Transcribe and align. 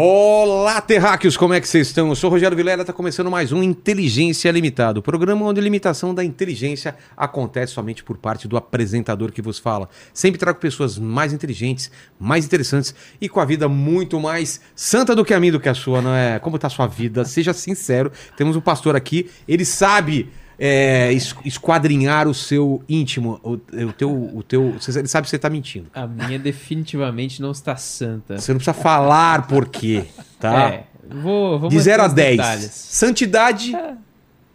Olá, 0.00 0.80
terráqueos, 0.80 1.36
como 1.36 1.54
é 1.54 1.60
que 1.60 1.66
vocês 1.66 1.88
estão? 1.88 2.06
Eu 2.08 2.14
sou 2.14 2.30
o 2.30 2.32
Rogério 2.32 2.56
Vilela, 2.56 2.82
está 2.82 2.92
começando 2.92 3.28
mais 3.28 3.50
um 3.50 3.64
Inteligência 3.64 4.48
Limitada, 4.52 5.00
o 5.00 5.02
programa 5.02 5.44
onde 5.44 5.58
a 5.58 5.62
limitação 5.64 6.14
da 6.14 6.22
inteligência 6.22 6.94
acontece 7.16 7.72
somente 7.72 8.04
por 8.04 8.16
parte 8.16 8.46
do 8.46 8.56
apresentador 8.56 9.32
que 9.32 9.42
vos 9.42 9.58
fala. 9.58 9.88
Sempre 10.14 10.38
trago 10.38 10.60
pessoas 10.60 10.96
mais 10.96 11.32
inteligentes, 11.32 11.90
mais 12.16 12.44
interessantes 12.44 12.94
e 13.20 13.28
com 13.28 13.40
a 13.40 13.44
vida 13.44 13.68
muito 13.68 14.20
mais 14.20 14.60
santa 14.72 15.16
do 15.16 15.24
que 15.24 15.34
a 15.34 15.40
minha, 15.40 15.50
do 15.50 15.58
que 15.58 15.68
a 15.68 15.74
sua, 15.74 16.00
não 16.00 16.14
é? 16.14 16.38
Como 16.38 16.54
está 16.54 16.68
a 16.68 16.70
sua 16.70 16.86
vida? 16.86 17.24
Seja 17.24 17.52
sincero, 17.52 18.12
temos 18.36 18.54
um 18.54 18.60
pastor 18.60 18.94
aqui, 18.94 19.28
ele 19.48 19.64
sabe 19.64 20.30
é, 20.58 21.12
es- 21.12 21.34
esquadrinhar 21.44 22.26
o 22.26 22.34
seu 22.34 22.82
íntimo, 22.88 23.38
o, 23.42 23.52
o 23.52 23.92
teu, 23.92 24.10
o 24.34 24.42
teu, 24.42 24.74
ele 24.96 25.06
sabe 25.08 25.24
que 25.24 25.30
você 25.30 25.36
está 25.36 25.48
mentindo. 25.48 25.86
A 25.94 26.06
minha 26.06 26.38
definitivamente 26.38 27.40
não 27.40 27.52
está 27.52 27.76
santa. 27.76 28.38
Você 28.38 28.52
não 28.52 28.58
precisa 28.58 28.74
falar 28.74 29.46
por 29.46 29.68
quê, 29.68 30.04
tá? 30.40 30.70
É, 30.70 30.84
vou, 31.08 31.58
vou 31.58 31.68
De 31.70 31.76
manter 31.76 31.84
0 31.90 32.02
a 32.02 32.06
os 32.06 32.12
10. 32.12 32.36
detalhes. 32.36 32.70
Santidade 32.72 33.72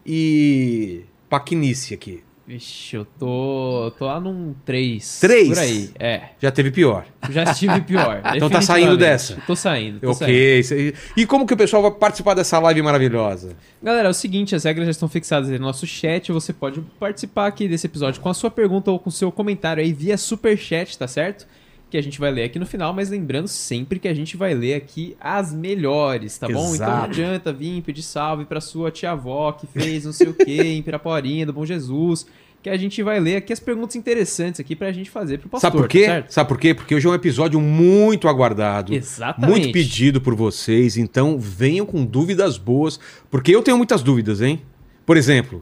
e 0.06 1.02
paquinice 1.30 1.94
aqui. 1.94 2.24
Vixe, 2.46 2.98
eu 2.98 3.06
tô, 3.18 3.94
tô 3.98 4.06
lá 4.06 4.20
num 4.20 4.54
3. 4.66 5.20
Três? 5.22 5.48
Por 5.48 5.58
aí, 5.60 5.90
é. 5.98 6.22
Já 6.42 6.52
teve 6.52 6.72
pior. 6.72 7.06
Já 7.30 7.44
estive 7.44 7.80
pior. 7.82 8.22
Então 8.36 8.50
tá 8.50 8.62
saindo 8.62 8.98
dessa? 8.98 9.38
Tô 9.48 9.56
saindo, 9.56 10.00
tô 10.02 10.14
saindo. 10.14 10.32
ok. 10.32 10.62
aí. 10.72 10.94
E 11.16 11.26
como 11.26 11.48
que 11.48 11.54
o 11.54 11.58
pessoal 11.58 11.82
vai 11.82 11.92
participar 11.92 12.34
dessa 12.34 12.60
live 12.60 12.82
maravilhosa? 12.82 13.56
Galera, 13.82 14.10
é 14.10 14.12
o 14.12 14.14
seguinte, 14.14 14.56
as 14.56 14.66
regras 14.66 14.86
já 14.88 14.92
estão 14.92 15.08
fixadas 15.08 15.50
aí 15.50 15.58
no 15.58 15.66
nosso 15.66 15.88
chat. 15.88 16.32
Você 16.34 16.52
pode 16.52 16.82
participar 17.00 17.48
aqui 17.48 17.68
desse 17.68 17.88
episódio 17.88 18.20
com 18.22 18.28
a 18.28 18.34
sua 18.34 18.52
pergunta 18.52 18.92
ou 18.92 19.00
com 19.00 19.10
o 19.10 19.12
seu 19.12 19.32
comentário 19.32 19.82
aí 19.82 19.94
via 19.94 20.18
superchat, 20.18 20.98
tá 20.98 21.08
certo? 21.08 21.48
Que 21.94 21.98
a 22.00 22.02
gente 22.02 22.20
vai 22.20 22.32
ler 22.32 22.46
aqui 22.46 22.58
no 22.58 22.66
final, 22.66 22.92
mas 22.92 23.12
lembrando 23.12 23.48
sempre 23.48 24.00
que 24.00 24.08
a 24.08 24.16
gente 24.16 24.36
vai 24.36 24.56
ler 24.56 24.74
aqui 24.74 25.16
as 25.22 25.54
melhores, 25.54 26.36
tá 26.40 26.48
bom? 26.48 26.54
Então 26.54 26.68
não 26.68 26.74
Exato. 26.74 27.04
adianta 27.04 27.54
vir 27.54 27.84
pedir 27.84 28.02
salve 28.02 28.46
pra 28.46 28.60
sua 28.60 28.90
tia-avó 28.90 29.52
que 29.52 29.68
fez 29.68 30.04
não 30.04 30.12
sei 30.12 30.30
o 30.30 30.34
que 30.34 30.60
em 30.60 30.82
Piraporinha, 30.82 31.46
do 31.46 31.54
Bom 31.54 31.64
Jesus, 31.64 32.26
que 32.64 32.70
a 32.72 32.76
gente 32.78 33.04
vai 33.04 33.20
ler 33.20 33.36
aqui 33.36 33.54
as 33.54 33.60
perguntas 33.60 33.96
interessantes 33.96 34.60
aqui 34.60 34.76
pra 34.76 34.92
gente 34.92 35.12
fazer 35.12 35.38
pro 35.38 35.48
pastor, 35.50 35.70
Sabe 35.70 35.78
por 35.78 35.84
tá 35.84 35.88
quê? 35.90 36.06
certo? 36.06 36.32
Sabe 36.32 36.48
por 36.48 36.58
quê? 36.60 36.74
Porque 36.74 36.96
hoje 36.96 37.06
é 37.06 37.12
um 37.12 37.14
episódio 37.14 37.62
muito 37.62 38.28
aguardado. 38.28 38.92
Exatamente. 38.92 39.52
Muito 39.52 39.72
pedido 39.72 40.20
por 40.20 40.34
vocês, 40.34 40.98
então 40.98 41.38
venham 41.38 41.86
com 41.86 42.04
dúvidas 42.04 42.58
boas, 42.58 43.00
porque 43.30 43.56
eu 43.56 43.62
tenho 43.62 43.78
muitas 43.78 44.02
dúvidas, 44.02 44.42
hein? 44.42 44.64
Por 45.06 45.16
exemplo, 45.16 45.60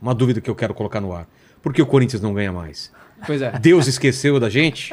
uma 0.00 0.14
dúvida 0.14 0.40
que 0.40 0.48
eu 0.48 0.54
quero 0.54 0.72
colocar 0.72 1.00
no 1.00 1.12
ar. 1.12 1.28
Por 1.60 1.74
que 1.74 1.82
o 1.82 1.86
Corinthians 1.86 2.22
não 2.22 2.32
ganha 2.32 2.52
mais? 2.52 2.92
Pois 3.26 3.40
é. 3.42 3.52
Deus 3.60 3.86
esqueceu 3.86 4.38
da 4.40 4.48
gente? 4.48 4.92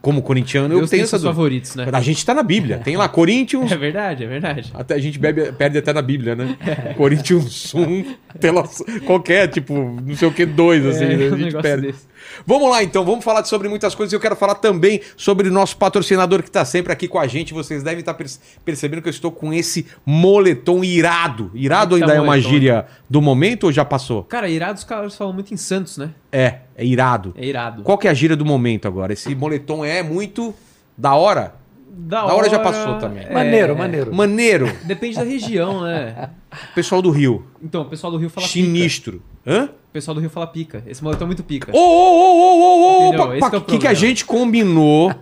Como 0.00 0.22
corintiano, 0.22 0.72
eu 0.74 0.78
Deus 0.78 0.90
tenho 0.90 1.00
tem 1.00 1.04
essa 1.04 1.16
dúvida. 1.18 1.34
favoritos, 1.34 1.74
né? 1.74 1.86
A 1.92 2.00
gente 2.00 2.24
tá 2.24 2.32
na 2.32 2.42
Bíblia. 2.42 2.78
Tem 2.78 2.96
lá 2.96 3.08
Corinthians. 3.08 3.70
É 3.72 3.76
verdade, 3.76 4.24
é 4.24 4.26
verdade. 4.26 4.70
Até 4.74 4.94
a 4.94 4.98
gente 4.98 5.18
bebe, 5.18 5.50
perde 5.52 5.78
até 5.78 5.92
na 5.92 6.02
Bíblia, 6.02 6.34
né? 6.36 6.56
Corinthians 6.96 7.74
1, 7.74 8.14
pela, 8.40 8.68
qualquer, 9.04 9.48
tipo, 9.48 9.74
não 9.74 10.14
sei 10.14 10.28
o 10.28 10.32
que, 10.32 10.46
dois, 10.46 10.84
assim, 10.86 11.04
É, 11.04 11.14
a 11.32 11.36
gente 11.36 11.56
perde. 11.60 11.86
desse. 11.88 12.06
Vamos 12.46 12.70
lá 12.70 12.82
então, 12.82 13.04
vamos 13.04 13.24
falar 13.24 13.44
sobre 13.44 13.68
muitas 13.68 13.94
coisas. 13.94 14.12
Eu 14.12 14.20
quero 14.20 14.36
falar 14.36 14.54
também 14.56 15.00
sobre 15.16 15.48
o 15.48 15.52
nosso 15.52 15.76
patrocinador 15.76 16.42
que 16.42 16.48
está 16.48 16.64
sempre 16.64 16.92
aqui 16.92 17.06
com 17.08 17.18
a 17.18 17.26
gente. 17.26 17.52
Vocês 17.54 17.82
devem 17.82 18.00
estar 18.00 18.14
perce- 18.14 18.40
percebendo 18.64 19.02
que 19.02 19.08
eu 19.08 19.12
estou 19.12 19.30
com 19.32 19.52
esse 19.52 19.86
moletom 20.04 20.82
irado. 20.84 21.50
Irado 21.54 21.94
ainda 21.94 22.06
tá 22.08 22.14
é 22.14 22.20
uma 22.20 22.26
moletom? 22.26 22.48
gíria 22.50 22.86
do 23.08 23.20
momento 23.22 23.64
ou 23.64 23.72
já 23.72 23.84
passou? 23.84 24.24
Cara, 24.24 24.48
irado 24.48 24.78
os 24.78 24.84
caras 24.84 25.16
falam 25.16 25.32
muito 25.32 25.52
em 25.52 25.56
Santos, 25.56 25.96
né? 25.98 26.10
É, 26.32 26.60
é 26.76 26.84
irado. 26.84 27.32
É 27.36 27.44
irado. 27.46 27.82
Qual 27.82 27.96
que 27.98 28.06
é 28.08 28.10
a 28.10 28.14
gíria 28.14 28.36
do 28.36 28.44
momento 28.44 28.86
agora? 28.88 29.12
Esse 29.12 29.34
moletom 29.34 29.84
é 29.84 30.02
muito 30.02 30.54
da 30.96 31.14
hora? 31.14 31.54
Da 31.90 32.26
Da 32.26 32.34
hora 32.34 32.48
já 32.48 32.58
passou 32.60 32.96
também. 32.98 33.24
é, 33.24 33.32
Maneiro, 33.32 33.76
maneiro. 33.76 34.14
Maneiro. 34.14 34.72
Depende 34.84 35.16
da 35.16 35.24
região, 35.24 35.82
né? 35.82 36.30
Pessoal 36.74 37.02
do 37.02 37.10
Rio. 37.10 37.44
Então, 37.62 37.82
o 37.82 37.84
pessoal 37.86 38.10
do 38.12 38.18
Rio 38.18 38.30
fala 38.30 38.46
pica. 38.46 38.58
Sinistro. 38.58 39.22
Hã? 39.46 39.68
O 39.88 39.92
pessoal 39.92 40.14
do 40.14 40.20
Rio 40.20 40.28
fala 40.30 40.46
pica. 40.46 40.82
Esse 40.86 41.02
moletom 41.02 41.24
é 41.24 41.26
muito 41.26 41.42
pica. 41.42 41.72
Ô, 41.74 41.78
ô, 41.78 41.80
ô, 41.80 41.86
ô, 41.86 43.06
ô, 43.06 43.08
ô, 43.08 43.12
que 43.50 43.56
é 43.56 43.58
o 43.58 43.62
que, 43.62 43.78
que 43.78 43.86
a 43.86 43.94
gente 43.94 44.24
combinou? 44.24 45.12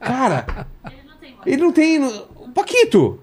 Cara, 0.00 0.66
ele 1.44 1.62
não 1.62 1.72
tem. 1.72 2.00
Paquito! 2.54 3.18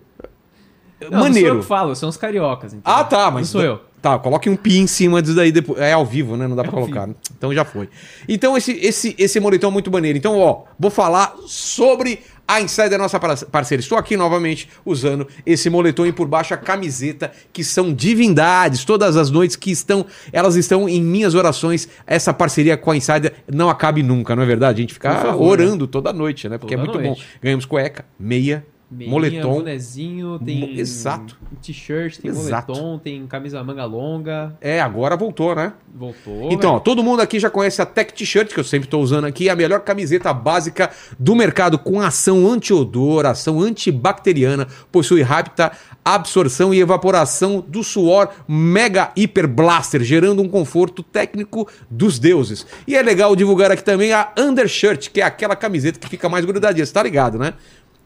Não, 1.02 1.10
Não 1.10 1.10
sou 1.10 1.18
eu 1.18 1.20
Maneiro. 1.24 1.60
que 1.60 1.66
falo, 1.66 1.96
são 1.96 2.10
os 2.10 2.18
cariocas. 2.18 2.74
entendeu? 2.74 2.94
Ah, 2.98 3.04
tá, 3.04 3.32
mas. 3.32 3.48
Não 3.48 3.62
sou 3.62 3.62
eu. 3.62 3.82
Tá, 4.02 4.20
coloque 4.20 4.50
um 4.50 4.56
pi 4.58 4.80
em 4.80 4.88
cima 4.88 5.22
disso 5.22 5.36
daí 5.36 5.50
depois. 5.50 5.80
É 5.80 5.94
ao 5.94 6.06
vivo, 6.06 6.36
né? 6.36 6.46
Não 6.46 6.56
dá 6.58 6.64
pra 6.64 6.72
ao 6.74 6.82
colocar. 6.82 7.08
né? 7.08 7.16
Então 7.38 7.54
já 7.54 7.64
foi. 7.64 7.90
Então 8.28 8.58
esse, 8.58 8.74
esse, 8.74 9.16
esse 9.18 9.40
moletom 9.40 9.70
é 9.70 9.72
muito 9.72 9.90
maneiro. 9.90 10.18
Então, 10.18 10.38
ó, 10.38 10.64
vou 10.78 10.92
falar 10.92 11.34
sobre 11.48 12.20
a 12.48 12.62
Insider, 12.62 12.98
nossa 13.00 13.20
par- 13.20 13.38
parceira. 13.46 13.82
Estou 13.82 13.98
aqui 13.98 14.18
novamente 14.18 14.70
usando 14.86 15.28
esse 15.46 15.70
moletom 15.70 16.06
e 16.06 16.12
por 16.12 16.28
baixo 16.28 16.54
a 16.54 16.58
camiseta, 16.58 17.32
que 17.52 17.64
são 17.64 17.94
divindades. 17.94 18.84
Todas 18.86 19.16
as 19.18 19.30
noites 19.32 19.56
que 19.56 19.72
estão, 19.72 20.06
elas 20.32 20.56
estão 20.56 20.88
em 20.90 21.02
minhas 21.02 21.36
orações. 21.36 21.88
Essa 22.06 22.34
parceria 22.34 22.76
com 22.78 22.92
a 22.92 22.98
Insider 22.98 23.34
não 23.52 23.70
acabe 23.70 24.04
nunca, 24.04 24.36
não 24.36 24.44
é 24.44 24.46
verdade? 24.46 24.80
A 24.80 24.82
gente 24.82 24.94
fica 24.94 25.16
favor, 25.16 25.60
orando 25.60 25.88
toda 25.88 26.12
noite, 26.12 26.48
né? 26.50 26.58
Porque 26.58 26.76
Toda 26.76 26.90
é 26.90 26.92
muito 26.94 27.02
noite. 27.08 27.22
bom. 27.22 27.28
Ganhamos 27.42 27.66
cueca, 27.66 28.06
meia, 28.20 28.66
Meinha, 28.96 29.12
moletom. 29.12 29.54
bonezinho, 29.56 30.40
tem 30.40 30.78
exato. 30.80 31.36
t-shirt, 31.62 32.18
tem 32.20 32.30
Exato. 32.30 32.72
moletom, 32.72 33.00
tem 33.00 33.26
camisa 33.26 33.64
manga 33.64 33.86
longa. 33.86 34.56
É, 34.62 34.80
agora 34.80 35.18
voltou, 35.18 35.56
né? 35.56 35.74
Voltou. 35.94 36.52
Então, 36.52 36.76
ó, 36.76 36.80
todo 36.80 37.04
mundo 37.04 37.22
aqui 37.22 37.40
já 37.40 37.50
conhece 37.50 37.82
a 37.82 37.86
Tech 37.86 38.14
T-shirt, 38.14 38.54
que 38.54 38.60
eu 38.60 38.64
sempre 38.64 38.86
estou 38.86 39.02
usando 39.02 39.26
aqui, 39.26 39.50
a 39.50 39.56
melhor 39.56 39.80
camiseta 39.80 40.32
básica 40.32 40.92
do 41.18 41.36
mercado, 41.36 41.80
com 41.80 42.00
ação 42.00 42.48
anti-odor, 42.52 43.26
ação 43.26 43.60
antibacteriana, 43.60 44.68
possui 44.92 45.22
rápida 45.24 45.72
absorção 46.06 46.74
e 46.74 46.82
evaporação 46.82 47.64
do 47.66 47.84
suor 47.84 48.30
Mega 48.48 49.12
Hyper 49.18 49.48
Blaster, 49.48 50.04
gerando 50.04 50.42
um 50.42 50.50
conforto 50.50 51.02
técnico 51.02 51.68
dos 51.90 52.20
deuses. 52.20 52.68
E 52.86 52.96
é 52.96 53.02
legal 53.02 53.36
divulgar 53.36 53.72
aqui 53.72 53.84
também 53.84 54.12
a 54.12 54.32
Undershirt, 54.38 55.10
que 55.10 55.22
é 55.22 55.24
aquela 55.24 55.56
camiseta 55.56 56.00
que 56.00 56.10
fica 56.10 56.28
mais 56.28 56.44
grudadinha, 56.46 56.86
você 56.86 56.94
tá 56.94 57.02
ligado, 57.02 57.40
né? 57.40 57.54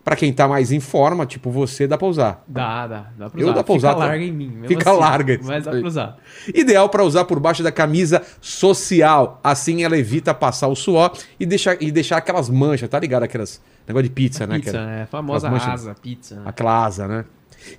Pra 0.07 0.15
quem 0.15 0.31
tá 0.31 0.47
mais 0.47 0.71
em 0.71 0.79
forma, 0.79 1.25
tipo 1.25 1.51
você, 1.51 1.85
dá 1.85 1.97
pra 1.97 2.07
usar. 2.07 2.41
Dá, 2.47 2.87
dá. 2.87 3.05
Dá 3.17 3.29
pra 3.29 3.41
Eu 3.41 3.47
usar. 3.47 3.55
dá 3.55 3.61
pra 3.65 3.73
usar, 3.75 3.89
Fica 3.89 3.99
tá? 3.99 4.05
larga 4.07 4.23
em 4.23 4.31
mim. 4.31 4.59
Fica 4.65 4.89
assim, 4.91 4.99
larga, 5.01 5.39
Mas 5.43 5.65
dá 5.65 5.71
pra 5.71 5.85
usar. 5.85 6.17
Ideal 6.55 6.87
para 6.87 7.03
usar 7.03 7.25
por 7.25 7.41
baixo 7.41 7.61
da 7.61 7.73
camisa 7.73 8.21
social. 8.39 9.37
Assim 9.43 9.83
ela 9.83 9.97
evita 9.97 10.33
passar 10.33 10.67
o 10.69 10.75
suor 10.77 11.11
e 11.37 11.45
deixar, 11.45 11.75
e 11.83 11.91
deixar 11.91 12.15
aquelas 12.15 12.49
manchas, 12.49 12.87
tá 12.89 12.97
ligado? 12.97 13.23
Aquelas 13.23 13.61
negócio 13.85 14.03
de 14.07 14.09
pizza, 14.15 14.47
né? 14.47 14.55
Pizza, 14.59 14.69
Aquela-? 14.81 15.03
A 15.03 15.07
famosa 15.07 15.49
manchas- 15.49 15.73
asa, 15.73 15.95
pizza. 16.01 16.35
né? 16.35 16.41
Aquela 16.45 16.85
asa, 16.85 17.05
né? 17.05 17.25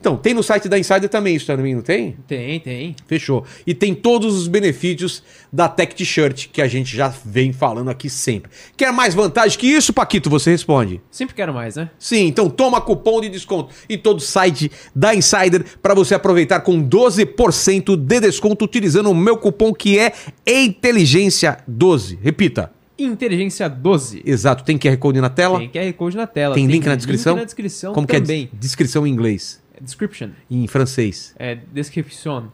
Então, 0.01 0.17
tem 0.17 0.35
no 0.35 0.43
site 0.43 0.69
da 0.69 0.79
Insider 0.79 1.09
também 1.09 1.37
isso 1.37 1.47
também, 1.47 1.75
não 1.75 1.83
tem? 1.83 2.17
Tem, 2.27 2.61
tem. 2.61 2.97
Fechou. 3.07 3.45
E 3.67 3.75
tem 3.75 3.95
todos 3.95 4.35
os 4.37 4.49
benefícios 4.49 5.23
da 5.53 5.69
Tech 5.69 5.95
T-shirt 5.95 6.49
que 6.53 6.61
a 6.61 6.69
gente 6.69 6.97
já 6.97 7.13
vem 7.25 7.53
falando 7.53 7.91
aqui 7.91 8.11
sempre. 8.11 8.51
Quer 8.77 8.93
mais 8.93 9.15
vantagem 9.15 9.59
que 9.59 9.67
isso, 9.67 9.93
Paquito? 9.93 10.29
Você 10.31 10.51
responde. 10.51 11.01
Sempre 11.11 11.35
quero 11.35 11.53
mais, 11.55 11.77
né? 11.77 11.91
Sim, 11.99 12.27
então 12.27 12.49
toma 12.51 12.81
cupom 12.81 13.21
de 13.21 13.29
desconto 13.29 13.75
em 13.89 13.99
todo 13.99 14.19
o 14.19 14.23
site 14.23 14.71
da 14.95 15.15
Insider 15.15 15.65
para 15.83 15.95
você 15.95 16.15
aproveitar 16.15 16.61
com 16.61 16.83
12% 16.83 17.97
de 17.97 18.21
desconto 18.21 18.65
utilizando 18.65 19.11
o 19.11 19.15
meu 19.15 19.37
cupom 19.37 19.73
que 19.73 19.99
é 19.99 20.13
Inteligência12. 20.47 22.19
Repita. 22.21 22.73
Inteligência 22.99 23.69
12. 23.69 24.23
Exato, 24.25 24.65
tem 24.65 24.77
QR 24.77 24.97
Code 24.97 25.21
na 25.21 25.31
tela? 25.31 25.59
Tem 25.59 25.69
QR 25.69 25.93
Code 25.93 26.17
na 26.17 26.27
tela. 26.27 26.55
Tem 26.55 26.67
link 26.67 26.85
na 26.85 26.97
descrição? 26.97 27.35
Link 27.35 27.41
na 27.43 27.45
descrição 27.45 27.93
Como 27.93 28.07
também. 28.07 28.47
que 28.49 28.57
é 28.57 28.59
descrição 28.59 29.07
em 29.07 29.11
inglês? 29.11 29.63
Description. 29.81 30.31
Em 30.51 30.67
francês? 30.67 31.35
É, 31.39 31.55
description. 31.55 32.49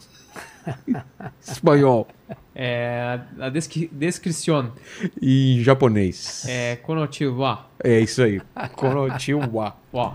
Espanhol? 1.40 2.08
É, 2.54 3.20
a 3.38 3.48
descri 3.48 3.90
descrição. 3.92 4.72
E 5.20 5.56
em 5.58 5.62
japonês? 5.62 6.44
É, 6.48 6.76
konochiwa. 6.76 7.66
É 7.82 8.00
isso 8.00 8.22
aí. 8.22 8.40
Konochiwa. 8.74 9.76
Ó, 9.92 10.14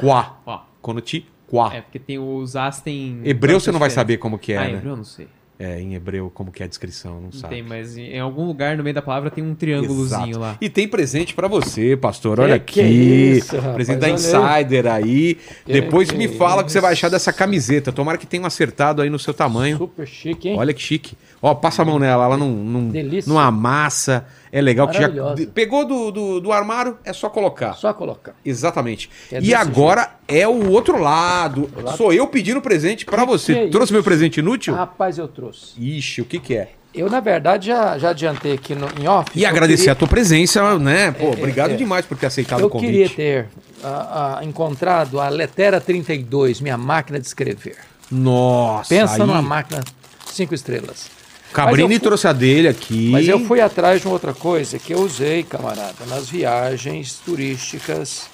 Kwa. 0.00 0.40
ó. 0.46 0.60
Konochiwa. 0.80 1.74
É, 1.74 1.80
porque 1.80 1.98
tem 1.98 2.18
os 2.18 2.56
as 2.56 2.80
tem... 2.80 3.20
Hebreu 3.24 3.60
você 3.60 3.70
não 3.70 3.78
vai 3.78 3.90
saber 3.90 4.16
como 4.16 4.38
que 4.38 4.52
é, 4.52 4.58
ah, 4.58 4.64
né? 4.64 4.72
hebreu 4.74 4.92
eu 4.92 4.96
não 4.96 5.04
sei. 5.04 5.28
É, 5.58 5.80
em 5.80 5.94
hebreu 5.94 6.30
como 6.34 6.52
que 6.52 6.62
é 6.62 6.66
a 6.66 6.68
descrição, 6.68 7.14
não 7.14 7.20
Não 7.22 7.32
sabe. 7.32 7.54
tem, 7.54 7.62
mas 7.62 7.96
em 7.96 8.18
algum 8.20 8.44
lugar 8.44 8.76
no 8.76 8.82
meio 8.84 8.92
da 8.92 9.00
palavra 9.00 9.30
tem 9.30 9.42
um 9.42 9.54
triângulozinho 9.54 10.26
Exato. 10.28 10.38
lá. 10.38 10.58
E 10.60 10.68
tem 10.68 10.86
presente 10.86 11.32
pra 11.32 11.48
você, 11.48 11.96
pastor. 11.96 12.40
Olha 12.40 12.58
Que 12.58 12.80
aqui. 12.80 12.88
que 12.90 12.94
isso, 13.38 13.56
rapaz, 13.56 13.74
presente 13.74 13.98
da 14.00 14.10
Insider 14.10 14.86
aí. 14.86 15.38
Depois 15.66 16.10
que 16.10 16.18
me 16.18 16.28
fala 16.28 16.60
o 16.60 16.64
que 16.66 16.70
você 16.70 16.78
vai 16.78 16.92
achar 16.92 17.08
dessa 17.08 17.32
camiseta. 17.32 17.90
Tomara 17.90 18.18
que 18.18 18.26
tenham 18.26 18.44
acertado 18.44 19.00
aí 19.00 19.08
no 19.08 19.18
seu 19.18 19.32
tamanho. 19.32 19.78
Super 19.78 20.06
chique, 20.06 20.50
hein? 20.50 20.56
Olha 20.58 20.74
que 20.74 20.82
chique. 20.82 21.16
Ó, 21.40 21.54
passa 21.54 21.80
a 21.80 21.84
mão 21.86 21.98
nela, 21.98 22.26
ela 22.26 22.36
não, 22.36 22.50
não, 22.50 22.88
Delícia. 22.90 23.32
não 23.32 23.38
amassa. 23.38 24.26
É 24.50 24.60
legal 24.60 24.88
que 24.88 24.98
já. 24.98 25.10
Pegou 25.54 25.84
do, 25.84 26.10
do, 26.10 26.40
do 26.40 26.52
armário, 26.52 26.98
é 27.04 27.12
só 27.12 27.28
colocar. 27.28 27.74
Só 27.74 27.92
colocar. 27.92 28.34
Exatamente. 28.44 29.10
É 29.30 29.40
e 29.40 29.54
agora 29.54 30.10
é 30.26 30.46
o 30.46 30.70
outro 30.70 30.98
lado. 30.98 31.70
Sou 31.96 32.12
eu 32.12 32.26
pedindo 32.26 32.60
presente 32.60 33.04
pra 33.04 33.24
você. 33.24 33.52
é 33.52 33.68
Trouxe 33.68 33.86
isso? 33.86 33.92
meu 33.92 34.02
presente 34.02 34.40
inútil? 34.40 34.74
Rapaz, 34.74 35.18
eu 35.18 35.28
trouxe. 35.28 35.74
Ixi, 35.78 36.22
o 36.22 36.24
que 36.24 36.38
que 36.38 36.56
é? 36.56 36.70
Eu, 36.94 37.10
na 37.10 37.20
verdade, 37.20 37.66
já, 37.66 37.98
já 37.98 38.10
adiantei 38.10 38.54
aqui 38.54 38.74
no, 38.74 38.88
em 38.98 39.06
off. 39.06 39.30
E 39.34 39.44
agradecer 39.44 39.82
queria... 39.82 39.92
a 39.92 39.96
tua 39.96 40.08
presença, 40.08 40.78
né? 40.78 41.12
Pô, 41.12 41.28
obrigado 41.28 41.72
é, 41.72 41.76
demais 41.76 42.06
por 42.06 42.16
ter 42.16 42.26
aceitado 42.26 42.64
o 42.64 42.70
convite. 42.70 43.02
Eu 43.02 43.08
queria 43.08 43.08
ter 43.10 43.48
uh, 43.84 44.40
uh, 44.40 44.44
encontrado 44.44 45.20
a 45.20 45.28
Letera 45.28 45.78
32, 45.78 46.62
minha 46.62 46.78
máquina 46.78 47.20
de 47.20 47.26
escrever. 47.26 47.76
Nossa! 48.10 48.88
Pensa 48.88 49.14
aí... 49.14 49.18
numa 49.18 49.42
máquina 49.42 49.84
cinco 50.24 50.54
estrelas. 50.54 51.10
Cabrini 51.56 51.94
fui... 51.94 51.98
trouxe 52.00 52.28
a 52.28 52.34
dele 52.34 52.68
aqui. 52.68 53.08
Mas 53.10 53.26
eu 53.26 53.40
fui 53.46 53.62
atrás 53.62 54.02
de 54.02 54.06
uma 54.06 54.12
outra 54.12 54.34
coisa 54.34 54.78
que 54.78 54.92
eu 54.92 55.00
usei, 55.00 55.42
camarada, 55.42 56.04
nas 56.06 56.28
viagens 56.28 57.18
turísticas, 57.24 58.26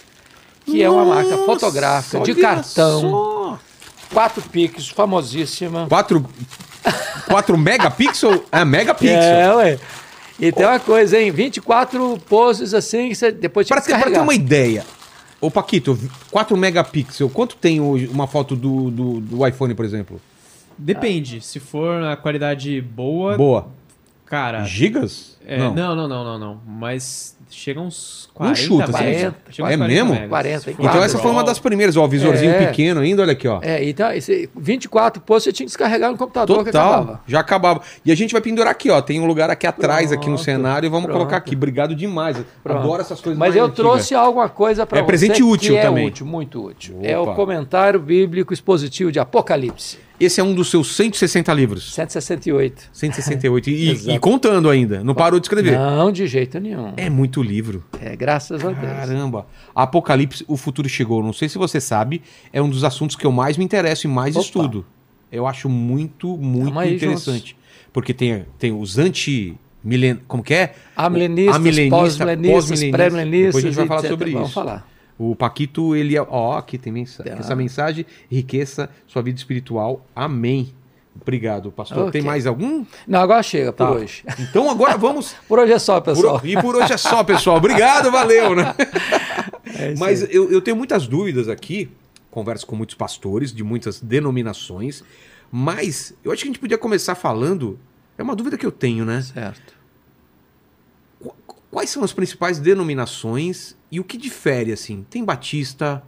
que 0.67 0.83
Nossa, 0.83 0.85
é 0.85 0.91
uma 0.91 1.05
máquina 1.15 1.39
fotográfica 1.39 2.21
de 2.21 2.35
cartão. 2.35 3.01
Só. 3.01 3.59
4 4.13 4.43
pixels, 4.51 4.89
famosíssima. 4.89 5.87
4 5.89 6.29
4 7.29 7.57
megapixels? 7.57 8.41
É, 8.51 8.65
megapixel. 8.65 9.17
É, 9.17 9.55
ué. 9.55 9.79
E 10.41 10.51
tem 10.51 10.67
uma 10.67 10.81
coisa, 10.81 11.21
hein? 11.21 11.31
24 11.31 12.19
poses 12.29 12.75
assim, 12.75 13.11
que 13.11 13.15
você 13.15 13.31
depois 13.31 13.69
Para 13.69 13.81
ter, 13.81 14.03
ter 14.03 14.19
uma 14.19 14.35
ideia, 14.35 14.85
ô 15.41 15.49
Paquito, 15.49 15.97
4 16.33 16.57
megapixels, 16.57 17.33
quanto 17.33 17.55
tem 17.55 17.81
hoje 17.81 18.09
uma 18.09 18.27
foto 18.27 18.57
do, 18.57 18.91
do, 18.91 19.21
do 19.21 19.47
iPhone, 19.47 19.73
por 19.77 19.85
exemplo? 19.85 20.21
Depende. 20.79 21.41
Se 21.41 21.61
for 21.61 22.03
a 22.03 22.17
qualidade 22.17 22.81
boa. 22.81 23.37
Boa. 23.37 23.69
Cara. 24.27 24.65
Gigas? 24.65 25.37
É, 25.47 25.59
não. 25.59 25.75
não, 25.75 25.95
não, 25.95 26.09
não, 26.09 26.25
não, 26.25 26.39
não. 26.39 26.61
Mas 26.67 27.37
chega 27.51 27.81
uns 27.81 28.31
40, 28.35 28.53
um 28.53 28.55
chuta, 28.65 28.93
40, 28.93 29.35
chega 29.51 29.73
é 29.73 29.77
mesmo? 29.77 30.29
40, 30.29 30.71
então 30.71 31.05
essa 31.05 31.19
foi 31.19 31.31
uma 31.31 31.45
das 31.45 31.59
primeiras, 31.59 31.97
ó, 31.97 32.07
visorzinho 32.07 32.53
é. 32.53 32.67
pequeno 32.67 33.01
ainda, 33.01 33.23
olha 33.23 33.33
aqui, 33.33 33.47
ó. 33.47 33.61
É, 33.63 33.85
então 33.85 34.11
esse 34.13 34.49
24 34.57 35.23
postos 35.23 35.45
você 35.45 35.53
tinha 35.53 35.67
que 35.67 35.71
descarregar 35.71 36.11
no 36.11 36.17
computador 36.17 36.65
Total, 36.65 36.93
acabava. 36.93 37.21
já 37.27 37.41
acabava. 37.41 37.83
E 38.05 38.11
a 38.11 38.15
gente 38.15 38.33
vai 38.33 38.41
pendurar 38.41 38.71
aqui, 38.71 38.91
ó, 38.91 39.01
tem 39.01 39.21
um 39.21 39.27
lugar 39.27 39.51
aqui 39.51 39.67
atrás, 39.67 40.09
pronto, 40.09 40.21
aqui 40.21 40.31
no 40.31 40.39
cenário, 40.39 40.87
e 40.87 40.91
vamos 40.91 41.05
pronto. 41.05 41.19
colocar 41.19 41.37
aqui. 41.37 41.55
Obrigado 41.55 41.95
demais. 41.95 42.43
Pronto. 42.63 42.79
Adoro 42.79 43.03
essas 43.03 43.21
coisas 43.21 43.39
Mas 43.39 43.55
eu 43.55 43.65
antigas. 43.65 43.77
trouxe 43.77 44.15
alguma 44.15 44.49
coisa 44.49 44.87
para 44.87 44.99
é 44.99 45.03
você 45.03 45.05
É 45.05 45.07
presente 45.07 45.43
útil 45.43 45.75
que 45.77 45.83
também. 45.83 46.05
É 46.05 46.09
útil, 46.09 46.27
muito 46.27 46.65
útil. 46.65 46.97
Opa. 46.99 47.07
É 47.07 47.19
o 47.19 47.35
comentário 47.35 48.01
bíblico 48.01 48.53
expositivo 48.53 49.13
de 49.13 49.21
Apocalipse. 49.21 49.99
Esse 50.21 50.41
é 50.41 50.45
um 50.45 50.55
dos 50.55 50.71
seus 50.71 50.95
160 50.95 51.53
livros. 51.53 51.95
168. 51.95 52.91
168. 52.93 53.71
E, 53.71 54.15
e 54.15 54.19
contando 54.21 54.69
ainda. 54.69 55.03
Não 55.03 55.15
parou 55.15 55.41
de 55.41 55.47
escrever. 55.47 55.79
Não, 55.79 56.13
de 56.13 56.27
jeito 56.27 56.61
nenhum. 56.61 56.93
É 56.97 57.11
muito 57.11 57.43
livro. 57.43 57.85
É, 58.01 58.15
graças 58.15 58.65
a 58.65 58.69
Deus. 58.69 58.79
Caramba. 58.81 59.47
Apocalipse, 59.75 60.45
o 60.47 60.57
futuro 60.57 60.89
chegou. 60.89 61.23
Não 61.23 61.33
sei 61.33 61.49
se 61.49 61.59
você 61.59 61.81
sabe, 61.81 62.23
é 62.53 62.63
um 62.63 62.69
dos 62.69 62.85
assuntos 62.85 63.17
que 63.17 63.27
eu 63.27 63.33
mais 63.33 63.57
me 63.57 63.65
interesso 63.65 64.07
e 64.07 64.11
mais 64.11 64.37
Opa. 64.37 64.45
estudo. 64.45 64.85
Eu 65.31 65.47
acho 65.47 65.69
muito, 65.69 66.37
muito 66.37 66.79
aí, 66.79 66.95
interessante. 66.95 67.57
Porque 67.93 68.13
tem, 68.13 68.45
tem 68.59 68.73
os 68.73 68.99
anti. 68.99 69.57
Milen... 69.83 70.21
Como 70.29 70.45
que 70.45 70.55
é? 70.55 70.75
Amilenistas, 70.95 71.89
pós-milenistas, 71.89 72.85
pré-milenistas. 72.85 73.47
Depois 73.47 73.65
a 73.65 73.69
gente 73.69 73.75
vai 73.75 73.87
falar 73.87 74.09
sobre 74.09 74.31
Vamos 74.31 74.49
isso. 74.49 74.55
falar. 74.55 74.92
O 75.19 75.37
Paquito, 75.37 75.95
ele 75.95 76.17
é. 76.17 76.23
Ó, 76.23 76.57
aqui 76.57 76.79
tem 76.79 76.93
mensagem. 76.93 77.33
Essa 77.33 77.55
mensagem 77.55 78.07
enriqueça 78.31 78.91
sua 79.07 79.23
vida 79.23 79.39
espiritual. 79.39 80.05
Amém. 80.15 80.73
Obrigado, 81.21 81.71
pastor. 81.71 81.99
Okay. 82.09 82.13
Tem 82.13 82.23
mais 82.23 82.47
algum? 82.47 82.85
Não, 83.07 83.21
agora 83.21 83.43
chega 83.43 83.73
por 83.73 83.87
tá. 83.87 83.93
hoje. 83.93 84.25
Então 84.39 84.71
agora 84.71 84.97
vamos. 84.97 85.35
por 85.47 85.59
hoje 85.59 85.73
é 85.73 85.79
só, 85.79 86.01
pessoal. 86.01 86.41
Por... 86.41 86.49
E 86.49 86.61
por 86.61 86.75
hoje 86.75 86.93
é 86.93 86.97
só, 86.97 87.23
pessoal. 87.23 87.57
Obrigado, 87.57 88.11
valeu, 88.11 88.55
né? 88.55 88.75
É 89.75 89.95
Mas 89.97 90.23
eu, 90.23 90.51
eu 90.51 90.61
tenho 90.61 90.77
muitas 90.77 91.07
dúvidas 91.07 91.49
aqui. 91.49 91.89
Converso 92.31 92.67
com 92.67 92.77
muitos 92.77 92.95
pastores 92.95 93.53
de 93.53 93.65
muitas 93.65 94.01
denominações. 94.01 95.03
Mas 95.51 96.15
eu 96.23 96.31
acho 96.31 96.43
que 96.43 96.49
a 96.49 96.53
gente 96.53 96.59
podia 96.59 96.77
começar 96.77 97.15
falando. 97.15 97.79
É 98.19 98.23
uma 98.23 98.37
dúvida 98.37 98.59
que 98.59 98.67
eu 98.67 98.71
tenho, 98.71 99.05
né? 99.05 99.23
Certo. 99.23 99.72
Quais 101.73 101.89
são 101.89 102.05
as 102.05 102.13
principais 102.13 102.59
denominações 102.59 103.75
e 103.91 103.99
o 103.99 104.05
que 104.05 104.19
difere, 104.19 104.73
assim? 104.73 105.07
Tem 105.09 105.25
Batista, 105.25 106.03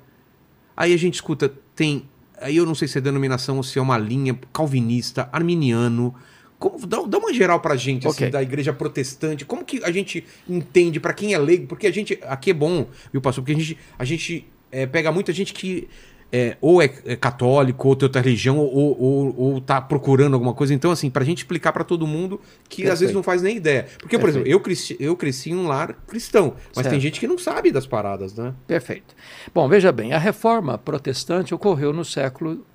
aí 0.77 0.93
a 0.93 0.97
gente 0.99 1.15
escuta, 1.15 1.51
tem. 1.75 2.07
Aí 2.39 2.59
eu 2.59 2.67
não 2.67 2.75
sei 2.75 2.87
se 2.87 2.99
é 2.99 3.01
denominação 3.01 3.57
ou 3.57 3.63
se 3.63 3.79
é 3.79 3.83
uma 3.83 3.97
linha 3.97 4.39
calvinista, 4.53 5.27
arminiano. 5.33 6.15
Como, 6.59 6.87
dá, 6.87 7.01
dá 7.07 7.17
uma 7.17 7.33
geral 7.33 7.61
pra 7.61 7.77
gente, 7.77 8.07
assim, 8.07 8.25
okay. 8.25 8.31
da 8.31 8.43
igreja 8.43 8.75
protestante. 8.75 9.47
Como 9.47 9.65
que 9.65 9.83
a 9.83 9.91
gente 9.91 10.27
entende, 10.47 11.01
para 11.01 11.15
quem 11.15 11.33
é 11.33 11.39
leigo? 11.39 11.67
Porque 11.67 11.87
a 11.87 11.91
gente. 11.91 12.19
Aqui 12.25 12.51
é 12.51 12.55
bom, 12.55 12.87
viu, 13.11 13.23
pastor? 13.23 13.43
Porque 13.43 13.59
a 13.59 13.59
gente, 13.59 13.79
a 13.99 14.05
gente 14.05 14.47
é, 14.71 14.85
pega 14.85 15.11
muita 15.11 15.33
gente 15.33 15.55
que 15.55 15.89
é, 16.33 16.57
ou 16.61 16.83
é, 16.83 16.91
é, 17.05 17.17
católico, 17.17 17.89
ou 17.89 17.95
tem 17.95 18.07
outra 18.07 18.21
religião, 18.21 18.59
ou, 18.59 19.01
ou, 19.01 19.35
ou 19.39 19.61
tá 19.61 19.81
procurando 19.81 20.35
alguma 20.35 20.53
coisa. 20.53 20.75
Então, 20.75 20.91
assim, 20.91 21.09
pra 21.09 21.25
gente 21.25 21.39
explicar 21.39 21.73
para 21.73 21.85
todo 21.85 22.07
mundo 22.07 22.41
que 22.69 22.83
Perfeito. 22.83 22.93
às 22.93 23.01
vezes 23.01 23.15
não 23.15 23.23
faz 23.23 23.43
nem 23.43 23.57
ideia. 23.57 23.87
Porque, 23.99 24.19
por 24.19 24.29
exemplo, 24.29 24.49
eu 24.49 24.59
cresci, 24.59 24.97
eu 24.99 25.17
cresci 25.17 25.51
em 25.51 25.57
um 25.57 25.67
lar 25.69 25.95
cristão, 26.07 26.55
mas 26.75 26.83
certo. 26.83 26.91
tem 26.91 27.01
gente 27.01 27.21
que 27.21 27.27
não 27.27 27.39
sabe 27.39 27.71
das 27.71 27.87
paradas, 27.87 28.35
né? 28.35 28.53
Perfeito. 28.67 29.15
Bom, 29.55 29.69
veja 29.69 29.93
bem, 29.93 30.13
a 30.13 30.19
reforma 30.19 30.77
protestante 30.77 31.55
ocorreu 31.55 31.93
no 31.93 32.05
século 32.05 32.67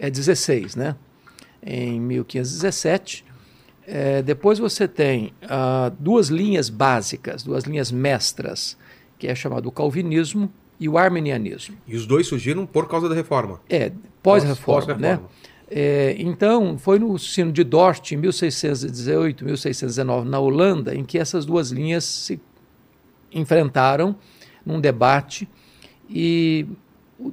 XVI, 0.00 0.66
é, 0.74 0.78
né? 0.78 0.96
Em 1.64 2.00
1517. 2.00 3.24
É, 3.84 4.22
depois 4.22 4.60
você 4.60 4.86
tem 4.86 5.32
uh, 5.42 5.90
duas 5.98 6.28
linhas 6.28 6.68
básicas, 6.68 7.42
duas 7.42 7.64
linhas 7.64 7.90
mestras, 7.90 8.76
que 9.18 9.26
é 9.26 9.34
chamado 9.34 9.70
calvinismo 9.72 10.52
e 10.78 10.88
o 10.88 10.98
arminianismo. 10.98 11.76
E 11.86 11.94
os 11.94 12.06
dois 12.06 12.26
surgiram 12.26 12.66
por 12.66 12.88
causa 12.88 13.08
da 13.08 13.14
reforma? 13.14 13.60
É, 13.68 13.92
pós-reforma, 14.22 14.94
pós 14.94 14.98
né? 14.98 15.20
É, 15.70 16.14
então, 16.18 16.76
foi 16.76 16.98
no 16.98 17.18
sino 17.18 17.50
de 17.50 17.64
Dort, 17.64 18.12
em 18.12 18.16
1618, 18.16 19.44
1619, 19.44 20.28
na 20.28 20.38
Holanda, 20.38 20.94
em 20.94 21.02
que 21.02 21.18
essas 21.18 21.46
duas 21.46 21.70
linhas 21.70 22.04
se 22.04 22.40
enfrentaram 23.32 24.14
num 24.66 24.80
debate 24.80 25.48
e 26.10 26.66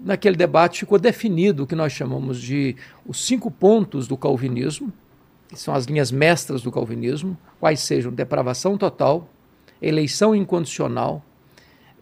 naquele 0.04 0.38
debate 0.38 0.80
ficou 0.80 0.98
definido 0.98 1.64
o 1.64 1.68
que 1.68 1.76
nós 1.76 1.92
chamamos 1.92 2.40
de 2.42 2.76
os 3.06 3.26
cinco 3.26 3.52
pontos 3.52 4.08
do 4.08 4.16
calvinismo, 4.16 4.94
que 5.50 5.60
são 5.60 5.74
as 5.74 5.86
linhas 5.86 6.12
mestras 6.12 6.62
do 6.62 6.72
calvinismo, 6.72 7.38
quais 7.60 7.82
sejam 7.82 8.12
depravação 8.12 8.78
total, 8.78 9.28
eleição 9.82 10.34
incondicional, 10.34 11.26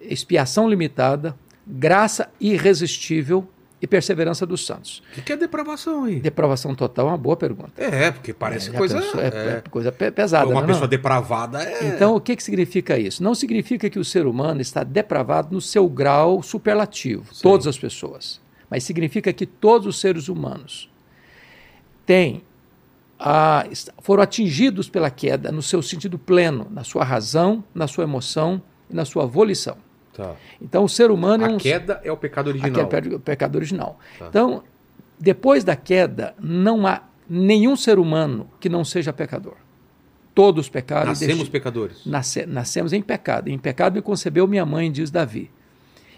expiação 0.01 0.69
limitada, 0.69 1.35
graça 1.65 2.29
irresistível 2.39 3.47
e 3.81 3.85
perseverança 3.85 4.45
dos 4.45 4.65
santos. 4.65 5.03
O 5.11 5.15
que, 5.15 5.21
que, 5.21 5.33
é 5.33 5.37
depravação 5.37 6.05
aí? 6.05 6.19
Depravação 6.19 6.73
total 6.73 7.07
é 7.07 7.11
uma 7.11 7.17
boa 7.17 7.37
pergunta. 7.37 7.71
É, 7.77 8.11
porque 8.11 8.33
parece 8.33 8.69
é, 8.69 8.73
coisa... 8.73 8.99
Pensou, 8.99 9.21
é, 9.21 9.27
é, 9.27 9.63
coisa 9.69 9.91
pesada. 9.91 10.47
Uma 10.47 10.61
não, 10.61 10.67
pessoa 10.67 10.81
não. 10.81 10.89
depravada 10.89 11.61
é... 11.61 11.87
Então, 11.87 12.15
o 12.15 12.21
que, 12.21 12.35
que 12.35 12.43
significa 12.43 12.97
isso? 12.97 13.21
Não 13.21 13.35
significa 13.35 13.89
que 13.89 13.99
o 13.99 14.05
ser 14.05 14.25
humano 14.25 14.61
está 14.61 14.83
depravado 14.83 15.53
no 15.53 15.61
seu 15.61 15.87
grau 15.87 16.41
superlativo, 16.41 17.33
Sim. 17.33 17.43
todas 17.43 17.67
as 17.67 17.77
pessoas. 17.77 18.41
Mas 18.69 18.83
significa 18.83 19.31
que 19.31 19.45
todos 19.45 19.87
os 19.87 19.99
seres 19.99 20.27
humanos 20.27 20.89
têm 22.05 22.41
a, 23.19 23.65
foram 24.01 24.23
atingidos 24.23 24.89
pela 24.89 25.09
queda 25.09 25.51
no 25.51 25.61
seu 25.61 25.81
sentido 25.81 26.17
pleno, 26.17 26.67
na 26.71 26.83
sua 26.83 27.03
razão, 27.03 27.63
na 27.73 27.87
sua 27.87 28.03
emoção 28.03 28.61
e 28.89 28.95
na 28.95 29.05
sua 29.05 29.25
volição. 29.25 29.77
Tá. 30.17 30.35
Então 30.59 30.83
o 30.83 30.89
ser 30.89 31.11
humano 31.11 31.45
a 31.45 31.47
é 31.47 31.51
um. 31.51 31.57
A 31.57 31.59
queda 31.59 32.01
é 32.03 32.11
o 32.11 32.17
pecado 32.17 32.47
original. 32.47 32.71
A 32.71 32.85
queda 32.87 33.13
é 33.13 33.15
o 33.15 33.19
pecado 33.19 33.55
original. 33.55 33.99
Tá. 34.17 34.25
Então, 34.27 34.63
depois 35.19 35.63
da 35.63 35.75
queda, 35.75 36.33
não 36.41 36.87
há 36.87 37.03
nenhum 37.29 37.75
ser 37.75 37.99
humano 37.99 38.49
que 38.59 38.67
não 38.67 38.83
seja 38.83 39.13
pecador. 39.13 39.53
Todos 40.33 40.69
pecaram. 40.69 41.09
Nascemos 41.09 41.47
pecadores. 41.49 42.03
Nasce, 42.03 42.47
nascemos 42.47 42.93
em 42.93 43.01
pecado. 43.01 43.47
Em 43.47 43.59
pecado 43.59 43.93
me 43.93 44.01
concebeu 44.01 44.47
minha 44.47 44.65
mãe, 44.65 44.91
diz 44.91 45.11
Davi. 45.11 45.51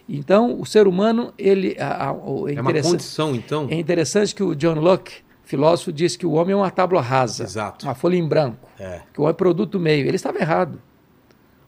Então, 0.07 0.59
o 0.59 0.65
ser 0.65 0.87
humano, 0.87 1.33
ele. 1.37 1.75
A, 1.77 2.09
a, 2.09 2.13
é, 2.47 2.55
é 2.55 2.61
uma 2.61 2.81
condição, 2.81 3.35
então. 3.35 3.67
É 3.69 3.75
interessante 3.75 4.33
que 4.33 4.41
o 4.41 4.55
John 4.55 4.79
Locke, 4.79 5.15
filósofo, 5.43 5.91
disse 5.91 6.17
que 6.17 6.25
o 6.25 6.31
homem 6.31 6.53
é 6.53 6.55
uma 6.55 6.71
tábua 6.71 7.01
rasa. 7.01 7.43
Exato. 7.43 7.85
Uma 7.85 7.95
folha 7.95 8.15
em 8.15 8.27
branco. 8.27 8.67
É. 8.79 9.01
Que 9.13 9.19
o 9.19 9.23
homem 9.23 9.33
é 9.33 9.37
produto 9.37 9.77
meio. 9.77 10.07
Ele 10.07 10.15
estava 10.15 10.37
errado. 10.39 10.81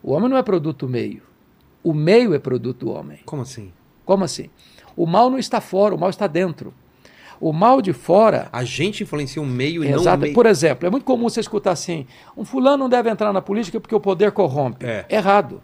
O 0.02 0.14
homem 0.14 0.30
não 0.30 0.38
é 0.38 0.44
produto 0.44 0.88
meio. 0.88 1.31
O 1.84 1.94
meio 1.94 2.34
é 2.34 2.40
produto 2.40 2.86
do 2.86 2.92
homem. 2.92 3.20
Como 3.26 3.42
assim? 3.42 3.72
Como 4.06 4.24
assim? 4.24 4.50
O 4.96 5.06
mal 5.06 5.30
não 5.30 5.40
está 5.40 5.62
fora, 5.62 5.96
o 5.96 5.98
mal 5.98 6.10
está 6.10 6.28
dentro. 6.28 6.74
O 7.40 7.52
mal 7.52 7.82
de 7.82 7.92
fora. 7.92 8.50
A 8.52 8.64
gente 8.64 9.02
influencia 9.02 9.42
o 9.42 9.46
meio 9.46 9.84
e 9.84 9.88
exato. 9.88 10.06
não 10.06 10.14
o 10.14 10.18
meio. 10.20 10.34
Por 10.34 10.46
exemplo, 10.46 10.88
é 10.88 10.92
muito 10.92 11.04
comum 11.04 11.28
você 11.28 11.40
escutar 11.40 11.72
assim: 11.72 12.06
um 12.38 12.46
fulano 12.46 12.78
não 12.78 12.90
deve 12.90 13.10
entrar 13.10 13.34
na 13.34 13.42
política 13.42 13.80
porque 13.80 13.96
o 13.96 14.00
poder 14.00 14.32
corrompe. 14.32 14.86
É. 14.86 15.06
Errado. 15.10 15.62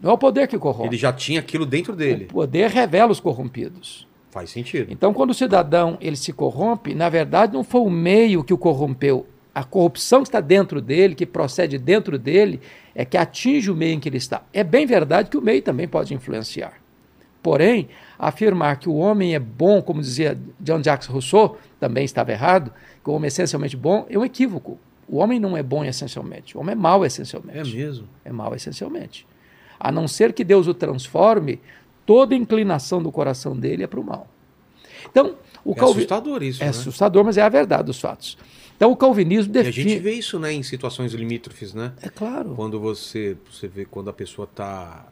Não 0.00 0.10
é 0.10 0.12
o 0.14 0.18
poder 0.18 0.48
que 0.48 0.58
corrompe. 0.58 0.88
Ele 0.88 0.96
já 0.96 1.12
tinha 1.12 1.40
aquilo 1.40 1.66
dentro 1.66 1.94
dele. 1.94 2.24
O 2.24 2.28
poder 2.28 2.70
revela 2.70 3.12
os 3.12 3.20
corrompidos. 3.20 4.08
Faz 4.30 4.50
sentido. 4.50 4.90
Então, 4.90 5.12
quando 5.12 5.30
o 5.30 5.34
cidadão 5.34 5.98
ele 6.00 6.16
se 6.16 6.32
corrompe, 6.32 6.94
na 6.94 7.08
verdade 7.08 7.52
não 7.52 7.62
foi 7.62 7.80
o 7.80 7.90
meio 7.90 8.42
que 8.42 8.54
o 8.54 8.58
corrompeu. 8.58 9.26
A 9.52 9.64
corrupção 9.64 10.22
que 10.22 10.28
está 10.28 10.40
dentro 10.40 10.80
dele, 10.80 11.14
que 11.14 11.26
procede 11.26 11.76
dentro 11.76 12.18
dele, 12.18 12.60
é 13.00 13.04
que 13.06 13.16
atinge 13.16 13.70
o 13.70 13.74
meio 13.74 13.94
em 13.94 13.98
que 13.98 14.10
ele 14.10 14.18
está. 14.18 14.42
É 14.52 14.62
bem 14.62 14.84
verdade 14.84 15.30
que 15.30 15.38
o 15.38 15.40
meio 15.40 15.62
também 15.62 15.88
pode 15.88 16.12
influenciar. 16.12 16.74
Porém, 17.42 17.88
afirmar 18.18 18.78
que 18.78 18.90
o 18.90 18.94
homem 18.94 19.34
é 19.34 19.38
bom, 19.38 19.80
como 19.80 20.02
dizia 20.02 20.38
John 20.60 20.82
Jacques 20.82 21.08
Rousseau, 21.08 21.56
também 21.80 22.04
estava 22.04 22.30
errado, 22.30 22.70
que 23.02 23.08
o 23.08 23.14
homem 23.14 23.24
é 23.24 23.28
essencialmente 23.28 23.74
bom, 23.74 24.06
é 24.10 24.18
um 24.18 24.24
equívoco. 24.24 24.78
O 25.08 25.16
homem 25.16 25.40
não 25.40 25.56
é 25.56 25.62
bom 25.62 25.82
essencialmente. 25.82 26.54
O 26.58 26.60
homem 26.60 26.72
é 26.72 26.76
mau 26.76 27.02
essencialmente. 27.02 27.58
É 27.58 27.74
mesmo? 27.74 28.06
É 28.22 28.30
mau 28.30 28.54
essencialmente. 28.54 29.26
A 29.78 29.90
não 29.90 30.06
ser 30.06 30.34
que 30.34 30.44
Deus 30.44 30.68
o 30.68 30.74
transforme, 30.74 31.58
toda 32.04 32.34
inclinação 32.34 33.02
do 33.02 33.10
coração 33.10 33.56
dele 33.56 33.82
é 33.82 33.86
para 33.86 33.98
o 33.98 34.04
mal. 34.04 34.28
Então, 35.10 35.36
o 35.64 35.72
é 35.74 35.82
assustador 35.82 36.42
isso, 36.42 36.62
É 36.62 36.66
né? 36.66 36.70
assustador, 36.70 37.24
mas 37.24 37.38
é 37.38 37.40
a 37.40 37.48
verdade 37.48 37.84
dos 37.84 37.98
fatos. 37.98 38.36
Então, 38.80 38.92
o 38.92 38.96
calvinismo 38.96 39.54
E 39.54 39.58
a 39.58 39.62
define. 39.62 39.90
gente 39.90 39.98
vê 40.02 40.12
isso, 40.12 40.38
né, 40.38 40.54
em 40.54 40.62
situações 40.62 41.12
limítrofes, 41.12 41.74
né? 41.74 41.92
É 42.00 42.08
claro. 42.08 42.54
Quando 42.56 42.80
você, 42.80 43.36
você 43.52 43.68
vê 43.68 43.84
quando 43.84 44.08
a 44.08 44.12
pessoa 44.14 44.46
tá 44.46 45.06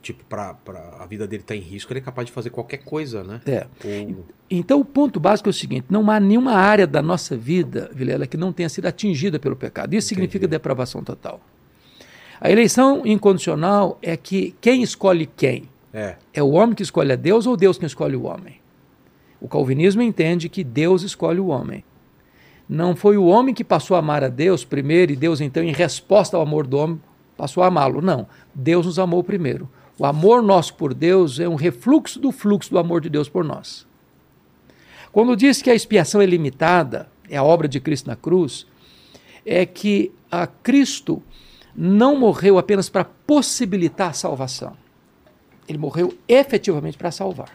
tipo 0.00 0.24
pra, 0.24 0.54
pra 0.54 0.96
a 0.98 1.04
vida 1.04 1.26
dele 1.26 1.42
tá 1.42 1.54
em 1.54 1.60
risco, 1.60 1.92
ele 1.92 2.00
é 2.00 2.02
capaz 2.02 2.24
de 2.24 2.32
fazer 2.32 2.48
qualquer 2.48 2.78
coisa, 2.78 3.22
né? 3.22 3.42
É. 3.44 3.66
Ou 3.84 4.24
Então, 4.50 4.80
o 4.80 4.84
ponto 4.84 5.20
básico 5.20 5.46
é 5.46 5.50
o 5.50 5.52
seguinte: 5.52 5.84
não 5.90 6.10
há 6.10 6.18
nenhuma 6.18 6.52
área 6.52 6.86
da 6.86 7.02
nossa 7.02 7.36
vida, 7.36 7.90
Vilela, 7.94 8.26
que 8.26 8.38
não 8.38 8.50
tenha 8.50 8.70
sido 8.70 8.86
atingida 8.86 9.38
pelo 9.38 9.56
pecado. 9.56 9.92
Isso 9.92 10.08
significa 10.08 10.48
depravação 10.48 11.04
total. 11.04 11.42
A 12.40 12.50
eleição 12.50 13.06
incondicional 13.06 13.98
é 14.00 14.16
que 14.16 14.54
quem 14.58 14.82
escolhe 14.82 15.26
quem? 15.36 15.68
é, 15.92 16.16
É 16.32 16.42
o 16.42 16.52
homem 16.52 16.74
que 16.74 16.82
escolhe 16.82 17.12
a 17.12 17.16
Deus 17.16 17.46
ou 17.46 17.58
Deus 17.58 17.76
que 17.76 17.84
escolhe 17.84 18.16
o 18.16 18.22
homem? 18.24 18.58
O 19.38 19.48
calvinismo 19.48 20.00
entende 20.00 20.48
que 20.48 20.64
Deus 20.64 21.02
escolhe 21.02 21.38
o 21.40 21.48
homem. 21.48 21.84
Não 22.68 22.96
foi 22.96 23.16
o 23.16 23.26
homem 23.26 23.54
que 23.54 23.64
passou 23.64 23.94
a 23.94 24.00
amar 24.00 24.24
a 24.24 24.28
Deus 24.28 24.64
primeiro 24.64 25.12
e 25.12 25.16
Deus, 25.16 25.40
então, 25.40 25.62
em 25.62 25.72
resposta 25.72 26.36
ao 26.36 26.42
amor 26.42 26.66
do 26.66 26.78
homem, 26.78 27.00
passou 27.36 27.62
a 27.62 27.66
amá-lo. 27.66 28.00
Não. 28.00 28.26
Deus 28.54 28.86
nos 28.86 28.98
amou 28.98 29.22
primeiro. 29.22 29.68
O 29.98 30.04
amor 30.04 30.42
nosso 30.42 30.74
por 30.74 30.92
Deus 30.92 31.38
é 31.38 31.48
um 31.48 31.54
refluxo 31.54 32.18
do 32.18 32.32
fluxo 32.32 32.70
do 32.70 32.78
amor 32.78 33.00
de 33.00 33.08
Deus 33.08 33.28
por 33.28 33.44
nós. 33.44 33.86
Quando 35.12 35.36
diz 35.36 35.62
que 35.62 35.70
a 35.70 35.74
expiação 35.74 36.20
é 36.20 36.26
limitada, 36.26 37.08
é 37.28 37.36
a 37.36 37.44
obra 37.44 37.68
de 37.68 37.78
Cristo 37.78 38.08
na 38.08 38.16
cruz, 38.16 38.66
é 39.46 39.64
que 39.64 40.10
a 40.30 40.46
Cristo 40.46 41.22
não 41.76 42.18
morreu 42.18 42.58
apenas 42.58 42.88
para 42.88 43.04
possibilitar 43.04 44.10
a 44.10 44.14
salvação. 44.14 44.76
Ele 45.68 45.78
morreu 45.78 46.14
efetivamente 46.28 46.98
para 46.98 47.10
salvar. 47.10 47.52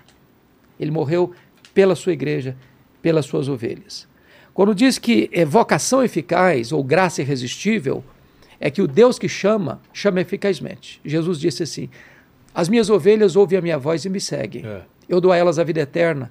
Ele 0.79 0.91
morreu 0.91 1.33
pela 1.73 1.95
sua 1.95 2.13
igreja, 2.13 2.55
pelas 3.01 3.25
suas 3.25 3.47
ovelhas. 3.47 4.08
Quando 4.59 4.75
diz 4.75 4.99
que 4.99 5.29
é 5.31 5.45
vocação 5.45 6.03
eficaz 6.03 6.73
ou 6.73 6.83
graça 6.83 7.21
irresistível, 7.21 8.03
é 8.59 8.69
que 8.69 8.81
o 8.81 8.87
Deus 8.89 9.17
que 9.17 9.29
chama, 9.29 9.81
chama 9.93 10.19
eficazmente. 10.19 10.99
Jesus 11.05 11.39
disse 11.39 11.63
assim: 11.63 11.89
As 12.53 12.67
minhas 12.67 12.89
ovelhas 12.89 13.37
ouvem 13.37 13.57
a 13.57 13.61
minha 13.61 13.77
voz 13.77 14.03
e 14.03 14.09
me 14.09 14.19
seguem. 14.19 14.65
É. 14.65 14.81
Eu 15.07 15.21
dou 15.21 15.31
a 15.31 15.37
elas 15.37 15.59
a 15.59 15.63
vida 15.63 15.79
eterna 15.79 16.29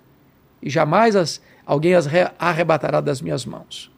e 0.61 0.69
jamais 0.69 1.17
as, 1.17 1.41
alguém 1.65 1.95
as 1.95 2.05
re- 2.05 2.31
arrebatará 2.39 3.01
das 3.01 3.23
minhas 3.23 3.47
mãos. 3.47 3.91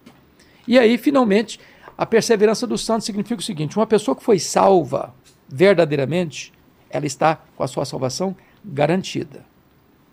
E 0.65 0.79
aí, 0.79 0.97
finalmente, 0.97 1.59
a 1.99 2.07
perseverança 2.07 2.69
dos 2.69 2.85
santos 2.85 3.07
significa 3.07 3.41
o 3.41 3.45
seguinte: 3.45 3.77
uma 3.77 3.87
pessoa 3.87 4.15
que 4.15 4.23
foi 4.23 4.39
salva 4.39 5.13
verdadeiramente, 5.49 6.53
ela 6.89 7.05
está 7.05 7.43
com 7.57 7.65
a 7.65 7.67
sua 7.67 7.85
salvação 7.85 8.37
garantida 8.65 9.45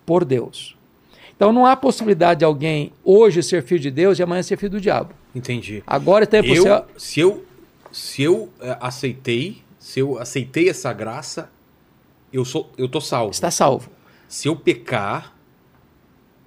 por 0.07 0.25
Deus. 0.25 0.76
Então 1.37 1.53
não 1.53 1.65
há 1.65 1.75
possibilidade 1.77 2.39
de 2.39 2.45
alguém 2.45 2.91
hoje 3.03 3.41
ser 3.41 3.63
filho 3.63 3.79
de 3.79 3.91
Deus 3.91 4.17
e 4.19 4.23
amanhã 4.23 4.43
ser 4.43 4.57
filho 4.57 4.71
do 4.71 4.81
diabo. 4.81 5.13
entendi. 5.33 5.81
Agora 5.87 6.25
tem 6.27 6.43
Eu, 6.43 6.63
você. 6.63 6.83
se 6.97 7.19
eu 7.21 7.45
se 7.91 8.21
eu 8.23 8.49
é, 8.59 8.75
aceitei, 8.81 9.61
se 9.79 9.99
eu 9.99 10.19
aceitei 10.19 10.67
essa 10.67 10.91
graça, 10.91 11.49
eu 12.33 12.43
sou 12.43 12.71
eu 12.77 12.89
tô 12.89 12.99
salvo. 12.99 13.31
Está 13.31 13.49
salvo. 13.51 13.89
Se 14.27 14.47
eu 14.49 14.55
pecar, 14.55 15.33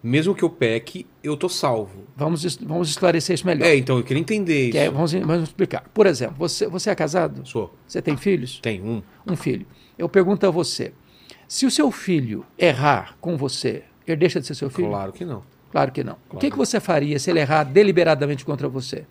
mesmo 0.02 0.35
que 0.35 0.42
eu 0.42 0.50
peque, 0.50 1.06
eu 1.23 1.37
tô 1.37 1.49
salvo. 1.49 2.04
Vamos, 2.16 2.56
vamos 2.56 2.90
esclarecer 2.90 3.35
isso 3.35 3.47
melhor. 3.47 3.66
É, 3.66 3.76
então 3.76 3.97
eu 3.99 4.02
queria 4.04 4.20
entender 4.20 4.64
isso. 4.64 4.73
Que 4.73 4.78
é- 4.78 4.90
vamos, 4.90 5.12
vamos 5.12 5.44
explicar. 5.44 5.85
Por 5.94 6.06
exemplo, 6.06 6.35
você, 6.38 6.66
você 6.66 6.90
é 6.90 6.94
casado? 6.94 7.47
Sou. 7.49 7.73
Você 7.87 8.02
tem 8.02 8.16
filhos? 8.16 8.59
Tem 8.61 8.82
um. 8.82 9.02
Um 9.26 9.37
filho. 9.37 9.66
Eu 9.97 10.09
pergunto 10.09 10.47
a 10.47 10.50
você: 10.50 10.92
se 11.47 11.64
o 11.64 11.70
seu 11.70 11.90
filho 11.90 12.44
errar 12.59 13.16
com 13.20 13.37
você, 13.37 13.85
ele 14.07 14.16
deixa 14.16 14.40
de 14.40 14.47
ser 14.47 14.54
seu 14.54 14.71
filho? 14.71 14.88
Claro 14.88 15.12
que 15.12 15.25
não. 15.25 15.42
Claro 15.71 15.92
que 15.92 16.02
não. 16.02 16.14
O 16.14 16.16
que, 16.16 16.49
Claro. 16.49 16.50
que 16.52 16.57
você 16.59 16.80
faria 16.80 17.19
se 17.19 17.30
ele 17.30 17.40
errar 17.40 17.64
deliberadamente 17.64 18.45
contra 18.45 18.69
você? 18.69 19.04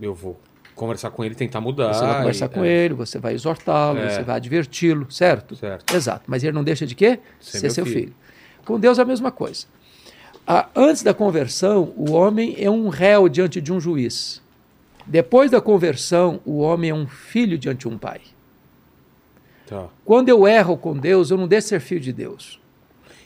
Eu 0.00 0.14
vou 0.14 0.38
conversar 0.74 1.10
com 1.10 1.24
ele, 1.24 1.34
tentar 1.34 1.60
mudar. 1.60 1.92
Você 1.94 2.04
vai 2.04 2.18
conversar 2.18 2.46
e- 2.46 2.48
com 2.48 2.64
é, 2.64 2.68
ele, 2.68 2.94
você 2.94 3.18
vai 3.18 3.34
exortá-lo, 3.34 3.98
É. 3.98 4.10
você 4.10 4.22
vai 4.22 4.36
adverti-lo, 4.36 5.10
certo? 5.10 5.54
Certo. 5.56 5.94
Exato. 5.94 6.24
Mas 6.26 6.42
ele 6.42 6.52
não 6.52 6.64
deixa 6.64 6.86
de 6.86 6.94
quê? 6.94 7.18
Ser 7.40 7.58
Ser 7.60 7.70
seu 7.70 7.84
filho. 7.86 7.98
filho. 8.00 8.14
Com 8.64 8.78
Deus 8.78 8.98
é 8.98 9.02
a 9.02 9.04
mesma 9.04 9.30
coisa. 9.30 9.66
Ah, 10.46 10.68
antes 10.74 11.02
da 11.02 11.14
conversão, 11.14 11.92
o 11.96 12.12
homem 12.12 12.56
é 12.58 12.68
um 12.70 12.88
réu 12.88 13.28
diante 13.28 13.60
de 13.60 13.72
um 13.72 13.80
juiz. 13.80 14.42
Depois 15.06 15.50
da 15.50 15.60
conversão, 15.60 16.40
o 16.44 16.58
homem 16.58 16.90
é 16.90 16.94
um 16.94 17.06
filho 17.06 17.56
diante 17.58 17.80
de 17.80 17.88
um 17.88 17.96
pai. 17.96 18.20
Tá. 19.66 19.88
Quando 20.04 20.28
eu 20.28 20.46
erro 20.46 20.76
com 20.76 20.96
Deus, 20.96 21.30
eu 21.30 21.36
não 21.36 21.46
deixo 21.48 21.66
de 21.66 21.68
ser 21.70 21.80
filho 21.80 22.00
de 22.00 22.12
Deus. 22.12 22.60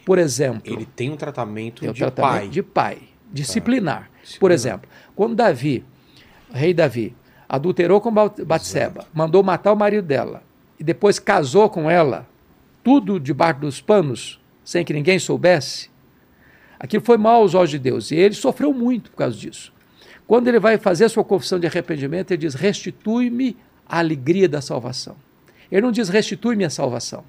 Por 0.06 0.18
exemplo, 0.18 0.62
Ele 0.72 0.86
tem 0.86 1.10
um 1.10 1.16
tratamento 1.16 1.80
tem 1.80 1.90
o 1.90 1.92
de 1.92 1.98
tratamento 1.98 2.32
pai. 2.32 2.44
Tá. 2.46 2.50
de 2.52 2.62
pai, 2.62 2.98
disciplinar. 3.32 4.08
Por 4.38 4.52
exemplo, 4.52 4.88
quando 5.16 5.34
Davi, 5.34 5.84
rei 6.52 6.72
Davi, 6.72 7.12
adulterou 7.48 8.00
com 8.00 8.12
Ba- 8.14 8.32
Batseba, 8.46 9.04
mandou 9.12 9.42
matar 9.42 9.72
o 9.72 9.76
marido 9.76 10.06
dela 10.06 10.44
e 10.78 10.84
depois 10.84 11.18
casou 11.18 11.68
com 11.68 11.90
ela, 11.90 12.25
tudo 12.84 13.18
debaixo 13.18 13.60
dos 13.60 13.80
panos, 13.80 14.40
sem 14.64 14.84
que 14.84 14.92
ninguém 14.92 15.18
soubesse, 15.18 15.90
aquilo 16.78 17.04
foi 17.04 17.16
mal 17.16 17.42
aos 17.42 17.54
olhos 17.54 17.70
de 17.70 17.78
Deus 17.80 18.12
e 18.12 18.14
ele 18.14 18.34
sofreu 18.34 18.72
muito 18.72 19.10
por 19.10 19.16
causa 19.16 19.36
disso. 19.36 19.72
Quando 20.25 20.46
ele 20.46 20.60
vai 20.60 20.78
fazer 20.78 21.06
a 21.06 21.08
sua 21.08 21.25
confissão 21.25 21.58
de 21.58 21.66
arrependimento, 21.66 22.30
ele 22.30 22.38
diz: 22.38 22.54
Restitui-me 22.54 23.56
a 23.88 23.98
alegria 23.98 24.48
da 24.48 24.60
salvação. 24.60 25.16
Ele 25.68 25.80
não 25.82 25.90
diz: 25.90 26.08
Restitui-me 26.08 26.64
a 26.64 26.70
salvação, 26.70 27.25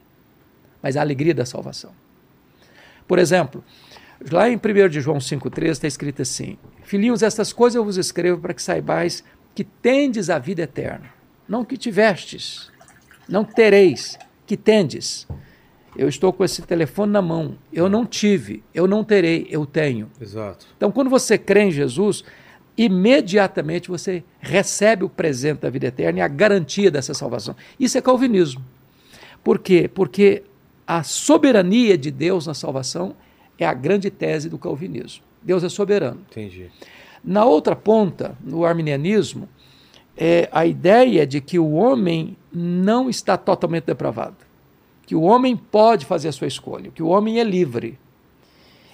mas 0.82 0.96
a 0.96 1.02
alegria 1.02 1.34
da 1.34 1.46
salvação. 1.46 1.92
Por 3.08 3.20
exemplo, 3.20 3.64
lá 4.32 4.50
em 4.50 4.56
1 4.56 4.90
de 4.90 5.00
João 5.02 5.18
5,13 5.18 5.70
está 5.70 5.88
escrito 5.88 6.22
assim: 6.22 6.58
Filhinhos, 6.84 7.24
estas 7.24 7.54
coisas 7.54 7.76
eu 7.76 7.86
vos 7.86 7.98
escrevo 7.98 8.40
para 8.42 8.54
que 8.54 8.62
saibais 8.62 9.24
que 9.56 9.64
tendes 9.64 10.30
a 10.30 10.38
vida 10.38 10.64
eterna. 10.64 11.10
Não 11.48 11.64
que 11.64 11.78
tivestes, 11.78 12.72
não 13.28 13.44
tereis, 13.44 14.18
que 14.46 14.58
tendes. 14.58 15.28
Eu 15.98 16.08
estou 16.08 16.32
com 16.32 16.44
esse 16.44 16.62
telefone 16.62 17.12
na 17.12 17.22
mão. 17.22 17.58
Eu 17.74 17.90
não 17.90 18.06
tive, 18.06 18.64
eu 18.74 18.88
não 18.88 19.04
terei, 19.04 19.48
eu 19.50 19.66
tenho. 19.66 20.12
Exato. 20.22 20.68
Então, 20.78 20.92
quando 20.92 21.10
você 21.10 21.38
crê 21.38 21.64
em 21.64 21.72
Jesus, 21.72 22.24
imediatamente 22.78 23.90
você 23.90 24.24
recebe 24.40 25.04
o 25.04 25.10
presente 25.10 25.62
da 25.62 25.70
vida 25.70 25.88
eterna 25.88 26.20
e 26.20 26.22
a 26.22 26.28
garantia 26.28 26.92
dessa 26.92 27.16
salvação. 27.16 27.56
Isso 27.80 27.98
é 27.98 28.02
calvinismo. 28.02 28.64
Por 29.44 29.58
quê? 29.58 29.90
Porque 29.92 30.44
a 30.88 31.04
soberania 31.04 31.98
de 31.98 32.10
Deus 32.10 32.48
na 32.48 32.54
salvação 32.54 33.14
é 33.60 33.66
a 33.66 33.74
grande 33.74 34.10
tese 34.10 34.50
do 34.50 34.58
calvinismo. 34.58 35.24
Deus 35.44 35.64
é 35.64 35.70
soberano. 35.70 36.22
Entendi. 36.32 36.70
Na 37.24 37.44
outra 37.44 37.76
ponta, 37.76 38.38
no 38.42 38.64
arminianismo, 38.64 39.50
é 40.16 40.48
a 40.52 40.66
ideia 40.66 41.28
de 41.28 41.42
que 41.42 41.60
o 41.60 41.72
homem 41.74 42.38
não 42.52 43.10
está 43.10 43.36
totalmente 43.38 43.84
depravado. 43.86 44.38
Que 45.06 45.16
o 45.16 45.22
homem 45.22 45.56
pode 45.56 46.06
fazer 46.06 46.30
a 46.30 46.32
sua 46.32 46.48
escolha, 46.48 46.90
que 46.92 47.04
o 47.04 47.08
homem 47.08 47.40
é 47.40 47.44
livre. 47.44 48.00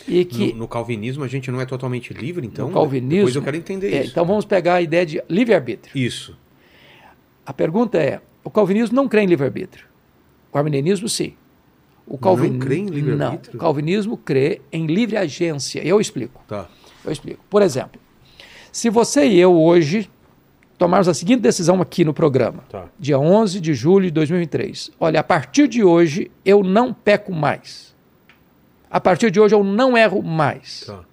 E 0.08 0.26
que 0.26 0.52
No, 0.54 0.60
no 0.60 0.68
calvinismo 0.68 1.24
a 1.24 1.28
gente 1.28 1.50
não 1.50 1.62
é 1.62 1.66
totalmente 1.66 2.14
livre, 2.14 2.46
então? 2.46 2.68
no 2.68 2.74
calvinismo. 2.74 3.18
Depois 3.18 3.36
eu 3.36 3.42
quero 3.42 3.58
entender 3.58 3.94
é, 3.94 4.02
isso. 4.02 4.12
Então 4.12 4.26
vamos 4.26 4.46
pegar 4.46 4.76
a 4.76 4.82
ideia 4.82 5.06
de 5.06 5.24
livre-arbítrio. 5.30 5.98
Isso. 5.98 6.38
A 7.46 7.54
pergunta 7.54 7.98
é: 7.98 8.20
o 8.44 8.50
calvinismo 8.50 8.96
não 8.96 9.08
crê 9.08 9.22
em 9.22 9.28
livre-arbítrio. 9.28 9.86
O 10.52 10.58
arminianismo, 10.58 11.08
sim. 11.08 11.36
O 12.06 12.18
calvin... 12.18 12.60
crê 12.60 12.78
em 12.78 12.86
livre-arbítrio? 12.88 13.54
Não. 13.54 13.58
O 13.58 13.62
calvinismo 13.62 14.18
crê 14.18 14.62
em 14.72 14.86
livre 14.88 15.16
agência. 15.18 15.86
Eu 15.86 16.00
explico. 16.02 16.44
Tá. 16.48 16.68
Eu 17.06 17.12
explico. 17.12 17.44
Por 17.50 17.62
exemplo, 17.62 18.00
se 18.72 18.90
você 18.90 19.26
e 19.28 19.40
eu 19.40 19.54
hoje 19.60 20.10
tomarmos 20.78 21.08
a 21.08 21.14
seguinte 21.14 21.40
decisão 21.42 21.82
aqui 21.82 22.04
no 22.04 22.14
programa, 22.14 22.64
Tá. 22.70 22.88
dia 23.00 23.18
11 23.18 23.60
de 23.62 23.74
julho 23.74 24.06
de 24.06 24.12
2023. 24.12 24.92
Olha, 25.00 25.20
a 25.22 25.24
partir 25.24 25.68
de 25.68 25.84
hoje 25.84 26.30
eu 26.44 26.62
não 26.64 26.94
peco 26.94 27.32
mais. 27.34 27.96
A 28.90 29.00
partir 29.00 29.32
de 29.32 29.40
hoje 29.40 29.56
eu 29.56 29.64
não 29.64 29.98
erro 29.98 30.22
mais. 30.22 30.84
Tá. 30.86 31.04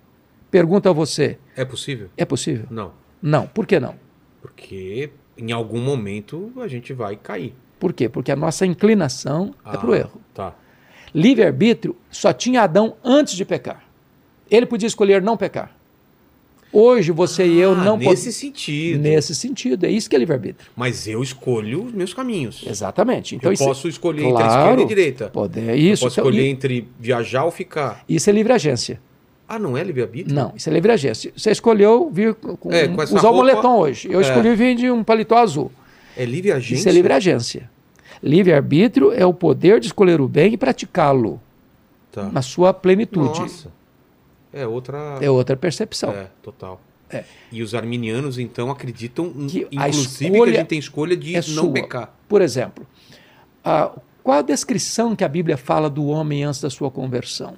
Pergunto 0.50 0.88
a 0.88 0.92
você: 0.92 1.38
É 1.56 1.64
possível? 1.64 2.08
é 2.16 2.24
possível? 2.24 2.66
Não. 2.70 2.92
Não. 3.22 3.46
Por 3.46 3.66
que 3.66 3.78
não? 3.78 3.94
Porque 4.42 5.10
em 5.38 5.52
algum 5.52 5.80
momento 5.80 6.52
a 6.60 6.66
gente 6.66 6.92
vai 6.92 7.14
cair. 7.16 7.54
Por 7.78 7.92
quê? 7.92 8.08
Porque 8.08 8.30
a 8.32 8.36
nossa 8.36 8.66
inclinação 8.66 9.54
é 9.64 9.76
para 9.76 9.88
o 9.90 9.92
Ah, 9.92 9.98
erro. 9.98 10.20
Tá. 10.34 10.54
Livre-arbítrio 11.14 11.96
só 12.10 12.32
tinha 12.32 12.62
Adão 12.62 12.94
antes 13.04 13.34
de 13.34 13.44
pecar. 13.44 13.82
Ele 14.50 14.66
podia 14.66 14.86
escolher 14.86 15.22
não 15.22 15.36
pecar. 15.36 15.74
Hoje 16.72 17.10
você 17.10 17.44
e 17.46 17.58
eu 17.58 17.72
Ah, 17.72 17.74
não 17.74 17.96
Nesse 17.96 18.08
podemos. 18.14 18.34
sentido. 18.36 19.00
Nesse 19.00 19.34
sentido, 19.34 19.84
é 19.86 19.90
isso 19.90 20.08
que 20.08 20.14
é 20.14 20.18
livre-arbítrio. 20.20 20.70
Mas 20.76 21.08
eu 21.08 21.20
escolho 21.20 21.84
os 21.86 21.92
meus 21.92 22.14
caminhos. 22.14 22.62
Exatamente. 22.64 23.34
Então 23.34 23.50
eu 23.50 23.54
isso, 23.54 23.64
posso 23.64 23.88
escolher 23.88 24.22
entre 24.22 24.34
a 24.42 24.46
Claro. 24.46 24.60
esquerda 24.60 24.82
e 24.82 24.84
a 24.84 24.88
direita. 24.88 25.28
pode, 25.30 25.58
é 25.58 25.72
eu 25.72 25.76
isso. 25.76 26.04
posso 26.04 26.20
então, 26.20 26.30
escolher 26.30 26.46
i- 26.46 26.50
entre 26.50 26.88
viajar 26.98 27.44
ou 27.44 27.50
ficar. 27.50 28.04
isso 28.08 28.30
é 28.30 28.32
livre 28.32 28.52
agência. 28.52 29.00
Ah, 29.48 29.58
não 29.58 29.76
é 29.76 29.82
livre-arbítrio? 29.82 30.32
Não, 30.32 30.52
isso 30.54 30.70
é 30.70 30.72
livre 30.72 30.92
agência. 30.92 31.32
Você 31.36 31.50
escolheu 31.50 32.08
vir 32.12 32.34
com, 32.34 32.70
É, 32.72 32.86
com 32.86 33.02
usar 33.02 33.14
o 33.14 33.16
roupa- 33.20 33.32
moletom 33.32 33.78
hoje. 33.80 34.08
Eu 34.08 34.20
É. 34.20 34.22
escolhi 34.22 34.54
vir 34.54 34.76
de 34.76 34.88
um 34.92 35.02
paletó 35.02 35.38
azul. 35.38 35.72
É 36.16 36.24
livre 36.24 36.52
agência? 36.52 36.74
Isso 36.74 36.88
é 36.88 36.92
livre 36.92 37.12
agência. 37.12 37.68
Livre-arbítrio 38.22 39.12
é 39.12 39.24
o 39.24 39.32
poder 39.32 39.80
de 39.80 39.86
escolher 39.86 40.20
o 40.20 40.28
bem 40.28 40.52
e 40.54 40.56
praticá-lo 40.56 41.40
Tá. 42.12 42.24
na 42.24 42.42
sua 42.42 42.74
plenitude. 42.74 43.40
Nossa. 43.40 43.70
É 44.52 44.66
outra... 44.66 45.18
É 45.20 45.30
outra 45.30 45.56
percepção. 45.56 46.10
É, 46.10 46.26
total. 46.42 46.80
É. 47.08 47.24
E 47.52 47.62
os 47.62 47.74
arminianos, 47.74 48.38
então, 48.38 48.70
acreditam, 48.70 49.32
Que 49.48 49.66
a 49.76 49.88
inclusive, 49.88 50.26
escolha 50.26 50.50
que 50.50 50.56
a 50.56 50.60
gente 50.60 50.68
tem 50.68 50.78
escolha 50.78 51.16
de 51.16 51.34
é 51.36 51.38
não 51.38 51.64
sua. 51.64 51.72
pecar. 51.72 52.14
Por 52.28 52.42
exemplo, 52.42 52.86
a- 53.64 53.92
qual 54.22 54.38
a 54.38 54.42
descrição 54.42 55.14
que 55.16 55.24
a 55.24 55.28
Bíblia 55.28 55.56
fala 55.56 55.88
do 55.88 56.06
homem 56.06 56.44
antes 56.44 56.60
da 56.60 56.68
sua 56.70 56.90
conversão? 56.90 57.54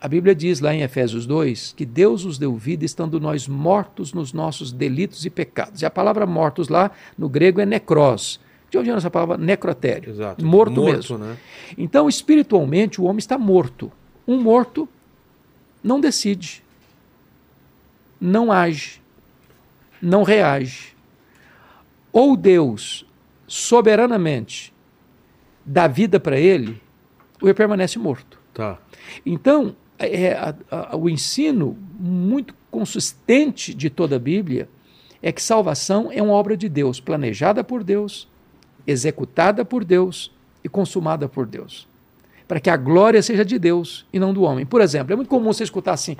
A 0.00 0.06
Bíblia 0.06 0.34
diz 0.34 0.60
lá 0.60 0.74
em 0.74 0.82
Efésios 0.82 1.24
2 1.26 1.72
que 1.74 1.86
Deus 1.86 2.24
nos 2.26 2.36
deu 2.38 2.54
vida 2.56 2.84
estando 2.84 3.18
nós 3.18 3.48
mortos 3.48 4.12
nos 4.12 4.34
nossos 4.34 4.70
delitos 4.70 5.24
e 5.24 5.30
pecados. 5.30 5.80
E 5.80 5.86
a 5.86 5.90
palavra 5.90 6.26
mortos 6.26 6.68
lá 6.68 6.90
no 7.16 7.26
grego 7.28 7.58
é 7.60 7.64
necros. 7.66 8.38
De 8.74 8.78
onde 8.78 8.88
vem 8.90 8.96
essa 8.96 9.10
palavra 9.10 9.36
necrotério? 9.38 10.10
Exato. 10.10 10.44
Morto, 10.44 10.82
mesmo. 10.82 11.16
né? 11.16 11.36
Então, 11.78 12.08
espiritualmente, 12.08 13.00
o 13.00 13.04
homem 13.04 13.18
está 13.18 13.38
morto. 13.38 13.92
Um 14.26 14.40
morto 14.40 14.88
não 15.82 16.00
decide, 16.00 16.60
não 18.20 18.50
age, 18.50 19.00
não 20.02 20.24
reage. 20.24 20.94
Ou 22.12 22.36
Deus, 22.36 23.06
soberanamente, 23.46 24.72
dá 25.64 25.86
vida 25.86 26.18
para 26.18 26.36
ele, 26.38 26.80
ou 27.40 27.48
ele 27.48 27.54
permanece 27.54 27.98
morto. 27.98 28.40
Tá. 28.52 28.78
Então, 29.24 29.76
é, 29.98 30.32
a- 30.32 30.54
a- 30.70 30.96
o 30.96 31.08
ensino 31.08 31.78
muito 31.98 32.54
consistente 32.70 33.72
de 33.72 33.88
toda 33.88 34.16
a 34.16 34.18
Bíblia 34.18 34.68
é 35.22 35.30
que 35.30 35.40
salvação 35.42 36.10
é 36.10 36.20
uma 36.22 36.32
obra 36.32 36.56
de 36.56 36.68
Deus, 36.68 36.98
planejada 37.00 37.62
por 37.62 37.84
Deus, 37.84 38.28
executada 38.86 39.64
por 39.64 39.84
Deus 39.84 40.32
e 40.62 40.68
consumada 40.68 41.28
por 41.28 41.46
Deus. 41.46 41.86
Para 42.46 42.60
que 42.60 42.68
a 42.68 42.76
glória 42.76 43.22
seja 43.22 43.44
de 43.44 43.58
Deus 43.58 44.06
e 44.12 44.18
não 44.18 44.32
do 44.32 44.42
homem. 44.42 44.66
Por 44.66 44.80
exemplo, 44.80 45.12
é 45.12 45.16
muito 45.16 45.28
comum 45.28 45.52
você 45.52 45.64
escutar 45.64 45.92
assim: 45.92 46.16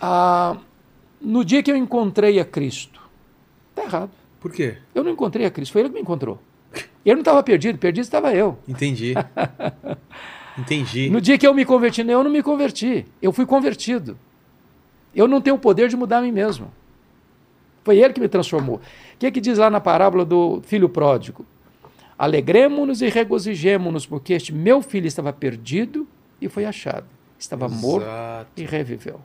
"Ah, 0.00 0.56
no 1.20 1.44
dia 1.44 1.62
que 1.62 1.70
eu 1.70 1.76
encontrei 1.76 2.38
a 2.38 2.44
Cristo. 2.44 3.00
Está 3.70 3.84
errado. 3.84 4.10
Por 4.40 4.52
quê? 4.52 4.78
Eu 4.94 5.02
não 5.02 5.10
encontrei 5.10 5.44
a 5.46 5.50
Cristo, 5.50 5.72
foi 5.72 5.82
ele 5.82 5.88
que 5.88 5.94
me 5.94 6.00
encontrou. 6.00 6.40
Ele 7.04 7.14
não 7.14 7.20
estava 7.20 7.42
perdido, 7.42 7.78
perdido 7.78 8.04
estava 8.04 8.34
eu. 8.34 8.58
Entendi. 8.68 9.14
Entendi. 10.58 11.08
No 11.10 11.20
dia 11.20 11.38
que 11.38 11.46
eu 11.46 11.54
me 11.54 11.64
converti, 11.64 12.00
eu 12.02 12.24
não 12.24 12.30
me 12.30 12.42
converti. 12.42 13.06
Eu 13.22 13.32
fui 13.32 13.46
convertido. 13.46 14.18
Eu 15.14 15.26
não 15.26 15.40
tenho 15.40 15.56
o 15.56 15.58
poder 15.58 15.88
de 15.88 15.96
mudar 15.96 16.18
a 16.18 16.22
mim 16.22 16.32
mesmo. 16.32 16.72
Foi 17.84 17.98
ele 17.98 18.12
que 18.12 18.20
me 18.20 18.28
transformou. 18.28 18.80
O 19.18 19.20
que, 19.20 19.32
que 19.32 19.40
diz 19.40 19.58
lá 19.58 19.68
na 19.68 19.80
parábola 19.80 20.24
do 20.24 20.62
filho 20.64 20.88
pródigo? 20.88 21.44
Alegremos-nos 22.16 23.02
e 23.02 23.08
regozijemos-nos, 23.08 24.06
porque 24.06 24.32
este 24.32 24.52
meu 24.54 24.80
filho 24.80 25.06
estava 25.06 25.32
perdido 25.32 26.06
e 26.40 26.48
foi 26.48 26.64
achado. 26.64 27.04
Estava 27.38 27.68
morto 27.68 28.04
Exato. 28.04 28.50
e 28.56 28.64
reviveu. 28.64 29.20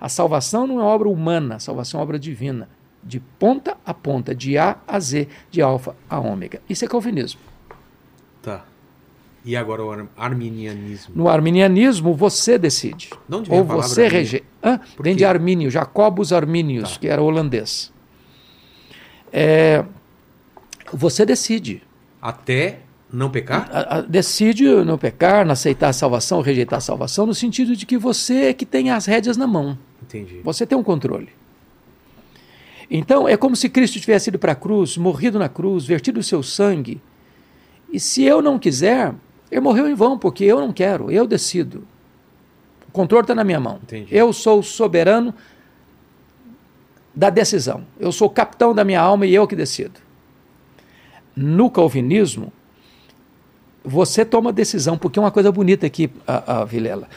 A 0.00 0.08
salvação 0.08 0.66
não 0.66 0.80
é 0.80 0.82
obra 0.82 1.08
humana, 1.08 1.56
a 1.56 1.58
salvação 1.58 2.00
é 2.00 2.02
obra 2.02 2.18
divina. 2.18 2.68
De 3.02 3.18
ponta 3.18 3.76
a 3.84 3.92
ponta, 3.92 4.34
de 4.34 4.56
A 4.56 4.76
a 4.86 5.00
Z, 5.00 5.26
de 5.50 5.60
alfa 5.60 5.96
a 6.08 6.20
ômega. 6.20 6.60
Isso 6.68 6.84
é 6.84 6.88
calvinismo. 6.88 7.40
Tá. 8.42 8.64
E 9.44 9.56
agora 9.56 9.84
o 9.84 9.90
ar- 9.90 10.06
arminianismo. 10.16 11.14
No 11.16 11.28
arminianismo, 11.28 12.14
você 12.14 12.56
decide. 12.58 13.10
Ou 13.50 13.64
você 13.64 14.06
rejeita. 14.06 14.46
Vem 15.00 15.16
de 15.16 15.24
Armínio, 15.24 15.68
Jacobus 15.70 16.32
Arminius, 16.32 16.92
Tá. 16.94 16.98
que 17.00 17.08
era 17.08 17.20
holandês. 17.22 17.92
É, 19.32 19.84
você 20.92 21.24
decide. 21.24 21.82
Até 22.20 22.80
não 23.12 23.30
pecar? 23.30 23.68
A- 23.72 23.96
a- 23.98 24.00
decide 24.02 24.64
não 24.84 24.96
pecar, 24.98 25.44
não 25.44 25.52
aceitar 25.52 25.88
a 25.88 25.92
salvação, 25.92 26.40
rejeitar 26.40 26.78
a 26.78 26.80
salvação, 26.80 27.26
no 27.26 27.34
sentido 27.34 27.74
de 27.76 27.84
que 27.86 27.96
você 27.98 28.44
é 28.46 28.52
que 28.52 28.64
tem 28.66 28.90
as 28.90 29.06
rédeas 29.06 29.36
na 29.36 29.46
mão. 29.46 29.78
Entendi. 30.02 30.40
Você 30.44 30.66
tem 30.66 30.76
um 30.76 30.82
controle. 30.82 31.28
Então, 32.90 33.26
é 33.26 33.36
como 33.36 33.56
se 33.56 33.68
Cristo 33.68 33.98
tivesse 33.98 34.28
ido 34.28 34.38
para 34.38 34.52
a 34.52 34.56
cruz, 34.56 34.96
morrido 34.98 35.38
na 35.38 35.48
cruz, 35.48 35.84
vertido 35.84 36.20
o 36.20 36.22
seu 36.22 36.42
sangue. 36.42 37.00
E 37.90 37.98
se 37.98 38.22
eu 38.22 38.42
não 38.42 38.58
quiser, 38.58 39.14
ele 39.50 39.60
morreu 39.60 39.88
em 39.88 39.94
vão, 39.94 40.18
porque 40.18 40.44
eu 40.44 40.60
não 40.60 40.72
quero, 40.72 41.10
eu 41.10 41.26
decido. 41.26 41.86
O 42.88 42.92
controle 42.92 43.22
está 43.24 43.34
na 43.34 43.44
minha 43.44 43.60
mão. 43.60 43.78
Entendi. 43.82 44.08
Eu 44.14 44.32
sou 44.32 44.58
o 44.58 44.62
soberano 44.62 45.34
da 47.14 47.30
decisão. 47.30 47.82
Eu 47.98 48.12
sou 48.12 48.28
o 48.28 48.30
capitão 48.30 48.74
da 48.74 48.84
minha 48.84 49.00
alma 49.00 49.26
e 49.26 49.34
eu 49.34 49.46
que 49.46 49.54
decido. 49.54 50.00
No 51.34 51.70
calvinismo, 51.70 52.52
você 53.84 54.24
toma 54.24 54.52
decisão, 54.52 54.96
porque 54.96 55.18
é 55.18 55.22
uma 55.22 55.30
coisa 55.30 55.50
bonita 55.50 55.86
aqui, 55.86 56.10
a, 56.26 56.60
a 56.60 56.64
Vilela. 56.64 57.08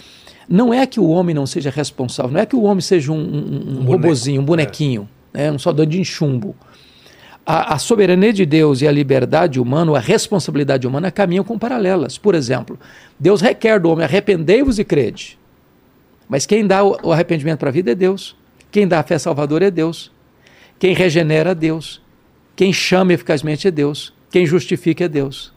Não 0.47 0.73
é 0.73 0.85
que 0.85 0.99
o 0.99 1.07
homem 1.07 1.33
não 1.33 1.45
seja 1.45 1.69
responsável, 1.69 2.31
não 2.31 2.39
é 2.39 2.45
que 2.45 2.55
o 2.55 2.63
homem 2.63 2.81
seja 2.81 3.11
um, 3.11 3.15
um, 3.15 3.19
um 3.19 3.73
boneco, 3.75 3.91
robozinho, 3.91 4.41
um 4.41 4.45
bonequinho, 4.45 5.09
né, 5.33 5.51
um 5.51 5.59
soldado 5.59 5.89
de 5.89 6.03
chumbo. 6.05 6.55
A, 7.45 7.75
a 7.75 7.79
soberania 7.79 8.33
de 8.33 8.45
Deus 8.45 8.81
e 8.81 8.87
a 8.87 8.91
liberdade 8.91 9.59
humana, 9.59 9.95
a 9.95 9.99
responsabilidade 9.99 10.87
humana 10.87 11.11
caminham 11.11 11.43
com 11.43 11.57
paralelas. 11.57 12.17
Por 12.17 12.33
exemplo, 12.33 12.79
Deus 13.19 13.41
requer 13.41 13.79
do 13.79 13.89
homem: 13.89 14.03
arrependei-vos 14.03 14.79
e 14.79 14.83
crede. 14.83 15.37
Mas 16.27 16.45
quem 16.45 16.65
dá 16.65 16.83
o 16.83 16.97
o 17.03 17.11
arrependimento 17.11 17.59
para 17.59 17.69
a 17.69 17.71
vida 17.71 17.91
é 17.91 17.95
Deus. 17.95 18.35
Quem 18.75 18.85
dá 18.85 18.99
a 18.99 19.03
fé 19.03 19.17
salvadora 19.17 19.67
é 19.67 19.71
Deus. 19.71 20.11
Quem 20.77 20.93
regenera 20.93 21.51
é 21.51 21.55
Deus. 21.55 22.01
Quem 22.57 22.73
chama 22.73 23.13
eficazmente 23.13 23.65
é 23.69 23.71
Deus. 23.71 24.13
Quem 24.29 24.45
justifica 24.45 25.05
é 25.05 25.07
Deus. 25.07 25.53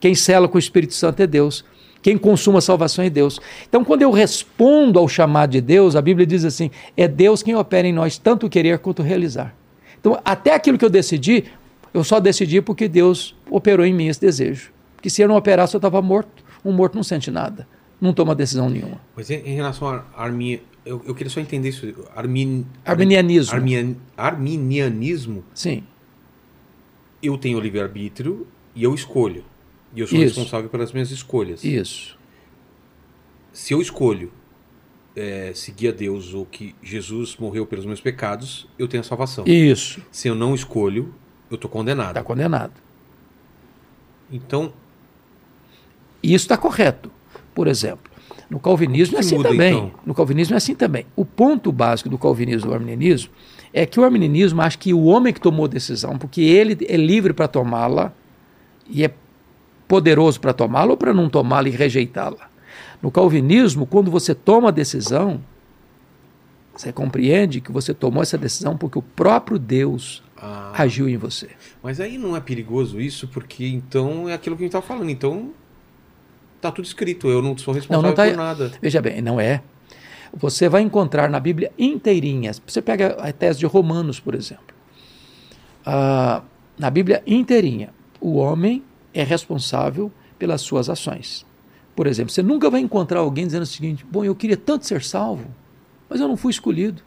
Quem 0.00 0.14
sela 0.14 0.48
com 0.48 0.56
o 0.56 0.58
Espírito 0.58 0.94
Santo 0.94 1.20
é 1.20 1.26
Deus. 1.26 1.66
Quem 2.00 2.16
consuma 2.16 2.56
a 2.56 2.62
salvação 2.62 3.04
é 3.04 3.10
Deus. 3.10 3.38
Então, 3.68 3.84
quando 3.84 4.00
eu 4.00 4.10
respondo 4.10 4.98
ao 4.98 5.06
chamado 5.06 5.50
de 5.50 5.60
Deus, 5.60 5.94
a 5.94 6.00
Bíblia 6.00 6.26
diz 6.26 6.46
assim: 6.46 6.70
é 6.96 7.06
Deus 7.06 7.42
quem 7.42 7.54
opera 7.54 7.86
em 7.86 7.92
nós 7.92 8.16
tanto 8.16 8.48
querer 8.48 8.78
quanto 8.78 9.02
realizar. 9.02 9.54
Então, 10.00 10.18
até 10.24 10.54
aquilo 10.54 10.78
que 10.78 10.84
eu 10.86 10.88
decidi, 10.88 11.44
eu 11.92 12.02
só 12.02 12.18
decidi 12.18 12.62
porque 12.62 12.88
Deus 12.88 13.36
operou 13.50 13.84
em 13.84 13.92
mim 13.92 14.06
esse 14.06 14.22
desejo. 14.22 14.72
Porque 14.94 15.10
se 15.10 15.20
eu 15.20 15.28
não 15.28 15.36
operasse, 15.36 15.74
eu 15.74 15.78
estava 15.78 16.00
morto. 16.00 16.42
Um 16.64 16.72
morto 16.72 16.94
não 16.94 17.02
sente 17.02 17.30
nada, 17.30 17.68
não 18.00 18.14
toma 18.14 18.34
decisão 18.34 18.70
nenhuma. 18.70 18.98
Mas 19.14 19.28
em, 19.28 19.54
relação 19.54 20.02
armi... 20.16 20.62
eu, 20.86 21.02
eu 21.04 21.14
queria 21.14 21.28
só 21.30 21.40
entender 21.40 21.68
isso. 21.68 21.86
Armin... 22.14 22.64
Arminianismo. 22.84 23.54
Armian- 23.54 23.96
Arminianismo, 24.16 25.44
Sim, 25.54 25.82
eu 27.22 27.36
tenho 27.36 27.58
livre-arbítrio 27.60 28.46
e 28.74 28.82
eu 28.84 28.94
escolho. 28.94 29.44
E 29.94 30.00
eu 30.00 30.06
sou 30.06 30.18
Isso. 30.18 30.36
responsável 30.38 30.68
pelas 30.70 30.92
minhas 30.92 31.10
escolhas. 31.10 31.64
isso. 31.64 32.16
Se 33.52 33.72
eu 33.72 33.80
escolho 33.80 34.30
é, 35.14 35.52
seguir 35.54 35.88
a 35.88 35.92
Deus 35.92 36.34
ou 36.34 36.44
que 36.44 36.74
Jesus 36.82 37.36
morreu 37.36 37.66
pelos 37.66 37.86
meus 37.86 38.00
pecados, 38.00 38.68
eu 38.78 38.86
tenho 38.86 39.00
a 39.00 39.04
salvação. 39.04 39.44
Isso. 39.46 40.02
Se 40.12 40.28
eu 40.28 40.34
não 40.34 40.54
escolho, 40.54 41.14
eu 41.50 41.54
estou 41.54 41.70
condenado. 41.70 42.08
Está 42.10 42.22
condenado. 42.22 42.72
Então, 44.30 44.72
isso 46.22 46.44
está 46.44 46.56
correto. 46.58 47.10
Por 47.54 47.66
exemplo, 47.68 48.12
no 48.48 48.60
calvinismo 48.60 49.16
é 49.16 49.20
assim 49.20 49.36
muda, 49.36 49.48
também. 49.48 49.72
então? 49.72 49.90
No 50.04 50.14
calvinismo 50.14 50.54
é 50.54 50.56
assim 50.58 50.74
também. 50.74 51.06
O 51.16 51.24
ponto 51.24 51.72
básico 51.72 52.08
do 52.08 52.16
calvinismo 52.16 52.68
e 52.68 52.70
do 52.70 52.74
arminianismo 52.74 53.32
é 53.72 53.84
que 53.84 53.98
o 53.98 54.04
arminianismo 54.04 54.62
acha 54.62 54.78
que 54.78 54.94
o 54.94 55.04
homem 55.04 55.32
que 55.32 55.40
tomou 55.40 55.64
a 55.64 55.68
decisão, 55.68 56.16
porque 56.16 56.40
ele 56.40 56.78
é 56.88 56.96
livre 56.96 57.32
para 57.32 57.48
tomá-la 57.48 58.12
e 58.88 59.04
é 59.04 59.10
poderoso 59.88 60.40
para 60.40 60.52
tomá-la 60.52 60.92
ou 60.92 60.96
para 60.96 61.12
não 61.12 61.28
tomá-la 61.28 61.68
e 61.68 61.72
rejeitá-la. 61.72 62.48
No 63.02 63.10
calvinismo, 63.10 63.84
quando 63.84 64.10
você 64.10 64.34
toma 64.34 64.68
a 64.68 64.72
decisão, 64.72 65.40
você 66.74 66.92
compreende 66.92 67.60
que 67.60 67.72
você 67.72 67.92
tomou 67.92 68.22
essa 68.22 68.38
decisão 68.38 68.76
porque 68.76 68.98
o 68.98 69.02
próprio 69.02 69.58
Deus 69.58 70.22
ah, 70.36 70.72
agiu 70.74 71.08
em 71.08 71.16
você. 71.16 71.48
mas 71.82 72.00
aí 72.00 72.18
não 72.18 72.36
é 72.36 72.40
perigoso 72.40 73.00
isso, 73.00 73.26
porque 73.28 73.66
então 73.66 74.28
é 74.28 74.34
aquilo 74.34 74.56
que 74.56 74.62
a 74.62 74.64
gente 74.64 74.70
estava 74.70 74.86
falando. 74.86 75.10
Então, 75.10 75.50
tá 76.60 76.70
tudo 76.70 76.84
escrito. 76.84 77.28
Eu 77.28 77.42
não 77.42 77.56
sou 77.56 77.72
responsável 77.74 78.08
não 78.10 78.14
tá- 78.14 78.26
por 78.26 78.36
nada. 78.36 78.72
Veja 78.80 79.00
bem, 79.00 79.20
não 79.22 79.40
é. 79.40 79.62
Você 80.34 80.68
vai 80.68 80.82
encontrar 80.82 81.30
na 81.30 81.40
Bíblia 81.40 81.72
inteirinha. 81.78 82.52
Você 82.66 82.82
pega 82.82 83.16
a 83.20 83.32
tese 83.32 83.58
de 83.60 83.66
Romanos, 83.66 84.20
por 84.20 84.34
exemplo. 84.34 84.74
Ah, 85.84 86.42
na 86.78 86.90
Bíblia 86.90 87.22
inteirinha, 87.26 87.90
o 88.20 88.36
homem 88.36 88.82
é 89.14 89.22
responsável 89.22 90.12
pelas 90.38 90.60
suas 90.60 90.90
ações. 90.90 91.46
Por 91.94 92.06
exemplo, 92.06 92.30
você 92.30 92.42
nunca 92.42 92.68
vai 92.68 92.80
encontrar 92.80 93.20
alguém 93.20 93.46
dizendo 93.46 93.62
o 93.62 93.66
seguinte: 93.66 94.04
Bom, 94.10 94.24
eu 94.24 94.34
queria 94.34 94.56
tanto 94.56 94.84
ser 94.86 95.02
salvo, 95.02 95.46
mas 96.10 96.20
eu 96.20 96.28
não 96.28 96.36
fui 96.36 96.50
escolhido. 96.50 97.02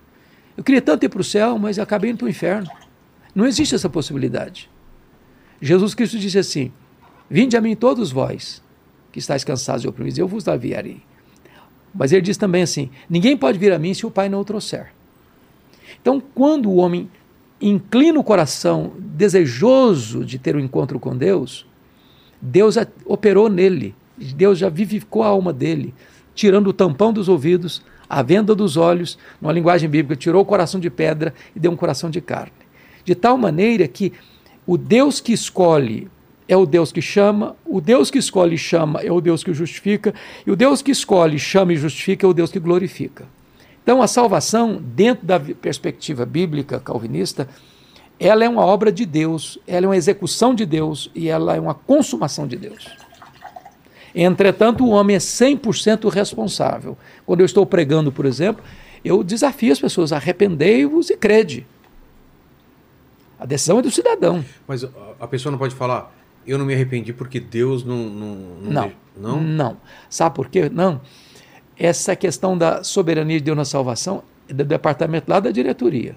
Eu 0.58 0.64
queria 0.64 0.82
tanto 0.82 1.06
ir 1.06 1.10
para 1.10 1.22
o 1.22 1.24
céu, 1.24 1.58
mas 1.60 1.78
acabei 1.78 2.10
indo 2.10 2.18
para 2.18 2.26
o 2.26 2.30
inferno. 2.30 2.70
Não 3.36 3.46
existe 3.46 3.76
essa 3.76 3.90
possibilidade. 3.90 4.70
Jesus 5.62 5.94
Cristo 5.94 6.18
disse 6.18 6.40
assim: 6.40 6.72
Vinde 7.30 7.56
a 7.56 7.62
mim 7.62 7.76
todos 7.76 8.12
vós, 8.12 8.64
que 9.12 9.20
estáis 9.20 9.44
cansados 9.44 9.84
e 9.84 9.88
oprimidos, 9.88 10.18
eu 10.18 10.28
vos 10.28 10.48
aliviarei. 10.48 11.02
Mas 11.94 12.12
ele 12.12 12.22
diz 12.22 12.38
também 12.38 12.64
assim: 12.64 12.90
ninguém 13.10 13.36
pode 13.36 13.58
vir 13.58 13.72
a 13.74 13.80
mim 13.80 13.94
se 13.94 14.06
o 14.06 14.12
Pai 14.12 14.30
não 14.30 14.42
o 14.42 14.46
trouxer. 14.46 14.88
Então, 16.02 16.22
quando 16.34 16.70
o 16.70 16.76
homem 16.76 17.10
inclina 17.62 18.20
o 18.20 18.24
coração, 18.24 18.94
desejoso 18.98 20.24
de 20.24 20.38
ter 20.38 20.56
um 20.56 20.60
encontro 20.60 21.00
com 21.00 21.16
Deus, 21.16 21.66
Deus 22.42 22.76
operou 23.06 23.50
nele, 23.50 23.94
Deus 24.18 24.58
já 24.58 24.70
vivificou 24.70 25.24
a 25.24 25.28
alma 25.28 25.52
dele, 25.52 25.94
tirando 26.34 26.68
o 26.68 26.74
tampão 26.74 27.12
dos 27.12 27.28
ouvidos, 27.28 27.82
a 28.10 28.24
venda 28.24 28.56
dos 28.56 28.78
olhos, 28.78 29.18
numa 29.42 29.52
linguagem 29.52 29.90
bíblica, 29.90 30.16
tirou 30.16 30.42
o 30.42 30.46
coração 30.46 30.80
de 30.80 30.90
pedra 30.90 31.34
e 31.56 31.60
deu 31.60 31.72
um 31.72 31.76
coração 31.76 32.10
de 32.10 32.22
carne. 32.22 32.54
De 33.04 33.14
tal 33.14 33.38
maneira 33.38 33.88
que 33.88 34.14
o 34.66 34.78
Deus 34.78 35.20
que 35.20 35.34
escolhe 35.34 36.08
é 36.50 36.58
o 36.58 36.66
Deus 36.66 36.92
que 36.92 37.00
chama, 37.02 37.56
o 37.64 37.80
Deus 37.80 38.10
que 38.10 38.18
escolhe 38.18 38.56
e 38.56 38.58
chama 38.58 39.02
é 39.02 39.12
o 39.12 39.22
Deus 39.22 39.44
que 39.44 39.54
justifica, 39.54 40.16
e 40.48 40.50
o 40.52 40.56
Deus 40.56 40.82
que 40.82 40.90
escolhe, 40.90 41.38
chama 41.38 41.74
e 41.74 41.78
justifica 41.78 42.26
é 42.26 42.30
o 42.30 42.34
Deus 42.34 42.52
que 42.52 42.60
glorifica. 42.60 43.26
Então, 43.84 44.02
a 44.02 44.08
salvação, 44.08 44.82
dentro 44.82 45.28
da 45.28 45.40
perspectiva 45.40 46.26
bíblica 46.26 46.80
calvinista, 46.80 47.48
ela 48.20 48.44
é 48.44 48.50
uma 48.50 48.66
obra 48.66 48.92
de 48.92 49.06
Deus, 49.06 49.60
ela 49.68 49.86
é 49.86 49.90
uma 49.90 49.96
execução 49.96 50.56
de 50.56 50.66
Deus 50.66 51.12
e 51.14 51.30
ela 51.30 51.56
é 51.56 51.60
uma 51.60 51.76
consumação 51.76 52.48
de 52.48 52.58
Deus. 52.58 52.90
Entretanto, 54.14 54.84
o 54.84 54.90
homem 54.90 55.16
é 55.16 55.20
100% 55.20 56.10
responsável. 56.10 56.98
Quando 57.28 57.42
eu 57.42 57.46
estou 57.46 57.64
pregando, 57.64 58.12
por 58.12 58.26
exemplo, 58.26 58.64
eu 59.06 59.24
desafio 59.24 59.72
as 59.72 59.80
pessoas: 59.80 60.12
arrependei-vos 60.12 61.12
e 61.12 61.16
crede. 61.16 61.66
A 63.40 63.46
decisão 63.46 63.80
é 63.80 63.82
do 63.84 63.92
cidadão. 63.92 64.44
Mas 64.68 64.84
a 65.20 65.28
pessoa 65.28 65.52
não 65.52 65.60
pode 65.60 65.76
falar, 65.76 66.12
eu 66.50 66.58
não 66.58 66.66
me 66.66 66.74
arrependi 66.74 67.14
porque 67.14 67.40
Deus 67.40 67.84
não. 67.84 67.98
Não. 67.98 68.56
Não. 68.62 68.92
Não. 69.16 69.42
não. 69.42 69.78
Sabe 70.10 70.36
por 70.36 70.50
quê? 70.50 70.70
Não. 70.70 71.02
Essa 71.78 72.16
questão 72.16 72.58
da 72.58 72.84
soberania 72.84 73.38
de 73.38 73.44
Deus 73.44 73.58
na 73.58 73.66
salvação 73.66 74.24
é 74.48 74.54
do 74.54 74.66
departamento 74.66 75.30
lá 75.30 75.40
da 75.40 75.52
diretoria. 75.52 76.16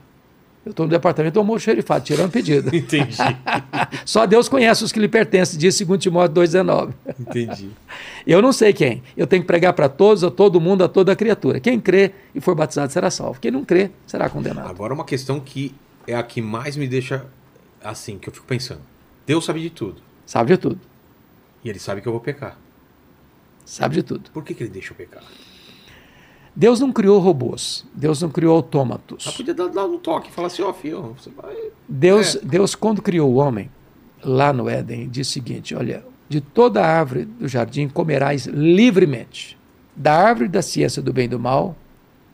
Eu 0.65 0.71
estou 0.71 0.87
no 0.87 0.91
departamento 0.91 1.35
do 1.35 1.41
almoxerifado, 1.41 2.05
tirando 2.05 2.31
pedido. 2.31 2.69
Entendi. 2.75 3.17
Só 4.07 4.27
Deus 4.27 4.49
conhece 4.49 4.85
os 4.85 4.93
que 4.93 5.01
lhe 5.01 5.09
pertencem, 5.09 5.59
diz 5.59 5.79
2 5.81 6.01
Timóteo 6.01 6.35
2,19. 6.43 6.93
Entendi. 7.19 7.71
Eu 8.27 8.41
não 8.41 8.53
sei 8.53 8.73
quem. 8.73 9.03
Eu 9.17 9.27
tenho 9.27 9.43
que 9.43 9.47
pregar 9.47 9.73
para 9.73 9.89
todos, 9.89 10.23
a 10.23 10.31
todo 10.31 10.61
mundo, 10.61 10.85
a 10.85 10.89
toda 10.89 11.15
criatura. 11.17 11.59
Quem 11.59 11.81
crê 11.81 12.13
e 12.33 12.41
for 12.41 12.55
batizado 12.55 12.93
será 12.93 13.11
salvo. 13.11 13.41
Quem 13.41 13.51
não 13.51 13.65
crê 13.65 13.91
será 14.07 14.29
condenado. 14.29 14.71
Agora, 14.71 14.95
uma 14.95 15.05
questão 15.05 15.41
que 15.41 15.75
é 16.07 16.15
a 16.15 16.23
que 16.23 16.41
mais 16.41 16.77
me 16.77 16.87
deixa 16.87 17.27
assim, 17.83 18.17
que 18.17 18.29
eu 18.29 18.33
fico 18.33 18.47
pensando. 18.47 18.81
Deus 19.27 19.45
sabe 19.45 19.61
de 19.61 19.71
tudo. 19.71 20.01
Sabe 20.27 20.53
de 20.53 20.59
tudo. 20.59 20.81
E 21.65 21.69
ele 21.69 21.79
sabe 21.79 22.01
que 22.01 22.09
eu 22.09 22.13
vou 22.13 22.21
pecar. 22.21 22.59
Sabe 23.65 23.97
de 23.97 24.03
tudo. 24.03 24.31
Por 24.31 24.43
que, 24.43 24.55
que 24.55 24.65
ele 24.65 24.71
deixa 24.71 24.93
eu 24.93 24.97
pecar? 24.97 25.23
Deus 26.55 26.81
não 26.81 26.93
criou 26.93 27.19
robôs. 27.19 27.87
Deus 27.95 28.21
não 28.21 28.29
criou 28.29 28.57
autômatos. 28.57 29.25
Mas 29.27 29.37
podia 29.37 29.55
dar, 29.55 29.69
dar 29.69 29.87
um 29.87 29.99
toque 29.99 30.29
e 30.29 30.33
falar 30.33 30.49
assim, 30.49 30.63
ó, 30.63 30.71
oh, 30.71 30.75
filho, 30.75 31.17
você 31.19 31.31
vai... 31.31 31.57
Deus, 31.89 32.37
é. 32.37 32.41
Deus, 32.43 32.75
quando 32.75 33.01
criou 33.01 33.31
o 33.31 33.37
homem, 33.37 33.71
lá 34.23 34.53
no 34.53 34.69
Éden, 34.69 35.09
disse 35.09 35.31
o 35.31 35.33
seguinte, 35.35 35.75
olha, 35.75 36.05
de 36.29 36.41
toda 36.41 36.85
árvore 36.85 37.25
do 37.25 37.49
jardim 37.49 37.89
comerás 37.89 38.47
livremente. 38.47 39.59
Da 39.95 40.15
árvore 40.15 40.49
da 40.49 40.63
ciência 40.63 41.01
do 41.01 41.13
bem 41.13 41.27
e 41.27 41.29
do 41.29 41.39
mal, 41.39 41.77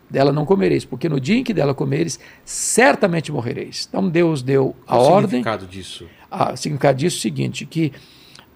dela 0.09 0.33
não 0.33 0.45
comereis, 0.45 0.85
porque 0.85 1.09
no 1.09 1.21
dia 1.21 1.37
em 1.37 1.45
que 1.45 1.53
dela 1.53 1.75
comeres, 1.75 2.19
certamente 2.45 3.31
morrereis. 3.31 3.87
Então 3.89 4.09
Deus 4.09 4.43
deu 4.43 4.75
a 4.87 4.97
Qual 4.97 5.03
ordem... 5.03 5.15
o 5.17 5.29
significado 5.29 5.67
disso? 5.67 6.07
A, 6.31 6.53
o 6.53 6.57
significado 6.57 6.99
disso 6.99 7.17
é 7.17 7.19
o 7.19 7.23
seguinte, 7.23 7.67
que 7.67 7.93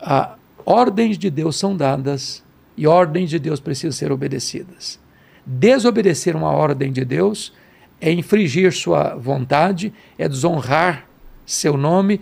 a, 0.00 0.36
ordens 0.64 1.18
de 1.18 1.30
Deus 1.30 1.56
são 1.56 1.76
dadas 1.76 2.42
e 2.76 2.86
ordens 2.86 3.30
de 3.30 3.38
Deus 3.38 3.60
precisam 3.60 3.92
ser 3.92 4.12
obedecidas. 4.12 4.98
Desobedecer 5.44 6.36
uma 6.36 6.50
ordem 6.50 6.92
de 6.92 7.04
Deus 7.04 7.52
é 8.00 8.12
infringir 8.12 8.72
sua 8.72 9.14
vontade, 9.14 9.92
é 10.18 10.28
desonrar 10.28 11.08
seu 11.44 11.76
nome, 11.76 12.20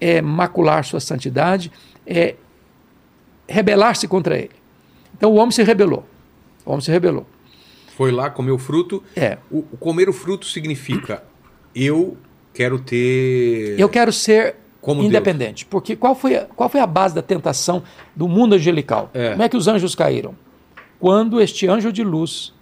é 0.00 0.20
macular 0.20 0.84
sua 0.84 1.00
santidade, 1.00 1.70
é 2.06 2.34
rebelar-se 3.48 4.08
contra 4.08 4.36
ele. 4.36 4.50
Então 5.16 5.30
o 5.32 5.36
homem 5.36 5.50
se 5.50 5.62
rebelou. 5.62 6.06
O 6.64 6.70
homem 6.70 6.80
se 6.80 6.90
rebelou. 6.90 7.26
Foi 7.96 8.10
lá, 8.10 8.30
comeu 8.30 8.54
o 8.54 8.58
fruto. 8.58 9.02
É. 9.14 9.38
O, 9.50 9.58
o 9.58 9.76
comer 9.76 10.08
o 10.08 10.12
fruto 10.12 10.46
significa 10.46 11.22
eu 11.74 12.16
quero 12.52 12.78
ter. 12.78 13.78
Eu 13.78 13.88
quero 13.88 14.12
ser 14.12 14.56
como 14.82 15.02
independente. 15.02 15.64
Deus. 15.64 15.70
Porque 15.70 15.96
qual 15.96 16.14
foi, 16.14 16.36
a, 16.36 16.44
qual 16.44 16.68
foi 16.68 16.80
a 16.80 16.86
base 16.86 17.14
da 17.14 17.22
tentação 17.22 17.82
do 18.14 18.28
mundo 18.28 18.54
angelical? 18.56 19.10
É. 19.14 19.30
Como 19.30 19.42
é 19.42 19.48
que 19.48 19.56
os 19.56 19.66
anjos 19.66 19.94
caíram? 19.94 20.34
quando 21.02 21.40
este 21.40 21.66
anjo 21.66 21.92
de 21.92 22.04
luz 22.04 22.54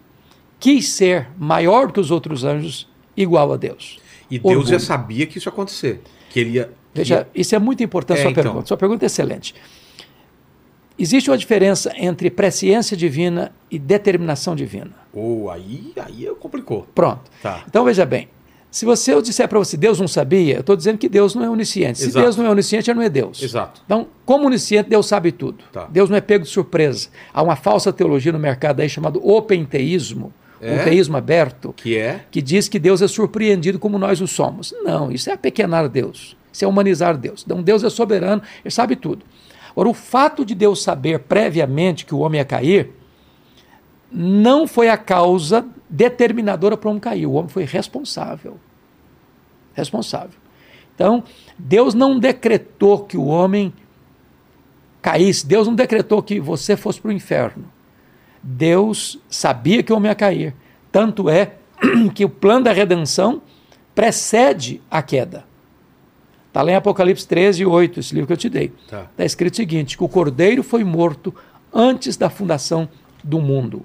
quis 0.59 0.89
ser 0.89 1.29
maior 1.37 1.93
que 1.93 2.01
os 2.01 2.11
outros 2.11 2.43
anjos, 2.43 2.89
igual 3.15 3.53
a 3.53 3.57
Deus. 3.59 3.99
E 4.31 4.39
Deus 4.39 4.57
Orgulho. 4.57 4.67
já 4.67 4.79
sabia 4.79 5.27
que 5.27 5.37
isso 5.37 5.47
ia 5.47 5.53
acontecer. 5.53 6.01
Que 6.31 6.41
ele 6.41 6.51
ia, 6.53 6.71
Veja, 6.95 7.29
isso 7.35 7.55
é 7.55 7.59
muito 7.59 7.83
importante, 7.83 8.21
é, 8.21 8.23
sua 8.23 8.31
então. 8.31 8.43
pergunta. 8.43 8.67
Sua 8.67 8.79
pergunta 8.79 9.05
é 9.05 9.09
excelente. 9.09 9.55
Existe 10.99 11.31
uma 11.31 11.37
diferença 11.37 11.93
entre 11.95 12.31
presciência 12.31 12.97
divina 12.97 13.53
e 13.71 13.79
determinação 13.79 14.57
divina. 14.57 14.93
Oh, 15.13 15.51
aí, 15.51 15.93
aí 15.97 16.27
complicou. 16.41 16.89
Pronto. 16.95 17.31
Tá. 17.43 17.65
Então 17.69 17.85
veja 17.85 18.07
bem, 18.07 18.27
se 18.71 18.85
você 18.85 19.13
eu 19.13 19.21
disser 19.21 19.49
para 19.49 19.59
você 19.59 19.77
Deus 19.77 19.99
não 19.99 20.07
sabia, 20.07 20.55
eu 20.55 20.61
estou 20.61 20.77
dizendo 20.77 20.97
que 20.99 21.09
Deus 21.09 21.35
não 21.35 21.45
é 21.45 21.51
onisciente. 21.51 21.99
Se 21.99 22.07
Exato. 22.07 22.25
Deus 22.25 22.37
não 22.37 22.47
é 22.47 22.51
onisciente, 22.51 22.91
ele 22.91 22.99
não 22.99 23.05
é 23.05 23.09
Deus. 23.09 23.43
Exato. 23.43 23.83
Então, 23.85 24.07
como 24.25 24.47
onisciente, 24.47 24.89
Deus 24.89 25.07
sabe 25.07 25.33
tudo. 25.33 25.65
Tá. 25.73 25.89
Deus 25.91 26.09
não 26.09 26.17
é 26.17 26.21
pego 26.21 26.45
de 26.45 26.51
surpresa. 26.51 27.09
Há 27.35 27.43
uma 27.43 27.57
falsa 27.57 27.93
teologia 27.93 28.31
no 28.31 28.39
mercado 28.39 28.81
aí 28.81 28.89
chamado 28.89 29.27
openteísmo, 29.27 30.33
é? 30.61 30.75
um 30.75 30.85
teísmo 30.85 31.17
aberto, 31.17 31.73
que 31.73 31.97
é 31.97 32.21
que 32.31 32.41
diz 32.41 32.69
que 32.69 32.79
Deus 32.79 33.03
é 33.03 33.09
surpreendido 33.09 33.79
como 33.79 33.99
nós 33.99 34.21
o 34.21 34.29
somos. 34.29 34.73
Não, 34.83 35.11
isso 35.11 35.29
é 35.31 35.33
apequenar 35.33 35.89
Deus. 35.89 36.37
Isso 36.53 36.65
é 36.65 36.69
humanizar 36.69 37.17
Deus. 37.17 37.43
Então, 37.45 37.63
Deus 37.63 37.83
é 37.83 37.91
soberano, 37.91 38.43
ele 38.65 38.71
sabe 38.71 38.95
tudo. 38.95 39.25
Agora, 39.73 39.89
o 39.89 39.95
fato 39.95 40.45
de 40.45 40.55
Deus 40.55 40.83
saber 40.83 41.21
previamente 41.21 42.05
que 42.05 42.15
o 42.15 42.19
homem 42.19 42.39
ia 42.39 42.45
cair 42.45 42.91
não 44.11 44.67
foi 44.67 44.89
a 44.89 44.97
causa 44.97 45.67
determinadora 45.89 46.77
para 46.77 46.89
o 46.89 46.91
homem 46.91 47.01
cair. 47.01 47.27
O 47.27 47.33
homem 47.33 47.49
foi 47.49 47.65
responsável. 47.65 48.59
Responsável. 49.75 50.39
Então, 50.95 51.23
Deus 51.59 51.95
não 51.95 52.19
decretou 52.19 53.05
que 53.05 53.17
o 53.17 53.27
homem 53.27 53.73
caísse. 55.01 55.47
Deus 55.47 55.67
não 55.67 55.75
decretou 55.75 56.23
que 56.23 56.41
você 56.41 56.77
fosse 56.77 57.01
para 57.01 57.09
o 57.09 57.13
inferno. 57.13 57.65
Deus 58.43 59.19
sabia 59.29 59.83
que 59.83 59.93
o 59.93 59.97
homem 59.97 60.11
ia 60.11 60.15
cair. 60.15 60.55
Tanto 60.91 61.29
é 61.29 61.55
que 62.15 62.25
o 62.25 62.29
plano 62.29 62.65
da 62.65 62.73
redenção 62.73 63.43
precede 63.95 64.81
a 64.91 65.03
queda. 65.03 65.45
Está 66.49 66.63
lá 66.63 66.73
em 66.73 66.75
Apocalipse 66.75 67.27
13, 67.29 67.65
8, 67.65 68.01
esse 68.01 68.13
livro 68.13 68.27
que 68.27 68.33
eu 68.33 68.37
te 68.37 68.49
dei. 68.49 68.73
Está 68.85 69.05
tá 69.17 69.25
escrito 69.25 69.55
o 69.55 69.57
seguinte: 69.57 69.97
que 69.97 70.03
o 70.03 70.09
cordeiro 70.09 70.63
foi 70.63 70.83
morto 70.83 71.35
antes 71.73 72.17
da 72.17 72.29
fundação 72.29 72.89
do 73.23 73.41
mundo. 73.41 73.85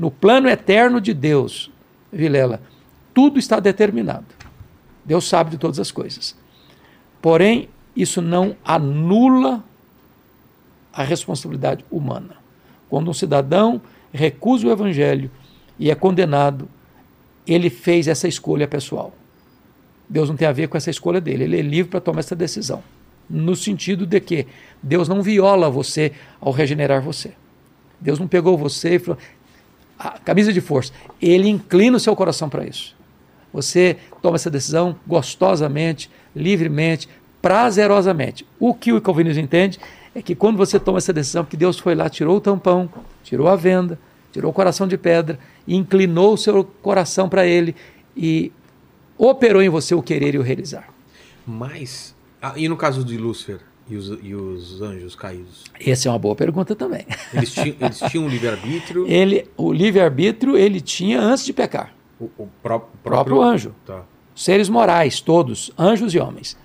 No 0.00 0.10
plano 0.10 0.48
eterno 0.48 0.98
de 0.98 1.12
Deus, 1.12 1.70
Vilela, 2.10 2.62
tudo 3.12 3.38
está 3.38 3.60
determinado. 3.60 4.24
Deus 5.04 5.28
sabe 5.28 5.50
de 5.50 5.58
todas 5.58 5.78
as 5.78 5.90
coisas. 5.90 6.34
Porém, 7.20 7.68
isso 7.94 8.22
não 8.22 8.56
anula 8.64 9.62
a 10.90 11.02
responsabilidade 11.02 11.84
humana. 11.90 12.36
Quando 12.88 13.10
um 13.10 13.12
cidadão 13.12 13.78
recusa 14.10 14.66
o 14.66 14.70
evangelho 14.70 15.30
e 15.78 15.90
é 15.90 15.94
condenado, 15.94 16.66
ele 17.46 17.68
fez 17.68 18.08
essa 18.08 18.26
escolha 18.26 18.66
pessoal. 18.66 19.12
Deus 20.08 20.30
não 20.30 20.36
tem 20.36 20.48
a 20.48 20.52
ver 20.52 20.68
com 20.68 20.78
essa 20.78 20.88
escolha 20.88 21.20
dele, 21.20 21.44
ele 21.44 21.58
é 21.58 21.62
livre 21.62 21.90
para 21.90 22.00
tomar 22.00 22.20
essa 22.20 22.34
decisão. 22.34 22.82
No 23.28 23.54
sentido 23.54 24.06
de 24.06 24.18
que 24.18 24.46
Deus 24.82 25.10
não 25.10 25.22
viola 25.22 25.68
você 25.68 26.12
ao 26.40 26.52
regenerar 26.52 27.02
você. 27.02 27.34
Deus 28.00 28.18
não 28.18 28.26
pegou 28.26 28.56
você 28.56 28.94
e 28.94 28.98
falou: 28.98 29.20
a 30.00 30.18
camisa 30.18 30.50
de 30.50 30.60
força. 30.62 30.92
Ele 31.20 31.48
inclina 31.48 31.98
o 31.98 32.00
seu 32.00 32.16
coração 32.16 32.48
para 32.48 32.64
isso. 32.64 32.96
Você 33.52 33.98
toma 34.22 34.36
essa 34.36 34.50
decisão 34.50 34.96
gostosamente, 35.06 36.10
livremente, 36.34 37.06
prazerosamente. 37.42 38.46
O 38.58 38.72
que 38.72 38.92
o 38.92 39.00
calvinismo 39.00 39.42
entende 39.42 39.78
é 40.14 40.22
que 40.22 40.34
quando 40.34 40.56
você 40.56 40.80
toma 40.80 40.98
essa 40.98 41.12
decisão, 41.12 41.44
que 41.44 41.56
Deus 41.56 41.78
foi 41.78 41.94
lá, 41.94 42.08
tirou 42.08 42.38
o 42.38 42.40
tampão, 42.40 42.88
tirou 43.22 43.48
a 43.48 43.56
venda, 43.56 43.98
tirou 44.32 44.50
o 44.50 44.54
coração 44.54 44.88
de 44.88 44.96
pedra, 44.96 45.38
inclinou 45.68 46.32
o 46.32 46.38
seu 46.38 46.64
coração 46.64 47.28
para 47.28 47.46
ele 47.46 47.76
e 48.16 48.50
operou 49.18 49.60
em 49.60 49.68
você 49.68 49.94
o 49.94 50.02
querer 50.02 50.34
e 50.34 50.38
o 50.38 50.42
realizar. 50.42 50.88
Mas, 51.46 52.14
ah, 52.40 52.54
e 52.56 52.68
no 52.68 52.76
caso 52.76 53.04
de 53.04 53.18
Lúcifer? 53.18 53.60
E 53.90 53.96
os, 53.96 54.08
e 54.22 54.34
os 54.36 54.80
anjos 54.80 55.16
caídos? 55.16 55.64
Essa 55.84 56.08
é 56.08 56.12
uma 56.12 56.18
boa 56.18 56.36
pergunta 56.36 56.76
também. 56.76 57.04
Eles 57.34 57.52
tinham, 57.52 57.74
eles 57.80 57.98
tinham 57.98 58.24
um 58.24 58.28
livre-arbítrio? 58.28 59.04
Ele, 59.08 59.48
o 59.56 59.72
livre-arbítrio 59.72 60.56
ele 60.56 60.80
tinha 60.80 61.20
antes 61.20 61.44
de 61.44 61.52
pecar. 61.52 61.92
O, 62.20 62.26
o 62.38 62.46
pró 62.62 62.78
próprio... 62.78 63.00
próprio 63.02 63.42
anjo. 63.42 63.74
Tá. 63.84 64.04
Seres 64.32 64.68
morais, 64.68 65.20
todos, 65.20 65.72
anjos 65.76 66.14
e 66.14 66.20
homens. 66.20 66.56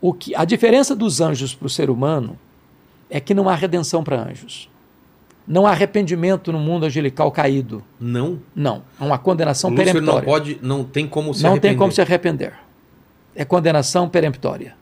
O 0.00 0.12
que, 0.12 0.34
a 0.34 0.44
diferença 0.44 0.96
dos 0.96 1.20
anjos 1.20 1.54
para 1.54 1.66
o 1.66 1.70
ser 1.70 1.90
humano 1.90 2.36
é 3.08 3.20
que 3.20 3.32
não 3.32 3.48
há 3.48 3.54
redenção 3.54 4.02
para 4.02 4.20
anjos. 4.20 4.68
Não 5.46 5.64
há 5.64 5.70
arrependimento 5.70 6.50
no 6.52 6.58
mundo 6.58 6.86
angelical 6.86 7.30
caído. 7.30 7.84
Não? 8.00 8.40
Não. 8.54 8.82
Há 8.98 9.04
uma 9.04 9.18
condenação 9.18 9.70
Lúcifer 9.70 9.92
peremptória. 9.92 10.20
não 10.20 10.26
pode, 10.26 10.58
não 10.60 10.84
tem 10.84 11.06
como 11.06 11.32
se 11.32 11.42
não 11.44 11.50
arrepender. 11.50 11.70
tem 11.70 11.78
como 11.78 11.92
se 11.92 12.00
arrepender. 12.00 12.54
É 13.34 13.44
condenação 13.44 14.08
peremptória. 14.08 14.74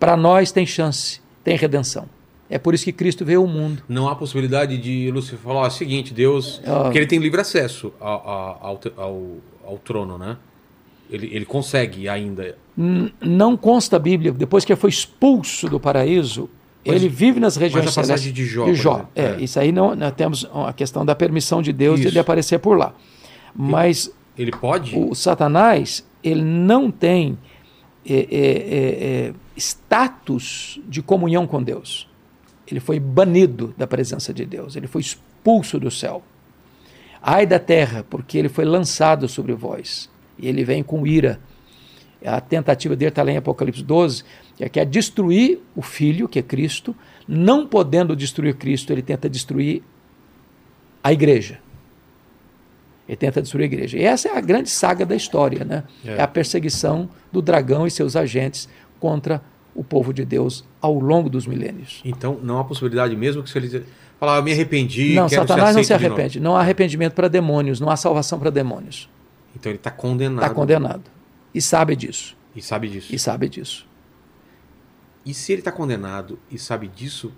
Para 0.00 0.16
nós 0.16 0.50
tem 0.50 0.64
chance, 0.66 1.20
tem 1.44 1.56
redenção. 1.56 2.06
É 2.48 2.58
por 2.58 2.74
isso 2.74 2.84
que 2.84 2.92
Cristo 2.92 3.24
veio 3.24 3.40
ao 3.42 3.46
mundo. 3.46 3.82
Não 3.88 4.08
há 4.08 4.16
possibilidade 4.16 4.76
de 4.76 5.08
Lúcifer 5.12 5.38
falar, 5.38 5.68
o 5.68 5.70
seguinte, 5.70 6.12
Deus... 6.12 6.60
Ah. 6.66 6.84
Porque 6.84 6.98
ele 6.98 7.06
tem 7.06 7.18
livre 7.20 7.40
acesso 7.40 7.92
ao, 8.00 8.28
ao, 8.28 8.80
ao, 8.96 9.22
ao- 9.66 9.78
trono, 9.78 10.18
né? 10.18 10.36
Ele, 11.08 11.28
ele 11.32 11.44
consegue 11.44 12.08
ainda... 12.08 12.56
Não 13.20 13.56
consta 13.56 13.96
a 13.96 13.98
Bíblia, 13.98 14.32
depois 14.32 14.64
que 14.64 14.72
ele 14.72 14.80
foi 14.80 14.90
expulso 14.90 15.68
do 15.68 15.78
paraíso, 15.78 16.48
Mas- 16.84 16.96
ele 16.96 17.08
vive 17.08 17.38
nas 17.38 17.56
regiões 17.56 17.84
mas 17.84 17.98
a 17.98 18.00
passagem 18.00 18.32
de 18.32 18.44
Jó, 18.46 18.64
por 18.64 18.70
exemplo, 18.72 19.08
é, 19.14 19.22
é. 19.22 19.36
Isso 19.40 19.60
aí 19.60 19.70
não, 19.70 19.94
nós 19.94 20.12
temos 20.14 20.48
a 20.52 20.72
questão 20.72 21.04
da 21.04 21.14
permissão 21.14 21.60
de 21.62 21.72
Deus 21.72 22.00
de 22.00 22.06
Isso. 22.06 22.12
ele 22.14 22.18
aparecer 22.18 22.58
por 22.58 22.76
lá. 22.76 22.94
Mas 23.54 24.10
Ele 24.36 24.50
pode? 24.50 24.96
o 24.96 25.14
Satanás, 25.14 26.04
ele 26.24 26.42
não 26.42 26.90
tem 26.90 27.36
é, 28.04 28.26
é, 28.30 29.32
status 29.60 30.80
de 30.88 31.02
comunhão 31.02 31.46
com 31.46 31.62
Deus. 31.62 32.08
Ele 32.66 32.80
foi 32.80 32.98
banido 32.98 33.74
da 33.76 33.86
presença 33.86 34.32
de 34.32 34.44
Deus, 34.44 34.76
ele 34.76 34.86
foi 34.86 35.00
expulso 35.00 35.78
do 35.78 35.90
céu. 35.90 36.22
Ai 37.22 37.46
da 37.46 37.58
terra, 37.58 38.04
porque 38.08 38.38
ele 38.38 38.48
foi 38.48 38.64
lançado 38.64 39.28
sobre 39.28 39.52
vós. 39.52 40.08
E 40.38 40.48
ele 40.48 40.64
vem 40.64 40.82
com 40.82 41.06
ira. 41.06 41.38
A 42.24 42.40
tentativa 42.40 42.96
dele 42.96 43.10
está 43.10 43.22
lá 43.22 43.30
em 43.30 43.36
Apocalipse 43.36 43.82
12, 43.82 44.24
que 44.56 44.64
é, 44.64 44.68
que 44.68 44.80
é 44.80 44.84
destruir 44.84 45.58
o 45.74 45.82
Filho, 45.82 46.28
que 46.28 46.38
é 46.38 46.42
Cristo. 46.42 46.96
Não 47.28 47.66
podendo 47.66 48.16
destruir 48.16 48.54
Cristo, 48.56 48.92
ele 48.92 49.02
tenta 49.02 49.28
destruir 49.28 49.82
a 51.02 51.12
igreja. 51.12 51.58
Ele 53.08 53.16
tenta 53.16 53.42
destruir 53.42 53.64
a 53.64 53.66
igreja. 53.66 53.98
E 53.98 54.04
essa 54.04 54.28
é 54.28 54.36
a 54.36 54.40
grande 54.40 54.70
saga 54.70 55.04
da 55.04 55.16
história, 55.16 55.64
né? 55.64 55.84
É. 56.04 56.12
É, 56.12 56.22
a 56.22 56.28
perseguição 56.28 57.08
do 57.32 57.42
dragão 57.42 57.86
e 57.86 57.90
seus 57.90 58.16
agentes 58.16 58.68
contra 58.98 59.42
o 59.74 59.84
povo 59.84 60.12
de 60.12 60.24
Deus 60.24 60.64
ao 60.80 60.98
longo 60.98 61.28
dos 61.28 61.46
milênios. 61.46 62.00
Então, 62.04 62.38
não 62.42 62.58
há 62.58 62.64
possibilidade 62.64 63.16
mesmo 63.16 63.42
que 63.42 63.50
se 63.50 63.58
ele 63.58 63.84
falar, 64.18 64.36
eu 64.36 64.42
me 64.42 64.52
arrependi, 64.52 65.14
não, 65.14 65.28
Satanás 65.28 65.74
não 65.74 65.82
se 65.82 65.94
arrepende. 65.94 66.38
Não 66.38 66.56
há 66.56 66.60
arrependimento 66.60 67.14
para 67.14 67.28
demônios, 67.28 67.80
não 67.80 67.88
há 67.88 67.96
salvação 67.96 68.38
para 68.38 68.50
demônios. 68.50 69.08
Então 69.56 69.70
ele 69.70 69.78
está 69.78 69.90
condenado. 69.90 70.44
Está 70.44 70.54
condenado. 70.54 71.04
E 71.54 71.60
sabe 71.60 71.96
disso. 71.96 72.36
E 72.54 72.62
sabe 72.62 72.88
disso. 72.88 73.14
E 73.14 73.18
sabe 73.18 73.48
disso. 73.48 73.86
E 75.24 75.34
se 75.34 75.52
ele 75.52 75.60
está 75.60 75.72
condenado 75.72 76.38
e 76.50 76.58
sabe 76.58 76.88
disso, 76.88 77.32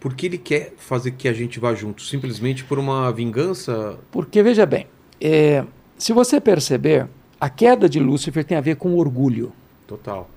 por 0.00 0.14
que 0.14 0.26
ele 0.26 0.38
quer 0.38 0.74
fazer 0.76 1.12
que 1.12 1.28
a 1.28 1.32
gente 1.32 1.58
vá 1.58 1.74
junto? 1.74 2.02
Simplesmente 2.02 2.64
por 2.64 2.78
uma 2.78 3.10
vingança? 3.12 3.98
Porque, 4.10 4.42
veja 4.42 4.66
bem, 4.66 4.86
é, 5.20 5.64
se 5.96 6.12
você 6.12 6.40
perceber, 6.40 7.08
a 7.40 7.48
queda 7.48 7.88
de 7.88 7.98
Lúcifer 7.98 8.44
tem 8.44 8.56
a 8.56 8.60
ver 8.60 8.76
com 8.76 8.94
orgulho. 8.94 9.52
Total. 9.86 10.28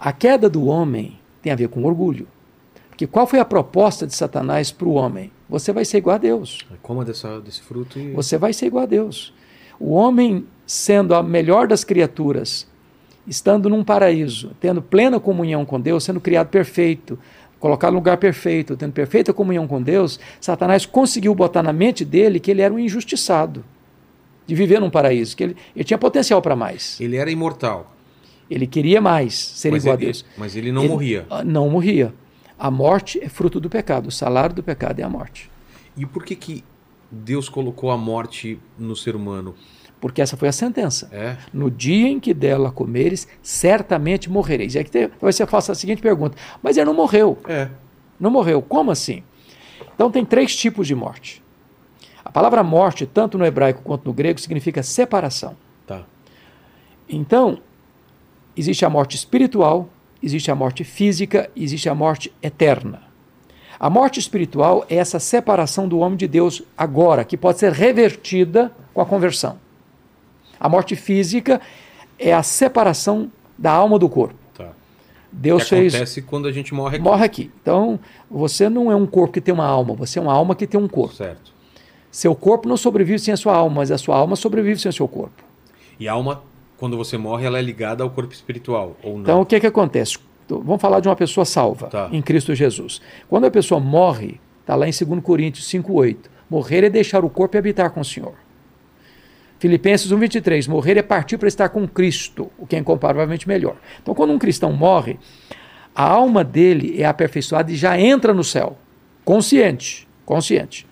A 0.00 0.12
queda 0.12 0.48
do 0.48 0.66
homem 0.66 1.18
tem 1.42 1.52
a 1.52 1.56
ver 1.56 1.68
com 1.68 1.84
orgulho. 1.84 2.28
Porque 2.88 3.06
qual 3.06 3.26
foi 3.26 3.38
a 3.38 3.44
proposta 3.44 4.06
de 4.06 4.14
Satanás 4.14 4.70
para 4.70 4.86
o 4.86 4.94
homem? 4.94 5.30
Você 5.48 5.72
vai 5.72 5.84
ser 5.84 5.98
igual 5.98 6.16
a 6.16 6.18
Deus. 6.18 6.66
Coma 6.82 7.04
dessa, 7.04 7.40
desse 7.40 7.62
fruto 7.62 7.98
e. 7.98 8.12
Você 8.12 8.36
vai 8.36 8.52
ser 8.52 8.66
igual 8.66 8.84
a 8.84 8.86
Deus. 8.86 9.32
O 9.78 9.92
homem, 9.92 10.46
sendo 10.66 11.14
a 11.14 11.22
melhor 11.22 11.66
das 11.66 11.84
criaturas, 11.84 12.66
estando 13.26 13.68
num 13.68 13.84
paraíso, 13.84 14.52
tendo 14.60 14.82
plena 14.82 15.20
comunhão 15.20 15.64
com 15.64 15.80
Deus, 15.80 16.04
sendo 16.04 16.20
criado 16.20 16.48
perfeito, 16.48 17.18
colocado 17.60 17.92
no 17.92 17.98
lugar 17.98 18.16
perfeito, 18.16 18.76
tendo 18.76 18.92
perfeita 18.92 19.32
comunhão 19.32 19.66
com 19.66 19.82
Deus, 19.82 20.18
Satanás 20.40 20.86
conseguiu 20.86 21.34
botar 21.34 21.62
na 21.62 21.72
mente 21.72 22.04
dele 22.04 22.40
que 22.40 22.50
ele 22.50 22.62
era 22.62 22.72
um 22.72 22.78
injustiçado 22.78 23.64
de 24.46 24.54
viver 24.54 24.80
num 24.80 24.90
paraíso, 24.90 25.36
que 25.36 25.44
ele, 25.44 25.56
ele 25.76 25.84
tinha 25.84 25.98
potencial 25.98 26.40
para 26.40 26.56
mais. 26.56 27.00
Ele 27.00 27.16
era 27.16 27.30
imortal. 27.30 27.94
Ele 28.50 28.66
queria 28.66 29.00
mais 29.00 29.34
ser 29.34 29.70
mas 29.70 29.82
igual 29.84 29.96
ele, 29.96 30.04
a 30.04 30.06
Deus. 30.06 30.24
Mas 30.36 30.56
ele 30.56 30.72
não 30.72 30.82
Ele- 30.82 30.90
morria. 30.92 31.26
ah, 31.28 31.44
Não 31.44 31.68
morria. 31.68 32.14
A 32.58 32.70
morte 32.70 33.20
é 33.22 33.28
fruto 33.28 33.60
do 33.60 33.68
pecado. 33.70 34.08
O 34.08 34.10
salário 34.10 34.54
do 34.54 34.62
pecado 34.62 34.98
é 35.00 35.02
a 35.02 35.08
morte. 35.08 35.50
E 35.96 36.04
por 36.06 36.24
que, 36.24 36.34
que 36.34 36.64
Deus 37.10 37.48
colocou 37.48 37.90
a 37.90 37.96
morte 37.96 38.58
no 38.78 38.96
ser 38.96 39.14
humano? 39.14 39.54
Porque 40.00 40.22
essa 40.22 40.36
foi 40.36 40.48
a 40.48 40.52
sentença. 40.52 41.08
É? 41.12 41.36
No 41.52 41.70
dia 41.70 42.08
em 42.08 42.18
que 42.20 42.32
dela 42.32 42.70
comeres, 42.70 43.26
certamente 43.42 44.30
morrereis. 44.30 44.74
E 44.74 44.84
tem- 44.84 45.10
você 45.20 45.44
faça 45.46 45.72
a 45.72 45.74
seguinte 45.74 46.00
pergunta: 46.00 46.36
Mas 46.62 46.76
ele 46.76 46.86
não 46.86 46.94
morreu. 46.94 47.36
É. 47.48 47.68
Não 48.18 48.30
morreu. 48.30 48.62
Como 48.62 48.90
assim? 48.90 49.22
Então 49.94 50.10
tem 50.10 50.24
três 50.24 50.54
tipos 50.56 50.86
de 50.86 50.94
morte. 50.94 51.42
A 52.24 52.30
palavra 52.30 52.62
morte, 52.62 53.06
tanto 53.06 53.36
no 53.38 53.44
hebraico 53.44 53.82
quanto 53.82 54.04
no 54.06 54.12
grego, 54.12 54.38
significa 54.40 54.82
separação. 54.82 55.56
Tá. 55.86 56.04
Então, 57.08 57.58
existe 58.58 58.84
a 58.84 58.90
morte 58.90 59.16
espiritual, 59.16 59.88
existe 60.22 60.50
a 60.50 60.54
morte 60.54 60.82
física, 60.82 61.48
existe 61.54 61.88
a 61.88 61.94
morte 61.94 62.32
eterna. 62.42 63.02
A 63.78 63.88
morte 63.88 64.18
espiritual 64.18 64.84
é 64.90 64.96
essa 64.96 65.20
separação 65.20 65.86
do 65.86 66.00
homem 66.00 66.16
de 66.16 66.26
Deus 66.26 66.62
agora, 66.76 67.24
que 67.24 67.36
pode 67.36 67.60
ser 67.60 67.72
revertida 67.72 68.72
com 68.92 69.00
a 69.00 69.06
conversão. 69.06 69.56
A 70.58 70.68
morte 70.68 70.96
física 70.96 71.60
é 72.18 72.34
a 72.34 72.42
separação 72.42 73.30
da 73.56 73.70
alma 73.70 73.96
do 73.96 74.08
corpo. 74.08 74.34
Tá. 74.56 74.70
Deus 75.30 75.62
que 75.62 75.68
fez. 75.68 75.94
acontece 75.94 76.22
quando 76.22 76.48
a 76.48 76.52
gente 76.52 76.74
morre 76.74 76.96
aqui. 76.96 77.04
Morre 77.04 77.24
aqui. 77.24 77.50
Então, 77.62 78.00
você 78.28 78.68
não 78.68 78.90
é 78.90 78.96
um 78.96 79.06
corpo 79.06 79.34
que 79.34 79.40
tem 79.40 79.54
uma 79.54 79.66
alma, 79.66 79.94
você 79.94 80.18
é 80.18 80.22
uma 80.22 80.32
alma 80.32 80.56
que 80.56 80.66
tem 80.66 80.80
um 80.80 80.88
corpo. 80.88 81.14
Certo. 81.14 81.52
Seu 82.10 82.34
corpo 82.34 82.68
não 82.68 82.76
sobrevive 82.76 83.20
sem 83.20 83.32
a 83.32 83.36
sua 83.36 83.54
alma, 83.54 83.76
mas 83.76 83.92
a 83.92 83.98
sua 83.98 84.16
alma 84.16 84.34
sobrevive 84.34 84.80
sem 84.80 84.88
o 84.88 84.92
seu 84.92 85.06
corpo. 85.06 85.44
E 86.00 86.08
a 86.08 86.12
alma, 86.12 86.42
quando 86.78 86.96
você 86.96 87.18
morre, 87.18 87.44
ela 87.44 87.58
é 87.58 87.62
ligada 87.62 88.02
ao 88.02 88.10
corpo 88.10 88.32
espiritual, 88.32 88.96
ou 89.02 89.14
não? 89.14 89.20
Então, 89.22 89.40
o 89.40 89.46
que, 89.46 89.56
é 89.56 89.60
que 89.60 89.66
acontece? 89.66 90.18
Vamos 90.48 90.80
falar 90.80 91.00
de 91.00 91.08
uma 91.08 91.16
pessoa 91.16 91.44
salva 91.44 91.88
Tá. 91.88 92.08
em 92.10 92.22
Cristo 92.22 92.54
Jesus. 92.54 93.02
Quando 93.28 93.44
a 93.46 93.50
pessoa 93.50 93.78
morre, 93.80 94.40
está 94.60 94.74
lá 94.74 94.88
em 94.88 94.92
2 94.92 95.20
Coríntios 95.22 95.66
5,8. 95.68 96.16
Morrer 96.48 96.84
é 96.84 96.88
deixar 96.88 97.24
o 97.24 97.28
corpo 97.28 97.56
e 97.56 97.58
habitar 97.58 97.90
com 97.90 98.00
o 98.00 98.04
Senhor. 98.04 98.32
Filipenses 99.58 100.10
1,23. 100.10 100.68
Morrer 100.68 100.96
é 100.96 101.02
partir 101.02 101.36
para 101.36 101.48
estar 101.48 101.68
com 101.68 101.86
Cristo, 101.86 102.50
o 102.56 102.66
que 102.66 102.76
é 102.76 102.78
incomparavelmente 102.78 103.46
melhor. 103.46 103.76
Então, 104.00 104.14
quando 104.14 104.32
um 104.32 104.38
cristão 104.38 104.72
morre, 104.72 105.18
a 105.94 106.04
alma 106.04 106.42
dele 106.44 106.94
é 107.02 107.04
aperfeiçoada 107.04 107.70
e 107.72 107.76
já 107.76 107.98
entra 108.00 108.32
no 108.32 108.44
céu. 108.44 108.78
Consciente. 109.24 110.08
Consciente. 110.24 110.86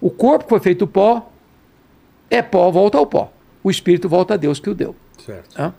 O 0.00 0.10
corpo 0.10 0.44
que 0.44 0.50
foi 0.50 0.60
feito 0.60 0.86
pó, 0.86 1.30
é 2.30 2.40
pó, 2.40 2.70
volta 2.70 2.98
ao 2.98 3.06
pó. 3.06 3.30
O 3.62 3.70
espírito 3.70 4.08
volta 4.08 4.34
a 4.34 4.36
Deus 4.36 4.58
que 4.58 4.70
o 4.70 4.74
deu. 4.74 4.94
Certo. 5.24 5.74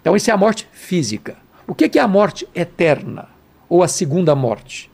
Então, 0.00 0.14
isso 0.14 0.30
é 0.30 0.34
a 0.34 0.36
morte 0.36 0.68
física. 0.72 1.36
O 1.66 1.74
que 1.74 1.88
que 1.88 1.98
é 1.98 2.02
a 2.02 2.08
morte 2.08 2.46
eterna? 2.54 3.28
Ou 3.68 3.82
a 3.82 3.88
segunda 3.88 4.34
morte? 4.34 4.90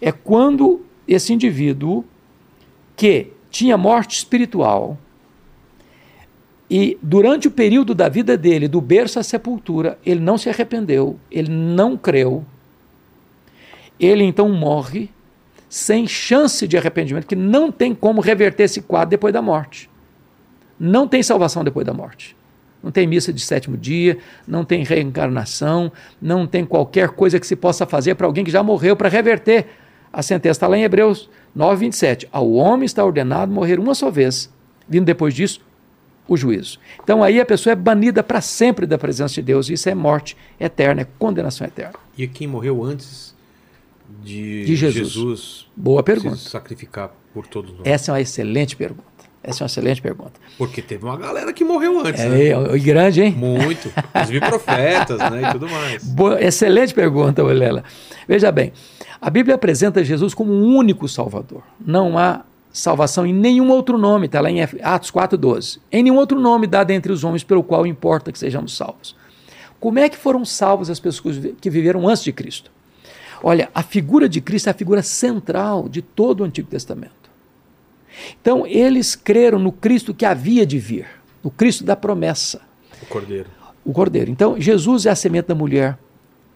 É 0.00 0.12
quando 0.12 0.84
esse 1.06 1.32
indivíduo 1.32 2.04
que 2.96 3.32
tinha 3.50 3.76
morte 3.76 4.16
espiritual 4.16 4.96
e 6.70 6.96
durante 7.02 7.48
o 7.48 7.50
período 7.50 7.96
da 7.96 8.08
vida 8.08 8.36
dele, 8.36 8.68
do 8.68 8.80
berço 8.80 9.18
à 9.18 9.24
sepultura, 9.24 9.98
ele 10.06 10.20
não 10.20 10.38
se 10.38 10.48
arrependeu, 10.48 11.18
ele 11.28 11.50
não 11.50 11.96
creu, 11.96 12.44
ele 13.98 14.22
então 14.22 14.48
morre 14.48 15.10
sem 15.68 16.06
chance 16.06 16.66
de 16.68 16.76
arrependimento, 16.76 17.26
que 17.26 17.34
não 17.34 17.72
tem 17.72 17.92
como 17.92 18.20
reverter 18.20 18.64
esse 18.64 18.80
quadro 18.82 19.10
depois 19.10 19.34
da 19.34 19.42
morte. 19.42 19.89
Não 20.80 21.06
tem 21.06 21.22
salvação 21.22 21.62
depois 21.62 21.86
da 21.86 21.92
morte. 21.92 22.34
Não 22.82 22.90
tem 22.90 23.06
missa 23.06 23.30
de 23.30 23.42
sétimo 23.42 23.76
dia, 23.76 24.16
não 24.48 24.64
tem 24.64 24.82
reencarnação, 24.82 25.92
não 26.20 26.46
tem 26.46 26.64
qualquer 26.64 27.10
coisa 27.10 27.38
que 27.38 27.46
se 27.46 27.54
possa 27.54 27.84
fazer 27.84 28.14
para 28.14 28.26
alguém 28.26 28.42
que 28.42 28.50
já 28.50 28.62
morreu 28.62 28.96
para 28.96 29.10
reverter. 29.10 29.66
A 30.10 30.22
sentença 30.22 30.52
está 30.52 30.66
lá 30.66 30.78
em 30.78 30.82
Hebreus 30.82 31.28
9, 31.54 31.76
27. 31.80 32.26
Ao 32.32 32.50
homem 32.50 32.86
está 32.86 33.04
ordenado 33.04 33.52
morrer 33.52 33.78
uma 33.78 33.94
só 33.94 34.10
vez, 34.10 34.50
vindo 34.88 35.04
depois 35.04 35.34
disso 35.34 35.60
o 36.26 36.36
juízo. 36.36 36.78
Então 37.02 37.22
aí 37.22 37.38
a 37.38 37.44
pessoa 37.44 37.72
é 37.72 37.76
banida 37.76 38.22
para 38.22 38.40
sempre 38.40 38.86
da 38.86 38.96
presença 38.96 39.34
de 39.34 39.42
Deus. 39.42 39.68
Isso 39.68 39.88
é 39.90 39.94
morte 39.94 40.34
eterna, 40.58 41.02
é 41.02 41.06
condenação 41.18 41.66
eterna. 41.66 41.94
E 42.16 42.26
quem 42.26 42.46
morreu 42.46 42.82
antes 42.82 43.34
de, 44.22 44.64
De 44.64 44.74
Jesus. 44.74 45.12
Jesus 45.12 45.66
Boa 45.76 46.00
se 46.00 46.04
pergunta. 46.04 46.36
sacrificar 46.36 47.10
por 47.34 47.46
todos 47.46 47.72
nós? 47.72 47.82
Essa 47.84 48.10
é 48.10 48.14
uma 48.14 48.20
excelente 48.20 48.74
pergunta. 48.74 49.04
Essa 49.42 49.62
é 49.62 49.64
uma 49.64 49.68
excelente 49.68 50.02
pergunta. 50.02 50.32
Porque 50.58 50.82
teve 50.82 51.04
uma 51.04 51.16
galera 51.16 51.52
que 51.52 51.64
morreu 51.64 52.00
antes, 52.00 52.22
né? 52.22 52.48
É, 52.48 52.50
é 52.50 52.78
grande, 52.78 53.22
hein? 53.22 53.32
Muito. 53.32 53.90
Inclusive 54.10 54.40
profetas, 54.40 55.18
né? 55.18 55.48
E 55.48 55.52
tudo 55.52 55.68
mais. 55.68 56.04
Boa, 56.12 56.42
excelente 56.42 56.92
pergunta, 56.92 57.42
Vilela. 57.42 57.82
Veja 58.28 58.52
bem, 58.52 58.72
a 59.20 59.30
Bíblia 59.30 59.54
apresenta 59.54 60.04
Jesus 60.04 60.34
como 60.34 60.52
um 60.52 60.76
único 60.76 61.08
Salvador. 61.08 61.62
Não 61.84 62.18
há 62.18 62.42
salvação 62.72 63.26
em 63.26 63.32
nenhum 63.32 63.70
outro 63.70 63.96
nome, 63.98 64.26
está 64.26 64.40
lá 64.40 64.50
em 64.50 64.62
Atos 64.62 65.10
4,12. 65.10 65.78
Em 65.90 66.02
nenhum 66.02 66.16
outro 66.16 66.38
nome 66.38 66.66
dado 66.66 66.90
entre 66.90 67.10
os 67.10 67.24
homens 67.24 67.42
pelo 67.42 67.62
qual 67.62 67.86
importa 67.86 68.30
que 68.30 68.38
sejamos 68.38 68.76
salvos. 68.76 69.16
Como 69.80 69.98
é 69.98 70.08
que 70.08 70.16
foram 70.16 70.44
salvos 70.44 70.90
as 70.90 71.00
pessoas 71.00 71.38
que 71.60 71.70
viveram 71.70 72.06
antes 72.06 72.22
de 72.22 72.32
Cristo? 72.32 72.70
Olha, 73.42 73.70
a 73.74 73.82
figura 73.82 74.28
de 74.28 74.40
Cristo 74.40 74.66
é 74.66 74.70
a 74.70 74.74
figura 74.74 75.02
central 75.02 75.88
de 75.88 76.02
todo 76.02 76.42
o 76.42 76.44
Antigo 76.44 76.68
Testamento. 76.68 77.19
Então, 78.40 78.66
eles 78.66 79.14
creram 79.14 79.58
no 79.58 79.72
Cristo 79.72 80.14
que 80.14 80.24
havia 80.24 80.66
de 80.66 80.78
vir, 80.78 81.06
no 81.42 81.50
Cristo 81.50 81.84
da 81.84 81.96
promessa. 81.96 82.60
O 83.02 83.06
Cordeiro. 83.06 83.48
O 83.84 83.92
Cordeiro. 83.92 84.30
Então, 84.30 84.60
Jesus 84.60 85.06
é 85.06 85.10
a 85.10 85.16
semente 85.16 85.48
da 85.48 85.54
mulher 85.54 85.98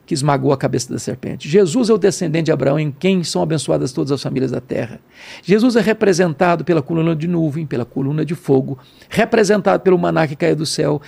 que 0.06 0.12
esmagou 0.12 0.52
a 0.52 0.56
cabeça 0.56 0.92
da 0.92 0.98
serpente. 0.98 1.48
Jesus 1.48 1.88
é 1.88 1.92
o 1.92 1.98
descendente 1.98 2.46
de 2.46 2.52
Abraão, 2.52 2.78
em 2.78 2.90
quem 2.90 3.24
são 3.24 3.42
abençoadas 3.42 3.92
todas 3.92 4.12
as 4.12 4.22
famílias 4.22 4.50
da 4.50 4.60
terra. 4.60 5.00
Jesus 5.42 5.76
é 5.76 5.80
representado 5.80 6.64
pela 6.64 6.82
coluna 6.82 7.16
de 7.16 7.26
nuvem, 7.26 7.66
pela 7.66 7.84
coluna 7.84 8.24
de 8.24 8.34
fogo, 8.34 8.78
representado 9.08 9.82
pelo 9.82 9.98
maná 9.98 10.26
que 10.26 10.36
caía 10.36 10.54
do 10.54 10.66
céu, 10.66 11.00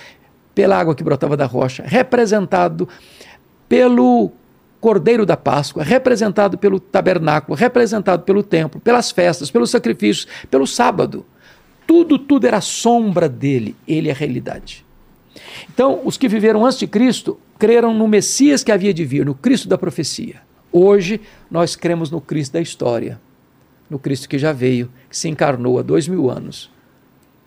pela 0.55 0.79
água 0.79 0.95
que 0.95 1.03
brotava 1.03 1.37
da 1.37 1.45
rocha, 1.45 1.83
representado 1.85 2.89
pelo 3.69 4.31
Cordeiro 4.79 5.25
da 5.25 5.35
Páscoa, 5.35 5.83
representado 5.83 6.57
pelo 6.57 6.79
tabernáculo, 6.79 7.57
representado 7.57 8.23
pelo 8.23 8.43
templo, 8.43 8.79
pelas 8.79 9.11
festas, 9.11 9.49
pelos 9.49 9.71
sacrifícios, 9.71 10.27
pelo 10.49 10.67
sábado. 10.67 11.25
Tudo, 11.85 12.19
tudo 12.19 12.45
era 12.45 12.61
sombra 12.61 13.27
dele, 13.29 13.75
ele 13.87 14.09
é 14.09 14.11
a 14.11 14.15
realidade. 14.15 14.85
Então, 15.73 16.01
os 16.03 16.17
que 16.17 16.27
viveram 16.27 16.65
antes 16.65 16.79
de 16.79 16.87
Cristo 16.87 17.39
creram 17.57 17.93
no 17.93 18.07
Messias 18.07 18.63
que 18.63 18.71
havia 18.71 18.93
de 18.93 19.05
vir, 19.05 19.25
no 19.25 19.33
Cristo 19.33 19.67
da 19.67 19.77
profecia. 19.77 20.41
Hoje, 20.71 21.21
nós 21.49 21.75
cremos 21.75 22.11
no 22.11 22.19
Cristo 22.19 22.53
da 22.53 22.61
história, 22.61 23.19
no 23.89 23.97
Cristo 23.97 24.27
que 24.27 24.37
já 24.37 24.51
veio, 24.51 24.91
que 25.09 25.17
se 25.17 25.29
encarnou 25.29 25.79
há 25.79 25.81
dois 25.81 26.07
mil 26.07 26.29
anos, 26.29 26.69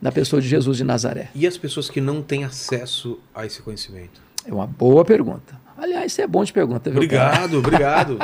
na 0.01 0.11
pessoa 0.11 0.40
de 0.40 0.49
Jesus 0.49 0.79
de 0.79 0.85
Nazaré. 0.85 1.29
E 1.35 1.47
as 1.47 1.59
pessoas 1.59 1.90
que 1.90 2.01
não 2.01 2.23
têm 2.23 2.45
acesso 2.45 3.19
a 3.35 3.45
esse 3.45 3.61
conhecimento? 3.61 4.21
É 4.47 4.53
uma 4.53 4.66
boa 4.66 5.05
pergunta. 5.05 5.61
Aliás, 5.81 6.12
isso 6.12 6.21
é 6.21 6.27
bom 6.27 6.45
de 6.45 6.53
pergunta, 6.53 6.90
viu? 6.90 6.99
Obrigado, 6.99 7.59
obrigado. 7.59 8.19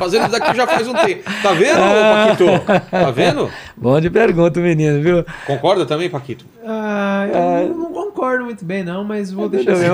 Fazendo 0.00 0.22
isso 0.22 0.32
daqui 0.32 0.56
já 0.56 0.66
faz 0.66 0.88
um 0.88 0.94
tempo. 0.94 1.22
Tá 1.42 1.52
vendo, 1.52 1.78
Paquito? 2.36 2.90
Tá 2.90 3.10
vendo? 3.12 3.50
Bom 3.76 4.00
de 4.00 4.10
pergunta, 4.10 4.58
menino, 4.60 5.00
viu? 5.00 5.24
Concorda 5.46 5.86
também, 5.86 6.10
Paquito? 6.10 6.44
Ah, 6.66 7.26
eu 7.28 7.36
Ah. 7.36 7.74
não, 7.74 7.92
concordo 7.92 8.44
muito 8.44 8.64
bem, 8.64 8.82
não, 8.82 9.04
mas 9.04 9.30
vou 9.30 9.48
deixar 9.48 9.72
assim. 9.72 9.84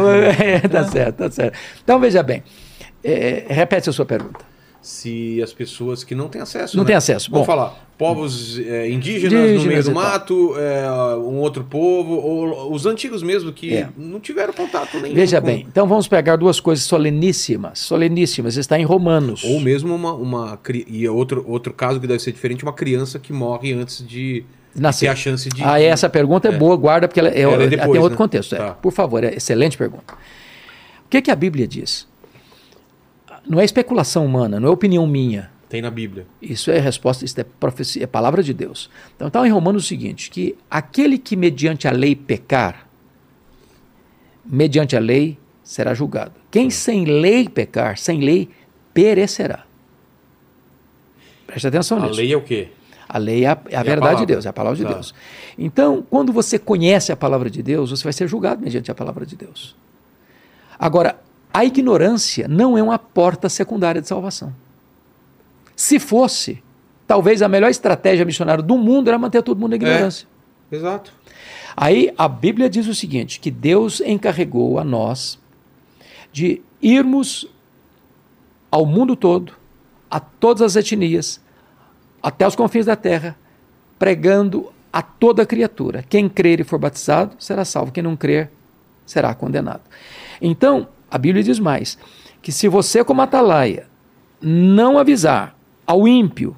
É, 0.42 0.60
tá 0.60 0.84
certo, 0.84 1.16
tá 1.16 1.30
certo. 1.30 1.58
Então, 1.82 2.00
veja 2.00 2.22
bem. 2.22 2.42
É, 3.02 3.44
repete 3.48 3.90
a 3.90 3.92
sua 3.92 4.06
pergunta. 4.06 4.53
Se 4.86 5.42
as 5.42 5.50
pessoas 5.50 6.04
que 6.04 6.14
não 6.14 6.28
têm 6.28 6.42
acesso. 6.42 6.76
Não 6.76 6.84
né? 6.84 6.88
têm 6.88 6.96
acesso. 6.96 7.30
Vamos 7.30 7.46
Bom. 7.46 7.52
falar, 7.52 7.88
povos 7.96 8.58
é, 8.58 8.90
indígenas, 8.90 9.32
no 9.32 9.38
Indígenas 9.38 9.66
meio 9.66 9.80
e 9.80 9.82
do 9.82 9.92
mato, 9.92 10.54
é, 10.58 10.86
um 11.16 11.38
outro 11.38 11.64
povo, 11.64 12.12
ou 12.16 12.70
os 12.70 12.84
antigos 12.84 13.22
mesmo 13.22 13.50
que 13.50 13.74
É. 13.74 13.88
não 13.96 14.20
tiveram 14.20 14.52
contato 14.52 15.00
nenhum. 15.00 15.14
Veja 15.14 15.40
com- 15.40 15.46
bem, 15.46 15.64
então 15.66 15.86
vamos 15.86 16.06
pegar 16.06 16.36
duas 16.36 16.60
coisas 16.60 16.84
soleníssimas. 16.84 17.78
Soleníssimas, 17.78 18.58
está 18.58 18.78
em 18.78 18.84
Romanos. 18.84 19.42
Ou 19.42 19.58
mesmo 19.58 19.94
uma. 19.94 20.12
uma 20.12 20.60
e 20.86 21.08
outro, 21.08 21.42
outro 21.48 21.72
caso 21.72 21.98
que 21.98 22.06
deve 22.06 22.20
ser 22.22 22.32
diferente, 22.32 22.62
uma 22.62 22.72
criança 22.74 23.18
que 23.18 23.32
morre 23.32 23.72
antes 23.72 24.06
de 24.06 24.44
Nascer. 24.74 25.06
ter 25.08 25.12
a 25.12 25.16
chance 25.16 25.48
de. 25.48 25.64
Ah, 25.64 25.80
essa 25.80 26.10
pergunta 26.10 26.48
é, 26.48 26.52
boa, 26.52 26.76
guarda, 26.76 27.08
porque 27.08 27.20
ela, 27.20 27.30
é, 27.30 27.40
Ela 27.40 27.62
é 27.62 27.66
depois, 27.68 27.90
tem 27.90 28.00
outro 28.00 28.10
né? 28.10 28.16
contexto. 28.18 28.54
é. 28.54 28.58
Tá. 28.58 28.72
Por 28.74 28.92
favor, 28.92 29.24
é 29.24 29.34
excelente 29.34 29.78
pergunta. 29.78 30.12
O 31.06 31.08
que, 31.08 31.22
que 31.22 31.30
a 31.30 31.36
Bíblia 31.36 31.66
diz? 31.66 32.06
Não 33.46 33.60
é 33.60 33.64
especulação 33.64 34.24
humana, 34.24 34.58
não 34.58 34.68
é 34.68 34.70
opinião 34.72 35.06
minha. 35.06 35.50
Tem 35.68 35.82
na 35.82 35.90
Bíblia. 35.90 36.26
Isso 36.40 36.70
é 36.70 36.78
resposta, 36.78 37.24
isso 37.24 37.38
é 37.40 37.44
profecia, 37.44 38.04
é 38.04 38.06
palavra 38.06 38.42
de 38.42 38.54
Deus. 38.54 38.88
Então 39.16 39.28
está 39.28 39.46
em 39.46 39.50
Romanos 39.50 39.84
o 39.84 39.86
seguinte, 39.86 40.30
que 40.30 40.56
aquele 40.70 41.18
que 41.18 41.34
mediante 41.36 41.88
a 41.88 41.90
lei 41.90 42.14
pecar, 42.14 42.86
mediante 44.44 44.96
a 44.96 45.00
lei 45.00 45.38
será 45.62 45.94
julgado. 45.94 46.32
Quem 46.50 46.70
sem 46.70 47.04
lei 47.04 47.48
pecar, 47.48 47.98
sem 47.98 48.20
lei 48.20 48.48
perecerá. 48.92 49.64
Preste 51.46 51.66
atenção 51.66 51.98
A 51.98 52.02
nisso. 52.06 52.14
lei 52.20 52.32
é 52.32 52.36
o 52.36 52.42
quê? 52.42 52.68
A 53.08 53.18
lei 53.18 53.44
é 53.44 53.48
a, 53.48 53.58
é 53.70 53.76
a 53.76 53.80
a 53.80 53.82
verdade 53.82 54.00
palavra. 54.00 54.26
de 54.26 54.26
Deus, 54.32 54.46
é 54.46 54.48
a 54.48 54.52
palavra 54.52 54.76
de 54.76 54.84
Tá. 54.84 54.92
Deus. 54.92 55.14
Então, 55.58 56.04
quando 56.08 56.32
você 56.32 56.58
conhece 56.58 57.12
a 57.12 57.16
palavra 57.16 57.50
de 57.50 57.62
Deus, 57.62 57.90
você 57.90 58.02
vai 58.04 58.12
ser 58.12 58.26
julgado 58.28 58.62
mediante 58.62 58.90
a 58.90 58.94
palavra 58.94 59.26
de 59.26 59.36
Deus. 59.36 59.76
Agora, 60.78 61.18
a 61.54 61.64
ignorância 61.64 62.48
não 62.48 62.76
é 62.76 62.82
uma 62.82 62.98
porta 62.98 63.48
secundária 63.48 64.02
de 64.02 64.08
salvação. 64.08 64.52
Se 65.76 66.00
fosse, 66.00 66.60
talvez 67.06 67.42
a 67.42 67.48
melhor 67.48 67.70
estratégia 67.70 68.24
missionária 68.24 68.60
do 68.62 68.76
mundo 68.76 69.06
era 69.06 69.16
manter 69.16 69.40
todo 69.40 69.60
mundo 69.60 69.70
na 69.70 69.76
ignorância. 69.76 70.26
Exato. 70.70 71.12
Aí 71.76 72.12
a 72.18 72.26
Bíblia 72.26 72.68
diz 72.68 72.88
o 72.88 72.94
seguinte: 72.94 73.38
que 73.38 73.52
Deus 73.52 74.00
encarregou 74.00 74.80
a 74.80 74.84
nós 74.84 75.38
de 76.32 76.60
irmos 76.82 77.46
ao 78.68 78.84
mundo 78.84 79.14
todo, 79.14 79.52
a 80.10 80.18
todas 80.18 80.62
as 80.62 80.74
etnias, 80.74 81.40
até 82.20 82.44
os 82.44 82.56
confins 82.56 82.86
da 82.86 82.96
terra, 82.96 83.36
pregando 83.96 84.72
a 84.92 85.02
toda 85.02 85.46
criatura. 85.46 86.04
Quem 86.08 86.28
crer 86.28 86.58
e 86.58 86.64
for 86.64 86.80
batizado 86.80 87.36
será 87.38 87.64
salvo, 87.64 87.92
quem 87.92 88.02
não 88.02 88.16
crer 88.16 88.50
será 89.06 89.32
condenado. 89.34 89.82
Então, 90.40 90.88
a 91.14 91.18
Bíblia 91.18 91.44
diz 91.44 91.60
mais: 91.60 91.96
que 92.42 92.50
se 92.50 92.66
você, 92.66 93.04
como 93.04 93.22
atalaia, 93.22 93.86
não 94.42 94.98
avisar 94.98 95.56
ao 95.86 96.08
ímpio, 96.08 96.56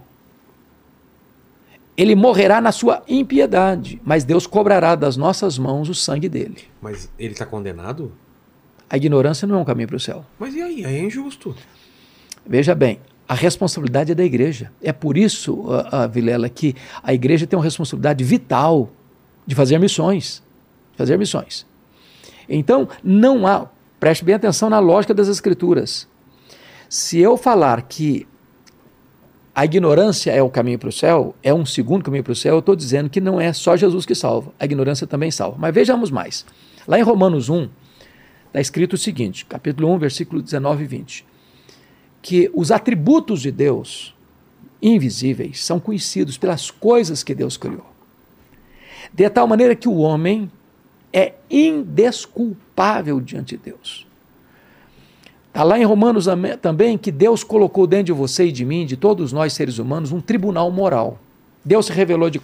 ele 1.95 2.15
morrerá 2.15 2.59
na 2.59 2.73
sua 2.73 3.03
impiedade, 3.07 4.01
mas 4.03 4.25
Deus 4.25 4.47
cobrará 4.47 4.95
das 4.95 5.15
nossas 5.15 5.59
mãos 5.59 5.91
o 5.91 5.95
sangue 5.95 6.27
dele. 6.27 6.65
Mas 6.81 7.13
ele 7.19 7.33
está 7.33 7.45
condenado? 7.45 8.13
A 8.89 8.97
ignorância 8.97 9.47
não 9.47 9.57
é 9.57 9.59
um 9.59 9.65
caminho 9.65 9.89
para 9.89 9.97
o 9.97 10.01
céu. 10.01 10.25
Mas 10.39 10.55
e 10.55 10.63
aí? 10.63 10.85
Aí 10.87 10.97
é 10.97 11.05
injusto. 11.05 11.55
Veja 12.47 12.75
bem, 12.75 12.99
a 13.29 13.35
responsabilidade 13.35 14.13
é 14.13 14.15
da 14.15 14.25
igreja. 14.25 14.73
É 14.81 14.93
por 14.93 15.19
isso, 15.19 15.67
a, 15.71 16.05
a 16.05 16.07
Vilela, 16.07 16.49
que 16.49 16.75
a 17.03 17.13
igreja 17.13 17.47
tem 17.47 17.59
uma 17.59 17.65
responsabilidade 17.65 18.25
vital 18.25 18.91
de 19.47 19.55
fazer 19.55 19.79
missões. 19.79 20.43
Fazer 20.97 21.19
missões. 21.19 21.67
Então, 22.49 22.89
não 23.05 23.47
há. 23.47 23.69
Preste 24.07 24.25
bem 24.25 24.37
atenção 24.37 24.71
na 24.71 24.79
lógica 24.79 25.13
das 25.13 25.27
Escrituras. 25.27 26.07
Se 26.89 27.19
eu 27.19 27.37
falar 27.37 27.83
que 27.83 28.25
a 29.53 29.65
ignorância 29.65 30.31
é 30.31 30.41
o 30.41 30.49
caminho 30.49 30.79
para 30.79 30.91
o 30.91 30.93
céu, 30.93 31.35
é 31.43 31.53
um 31.53 31.67
segundo 31.67 32.05
caminho 32.05 32.23
para 32.23 32.33
o 32.33 32.37
céu, 32.37 32.55
eu 32.55 32.61
estou 32.61 32.77
dizendo 32.77 33.11
que 33.11 33.21
não 33.21 33.41
é 33.41 33.53
só 33.53 33.77
Jesus 33.77 34.07
que 34.07 34.15
salva, 34.15 34.53
a 34.61 34.65
ignorância 34.65 35.09
também 35.09 35.33
salva. 35.33 35.57
Mas 35.59 35.75
vejamos 35.75 36.13
mais. 36.13 36.47
Lá 36.87 37.01
em 37.01 37.03
Romanos 37.03 37.49
1, 37.49 37.69
está 38.47 38.61
escrito 38.61 38.93
o 38.93 38.97
seguinte, 38.97 39.45
capítulo 39.45 39.93
1, 39.95 39.99
versículo 39.99 40.41
19 40.41 40.85
e 40.85 40.87
20, 40.87 41.27
que 42.23 42.49
os 42.55 42.71
atributos 42.71 43.41
de 43.41 43.51
Deus, 43.51 44.15
invisíveis, 44.81 45.65
são 45.65 45.81
conhecidos 45.81 46.39
pelas 46.39 46.71
coisas 46.71 47.25
que 47.25 47.35
Deus 47.35 47.57
criou. 47.57 47.87
De 49.13 49.29
tal 49.31 49.49
maneira 49.49 49.75
que 49.75 49.89
o 49.89 49.97
homem 49.97 50.49
é 51.17 51.33
indesculpável 51.51 53.19
diante 53.23 53.57
de 53.57 53.63
Deus. 53.71 54.07
Está 55.49 55.63
lá 55.63 55.79
em 55.79 55.85
Romanos 55.85 56.29
am- 56.29 56.59
também 56.61 56.99
que 56.99 57.11
Deus 57.11 57.43
colocou 57.43 57.87
dentro 57.87 58.07
de 58.07 58.13
você 58.13 58.49
e 58.49 58.53
de 58.53 58.63
mim, 58.67 58.85
de 58.85 58.99
todos 58.99 59.33
nós 59.33 59.55
seres 59.55 59.79
humanos, 59.79 60.13
um 60.13 60.21
tribunal 60.21 60.71
moral. 60.71 61.19
Deus 61.65 61.87
se 61.87 61.93
revelou 61.93 62.29
de 62.29 62.39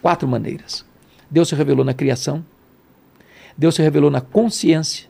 quatro 0.00 0.26
maneiras. 0.26 0.82
Deus 1.30 1.50
se 1.50 1.54
revelou 1.54 1.84
na 1.84 1.92
criação, 1.92 2.42
Deus 3.56 3.74
se 3.74 3.82
revelou 3.82 4.10
na 4.10 4.20
consciência, 4.20 5.08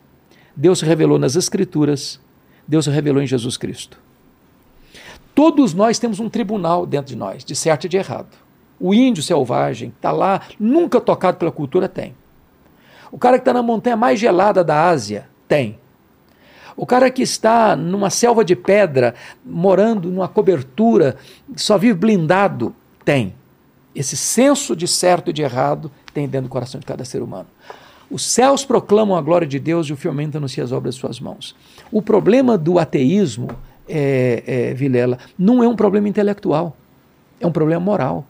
Deus 0.56 0.80
se 0.80 0.84
revelou 0.84 1.18
nas 1.18 1.36
Escrituras, 1.36 2.20
Deus 2.66 2.86
se 2.86 2.90
revelou 2.90 3.22
em 3.22 3.26
Jesus 3.26 3.56
Cristo. 3.56 4.00
Todos 5.34 5.74
nós 5.74 5.98
temos 5.98 6.18
um 6.18 6.28
tribunal 6.28 6.86
dentro 6.86 7.08
de 7.08 7.16
nós, 7.16 7.44
de 7.44 7.54
certo 7.54 7.84
e 7.84 7.88
de 7.88 7.96
errado. 7.96 8.36
O 8.80 8.94
índio 8.94 9.22
selvagem 9.22 9.90
está 9.90 10.10
lá, 10.10 10.42
nunca 10.58 11.00
tocado 11.00 11.36
pela 11.38 11.52
cultura, 11.52 11.88
tem. 11.88 12.14
O 13.14 13.18
cara 13.18 13.38
que 13.38 13.42
está 13.42 13.52
na 13.52 13.62
montanha 13.62 13.96
mais 13.96 14.18
gelada 14.18 14.64
da 14.64 14.88
Ásia, 14.88 15.28
tem. 15.46 15.78
O 16.76 16.84
cara 16.84 17.08
que 17.12 17.22
está 17.22 17.76
numa 17.76 18.10
selva 18.10 18.44
de 18.44 18.56
pedra, 18.56 19.14
morando 19.46 20.10
numa 20.10 20.26
cobertura, 20.26 21.14
só 21.54 21.78
vive 21.78 21.96
blindado, 21.96 22.74
tem. 23.04 23.32
Esse 23.94 24.16
senso 24.16 24.74
de 24.74 24.88
certo 24.88 25.30
e 25.30 25.32
de 25.32 25.42
errado 25.42 25.92
tem 26.12 26.26
dentro 26.26 26.48
do 26.48 26.50
coração 26.50 26.80
de 26.80 26.86
cada 26.86 27.04
ser 27.04 27.22
humano. 27.22 27.46
Os 28.10 28.26
céus 28.26 28.64
proclamam 28.64 29.16
a 29.16 29.22
glória 29.22 29.46
de 29.46 29.60
Deus 29.60 29.86
e 29.86 29.92
o 29.92 29.96
firmamento 29.96 30.36
anuncia 30.38 30.64
as 30.64 30.72
obras 30.72 30.96
de 30.96 31.00
suas 31.00 31.20
mãos. 31.20 31.54
O 31.92 32.02
problema 32.02 32.58
do 32.58 32.80
ateísmo, 32.80 33.48
é, 33.88 34.42
é, 34.44 34.74
Vilela, 34.74 35.20
não 35.38 35.62
é 35.62 35.68
um 35.68 35.76
problema 35.76 36.08
intelectual, 36.08 36.76
é 37.38 37.46
um 37.46 37.52
problema 37.52 37.80
moral. 37.80 38.26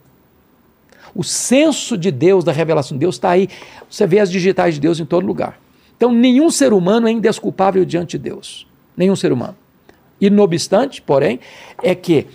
O 1.14 1.22
senso 1.22 1.96
de 1.96 2.10
Deus, 2.10 2.42
da 2.42 2.52
revelação 2.52 2.96
de 2.96 3.00
Deus, 3.00 3.14
está 3.14 3.30
aí. 3.30 3.48
Você 3.88 4.06
vê 4.06 4.18
as 4.18 4.30
digitais 4.30 4.74
de 4.74 4.80
Deus 4.80 4.98
em 4.98 5.04
todo 5.04 5.26
lugar. 5.26 5.60
Então, 5.96 6.12
nenhum 6.12 6.50
ser 6.50 6.72
humano 6.72 7.06
é 7.06 7.10
indesculpável 7.10 7.84
diante 7.84 8.18
de 8.18 8.24
Deus. 8.24 8.66
Nenhum 8.96 9.14
ser 9.14 9.32
humano. 9.32 9.56
E, 10.20 10.28
não 10.28 10.42
obstante, 10.42 11.00
porém, 11.00 11.38
é 11.82 11.94
que 11.94 12.26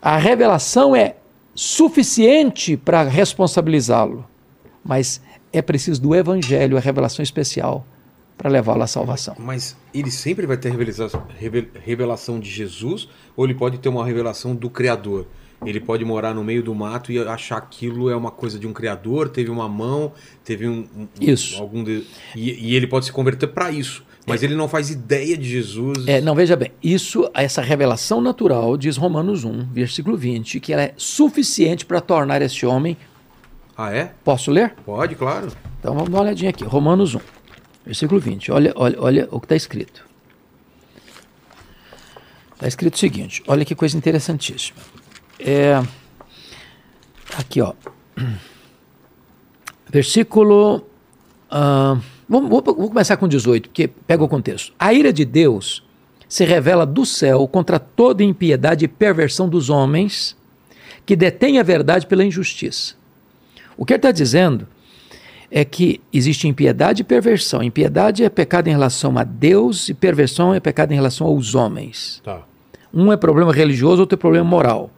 a 0.00 0.16
revelação 0.16 0.94
é 0.94 1.16
suficiente 1.54 2.76
para 2.76 3.02
responsabilizá-lo, 3.02 4.24
mas 4.84 5.20
é 5.52 5.60
preciso 5.60 6.00
do 6.00 6.14
Evangelho, 6.14 6.76
a 6.76 6.80
revelação 6.80 7.22
especial, 7.22 7.84
para 8.36 8.48
levá-lo 8.48 8.82
à 8.82 8.86
salvação. 8.86 9.34
Mas 9.38 9.76
ele 9.92 10.10
sempre 10.10 10.46
vai 10.46 10.56
ter 10.56 10.70
revelação, 10.70 11.26
revelação 11.84 12.38
de 12.38 12.48
Jesus 12.48 13.08
ou 13.36 13.44
ele 13.44 13.54
pode 13.54 13.78
ter 13.78 13.88
uma 13.88 14.06
revelação 14.06 14.54
do 14.54 14.70
Criador? 14.70 15.26
Ele 15.64 15.80
pode 15.80 16.04
morar 16.04 16.34
no 16.34 16.44
meio 16.44 16.62
do 16.62 16.74
mato 16.74 17.10
e 17.10 17.18
achar 17.18 17.58
aquilo 17.58 18.08
é 18.08 18.16
uma 18.16 18.30
coisa 18.30 18.58
de 18.58 18.66
um 18.66 18.72
criador, 18.72 19.28
teve 19.28 19.50
uma 19.50 19.68
mão, 19.68 20.12
teve 20.44 20.68
um, 20.68 20.86
um 20.96 21.08
isso. 21.20 21.60
algum 21.60 21.82
de, 21.82 22.04
e, 22.34 22.70
e, 22.70 22.76
ele 22.76 22.86
pode 22.86 23.06
se 23.06 23.12
converter 23.12 23.48
para 23.48 23.70
isso. 23.70 24.04
Mas 24.24 24.42
é. 24.42 24.46
ele 24.46 24.54
não 24.54 24.68
faz 24.68 24.90
ideia 24.90 25.36
de 25.36 25.48
Jesus. 25.48 26.06
É, 26.06 26.20
não, 26.20 26.34
veja 26.34 26.54
bem, 26.54 26.70
isso, 26.82 27.28
essa 27.34 27.62
revelação 27.62 28.20
natural, 28.20 28.76
diz 28.76 28.96
Romanos 28.96 29.42
1, 29.42 29.68
versículo 29.72 30.16
20, 30.16 30.60
que 30.60 30.72
ela 30.72 30.82
é 30.82 30.94
suficiente 30.96 31.84
para 31.84 32.00
tornar 32.00 32.40
esse 32.42 32.64
homem. 32.64 32.96
Ah, 33.76 33.92
é? 33.92 34.12
Posso 34.22 34.50
ler? 34.50 34.74
Pode, 34.84 35.14
claro. 35.14 35.50
Então 35.80 35.94
vamos 35.94 36.10
dar 36.10 36.18
uma 36.18 36.24
olhadinha 36.24 36.50
aqui. 36.50 36.62
Romanos 36.62 37.14
1, 37.14 37.20
versículo 37.86 38.20
20. 38.20 38.52
Olha, 38.52 38.72
olha, 38.76 38.96
olha 39.00 39.28
o 39.30 39.40
que 39.40 39.46
está 39.46 39.56
escrito. 39.56 40.06
Está 42.54 42.68
escrito 42.68 42.94
o 42.94 42.98
seguinte: 42.98 43.42
olha 43.46 43.64
que 43.64 43.74
coisa 43.74 43.96
interessantíssima. 43.96 44.80
É, 45.38 45.80
aqui, 47.36 47.60
ó. 47.60 47.74
Versículo. 49.88 50.84
Uh, 51.50 52.00
vou, 52.28 52.42
vou, 52.42 52.62
vou 52.62 52.88
começar 52.88 53.16
com 53.16 53.26
18, 53.26 53.68
porque 53.70 53.88
pega 53.88 54.22
o 54.22 54.28
contexto. 54.28 54.72
A 54.78 54.92
ira 54.92 55.12
de 55.12 55.24
Deus 55.24 55.82
se 56.28 56.44
revela 56.44 56.84
do 56.84 57.06
céu 57.06 57.48
contra 57.48 57.78
toda 57.78 58.22
impiedade 58.22 58.84
e 58.84 58.88
perversão 58.88 59.48
dos 59.48 59.70
homens 59.70 60.36
que 61.06 61.16
detêm 61.16 61.58
a 61.58 61.62
verdade 61.62 62.06
pela 62.06 62.22
injustiça. 62.22 62.94
O 63.78 63.86
que 63.86 63.94
ele 63.94 63.98
está 63.98 64.10
dizendo 64.10 64.68
é 65.50 65.64
que 65.64 66.02
existe 66.12 66.46
impiedade 66.46 67.00
e 67.00 67.04
perversão. 67.04 67.62
Impiedade 67.62 68.22
é 68.22 68.28
pecado 68.28 68.68
em 68.68 68.72
relação 68.72 69.16
a 69.16 69.24
Deus 69.24 69.88
e 69.88 69.94
perversão 69.94 70.52
é 70.52 70.60
pecado 70.60 70.92
em 70.92 70.96
relação 70.96 71.26
aos 71.26 71.54
homens. 71.54 72.20
Tá. 72.22 72.42
Um 72.92 73.10
é 73.10 73.16
problema 73.16 73.52
religioso, 73.52 74.02
outro 74.02 74.16
é 74.16 74.20
problema 74.20 74.44
moral 74.44 74.90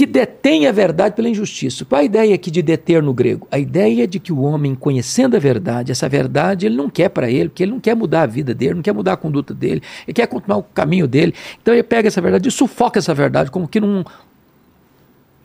que 0.00 0.06
detém 0.06 0.66
a 0.66 0.72
verdade 0.72 1.14
pela 1.14 1.28
injustiça. 1.28 1.84
Qual 1.84 2.00
a 2.00 2.02
ideia 2.02 2.34
aqui 2.34 2.50
de 2.50 2.62
deter 2.62 3.02
no 3.02 3.12
grego? 3.12 3.46
A 3.50 3.58
ideia 3.58 4.08
de 4.08 4.18
que 4.18 4.32
o 4.32 4.40
homem, 4.40 4.74
conhecendo 4.74 5.36
a 5.36 5.38
verdade, 5.38 5.92
essa 5.92 6.08
verdade 6.08 6.64
ele 6.64 6.74
não 6.74 6.88
quer 6.88 7.10
para 7.10 7.30
ele, 7.30 7.50
porque 7.50 7.64
ele 7.64 7.72
não 7.72 7.80
quer 7.80 7.94
mudar 7.94 8.22
a 8.22 8.26
vida 8.26 8.54
dele, 8.54 8.72
não 8.72 8.82
quer 8.82 8.94
mudar 8.94 9.12
a 9.12 9.16
conduta 9.18 9.52
dele, 9.52 9.82
ele 10.08 10.14
quer 10.14 10.26
continuar 10.26 10.56
o 10.56 10.62
caminho 10.62 11.06
dele. 11.06 11.34
Então 11.60 11.74
ele 11.74 11.82
pega 11.82 12.08
essa 12.08 12.18
verdade 12.18 12.48
e 12.48 12.50
sufoca 12.50 12.98
essa 12.98 13.12
verdade, 13.12 13.50
como 13.50 13.68
que 13.68 13.78
num. 13.78 14.02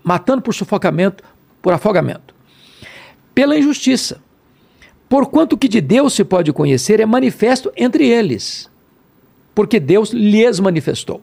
matando 0.01 0.41
por 0.41 0.53
sufocamento, 0.53 1.21
por 1.61 1.73
afogamento. 1.73 2.33
Pela 3.33 3.57
injustiça. 3.57 4.21
Porquanto 5.09 5.57
que 5.57 5.67
de 5.67 5.81
Deus 5.81 6.13
se 6.13 6.23
pode 6.23 6.53
conhecer 6.53 7.01
é 7.01 7.05
manifesto 7.05 7.73
entre 7.75 8.07
eles, 8.07 8.71
porque 9.53 9.81
Deus 9.81 10.11
lhes 10.11 10.61
manifestou. 10.61 11.21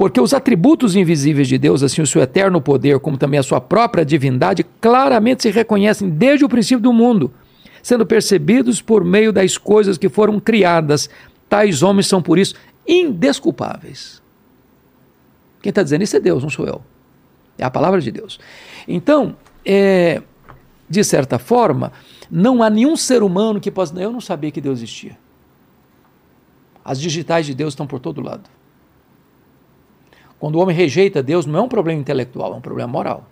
Porque 0.00 0.18
os 0.18 0.32
atributos 0.32 0.96
invisíveis 0.96 1.46
de 1.46 1.58
Deus, 1.58 1.82
assim 1.82 2.00
o 2.00 2.06
seu 2.06 2.22
eterno 2.22 2.58
poder, 2.58 2.98
como 3.00 3.18
também 3.18 3.38
a 3.38 3.42
sua 3.42 3.60
própria 3.60 4.02
divindade, 4.02 4.64
claramente 4.80 5.42
se 5.42 5.50
reconhecem 5.50 6.08
desde 6.08 6.42
o 6.42 6.48
princípio 6.48 6.80
do 6.80 6.90
mundo, 6.90 7.30
sendo 7.82 8.06
percebidos 8.06 8.80
por 8.80 9.04
meio 9.04 9.30
das 9.30 9.58
coisas 9.58 9.98
que 9.98 10.08
foram 10.08 10.40
criadas. 10.40 11.10
Tais 11.50 11.82
homens 11.82 12.06
são, 12.06 12.22
por 12.22 12.38
isso, 12.38 12.54
indesculpáveis. 12.88 14.22
Quem 15.60 15.68
está 15.68 15.82
dizendo 15.82 16.02
isso 16.02 16.16
é 16.16 16.20
Deus, 16.20 16.42
não 16.42 16.48
sou 16.48 16.66
eu. 16.66 16.80
É 17.58 17.64
a 17.66 17.70
palavra 17.70 18.00
de 18.00 18.10
Deus. 18.10 18.40
Então, 18.88 19.36
é, 19.66 20.22
de 20.88 21.04
certa 21.04 21.38
forma, 21.38 21.92
não 22.30 22.62
há 22.62 22.70
nenhum 22.70 22.96
ser 22.96 23.22
humano 23.22 23.60
que 23.60 23.70
possa. 23.70 24.00
Eu 24.00 24.10
não 24.10 24.22
sabia 24.22 24.50
que 24.50 24.62
Deus 24.62 24.78
existia. 24.78 25.18
As 26.82 26.98
digitais 26.98 27.44
de 27.44 27.54
Deus 27.54 27.74
estão 27.74 27.86
por 27.86 28.00
todo 28.00 28.22
lado. 28.22 28.48
Quando 30.40 30.56
o 30.56 30.58
homem 30.58 30.74
rejeita 30.74 31.22
Deus, 31.22 31.44
não 31.44 31.60
é 31.60 31.62
um 31.62 31.68
problema 31.68 32.00
intelectual, 32.00 32.54
é 32.54 32.56
um 32.56 32.62
problema 32.62 32.90
moral. 32.90 33.28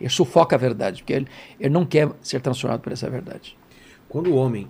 Ele 0.00 0.10
sufoca 0.10 0.56
a 0.56 0.58
verdade, 0.58 1.02
porque 1.02 1.12
ele, 1.12 1.28
ele 1.58 1.72
não 1.72 1.86
quer 1.86 2.10
ser 2.20 2.40
transformado 2.40 2.80
por 2.80 2.92
essa 2.92 3.08
verdade. 3.08 3.56
Quando 4.08 4.26
o 4.26 4.34
homem 4.34 4.68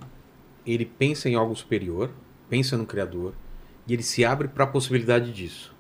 ele 0.67 0.85
pensa 0.85 1.29
em 1.29 1.35
algo 1.35 1.57
superior, 1.57 2.11
pensa 2.49 2.77
no 2.77 2.85
Criador, 2.85 3.35
e 3.89 3.95
ele 3.95 4.03
se 4.03 4.23
abre 4.23 4.49
para 4.49 4.65
a 4.65 4.67
possibilidade 4.67 5.33
disso. 5.33 5.75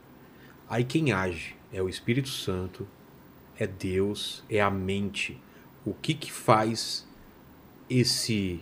Aí 0.68 0.82
quem 0.82 1.12
age 1.12 1.54
é 1.70 1.82
o 1.82 1.90
Espírito 1.90 2.30
Santo, 2.30 2.88
é 3.58 3.66
Deus, 3.66 4.42
é 4.48 4.62
a 4.62 4.70
mente. 4.70 5.38
O 5.84 5.92
que 5.92 6.14
que 6.14 6.32
faz 6.32 7.06
esse 7.88 8.60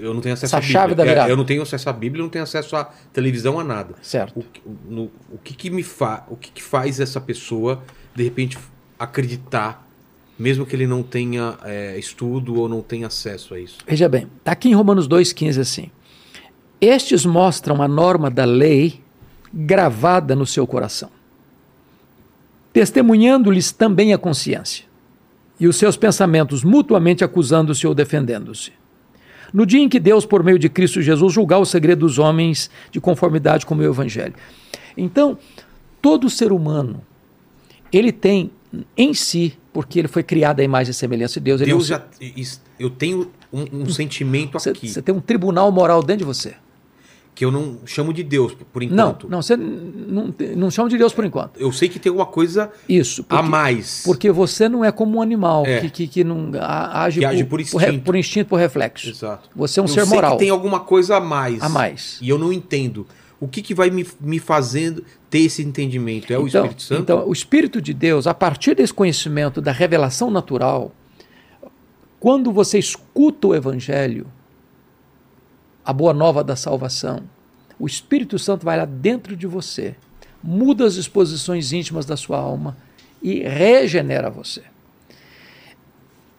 eu 0.00 0.14
não 0.14 0.20
tenho 0.20 0.34
acesso 0.34 0.54
Essa 0.54 0.58
à 0.58 0.60
Bíblia. 0.60 0.80
chave 0.80 0.94
da 0.94 1.04
virada. 1.04 1.30
Eu 1.30 1.36
não 1.36 1.44
tenho 1.44 1.62
acesso 1.62 1.88
à 1.88 1.92
Bíblia, 1.92 2.22
não 2.22 2.30
tenho 2.30 2.44
acesso 2.44 2.76
à 2.76 2.84
televisão, 3.12 3.58
a 3.58 3.64
nada. 3.64 3.94
Certo. 4.02 4.38
O, 4.38 4.44
no, 4.88 5.10
o 5.30 5.38
que 5.42 5.54
que 5.54 5.70
me 5.70 5.82
fa, 5.82 6.24
o 6.28 6.36
que, 6.36 6.50
que 6.50 6.62
faz 6.62 7.00
essa 7.00 7.20
pessoa 7.20 7.82
de 8.14 8.22
repente 8.22 8.58
acreditar, 8.98 9.86
mesmo 10.38 10.66
que 10.66 10.76
ele 10.76 10.86
não 10.86 11.02
tenha 11.02 11.56
é, 11.64 11.98
estudo 11.98 12.60
ou 12.60 12.68
não 12.68 12.82
tenha 12.82 13.06
acesso 13.06 13.54
a 13.54 13.60
isso? 13.60 13.78
Veja 13.86 14.08
bem, 14.08 14.28
está 14.38 14.52
aqui 14.52 14.68
em 14.68 14.74
Romanos 14.74 15.08
2,15 15.08 15.60
assim. 15.60 15.90
Estes 16.80 17.24
mostram 17.24 17.80
a 17.80 17.88
norma 17.88 18.30
da 18.30 18.44
lei 18.44 19.00
gravada 19.52 20.34
no 20.34 20.46
seu 20.46 20.66
coração, 20.66 21.10
testemunhando-lhes 22.72 23.70
também 23.70 24.12
a 24.12 24.18
consciência, 24.18 24.86
e 25.60 25.68
os 25.68 25.76
seus 25.76 25.96
pensamentos 25.96 26.64
mutuamente 26.64 27.22
acusando-se 27.22 27.86
ou 27.86 27.94
defendendo-se 27.94 28.72
no 29.52 29.66
dia 29.66 29.80
em 29.80 29.88
que 29.88 30.00
Deus, 30.00 30.24
por 30.24 30.42
meio 30.42 30.58
de 30.58 30.68
Cristo 30.68 31.02
Jesus, 31.02 31.32
julgar 31.32 31.58
o 31.58 31.64
segredo 31.64 32.00
dos 32.00 32.18
homens 32.18 32.70
de 32.90 33.00
conformidade 33.00 33.66
com 33.66 33.74
o 33.74 33.76
meu 33.76 33.90
evangelho. 33.90 34.34
Então, 34.96 35.38
todo 36.00 36.30
ser 36.30 36.52
humano, 36.52 37.02
ele 37.92 38.12
tem 38.12 38.50
em 38.96 39.12
si, 39.12 39.58
porque 39.72 39.98
ele 39.98 40.08
foi 40.08 40.22
criado 40.22 40.60
à 40.60 40.62
imagem 40.62 40.90
e 40.90 40.94
semelhança 40.94 41.38
de 41.38 41.44
Deus. 41.44 41.60
Deus 41.60 41.86
já, 41.86 42.02
eu 42.78 42.88
tenho 42.88 43.30
um, 43.52 43.82
um 43.82 43.88
sentimento 43.88 44.52
você, 44.52 44.70
aqui. 44.70 44.88
Você 44.88 45.02
tem 45.02 45.14
um 45.14 45.20
tribunal 45.20 45.70
moral 45.70 46.02
dentro 46.02 46.20
de 46.20 46.24
você 46.24 46.54
que 47.34 47.44
eu 47.44 47.50
não 47.50 47.78
chamo 47.86 48.12
de 48.12 48.22
Deus 48.22 48.54
por 48.72 48.82
enquanto. 48.82 49.24
Não, 49.24 49.30
não, 49.30 49.42
você 49.42 49.56
não, 49.56 50.34
não 50.54 50.70
chama 50.70 50.88
de 50.88 50.98
Deus 50.98 51.14
por 51.14 51.24
enquanto. 51.24 51.58
Eu 51.58 51.72
sei 51.72 51.88
que 51.88 51.98
tem 51.98 52.10
alguma 52.10 52.26
coisa 52.26 52.70
Isso, 52.88 53.24
porque, 53.24 53.42
a 53.42 53.48
mais. 53.48 54.02
Porque 54.04 54.30
você 54.30 54.68
não 54.68 54.84
é 54.84 54.92
como 54.92 55.18
um 55.18 55.22
animal 55.22 55.64
é. 55.66 55.80
que, 55.80 55.90
que, 55.90 56.06
que, 56.08 56.24
não 56.24 56.50
age, 56.60 57.20
que 57.20 57.26
por, 57.26 57.32
age 57.32 57.44
por, 57.44 57.60
instinto. 57.60 57.84
Por, 57.84 58.02
por, 58.02 58.16
instinto, 58.16 58.48
por 58.48 58.56
reflexo. 58.58 59.08
Exato. 59.08 59.48
Você 59.56 59.80
é 59.80 59.82
um 59.82 59.86
eu 59.86 59.88
ser 59.88 60.06
sei 60.06 60.14
moral. 60.14 60.32
Que 60.32 60.38
tem 60.40 60.50
alguma 60.50 60.80
coisa 60.80 61.16
a 61.16 61.20
mais. 61.20 61.62
A 61.62 61.68
mais. 61.68 62.18
E 62.20 62.28
eu 62.28 62.38
não 62.38 62.52
entendo. 62.52 63.06
O 63.40 63.48
que, 63.48 63.60
que 63.60 63.74
vai 63.74 63.90
me, 63.90 64.06
me 64.20 64.38
fazendo 64.38 65.02
ter 65.28 65.40
esse 65.40 65.62
entendimento? 65.62 66.32
É 66.32 66.38
o 66.38 66.46
então, 66.46 66.62
Espírito 66.64 66.82
Santo? 66.82 67.00
Então, 67.00 67.26
o 67.26 67.32
Espírito 67.32 67.80
de 67.82 67.92
Deus, 67.92 68.26
a 68.26 68.34
partir 68.34 68.76
desse 68.76 68.94
conhecimento 68.94 69.60
da 69.60 69.72
revelação 69.72 70.30
natural, 70.30 70.92
quando 72.20 72.52
você 72.52 72.78
escuta 72.78 73.48
o 73.48 73.54
Evangelho, 73.54 74.28
a 75.84 75.92
boa 75.92 76.12
nova 76.12 76.44
da 76.44 76.56
salvação, 76.56 77.20
o 77.78 77.86
Espírito 77.86 78.38
Santo 78.38 78.64
vai 78.64 78.76
lá 78.76 78.84
dentro 78.84 79.36
de 79.36 79.46
você, 79.46 79.94
muda 80.42 80.84
as 80.84 80.94
disposições 80.94 81.72
íntimas 81.72 82.06
da 82.06 82.16
sua 82.16 82.38
alma 82.38 82.76
e 83.22 83.42
regenera 83.42 84.30
você. 84.30 84.62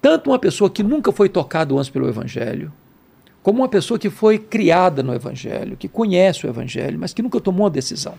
Tanto 0.02 0.30
uma 0.30 0.40
pessoa 0.40 0.70
que 0.70 0.84
nunca 0.84 1.12
foi 1.12 1.30
tocada 1.30 1.74
antes 1.74 1.90
pelo 1.90 2.08
Evangelho, 2.08 2.72
como 3.42 3.60
uma 3.60 3.70
pessoa 3.70 4.00
que 4.00 4.10
foi 4.10 4.38
criada 4.38 5.04
no 5.04 5.14
Evangelho, 5.14 5.76
que 5.76 5.88
conhece 5.88 6.46
o 6.46 6.50
Evangelho, 6.50 6.98
mas 7.00 7.14
que 7.14 7.22
nunca 7.22 7.40
tomou 7.40 7.66
uma 7.66 7.70
decisão. 7.70 8.16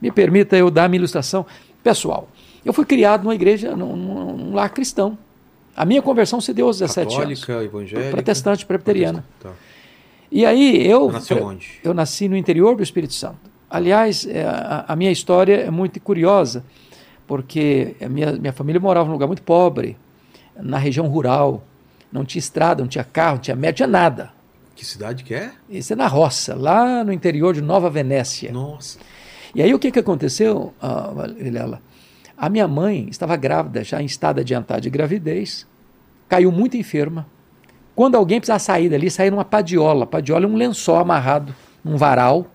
Me 0.00 0.10
permita 0.10 0.56
eu 0.56 0.70
dar 0.70 0.84
a 0.84 0.88
minha 0.88 0.98
ilustração 0.98 1.46
pessoal. 1.82 2.28
Eu 2.64 2.72
fui 2.72 2.84
criado 2.84 3.22
numa 3.22 3.34
igreja, 3.34 3.76
num, 3.76 3.94
num 3.96 4.54
lar 4.54 4.70
cristão. 4.70 5.16
A 5.76 5.84
minha 5.84 6.02
conversão 6.02 6.40
se 6.40 6.52
deu 6.52 6.66
aos 6.66 6.78
17 6.78 7.16
Católica, 7.16 7.52
anos. 7.52 7.64
evangélica? 7.66 8.10
Protestante, 8.10 8.66
presbiteriana. 8.66 9.24
Tá. 9.40 9.50
E 10.34 10.44
aí 10.44 10.84
eu. 10.84 11.12
Nasceu 11.12 11.46
onde? 11.46 11.78
Eu 11.84 11.94
nasci 11.94 12.28
no 12.28 12.36
interior 12.36 12.74
do 12.74 12.82
Espírito 12.82 13.14
Santo. 13.14 13.38
Aliás, 13.70 14.26
é, 14.26 14.44
a, 14.44 14.84
a 14.88 14.96
minha 14.96 15.12
história 15.12 15.54
é 15.60 15.70
muito 15.70 16.00
curiosa, 16.00 16.64
porque 17.24 17.94
a 18.02 18.08
minha, 18.08 18.32
minha 18.32 18.52
família 18.52 18.80
morava 18.80 19.06
num 19.06 19.12
lugar 19.12 19.28
muito 19.28 19.42
pobre, 19.42 19.96
na 20.56 20.76
região 20.76 21.06
rural. 21.06 21.62
Não 22.10 22.24
tinha 22.24 22.40
estrada, 22.40 22.82
não 22.82 22.88
tinha 22.88 23.04
carro, 23.04 23.36
não 23.36 23.42
tinha 23.42 23.54
médico, 23.54 23.76
tinha 23.76 23.86
nada. 23.86 24.32
Que 24.74 24.84
cidade 24.84 25.22
que 25.22 25.34
é? 25.34 25.52
Isso 25.70 25.92
é 25.92 25.96
na 25.96 26.08
roça, 26.08 26.56
lá 26.56 27.04
no 27.04 27.12
interior 27.12 27.54
de 27.54 27.62
Nova 27.62 27.88
Venécia. 27.88 28.50
Nossa. 28.50 28.98
E 29.54 29.62
aí 29.62 29.72
o 29.72 29.78
que, 29.78 29.92
que 29.92 30.00
aconteceu, 30.00 30.74
Vilela? 31.38 31.80
A 32.36 32.48
minha 32.48 32.66
mãe 32.66 33.06
estava 33.08 33.36
grávida, 33.36 33.84
já 33.84 34.02
em 34.02 34.06
estado 34.06 34.40
adiantado 34.40 34.80
de 34.80 34.90
gravidez, 34.90 35.64
caiu 36.28 36.50
muito 36.50 36.76
enferma, 36.76 37.24
quando 37.94 38.16
alguém 38.16 38.40
precisar 38.40 38.58
sair 38.58 38.88
dali, 38.88 39.10
sair 39.10 39.30
numa 39.30 39.44
padiola. 39.44 40.06
Padiola 40.06 40.44
é 40.44 40.48
um 40.48 40.56
lençol 40.56 40.96
amarrado 40.96 41.54
num 41.84 41.96
varal 41.96 42.46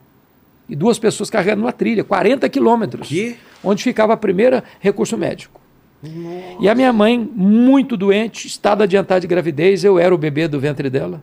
e 0.67 0.75
duas 0.75 0.99
pessoas 0.99 1.29
carregando 1.29 1.63
uma 1.63 1.71
trilha, 1.71 2.03
40 2.03 2.47
quilômetros. 2.49 3.07
Que? 3.07 3.37
Onde 3.63 3.83
ficava 3.83 4.13
a 4.13 4.17
primeira 4.17 4.63
recurso 4.79 5.17
médico. 5.17 5.59
Nossa. 6.01 6.57
E 6.61 6.69
a 6.69 6.75
minha 6.75 6.93
mãe, 6.93 7.17
muito 7.17 7.97
doente, 7.97 8.47
estado 8.47 8.83
adiantado 8.83 9.21
de 9.21 9.27
gravidez, 9.27 9.83
eu 9.83 9.97
era 9.99 10.13
o 10.13 10.17
bebê 10.17 10.47
do 10.47 10.59
ventre 10.59 10.89
dela. 10.89 11.21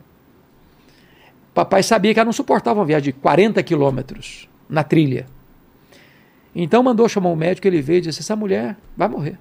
papai 1.54 1.82
sabia 1.82 2.12
que 2.12 2.20
ela 2.20 2.26
não 2.26 2.32
suportava 2.32 2.80
uma 2.80 2.86
viagem 2.86 3.12
de 3.12 3.12
40 3.12 3.62
quilômetros 3.62 4.48
na 4.68 4.82
trilha. 4.82 5.26
Então 6.54 6.82
mandou 6.82 7.08
chamar 7.08 7.30
um 7.30 7.36
médico, 7.36 7.66
ele 7.66 7.82
veio 7.82 7.98
e 7.98 8.00
disse: 8.02 8.20
essa 8.20 8.34
mulher 8.34 8.76
vai 8.96 9.08
morrer. 9.08 9.38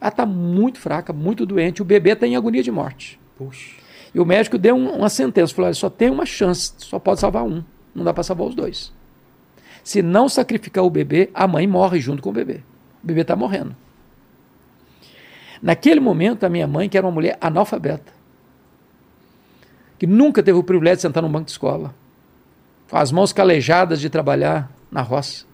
Ela 0.00 0.10
está 0.10 0.26
muito 0.26 0.78
fraca, 0.78 1.12
muito 1.12 1.46
doente, 1.46 1.80
o 1.80 1.84
bebê 1.84 2.10
está 2.10 2.26
em 2.26 2.36
agonia 2.36 2.62
de 2.62 2.70
morte. 2.70 3.18
Puxa. 3.38 3.85
E 4.16 4.18
o 4.18 4.24
médico 4.24 4.56
deu 4.56 4.74
um, 4.74 4.88
uma 4.96 5.10
sentença, 5.10 5.54
falou: 5.54 5.74
só 5.74 5.90
tem 5.90 6.08
uma 6.08 6.24
chance, 6.24 6.72
só 6.78 6.98
pode 6.98 7.20
salvar 7.20 7.44
um, 7.44 7.62
não 7.94 8.02
dá 8.02 8.14
para 8.14 8.22
salvar 8.22 8.46
os 8.46 8.54
dois. 8.54 8.90
Se 9.84 10.00
não 10.00 10.26
sacrificar 10.26 10.82
o 10.82 10.88
bebê, 10.88 11.28
a 11.34 11.46
mãe 11.46 11.66
morre 11.66 12.00
junto 12.00 12.22
com 12.22 12.30
o 12.30 12.32
bebê. 12.32 12.62
O 13.04 13.06
bebê 13.06 13.20
está 13.20 13.36
morrendo. 13.36 13.76
Naquele 15.60 16.00
momento, 16.00 16.44
a 16.44 16.48
minha 16.48 16.66
mãe, 16.66 16.88
que 16.88 16.96
era 16.96 17.06
uma 17.06 17.12
mulher 17.12 17.36
analfabeta, 17.42 18.10
que 19.98 20.06
nunca 20.06 20.42
teve 20.42 20.58
o 20.58 20.64
privilégio 20.64 20.96
de 20.96 21.02
sentar 21.02 21.22
num 21.22 21.30
banco 21.30 21.44
de 21.44 21.50
escola, 21.50 21.94
com 22.88 22.96
as 22.96 23.12
mãos 23.12 23.34
calejadas 23.34 24.00
de 24.00 24.08
trabalhar 24.08 24.72
na 24.90 25.02
roça, 25.02 25.44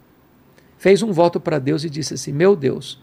fez 0.78 1.02
um 1.02 1.10
voto 1.10 1.40
para 1.40 1.58
Deus 1.58 1.82
e 1.82 1.90
disse 1.90 2.14
assim: 2.14 2.30
Meu 2.30 2.54
Deus, 2.54 3.02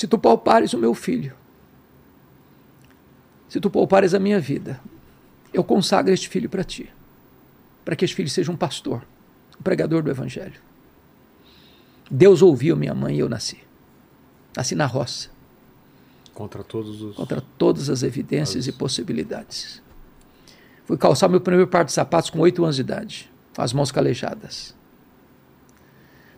se 0.00 0.08
tu 0.08 0.18
poupares 0.18 0.72
o 0.72 0.78
meu 0.78 0.94
filho, 0.94 1.34
se 3.50 3.60
tu 3.60 3.68
poupares 3.68 4.14
a 4.14 4.18
minha 4.18 4.40
vida, 4.40 4.80
eu 5.52 5.62
consagro 5.62 6.10
este 6.10 6.26
filho 6.26 6.48
para 6.48 6.64
ti, 6.64 6.90
para 7.84 7.94
que 7.94 8.06
este 8.06 8.16
filho 8.16 8.30
seja 8.30 8.50
um 8.50 8.56
pastor, 8.56 9.04
um 9.58 9.62
pregador 9.62 10.02
do 10.02 10.10
evangelho. 10.10 10.58
Deus 12.10 12.40
ouviu 12.40 12.76
minha 12.76 12.94
mãe 12.94 13.16
e 13.16 13.18
eu 13.18 13.28
nasci. 13.28 13.58
Nasci 14.56 14.74
na 14.74 14.86
roça. 14.86 15.28
Contra 16.32 16.64
todos 16.64 17.02
os. 17.02 17.16
Contra 17.16 17.42
todas 17.58 17.90
as 17.90 18.02
evidências 18.02 18.66
e 18.66 18.72
possibilidades. 18.72 19.82
Fui 20.86 20.96
calçar 20.96 21.28
meu 21.28 21.42
primeiro 21.42 21.68
par 21.68 21.84
de 21.84 21.92
sapatos 21.92 22.30
com 22.30 22.38
oito 22.38 22.64
anos 22.64 22.76
de 22.76 22.80
idade, 22.80 23.30
com 23.54 23.60
as 23.60 23.74
mãos 23.74 23.92
calejadas. 23.92 24.74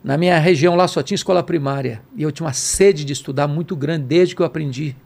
Na 0.03 0.19
minha 0.19 0.39
região 0.39 0.75
lá 0.75 0.89
só 0.89 1.03
tinha 1.03 1.15
escola 1.15 1.43
primária 1.43 2.03
e 2.17 2.23
eu 2.23 2.33
tinha 2.33 2.47
uma 2.47 2.53
sede 2.53 3.05
de 3.05 3.13
estudar 3.13 3.47
muito 3.47 3.77
grande 3.77 4.05
desde 4.05 4.35
que 4.35 4.43
eu 4.43 4.47
aprendi 4.47 4.97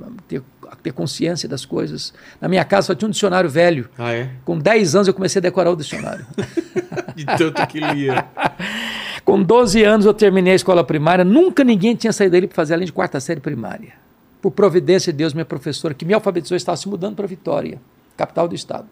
a 0.00 0.06
ter, 0.26 0.42
ter 0.82 0.92
consciência 0.92 1.48
das 1.48 1.64
coisas. 1.64 2.14
Na 2.40 2.48
minha 2.48 2.64
casa 2.64 2.88
só 2.88 2.94
tinha 2.94 3.08
um 3.08 3.10
dicionário 3.10 3.50
velho. 3.50 3.90
Ah, 3.98 4.12
é? 4.12 4.30
Com 4.44 4.58
10 4.58 4.94
anos 4.94 5.08
eu 5.08 5.14
comecei 5.14 5.40
a 5.40 5.42
decorar 5.42 5.70
o 5.70 5.76
dicionário. 5.76 6.26
de 7.14 7.26
tanto 7.26 7.66
que 7.66 7.80
lia. 7.80 8.24
Com 9.24 9.42
12 9.42 9.84
anos 9.84 10.06
eu 10.06 10.14
terminei 10.14 10.54
a 10.54 10.56
escola 10.56 10.82
primária, 10.82 11.24
nunca 11.24 11.62
ninguém 11.62 11.94
tinha 11.94 12.12
saído 12.12 12.32
dali 12.32 12.46
para 12.46 12.56
fazer 12.56 12.74
além 12.74 12.86
de 12.86 12.92
quarta 12.92 13.20
série 13.20 13.40
primária. 13.40 13.92
Por 14.40 14.50
providência 14.50 15.12
de 15.12 15.18
Deus, 15.18 15.34
minha 15.34 15.44
professora, 15.44 15.92
que 15.92 16.04
me 16.04 16.14
alfabetizou, 16.14 16.56
estava 16.56 16.76
se 16.76 16.88
mudando 16.88 17.16
para 17.16 17.26
Vitória, 17.26 17.78
capital 18.16 18.48
do 18.48 18.54
estado. 18.54 18.88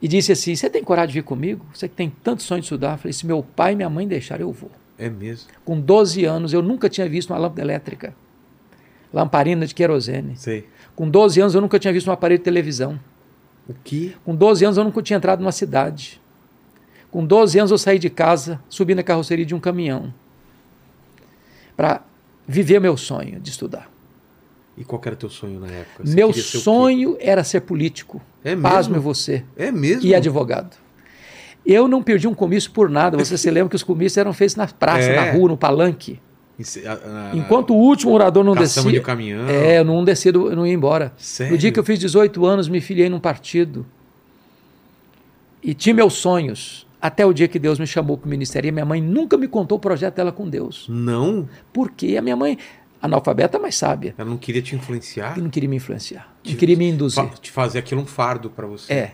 E 0.00 0.08
disse 0.08 0.32
assim: 0.32 0.54
Você 0.54 0.68
tem 0.68 0.82
coragem 0.82 1.08
de 1.08 1.20
vir 1.20 1.24
comigo? 1.24 1.64
Você 1.72 1.88
que 1.88 1.94
tem 1.94 2.12
tanto 2.22 2.42
sonho 2.42 2.60
de 2.60 2.66
estudar? 2.66 2.92
Eu 2.92 2.98
falei: 2.98 3.12
Se 3.12 3.26
meu 3.26 3.42
pai 3.42 3.72
e 3.72 3.76
minha 3.76 3.90
mãe 3.90 4.06
deixarem, 4.06 4.46
eu 4.46 4.52
vou. 4.52 4.70
É 4.98 5.08
mesmo? 5.08 5.50
Com 5.64 5.80
12 5.80 6.24
anos, 6.24 6.52
eu 6.52 6.62
nunca 6.62 6.88
tinha 6.88 7.08
visto 7.08 7.30
uma 7.30 7.38
lâmpada 7.38 7.60
elétrica, 7.60 8.14
lamparina 9.12 9.66
de 9.66 9.74
querosene. 9.74 10.36
Sei. 10.36 10.66
Com 10.94 11.08
12 11.08 11.40
anos, 11.40 11.54
eu 11.54 11.60
nunca 11.60 11.78
tinha 11.78 11.92
visto 11.92 12.08
um 12.08 12.12
aparelho 12.12 12.38
de 12.38 12.44
televisão. 12.44 12.98
O 13.68 13.74
quê? 13.84 14.12
Com 14.24 14.34
12 14.34 14.64
anos, 14.64 14.78
eu 14.78 14.84
nunca 14.84 15.02
tinha 15.02 15.16
entrado 15.16 15.40
numa 15.40 15.52
cidade. 15.52 16.20
Com 17.10 17.24
12 17.24 17.58
anos 17.58 17.70
eu 17.70 17.78
saí 17.78 17.98
de 17.98 18.10
casa, 18.10 18.60
subi 18.68 18.94
na 18.94 19.02
carroceria 19.02 19.44
de 19.44 19.54
um 19.54 19.60
caminhão 19.60 20.12
para 21.76 22.02
viver 22.46 22.80
meu 22.80 22.96
sonho 22.96 23.38
de 23.40 23.50
estudar. 23.50 23.90
E 24.76 24.84
qual 24.84 25.00
era 25.04 25.14
o 25.14 25.18
teu 25.18 25.30
sonho 25.30 25.58
na 25.58 25.68
época? 25.68 26.04
Você 26.04 26.14
meu 26.14 26.32
ser 26.32 26.42
sonho 26.42 27.16
era 27.20 27.42
ser 27.44 27.60
político. 27.62 28.20
É 28.46 28.50
mesmo? 28.54 28.62
Pasme 28.62 28.98
você. 28.98 29.42
É 29.56 29.70
mesmo? 29.72 30.04
E 30.06 30.14
advogado. 30.14 30.76
Eu 31.64 31.88
não 31.88 32.00
perdi 32.02 32.28
um 32.28 32.34
comício 32.34 32.70
por 32.70 32.88
nada. 32.88 33.16
Você 33.18 33.36
se 33.36 33.50
lembra 33.50 33.70
que 33.70 33.76
os 33.76 33.82
comícios 33.82 34.16
eram 34.18 34.32
feitos 34.32 34.54
na 34.54 34.66
praça, 34.68 35.08
É. 35.10 35.16
na 35.16 35.32
rua, 35.32 35.48
no 35.48 35.56
palanque. 35.56 36.20
A- 36.86 36.92
a- 36.92 37.36
Enquanto 37.36 37.74
o 37.74 37.76
último 37.76 38.12
orador 38.12 38.44
não 38.44 38.54
descia. 38.54 38.82
de 38.90 39.00
caminhão. 39.00 39.48
É, 39.48 39.80
eu 39.80 39.84
não 39.84 40.02
descia, 40.04 40.30
eu 40.30 40.54
não 40.56 40.66
ia 40.66 40.72
embora. 40.72 41.12
Sério? 41.18 41.52
No 41.52 41.58
dia 41.58 41.70
que 41.72 41.78
eu 41.78 41.84
fiz 41.84 41.98
18 41.98 42.46
anos, 42.46 42.68
me 42.68 42.80
filiei 42.80 43.08
num 43.10 43.18
partido. 43.20 43.84
E 45.62 45.74
tinha 45.74 45.94
meus 45.94 46.14
sonhos. 46.14 46.86
Até 47.02 47.26
o 47.26 47.32
dia 47.32 47.46
que 47.46 47.58
Deus 47.58 47.78
me 47.78 47.86
chamou 47.86 48.16
para 48.16 48.26
o 48.26 48.30
ministério. 48.30 48.68
E 48.68 48.72
minha 48.72 48.84
mãe 48.84 49.00
nunca 49.02 49.36
me 49.36 49.46
contou 49.46 49.76
o 49.76 49.80
projeto 49.80 50.14
dela 50.14 50.32
com 50.32 50.48
Deus. 50.48 50.86
Não? 50.88 51.48
Por 51.72 51.90
quê? 51.90 52.16
A 52.16 52.22
minha 52.22 52.36
mãe, 52.36 52.56
analfabeta, 53.00 53.58
mas 53.58 53.74
sábia, 53.76 54.14
Ela 54.16 54.28
não 54.28 54.36
queria 54.36 54.62
te 54.62 54.74
influenciar? 54.74 55.36
e 55.38 55.40
não 55.40 55.50
queria 55.50 55.68
me 55.68 55.76
influenciar. 55.76 56.34
Não 56.44 56.54
queria 56.54 56.76
me 56.76 56.88
induzir. 56.88 57.24
Te 57.40 57.50
fazer 57.50 57.78
aquilo 57.78 58.00
um 58.02 58.06
fardo 58.06 58.50
pra 58.50 58.66
você. 58.66 58.92
É. 58.92 59.12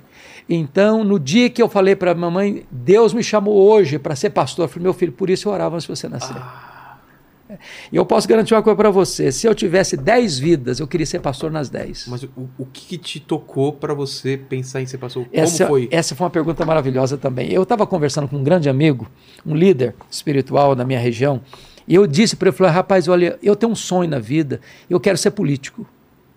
Então, 0.48 1.02
no 1.04 1.18
dia 1.18 1.48
que 1.48 1.62
eu 1.62 1.68
falei 1.68 1.94
para 1.96 2.10
a 2.12 2.14
mamãe, 2.14 2.66
Deus 2.70 3.14
me 3.14 3.22
chamou 3.22 3.54
hoje 3.54 3.98
para 3.98 4.14
ser 4.16 4.30
pastor, 4.30 4.64
eu 4.64 4.68
falei, 4.68 4.82
meu 4.82 4.92
filho, 4.94 5.12
por 5.12 5.30
isso 5.30 5.48
eu 5.48 5.52
orava 5.52 5.76
antes 5.76 5.86
de 5.86 5.94
você 5.96 6.08
nascer. 6.08 6.36
É. 6.36 7.58
E 7.92 7.96
eu 7.96 8.06
posso 8.06 8.26
garantir 8.26 8.54
uma 8.54 8.62
coisa 8.62 8.76
para 8.76 8.90
você: 8.90 9.30
se 9.30 9.46
eu 9.46 9.54
tivesse 9.54 9.94
10 9.96 10.38
vidas, 10.38 10.80
eu 10.80 10.86
queria 10.86 11.04
ser 11.04 11.20
pastor 11.20 11.50
nas 11.50 11.68
10. 11.68 12.06
Mas 12.08 12.22
o, 12.22 12.30
o 12.56 12.64
que, 12.64 12.86
que 12.86 12.98
te 12.98 13.20
tocou 13.20 13.72
pra 13.72 13.92
você 13.92 14.38
pensar 14.38 14.80
em 14.80 14.86
ser 14.86 14.96
pastor? 14.96 15.24
Como 15.26 15.36
Essa, 15.38 15.66
foi? 15.66 15.86
essa 15.90 16.14
foi 16.14 16.24
uma 16.24 16.30
pergunta 16.30 16.64
maravilhosa 16.64 17.18
também. 17.18 17.52
Eu 17.52 17.62
estava 17.62 17.86
conversando 17.86 18.26
com 18.26 18.36
um 18.38 18.42
grande 18.42 18.70
amigo, 18.70 19.06
um 19.44 19.54
líder 19.54 19.94
espiritual 20.10 20.74
da 20.74 20.82
minha 20.84 20.98
região, 20.98 21.42
e 21.86 21.94
eu 21.94 22.06
disse 22.06 22.36
para 22.36 22.48
ele, 22.48 22.56
falei, 22.56 22.72
rapaz, 22.72 23.08
olha, 23.08 23.38
eu 23.42 23.56
tenho 23.56 23.72
um 23.72 23.76
sonho 23.76 24.08
na 24.08 24.18
vida, 24.18 24.60
eu 24.88 25.00
quero 25.00 25.18
ser 25.18 25.32
político, 25.32 25.86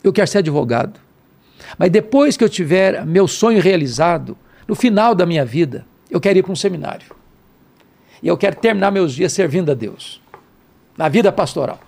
eu 0.04 0.12
quero 0.12 0.28
ser 0.28 0.40
advogado. 0.40 1.00
Mas 1.78 1.90
depois 1.90 2.36
que 2.38 2.44
eu 2.44 2.50
tiver 2.50 3.06
meu 3.06 3.28
sonho 3.28 3.62
realizado, 3.62 4.38
no 4.68 4.76
final 4.76 5.14
da 5.14 5.26
minha 5.26 5.46
vida, 5.46 5.86
eu 6.10 6.20
quero 6.20 6.40
ir 6.40 6.44
para 6.44 6.52
um 6.52 6.56
seminário. 6.56 7.16
E 8.22 8.28
eu 8.28 8.38
quero 8.38 8.56
terminar 8.56 8.92
meus 8.92 9.14
dias 9.14 9.34
servindo 9.34 9.72
a 9.72 9.76
Deus, 9.76 10.22
na 10.98 11.10
vida 11.10 11.32
pastoral. 11.32 11.80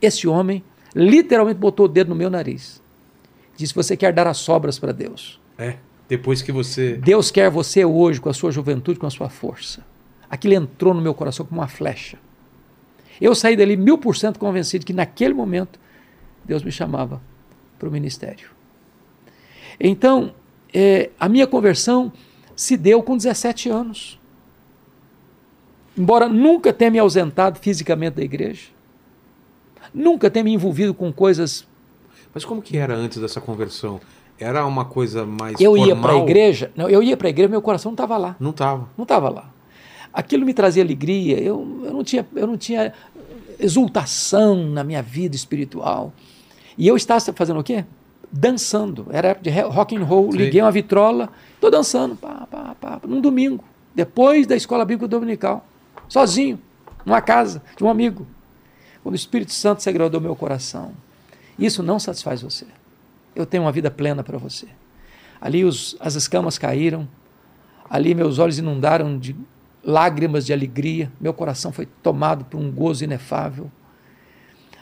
Esse 0.00 0.28
homem 0.28 0.62
literalmente 0.94 1.58
botou 1.58 1.86
o 1.86 1.88
dedo 1.88 2.08
no 2.08 2.14
meu 2.14 2.28
nariz. 2.28 2.82
Disse: 3.56 3.74
Você 3.74 3.96
quer 3.96 4.12
dar 4.12 4.26
as 4.26 4.36
sobras 4.36 4.78
para 4.78 4.92
Deus. 4.92 5.40
É. 5.56 5.76
Depois 6.08 6.42
que 6.42 6.52
você. 6.52 6.96
Deus 6.96 7.30
quer 7.30 7.50
você 7.50 7.84
hoje 7.84 8.20
com 8.20 8.28
a 8.28 8.34
sua 8.34 8.52
juventude, 8.52 8.98
com 8.98 9.06
a 9.06 9.10
sua 9.10 9.28
força. 9.28 9.82
Aquilo 10.28 10.54
entrou 10.54 10.92
no 10.92 11.00
meu 11.00 11.14
coração 11.14 11.46
como 11.46 11.60
uma 11.60 11.68
flecha. 11.68 12.18
Eu 13.20 13.34
saí 13.34 13.56
dali 13.56 13.76
mil 13.76 13.98
por 13.98 14.16
cento 14.16 14.38
convencido 14.38 14.84
que 14.84 14.92
naquele 14.92 15.34
momento 15.34 15.78
Deus 16.44 16.62
me 16.62 16.70
chamava 16.70 17.20
para 17.78 17.88
o 17.88 17.92
ministério. 17.92 18.48
Então, 19.78 20.32
eh, 20.72 21.10
a 21.18 21.28
minha 21.28 21.46
conversão 21.46 22.12
se 22.54 22.76
deu 22.76 23.02
com 23.02 23.16
17 23.16 23.68
anos. 23.68 24.18
Embora 25.96 26.28
nunca 26.28 26.72
tenha 26.72 26.90
me 26.90 26.98
ausentado 26.98 27.58
fisicamente 27.58 28.14
da 28.14 28.22
igreja, 28.22 28.68
nunca 29.92 30.30
tenha 30.30 30.44
me 30.44 30.52
envolvido 30.52 30.92
com 30.92 31.12
coisas. 31.12 31.66
Mas 32.34 32.44
como 32.44 32.60
que 32.60 32.76
era 32.76 32.94
antes 32.94 33.18
dessa 33.18 33.40
conversão? 33.40 34.00
Era 34.38 34.66
uma 34.66 34.84
coisa 34.84 35.24
mais. 35.24 35.58
Eu 35.58 35.76
ia 35.76 35.96
para 35.96 36.10
a 36.10 36.12
formal? 36.12 36.28
igreja, 36.28 36.70
não, 36.76 36.88
eu 36.90 37.02
ia 37.02 37.16
para 37.16 37.28
a 37.28 37.30
igreja, 37.30 37.48
meu 37.48 37.62
coração 37.62 37.90
não 37.90 37.94
estava 37.94 38.18
lá. 38.18 38.36
Não 38.38 38.52
tava. 38.52 38.88
Não 38.96 39.04
estava 39.04 39.30
lá. 39.30 39.50
Aquilo 40.16 40.46
me 40.46 40.54
trazia 40.54 40.82
alegria, 40.82 41.38
eu, 41.38 41.82
eu, 41.84 41.92
não 41.92 42.02
tinha, 42.02 42.26
eu 42.34 42.46
não 42.46 42.56
tinha 42.56 42.90
exultação 43.60 44.66
na 44.66 44.82
minha 44.82 45.02
vida 45.02 45.36
espiritual. 45.36 46.10
E 46.78 46.88
eu 46.88 46.96
estava 46.96 47.20
fazendo 47.34 47.60
o 47.60 47.62
quê? 47.62 47.84
Dançando. 48.32 49.08
Era 49.10 49.28
época 49.28 49.50
de 49.50 49.60
rock 49.60 49.94
and 49.94 50.04
roll, 50.04 50.32
Sim. 50.32 50.38
liguei 50.38 50.62
uma 50.62 50.70
vitrola, 50.70 51.28
estou 51.54 51.70
dançando, 51.70 52.16
pá, 52.16 52.48
pá, 52.50 52.74
pá, 52.80 52.98
num 53.06 53.20
domingo, 53.20 53.62
depois 53.94 54.46
da 54.46 54.56
escola 54.56 54.86
bíblica 54.86 55.06
dominical, 55.06 55.66
sozinho, 56.08 56.58
numa 57.04 57.20
casa 57.20 57.62
de 57.76 57.84
um 57.84 57.90
amigo. 57.90 58.26
Quando 59.02 59.12
o 59.12 59.16
Espírito 59.16 59.52
Santo 59.52 59.82
se 59.82 59.90
agradou 59.90 60.18
meu 60.18 60.34
coração. 60.34 60.92
Isso 61.58 61.82
não 61.82 61.98
satisfaz 61.98 62.40
você. 62.40 62.64
Eu 63.34 63.44
tenho 63.44 63.64
uma 63.64 63.72
vida 63.72 63.90
plena 63.90 64.24
para 64.24 64.38
você. 64.38 64.66
Ali 65.38 65.62
os, 65.62 65.94
as 66.00 66.14
escamas 66.14 66.56
caíram, 66.56 67.06
ali 67.90 68.14
meus 68.14 68.38
olhos 68.38 68.58
inundaram 68.58 69.18
de 69.18 69.36
lágrimas 69.86 70.44
de 70.44 70.52
alegria, 70.52 71.12
meu 71.20 71.32
coração 71.32 71.70
foi 71.70 71.86
tomado 72.02 72.44
por 72.44 72.58
um 72.58 72.72
gozo 72.72 73.04
inefável. 73.04 73.70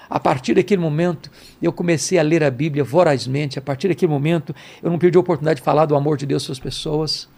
A 0.08 0.18
partir 0.18 0.54
daquele 0.54 0.80
momento, 0.80 1.30
eu 1.60 1.72
comecei 1.72 2.18
a 2.18 2.22
ler 2.22 2.42
a 2.42 2.50
Bíblia 2.50 2.82
vorazmente. 2.82 3.58
A 3.58 3.62
partir 3.62 3.88
daquele 3.88 4.10
momento, 4.10 4.54
eu 4.82 4.90
não 4.90 4.98
perdi 4.98 5.18
a 5.18 5.20
oportunidade 5.20 5.60
de 5.60 5.64
falar 5.64 5.84
do 5.84 5.94
amor 5.94 6.16
de 6.16 6.24
Deus 6.24 6.44
para 6.44 6.52
as 6.52 6.58
pessoas. 6.58 7.28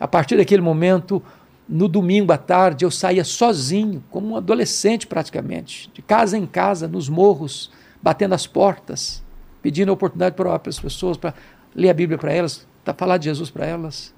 A 0.00 0.08
partir 0.08 0.36
daquele 0.36 0.62
momento, 0.62 1.22
no 1.68 1.86
domingo 1.86 2.32
à 2.32 2.38
tarde, 2.38 2.84
eu 2.84 2.90
saía 2.90 3.24
sozinho, 3.24 4.02
como 4.10 4.30
um 4.30 4.36
adolescente 4.36 5.06
praticamente, 5.06 5.90
de 5.94 6.02
casa 6.02 6.36
em 6.36 6.46
casa, 6.46 6.88
nos 6.88 7.08
morros, 7.08 7.70
batendo 8.02 8.34
as 8.34 8.46
portas, 8.46 9.22
pedindo 9.62 9.90
a 9.90 9.94
oportunidade 9.94 10.34
para 10.34 10.60
as 10.66 10.80
pessoas, 10.80 11.16
para 11.16 11.34
ler 11.74 11.90
a 11.90 11.94
Bíblia 11.94 12.18
para 12.18 12.32
elas, 12.32 12.66
para 12.84 12.94
falar 12.94 13.18
de 13.18 13.26
Jesus 13.26 13.50
para 13.50 13.66
elas. 13.66 14.14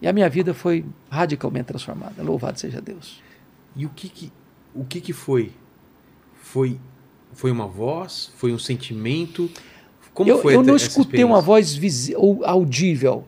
E 0.00 0.06
a 0.06 0.12
minha 0.12 0.28
vida 0.28 0.54
foi 0.54 0.84
radicalmente 1.10 1.66
transformada. 1.66 2.22
Louvado 2.22 2.58
seja 2.58 2.80
Deus. 2.80 3.20
E 3.74 3.84
o 3.84 3.90
que 3.90 4.08
que, 4.08 4.32
o 4.74 4.84
que, 4.84 5.00
que 5.00 5.12
foi 5.12 5.52
Foi, 6.42 6.78
foi 7.32 7.50
uma 7.50 7.66
voz? 7.66 8.32
Foi 8.36 8.52
um 8.52 8.58
sentimento? 8.58 9.50
Como 10.14 10.30
eu, 10.30 10.40
foi 10.40 10.54
eu 10.54 10.62
não 10.62 10.76
escutei 10.76 11.22
uma 11.24 11.40
voz 11.40 11.74
visi- 11.74 12.14
ou 12.16 12.44
audível, 12.44 13.24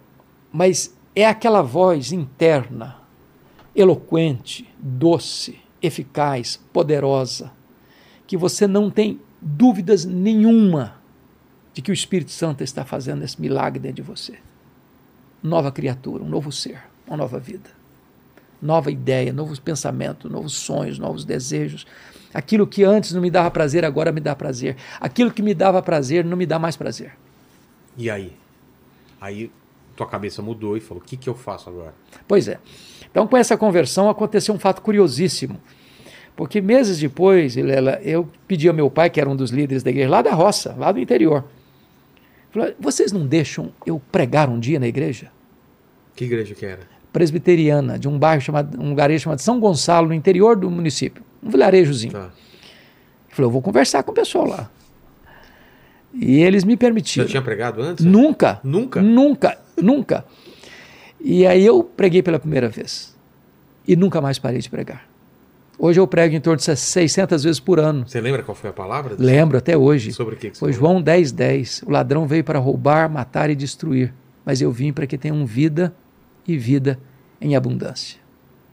mas 0.52 0.96
é 1.14 1.26
aquela 1.26 1.60
voz 1.62 2.12
interna, 2.12 2.96
eloquente, 3.74 4.68
doce, 4.78 5.58
eficaz, 5.82 6.56
poderosa, 6.72 7.52
que 8.26 8.36
você 8.36 8.66
não 8.66 8.90
tem 8.90 9.20
dúvidas 9.40 10.04
nenhuma 10.04 11.00
de 11.72 11.82
que 11.82 11.90
o 11.90 11.94
Espírito 11.94 12.30
Santo 12.30 12.62
está 12.64 12.84
fazendo 12.84 13.22
esse 13.22 13.40
milagre 13.40 13.78
dentro 13.78 13.96
de 13.96 14.02
você. 14.02 14.38
Nova 15.42 15.72
criatura, 15.72 16.22
um 16.22 16.28
novo 16.28 16.52
ser, 16.52 16.80
uma 17.06 17.16
nova 17.16 17.38
vida, 17.38 17.70
nova 18.60 18.90
ideia, 18.90 19.32
novos 19.32 19.58
pensamentos, 19.58 20.30
novos 20.30 20.52
sonhos, 20.52 20.98
novos 20.98 21.24
desejos. 21.24 21.86
Aquilo 22.32 22.66
que 22.66 22.84
antes 22.84 23.12
não 23.12 23.20
me 23.20 23.30
dava 23.30 23.50
prazer, 23.50 23.84
agora 23.84 24.12
me 24.12 24.20
dá 24.20 24.36
prazer. 24.36 24.76
Aquilo 25.00 25.30
que 25.30 25.42
me 25.42 25.54
dava 25.54 25.82
prazer, 25.82 26.24
não 26.24 26.36
me 26.36 26.46
dá 26.46 26.58
mais 26.58 26.76
prazer. 26.76 27.12
E 27.96 28.10
aí? 28.10 28.32
Aí 29.20 29.50
tua 29.96 30.06
cabeça 30.06 30.40
mudou 30.40 30.76
e 30.76 30.80
falou: 30.80 31.02
o 31.02 31.06
que, 31.06 31.16
que 31.16 31.28
eu 31.28 31.34
faço 31.34 31.68
agora? 31.68 31.94
Pois 32.26 32.48
é. 32.48 32.58
Então, 33.10 33.26
com 33.26 33.36
essa 33.36 33.56
conversão, 33.56 34.08
aconteceu 34.08 34.54
um 34.54 34.58
fato 34.58 34.80
curiosíssimo. 34.82 35.60
Porque 36.36 36.60
meses 36.60 36.98
depois, 36.98 37.54
Vilela, 37.54 38.00
eu 38.02 38.28
pedi 38.46 38.68
ao 38.68 38.74
meu 38.74 38.88
pai, 38.88 39.10
que 39.10 39.20
era 39.20 39.28
um 39.28 39.36
dos 39.36 39.50
líderes 39.50 39.82
da 39.82 39.90
igreja, 39.90 40.08
lá 40.08 40.22
da 40.22 40.32
roça, 40.32 40.74
lá 40.78 40.90
do 40.92 41.00
interior. 41.00 41.44
Falou, 42.50 42.72
vocês 42.78 43.12
não 43.12 43.26
deixam 43.26 43.72
eu 43.86 44.00
pregar 44.10 44.48
um 44.48 44.58
dia 44.58 44.78
na 44.80 44.86
igreja? 44.86 45.30
Que 46.16 46.24
igreja 46.24 46.54
que 46.54 46.66
era? 46.66 46.80
Presbiteriana, 47.12 47.98
de 47.98 48.08
um 48.08 48.18
bairro 48.18 48.40
chamado, 48.40 48.80
um 48.80 48.90
lugarejo 48.90 49.24
chamado 49.24 49.40
São 49.40 49.58
Gonçalo, 49.58 50.08
no 50.08 50.14
interior 50.14 50.56
do 50.56 50.70
município. 50.70 51.22
Um 51.42 51.50
vilarejozinho. 51.50 52.12
Tá. 52.12 52.18
Ele 52.24 53.34
falou, 53.34 53.48
eu 53.48 53.52
vou 53.52 53.62
conversar 53.62 54.02
com 54.02 54.12
o 54.12 54.14
pessoal 54.14 54.46
lá. 54.46 54.70
E 56.12 56.40
eles 56.40 56.64
me 56.64 56.72
Já 56.72 56.78
permitiram. 56.78 57.26
tinha 57.26 57.42
pregado 57.42 57.80
antes? 57.82 58.04
Nunca. 58.04 58.60
Nunca? 58.64 59.00
Nunca, 59.00 59.58
nunca. 59.80 60.24
E 61.20 61.46
aí 61.46 61.64
eu 61.64 61.84
preguei 61.84 62.22
pela 62.22 62.38
primeira 62.38 62.68
vez. 62.68 63.16
E 63.86 63.94
nunca 63.94 64.20
mais 64.20 64.38
parei 64.38 64.60
de 64.60 64.68
pregar. 64.68 65.09
Hoje 65.82 65.98
eu 65.98 66.06
prego 66.06 66.36
em 66.36 66.40
torno 66.40 66.58
de 66.58 66.76
600 66.76 67.42
vezes 67.42 67.58
por 67.58 67.80
ano. 67.80 68.06
Você 68.06 68.20
lembra 68.20 68.42
qual 68.42 68.54
foi 68.54 68.68
a 68.68 68.72
palavra? 68.72 69.16
Lembro 69.18 69.56
até 69.56 69.78
hoje. 69.78 70.12
Sobre 70.12 70.34
o 70.34 70.38
que, 70.38 70.50
que 70.50 70.56
você 70.58 70.60
Foi? 70.60 70.72
João 70.74 71.00
10, 71.00 71.32
10. 71.32 71.84
O 71.86 71.90
ladrão 71.90 72.26
veio 72.26 72.44
para 72.44 72.58
roubar, 72.58 73.08
matar 73.10 73.48
e 73.48 73.54
destruir. 73.54 74.12
Mas 74.44 74.60
eu 74.60 74.70
vim 74.70 74.92
para 74.92 75.06
que 75.06 75.16
tenham 75.16 75.46
vida 75.46 75.94
e 76.46 76.58
vida 76.58 77.00
em 77.40 77.56
abundância. 77.56 78.18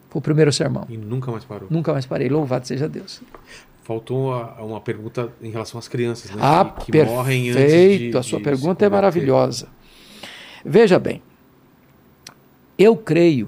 Foi 0.10 0.20
o 0.20 0.22
primeiro 0.22 0.52
sermão. 0.52 0.86
E 0.90 0.98
nunca 0.98 1.32
mais 1.32 1.46
parou. 1.46 1.70
Nunca 1.72 1.94
mais 1.94 2.06
parei. 2.06 2.28
Louvado 2.28 2.68
seja 2.68 2.90
Deus. 2.90 3.22
Faltou 3.84 4.28
uma, 4.28 4.62
uma 4.62 4.82
pergunta 4.82 5.32
em 5.42 5.50
relação 5.50 5.80
às 5.80 5.88
crianças, 5.88 6.30
né? 6.32 6.42
Ah, 6.44 6.66
que, 6.78 6.88
que 6.88 6.92
perfeito. 6.92 7.16
morrem 7.16 7.50
antes 7.52 8.00
de, 8.00 8.18
a 8.18 8.22
sua 8.22 8.40
de 8.40 8.44
pergunta 8.44 8.86
é 8.86 8.90
maravilhosa. 8.90 9.70
Veja 10.66 11.00
bem, 11.00 11.22
eu 12.78 12.98
creio 12.98 13.48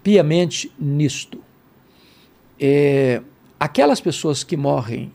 piamente 0.00 0.72
nisto. 0.78 1.47
É, 2.60 3.22
aquelas 3.58 4.00
pessoas 4.00 4.42
que 4.42 4.56
morrem 4.56 5.12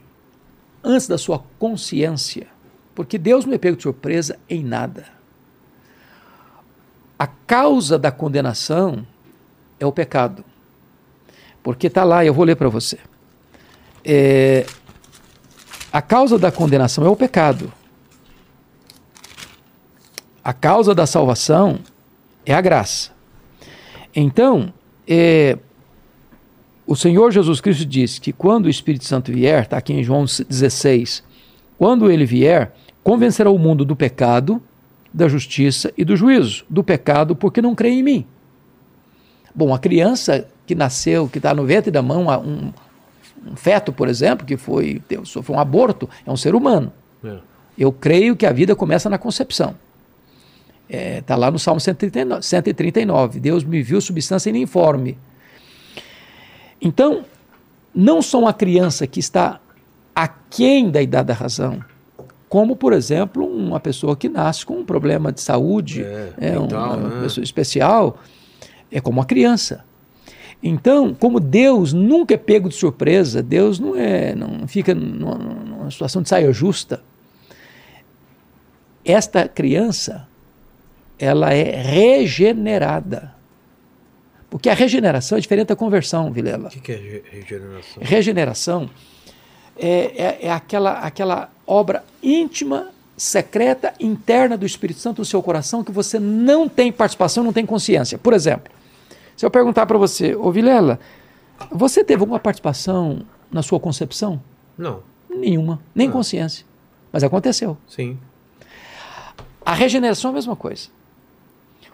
antes 0.84 1.08
da 1.08 1.18
sua 1.18 1.44
consciência, 1.58 2.48
porque 2.94 3.18
Deus 3.18 3.46
não 3.46 3.54
é 3.54 3.58
pego 3.58 3.78
de 3.78 3.84
surpresa 3.84 4.38
em 4.50 4.64
nada. 4.64 5.06
A 7.18 7.28
causa 7.28 7.98
da 7.98 8.12
condenação 8.12 9.06
é 9.80 9.86
o 9.86 9.92
pecado. 9.92 10.44
Porque 11.62 11.88
está 11.88 12.04
lá, 12.04 12.26
eu 12.26 12.34
vou 12.34 12.44
ler 12.44 12.56
para 12.56 12.68
você. 12.68 13.00
É, 14.04 14.66
a 15.92 16.02
causa 16.02 16.38
da 16.38 16.52
condenação 16.52 17.06
é 17.06 17.10
o 17.10 17.16
pecado. 17.16 17.72
A 20.44 20.52
causa 20.52 20.94
da 20.94 21.06
salvação 21.06 21.80
é 22.46 22.54
a 22.54 22.60
graça. 22.60 23.12
Então, 24.14 24.74
é, 25.08 25.58
o 26.86 26.96
Senhor 26.96 27.32
Jesus 27.32 27.62
Cristo 27.62 27.86
disse 27.86 28.20
que 28.20 28.34
quando 28.34 28.66
o 28.66 28.70
Espírito 28.70 29.06
Santo 29.06 29.32
vier, 29.32 29.64
está 29.64 29.78
aqui 29.78 29.94
em 29.94 30.04
João 30.04 30.26
16, 30.26 31.24
quando 31.78 32.12
ele 32.12 32.26
vier, 32.26 32.74
convencerá 33.04 33.50
o 33.50 33.58
mundo 33.58 33.86
do 33.86 33.96
pecado, 33.96 34.62
da 35.14 35.28
justiça 35.28 35.94
e 35.98 36.04
do 36.04 36.16
juízo. 36.16 36.66
Do 36.70 36.84
pecado, 36.84 37.36
porque 37.36 37.62
não 37.62 37.76
crê 37.76 37.90
em 37.90 38.04
mim. 38.04 38.26
Bom, 39.54 39.74
a 39.74 39.80
criança 39.80 40.48
que 40.66 40.74
nasceu, 40.74 41.28
que 41.28 41.38
está 41.38 41.54
no 41.54 41.66
ventre 41.66 41.92
da 41.92 42.02
mão, 42.02 42.28
um, 42.28 42.74
um 43.52 43.56
feto, 43.56 43.94
por 43.94 44.08
exemplo, 44.08 44.46
que 44.46 44.58
foi 44.58 45.02
sofreu 45.24 45.56
um 45.56 45.60
aborto, 45.60 46.10
é 46.26 46.32
um 46.32 46.38
ser 46.38 46.56
humano. 46.56 46.92
É. 47.24 47.38
Eu 47.78 47.92
creio 47.92 48.36
que 48.36 48.46
a 48.46 48.52
vida 48.52 48.76
começa 48.76 49.10
na 49.10 49.18
concepção. 49.18 49.76
Está 50.90 50.98
é, 50.98 51.22
tá 51.22 51.36
lá 51.36 51.50
no 51.50 51.58
Salmo 51.58 51.80
139, 51.80 52.44
139. 52.44 53.40
Deus 53.40 53.64
me 53.64 53.82
viu 53.82 54.02
substância 54.02 54.50
informe. 54.50 55.18
Então, 56.84 57.24
não 57.96 58.22
só 58.22 58.40
uma 58.40 58.54
criança 58.54 59.08
que 59.08 59.20
está 59.22 59.60
aquém 60.14 60.92
da 60.92 61.02
idade 61.02 61.30
da 61.30 61.34
razão, 61.34 61.80
como, 62.50 62.76
por 62.76 62.92
exemplo, 62.94 63.48
uma 63.48 63.80
pessoa 63.80 64.16
que 64.16 64.28
nasce 64.28 64.66
com 64.66 64.76
um 64.76 64.86
problema 64.86 65.32
de 65.32 65.42
saúde, 65.42 66.04
É, 66.04 66.34
é, 66.40 66.60
uma 66.60 66.98
né? 66.98 67.22
pessoa 67.22 67.44
especial, 67.44 68.20
é 68.92 69.02
como 69.02 69.20
uma 69.20 69.26
criança. 69.26 69.84
Então, 70.62 71.14
como 71.14 71.40
Deus 71.40 71.94
nunca 71.94 72.36
é 72.36 72.38
pego 72.38 72.70
de 72.70 72.76
surpresa, 72.76 73.42
Deus 73.42 73.80
não 73.80 73.96
é, 73.96 74.36
não 74.36 74.68
fica 74.68 74.94
numa, 74.94 75.36
numa 75.36 75.90
situação 75.90 76.22
de 76.22 76.30
saia 76.30 76.54
justa. 76.54 77.02
Esta 79.04 79.48
criança, 79.48 80.28
ela 81.18 81.54
é 81.54 81.82
regenerada. 81.82 83.33
Porque 84.54 84.70
a 84.70 84.76
regeneração 84.76 85.36
é 85.36 85.42
diferente 85.42 85.70
da 85.70 85.76
conversão, 85.76 86.32
Vilela. 86.32 86.68
O 86.68 86.72
que, 86.72 86.80
que 86.80 86.92
é 86.92 86.96
re- 86.96 87.24
regeneração? 87.32 88.04
Regeneração 88.04 88.90
é, 89.76 89.90
é, 89.90 90.40
é 90.44 90.52
aquela, 90.52 91.00
aquela 91.00 91.50
obra 91.66 92.04
íntima, 92.22 92.90
secreta, 93.18 93.96
interna 94.00 94.56
do 94.56 94.64
Espírito 94.64 95.00
Santo 95.00 95.20
no 95.22 95.26
seu 95.26 95.42
coração 95.42 95.84
que 95.84 95.92
você 95.92 96.20
não 96.20 96.70
tem 96.70 96.92
participação, 96.92 97.44
não 97.44 97.52
tem 97.52 97.66
consciência. 97.66 98.16
Por 98.20 98.32
exemplo, 98.32 98.72
se 99.36 99.44
eu 99.44 99.50
perguntar 99.50 99.88
para 99.88 99.98
você, 99.98 100.36
ô 100.36 100.52
Vilela, 100.52 101.00
você 101.72 102.04
teve 102.04 102.22
alguma 102.22 102.40
participação 102.40 103.24
na 103.52 103.64
sua 103.64 103.80
concepção? 103.80 104.40
Não, 104.78 105.02
Nenhuma, 105.36 105.80
nem 105.96 106.10
Ah. 106.10 106.12
consciência. 106.12 106.64
Mas 107.12 107.24
aconteceu. 107.24 107.76
sim. 107.88 108.20
A 109.66 109.74
regeneração 109.74 110.30
é 110.30 110.32
a 110.32 110.36
mesma 110.36 110.56
coisa. 110.56 110.90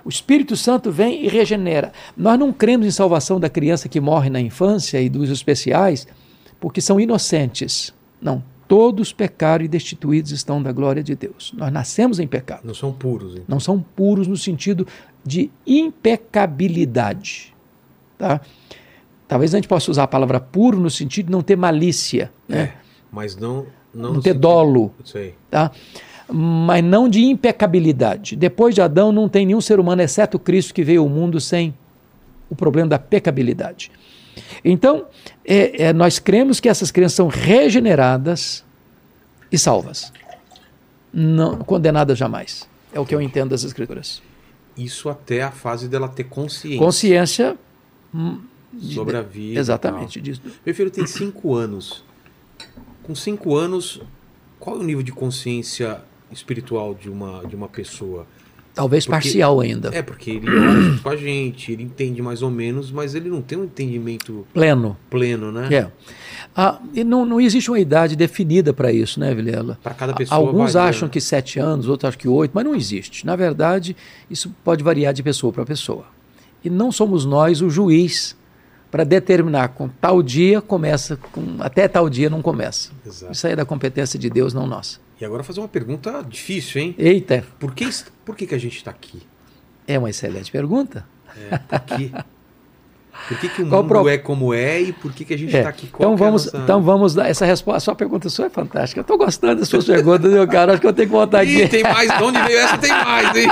O 0.09 0.11
Espírito 0.11 0.57
Santo 0.57 0.91
vem 0.91 1.23
e 1.23 1.27
regenera. 1.27 1.93
Nós 2.17 2.39
não 2.39 2.51
cremos 2.51 2.87
em 2.87 2.89
salvação 2.89 3.39
da 3.39 3.47
criança 3.47 3.87
que 3.87 3.99
morre 3.99 4.27
na 4.27 4.41
infância 4.41 4.99
e 4.99 5.07
dos 5.07 5.29
especiais 5.29 6.07
porque 6.59 6.81
são 6.81 6.99
inocentes. 6.99 7.93
Não. 8.19 8.43
Todos 8.67 9.13
pecaram 9.13 9.63
e 9.63 9.67
destituídos 9.67 10.31
estão 10.31 10.63
da 10.63 10.71
glória 10.71 11.03
de 11.03 11.13
Deus. 11.13 11.53
Nós 11.55 11.71
nascemos 11.71 12.19
em 12.19 12.25
pecado. 12.25 12.61
Não 12.63 12.73
são 12.73 12.91
puros, 12.91 13.33
então. 13.33 13.45
Não 13.47 13.59
são 13.59 13.79
puros 13.79 14.25
no 14.27 14.35
sentido 14.35 14.87
de 15.23 15.51
impecabilidade. 15.65 17.53
Tá? 18.17 18.41
Talvez 19.27 19.53
a 19.53 19.59
gente 19.59 19.67
possa 19.67 19.91
usar 19.91 20.05
a 20.05 20.07
palavra 20.07 20.39
puro 20.39 20.79
no 20.79 20.89
sentido 20.89 21.27
de 21.27 21.31
não 21.31 21.43
ter 21.43 21.55
malícia, 21.55 22.31
né? 22.47 22.61
É, 22.61 22.73
mas 23.11 23.35
não... 23.35 23.67
Não, 23.93 24.13
não 24.13 24.21
ter 24.21 24.33
dolo. 24.33 24.91
Aí. 25.13 25.35
tá? 25.51 25.71
Mas 26.31 26.83
não 26.83 27.07
de 27.09 27.23
impecabilidade. 27.25 28.35
Depois 28.35 28.75
de 28.75 28.81
Adão, 28.81 29.11
não 29.11 29.27
tem 29.29 29.45
nenhum 29.45 29.61
ser 29.61 29.79
humano, 29.79 30.01
exceto 30.01 30.37
Cristo, 30.39 30.73
que 30.73 30.83
veio 30.83 31.01
ao 31.01 31.09
mundo 31.09 31.39
sem 31.39 31.73
o 32.49 32.55
problema 32.55 32.87
da 32.89 32.99
pecabilidade. 32.99 33.91
Então, 34.63 35.05
é, 35.45 35.85
é, 35.85 35.93
nós 35.93 36.19
cremos 36.19 36.59
que 36.59 36.69
essas 36.69 36.91
crianças 36.91 37.15
são 37.15 37.27
regeneradas 37.27 38.63
e 39.51 39.57
salvas, 39.57 40.11
não 41.13 41.57
condenadas 41.59 42.17
jamais. 42.17 42.67
É 42.93 42.99
o 42.99 43.05
que 43.05 43.13
eu 43.13 43.21
entendo 43.21 43.49
das 43.49 43.63
Escrituras. 43.63 44.21
Isso 44.77 45.09
até 45.09 45.41
a 45.43 45.51
fase 45.51 45.87
dela 45.87 46.07
ter 46.07 46.23
consciência, 46.25 46.79
Consciência. 46.79 47.57
hum, 48.13 48.39
de- 48.71 48.95
sobre 48.95 49.17
a 49.17 49.21
vida. 49.21 49.59
Exatamente. 49.59 50.21
disso. 50.21 50.41
Meu 50.65 50.73
filho 50.73 50.89
tem 50.89 51.05
cinco 51.05 51.55
anos. 51.55 52.03
Com 53.03 53.13
cinco 53.15 53.55
anos, 53.55 54.01
qual 54.59 54.77
é 54.77 54.79
o 54.79 54.83
nível 54.83 55.03
de 55.03 55.11
consciência 55.11 56.01
espiritual 56.31 56.93
de 56.93 57.09
uma, 57.09 57.43
de 57.45 57.55
uma 57.55 57.67
pessoa? 57.67 58.25
Talvez 58.73 59.05
Porque- 59.05 59.11
parcial 59.23 59.59
ainda. 59.59 59.89
É, 59.93 60.01
porque 60.01 60.31
ele 60.31 60.45
com 61.03 61.09
a 61.09 61.15
gente, 61.15 61.71
ele 61.71 61.83
entende 61.83 62.21
mais 62.21 62.41
ou 62.41 62.49
menos, 62.49 62.91
mas 62.91 63.13
ele 63.13 63.27
não 63.27 63.41
tem 63.41 63.57
um 63.57 63.65
entendimento 63.65 64.47
Pleno. 64.53 64.95
pleno, 65.09 65.51
né? 65.51 65.67
É. 65.73 65.91
Ah, 66.55 66.79
e 66.93 67.03
não, 67.03 67.25
não 67.25 67.41
existe 67.41 67.69
uma 67.69 67.79
idade 67.79 68.15
definida 68.15 68.71
para 68.73 68.91
isso, 68.91 69.19
né, 69.19 69.33
Vilela? 69.33 69.77
Para 69.83 69.93
cada 69.93 70.13
pessoa. 70.13 70.37
Alguns 70.39 70.73
varia, 70.73 70.89
acham 70.89 71.07
né? 71.07 71.11
que 71.11 71.19
sete 71.19 71.59
anos, 71.59 71.87
outros 71.89 72.07
acham 72.07 72.19
que 72.19 72.27
oito, 72.27 72.51
mas 72.53 72.63
não 72.63 72.73
existe. 72.75 73.25
Na 73.25 73.35
verdade, 73.35 73.97
isso 74.29 74.53
pode 74.63 74.83
variar 74.83 75.13
de 75.13 75.23
pessoa 75.23 75.51
para 75.51 75.65
pessoa. 75.65 76.05
E 76.63 76.69
não 76.69 76.91
somos 76.91 77.25
nós 77.25 77.61
o 77.61 77.69
juiz 77.69 78.37
para 78.91 79.03
determinar 79.03 79.69
com 79.69 79.87
tal 79.89 80.23
dia 80.23 80.61
começa, 80.61 81.17
com, 81.17 81.57
até 81.59 81.87
tal 81.87 82.09
dia 82.09 82.29
não 82.29 82.41
começa. 82.41 82.91
Exato. 83.05 83.31
Isso 83.33 83.45
aí 83.45 83.53
é 83.53 83.55
da 83.57 83.65
competência 83.65 84.17
de 84.17 84.29
Deus, 84.29 84.53
não 84.53 84.65
nossa. 84.65 84.99
E 85.19 85.25
agora 85.25 85.43
fazer 85.43 85.59
uma 85.59 85.67
pergunta 85.67 86.23
difícil, 86.27 86.81
hein? 86.81 86.95
Eita. 86.97 87.43
Por 87.59 87.75
que, 87.75 87.89
por 88.23 88.35
que, 88.35 88.47
que 88.47 88.55
a 88.55 88.57
gente 88.57 88.77
está 88.77 88.91
aqui? 88.91 89.21
É 89.85 89.99
uma 89.99 90.09
excelente 90.09 90.49
pergunta. 90.49 91.05
É, 91.51 91.57
por 91.57 91.79
quê? 91.81 92.11
Por 93.27 93.37
que, 93.37 93.49
que 93.49 93.61
o 93.61 93.67
Qual 93.67 93.83
mundo 93.83 93.89
pro... 93.89 94.07
é 94.07 94.17
como 94.17 94.53
é 94.53 94.81
e 94.81 94.93
por 94.93 95.11
que, 95.11 95.25
que 95.25 95.33
a 95.33 95.37
gente 95.37 95.49
está 95.49 95.67
é. 95.67 95.71
aqui? 95.71 95.87
Qual 95.87 96.13
então 96.13 96.17
vamos, 96.17 96.47
é 96.47 96.51
nossa... 96.51 96.63
então 96.63 96.81
vamos 96.81 97.13
dar 97.13 97.29
essa 97.29 97.45
resposta. 97.45 97.77
A 97.77 97.79
sua 97.81 97.95
pergunta 97.95 98.29
sua 98.29 98.45
é 98.45 98.49
fantástica. 98.49 98.99
Eu 98.99 99.01
estou 99.01 99.17
gostando 99.17 99.59
das 99.59 99.67
suas 99.67 99.85
perguntas, 99.85 100.31
meu 100.31 100.47
cara. 100.47 100.71
Acho 100.71 100.81
que 100.81 100.87
eu 100.87 100.93
tenho 100.93 101.09
que 101.09 101.13
voltar 101.13 101.41
aqui. 101.41 101.63
Ih, 101.63 101.67
tem 101.67 101.83
mais. 101.83 102.17
De 102.17 102.23
onde 102.23 102.41
veio 102.41 102.59
essa? 102.59 102.77
Tem 102.77 102.89
mais, 102.89 103.35
hein? 103.35 103.47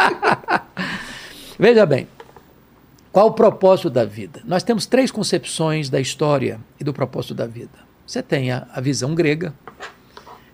Veja 1.59 1.85
bem. 1.85 2.07
Qual 3.11 3.27
o 3.27 3.33
propósito 3.33 3.89
da 3.89 4.05
vida? 4.05 4.41
Nós 4.45 4.63
temos 4.63 4.85
três 4.85 5.11
concepções 5.11 5.89
da 5.89 5.99
história 5.99 6.59
e 6.79 6.83
do 6.83 6.93
propósito 6.93 7.33
da 7.33 7.45
vida. 7.45 7.79
Você 8.05 8.23
tem 8.23 8.51
a, 8.51 8.67
a 8.73 8.79
visão 8.79 9.13
grega, 9.13 9.53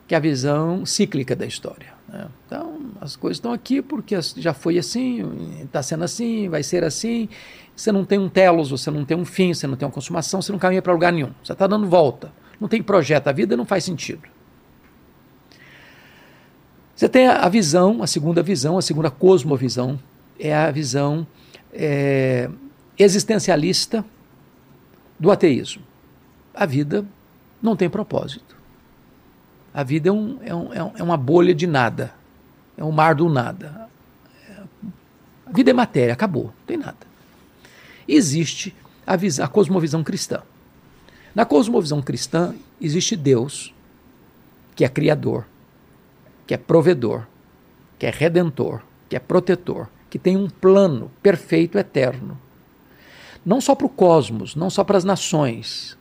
que 0.07 0.13
é 0.13 0.17
a 0.17 0.19
visão 0.19 0.85
cíclica 0.85 1.35
da 1.35 1.45
história. 1.45 1.93
Né? 2.07 2.27
Então, 2.45 2.79
as 2.99 3.15
coisas 3.15 3.37
estão 3.37 3.53
aqui 3.53 3.81
porque 3.81 4.15
já 4.37 4.53
foi 4.53 4.77
assim, 4.77 5.61
está 5.63 5.81
sendo 5.81 6.03
assim, 6.03 6.49
vai 6.49 6.63
ser 6.63 6.83
assim. 6.83 7.29
Você 7.75 7.91
não 7.91 8.05
tem 8.05 8.19
um 8.19 8.29
telos, 8.29 8.69
você 8.69 8.91
não 8.91 9.03
tem 9.03 9.17
um 9.17 9.25
fim, 9.25 9.53
você 9.53 9.65
não 9.65 9.75
tem 9.75 9.87
uma 9.87 9.93
consumação, 9.93 10.41
você 10.41 10.51
não 10.51 10.59
caminha 10.59 10.81
para 10.81 10.93
lugar 10.93 11.11
nenhum. 11.11 11.31
Você 11.43 11.53
está 11.53 11.65
dando 11.65 11.87
volta. 11.87 12.31
Não 12.59 12.67
tem 12.67 12.83
projeto, 12.83 13.27
a 13.27 13.31
vida 13.31 13.57
não 13.57 13.65
faz 13.65 13.83
sentido. 13.83 14.21
Você 16.95 17.09
tem 17.09 17.27
a 17.27 17.49
visão, 17.49 18.03
a 18.03 18.07
segunda 18.07 18.43
visão, 18.43 18.77
a 18.77 18.81
segunda 18.81 19.09
cosmovisão, 19.09 19.99
é 20.39 20.53
a 20.53 20.69
visão 20.69 21.25
é, 21.73 22.49
existencialista 22.97 24.05
do 25.19 25.31
ateísmo. 25.31 25.81
A 26.53 26.65
vida 26.65 27.05
não 27.61 27.75
tem 27.75 27.89
propósito. 27.89 28.52
A 29.73 29.83
vida 29.83 30.09
é, 30.09 30.11
um, 30.11 30.39
é, 30.41 30.53
um, 30.55 30.91
é 30.97 31.03
uma 31.03 31.17
bolha 31.17 31.53
de 31.53 31.65
nada. 31.65 32.13
É 32.77 32.83
um 32.83 32.91
mar 32.91 33.15
do 33.15 33.27
nada. 33.27 33.89
A 35.45 35.51
vida 35.51 35.71
é 35.71 35.73
matéria, 35.73 36.13
acabou, 36.13 36.45
não 36.45 36.65
tem 36.65 36.77
nada. 36.77 36.97
Existe 38.07 38.75
a, 39.05 39.15
visão, 39.15 39.45
a 39.45 39.47
cosmovisão 39.47 40.03
cristã. 40.03 40.41
Na 41.33 41.45
cosmovisão 41.45 42.01
cristã 42.01 42.53
existe 42.79 43.15
Deus, 43.15 43.73
que 44.75 44.85
é 44.85 44.89
criador, 44.89 45.45
que 46.45 46.53
é 46.53 46.57
provedor, 46.57 47.25
que 47.97 48.05
é 48.05 48.09
redentor, 48.09 48.81
que 49.09 49.15
é 49.15 49.19
protetor, 49.19 49.87
que 50.09 50.19
tem 50.19 50.37
um 50.37 50.49
plano 50.49 51.11
perfeito, 51.21 51.77
eterno. 51.77 52.37
Não 53.45 53.59
só 53.59 53.75
para 53.75 53.87
o 53.87 53.89
cosmos, 53.89 54.55
não 54.55 54.69
só 54.69 54.83
para 54.83 54.97
as 54.97 55.03
nações, 55.03 55.97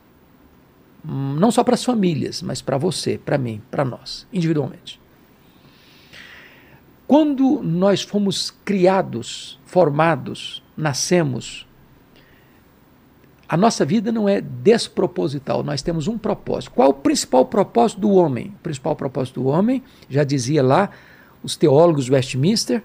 não 1.03 1.51
só 1.51 1.63
para 1.63 1.73
as 1.73 1.83
famílias, 1.83 2.41
mas 2.41 2.61
para 2.61 2.77
você, 2.77 3.17
para 3.17 3.37
mim, 3.37 3.61
para 3.69 3.83
nós, 3.83 4.25
individualmente. 4.31 4.99
Quando 7.05 7.61
nós 7.61 8.01
fomos 8.01 8.51
criados, 8.63 9.59
formados, 9.65 10.63
nascemos, 10.75 11.67
a 13.47 13.57
nossa 13.57 13.85
vida 13.85 14.11
não 14.11 14.27
é 14.27 14.39
desproposital, 14.39 15.61
nós 15.63 15.81
temos 15.81 16.07
um 16.07 16.17
propósito. 16.17 16.71
Qual 16.71 16.89
o 16.89 16.93
principal 16.93 17.45
propósito 17.45 18.01
do 18.01 18.11
homem? 18.11 18.53
O 18.55 18.63
principal 18.63 18.95
propósito 18.95 19.41
do 19.41 19.47
homem, 19.47 19.83
já 20.09 20.23
dizia 20.23 20.63
lá 20.63 20.89
os 21.43 21.57
teólogos 21.57 22.09
Westminster, 22.09 22.81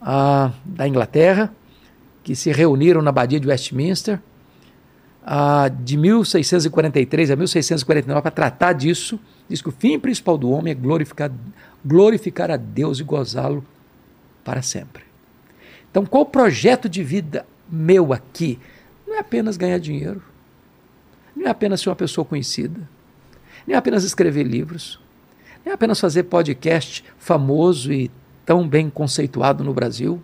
ah, 0.00 0.52
da 0.64 0.88
Inglaterra, 0.88 1.52
que 2.24 2.34
se 2.34 2.50
reuniram 2.50 3.02
na 3.02 3.10
Abadia 3.10 3.38
de 3.38 3.46
Westminster 3.46 4.20
de 5.82 5.96
1643 5.96 7.30
a 7.30 7.36
1649 7.36 8.22
para 8.22 8.30
tratar 8.30 8.72
disso. 8.72 9.20
Diz 9.48 9.60
que 9.60 9.68
o 9.68 9.72
fim 9.72 9.98
principal 9.98 10.38
do 10.38 10.50
homem 10.50 10.72
é 10.72 10.74
glorificar, 10.74 11.30
glorificar 11.84 12.50
a 12.50 12.56
Deus 12.56 12.98
e 12.98 13.04
gozá-lo 13.04 13.64
para 14.44 14.62
sempre. 14.62 15.04
Então, 15.90 16.06
qual 16.06 16.22
o 16.22 16.26
projeto 16.26 16.88
de 16.88 17.02
vida 17.02 17.46
meu 17.68 18.12
aqui? 18.12 18.58
Não 19.06 19.16
é 19.16 19.18
apenas 19.20 19.56
ganhar 19.56 19.78
dinheiro, 19.78 20.22
não 21.34 21.46
é 21.46 21.50
apenas 21.50 21.80
ser 21.80 21.88
uma 21.88 21.96
pessoa 21.96 22.24
conhecida, 22.24 22.80
não 23.66 23.74
é 23.74 23.78
apenas 23.78 24.04
escrever 24.04 24.44
livros, 24.44 25.00
não 25.64 25.72
é 25.72 25.74
apenas 25.74 26.00
fazer 26.00 26.24
podcast 26.24 27.04
famoso 27.18 27.92
e 27.92 28.10
tão 28.44 28.66
bem 28.66 28.88
conceituado 28.88 29.62
no 29.62 29.74
Brasil. 29.74 30.22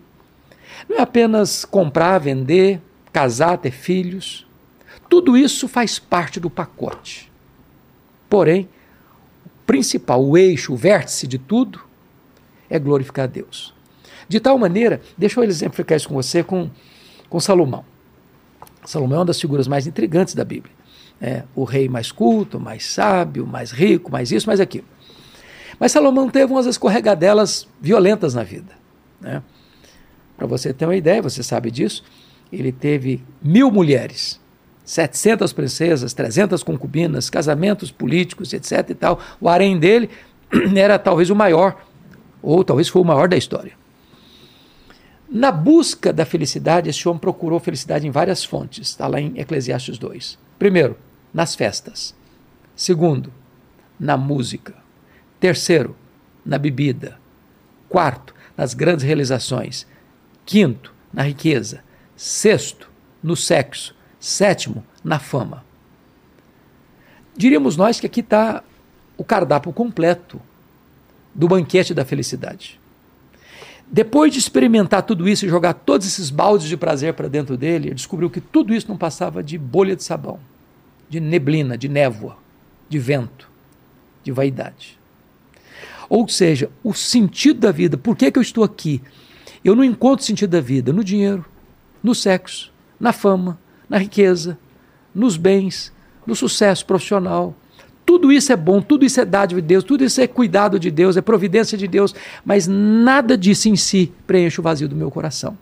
Não 0.89 0.97
é 0.97 1.01
apenas 1.01 1.63
comprar, 1.63 2.17
vender, 2.19 2.81
casar, 3.13 3.57
ter 3.57 3.71
filhos. 3.71 4.45
Tudo 5.09 5.37
isso 5.37 5.67
faz 5.67 5.99
parte 5.99 6.39
do 6.39 6.49
pacote. 6.49 7.31
Porém, 8.29 8.67
o 9.45 9.49
principal, 9.65 10.23
o 10.23 10.37
eixo, 10.37 10.73
o 10.73 10.77
vértice 10.77 11.27
de 11.27 11.37
tudo 11.37 11.81
é 12.69 12.79
glorificar 12.79 13.25
a 13.25 13.27
Deus. 13.27 13.73
De 14.27 14.39
tal 14.39 14.57
maneira, 14.57 15.01
deixa 15.17 15.39
eu 15.39 15.43
exemplificar 15.43 15.95
isso 15.95 16.07
com 16.07 16.15
você 16.15 16.43
com, 16.43 16.69
com 17.29 17.39
Salomão. 17.39 17.85
Salomão 18.83 19.17
é 19.17 19.19
uma 19.19 19.25
das 19.25 19.39
figuras 19.39 19.67
mais 19.67 19.87
intrigantes 19.87 20.33
da 20.33 20.43
Bíblia. 20.43 20.73
É, 21.21 21.43
o 21.55 21.63
rei 21.63 21.87
mais 21.87 22.11
culto, 22.11 22.59
mais 22.59 22.85
sábio, 22.87 23.45
mais 23.47 23.71
rico, 23.71 24.11
mais 24.11 24.31
isso, 24.31 24.47
mais 24.47 24.59
aquilo. 24.59 24.85
Mas 25.79 25.91
Salomão 25.91 26.29
teve 26.29 26.51
umas 26.51 26.65
escorregadelas 26.65 27.67
violentas 27.79 28.33
na 28.33 28.43
vida. 28.43 28.73
Né? 29.19 29.41
Para 30.37 30.47
você 30.47 30.73
ter 30.73 30.85
uma 30.85 30.95
ideia, 30.95 31.21
você 31.21 31.41
sabe 31.41 31.71
disso, 31.71 32.03
ele 32.51 32.71
teve 32.71 33.23
mil 33.41 33.71
mulheres, 33.71 34.39
700 34.85 35.51
princesas, 35.51 36.13
300 36.13 36.61
concubinas, 36.63 37.29
casamentos 37.29 37.91
políticos, 37.91 38.53
etc. 38.53 38.89
e 38.91 38.95
tal. 38.95 39.19
O 39.41 39.49
harém 39.49 39.77
dele 39.79 40.09
era 40.75 40.99
talvez 40.99 41.29
o 41.29 41.35
maior, 41.35 41.83
ou 42.41 42.63
talvez 42.63 42.87
foi 42.87 43.01
o 43.01 43.05
maior 43.05 43.27
da 43.27 43.35
história. 43.35 43.73
Na 45.27 45.51
busca 45.51 46.13
da 46.13 46.23
felicidade, 46.23 46.89
esse 46.89 47.09
homem 47.09 47.19
procurou 47.19 47.59
felicidade 47.59 48.07
em 48.07 48.11
várias 48.11 48.45
fontes, 48.45 48.87
está 48.87 49.07
lá 49.07 49.19
em 49.19 49.33
Eclesiastes 49.39 49.97
2. 49.97 50.37
Primeiro, 50.59 50.95
nas 51.33 51.55
festas. 51.55 52.15
Segundo, 52.75 53.33
na 53.99 54.15
música. 54.15 54.75
Terceiro, 55.39 55.95
na 56.45 56.57
bebida. 56.57 57.17
Quarto, 57.89 58.35
nas 58.55 58.73
grandes 58.73 59.03
realizações. 59.03 59.87
Quinto, 60.45 60.93
na 61.11 61.23
riqueza. 61.23 61.83
Sexto, 62.15 62.89
no 63.21 63.35
sexo. 63.35 63.95
Sétimo, 64.25 64.83
na 65.03 65.19
fama. 65.19 65.63
Diríamos 67.37 67.77
nós 67.77 67.99
que 67.99 68.07
aqui 68.07 68.21
está 68.21 68.63
o 69.15 69.23
cardápio 69.23 69.71
completo 69.71 70.41
do 71.31 71.47
banquete 71.47 71.93
da 71.93 72.03
felicidade. 72.03 72.79
Depois 73.85 74.33
de 74.33 74.39
experimentar 74.39 75.03
tudo 75.03 75.29
isso 75.29 75.45
e 75.45 75.49
jogar 75.49 75.75
todos 75.75 76.07
esses 76.07 76.31
baldes 76.31 76.67
de 76.67 76.75
prazer 76.75 77.13
para 77.13 77.27
dentro 77.27 77.55
dele, 77.55 77.89
ele 77.89 77.93
descobriu 77.93 78.27
que 78.27 78.41
tudo 78.41 78.73
isso 78.73 78.87
não 78.87 78.97
passava 78.97 79.43
de 79.43 79.59
bolha 79.59 79.95
de 79.95 80.03
sabão, 80.03 80.39
de 81.07 81.19
neblina, 81.19 81.77
de 81.77 81.87
névoa, 81.87 82.35
de 82.89 82.97
vento, 82.97 83.47
de 84.23 84.31
vaidade. 84.31 84.97
Ou 86.09 86.27
seja, 86.27 86.71
o 86.83 86.95
sentido 86.95 87.59
da 87.59 87.71
vida. 87.71 87.95
Por 87.95 88.15
que, 88.15 88.31
que 88.31 88.39
eu 88.39 88.41
estou 88.41 88.63
aqui? 88.63 89.03
Eu 89.63 89.75
não 89.75 89.83
encontro 89.83 90.25
sentido 90.25 90.49
da 90.49 90.61
vida 90.61 90.91
no 90.91 91.03
dinheiro, 91.03 91.45
no 92.01 92.15
sexo, 92.15 92.73
na 92.99 93.13
fama, 93.13 93.63
na 93.89 93.97
riqueza, 93.97 94.57
nos 95.13 95.37
bens, 95.37 95.91
no 96.25 96.35
sucesso 96.35 96.85
profissional. 96.85 97.55
Tudo 98.05 98.31
isso 98.31 98.51
é 98.51 98.55
bom, 98.55 98.81
tudo 98.81 99.05
isso 99.05 99.19
é 99.19 99.25
dádiva 99.25 99.61
de 99.61 99.67
Deus, 99.67 99.83
tudo 99.83 100.03
isso 100.03 100.21
é 100.21 100.27
cuidado 100.27 100.79
de 100.79 100.91
Deus, 100.91 101.17
é 101.17 101.21
providência 101.21 101.77
de 101.77 101.87
Deus, 101.87 102.13
mas 102.43 102.67
nada 102.67 103.37
disso 103.37 103.67
em 103.67 103.75
si 103.75 104.13
preenche 104.27 104.59
o 104.59 104.63
vazio 104.63 104.87
do 104.87 104.95
meu 104.95 105.09
coração. 105.09 105.57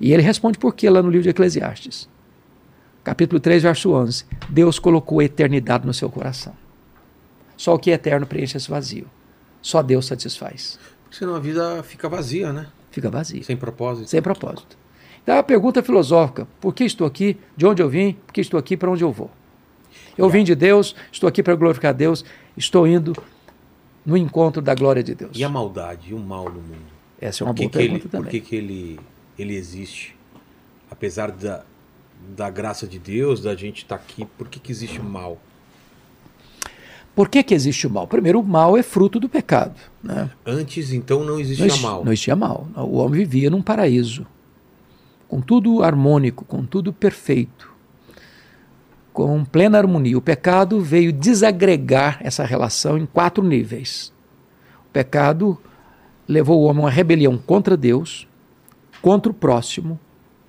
E 0.00 0.12
ele 0.12 0.22
responde 0.22 0.58
por 0.58 0.74
quê 0.74 0.90
lá 0.90 1.02
no 1.02 1.08
livro 1.08 1.22
de 1.22 1.30
Eclesiastes. 1.30 2.08
Capítulo 3.04 3.38
3, 3.38 3.62
verso 3.62 3.92
11. 3.92 4.24
Deus 4.48 4.78
colocou 4.78 5.20
a 5.20 5.24
eternidade 5.24 5.86
no 5.86 5.94
seu 5.94 6.10
coração. 6.10 6.54
Só 7.56 7.74
o 7.74 7.78
que 7.78 7.90
é 7.90 7.94
eterno 7.94 8.26
preenche 8.26 8.56
esse 8.56 8.68
vazio. 8.68 9.06
Só 9.62 9.80
Deus 9.82 10.06
satisfaz. 10.06 10.78
Porque 11.04 11.16
senão 11.16 11.34
a 11.34 11.40
vida 11.40 11.82
fica 11.82 12.08
vazia, 12.08 12.52
né? 12.52 12.66
Fica 12.90 13.08
vazia. 13.08 13.42
Sem 13.44 13.56
propósito. 13.56 14.08
Sem 14.08 14.20
propósito. 14.20 14.76
Então 15.26 15.34
é 15.34 15.38
a 15.40 15.42
pergunta 15.42 15.82
filosófica: 15.82 16.46
por 16.60 16.72
que 16.72 16.84
estou 16.84 17.04
aqui? 17.04 17.36
De 17.56 17.66
onde 17.66 17.82
eu 17.82 17.88
vim? 17.88 18.12
Por 18.12 18.32
que 18.32 18.40
estou 18.40 18.60
aqui? 18.60 18.76
Para 18.76 18.88
onde 18.88 19.02
eu 19.02 19.10
vou? 19.10 19.28
Eu 20.16 20.30
vim 20.30 20.44
de 20.44 20.54
Deus, 20.54 20.94
estou 21.10 21.28
aqui 21.28 21.42
para 21.42 21.56
glorificar 21.56 21.92
Deus, 21.92 22.24
estou 22.56 22.86
indo 22.86 23.12
no 24.04 24.16
encontro 24.16 24.62
da 24.62 24.72
glória 24.72 25.02
de 25.02 25.16
Deus. 25.16 25.32
E 25.34 25.42
a 25.42 25.48
maldade 25.48 26.10
e 26.10 26.14
o 26.14 26.18
mal 26.20 26.44
no 26.44 26.60
mundo? 26.60 26.96
Essa 27.20 27.42
é 27.42 27.44
uma 27.44 27.52
boa 27.52 27.68
pergunta 27.68 28.04
ele, 28.04 28.08
também. 28.08 28.22
Por 28.22 28.30
que, 28.30 28.40
que 28.40 28.54
ele, 28.54 29.00
ele 29.36 29.56
existe? 29.56 30.16
Apesar 30.88 31.32
da, 31.32 31.64
da 32.36 32.48
graça 32.48 32.86
de 32.86 33.00
Deus, 33.00 33.42
da 33.42 33.56
gente 33.56 33.78
estar 33.78 33.98
tá 33.98 34.02
aqui, 34.02 34.24
por 34.38 34.48
que, 34.48 34.60
que 34.60 34.70
existe 34.70 35.00
o 35.00 35.04
mal? 35.04 35.40
Por 37.16 37.28
que, 37.28 37.42
que 37.42 37.52
existe 37.52 37.86
o 37.86 37.90
mal? 37.90 38.06
Primeiro, 38.06 38.38
o 38.38 38.44
mal 38.44 38.76
é 38.76 38.82
fruto 38.82 39.18
do 39.18 39.28
pecado. 39.28 39.74
Né? 40.02 40.30
Antes, 40.44 40.92
então, 40.92 41.24
não 41.24 41.40
existia 41.40 41.66
não, 41.66 41.78
mal. 41.78 42.04
Não 42.04 42.12
existia 42.12 42.36
mal. 42.36 42.68
O 42.76 42.98
homem 42.98 43.24
vivia 43.24 43.50
num 43.50 43.62
paraíso, 43.62 44.24
com 45.28 45.40
tudo 45.40 45.82
harmônico, 45.82 46.44
com 46.44 46.64
tudo 46.64 46.92
perfeito. 46.92 47.74
com 49.12 49.42
plena 49.46 49.78
harmonia. 49.78 50.18
O 50.18 50.20
pecado 50.20 50.78
veio 50.82 51.10
desagregar 51.10 52.18
essa 52.20 52.44
relação 52.44 52.98
em 52.98 53.06
quatro 53.06 53.42
níveis. 53.42 54.12
O 54.88 54.92
pecado 54.92 55.56
levou 56.28 56.60
o 56.60 56.64
homem 56.64 56.82
a 56.82 56.84
uma 56.84 56.90
rebelião 56.90 57.38
contra 57.38 57.78
Deus, 57.78 58.28
contra 59.00 59.32
o 59.32 59.34
próximo, 59.34 59.98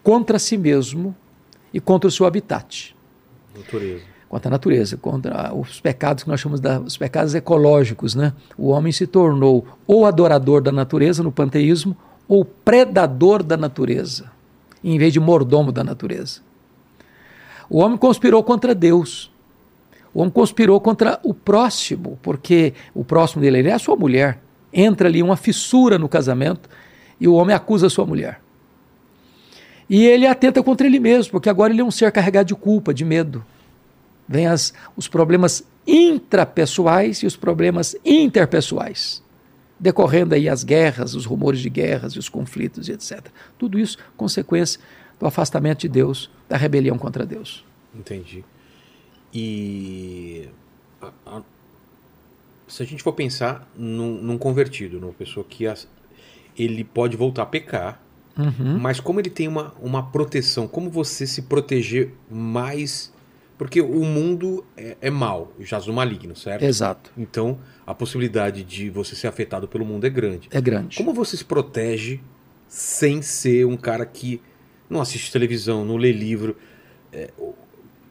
contra 0.03 0.37
si 0.37 0.57
mesmo 0.57 1.15
e 1.73 1.79
contra 1.79 2.09
o 2.09 2.11
seu 2.11 2.25
habitat. 2.25 2.93
Natureza. 3.55 4.03
Contra 4.27 4.49
a 4.49 4.51
natureza, 4.51 4.97
contra 4.97 5.55
os 5.55 5.79
pecados 5.79 6.25
que 6.25 6.29
nós 6.29 6.41
chamamos 6.41 6.59
de 6.59 6.79
os 6.79 6.97
pecados 6.97 7.33
ecológicos, 7.33 8.15
né? 8.15 8.33
O 8.57 8.67
homem 8.67 8.91
se 8.91 9.07
tornou 9.07 9.65
ou 9.87 10.05
adorador 10.05 10.61
da 10.61 10.73
natureza 10.73 11.23
no 11.23 11.31
panteísmo 11.31 11.95
ou 12.27 12.43
predador 12.43 13.41
da 13.41 13.55
natureza, 13.55 14.29
em 14.93 14.97
vez 14.97 15.11
de 15.11 15.19
mordomo 15.19 15.71
da 15.71 15.83
natureza. 15.83 16.41
O 17.69 17.79
homem 17.79 17.97
conspirou 17.97 18.43
contra 18.43 18.73
Deus. 18.73 19.31
O 20.13 20.21
homem 20.21 20.31
conspirou 20.31 20.79
contra 20.79 21.19
o 21.23 21.33
próximo, 21.33 22.17
porque 22.21 22.73
o 22.93 23.03
próximo 23.03 23.41
dele 23.41 23.67
é 23.67 23.73
a 23.73 23.79
sua 23.79 23.95
mulher. 23.95 24.39
Entra 24.71 25.07
ali 25.07 25.21
uma 25.21 25.35
fissura 25.35 25.97
no 25.97 26.07
casamento 26.07 26.69
e 27.19 27.27
o 27.27 27.33
homem 27.33 27.55
acusa 27.55 27.87
a 27.87 27.89
sua 27.89 28.05
mulher. 28.05 28.39
E 29.89 30.05
ele 30.05 30.25
atenta 30.25 30.63
contra 30.63 30.87
ele 30.87 30.99
mesmo, 30.99 31.31
porque 31.31 31.49
agora 31.49 31.71
ele 31.71 31.81
é 31.81 31.83
um 31.83 31.91
ser 31.91 32.11
carregado 32.11 32.47
de 32.47 32.55
culpa, 32.55 32.93
de 32.93 33.05
medo. 33.05 33.45
Vem 34.27 34.47
as, 34.47 34.73
os 34.95 35.07
problemas 35.07 35.63
intrapessoais 35.85 37.19
e 37.19 37.25
os 37.25 37.35
problemas 37.35 37.95
interpessoais, 38.05 39.23
decorrendo 39.79 40.33
aí 40.35 40.49
as 40.49 40.63
guerras, 40.63 41.13
os 41.13 41.25
rumores 41.25 41.59
de 41.59 41.69
guerras 41.69 42.13
e 42.13 42.19
os 42.19 42.29
conflitos 42.29 42.87
e 42.89 42.93
etc. 42.93 43.27
Tudo 43.57 43.77
isso 43.77 43.97
consequência 44.15 44.79
do 45.19 45.25
afastamento 45.25 45.79
de 45.79 45.89
Deus, 45.89 46.29
da 46.47 46.57
rebelião 46.57 46.97
contra 46.97 47.25
Deus. 47.25 47.65
Entendi. 47.95 48.43
E 49.33 50.47
a, 51.01 51.11
a, 51.25 51.41
se 52.67 52.83
a 52.83 52.85
gente 52.85 53.03
for 53.03 53.13
pensar 53.13 53.67
num, 53.75 54.21
num 54.21 54.37
convertido, 54.37 54.99
numa 54.99 55.13
pessoa 55.13 55.45
que 55.47 55.67
as, 55.67 55.87
ele 56.57 56.83
pode 56.83 57.15
voltar 57.17 57.43
a 57.43 57.45
pecar, 57.45 58.01
Uhum. 58.37 58.77
mas 58.77 58.99
como 58.99 59.19
ele 59.19 59.31
tem 59.31 59.47
uma, 59.47 59.73
uma 59.81 60.11
proteção, 60.11 60.67
como 60.67 60.91
você 60.91 61.25
se 61.25 61.41
proteger 61.43 62.13
mais? 62.29 63.11
Porque 63.57 63.81
o 63.81 64.03
mundo 64.05 64.63
é, 64.77 64.95
é 65.01 65.09
mau, 65.09 65.51
jaz 65.59 65.87
no 65.87 65.93
maligno, 65.93 66.35
certo? 66.35 66.63
Exato, 66.63 67.11
Então 67.17 67.57
a 67.85 67.93
possibilidade 67.93 68.63
de 68.63 68.89
você 68.89 69.15
ser 69.15 69.27
afetado 69.27 69.67
pelo 69.67 69.83
mundo 69.85 70.05
é 70.05 70.09
grande. 70.09 70.47
é 70.51 70.61
grande. 70.61 70.97
Como 70.97 71.13
você 71.13 71.35
se 71.35 71.43
protege 71.43 72.19
sem 72.67 73.21
ser 73.21 73.65
um 73.65 73.75
cara 73.77 74.05
que 74.05 74.41
não 74.89 75.01
assiste 75.01 75.31
televisão, 75.31 75.83
não 75.83 75.97
lê 75.97 76.11
livro? 76.11 76.55
É, 77.11 77.31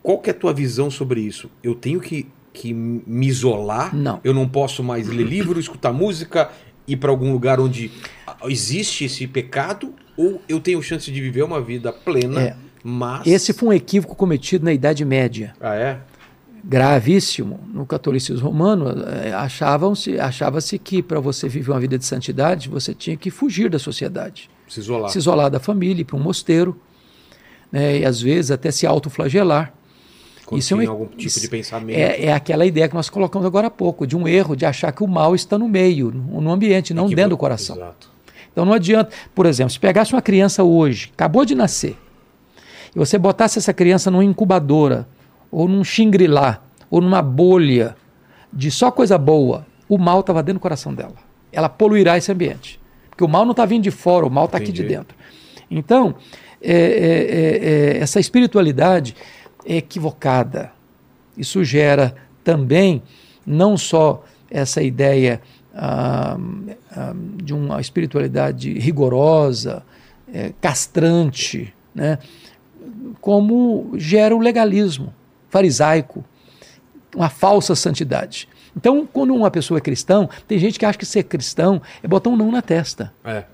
qual 0.02 0.18
que 0.18 0.30
é 0.30 0.32
a 0.32 0.36
tua 0.36 0.52
visão 0.52 0.90
sobre 0.90 1.20
isso? 1.20 1.50
Eu 1.62 1.74
tenho 1.74 2.00
que, 2.00 2.26
que 2.52 2.72
me 2.74 3.26
isolar? 3.26 3.94
Não. 3.94 4.20
Eu 4.24 4.34
não 4.34 4.48
posso 4.48 4.82
mais 4.82 5.06
ler 5.08 5.24
livro, 5.24 5.60
escutar 5.60 5.92
música, 5.92 6.50
ir 6.88 6.96
para 6.96 7.10
algum 7.10 7.32
lugar 7.32 7.60
onde 7.60 7.90
existe 8.44 9.04
esse 9.04 9.26
pecado? 9.26 9.94
Ou 10.16 10.40
eu 10.48 10.58
tenho 10.58 10.82
chance 10.82 11.10
de 11.12 11.20
viver 11.20 11.42
uma 11.42 11.60
vida 11.60 11.92
plena, 11.92 12.40
É. 12.42 12.56
mas... 12.88 13.26
Esse 13.26 13.52
foi 13.52 13.68
um 13.70 13.72
equívoco 13.72 14.14
cometido 14.14 14.64
na 14.64 14.72
Idade 14.72 15.04
Média. 15.04 15.54
Ah, 15.60 15.74
é? 15.74 15.98
gravíssimo 16.68 17.60
no 17.72 17.86
catolicismo 17.86 18.44
romano 18.48 18.86
eh, 19.22 19.32
achavam-se 19.32 20.18
achava-se 20.18 20.76
que 20.80 21.00
para 21.00 21.20
você 21.20 21.48
viver 21.48 21.70
uma 21.70 21.78
vida 21.78 21.96
de 21.96 22.04
santidade 22.04 22.68
você 22.68 22.92
tinha 22.92 23.16
que 23.16 23.30
fugir 23.30 23.70
da 23.70 23.78
sociedade 23.78 24.50
Se 24.66 24.80
isolar. 24.80 25.08
se 25.10 25.16
isolar 25.18 25.48
da 25.48 25.60
família 25.60 26.00
ir 26.00 26.04
para 26.04 26.16
um 26.16 26.20
mosteiro 26.20 26.76
né, 27.70 27.98
e 28.00 28.04
às 28.04 28.20
vezes 28.20 28.50
até 28.50 28.72
se 28.72 28.84
autoflagelar 28.84 29.72
isso 30.52 30.74
é 30.74 30.88
um 30.88 30.90
algum 30.90 31.06
tipo 31.06 31.38
de 31.38 31.48
pensamento. 31.48 31.96
é, 31.96 32.24
é 32.26 32.32
aquela 32.32 32.66
ideia 32.66 32.88
que 32.88 32.94
nós 32.96 33.08
colocamos 33.08 33.46
agora 33.46 33.68
há 33.68 33.70
pouco 33.70 34.04
de 34.04 34.16
um 34.16 34.26
erro 34.26 34.56
de 34.56 34.66
achar 34.66 34.90
que 34.90 35.04
o 35.04 35.06
mal 35.06 35.36
está 35.36 35.56
no 35.56 35.68
meio 35.68 36.10
no, 36.10 36.50
ambiente 36.50 36.92
não 36.92 37.08
Que- 37.08 37.14
dentro 37.14 37.30
do 37.30 37.36
coração 37.36 37.76
Exato. 37.76 38.10
então 38.50 38.64
não 38.64 38.72
adianta 38.72 39.10
por 39.32 39.46
exemplo 39.46 39.70
se 39.70 39.78
pegasse 39.78 40.12
uma 40.12 40.22
criança 40.22 40.64
hoje 40.64 41.12
acabou 41.14 41.44
de 41.44 41.54
nascer 41.54 41.96
e 42.96 42.98
você 42.98 43.18
botasse 43.18 43.58
essa 43.58 43.74
criança 43.74 44.10
numa 44.10 44.24
incubadora 44.24 45.06
ou 45.50 45.68
num 45.68 45.84
xingrilá 45.84 46.62
ou 46.90 47.02
numa 47.02 47.20
bolha 47.20 47.94
de 48.50 48.70
só 48.70 48.90
coisa 48.90 49.18
boa, 49.18 49.66
o 49.86 49.98
mal 49.98 50.20
estava 50.20 50.42
dentro 50.42 50.60
do 50.60 50.62
coração 50.62 50.94
dela. 50.94 51.16
Ela 51.52 51.68
poluirá 51.68 52.16
esse 52.16 52.32
ambiente. 52.32 52.80
Porque 53.10 53.22
o 53.22 53.28
mal 53.28 53.44
não 53.44 53.50
está 53.50 53.66
vindo 53.66 53.82
de 53.82 53.90
fora, 53.90 54.24
o 54.24 54.30
mal 54.30 54.46
está 54.46 54.56
aqui 54.56 54.72
de 54.72 54.82
dentro. 54.82 55.14
Então, 55.70 56.14
é, 56.60 56.72
é, 56.72 56.76
é, 56.76 57.96
é, 57.96 57.98
essa 57.98 58.18
espiritualidade 58.18 59.14
é 59.66 59.76
equivocada. 59.76 60.72
Isso 61.36 61.62
gera 61.62 62.14
também 62.42 63.02
não 63.44 63.76
só 63.76 64.24
essa 64.50 64.82
ideia 64.82 65.42
ah, 65.74 66.38
ah, 66.92 67.12
de 67.42 67.52
uma 67.52 67.78
espiritualidade 67.78 68.72
rigorosa, 68.78 69.82
é, 70.32 70.54
castrante, 70.62 71.74
né? 71.94 72.18
Como 73.20 73.92
gera 73.96 74.34
o 74.34 74.38
legalismo 74.40 75.12
farisaico, 75.48 76.24
uma 77.14 77.28
falsa 77.28 77.74
santidade. 77.74 78.48
Então, 78.76 79.08
quando 79.10 79.34
uma 79.34 79.50
pessoa 79.50 79.78
é 79.78 79.80
cristão, 79.80 80.28
tem 80.46 80.58
gente 80.58 80.78
que 80.78 80.84
acha 80.84 80.98
que 80.98 81.06
ser 81.06 81.22
cristão 81.22 81.80
é 82.02 82.08
botar 82.08 82.28
um 82.30 82.36
não 82.36 82.50
na 82.52 82.60
testa. 82.60 83.12
É. 83.24 83.44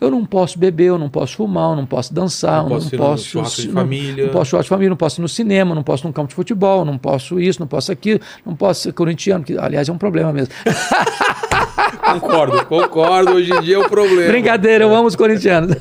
Eu 0.00 0.10
não 0.10 0.24
posso 0.24 0.58
beber, 0.58 0.84
eu 0.86 0.98
não 0.98 1.08
posso 1.08 1.36
fumar, 1.36 1.70
eu 1.70 1.76
não 1.76 1.86
posso 1.86 2.12
dançar, 2.12 2.58
Não 2.62 2.64
eu 2.64 2.68
posso 2.76 2.94
ir 2.94 2.98
não 2.98 3.04
no 3.06 3.10
posso. 3.12 3.24
churrasco 3.24 3.60
de 3.62 3.66
não- 3.68 3.74
família. 3.74 4.24
Não 4.26 4.32
posso 4.32 4.62
de 4.62 4.68
família, 4.68 4.90
não 4.90 4.96
posso 4.96 5.20
ir 5.20 5.22
no 5.22 5.28
cinema, 5.28 5.74
não 5.74 5.82
posso 5.82 6.04
ir 6.04 6.06
num 6.06 6.12
campo 6.12 6.28
de 6.28 6.34
futebol, 6.34 6.84
não 6.84 6.98
posso 6.98 7.40
isso, 7.40 7.58
não 7.58 7.66
posso 7.66 7.90
aquilo, 7.90 8.20
não 8.44 8.54
posso 8.54 8.82
ser 8.82 8.92
corintiano, 8.92 9.42
que 9.42 9.56
aliás 9.58 9.88
é 9.88 9.92
um 9.92 9.98
problema 9.98 10.32
mesmo. 10.32 10.52
Concordo, 12.14 12.66
concordo. 12.66 13.32
Hoje 13.32 13.52
em 13.52 13.60
dia 13.60 13.76
é 13.76 13.78
o 13.78 13.88
problema. 13.88 14.30
Brincadeira, 14.30 14.84
eu 14.84 14.94
amo 14.94 15.08
os 15.08 15.16
corintianos. 15.16 15.76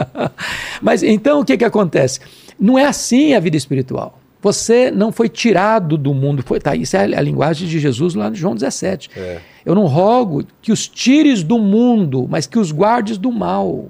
Mas 0.80 1.02
então 1.02 1.40
o 1.40 1.44
que, 1.44 1.56
que 1.56 1.64
acontece? 1.64 2.20
Não 2.58 2.78
é 2.78 2.84
assim 2.84 3.34
a 3.34 3.40
vida 3.40 3.56
espiritual. 3.56 4.18
Você 4.40 4.90
não 4.90 5.12
foi 5.12 5.28
tirado 5.28 5.96
do 5.96 6.12
mundo. 6.12 6.42
Foi, 6.42 6.58
tá, 6.58 6.74
isso 6.74 6.96
é 6.96 7.02
a 7.02 7.20
linguagem 7.20 7.68
de 7.68 7.78
Jesus 7.78 8.14
lá 8.14 8.28
no 8.28 8.34
João 8.34 8.54
17. 8.54 9.10
É. 9.16 9.40
Eu 9.64 9.74
não 9.74 9.86
rogo 9.86 10.44
que 10.60 10.72
os 10.72 10.88
tires 10.88 11.42
do 11.42 11.58
mundo, 11.58 12.26
mas 12.28 12.46
que 12.46 12.58
os 12.58 12.72
guardes 12.72 13.16
do 13.18 13.30
mal. 13.30 13.88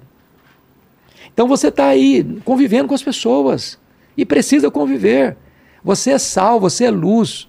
Então 1.33 1.49
você 1.49 1.69
está 1.69 1.87
aí 1.87 2.23
convivendo 2.45 2.89
com 2.89 2.95
as 2.95 3.03
pessoas 3.03 3.79
e 4.17 4.27
precisa 4.27 4.71
conviver. 4.71 5.37
Você 5.83 6.11
é 6.11 6.19
sal, 6.19 6.61
você 6.61 6.85
é 6.85 6.91
luz. 6.91 7.49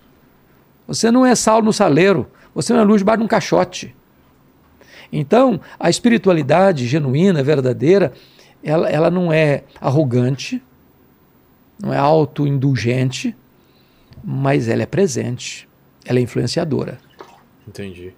Você 0.88 1.11
não 1.11 1.26
é 1.26 1.36
sal 1.36 1.61
no 1.61 1.72
saleiro, 1.72 2.28
você 2.53 2.74
não 2.74 2.82
é 2.82 2.84
luz 2.84 2.99
debaixo 2.99 3.20
de 3.20 3.26
um 3.26 3.28
caixote. 3.28 3.95
Então, 5.16 5.61
a 5.80 5.91
espiritualidade 5.91 6.88
genuína, 6.88 7.43
verdadeira, 7.43 8.11
ela, 8.64 8.89
ela 8.89 9.11
não 9.11 9.32
é 9.32 9.64
arrogante, 9.80 10.59
não 11.80 11.93
é 11.93 11.97
autoindulgente, 11.99 13.36
mas 14.24 14.68
ela 14.68 14.82
é 14.82 14.88
presente, 14.88 15.70
ela 16.03 16.18
é 16.18 16.22
influenciadora. 16.24 16.97
Entendi. 17.68 18.11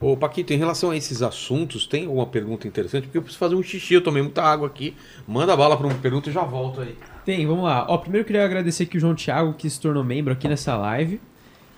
Ô, 0.00 0.16
Paquito, 0.16 0.52
em 0.52 0.56
relação 0.56 0.90
a 0.90 0.96
esses 0.96 1.22
assuntos, 1.22 1.86
tem 1.86 2.06
alguma 2.06 2.26
pergunta 2.26 2.66
interessante? 2.66 3.04
Porque 3.04 3.16
eu 3.16 3.22
preciso 3.22 3.38
fazer 3.38 3.54
um 3.54 3.62
xixi, 3.62 3.94
eu 3.94 4.02
tomei 4.02 4.20
muita 4.20 4.42
água 4.42 4.66
aqui. 4.66 4.96
Manda 5.28 5.56
bala 5.56 5.76
para 5.76 5.86
uma 5.86 5.94
pergunta 5.94 6.28
e 6.28 6.32
já 6.32 6.42
volto 6.42 6.80
aí. 6.80 6.96
Tem, 7.24 7.46
vamos 7.46 7.64
lá. 7.64 7.86
Ó, 7.88 7.96
primeiro 7.96 8.22
eu 8.22 8.26
queria 8.26 8.44
agradecer 8.44 8.82
aqui 8.82 8.96
o 8.96 9.00
João 9.00 9.14
Thiago, 9.14 9.54
que 9.54 9.70
se 9.70 9.80
tornou 9.80 10.02
membro 10.02 10.32
aqui 10.32 10.48
nessa 10.48 10.76
live. 10.76 11.20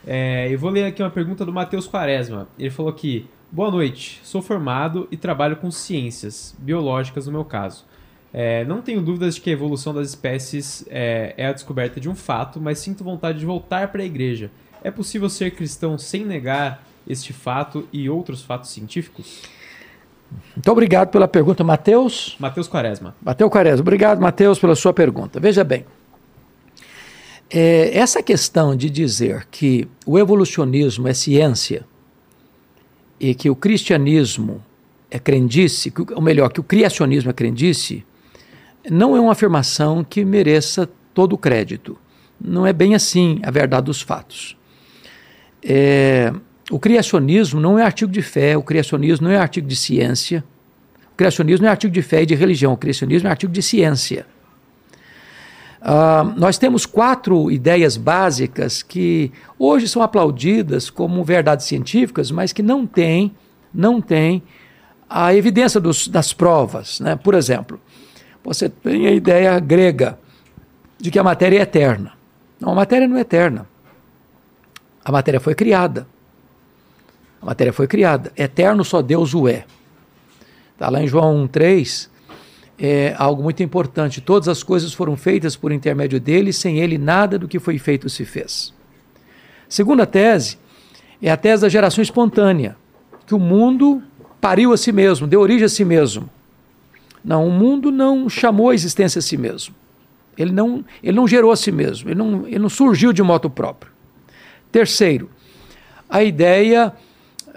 É, 0.07 0.49
eu 0.51 0.59
vou 0.59 0.71
ler 0.71 0.85
aqui 0.85 1.03
uma 1.03 1.11
pergunta 1.11 1.45
do 1.45 1.53
Matheus 1.53 1.87
Quaresma. 1.87 2.49
Ele 2.59 2.71
falou 2.71 2.91
aqui: 2.91 3.27
Boa 3.57 3.71
noite, 3.71 4.21
sou 4.23 4.43
formado 4.43 5.09
e 5.11 5.17
trabalho 5.17 5.57
com 5.57 5.71
ciências, 5.71 6.55
biológicas 6.59 7.25
no 7.25 7.33
meu 7.33 7.43
caso. 7.43 7.87
É, 8.31 8.67
não 8.67 8.83
tenho 8.83 9.01
dúvidas 9.01 9.37
de 9.37 9.41
que 9.41 9.49
a 9.49 9.53
evolução 9.55 9.95
das 9.95 10.11
espécies 10.11 10.85
é, 10.91 11.33
é 11.39 11.47
a 11.47 11.55
descoberta 11.55 11.99
de 11.99 12.07
um 12.07 12.15
fato, 12.15 12.61
mas 12.61 12.81
sinto 12.81 13.03
vontade 13.03 13.39
de 13.39 13.47
voltar 13.47 13.89
para 13.89 14.03
a 14.03 14.05
igreja. 14.05 14.51
É 14.85 14.91
possível 14.91 15.31
ser 15.31 15.53
cristão 15.53 15.97
sem 15.97 16.23
negar 16.23 16.85
este 17.09 17.33
fato 17.33 17.89
e 17.91 18.11
outros 18.11 18.43
fatos 18.43 18.69
científicos? 18.69 19.41
Muito 20.55 20.71
obrigado 20.71 21.09
pela 21.09 21.27
pergunta, 21.27 21.65
Matheus. 21.65 22.37
Matheus 22.39 22.69
Quaresma. 22.69 23.17
Mateus 23.23 23.51
Quaresma, 23.51 23.81
obrigado, 23.81 24.21
Matheus, 24.21 24.59
pela 24.59 24.77
sua 24.77 24.93
pergunta. 24.93 25.41
Veja 25.41 25.65
bem, 25.65 25.87
é, 27.49 27.97
essa 27.97 28.23
questão 28.23 28.77
de 28.77 28.91
dizer 28.91 29.49
que 29.51 29.89
o 30.05 30.19
evolucionismo 30.19 31.09
é 31.09 31.15
ciência 31.15 31.87
e 33.19 33.35
que 33.35 33.49
o 33.49 33.57
cristianismo 33.57 34.63
é 35.11 35.19
crendice, 35.19 35.91
que, 35.91 36.13
ou 36.13 36.21
melhor, 36.21 36.51
que 36.51 36.61
o 36.61 36.63
criacionismo 36.63 37.31
é 37.31 37.33
crendice, 37.33 38.05
não 38.91 39.17
é 39.17 39.21
uma 39.21 39.33
afirmação 39.33 40.05
que 40.05 40.25
mereça 40.25 40.89
todo 41.13 41.33
o 41.33 41.39
crédito. 41.39 41.99
Não 42.41 42.67
é 42.67 42.73
bem 42.73 42.95
assim 42.95 43.41
a 43.43 43.51
verdade 43.51 43.87
dos 43.87 44.01
fatos. 44.01 44.57
É, 45.63 46.33
o 46.71 46.79
criacionismo 46.79 47.61
não 47.61 47.79
é 47.79 47.83
artigo 47.83 48.13
de 48.13 48.23
fé, 48.23 48.57
o 48.57 48.63
criacionismo 48.63 49.27
não 49.27 49.35
é 49.35 49.39
artigo 49.39 49.67
de 49.67 49.77
ciência, 49.77 50.45
o 51.13 51.17
criacionismo 51.17 51.63
não 51.63 51.69
é 51.69 51.73
artigo 51.73 51.93
de 51.93 52.03
fé 52.03 52.23
e 52.23 52.27
de 52.27 52.35
religião, 52.35 52.73
o 52.73 52.77
criacionismo 52.77 53.27
é 53.27 53.31
artigo 53.31 53.53
de 53.53 53.63
ciência. 53.63 54.27
Uh, 55.81 56.39
nós 56.39 56.59
temos 56.59 56.87
quatro 56.87 57.51
ideias 57.51 57.97
básicas 57.97 58.83
que 58.83 59.31
hoje 59.59 59.89
são 59.89 60.03
aplaudidas 60.03 60.91
como 60.91 61.23
verdades 61.23 61.67
científicas, 61.67 62.31
mas 62.31 62.53
que 62.53 62.63
não 62.63 62.87
têm, 62.87 63.35
não 63.73 64.01
têm 64.01 64.43
a 65.09 65.35
evidência 65.35 65.81
dos, 65.81 66.09
das 66.09 66.33
provas. 66.33 66.99
Né? 67.01 67.17
Por 67.17 67.35
exemplo, 67.35 67.81
você 68.43 68.69
tem 68.69 69.07
a 69.07 69.13
ideia 69.13 69.59
grega 69.61 70.19
de 70.99 71.11
que 71.11 71.19
a 71.19 71.25
matéria 71.25 71.59
é 71.59 71.63
eterna. 71.63 72.13
Não, 72.59 72.73
a 72.73 72.75
matéria 72.75 73.07
não 73.07 73.17
é 73.17 73.21
eterna. 73.21 73.67
A 75.05 75.13
matéria 75.13 75.39
foi 75.39 75.55
criada. 75.55 76.07
A 77.41 77.47
matéria 77.47 77.73
foi 77.73 77.87
criada. 77.87 78.33
Eterno 78.37 78.85
só 78.85 79.03
Deus 79.03 79.35
o 79.35 79.47
é. 79.47 79.65
Está 80.73 80.91
lá 80.91 81.03
em 81.03 81.07
João 81.07 81.47
1,3, 81.47 82.09
é 82.79 83.15
algo 83.19 83.43
muito 83.43 83.63
importante. 83.63 84.21
Todas 84.21 84.49
as 84.49 84.63
coisas 84.63 84.93
foram 84.93 85.17
feitas 85.17 85.57
por 85.57 85.73
intermédio 85.73 86.21
dele, 86.21 86.53
sem 86.53 86.79
ele 86.79 86.99
nada 86.99 87.39
do 87.39 87.49
que 87.49 87.59
foi 87.59 87.79
feito 87.79 88.09
se 88.09 88.25
fez. 88.25 88.73
Segunda 89.69 90.07
tese 90.07 90.59
é 91.21 91.31
a 91.31 91.37
tese 91.37 91.63
da 91.63 91.69
geração 91.69 92.03
espontânea, 92.03 92.77
que 93.27 93.35
o 93.35 93.39
mundo 93.39 94.03
pariu 94.41 94.73
a 94.73 94.77
si 94.77 94.93
mesmo, 94.93 95.27
deu 95.27 95.41
origem 95.41 95.65
a 95.65 95.69
si 95.69 95.85
mesmo. 95.85 96.29
Não, 97.25 97.49
o 97.49 97.51
mundo 97.51 97.91
não 97.91 98.29
chamou 98.29 98.71
a 98.71 98.75
existência 98.75 99.19
a 99.19 99.23
si 99.23 99.37
mesmo. 99.37 99.75
Ele 100.39 100.53
não, 100.53 100.85
ele 101.03 101.17
não 101.17 101.27
gerou 101.27 101.51
a 101.51 101.57
si 101.57 101.73
mesmo, 101.73 102.11
ele 102.11 102.19
não, 102.19 102.47
ele 102.47 102.59
não 102.59 102.69
surgiu 102.69 103.13
de 103.13 103.23
moto 103.23 103.49
próprio. 103.49 103.91
Terceiro, 104.71 105.31
a 106.09 106.23
ideia 106.23 106.93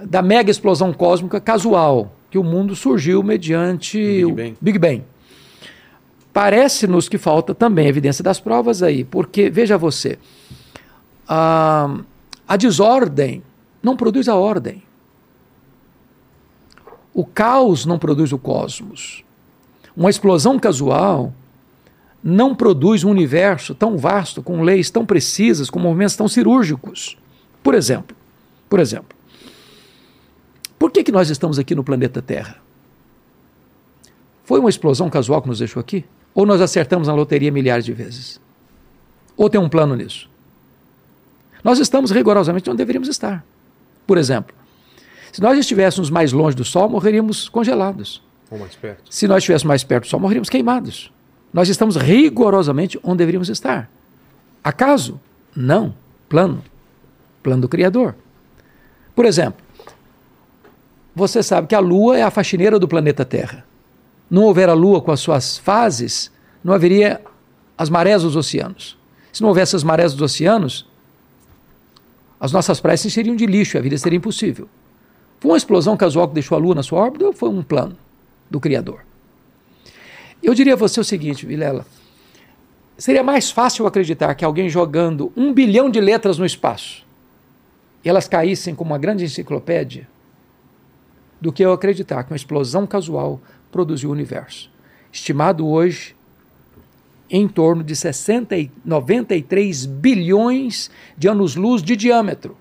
da 0.03 0.21
mega 0.21 0.49
explosão 0.49 0.93
cósmica 0.93 1.41
casual, 1.41 2.15
que 2.29 2.37
o 2.37 2.43
mundo 2.43 2.75
surgiu 2.75 3.23
mediante 3.23 3.97
Big 3.97 4.25
o 4.25 4.35
Bang. 4.35 4.57
Big 4.61 4.79
Bang. 4.79 5.03
Parece-nos 6.31 7.09
que 7.09 7.17
falta 7.17 7.55
também 7.55 7.87
evidência 7.87 8.23
das 8.23 8.39
provas 8.39 8.83
aí, 8.83 9.03
porque, 9.03 9.49
veja 9.49 9.77
você, 9.77 10.19
a, 11.27 11.97
a 12.47 12.55
desordem 12.55 13.41
não 13.81 13.97
produz 13.97 14.27
a 14.27 14.35
ordem. 14.35 14.83
O 17.13 17.25
caos 17.25 17.85
não 17.85 17.97
produz 17.97 18.31
o 18.31 18.37
cosmos. 18.37 19.23
Uma 19.97 20.09
explosão 20.09 20.59
casual 20.59 21.33
não 22.23 22.53
produz 22.53 23.03
um 23.03 23.09
universo 23.09 23.73
tão 23.73 23.97
vasto, 23.97 24.43
com 24.43 24.61
leis 24.61 24.89
tão 24.89 25.05
precisas, 25.05 25.69
com 25.69 25.79
movimentos 25.79 26.15
tão 26.15 26.27
cirúrgicos. 26.27 27.17
Por 27.63 27.73
exemplo, 27.73 28.15
por 28.69 28.79
exemplo, 28.79 29.17
por 30.79 30.91
que, 30.91 31.03
que 31.03 31.11
nós 31.11 31.29
estamos 31.29 31.59
aqui 31.59 31.75
no 31.75 31.83
planeta 31.83 32.21
Terra? 32.21 32.55
Foi 34.45 34.59
uma 34.59 34.69
explosão 34.69 35.09
casual 35.09 35.41
que 35.41 35.47
nos 35.49 35.59
deixou 35.59 35.79
aqui? 35.79 36.05
Ou 36.33 36.45
nós 36.45 36.61
acertamos 36.61 37.07
na 37.07 37.13
loteria 37.13 37.51
milhares 37.51 37.85
de 37.85 37.93
vezes? 37.93 38.39
Ou 39.35 39.49
tem 39.49 39.59
um 39.59 39.69
plano 39.69 39.95
nisso? 39.95 40.29
Nós 41.63 41.79
estamos 41.79 42.11
rigorosamente 42.11 42.69
onde 42.69 42.77
deveríamos 42.77 43.09
estar. 43.09 43.45
Por 44.07 44.17
exemplo, 44.17 44.55
se 45.31 45.41
nós 45.41 45.57
estivéssemos 45.59 46.09
mais 46.09 46.31
longe 46.31 46.55
do 46.55 46.63
Sol, 46.63 46.89
morreríamos 46.89 47.49
congelados. 47.49 48.23
Ou 48.49 48.57
mais 48.57 48.75
perto. 48.75 49.03
Se 49.13 49.27
nós 49.27 49.39
estivéssemos 49.39 49.67
mais 49.67 49.83
perto 49.83 50.05
do 50.05 50.09
Sol, 50.09 50.19
morreríamos 50.19 50.49
queimados. 50.49 51.11
Nós 51.53 51.69
estamos 51.69 51.95
rigorosamente 51.95 52.99
onde 53.03 53.17
deveríamos 53.17 53.49
estar. 53.49 53.89
Acaso? 54.63 55.19
Não. 55.55 55.93
Plano. 56.27 56.63
Plano 57.43 57.61
do 57.61 57.69
Criador. 57.69 58.15
Por 59.15 59.25
exemplo, 59.25 59.61
você 61.19 61.43
sabe 61.43 61.67
que 61.67 61.75
a 61.75 61.79
Lua 61.79 62.17
é 62.17 62.23
a 62.23 62.31
faxineira 62.31 62.79
do 62.79 62.87
planeta 62.87 63.25
Terra. 63.25 63.65
Não 64.29 64.43
houver 64.43 64.69
a 64.69 64.73
Lua 64.73 65.01
com 65.01 65.11
as 65.11 65.19
suas 65.19 65.57
fases, 65.57 66.31
não 66.63 66.73
haveria 66.73 67.21
as 67.77 67.89
marés 67.89 68.23
dos 68.23 68.35
oceanos. 68.35 68.97
Se 69.31 69.41
não 69.41 69.49
houvesse 69.49 69.75
as 69.75 69.83
marés 69.83 70.13
dos 70.13 70.21
oceanos, 70.21 70.87
as 72.39 72.51
nossas 72.51 72.79
praias 72.79 73.01
seriam 73.01 73.35
de 73.35 73.45
lixo, 73.45 73.77
a 73.77 73.81
vida 73.81 73.97
seria 73.97 74.17
impossível. 74.17 74.67
Foi 75.39 75.51
uma 75.51 75.57
explosão 75.57 75.95
casual 75.97 76.27
que 76.27 76.33
deixou 76.33 76.57
a 76.57 76.59
Lua 76.59 76.73
na 76.73 76.83
sua 76.83 76.99
órbita 76.99 77.25
ou 77.25 77.33
foi 77.33 77.49
um 77.49 77.61
plano 77.61 77.97
do 78.49 78.59
Criador? 78.59 79.01
Eu 80.41 80.53
diria 80.53 80.73
a 80.73 80.77
você 80.77 80.99
o 80.99 81.03
seguinte, 81.03 81.45
Vilela. 81.45 81.85
Seria 82.97 83.23
mais 83.23 83.51
fácil 83.51 83.85
acreditar 83.85 84.33
que 84.35 84.45
alguém 84.45 84.69
jogando 84.69 85.31
um 85.35 85.53
bilhão 85.53 85.89
de 85.89 85.99
letras 85.99 86.37
no 86.37 86.45
espaço 86.45 87.05
e 88.03 88.09
elas 88.09 88.27
caíssem 88.27 88.73
como 88.73 88.91
uma 88.91 88.97
grande 88.97 89.25
enciclopédia 89.25 90.07
do 91.39 91.51
que 91.51 91.63
eu 91.63 91.71
acreditar 91.71 92.23
que 92.23 92.31
uma 92.31 92.37
explosão 92.37 92.85
casual 92.85 93.39
produziu 93.71 94.09
o 94.09 94.13
universo. 94.13 94.69
Estimado 95.11 95.67
hoje 95.67 96.15
em 97.29 97.47
torno 97.47 97.83
de 97.83 97.95
60 97.95 98.57
e 98.57 98.71
93 98.83 99.85
bilhões 99.85 100.89
de 101.17 101.27
anos-luz 101.27 101.83
de 101.83 101.95
diâmetro. 101.95 102.57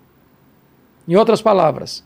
Em 1.07 1.17
outras 1.17 1.41
palavras, 1.41 2.05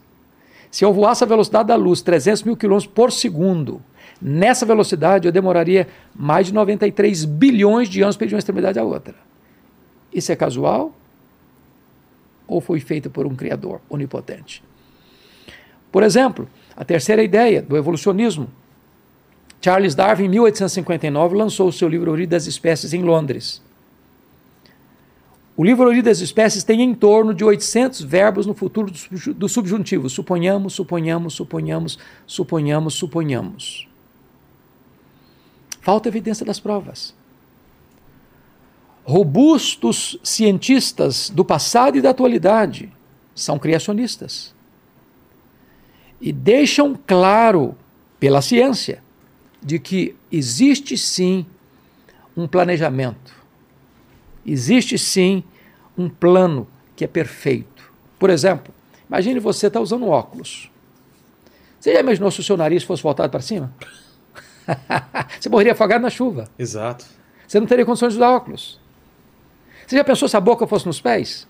se 0.71 0.85
eu 0.85 0.93
voasse 0.93 1.25
a 1.25 1.27
velocidade 1.27 1.69
da 1.69 1.77
luz, 1.77 2.01
300 2.03 2.45
mil 2.45 2.57
quilômetros 2.57 2.91
por 2.93 3.11
segundo, 3.11 3.83
nessa 4.21 4.65
velocidade 4.65 5.27
eu 5.27 5.33
demoraria 5.33 5.89
mais 6.15 6.47
de 6.47 6.55
93 6.55 7.25
bilhões 7.25 7.89
de 7.89 8.01
anos 8.01 8.17
para 8.17 8.27
ir 8.27 8.29
de 8.29 8.35
uma 8.35 8.39
extremidade 8.39 8.79
à 8.79 8.85
outra. 8.85 9.15
Isso 10.13 10.31
é 10.31 10.37
casual? 10.37 10.95
Ou 12.47 12.61
foi 12.61 12.81
feito 12.81 13.11
por 13.11 13.27
um 13.27 13.35
Criador 13.35 13.81
onipotente? 13.91 14.63
Por 15.91 16.03
exemplo, 16.03 16.49
a 16.83 16.85
terceira 16.85 17.23
ideia 17.23 17.63
do 17.63 17.77
evolucionismo. 17.77 18.51
Charles 19.61 19.95
Darwin, 19.95 20.25
em 20.25 20.29
1859, 20.31 21.37
lançou 21.37 21.69
o 21.69 21.73
seu 21.73 21.89
livro 21.89 22.11
Origem 22.11 22.29
das 22.29 22.49
Espécies 22.49 22.93
em 22.93 23.03
Londres. 23.03 23.63
O 25.57 25.65
livro 25.65 25.85
Origem 25.85 26.03
das 26.03 26.19
Espécies 26.19 26.65
tem 26.65 26.83
em 26.83 26.93
torno 26.93 27.33
de 27.33 27.45
800 27.45 28.03
verbos 28.03 28.47
no 28.47 28.55
futuro 28.55 28.93
do 29.37 29.49
subjuntivo. 29.49 30.11
Suponhamos, 30.11 30.73
suponhamos, 30.73 31.35
suponhamos, 31.35 31.99
suponhamos, 32.27 32.95
suponhamos. 32.95 33.89
Falta 35.81 36.09
evidência 36.09 36.45
das 36.45 36.59
provas. 36.59 37.15
Robustos 39.05 40.19
cientistas 40.25 41.31
do 41.31 41.45
passado 41.45 41.97
e 41.97 42.01
da 42.01 42.11
atualidade 42.11 42.91
são 43.37 43.57
criacionistas 43.57 44.53
e 46.23 46.33
deixam 46.33 46.97
claro 47.05 47.77
pela 48.21 48.41
ciência 48.41 49.03
de 49.61 49.81
que 49.81 50.15
existe 50.31 50.97
sim 50.97 51.45
um 52.37 52.47
planejamento, 52.47 53.35
existe 54.47 54.97
sim 54.97 55.43
um 55.99 56.09
plano 56.09 56.69
que 56.95 57.05
é 57.05 57.09
perfeito. 57.09 57.93
Por 58.21 58.31
exemplo, 58.31 58.73
imagine 59.09 59.41
você 59.41 59.67
estar 59.67 59.81
tá 59.81 59.83
usando 59.83 60.07
óculos. 60.07 60.71
Você 61.81 61.93
já 61.93 62.01
imaginou 62.01 62.31
se 62.31 62.39
o 62.39 62.45
seu 62.45 62.57
nariz 62.57 62.85
fosse 62.85 63.03
voltado 63.03 63.29
para 63.29 63.41
cima? 63.41 63.75
você 65.41 65.49
morreria 65.49 65.73
afogado 65.73 66.03
na 66.03 66.11
chuva. 66.11 66.49
Exato. 66.57 67.05
Você 67.47 67.59
não 67.59 67.67
teria 67.67 67.85
condições 67.85 68.13
de 68.13 68.19
usar 68.19 68.31
óculos. 68.31 68.81
Você 69.85 69.97
já 69.97 70.05
pensou 70.05 70.29
se 70.29 70.37
a 70.37 70.41
boca 70.41 70.69
fosse 70.69 70.87
nos 70.87 71.01
pés? 71.01 71.49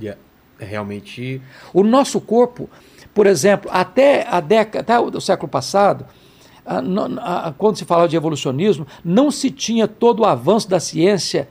Yeah. 0.00 0.20
É 0.60 0.64
realmente. 0.64 1.42
O 1.72 1.82
nosso 1.82 2.20
corpo 2.20 2.70
por 3.18 3.26
exemplo, 3.26 3.68
até 3.74 4.24
a 4.30 4.38
década, 4.38 4.78
até 4.78 4.96
o 4.96 5.20
século 5.20 5.48
passado, 5.48 6.06
quando 7.58 7.76
se 7.76 7.84
falava 7.84 8.06
de 8.06 8.14
evolucionismo, 8.14 8.86
não 9.04 9.28
se 9.28 9.50
tinha 9.50 9.88
todo 9.88 10.20
o 10.20 10.24
avanço 10.24 10.70
da 10.70 10.78
ciência 10.78 11.48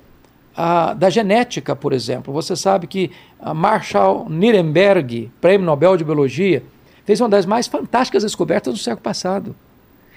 da 0.96 1.10
genética, 1.10 1.76
por 1.76 1.92
exemplo. 1.92 2.34
Você 2.34 2.56
sabe 2.56 2.88
que 2.88 3.12
Marshall 3.54 4.30
Nirenberg, 4.30 5.30
prêmio 5.42 5.66
Nobel 5.66 5.98
de 5.98 6.06
Biologia, 6.06 6.64
fez 7.04 7.20
uma 7.20 7.28
das 7.28 7.46
mais 7.46 7.68
fantásticas 7.68 8.24
descobertas 8.24 8.74
do 8.74 8.80
século 8.80 9.02
passado. 9.02 9.54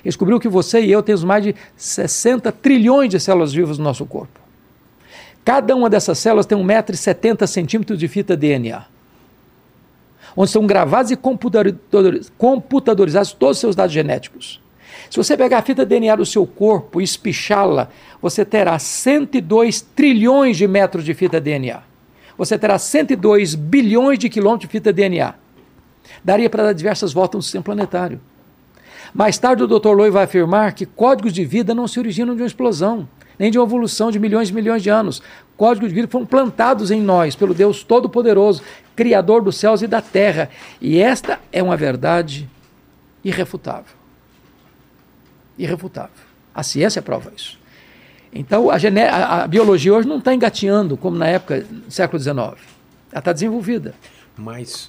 Descobriu 0.04 0.38
que 0.38 0.48
você 0.48 0.80
e 0.80 0.92
eu 0.92 1.02
temos 1.02 1.24
mais 1.24 1.42
de 1.42 1.56
60 1.74 2.52
trilhões 2.52 3.10
de 3.10 3.18
células 3.18 3.52
vivas 3.52 3.76
no 3.76 3.82
nosso 3.82 4.06
corpo. 4.06 4.38
Cada 5.44 5.74
uma 5.74 5.90
dessas 5.90 6.16
células 6.16 6.46
tem 6.46 6.56
1,70m 6.56 7.96
de 7.96 8.06
fita 8.06 8.36
DNA 8.36 8.84
onde 10.36 10.50
são 10.50 10.66
gravados 10.66 11.10
e 11.10 11.16
computadorizados 11.16 13.32
todos 13.32 13.56
os 13.56 13.60
seus 13.60 13.76
dados 13.76 13.92
genéticos. 13.92 14.60
Se 15.10 15.16
você 15.16 15.36
pegar 15.36 15.58
a 15.58 15.62
fita 15.62 15.84
DNA 15.84 16.16
do 16.16 16.26
seu 16.26 16.46
corpo 16.46 17.00
e 17.00 17.04
espichá-la, 17.04 17.88
você 18.22 18.44
terá 18.44 18.78
102 18.78 19.80
trilhões 19.80 20.56
de 20.56 20.68
metros 20.68 21.04
de 21.04 21.14
fita 21.14 21.40
DNA. 21.40 21.82
Você 22.38 22.58
terá 22.58 22.78
102 22.78 23.54
bilhões 23.54 24.18
de 24.18 24.28
quilômetros 24.28 24.68
de 24.68 24.72
fita 24.72 24.92
DNA. 24.92 25.34
Daria 26.24 26.48
para 26.48 26.64
dar 26.64 26.72
diversas 26.72 27.12
voltas 27.12 27.38
no 27.38 27.42
sistema 27.42 27.64
planetário. 27.64 28.20
Mais 29.12 29.38
tarde, 29.38 29.64
o 29.64 29.66
Dr. 29.66 29.90
Loy 29.90 30.10
vai 30.10 30.24
afirmar 30.24 30.72
que 30.72 30.86
códigos 30.86 31.32
de 31.32 31.44
vida 31.44 31.74
não 31.74 31.88
se 31.88 31.98
originam 31.98 32.34
de 32.34 32.42
uma 32.42 32.46
explosão, 32.46 33.08
nem 33.38 33.50
de 33.50 33.58
uma 33.58 33.66
evolução 33.66 34.10
de 34.10 34.18
milhões 34.18 34.50
e 34.50 34.54
milhões 34.54 34.82
de 34.82 34.90
anos. 34.90 35.22
Códigos 35.60 35.90
de 35.90 35.94
vida 35.94 36.08
foram 36.08 36.24
plantados 36.24 36.90
em 36.90 37.02
nós 37.02 37.36
pelo 37.36 37.52
Deus 37.52 37.84
Todo-Poderoso, 37.84 38.62
Criador 38.96 39.42
dos 39.42 39.56
céus 39.56 39.82
e 39.82 39.86
da 39.86 40.00
terra. 40.00 40.48
E 40.80 40.98
esta 40.98 41.38
é 41.52 41.62
uma 41.62 41.76
verdade 41.76 42.48
irrefutável. 43.22 43.94
Irrefutável. 45.58 46.14
A 46.54 46.62
ciência 46.62 47.02
prova 47.02 47.30
isso. 47.36 47.60
Então, 48.32 48.70
a, 48.70 48.78
gené 48.78 49.10
a, 49.10 49.46
biologia 49.46 49.92
hoje 49.92 50.08
não 50.08 50.16
está 50.16 50.32
engatinhando 50.32 50.96
como 50.96 51.18
na 51.18 51.26
época 51.26 51.60
do 51.60 51.90
século 51.90 52.18
XIX. 52.18 52.38
Ela 52.38 52.56
está 53.16 53.30
desenvolvida. 53.30 53.94
Mas 54.38 54.88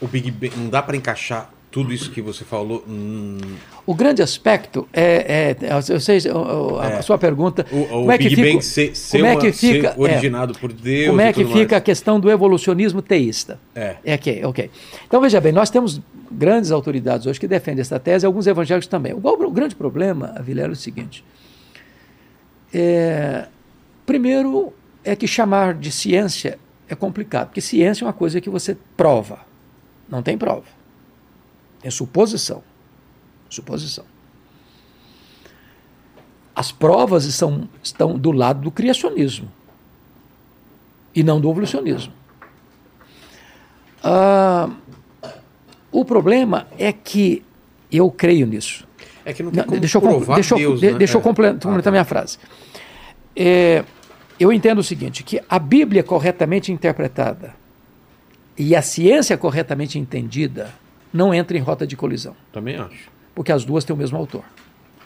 o 0.00 0.06
Big 0.06 0.30
Bang 0.30 0.56
não 0.56 0.68
dá 0.68 0.80
para 0.80 0.96
encaixar 0.96 1.50
tudo 1.70 1.92
isso 1.92 2.10
que 2.10 2.20
você 2.20 2.44
falou. 2.44 2.84
Hum, 2.88 3.38
O 3.86 3.94
grande 3.94 4.22
aspecto 4.22 4.88
é, 4.92 5.56
é 5.60 5.72
eu 5.88 6.00
sei 6.00 6.18
o- 6.30 6.74
o- 6.74 6.78
a 6.80 6.86
É. 6.90 7.02
sua 7.02 7.16
pergunta. 7.18 7.64
o, 7.70 7.76
o 7.82 7.86
como 7.86 8.12
é 8.12 8.18
que 8.18 8.24
Big 8.24 8.36
fica, 8.36 8.48
Bang 8.52 8.62
ser, 8.64 8.96
ser, 8.96 9.18
como 9.18 9.26
é 9.30 9.36
que 9.36 9.52
fica- 9.52 9.88
é. 9.96 10.00
originado 10.00 10.52
por 10.58 10.72
Deus. 10.72 11.08
como 11.08 11.20
é 11.20 11.32
que 11.32 11.44
fica 11.44 11.76
a 11.76 11.78
mais. 11.78 11.84
questão 11.84 12.18
do 12.20 12.30
evolucionismo 12.30 13.00
teísta? 13.02 13.58
É. 13.74 13.96
É 14.04 14.18
que, 14.18 14.44
ok. 14.44 14.70
Então 15.06 15.20
veja 15.20 15.40
bem, 15.40 15.52
nós 15.52 15.70
temos 15.70 16.00
grandes 16.30 16.70
autoridades 16.70 17.26
hoje 17.26 17.38
que 17.40 17.46
defendem 17.48 17.80
essa 17.82 17.98
tese, 18.00 18.26
alguns 18.26 18.46
evangélicos 18.46 18.86
também. 18.88 19.12
O, 19.12 19.18
o 19.22 19.50
grande 19.50 19.74
problema, 19.76 20.34
Vilela, 20.42 20.68
é 20.70 20.72
o 20.72 20.76
seguinte: 20.76 21.24
é, 22.72 23.46
primeiro 24.06 24.72
é 25.04 25.16
que 25.16 25.26
chamar 25.26 25.74
de 25.74 25.90
ciência 25.90 26.58
é 26.88 26.94
complicado, 26.94 27.46
porque 27.48 27.60
ciência 27.60 28.04
é 28.04 28.06
uma 28.06 28.12
coisa 28.12 28.40
que 28.40 28.50
você 28.50 28.76
prova, 28.96 29.38
não 30.08 30.22
tem 30.22 30.36
prova, 30.36 30.64
é 31.82 31.90
suposição, 31.90 32.62
suposição. 33.48 34.04
As 36.54 36.70
provas 36.72 37.24
estão, 37.24 37.68
estão 37.82 38.18
do 38.18 38.32
lado 38.32 38.60
do 38.60 38.70
criacionismo 38.70 39.50
e 41.14 41.22
não 41.22 41.40
do 41.40 41.50
evolucionismo. 41.50 42.12
Ah, 44.02 44.68
o 45.92 46.04
problema 46.04 46.66
é 46.78 46.92
que 46.92 47.42
eu 47.90 48.10
creio 48.10 48.46
nisso. 48.46 48.86
É 49.24 49.32
que 49.32 49.42
não 49.42 49.50
tem 49.50 49.62
como 49.64 49.78
deixa 49.80 49.98
eu, 49.98 50.02
provar 50.02 50.34
deixa 50.34 50.54
eu- 50.54 50.58
Deus, 50.58 50.80
de- 50.80 50.92
né? 50.92 50.98
deixa 50.98 51.16
eu 51.16 51.20
É. 51.20 51.22
completar, 51.24 51.72
Ah, 51.78 51.82
tá. 51.82 51.90
minha 51.90 52.04
frase. 52.04 52.38
É, 53.36 53.84
eu 54.38 54.52
entendo 54.52 54.78
o 54.78 54.82
seguinte, 54.82 55.22
que 55.22 55.40
a 55.48 55.58
Bíblia 55.58 56.02
corretamente 56.02 56.72
interpretada 56.72 57.54
e 58.56 58.74
a 58.74 58.82
ciência 58.82 59.36
corretamente 59.36 59.98
entendida 59.98 60.70
não 61.12 61.32
entra 61.34 61.56
em 61.56 61.60
rota 61.60 61.86
de 61.86 61.96
colisão, 61.96 62.36
Também 62.52 62.76
acho. 62.76 63.10
porque 63.34 63.50
as 63.52 63.64
duas 63.64 63.84
têm 63.84 63.94
o 63.94 63.98
mesmo 63.98 64.16
autor, 64.18 64.44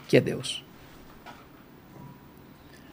que 0.08 0.16
é 0.16 0.20
Deus. 0.20 0.62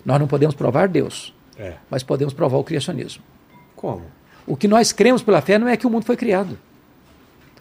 Nós 0.05 0.19
não 0.19 0.27
podemos 0.27 0.55
provar 0.55 0.87
Deus, 0.87 1.33
É. 1.57 1.75
mas 1.89 2.03
podemos 2.03 2.33
provar 2.33 2.57
o 2.57 2.63
criacionismo. 2.63 3.23
Como? 3.75 4.03
O 4.47 4.55
que 4.57 4.67
nós 4.67 4.91
cremos 4.91 5.21
pela 5.21 5.41
fé 5.41 5.57
não 5.59 5.67
é 5.67 5.77
que 5.77 5.85
o 5.85 5.89
mundo 5.89 6.05
foi 6.05 6.17
criado. 6.17 6.57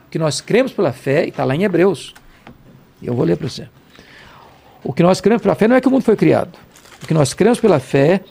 O 0.06 0.10
que 0.10 0.18
nós 0.18 0.40
cremos 0.40 0.72
pela 0.72 0.92
fé, 0.92 1.26
e 1.26 1.28
está 1.28 1.44
lá 1.44 1.54
em 1.54 1.62
Hebreus, 1.64 2.14
e 3.02 3.06
eu 3.06 3.14
vou 3.14 3.24
ler 3.24 3.36
para 3.36 3.48
você. 3.48 3.68
O 4.82 4.92
que 4.92 5.02
nós 5.02 5.20
cremos 5.20 5.42
pela 5.42 5.54
fé 5.54 5.68
não 5.68 5.76
é 5.76 5.80
que 5.80 5.88
o 5.88 5.90
mundo 5.90 6.02
foi 6.02 6.16
criado. 6.16 6.58
O 7.02 7.06
que 7.06 7.14
nós 7.14 7.34
cremos 7.34 7.60
pela 7.60 7.78
fé 7.78 8.22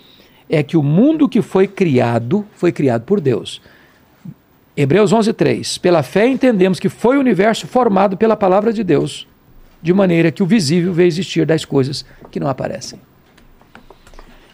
é 0.49 0.63
que 0.63 0.75
o 0.75 0.81
mundo 0.83 1.29
que 1.29 1.41
foi 1.41 1.67
criado 1.67 2.45
foi 2.55 2.71
criado 2.71 3.03
por 3.03 3.21
Deus. 3.21 3.61
Hebreus 4.81 5.11
11:3. 5.11 5.77
Pela 5.77 6.01
fé 6.01 6.25
entendemos 6.25 6.79
que 6.79 6.87
foi 6.87 7.17
o 7.17 7.19
universo 7.19 7.67
formado 7.67 8.15
pela 8.15 8.37
palavra 8.37 8.71
de 8.71 8.81
Deus, 8.81 9.27
de 9.81 9.93
maneira 9.93 10.31
que 10.31 10.41
o 10.41 10.45
visível 10.45 10.93
veio 10.93 11.07
existir 11.07 11.45
das 11.45 11.65
coisas 11.65 12.05
que 12.31 12.39
não 12.39 12.47
aparecem. 12.47 12.99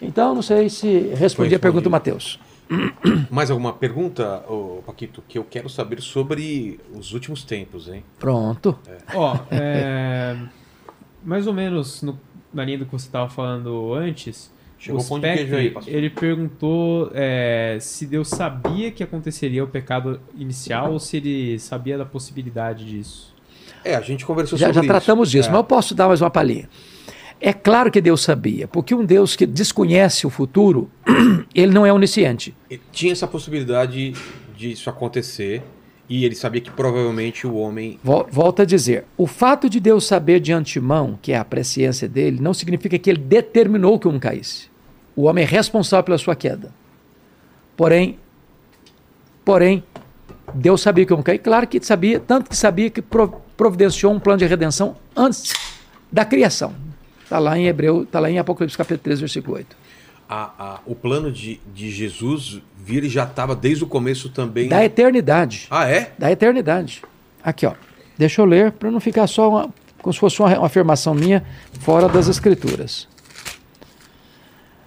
Então, 0.02 0.34
não 0.34 0.42
sei 0.42 0.68
se 0.68 1.12
respondi 1.16 1.54
a 1.54 1.60
pergunta 1.60 1.84
do 1.84 1.90
Mateus. 1.92 2.40
Mais 3.30 3.52
alguma 3.52 3.72
pergunta, 3.74 4.44
ô, 4.50 4.82
Paquito? 4.84 5.24
Que 5.28 5.38
eu 5.38 5.44
quero 5.44 5.70
saber 5.70 6.02
sobre 6.02 6.80
os 6.92 7.14
últimos 7.14 7.44
tempos, 7.44 7.88
hein? 7.88 8.04
Pronto. 8.18 8.78
Ó, 9.14 9.38
é, 9.52 10.36
mais 11.24 11.46
ou 11.46 11.54
menos 11.54 12.02
no- 12.02 12.20
na 12.52 12.66
linha 12.66 12.80
do 12.80 12.86
que 12.86 12.92
você 12.92 13.06
estava 13.06 13.30
falando 13.30 13.94
antes, 13.94 14.52
Chegou 14.86 15.02
o 15.02 15.06
pão 15.08 15.20
de 15.20 15.34
queijo 15.34 15.56
aí, 15.56 15.70
pastor. 15.72 15.94
ele 15.94 16.10
perguntou 16.10 17.12
é, 17.14 17.78
se 17.82 18.06
Deus 18.06 18.28
sabia 18.30 18.92
que 18.92 19.02
aconteceria 19.04 19.64
o 19.64 19.68
pecado 19.68 20.20
inicial 20.38 20.92
ou 20.94 21.00
se 21.00 21.18
ele 21.18 21.58
sabia 21.60 21.98
da 21.98 22.06
possibilidade 22.06 22.86
disso. 22.86 23.34
É, 23.84 23.96
a 23.96 24.02
gente 24.02 24.26
conversou 24.26 24.58
Já, 24.58 24.68
sobre 24.68 24.76
já 24.76 24.82
isso. 24.82 24.88
tratamos 24.88 25.32
disso, 25.32 25.50
É. 25.50 25.52
mas 25.52 25.60
eu 25.60 25.64
posso 25.64 25.94
dar 25.96 26.08
mais 26.08 26.22
uma 26.22 26.30
palhinha. 26.30 26.70
É 27.42 27.52
claro 27.52 27.92
que 27.92 28.00
Deus 28.00 28.22
sabia, 28.22 28.68
porque 28.68 28.96
um 28.96 29.04
Deus 29.06 29.36
que 29.36 29.46
desconhece 29.46 30.26
o 30.26 30.30
futuro, 30.30 30.90
ele 31.54 31.72
não 31.74 31.86
é 31.86 31.92
onisciente. 31.92 32.56
E 32.72 32.80
Tinha 32.92 33.12
essa 33.12 33.28
possibilidade 33.28 34.14
disso 34.58 34.90
acontecer 34.90 35.62
e 36.08 36.24
ele 36.24 36.36
sabia 36.36 36.62
que 36.62 36.72
provavelmente 36.72 37.46
o 37.46 37.56
homem. 37.56 38.00
Vol- 38.04 38.28
Volto 38.32 38.62
a 38.62 38.66
dizer, 38.66 39.06
o 39.18 39.28
fato 39.28 39.70
de 39.70 39.80
Deus 39.80 40.06
saber 40.06 40.40
de 40.40 40.54
antemão, 40.54 41.18
que 41.22 41.32
é 41.32 41.38
a 41.38 41.44
presciência 41.44 42.08
dele, 42.08 42.40
não 42.40 42.54
significa 42.54 42.98
que 42.98 43.10
ele 43.10 43.20
determinou 43.20 44.00
que 44.00 44.08
um 44.08 44.18
caísse. 44.20 44.70
O 45.16 45.24
homem 45.24 45.44
é 45.44 45.48
responsável 45.48 46.04
pela 46.04 46.18
sua 46.18 46.36
queda. 46.36 46.72
Porém, 47.78 48.18
porém, 49.44 49.84
Deus 50.54 50.82
sabia 50.82 51.06
que 51.06 51.14
um 51.14 51.22
cair. 51.22 51.40
Claro 51.40 51.68
que 51.68 51.84
sabia, 51.84 52.20
tanto 52.20 52.50
que 52.50 52.58
sabia 52.58 52.90
que 52.90 53.02
pro- 53.02 53.42
providenciou 53.58 54.14
um 54.14 54.20
plano 54.20 54.40
de 54.40 54.46
redenção 54.46 54.96
antes 55.16 55.54
da 56.12 56.26
criação. 56.26 56.74
Está 57.24 57.40
lá 57.40 57.58
em 57.58 57.68
Hebreu, 57.68 58.04
está 58.04 58.20
lá 58.20 58.30
em 58.30 58.38
Apocalipse 58.40 58.78
capítulo 58.78 59.00
3, 59.04 59.20
versículo 59.22 59.56
8. 59.58 59.76
a- 60.28 60.52
a- 60.58 60.80
o 60.88 60.96
plano 60.96 61.32
de, 61.32 61.60
de 61.72 61.92
Jesus 61.92 62.60
vir 62.84 63.08
já 63.08 63.26
estava 63.26 63.56
desde 63.56 63.84
o 63.84 63.88
começo 63.88 64.28
também. 64.30 64.68
Da 64.68 64.84
eternidade. 64.84 65.68
Ah, 65.70 65.88
é? 65.88 66.14
Da 66.18 66.32
eternidade. 66.32 67.04
Aqui, 67.44 67.64
ó. 67.68 67.74
Deixa 68.18 68.42
eu 68.42 68.46
ler 68.46 68.72
para 68.72 68.90
não 68.90 69.00
ficar 69.00 69.28
só 69.28 69.48
uma, 69.50 69.70
como 70.02 70.12
se 70.12 70.20
fosse 70.20 70.40
uma, 70.40 70.58
uma 70.58 70.66
afirmação 70.66 71.14
minha 71.14 71.46
fora 71.80 72.10
das 72.10 72.28
escrituras. 72.28 73.08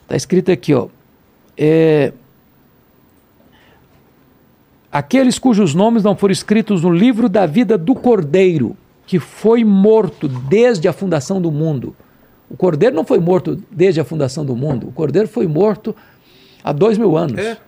Está 0.09 0.16
escrito 0.16 0.50
aqui, 0.50 0.72
ó. 0.72 0.88
É, 1.56 2.12
Aqueles 4.90 5.38
cujos 5.38 5.74
nomes 5.74 6.02
não 6.02 6.16
foram 6.16 6.32
escritos 6.32 6.82
no 6.82 6.90
livro 6.90 7.28
da 7.28 7.44
vida 7.44 7.76
do 7.76 7.94
Cordeiro, 7.94 8.74
que 9.06 9.18
foi 9.18 9.62
morto 9.62 10.26
desde 10.26 10.88
a 10.88 10.94
fundação 10.94 11.42
do 11.42 11.52
mundo. 11.52 11.94
O 12.48 12.56
Cordeiro 12.56 12.96
não 12.96 13.04
foi 13.04 13.18
morto 13.18 13.62
desde 13.70 14.00
a 14.00 14.04
fundação 14.04 14.46
do 14.46 14.56
mundo. 14.56 14.88
O 14.88 14.92
Cordeiro 14.92 15.28
foi 15.28 15.46
morto 15.46 15.94
há 16.64 16.72
dois 16.72 16.96
mil 16.96 17.18
anos. 17.18 17.38
É. 17.38 17.59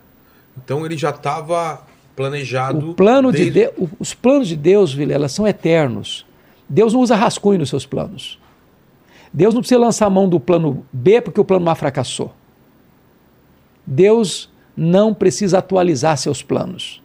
Então 0.65 0.85
ele 0.87 0.97
já 0.97 1.11
estava 1.11 1.83
planejado. 2.17 2.91
O 2.91 2.95
plano 2.95 3.31
de 3.31 3.51
desde- 3.51 3.61
de, 3.77 3.83
o- 3.83 3.91
os 4.01 4.15
planos 4.15 4.49
de 4.49 4.57
Deus, 4.57 4.93
Vilela, 4.95 5.29
são 5.29 5.47
eternos. 5.47 6.25
Deus 6.67 6.95
não 6.95 7.01
usa 7.01 7.15
rascunho 7.17 7.59
nos 7.59 7.69
seus 7.69 7.85
planos. 7.85 8.39
Deus 9.33 9.55
não 9.55 9.61
precisa 9.61 9.81
lançar 9.81 10.07
a 10.07 10.11
mão 10.11 10.29
do 10.29 10.41
plano 10.41 10.85
B 10.93 11.21
porque 11.21 11.41
o 11.41 11.45
plano 11.45 11.69
A 11.71 11.75
fracassou. 11.75 12.33
Deus 13.87 14.51
não 14.77 15.15
precisa 15.15 15.59
atualizar 15.59 16.17
seus 16.17 16.43
planos. 16.43 17.03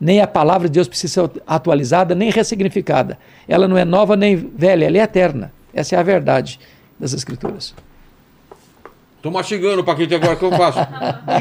Nem 0.00 0.20
a 0.20 0.26
palavra 0.26 0.68
de 0.68 0.74
Deus 0.74 0.88
precisa 0.88 1.28
ser 1.28 1.42
atualizada, 1.46 2.14
nem 2.14 2.30
ressignificada. 2.30 3.18
Ela 3.46 3.68
não 3.68 3.76
é 3.76 3.84
nova 3.84 4.16
nem 4.16 4.36
velha, 4.36 4.86
ela 4.86 4.98
é 4.98 5.00
eterna. 5.00 5.52
Essa 5.72 5.96
é 5.96 5.98
a 5.98 6.02
verdade 6.02 6.58
das 6.98 7.12
Escrituras. 7.12 7.74
Tô 9.22 9.30
mastigando, 9.30 9.84
Paquito, 9.84 10.16
agora 10.16 10.34
o 10.34 10.36
que 10.36 10.44
eu 10.44 10.50
faço? 10.50 10.80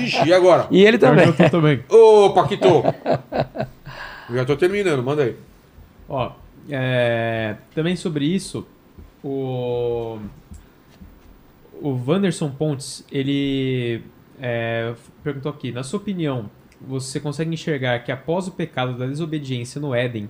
Ixi, 0.03 0.27
e 0.27 0.33
agora? 0.33 0.67
E 0.69 0.83
ele 0.83 0.99
também. 0.99 1.33
Eu 1.37 1.49
também. 1.49 1.83
Ô, 1.89 2.29
Paquito! 2.29 2.83
Já 4.29 4.45
tô 4.45 4.55
terminando, 4.55 5.01
manda 5.01 5.23
aí. 5.23 5.35
Ó, 6.07 6.31
é, 6.69 7.55
também 7.73 7.95
sobre 7.95 8.25
isso, 8.25 8.67
o, 9.23 10.19
o 11.81 11.89
Wanderson 12.07 12.51
Pontes, 12.51 13.05
ele 13.11 14.03
é, 14.39 14.93
perguntou 15.23 15.51
aqui, 15.51 15.71
na 15.71 15.83
sua 15.83 15.99
opinião, 15.99 16.49
você 16.79 17.19
consegue 17.19 17.53
enxergar 17.53 17.99
que 17.99 18.11
após 18.11 18.47
o 18.47 18.51
pecado 18.51 18.97
da 18.97 19.05
desobediência 19.05 19.79
no 19.79 19.93
Éden, 19.93 20.29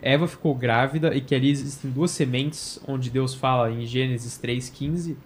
Eva 0.00 0.26
ficou 0.26 0.54
grávida 0.54 1.14
e 1.14 1.20
que 1.20 1.34
ali 1.34 1.50
existem 1.50 1.90
duas 1.90 2.10
sementes, 2.10 2.80
onde 2.86 3.10
Deus 3.10 3.34
fala 3.34 3.70
em 3.70 3.86
Gênesis 3.86 4.38
3,15? 4.42 5.16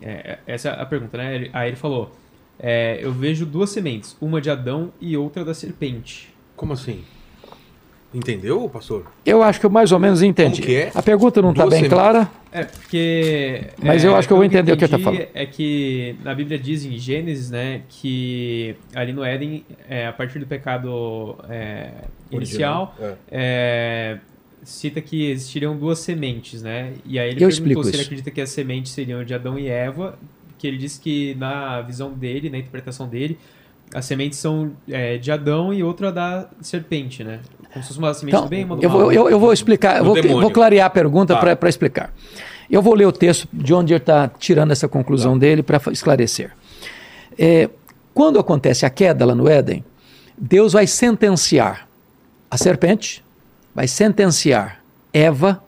É, 0.00 0.38
essa 0.46 0.70
é 0.70 0.80
a 0.80 0.86
pergunta, 0.86 1.16
né? 1.18 1.50
Aí 1.52 1.68
ele 1.68 1.76
falou, 1.76 2.12
é, 2.58 2.98
eu 3.02 3.12
vejo 3.12 3.44
duas 3.44 3.70
sementes, 3.70 4.16
uma 4.20 4.40
de 4.40 4.50
Adão 4.50 4.92
e 5.00 5.16
outra 5.16 5.44
da 5.44 5.52
serpente. 5.52 6.34
Como 6.54 6.72
assim? 6.72 7.04
Entendeu, 8.14 8.68
pastor? 8.68 9.04
Eu 9.24 9.42
acho 9.42 9.60
que 9.60 9.66
eu 9.66 9.70
mais 9.70 9.92
ou 9.92 9.98
menos 9.98 10.22
entendi. 10.22 10.74
É? 10.74 10.90
A 10.94 11.02
pergunta 11.02 11.42
não 11.42 11.50
está 11.50 11.64
bem 11.64 11.80
sementes. 11.80 11.92
clara. 11.92 12.30
É, 12.50 12.64
porque. 12.64 13.64
Mas 13.82 14.04
é, 14.04 14.08
eu 14.08 14.16
acho 14.16 14.26
que 14.26 14.32
eu 14.32 14.36
vou 14.38 14.46
entender 14.46 14.72
o 14.72 14.76
que 14.76 14.84
ele 14.84 14.90
tá 14.90 14.98
entendi, 14.98 15.16
falando. 15.18 15.30
É 15.34 15.44
que 15.44 16.16
na 16.24 16.34
Bíblia 16.34 16.58
diz 16.58 16.84
em 16.84 16.96
Gênesis, 16.96 17.50
né, 17.50 17.82
que 17.88 18.74
ali 18.94 19.12
no 19.12 19.22
Éden, 19.22 19.64
é, 19.88 20.06
a 20.06 20.12
partir 20.12 20.38
do 20.38 20.46
pecado 20.46 21.36
é, 21.48 21.90
inicial, 22.30 22.94
Original, 22.98 23.18
é, 23.30 24.18
cita 24.62 25.00
que 25.00 25.30
existiriam 25.30 25.76
duas 25.76 25.98
sementes, 25.98 26.62
né? 26.62 26.94
E 27.04 27.18
aí 27.18 27.30
ele 27.30 27.44
Eu 27.44 27.48
perguntou 27.48 27.50
explico 27.50 27.84
se 27.84 27.88
ele 27.90 27.96
isso. 27.96 28.06
acredita 28.06 28.30
que 28.30 28.40
as 28.40 28.50
sementes 28.50 28.92
seriam 28.92 29.22
de 29.24 29.34
Adão 29.34 29.58
e 29.58 29.68
Eva, 29.68 30.18
que 30.58 30.66
ele 30.66 30.78
disse 30.78 30.98
que 31.00 31.34
na 31.34 31.82
visão 31.82 32.12
dele, 32.12 32.48
na 32.48 32.58
interpretação 32.58 33.06
dele, 33.06 33.38
as 33.94 34.04
sementes 34.04 34.38
são 34.38 34.72
é, 34.88 35.16
de 35.16 35.30
Adão 35.30 35.72
e 35.72 35.82
outra 35.82 36.10
da 36.10 36.48
serpente, 36.60 37.22
né? 37.22 37.40
Como 37.76 37.82
se 37.82 37.88
fosse 37.88 37.98
uma 37.98 38.14
semente 38.14 38.34
Então, 38.34 38.46
do 38.46 38.48
bem 38.48 38.64
uma 38.64 38.76
do 38.76 38.82
eu 38.82 38.88
mal. 38.88 38.98
vou, 39.00 39.12
eu, 39.12 39.28
eu 39.28 39.38
vou 39.38 39.52
explicar, 39.52 39.98
eu 39.98 40.04
vou, 40.04 40.40
vou 40.40 40.50
clarear 40.50 40.86
a 40.86 40.90
pergunta 40.90 41.34
Tá. 41.34 41.56
para 41.56 41.68
explicar. 41.68 42.10
Eu 42.70 42.80
vou 42.80 42.94
ler 42.94 43.04
o 43.04 43.12
texto 43.12 43.46
de 43.52 43.74
onde 43.74 43.92
ele 43.92 44.00
está 44.00 44.28
tirando 44.28 44.70
essa 44.70 44.88
conclusão 44.88 45.34
tá. 45.34 45.40
dele 45.40 45.62
para 45.62 45.78
esclarecer. 45.92 46.52
É, 47.38 47.68
quando 48.14 48.38
acontece 48.38 48.86
a 48.86 48.90
queda 48.90 49.26
lá 49.26 49.34
no 49.34 49.46
Éden, 49.46 49.84
Deus 50.38 50.72
vai 50.72 50.86
sentenciar 50.86 51.86
a 52.50 52.56
serpente, 52.56 53.22
vai 53.74 53.86
sentenciar 53.86 54.82
Eva 55.12 55.62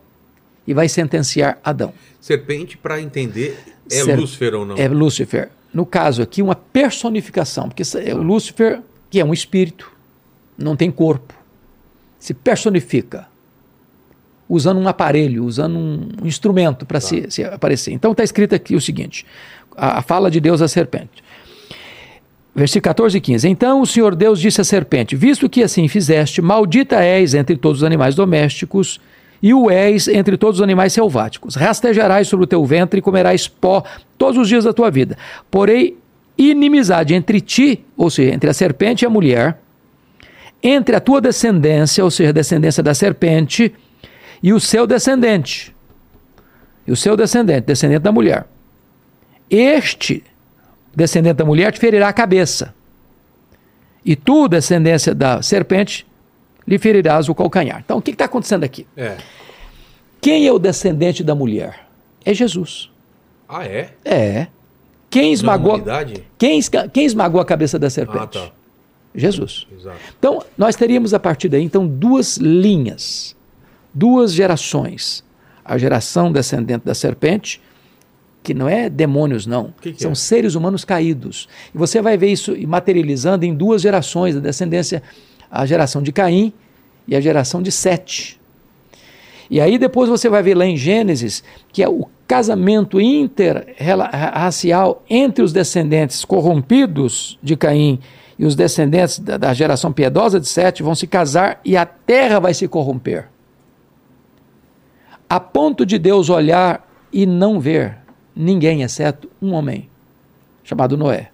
e 0.67 0.73
vai 0.73 0.89
sentenciar 0.89 1.59
Adão. 1.63 1.93
Serpente, 2.19 2.79
para 2.79 3.03
entender, 3.03 3.59
é 3.91 4.03
Ser 4.03 4.19
Lúcifer 4.19 4.55
ou 4.55 4.65
não? 4.65 4.77
É 4.79 4.89
Lúcifer. 4.89 5.51
No 5.75 5.85
caso 5.85 6.23
aqui, 6.23 6.41
uma 6.41 6.55
personificação, 6.55 7.69
porque 7.69 7.83
é 7.99 8.15
o 8.15 8.23
Lúcifer, 8.23 8.81
que 9.11 9.21
é 9.21 9.25
um 9.25 9.35
espírito, 9.35 9.93
não 10.57 10.75
tem 10.75 10.91
corpo, 10.91 11.38
se 12.19 12.35
personifica 12.35 13.27
usando 14.49 14.81
um 14.81 14.89
aparelho, 14.89 15.45
usando 15.45 15.77
um 15.77 16.09
instrumento 16.25 16.87
para 16.87 17.01
tá. 17.01 17.07
se, 17.07 17.31
se, 17.31 17.45
aparecer. 17.45 17.93
Então 17.93 18.13
está 18.13 18.25
escrito 18.25 18.55
aqui 18.55 18.75
o 18.75 18.81
seguinte: 18.81 19.27
a, 19.77 19.99
a 19.99 20.03
fala 20.03 20.31
de 20.31 20.41
Deus 20.41 20.63
à 20.63 20.69
serpente. 20.69 21.23
Versículo 22.55 22.91
14 22.91 23.19
e 23.19 23.21
15. 23.21 23.49
Então 23.49 23.81
o 23.81 23.87
Senhor 23.87 24.15
Deus 24.17 24.41
disse 24.41 24.61
à 24.61 24.65
serpente: 24.65 25.15
Visto 25.15 25.49
que 25.49 25.63
assim 25.63 25.87
fizeste, 25.87 26.41
maldita 26.41 27.03
és 27.03 27.35
entre 27.35 27.57
todos 27.57 27.83
os 27.83 27.85
animais 27.85 28.15
domésticos, 28.15 29.01
e 29.43 29.53
o 29.55 29.71
és 29.71 30.09
entre 30.09 30.37
todos 30.37 30.59
os 30.59 30.63
animais 30.63 30.93
selváticos. 30.93 31.55
Rastejarás 31.55 32.27
sobre 32.27 32.45
o 32.45 32.49
teu 32.49 32.65
ventre 32.65 32.99
e 32.99 33.03
comerás 33.03 33.47
pó 33.47 33.85
todos 34.17 34.39
os 34.39 34.49
dias 34.49 34.65
da 34.65 34.73
tua 34.73 34.91
vida. 34.91 35.17
Porém, 35.51 35.97
inimizade 36.37 37.15
entre 37.15 37.41
ti, 37.41 37.85
ou 37.97 38.11
seja, 38.11 38.35
entre 38.35 38.51
a 38.51 38.55
serpente 38.55 39.05
e 39.05 39.07
a 39.07 39.11
mulher, 39.11 39.61
entre 40.63 40.97
a 40.97 41.01
tua 41.01 41.21
descendência, 41.21 42.03
ou 42.05 42.11
seja, 42.11 42.31
a 42.31 42.33
descendência 42.33 42.83
da 42.83 42.95
serpente, 42.95 43.75
e 44.43 44.53
o 44.53 44.61
seu 44.61 44.87
descendente. 44.87 45.75
E 46.87 46.93
o 46.93 46.97
seu 46.97 47.17
descendente, 47.17 47.67
descendente 47.67 48.01
da 48.01 48.13
mulher. 48.13 48.47
Este 49.51 50.23
descendente 50.95 51.37
da 51.37 51.45
mulher 51.45 51.73
te 51.73 51.79
ferirá 51.79 52.09
a 52.09 52.13
cabeça. 52.13 52.75
E 54.05 54.17
tu, 54.17 54.49
descendência 54.49 55.15
da 55.15 55.43
serpente, 55.43 56.07
lhe 56.67 56.79
ferirás 56.79 57.29
o 57.29 57.35
calcanhar. 57.35 57.81
Então, 57.85 57.99
o 57.99 58.03
que 58.03 58.11
está 58.11 58.25
acontecendo 58.25 58.65
aqui? 58.65 58.87
É. 58.97 59.17
Quem 60.21 60.47
é 60.47 60.53
o 60.53 60.59
descendente 60.59 61.23
da 61.23 61.35
mulher? 61.35 61.87
É 62.25 62.35
Jesus. 62.35 62.91
Ah, 63.49 63.65
é? 63.65 63.91
É. 64.05 64.47
Quem 65.11 65.33
esmagou, 65.33 65.83
quem, 66.37 66.61
quem 66.93 67.07
esmagou 67.07 67.41
a 67.41 67.45
cabeça 67.45 67.79
da 67.79 67.89
serpente? 67.89 68.39
Ah, 68.39 68.47
tá. 68.49 68.58
Jesus. 69.15 69.67
Exato. 69.73 69.99
Então, 70.19 70.45
nós 70.57 70.77
teríamos 70.77 71.15
a 71.15 71.19
partir 71.19 71.49
daí, 71.49 71.63
então, 71.63 71.87
duas 71.87 72.37
linhas 72.37 73.37
duas 73.99 74.33
gerações. 74.33 75.25
A 75.65 75.77
geração 75.77 76.33
descendente 76.33 76.85
da 76.85 76.95
serpente, 76.95 77.61
que 78.43 78.55
não 78.55 78.69
é 78.69 78.89
demônios, 78.89 79.47
não. 79.47 79.75
Que 79.81 79.93
que 79.93 80.01
São 80.01 80.13
é? 80.13 80.15
seres 80.15 80.55
humanos 80.55 80.85
caídos. 80.85 81.49
E 81.75 81.79
você 81.79 82.01
vai 82.01 82.17
ver 82.17 82.29
isso 82.29 82.57
materializando 82.67 83.45
em 83.45 83.55
duas 83.55 83.83
gerações, 83.83 84.37
a 84.37 84.41
descendência, 84.41 85.03
a 85.51 85.67
geração 85.67 86.01
de 86.01 86.13
Caim 86.13 86.53
e 87.07 87.15
a 87.15 87.21
geração 87.21 87.61
de 87.61 87.71
Sete. 87.71 88.41
E 89.51 89.61
aí 89.61 89.79
depois 89.79 90.09
você 90.09 90.29
vai 90.29 90.43
ver 90.43 90.55
lá 90.55 90.65
em 90.65 90.77
Gênesis 90.77 91.43
que 91.73 91.83
é 91.83 91.89
o 91.89 92.07
casamento 92.27 93.01
interracial 93.01 95.03
entre 95.09 95.43
os 95.43 95.53
descendentes 95.53 96.25
corrompidos 96.25 97.39
de 97.43 97.57
Caim 97.57 97.99
e 98.39 98.47
os 98.47 98.55
descendentes 98.55 99.19
da, 99.19 99.37
da 99.37 99.53
geração 99.53 99.93
piedosa 99.93 100.39
de 100.39 100.47
Sete 100.47 100.83
vão 100.83 100.95
se 100.95 101.07
casar 101.07 101.61
e 101.65 101.77
a 101.77 101.85
terra 101.85 102.39
vai 102.39 102.55
se 102.55 102.69
corromper 102.69 103.29
a 105.29 105.39
ponto 105.39 105.85
de 105.85 105.99
Deus 105.99 106.31
olhar 106.31 106.89
e 107.13 107.27
não 107.27 107.61
ver 107.61 107.99
ninguém 108.35 108.83
exceto 108.83 109.29
um 109.43 109.53
homem, 109.53 109.89
chamado 110.65 110.97
Noé. 110.97 111.31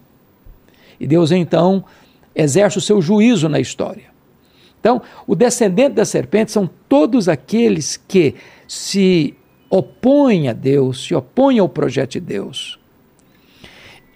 E 0.99 1.07
Deus 1.07 1.31
então 1.31 1.85
exerce 2.35 2.79
o 2.79 2.81
seu 2.81 3.01
juízo 3.01 3.49
na 3.49 3.61
história. 3.61 4.13
Então, 4.81 5.01
o 5.27 5.35
descendente 5.35 5.95
da 5.95 6.05
serpente 6.05 6.51
são 6.51 6.69
todos 6.89 7.29
aqueles 7.29 7.97
que 7.97 8.35
se 8.67 9.35
opõem 9.71 10.49
a 10.49 10.53
Deus, 10.53 11.07
se 11.07 11.15
opõem 11.15 11.59
ao 11.59 11.69
projeto 11.69 12.13
de 12.13 12.21
Deus. 12.21 12.79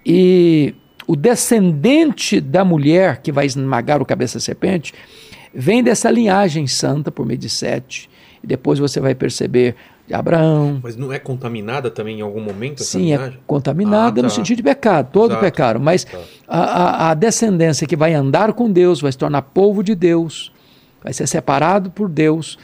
E 0.04 0.74
o 1.08 1.16
descendente 1.16 2.38
da 2.38 2.62
mulher 2.62 3.22
que 3.22 3.32
vai 3.32 3.46
esmagar 3.46 4.02
o 4.02 4.04
cabeça 4.04 4.38
da 4.38 4.42
serpente 4.42 4.92
vem 5.54 5.82
dessa 5.82 6.10
linhagem 6.10 6.66
santa 6.66 7.10
por 7.10 7.24
meio 7.24 7.38
de 7.38 7.48
Sete, 7.48 8.10
e 8.44 8.46
depois 8.46 8.78
você 8.78 9.00
vai 9.00 9.14
perceber 9.14 9.74
de 10.06 10.12
Abraão. 10.12 10.80
Mas 10.82 10.96
não 10.96 11.10
é 11.10 11.18
contaminada 11.18 11.90
também 11.90 12.18
em 12.18 12.20
algum 12.20 12.42
momento? 12.42 12.84
Sim, 12.84 13.14
é 13.14 13.32
contaminada 13.46 14.20
ah, 14.20 14.22
tá. 14.22 14.22
no 14.22 14.30
sentido 14.30 14.58
de 14.58 14.62
pecado, 14.62 15.08
todo 15.10 15.30
Exato. 15.30 15.44
pecado. 15.44 15.80
Mas 15.80 16.04
tá. 16.04 16.18
a, 16.46 17.10
a, 17.10 17.14
descendência 17.14 17.86
que 17.86 17.96
vai 17.96 18.12
andar 18.12 18.52
com 18.52 18.70
Deus, 18.70 19.00
vai 19.00 19.10
se 19.10 19.16
tornar 19.18 19.40
povo 19.40 19.82
de 19.82 19.94
Deus, 19.94 20.52
vai 21.02 21.14
ser 21.14 21.26
separado 21.26 21.90
por 21.90 22.08
Deus. 22.08 22.58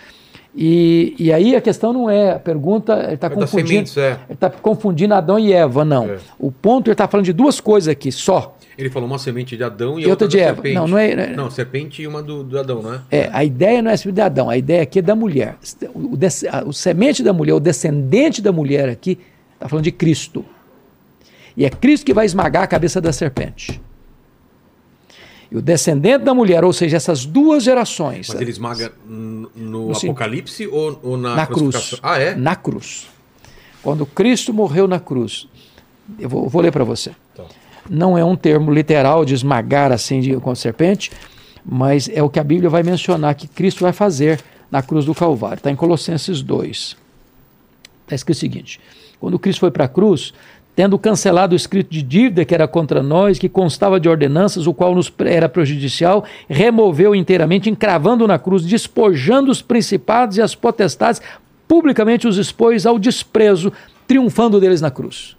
E, 0.56 1.16
e 1.18 1.32
aí 1.32 1.56
a 1.56 1.60
questão 1.60 1.92
não 1.92 2.08
é, 2.08 2.32
a 2.32 2.38
pergunta, 2.38 2.94
ele 3.04 3.14
está 3.14 3.28
confundindo, 3.28 3.88
sementes, 3.88 3.96
é. 3.96 4.20
ele 4.28 4.36
tá 4.36 4.48
confundindo 4.48 5.12
Adão 5.12 5.36
e 5.36 5.52
Eva, 5.52 5.84
não. 5.84 6.06
É. 6.06 6.18
O 6.38 6.52
ponto, 6.52 6.88
ele 6.88 6.94
está 6.94 7.08
falando 7.08 7.24
de 7.24 7.32
duas 7.32 7.58
coisas 7.60 7.88
aqui, 7.88 8.12
só. 8.12 8.56
Ele 8.78 8.88
falou 8.88 9.08
uma 9.08 9.18
semente 9.18 9.56
de 9.56 9.64
Adão 9.64 9.98
e, 9.98 10.02
e 10.02 10.06
outra, 10.06 10.26
outra 10.26 10.28
de 10.28 10.38
Eva. 10.38 10.54
Serpente. 10.54 10.74
Não, 10.74 10.86
não 10.86 10.98
é, 10.98 11.10
é, 11.10 11.26
não, 11.34 11.50
serpente 11.50 12.02
e 12.02 12.06
uma 12.06 12.22
do, 12.22 12.44
do, 12.44 12.58
Adão, 12.58 12.82
não 12.82 12.94
é? 12.94 13.00
É, 13.10 13.30
a 13.32 13.44
ideia 13.44 13.82
não 13.82 13.90
é 13.90 13.96
de 13.96 14.20
Adão, 14.20 14.48
a 14.48 14.56
ideia 14.56 14.82
aqui 14.82 15.00
é 15.00 15.02
da 15.02 15.16
mulher. 15.16 15.56
O, 15.92 16.14
o, 16.14 16.68
o 16.68 16.72
semente 16.72 17.22
da 17.22 17.32
mulher, 17.32 17.54
o 17.54 17.60
descendente 17.60 18.40
da 18.40 18.52
mulher 18.52 18.88
aqui, 18.88 19.18
está 19.54 19.68
falando 19.68 19.84
de 19.84 19.92
Cristo. 19.92 20.44
E 21.56 21.64
é 21.64 21.70
Cristo 21.70 22.06
que 22.06 22.14
vai 22.14 22.26
esmagar 22.26 22.62
a 22.62 22.66
cabeça 22.66 23.00
da 23.00 23.12
serpente. 23.12 23.80
E 25.54 25.56
o 25.56 25.62
descendente 25.62 26.24
da 26.24 26.34
mulher, 26.34 26.64
ou 26.64 26.72
seja, 26.72 26.96
essas 26.96 27.24
duas 27.24 27.62
gerações. 27.62 28.28
Mas 28.28 28.40
ele 28.40 28.50
esmaga 28.50 28.92
no, 29.06 29.48
no 29.54 29.92
Apocalipse 29.92 30.66
ou, 30.66 30.98
ou, 31.00 31.16
na, 31.16 31.36
na 31.36 31.46
cruz? 31.46 31.94
Ah, 32.02 32.18
é? 32.18 32.34
Na 32.34 32.56
cruz. 32.56 33.06
Quando 33.80 34.04
Cristo 34.04 34.52
morreu 34.52 34.88
na 34.88 34.98
cruz. 34.98 35.46
Eu 36.18 36.28
vou, 36.28 36.48
vou 36.48 36.60
ler 36.60 36.72
para 36.72 36.82
você. 36.82 37.12
Tá 37.36 37.44
não 37.88 38.18
é 38.18 38.24
um 38.24 38.34
termo 38.34 38.72
literal 38.72 39.24
de 39.24 39.32
esmagar 39.34 39.92
assim 39.92 40.20
de, 40.20 40.36
com 40.38 40.50
a 40.50 40.56
serpente, 40.56 41.12
mas 41.64 42.08
é 42.08 42.20
o 42.20 42.28
que 42.28 42.40
a 42.40 42.44
Bíblia 42.44 42.68
vai 42.68 42.82
mencionar 42.82 43.36
que 43.36 43.46
Cristo 43.46 43.82
vai 43.84 43.92
fazer 43.92 44.42
na 44.68 44.82
cruz 44.82 45.04
do 45.04 45.14
Calvário. 45.14 45.58
Está 45.58 45.70
em 45.70 45.76
Colossenses 45.76 46.42
2. 46.42 46.96
Está 48.02 48.14
escrito 48.16 48.36
o 48.36 48.40
seguinte: 48.40 48.80
quando 49.20 49.38
Cristo 49.38 49.60
foi 49.60 49.70
para 49.70 49.84
a 49.84 49.88
cruz, 49.88 50.34
tendo 50.74 50.98
cancelado 50.98 51.52
o 51.52 51.56
escrito 51.56 51.90
de 51.90 52.02
dívida 52.02 52.44
que 52.44 52.54
era 52.54 52.66
contra 52.66 53.02
nós, 53.02 53.38
que 53.38 53.48
constava 53.48 54.00
de 54.00 54.08
ordenanças, 54.08 54.66
o 54.66 54.74
qual 54.74 54.94
nos 54.94 55.12
era 55.24 55.48
prejudicial, 55.48 56.24
removeu 56.48 57.14
inteiramente, 57.14 57.70
encravando 57.70 58.26
na 58.26 58.38
cruz, 58.38 58.64
despojando 58.64 59.50
os 59.50 59.62
principados 59.62 60.36
e 60.36 60.42
as 60.42 60.54
potestades, 60.54 61.22
publicamente 61.68 62.26
os 62.26 62.36
expôs 62.36 62.86
ao 62.86 62.98
desprezo, 62.98 63.72
triunfando 64.06 64.60
deles 64.60 64.80
na 64.80 64.90
cruz. 64.90 65.36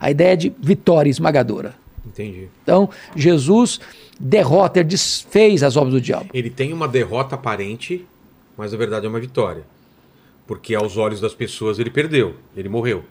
A 0.00 0.10
ideia 0.10 0.36
de 0.36 0.52
vitória 0.60 1.08
esmagadora. 1.08 1.74
Entendi. 2.06 2.48
Então, 2.62 2.90
Jesus 3.16 3.80
derrota, 4.18 4.80
ele 4.80 4.88
desfez 4.88 5.62
as 5.62 5.76
obras 5.76 5.94
do 5.94 6.00
diabo. 6.00 6.30
Ele 6.32 6.50
tem 6.50 6.72
uma 6.72 6.86
derrota 6.86 7.34
aparente, 7.34 8.06
mas 8.56 8.72
na 8.72 8.78
verdade 8.78 9.06
é 9.06 9.08
uma 9.08 9.20
vitória. 9.20 9.64
Porque 10.46 10.74
aos 10.74 10.96
olhos 10.96 11.20
das 11.20 11.34
pessoas 11.34 11.78
ele 11.78 11.90
perdeu, 11.90 12.34
ele 12.56 12.68
morreu. 12.68 13.04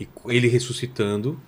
E 0.00 0.06
ele 0.28 0.48
ressuscitando, 0.48 1.38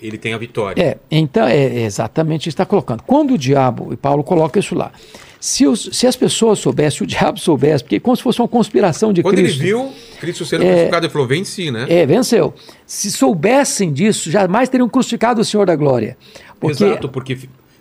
ele 0.00 0.16
tem 0.16 0.32
a 0.32 0.38
vitória. 0.38 0.80
É, 0.80 0.98
então 1.10 1.46
é 1.46 1.82
exatamente 1.82 2.42
isso 2.48 2.56
que 2.56 2.62
está 2.62 2.66
colocando. 2.66 3.02
Quando 3.02 3.34
o 3.34 3.38
diabo, 3.38 3.92
e 3.92 3.96
Paulo 3.96 4.22
coloca 4.22 4.58
isso 4.58 4.74
lá, 4.74 4.92
se, 5.40 5.66
os, 5.66 5.90
se 5.92 6.06
as 6.06 6.16
pessoas 6.16 6.58
soubessem, 6.58 7.02
o 7.04 7.06
diabo 7.06 7.38
soubesse, 7.38 7.84
porque 7.84 7.96
é 7.96 8.00
como 8.00 8.16
se 8.16 8.22
fosse 8.22 8.40
uma 8.40 8.48
conspiração 8.48 9.12
de 9.12 9.22
Quando 9.22 9.36
Cristo. 9.36 9.58
Quando 9.58 9.66
ele 9.66 9.68
viu 9.68 9.92
Cristo 10.20 10.44
sendo 10.44 10.64
é, 10.64 10.68
crucificado, 10.68 11.06
ele 11.06 11.12
falou: 11.12 11.26
venci, 11.26 11.70
né? 11.70 11.86
É, 11.88 12.06
venceu. 12.06 12.54
Se 12.86 13.10
soubessem 13.10 13.92
disso, 13.92 14.30
jamais 14.30 14.68
teriam 14.68 14.88
crucificado 14.88 15.40
o 15.40 15.44
Senhor 15.44 15.66
da 15.66 15.76
glória. 15.76 16.16
Porque, 16.60 16.84
Exato, 16.84 17.08
porque 17.08 17.38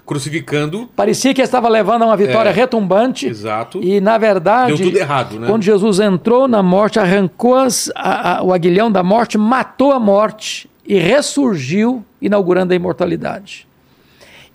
crucificando. 0.07 0.89
Parecia 0.95 1.33
que 1.33 1.41
estava 1.41 1.67
levando 1.67 2.03
a 2.03 2.05
uma 2.05 2.17
vitória 2.17 2.49
é, 2.49 2.53
retumbante. 2.53 3.27
Exato. 3.27 3.83
E, 3.83 3.99
na 3.99 4.17
verdade. 4.17 4.73
Deu 4.73 4.87
tudo 4.87 4.97
errado, 4.97 5.37
né? 5.37 5.47
Quando 5.47 5.63
Jesus 5.63 5.99
entrou 5.99 6.47
na 6.47 6.63
morte, 6.63 6.97
arrancou 6.97 7.55
as, 7.55 7.91
a, 7.93 8.37
a, 8.37 8.43
o 8.43 8.53
aguilhão 8.53 8.89
da 8.89 9.03
morte, 9.03 9.37
matou 9.37 9.91
a 9.91 9.99
morte 9.99 10.69
e 10.87 10.97
ressurgiu, 10.97 12.05
inaugurando 12.21 12.71
a 12.71 12.75
imortalidade. 12.75 13.67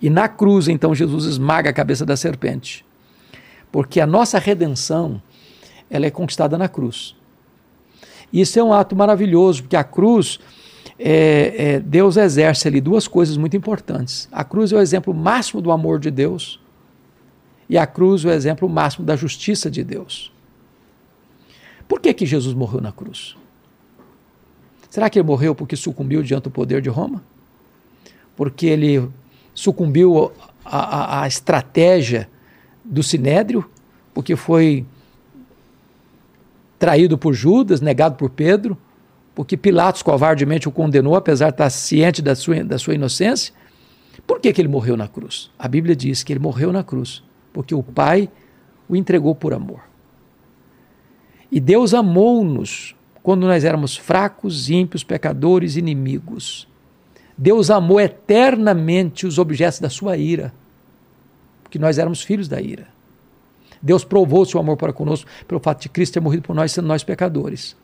E 0.01 0.09
na 0.09 0.27
cruz, 0.27 0.67
então, 0.67 0.95
Jesus 0.95 1.27
esmaga 1.27 1.69
a 1.69 1.73
cabeça 1.73 2.07
da 2.07 2.17
serpente. 2.17 2.85
Porque 3.71 4.01
a 4.01 4.07
nossa 4.07 4.39
redenção, 4.39 5.21
ela 5.91 6.07
é 6.07 6.11
conquistada 6.11 6.57
na 6.57 6.69
cruz. 6.69 7.15
Isso 8.33 8.59
é 8.59 8.65
um 8.65 8.73
ato 8.73 8.97
maravilhoso, 8.97 9.65
porque 9.65 9.77
a 9.77 9.85
cruz, 9.85 10.41
é, 11.05 11.55
é, 11.57 11.81
Deus 11.81 12.17
exerce 12.17 12.69
ali 12.69 12.81
duas 12.81 13.09
coisas 13.09 13.37
muito 13.37 13.57
importantes. 13.57 14.29
A 14.31 14.45
cruz 14.45 14.73
é 14.73 14.77
o 14.77 14.81
exemplo 14.81 15.13
máximo 15.13 15.61
do 15.61 15.73
amor 15.73 15.99
de 15.99 16.11
Deus, 16.11 16.61
e 17.69 17.77
a 17.77 17.87
cruz 17.87 18.25
é 18.25 18.29
o 18.29 18.33
exemplo 18.33 18.69
máximo 18.69 19.05
da 19.05 19.17
justiça 19.17 19.69
de 19.71 19.83
Deus. 19.83 20.33
Por 21.89 22.01
que, 22.01 22.15
que 22.15 22.25
Jesus 22.25 22.55
morreu 22.55 22.81
na 22.81 22.93
cruz? 22.93 23.37
Será 24.89 25.11
que 25.11 25.19
ele 25.19 25.27
morreu 25.27 25.55
porque 25.55 25.75
sucumbiu 25.75 26.23
diante 26.23 26.45
do 26.45 26.51
poder 26.51 26.81
de 26.81 26.89
Roma? 26.89 27.23
Porque 28.37 28.67
ele 28.67 29.09
sucumbiu 29.55 30.31
à, 30.65 31.27
estratégia 31.27 32.29
do 32.85 33.03
sinédrio? 33.03 33.69
Porque 34.15 34.37
foi 34.37 34.87
traído 36.79 37.19
por 37.19 37.33
Judas, 37.33 37.81
negado 37.81 38.17
por 38.17 38.31
Pedro? 38.31 38.77
Porque 39.35 39.57
Pilatos 39.57 40.03
covardemente 40.03 40.69
o 40.69 40.73
condenou, 40.73 41.15
apesar 41.17 41.47
de 41.47 41.55
estar 41.55 41.71
ciente 41.71 42.21
da 42.21 42.35
sua, 42.35 42.63
da 42.63 42.79
sua 42.79 42.95
inocência? 42.95 43.55
Por 44.27 44.41
que, 44.41 44.53
que 44.53 44.61
ele 44.61 44.69
morreu 44.69 44.97
na 44.97 45.09
cruz? 45.09 45.51
A 45.59 45.67
Bíblia 45.67 45.97
diz 45.97 46.23
que 46.23 46.33
ele 46.33 46.41
morreu 46.41 46.73
na 46.73 46.85
cruz 46.85 47.23
porque 47.53 47.75
o 47.75 47.83
Pai 47.83 48.29
o 48.89 48.97
entregou 48.97 49.35
por 49.35 49.53
amor. 49.53 49.81
E 51.51 51.61
Deus 51.61 51.93
amou-nos 51.93 52.97
quando 53.23 53.47
nós 53.47 53.65
éramos 53.65 53.97
fracos, 53.97 54.71
ímpios, 54.71 55.05
pecadores, 55.05 55.77
inimigos. 55.77 56.67
Deus 57.37 57.71
amou 57.71 58.01
eternamente 58.01 59.27
os 59.27 59.39
objetos 59.39 59.81
da 59.81 59.91
sua 59.91 60.17
ira, 60.17 60.53
porque 61.63 61.79
nós 61.79 61.99
éramos 61.99 62.23
filhos 62.23 62.49
da 62.49 62.61
ira. 62.61 62.89
Deus 63.81 64.05
provou 64.05 64.43
o 64.43 64.47
seu 64.47 64.61
amor 64.61 64.77
para 64.77 64.93
conosco 64.93 65.29
pelo 65.47 65.61
fato 65.61 65.83
de 65.83 65.89
Cristo 65.89 66.15
ter 66.15 66.21
morrido 66.21 66.43
por 66.43 66.55
nós, 66.55 66.73
sendo 66.73 66.87
nós 66.87 67.03
pecadores. 67.03 67.77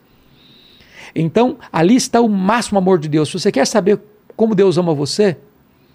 Então, 1.21 1.59
ali 1.73 1.97
está 1.97 2.21
o 2.21 2.29
máximo 2.29 2.79
amor 2.79 2.99
de 2.99 3.09
Deus. 3.09 3.29
Se 3.29 3.39
você 3.39 3.51
quer 3.51 3.67
saber 3.67 4.01
como 4.37 4.55
Deus 4.55 4.79
ama 4.79 4.95
você, 4.95 5.37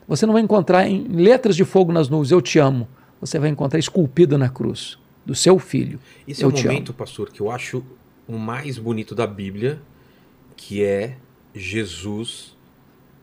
você 0.05 0.25
não 0.25 0.33
vai 0.33 0.41
encontrar 0.41 0.85
em 0.85 1.07
letras 1.07 1.55
de 1.55 1.63
fogo 1.63 1.93
nas 1.93 2.09
nuvens, 2.09 2.29
eu 2.29 2.41
te 2.41 2.59
amo. 2.59 2.89
Você 3.21 3.39
vai 3.39 3.49
encontrar 3.49 3.79
esculpido 3.79 4.37
na 4.37 4.49
cruz 4.49 4.97
do 5.25 5.33
seu 5.33 5.57
filho. 5.57 5.97
Esse 6.27 6.43
é 6.43 6.47
o 6.47 6.51
momento, 6.51 6.89
amo. 6.89 6.97
pastor, 6.97 7.29
que 7.29 7.39
eu 7.39 7.49
acho 7.49 7.81
o 8.27 8.37
mais 8.37 8.77
bonito 8.77 9.15
da 9.15 9.25
Bíblia, 9.25 9.81
que 10.57 10.83
é 10.83 11.15
Jesus 11.55 12.57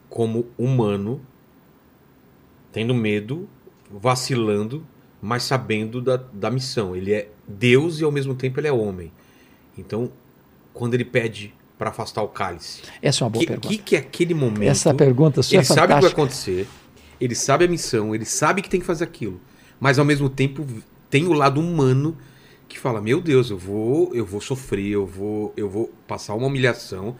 como 0.09 0.47
humano, 0.57 1.21
tendo 2.73 2.95
medo, 2.95 3.47
vacilando, 3.91 4.87
mas 5.21 5.43
sabendo 5.43 6.01
da, 6.01 6.17
da 6.17 6.51
missão. 6.51 6.97
Ele 6.97 7.13
é 7.13 7.31
Deus 7.47 8.01
e 8.01 8.05
ao 8.05 8.11
mesmo 8.11 8.35
tempo 8.35 8.59
ele 8.59 8.69
é 8.69 8.73
homem. 8.73 9.13
Então, 9.77 10.11
quando 10.73 10.95
ele 10.95 11.05
pede 11.05 11.55
para 11.81 11.89
afastar 11.89 12.23
o 12.23 12.29
cálice. 12.29 12.83
Essa 13.01 13.25
é 13.25 13.25
uma 13.25 13.31
boa 13.31 13.41
que, 13.41 13.47
pergunta. 13.47 13.69
O 13.69 13.71
que, 13.71 13.79
que 13.79 13.97
é 13.97 14.01
aquele 14.01 14.35
momento? 14.35 14.69
Essa 14.69 14.93
pergunta 14.93 15.43
sua 15.43 15.55
Ele 15.55 15.63
é 15.63 15.65
sabe 15.65 15.95
o 15.95 15.97
que 15.97 16.03
vai 16.03 16.11
acontecer, 16.11 16.69
ele 17.19 17.35
sabe 17.35 17.65
a 17.65 17.69
missão, 17.69 18.15
ele 18.15 18.27
sabe 18.27 18.61
que 18.61 18.69
tem 18.69 18.81
que 18.81 18.85
fazer 18.85 19.05
aquilo, 19.05 19.41
mas 19.81 19.99
ao 19.99 20.05
mesmo 20.05 20.29
tempo 20.29 20.67
tem 21.09 21.27
o 21.27 21.33
lado 21.33 21.59
humano 21.59 22.19
que 22.69 22.79
fala: 22.79 23.01
Meu 23.01 23.19
Deus, 23.23 23.49
eu 23.49 23.57
vou, 23.57 24.15
eu 24.15 24.27
vou 24.27 24.43
sofrer, 24.43 24.91
eu 24.91 25.07
vou, 25.07 25.55
eu 25.57 25.71
vou 25.71 25.91
passar 26.07 26.35
uma 26.35 26.49
humilhação. 26.49 27.17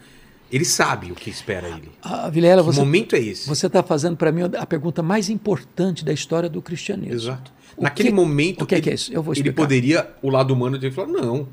Ele 0.51 0.65
sabe 0.65 1.11
o 1.11 1.15
que 1.15 1.31
espera 1.31 1.67
ele. 1.67 1.89
Ah, 2.03 2.29
Vilela, 2.29 2.61
que 2.61 2.67
você, 2.67 2.79
momento 2.81 3.15
é 3.15 3.19
esse? 3.19 3.49
Você 3.49 3.65
está 3.65 3.81
fazendo 3.81 4.15
para 4.15 4.31
mim 4.31 4.41
a 4.59 4.65
pergunta 4.67 5.01
mais 5.01 5.27
importante 5.27 6.05
da 6.05 6.13
história 6.13 6.49
do 6.49 6.61
cristianismo. 6.61 7.15
Exato. 7.15 7.51
O 7.75 7.83
Naquele 7.83 8.09
que, 8.09 8.15
momento, 8.15 8.61
o 8.63 8.67
que, 8.67 8.75
ele, 8.75 8.81
é, 8.81 8.83
que 8.83 8.89
é 8.91 8.93
isso? 8.93 9.11
Eu 9.11 9.23
vou 9.23 9.33
explicar. 9.33 9.49
ele 9.49 9.55
poderia, 9.55 10.11
o 10.21 10.29
lado 10.29 10.53
humano 10.53 10.77
dele 10.77 10.93
falar: 10.93 11.07
Não, 11.07 11.47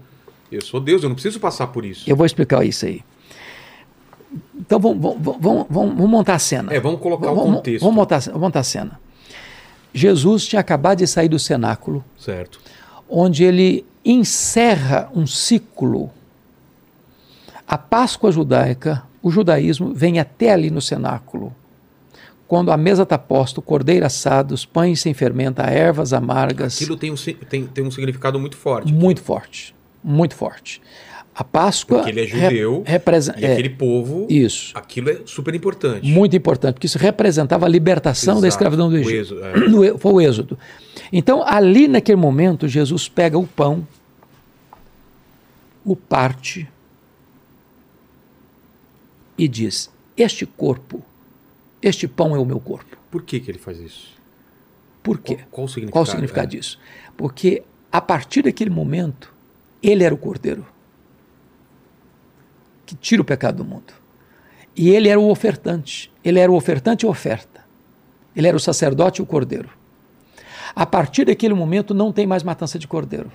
eu 0.50 0.62
sou 0.62 0.80
Deus, 0.80 1.02
eu 1.02 1.08
não 1.08 1.14
preciso 1.14 1.38
passar 1.40 1.68
por 1.68 1.84
isso. 1.84 2.08
Eu 2.08 2.16
vou 2.16 2.26
explicar 2.26 2.64
isso 2.64 2.86
aí. 2.86 3.02
Então 4.54 4.78
vamos, 4.78 5.00
vamos, 5.00 5.36
vamos, 5.40 5.66
vamos 5.70 6.10
montar 6.10 6.34
a 6.34 6.38
cena. 6.38 6.72
É, 6.72 6.80
vamos 6.80 7.00
colocar 7.00 7.30
o 7.30 7.36
contexto. 7.36 7.82
Vamos 7.82 7.96
montar, 7.96 8.20
vamos 8.20 8.40
montar 8.40 8.60
a 8.60 8.64
cena. 8.64 9.00
Jesus 9.92 10.46
tinha 10.46 10.60
acabado 10.60 10.98
de 10.98 11.06
sair 11.06 11.28
do 11.28 11.38
cenáculo. 11.38 12.04
Certo. 12.18 12.60
Onde 13.08 13.44
ele 13.44 13.86
encerra 14.04 15.10
um 15.14 15.26
ciclo. 15.26 16.10
A 17.66 17.76
Páscoa 17.76 18.32
judaica, 18.32 19.02
o 19.22 19.30
judaísmo, 19.30 19.92
vem 19.94 20.18
até 20.18 20.52
ali 20.52 20.70
no 20.70 20.80
cenáculo. 20.80 21.54
Quando 22.46 22.72
a 22.72 22.76
mesa 22.78 23.02
está 23.02 23.18
posta, 23.18 23.60
o 23.60 23.62
cordeiro 23.62 24.06
assado, 24.06 24.54
os 24.54 24.64
pães 24.64 25.00
sem 25.00 25.12
fermenta, 25.12 25.64
ervas 25.64 26.14
amargas. 26.14 26.76
Aquilo 26.76 26.96
tem 26.96 27.10
um, 27.10 27.16
tem, 27.48 27.66
tem 27.66 27.84
um 27.84 27.90
significado 27.90 28.40
muito 28.40 28.56
forte. 28.56 28.90
Muito 28.90 29.20
forte. 29.20 29.74
Muito 30.02 30.34
forte. 30.34 30.80
A 31.34 31.44
Páscoa. 31.44 31.98
Porque 31.98 32.10
ele 32.10 32.22
é 32.22 32.26
judeu. 32.26 32.82
representa, 32.84 33.40
e 33.40 33.44
é, 33.44 33.52
aquele 33.52 33.70
povo. 33.70 34.26
Isso. 34.28 34.76
Aquilo 34.76 35.10
é 35.10 35.20
super 35.24 35.54
importante. 35.54 36.04
Muito 36.04 36.36
importante, 36.36 36.74
porque 36.74 36.86
isso 36.86 36.98
representava 36.98 37.64
a 37.66 37.68
libertação 37.68 38.34
Exato, 38.34 38.42
da 38.42 38.48
escravidão 38.48 38.90
do 38.90 38.96
Egito. 38.96 39.34
O 39.34 39.44
êxodo, 39.44 39.44
é. 39.44 39.98
Foi 39.98 40.12
o 40.12 40.20
êxodo. 40.20 40.58
Então, 41.12 41.42
ali 41.46 41.86
naquele 41.86 42.16
momento, 42.16 42.66
Jesus 42.66 43.08
pega 43.08 43.38
o 43.38 43.46
pão, 43.46 43.86
o 45.84 45.94
parte 45.94 46.68
e 49.38 49.46
diz: 49.46 49.90
Este 50.16 50.44
corpo, 50.44 51.04
este 51.80 52.08
pão 52.08 52.34
é 52.34 52.38
o 52.38 52.44
meu 52.44 52.58
corpo. 52.58 52.96
Por 53.10 53.22
que, 53.22 53.38
que 53.38 53.50
ele 53.50 53.58
faz 53.58 53.78
isso? 53.78 54.08
Por 55.02 55.18
quê? 55.18 55.36
Qual, 55.36 55.48
qual 55.50 55.64
o 55.66 55.68
significado, 55.68 55.92
qual 55.92 56.02
o 56.02 56.06
significado 56.06 56.46
é? 56.48 56.58
disso? 56.58 56.78
Porque 57.16 57.62
a 57.90 58.00
partir 58.00 58.42
daquele 58.42 58.70
momento, 58.70 59.32
ele 59.82 60.04
era 60.04 60.14
o 60.14 60.18
cordeiro 60.18 60.66
que 62.88 62.94
tira 62.94 63.20
o 63.20 63.24
pecado 63.24 63.58
do 63.58 63.64
mundo. 63.66 63.92
E 64.74 64.88
ele 64.88 65.10
era 65.10 65.20
o 65.20 65.28
ofertante. 65.28 66.10
Ele 66.24 66.38
era 66.38 66.50
o 66.50 66.54
ofertante 66.54 67.04
e 67.04 67.08
oferta. 67.08 67.60
Ele 68.34 68.48
era 68.48 68.56
o 68.56 68.60
sacerdote 68.60 69.20
e 69.20 69.22
o 69.22 69.26
cordeiro. 69.26 69.68
A 70.74 70.86
partir 70.86 71.26
daquele 71.26 71.52
momento 71.52 71.92
não 71.92 72.10
tem 72.10 72.26
mais 72.26 72.42
matança 72.42 72.78
de 72.78 72.88
cordeiro. 72.88 73.30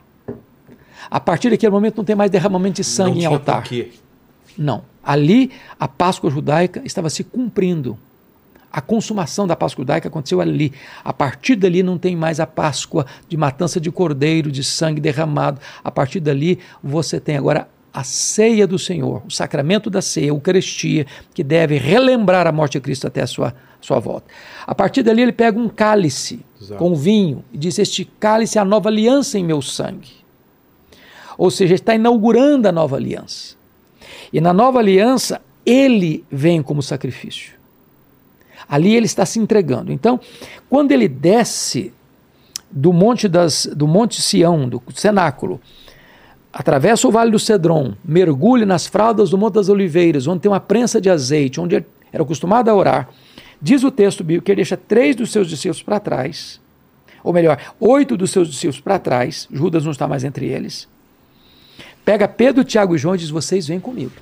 A 1.11 1.19
partir 1.19 1.51
daquele 1.51 1.71
momento 1.71 1.97
não 1.97 2.03
tem 2.03 2.15
mais 2.15 2.31
derramamento 2.31 2.77
de 2.77 2.83
sangue 2.83 3.19
em 3.19 3.25
altar. 3.25 3.63
Não. 4.57 4.83
Ali 5.03 5.51
a 5.79 5.87
Páscoa 5.87 6.31
judaica 6.31 6.81
estava 6.83 7.09
se 7.09 7.23
cumprindo. 7.23 7.95
A 8.73 8.81
consumação 8.81 9.45
da 9.45 9.55
Páscoa 9.55 9.83
judaica 9.83 10.07
aconteceu 10.07 10.41
ali. 10.41 10.73
A 11.03 11.13
partir 11.13 11.55
dali 11.55 11.83
não 11.83 11.95
tem 11.95 12.15
mais 12.15 12.39
a 12.39 12.47
Páscoa 12.47 13.05
de 13.29 13.37
matança 13.37 13.79
de 13.79 13.91
cordeiro, 13.91 14.51
de 14.51 14.63
sangue 14.63 14.99
derramado. 14.99 15.61
A 15.83 15.91
partir 15.91 16.19
dali 16.19 16.57
você 16.81 17.19
tem 17.19 17.37
agora 17.37 17.67
a 17.93 18.03
ceia 18.03 18.65
do 18.65 18.79
Senhor, 18.79 19.21
o 19.27 19.29
sacramento 19.29 19.87
da 19.87 20.01
ceia, 20.01 20.25
a 20.25 20.29
Eucaristia, 20.29 21.05
que 21.35 21.43
deve 21.43 21.77
relembrar 21.77 22.47
a 22.47 22.51
morte 22.51 22.73
de 22.73 22.79
Cristo 22.79 23.05
até 23.05 23.21
a 23.21 23.27
sua, 23.27 23.53
sua 23.79 23.99
volta. 23.99 24.25
A 24.65 24.73
partir 24.73 25.03
dali, 25.03 25.21
ele 25.21 25.31
pega 25.31 25.59
um 25.59 25.69
cálice 25.69 26.43
Exato. 26.59 26.79
com 26.79 26.95
vinho 26.95 27.45
e 27.53 27.57
diz: 27.59 27.77
Este 27.77 28.03
cálice 28.03 28.57
é 28.57 28.61
a 28.61 28.65
nova 28.65 28.89
aliança 28.89 29.37
em 29.37 29.43
meu 29.43 29.61
sangue. 29.61 30.09
Ou 31.37 31.51
seja, 31.51 31.75
está 31.75 31.93
inaugurando 31.93 32.67
a 32.67 32.71
nova 32.71 32.95
aliança. 32.95 33.55
E 34.31 34.41
na 34.41 34.51
nova 34.51 34.79
aliança, 34.79 35.39
ele 35.63 36.25
vem 36.31 36.63
como 36.63 36.81
sacrifício. 36.81 37.62
Ali 38.73 38.95
ele 38.95 39.05
está 39.05 39.23
se 39.23 39.37
entregando. 39.37 39.91
Então, 39.91 40.19
quando 40.67 40.91
ele 40.91 41.07
desce 41.07 41.93
do 42.71 42.91
monte, 42.91 43.27
das, 43.27 43.67
do 43.67 43.87
monte 43.87 44.19
Sião, 44.19 44.67
do 44.67 44.81
cenáculo, 44.95 45.61
atravessa 46.51 47.07
o 47.07 47.11
Vale 47.11 47.29
do 47.29 47.37
Cedron, 47.37 47.93
mergulhe 48.03 48.65
nas 48.65 48.87
fraldas 48.87 49.29
do 49.29 49.37
Monte 49.37 49.53
das 49.53 49.69
Oliveiras, 49.69 50.25
onde 50.25 50.39
tem 50.41 50.51
uma 50.51 50.59
prensa 50.59 50.99
de 50.99 51.07
azeite, 51.07 51.61
onde 51.61 51.85
era 52.11 52.23
acostumado 52.23 52.67
a 52.67 52.73
orar. 52.73 53.09
Diz 53.61 53.83
o 53.83 53.91
texto 53.91 54.23
bíblico 54.23 54.45
que 54.45 54.51
ele 54.51 54.63
deixa 54.63 54.75
três 54.75 55.15
dos 55.15 55.31
seus 55.31 55.47
discípulos 55.47 55.83
para 55.83 55.99
trás, 55.99 56.59
ou 57.23 57.31
melhor, 57.31 57.59
oito 57.79 58.17
dos 58.17 58.31
seus 58.31 58.49
discípulos 58.49 58.81
para 58.81 58.97
trás, 58.97 59.47
Judas 59.51 59.83
não 59.83 59.91
está 59.91 60.07
mais 60.07 60.23
entre 60.23 60.47
eles. 60.47 60.87
Pega 62.03 62.27
Pedro, 62.27 62.63
Tiago 62.63 62.95
e 62.95 62.97
João 62.97 63.13
e 63.13 63.19
diz: 63.19 63.29
Vocês 63.29 63.67
vêm 63.67 63.79
comigo. 63.79 64.13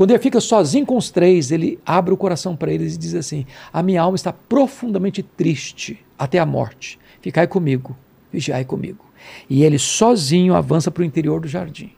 Quando 0.00 0.12
ele 0.12 0.18
fica 0.18 0.40
sozinho 0.40 0.86
com 0.86 0.96
os 0.96 1.10
três, 1.10 1.50
ele 1.50 1.78
abre 1.84 2.14
o 2.14 2.16
coração 2.16 2.56
para 2.56 2.72
eles 2.72 2.94
e 2.94 2.98
diz 2.98 3.14
assim: 3.14 3.44
A 3.70 3.82
minha 3.82 4.00
alma 4.00 4.16
está 4.16 4.32
profundamente 4.32 5.22
triste 5.22 6.02
até 6.18 6.38
a 6.38 6.46
morte. 6.46 6.98
Ficai 7.20 7.46
comigo, 7.46 7.94
vigiai 8.32 8.64
comigo. 8.64 9.04
E 9.46 9.62
ele 9.62 9.78
sozinho 9.78 10.54
avança 10.54 10.90
para 10.90 11.02
o 11.02 11.04
interior 11.04 11.38
do 11.38 11.48
jardim. 11.48 11.92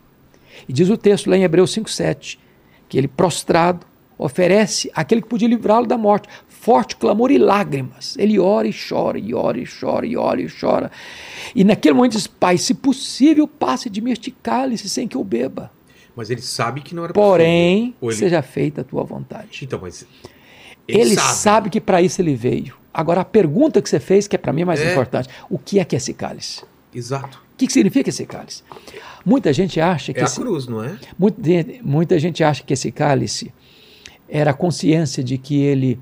E 0.68 0.72
diz 0.72 0.90
o 0.90 0.96
texto 0.96 1.30
lá 1.30 1.36
em 1.36 1.44
Hebreus 1.44 1.72
5,7 1.76 2.40
que 2.88 2.98
ele 2.98 3.06
prostrado 3.06 3.86
oferece 4.18 4.90
aquele 4.96 5.22
que 5.22 5.28
podia 5.28 5.46
livrá-lo 5.46 5.86
da 5.86 5.96
morte, 5.96 6.28
forte 6.48 6.96
clamor 6.96 7.30
e 7.30 7.38
lágrimas. 7.38 8.16
Ele 8.18 8.36
ora 8.36 8.66
e 8.66 8.74
chora, 8.74 9.16
e 9.16 9.32
ora 9.32 9.60
e 9.60 9.64
chora, 9.64 10.04
e 10.04 10.16
ora 10.16 10.42
e 10.42 10.48
chora. 10.50 10.90
E 11.54 11.62
naquele 11.62 11.94
momento 11.94 12.14
diz: 12.14 12.26
Pai, 12.26 12.58
se 12.58 12.74
possível, 12.74 13.46
passe 13.46 13.88
de 13.88 14.00
mim 14.00 14.10
este 14.10 14.32
cálice 14.32 14.88
sem 14.88 15.06
que 15.06 15.16
eu 15.16 15.22
beba. 15.22 15.70
Mas 16.14 16.30
ele 16.30 16.42
sabe 16.42 16.80
que 16.80 16.94
não 16.94 17.04
era 17.04 17.12
Porém, 17.12 17.92
possível. 17.92 17.98
Porém, 18.00 18.18
seja 18.18 18.42
feita 18.42 18.82
a 18.82 18.84
tua 18.84 19.02
vontade. 19.04 19.60
Então, 19.62 19.78
mas. 19.80 20.06
Ele, 20.86 21.00
ele 21.00 21.14
sabe. 21.14 21.34
sabe 21.34 21.70
que 21.70 21.80
para 21.80 22.02
isso 22.02 22.20
ele 22.20 22.34
veio. 22.34 22.74
Agora, 22.92 23.22
a 23.22 23.24
pergunta 23.24 23.80
que 23.80 23.88
você 23.88 23.98
fez, 23.98 24.28
que 24.28 24.36
é 24.36 24.38
para 24.38 24.52
mim 24.52 24.64
mais 24.64 24.80
é. 24.80 24.92
importante: 24.92 25.28
o 25.48 25.58
que 25.58 25.78
é 25.78 25.84
que 25.84 25.96
é 25.96 25.98
esse 25.98 26.12
cálice? 26.12 26.62
Exato. 26.94 27.42
O 27.54 27.56
que, 27.56 27.66
que 27.66 27.72
significa 27.72 28.10
esse 28.10 28.26
cálice? 28.26 28.62
Muita 29.24 29.52
gente 29.52 29.80
acha 29.80 30.12
que. 30.12 30.20
É 30.20 30.22
a 30.22 30.26
esse, 30.26 30.38
cruz, 30.38 30.66
não 30.66 30.82
é? 30.84 30.98
Muita, 31.18 31.40
muita 31.82 32.18
gente 32.18 32.44
acha 32.44 32.62
que 32.62 32.72
esse 32.72 32.90
cálice 32.92 33.52
era 34.28 34.50
a 34.50 34.54
consciência 34.54 35.22
de 35.22 35.38
que 35.38 35.60
ele 35.62 35.98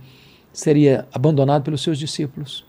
seria 0.52 1.06
abandonado 1.12 1.62
pelos 1.62 1.82
seus 1.82 1.98
discípulos, 1.98 2.64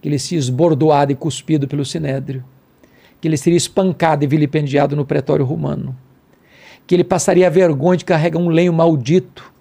que 0.00 0.08
ele 0.08 0.18
seria 0.18 0.38
esbordoado 0.38 1.12
e 1.12 1.14
cuspido 1.14 1.66
pelo 1.68 1.84
sinédrio, 1.84 2.44
que 3.20 3.28
ele 3.28 3.36
seria 3.36 3.56
espancado 3.56 4.24
e 4.24 4.26
vilipendiado 4.26 4.94
no 4.94 5.04
pretório 5.04 5.44
romano, 5.44 5.96
que 6.86 6.94
ele 6.94 7.04
passaria 7.04 7.48
vergonha 7.50 7.96
de 7.96 8.04
carregar 8.04 8.38
um 8.38 8.48
lenho 8.48 8.72
maldito 8.72 9.52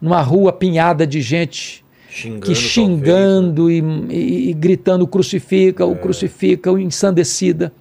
numa 0.00 0.20
rua 0.20 0.50
apinhada 0.50 1.06
de 1.06 1.20
gente 1.20 1.84
xingando, 2.08 2.46
que 2.46 2.54
xingando 2.54 3.62
talvez, 3.62 3.82
né? 3.82 4.06
e, 4.10 4.14
e, 4.14 4.50
e, 4.50 4.52
gritando 4.52 5.06
crucifica, 5.06 5.82
é. 5.82 5.86
o 5.86 5.96
crucifica, 5.96 6.70
o 6.70 6.78
ensandecida. 6.78 7.72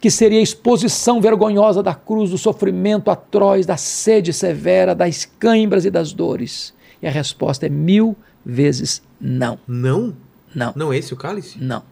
Que 0.00 0.10
seria 0.10 0.38
a 0.38 0.42
exposição 0.42 1.20
vergonhosa 1.20 1.82
da 1.82 1.94
cruz, 1.94 2.30
do 2.30 2.36
sofrimento 2.36 3.10
atroz, 3.10 3.64
da 3.64 3.78
sede 3.78 4.32
severa, 4.32 4.94
das 4.94 5.24
cãibras 5.24 5.86
e 5.86 5.90
das 5.90 6.12
dores. 6.12 6.74
E 7.00 7.06
a 7.06 7.10
resposta 7.10 7.66
é 7.66 7.68
mil 7.68 8.14
vezes 8.44 9.02
não. 9.20 9.58
Não? 9.66 10.14
Não. 10.54 10.72
Não 10.76 10.92
é 10.92 10.98
esse 10.98 11.14
o 11.14 11.16
cálice? 11.16 11.58
Não. 11.58 11.82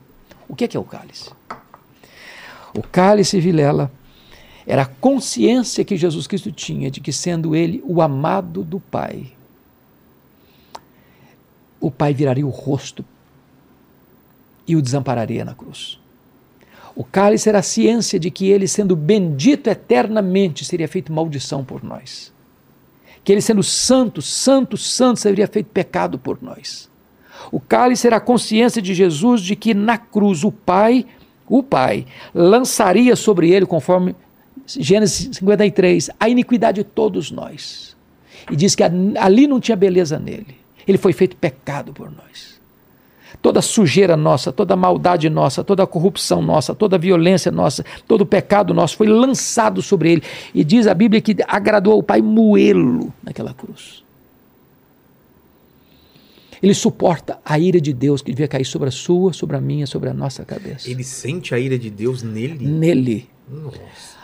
O 0.49 0.55
que 0.55 0.65
é, 0.65 0.69
que 0.69 0.77
é 0.77 0.81
o 0.81 0.85
cálice? 0.85 1.31
O 2.77 2.83
cálice, 2.83 3.41
Vilela, 3.41 3.91
era 4.67 4.83
a 4.83 4.87
consciência 4.87 5.85
que 5.85 5.97
Jesus 5.97 6.27
Cristo 6.27 6.51
tinha 6.51 6.91
de 6.91 7.01
que, 7.01 7.13
sendo 7.13 7.55
ele 7.55 7.83
o 7.87 8.01
amado 8.01 8.63
do 8.63 8.81
Pai, 8.81 9.27
o 11.81 11.91
Pai 11.91 12.15
viraria 12.15 12.47
o 12.47 12.51
rosto 12.51 13.05
e 14.67 14.75
o 14.75 14.81
desampararia 14.81 15.45
na 15.45 15.55
cruz. 15.55 16.01
O 16.97 17.05
cálice 17.05 17.49
era 17.49 17.59
a 17.59 17.63
ciência 17.63 18.19
de 18.19 18.31
que 18.31 18.49
ele, 18.49 18.69
sendo 18.69 18.95
bendito 18.95 19.69
eternamente, 19.69 20.65
seria 20.65 20.89
feito 20.89 21.13
maldição 21.13 21.65
por 21.65 21.83
nós. 21.83 22.33
Que 23.25 23.33
ele, 23.33 23.41
sendo 23.41 23.63
santo, 23.63 24.23
santo, 24.23 24.77
santo, 24.77 25.21
seria 25.21 25.49
feito 25.49 25.67
pecado 25.67 26.19
por 26.19 26.41
nós. 26.41 26.89
O 27.51 27.59
cálice 27.59 28.07
era 28.07 28.17
a 28.17 28.21
consciência 28.21 28.81
de 28.81 28.95
Jesus 28.95 29.43
de 29.43 29.57
que 29.57 29.75
na 29.75 29.99
cruz 29.99 30.45
o 30.45 30.53
Pai, 30.53 31.05
o 31.49 31.63
Pai, 31.63 32.07
lançaria 32.33 33.17
sobre 33.17 33.51
ele, 33.51 33.67
conforme 33.67 34.15
Gênesis 34.67 35.37
53, 35.37 36.11
a 36.19 36.29
iniquidade 36.29 36.83
de 36.83 36.85
todos 36.85 37.31
nós. 37.31 37.95
E 38.51 38.57
diz 38.57 38.75
que 38.75 38.83
ali 38.83 39.47
não 39.47 39.61
tinha 39.61 39.77
beleza 39.77 40.19
nele. 40.19 40.57
Ele 40.87 40.99
foi 40.99 41.13
feito 41.13 41.37
pecado 41.37 41.93
por 41.93 42.11
nós. 42.11 42.55
Toda 43.43 43.61
sujeira 43.61 44.17
nossa, 44.17 44.53
toda 44.53 44.77
maldade 44.77 45.29
nossa, 45.29 45.63
toda 45.65 45.87
corrupção 45.87 46.41
nossa, 46.41 46.75
toda 46.75 46.97
violência 46.97 47.51
nossa, 47.51 47.85
todo 48.07 48.25
pecado 48.25 48.73
nosso 48.73 48.97
foi 48.97 49.07
lançado 49.07 49.83
sobre 49.83 50.13
ele. 50.13 50.23
E 50.55 50.65
diz 50.65 50.87
a 50.87 50.95
Bíblia 50.95 51.21
que 51.21 51.37
agradou 51.47 51.93
ao 51.93 52.03
Pai 52.03 52.23
moê-lo 52.23 53.13
naquela 53.23 53.53
cruz. 53.53 54.03
Ele 56.63 56.73
suporta 56.73 57.39
a 57.45 57.59
ira 57.59 57.79
de 57.79 57.93
Deus 57.93 58.23
que 58.23 58.31
devia 58.31 58.49
cair 58.49 58.65
sobre 58.65 58.89
a 58.89 58.93
sua, 58.93 59.35
sobre 59.35 59.57
a 59.57 59.61
minha, 59.61 59.87
sobre 59.87 60.09
a 60.09 60.15
nossa 60.15 60.45
cabeça. 60.45 60.89
Ele 60.89 61.05
sente 61.05 61.55
a 61.55 61.59
ira 61.59 61.79
de 61.79 61.91
Deus 61.91 62.23
nele? 62.23 62.67
Nele. 62.67 63.29
Nossa 63.47 64.24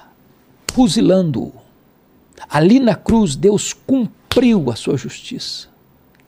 fuzilando-o. 0.71 1.53
Ali 2.49 2.81
na 2.81 2.95
cruz, 2.95 3.37
Deus 3.37 3.73
cumpriu 3.73 4.71
a 4.71 4.77
sua 4.77 4.97
justiça. 4.97 5.69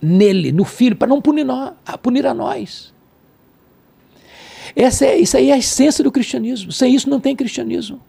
Nele, 0.01 0.52
no 0.52 0.64
Filho, 0.64 0.97
para 0.97 1.09
não 1.09 1.23
punir, 1.23 1.44
nós, 1.44 1.73
punir 2.02 2.27
a 2.27 2.35
nós. 2.35 2.93
Essa 4.74 5.06
é, 5.06 5.19
isso 5.19 5.36
aí 5.36 5.51
é 5.51 5.55
a 5.55 5.59
essência 5.59 6.02
do 6.02 6.10
cristianismo. 6.10 6.73
Sem 6.73 6.94
isso 6.94 7.09
não 7.09 7.20
tem 7.20 7.36
cristianismo. 7.36 8.01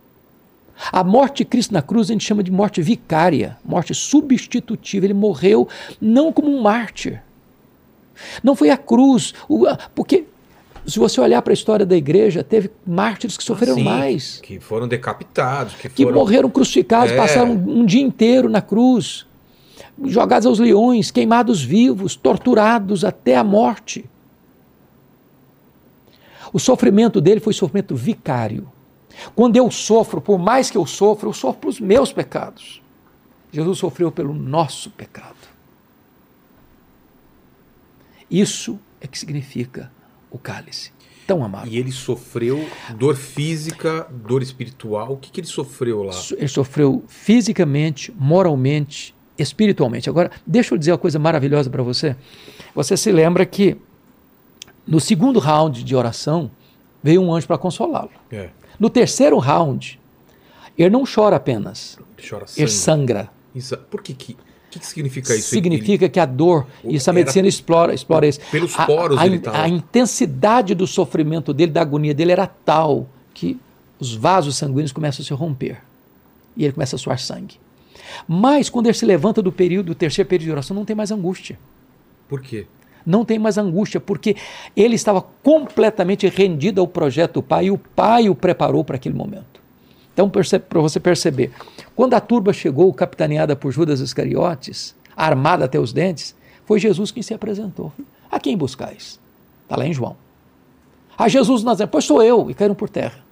A 0.92 1.04
morte 1.04 1.38
de 1.38 1.46
Cristo 1.46 1.74
na 1.74 1.82
cruz 1.82 2.10
a 2.10 2.14
gente 2.14 2.26
chama 2.26 2.44
de 2.44 2.52
morte 2.52 2.82
vicária, 2.82 3.58
morte 3.64 3.94
substitutiva. 3.94 5.06
Ele 5.06 5.14
morreu 5.14 5.68
não 6.02 6.32
como 6.32 6.50
um 6.50 6.62
mártir. 6.62 7.22
Não 8.44 8.56
foi 8.56 8.70
a 8.70 8.78
cruz, 8.78 9.34
porque 9.96 10.26
se 10.86 11.00
você 11.00 11.22
olhar 11.22 11.42
para 11.42 11.54
a 11.54 11.56
história 11.56 11.86
da 11.86 11.96
igreja, 11.96 12.44
teve 12.44 12.70
mártires 12.86 13.38
que 13.38 13.44
sofreram 13.44 13.78
ah, 13.80 13.84
mais. 13.84 14.40
Que 14.42 14.60
foram 14.60 14.88
decapitados. 14.88 15.76
Que, 15.76 15.88
que 15.88 16.04
foram... 16.04 16.18
morreram 16.18 16.50
crucificados, 16.50 17.14
é. 17.14 17.18
passaram 17.18 17.52
um 17.54 17.86
dia 17.86 18.02
inteiro 18.02 18.50
na 18.50 18.62
cruz, 18.62 19.26
jogados 20.06 20.46
aos 20.46 20.60
leões, 20.60 21.10
queimados 21.10 21.64
vivos, 21.64 22.16
torturados 22.16 23.06
até 23.06 23.38
a 23.38 23.44
morte. 23.44 24.06
O 26.52 26.60
sofrimento 26.60 27.22
dele 27.22 27.40
foi 27.40 27.54
sofrimento 27.54 27.96
vicário. 27.96 28.70
Quando 29.36 29.56
eu 29.56 29.72
sofro, 29.72 30.20
por 30.20 30.38
mais 30.38 30.70
que 30.70 30.78
eu 30.78 30.86
sofra, 30.86 31.30
eu 31.30 31.34
sofro 31.34 31.62
pelos 31.62 31.80
meus 31.80 32.12
pecados. 32.12 32.82
Jesus 33.52 33.78
sofreu 33.78 34.12
pelo 34.12 34.34
nosso 34.34 34.90
pecado. 34.90 35.38
Isso 38.30 38.80
é 39.00 39.08
que 39.08 39.18
significa 39.18 39.92
o 40.34 40.38
cálice. 40.38 40.92
Tão 41.26 41.42
amargo. 41.42 41.70
E 41.70 41.78
ele 41.78 41.92
sofreu 41.92 42.68
dor 42.98 43.16
física, 43.16 44.06
dor 44.12 44.42
espiritual. 44.42 45.14
O 45.14 45.18
que, 45.18 45.32
que 45.32 45.40
ele 45.40 45.48
sofreu 45.48 46.04
lá? 46.04 46.14
Ele 46.32 46.48
sofreu 46.50 47.06
fisicamente, 47.08 48.12
moralmente, 48.18 49.16
espiritualmente. 49.38 50.10
Agora, 50.10 50.32
deixa 50.46 50.74
eu 50.74 50.78
dizer 50.78 50.92
uma 50.92 50.98
coisa 50.98 51.18
maravilhosa 51.18 51.70
para 51.70 51.82
você. 51.82 52.18
Você 52.76 52.98
se 52.98 53.10
lembra 53.10 53.46
que 53.46 53.78
no 54.86 55.00
segundo 55.00 55.40
round 55.40 55.82
de 55.84 55.96
oração 55.96 56.52
veio 57.02 57.22
um 57.22 57.34
anjo 57.34 57.48
para 57.48 57.58
consolá-lo. 57.58 58.12
É. 58.30 58.50
No 58.78 58.90
terceiro 58.90 59.38
round, 59.38 60.02
ele 60.78 60.90
não 60.90 61.06
chora 61.06 61.38
apenas. 61.38 61.98
Ele, 62.18 62.28
chora 62.28 62.46
ele 62.58 62.68
sangra. 62.68 63.30
Isso, 63.56 63.78
por 63.78 64.02
que, 64.02 64.14
que 64.14 64.36
o 64.74 64.80
que, 64.80 64.80
que 64.80 64.88
significa 64.88 65.36
isso? 65.36 65.50
Significa 65.50 66.10
que 66.10 66.20
a 66.20 66.26
dor, 66.26 66.66
isso 66.84 67.08
a 67.10 67.14
medicina 67.14 67.48
explora, 67.48 67.94
explora 67.94 68.28
isso. 68.28 68.40
Pelos 68.50 68.76
poros 68.76 69.20
a, 69.20 69.26
ele 69.26 69.40
a, 69.46 69.64
a 69.64 69.70
intensidade 69.70 70.74
do 70.74 70.88
sofrimento 70.88 71.54
dele, 71.54 71.72
da 71.72 71.82
agonia 71.82 72.14
dele 72.14 72.32
era 72.32 72.48
tal 72.48 73.08
que 73.34 73.60
os 74.00 74.16
vasos 74.16 74.58
sanguíneos 74.58 74.92
começam 74.92 75.22
a 75.22 75.26
se 75.26 75.34
romper. 75.34 75.78
E 76.58 76.64
ele 76.64 76.74
começa 76.74 76.96
a 76.96 77.00
suar 77.00 77.20
sangue. 77.20 77.60
Mas 78.28 78.70
quando 78.70 78.88
ele 78.88 78.96
se 78.96 79.06
levanta 79.06 79.42
do 79.42 79.52
período, 79.52 79.88
do 79.88 79.96
terceiro 79.96 80.28
período 80.28 80.46
de 80.46 80.52
oração, 80.52 80.76
não 80.76 80.86
tem 80.86 80.96
mais 80.96 81.12
angústia. 81.12 81.58
Por 82.28 82.42
quê? 82.42 82.66
Não 83.06 83.24
tem 83.24 83.38
mais 83.38 83.58
angústia, 83.58 84.00
porque 84.00 84.36
ele 84.76 84.96
estava 84.96 85.22
completamente 85.22 86.28
rendido 86.28 86.82
ao 86.82 86.88
projeto 86.88 87.36
do 87.36 87.44
Pai 87.44 87.66
e 87.66 87.72
o 87.72 87.78
Pai 87.78 88.30
o 88.30 88.36
preparou 88.36 88.84
para 88.84 88.96
aquele 88.96 89.16
momento. 89.16 89.62
Então, 90.14 90.30
para 90.30 90.80
você 90.80 91.00
perceber, 91.00 91.52
quando 91.96 92.14
a 92.14 92.20
turba 92.20 92.54
chegou, 92.54 92.94
capitaneada 92.94 93.56
por 93.56 93.72
Judas 93.72 94.00
Iscariotes, 94.00 94.96
armada 95.18 95.66
até 95.66 95.80
os 95.80 95.92
dentes, 95.92 96.36
foi 96.66 96.80
Jesus 96.80 97.12
quem 97.12 97.24
se 97.24 97.34
apresentou. 97.34 97.92
A 98.32 98.40
quem 98.40 98.56
buscais? 98.56 99.20
Está 99.64 99.76
lá 99.76 99.86
em 99.86 99.94
João. 99.94 100.16
A 101.18 101.28
Jesus 101.28 101.64
Nazaré, 101.64 101.90
pois 101.92 102.06
sou 102.06 102.22
eu, 102.22 102.50
e 102.50 102.54
caíram 102.54 102.76
por 102.76 102.90
terra. 102.90 103.24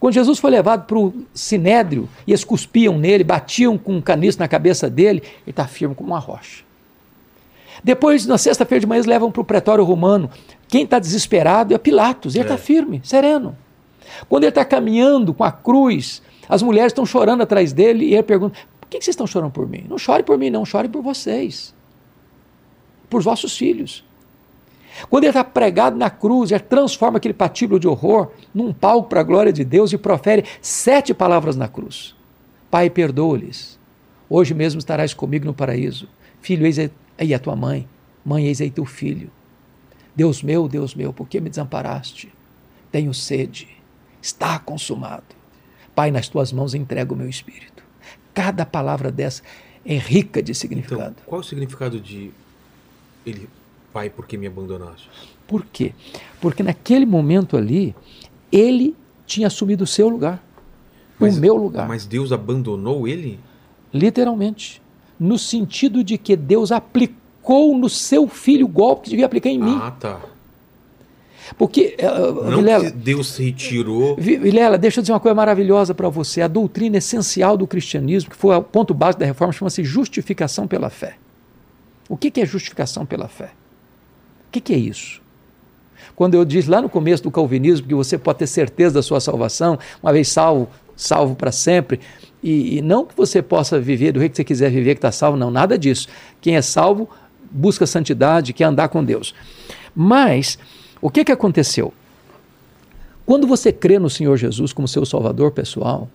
Quando 0.00 0.14
Jesus 0.14 0.38
foi 0.38 0.50
levado 0.50 0.86
para 0.86 0.98
o 0.98 1.14
sinédrio 1.32 2.08
e 2.26 2.32
eles 2.32 2.44
cuspiam 2.44 2.98
nele, 2.98 3.22
batiam 3.22 3.78
com 3.78 3.96
um 3.96 4.00
caniço 4.00 4.38
na 4.38 4.48
cabeça 4.48 4.90
dele, 4.90 5.22
ele 5.22 5.50
está 5.50 5.66
firme 5.66 5.94
como 5.94 6.10
uma 6.10 6.18
rocha. 6.18 6.64
Depois, 7.82 8.26
na 8.26 8.36
sexta-feira 8.36 8.80
de 8.80 8.86
manhã, 8.86 8.98
eles 8.98 9.06
levam 9.06 9.30
para 9.30 9.40
o 9.40 9.44
pretório 9.44 9.84
romano. 9.84 10.28
Quem 10.66 10.82
está 10.82 10.98
desesperado 10.98 11.74
é 11.74 11.78
Pilatos, 11.78 12.34
ele 12.34 12.42
está 12.42 12.54
é. 12.54 12.58
firme, 12.58 13.00
sereno. 13.04 13.56
Quando 14.28 14.44
ele 14.44 14.50
está 14.50 14.64
caminhando 14.64 15.32
com 15.34 15.44
a 15.44 15.52
cruz, 15.52 16.22
as 16.48 16.62
mulheres 16.62 16.90
estão 16.90 17.04
chorando 17.04 17.42
atrás 17.42 17.72
dele 17.72 18.06
e 18.06 18.14
ele 18.14 18.22
pergunta: 18.22 18.58
por 18.80 18.88
que 18.88 18.96
vocês 18.96 19.08
estão 19.08 19.26
chorando 19.26 19.52
por 19.52 19.68
mim? 19.68 19.84
Não 19.88 19.98
chore 19.98 20.22
por 20.22 20.38
mim, 20.38 20.50
não, 20.50 20.64
chore 20.64 20.88
por 20.88 21.02
vocês, 21.02 21.74
por 23.10 23.22
vossos 23.22 23.56
filhos. 23.56 24.04
Quando 25.08 25.24
ele 25.24 25.30
está 25.30 25.44
pregado 25.44 25.96
na 25.96 26.10
cruz, 26.10 26.50
ele 26.50 26.60
transforma 26.60 27.18
aquele 27.18 27.34
patíbulo 27.34 27.78
de 27.78 27.86
horror 27.86 28.32
num 28.52 28.72
palco 28.72 29.08
para 29.08 29.20
a 29.20 29.22
glória 29.22 29.52
de 29.52 29.62
Deus 29.62 29.92
e 29.92 29.98
profere 29.98 30.44
sete 30.60 31.12
palavras 31.12 31.54
na 31.54 31.68
cruz: 31.68 32.16
Pai, 32.70 32.88
perdoa-lhes. 32.88 33.78
Hoje 34.30 34.54
mesmo 34.54 34.78
estarás 34.78 35.14
comigo 35.14 35.44
no 35.44 35.54
paraíso. 35.54 36.08
Filho, 36.40 36.66
eis 36.66 36.78
aí 37.16 37.34
a 37.34 37.38
tua 37.38 37.54
mãe. 37.54 37.88
Mãe, 38.24 38.46
eis 38.46 38.60
aí 38.60 38.70
teu 38.70 38.84
filho. 38.84 39.30
Deus 40.14 40.42
meu, 40.42 40.66
Deus 40.66 40.94
meu, 40.94 41.12
por 41.12 41.28
que 41.28 41.40
me 41.40 41.48
desamparaste? 41.48 42.32
Tenho 42.90 43.14
sede 43.14 43.77
está 44.20 44.58
consumado. 44.58 45.24
Pai, 45.94 46.10
nas 46.10 46.28
tuas 46.28 46.52
mãos 46.52 46.74
entrego 46.74 47.14
o 47.14 47.16
meu 47.16 47.28
espírito. 47.28 47.82
Cada 48.32 48.64
palavra 48.64 49.10
dessa 49.10 49.42
é 49.84 49.96
rica 49.96 50.42
de 50.42 50.54
significado. 50.54 51.16
Então, 51.16 51.24
qual 51.26 51.40
o 51.40 51.44
significado 51.44 51.98
de 51.98 52.30
ele, 53.26 53.48
Pai, 53.92 54.08
por 54.10 54.26
que 54.26 54.36
me 54.36 54.46
abandonaste? 54.46 55.08
Por 55.46 55.64
quê? 55.64 55.92
Porque 56.40 56.62
naquele 56.62 57.06
momento 57.06 57.56
ali, 57.56 57.94
ele 58.52 58.94
tinha 59.26 59.46
assumido 59.46 59.84
o 59.84 59.86
seu 59.86 60.08
lugar, 60.08 60.42
mas, 61.18 61.36
o 61.36 61.40
meu 61.40 61.56
lugar. 61.56 61.88
Mas 61.88 62.06
Deus 62.06 62.32
abandonou 62.32 63.08
ele? 63.08 63.40
Literalmente. 63.92 64.80
No 65.18 65.38
sentido 65.38 66.04
de 66.04 66.16
que 66.16 66.36
Deus 66.36 66.70
aplicou 66.70 67.76
no 67.76 67.88
seu 67.88 68.28
filho 68.28 68.66
o 68.66 68.68
golpe 68.68 69.04
que 69.04 69.10
devia 69.10 69.26
aplicar 69.26 69.48
em 69.48 69.58
mim. 69.58 69.78
Ah, 69.80 69.90
tá. 69.90 70.20
Porque, 71.56 71.96
uh, 72.00 72.50
Não 72.50 72.58
Vilela, 72.58 72.90
Deus 72.90 73.28
se 73.28 73.44
retirou. 73.44 74.16
Vilela, 74.16 74.76
deixa 74.76 75.00
eu 75.00 75.02
dizer 75.02 75.12
uma 75.12 75.20
coisa 75.20 75.34
maravilhosa 75.34 75.94
para 75.94 76.08
você. 76.08 76.42
A 76.42 76.48
doutrina 76.48 76.98
essencial 76.98 77.56
do 77.56 77.66
cristianismo, 77.66 78.30
que 78.30 78.36
foi 78.36 78.54
o 78.56 78.62
ponto 78.62 78.92
básico 78.92 79.20
da 79.20 79.26
reforma, 79.26 79.52
chama-se 79.52 79.84
justificação 79.84 80.66
pela 80.66 80.90
fé. 80.90 81.16
O 82.08 82.16
que, 82.16 82.30
que 82.30 82.40
é 82.40 82.46
justificação 82.46 83.04
pela 83.04 83.28
fé? 83.28 83.50
O 84.48 84.50
que, 84.52 84.60
que 84.60 84.72
é 84.72 84.78
isso? 84.78 85.20
Quando 86.16 86.34
eu 86.34 86.44
disse 86.44 86.68
lá 86.68 86.80
no 86.80 86.88
começo 86.88 87.22
do 87.22 87.30
calvinismo 87.30 87.86
que 87.86 87.94
você 87.94 88.18
pode 88.18 88.40
ter 88.40 88.46
certeza 88.46 88.94
da 88.94 89.02
sua 89.02 89.20
salvação, 89.20 89.78
uma 90.02 90.12
vez 90.12 90.28
salvo, 90.28 90.68
salvo 90.96 91.36
para 91.36 91.52
sempre. 91.52 92.00
E, 92.42 92.78
e, 92.78 92.82
não 92.82 93.04
que 93.04 93.16
você 93.16 93.42
possa 93.42 93.78
viver 93.80 94.12
do 94.12 94.20
jeito 94.20 94.32
que 94.32 94.36
você 94.38 94.44
quiser 94.44 94.70
viver, 94.70 94.94
que 94.94 94.98
está 94.98 95.12
salvo, 95.12 95.36
não, 95.36 95.50
nada 95.50 95.78
disso. 95.78 96.08
Quem 96.40 96.56
é 96.56 96.62
salvo 96.62 97.08
busca 97.50 97.86
santidade, 97.86 98.52
quer 98.52 98.64
andar 98.64 98.88
com 98.88 99.04
Deus. 99.04 99.34
Mas, 99.94 100.58
o 101.00 101.10
que, 101.10 101.24
que 101.24 101.32
aconteceu? 101.32 101.92
Quando 103.24 103.46
você 103.46 103.72
crê 103.72 103.98
no 103.98 104.08
Senhor 104.08 104.36
Jesus 104.36 104.72
como 104.72 104.88
seu 104.88 105.04
salvador 105.04 105.50
pessoal, 105.50 106.08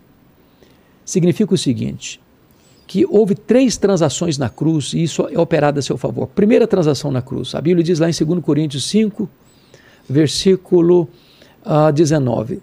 significa 1.05 1.53
o 1.53 1.57
seguinte: 1.57 2.19
que 2.88 3.05
houve 3.05 3.35
três 3.35 3.77
transações 3.77 4.38
na 4.38 4.49
cruz 4.49 4.93
e 4.93 5.03
isso 5.03 5.27
é 5.30 5.39
operado 5.39 5.80
a 5.80 5.81
seu 5.81 5.97
favor. 5.97 6.27
Primeira 6.27 6.68
transação 6.68 7.11
na 7.11 7.22
cruz, 7.22 7.55
a 7.55 7.61
Bíblia 7.61 7.84
diz 7.84 7.99
lá 7.99 8.10
em 8.10 8.14
2 8.14 8.43
Coríntios 8.43 8.85
5, 8.85 9.30
versículo 10.10 11.03
uh, 11.65 11.88
ah, 11.88 11.91
19: 11.91 12.61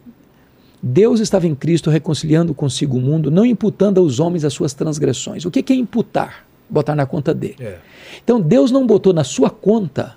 Deus 0.82 1.20
estava 1.20 1.47
em 1.47 1.55
Cristo 1.55 1.90
reconciliando 1.90 2.55
consigo 2.55 2.97
o 2.97 3.01
mundo, 3.01 3.30
não 3.30 3.44
imputando 3.44 3.98
aos 3.98 4.18
homens 4.18 4.44
as 4.44 4.52
suas 4.52 4.72
transgressões. 4.72 5.44
O 5.44 5.51
que 5.51 5.72
é 5.72 5.76
imputar? 5.76 6.47
Botar 6.68 6.94
na 6.94 7.05
conta 7.06 7.34
dele. 7.34 7.56
É. 7.60 7.78
Então 8.22 8.40
Deus 8.40 8.70
não 8.70 8.86
botou 8.86 9.12
na 9.12 9.24
sua 9.24 9.51
conta 9.51 10.16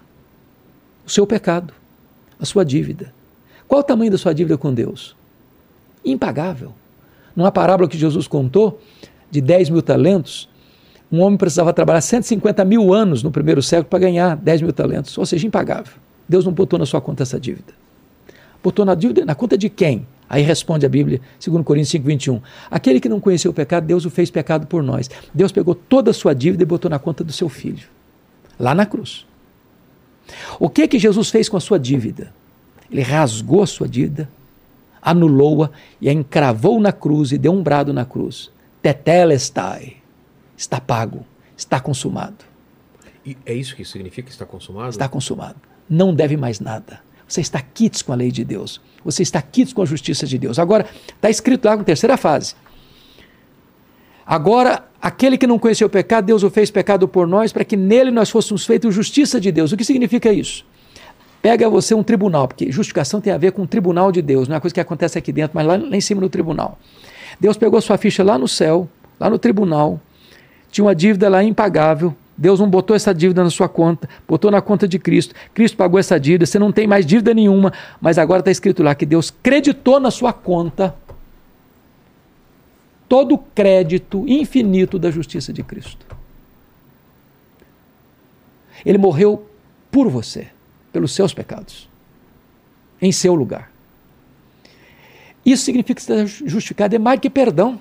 o 1.06 1.10
seu 1.10 1.28
pecado, 1.28 1.74
a 2.44 2.46
sua 2.46 2.66
dívida. 2.66 3.14
Qual 3.70 3.80
o 3.80 3.84
tamanho 3.84 4.12
da 4.12 4.18
sua 4.18 4.34
dívida 4.34 4.58
com 4.58 4.74
Deus? 4.74 5.16
Impagável. 6.04 6.74
Numa 7.34 7.54
parábola 7.54 7.88
que 7.88 7.98
Jesus 7.98 8.28
contou, 8.28 8.82
de 9.32 9.40
10 9.40 9.70
mil 9.70 9.82
talentos, 9.82 10.50
um 11.10 11.22
homem 11.22 11.38
precisava 11.38 11.72
trabalhar 11.72 12.02
150 12.02 12.66
mil 12.66 12.94
anos 12.94 13.24
no 13.24 13.32
primeiro 13.32 13.64
século 13.64 13.88
para 13.88 14.00
ganhar 14.00 14.36
10 14.36 14.62
mil 14.62 14.74
talentos, 14.74 15.18
ou 15.18 15.26
seja, 15.26 15.48
impagável. 15.48 15.94
Deus 16.28 16.44
não 16.44 16.52
botou 16.52 16.78
na 16.78 16.86
sua 16.86 17.00
conta 17.00 17.24
essa 17.24 17.40
dívida. 17.40 17.74
Botou 18.62 18.84
na 18.84 18.94
dívida, 18.94 19.24
na 19.24 19.36
conta 19.36 19.58
de 19.58 19.70
quem? 19.70 20.06
Aí 20.30 20.44
responde 20.44 20.86
a 20.86 20.90
Bíblia, 20.90 21.22
2 21.44 21.64
Coríntios 21.64 21.92
5, 21.92 22.06
21. 22.06 22.42
Aquele 22.70 23.00
que 23.00 23.08
não 23.08 23.22
conheceu 23.22 23.52
o 23.52 23.54
pecado, 23.54 23.86
Deus 23.86 24.04
o 24.06 24.10
fez 24.10 24.30
pecado 24.30 24.68
por 24.68 24.84
nós. 24.84 25.10
Deus 25.34 25.54
pegou 25.54 25.74
toda 25.74 26.12
a 26.12 26.14
sua 26.14 26.34
dívida 26.34 26.64
e 26.64 26.66
botou 26.66 26.92
na 26.92 27.00
conta 27.00 27.24
do 27.24 27.32
seu 27.32 27.48
filho, 27.48 27.88
lá 28.60 28.76
na 28.76 28.86
cruz. 28.86 29.26
O 30.60 30.70
que 30.70 30.88
que 30.88 31.00
Jesus 31.00 31.30
fez 31.30 31.50
com 31.50 31.58
a 31.58 31.62
sua 31.62 31.80
dívida? 31.80 32.34
Ele 32.90 33.02
rasgou 33.02 33.64
a 33.64 33.68
sua 33.68 33.88
dívida, 33.88 34.30
anulou-a 35.02 35.70
e 36.00 36.08
a 36.10 36.14
encravou 36.14 36.80
na 36.80 36.92
cruz 36.92 37.32
e 37.32 37.38
deu 37.38 37.52
um 37.52 37.64
brado 37.64 37.94
na 37.94 38.06
cruz. 38.06 38.52
Tetelestai. 38.82 39.98
Está 40.56 40.80
pago, 40.80 41.26
está 41.58 41.80
consumado. 41.80 42.46
E 43.26 43.38
é 43.46 43.54
isso 43.54 43.76
que 43.76 43.84
significa 43.84 44.30
está 44.30 44.46
consumado? 44.46 44.90
Está 44.90 45.08
consumado. 45.08 45.56
Não 45.90 46.14
deve 46.14 46.38
mais 46.38 46.60
nada. 46.60 47.02
Você 47.28 47.42
está 47.42 47.62
quites 47.62 48.02
com 48.02 48.12
a 48.14 48.16
lei 48.16 48.32
de 48.32 48.44
Deus. 48.44 48.80
Você 49.04 49.24
está 49.24 49.42
quites 49.42 49.74
com 49.74 49.82
a 49.82 49.86
justiça 49.86 50.28
de 50.28 50.38
Deus. 50.38 50.60
Agora, 50.60 50.86
está 51.16 51.30
escrito 51.30 51.66
lá 51.66 51.76
na 51.76 51.84
terceira 51.84 52.18
fase. 52.18 52.56
Agora, 54.26 54.88
aquele 55.04 55.38
que 55.38 55.46
não 55.46 55.60
conheceu 55.60 55.88
o 55.88 55.90
pecado, 55.90 56.24
Deus 56.24 56.44
o 56.44 56.50
fez 56.50 56.72
pecado 56.72 57.10
por 57.10 57.28
nós, 57.28 57.52
para 57.52 57.66
que 57.66 57.76
nele 57.76 58.10
nós 58.10 58.30
fôssemos 58.30 58.66
feitos 58.66 58.96
justiça 58.96 59.38
de 59.38 59.52
Deus. 59.52 59.74
O 59.74 59.78
que 59.78 59.84
significa 59.84 60.32
isso? 60.32 60.66
Pega 61.42 61.70
você 61.70 61.94
um 61.94 62.02
tribunal, 62.02 62.48
porque 62.48 62.72
justificação 62.72 63.20
tem 63.20 63.34
a 63.34 63.38
ver 63.38 63.52
com 63.52 63.64
o 63.64 63.68
tribunal 63.68 64.14
de 64.14 64.22
Deus, 64.22 64.48
não 64.48 64.54
é 64.54 64.56
uma 64.56 64.62
coisa 64.62 64.74
que 64.74 64.80
acontece 64.80 65.18
aqui 65.18 65.34
dentro, 65.34 65.52
mas 65.54 65.68
lá, 65.68 65.76
lá 65.76 65.98
em 65.98 66.00
cima 66.00 66.22
no 66.22 66.30
tribunal. 66.30 66.80
Deus 67.38 67.58
pegou 67.58 67.82
sua 67.82 67.98
ficha 67.98 68.24
lá 68.24 68.38
no 68.38 68.48
céu, 68.48 68.88
lá 69.20 69.30
no 69.30 69.38
tribunal, 69.38 70.00
tinha 70.72 70.86
uma 70.86 70.96
dívida 70.96 71.28
lá 71.28 71.44
impagável, 71.44 72.16
Deus 72.38 72.62
não 72.62 72.70
botou 72.70 72.96
essa 72.96 73.14
dívida 73.14 73.44
na 73.44 73.50
sua 73.50 73.68
conta, 73.68 74.08
botou 74.26 74.50
na 74.50 74.62
conta 74.62 74.88
de 74.88 74.98
Cristo. 74.98 75.36
Cristo 75.54 75.76
pagou 75.78 76.00
essa 76.00 76.18
dívida, 76.18 76.46
você 76.46 76.58
não 76.58 76.72
tem 76.72 76.88
mais 76.88 77.06
dívida 77.06 77.34
nenhuma, 77.34 77.74
mas 78.00 78.18
agora 78.18 78.40
está 78.40 78.50
escrito 78.50 78.82
lá 78.82 78.96
que 78.96 79.06
Deus 79.06 79.30
creditou 79.30 80.00
na 80.00 80.10
sua 80.10 80.32
conta 80.32 80.96
todo 83.14 83.36
o 83.36 83.38
crédito 83.38 84.28
infinito 84.28 84.98
da 84.98 85.12
justiça 85.12 85.54
de 85.54 85.62
Cristo. 85.62 86.04
Ele 88.84 88.98
morreu 88.98 89.48
por 89.92 90.10
você, 90.10 90.48
pelos 90.92 91.14
seus 91.14 91.32
pecados, 91.32 91.88
em 93.00 93.12
seu 93.12 93.36
lugar. 93.36 93.72
Isso 95.46 95.64
significa 95.64 95.94
que 95.94 96.02
você 96.02 96.24
está 96.24 96.46
justificado, 96.48 96.96
é 96.96 96.98
mais 96.98 97.20
que 97.20 97.30
perdão. 97.30 97.80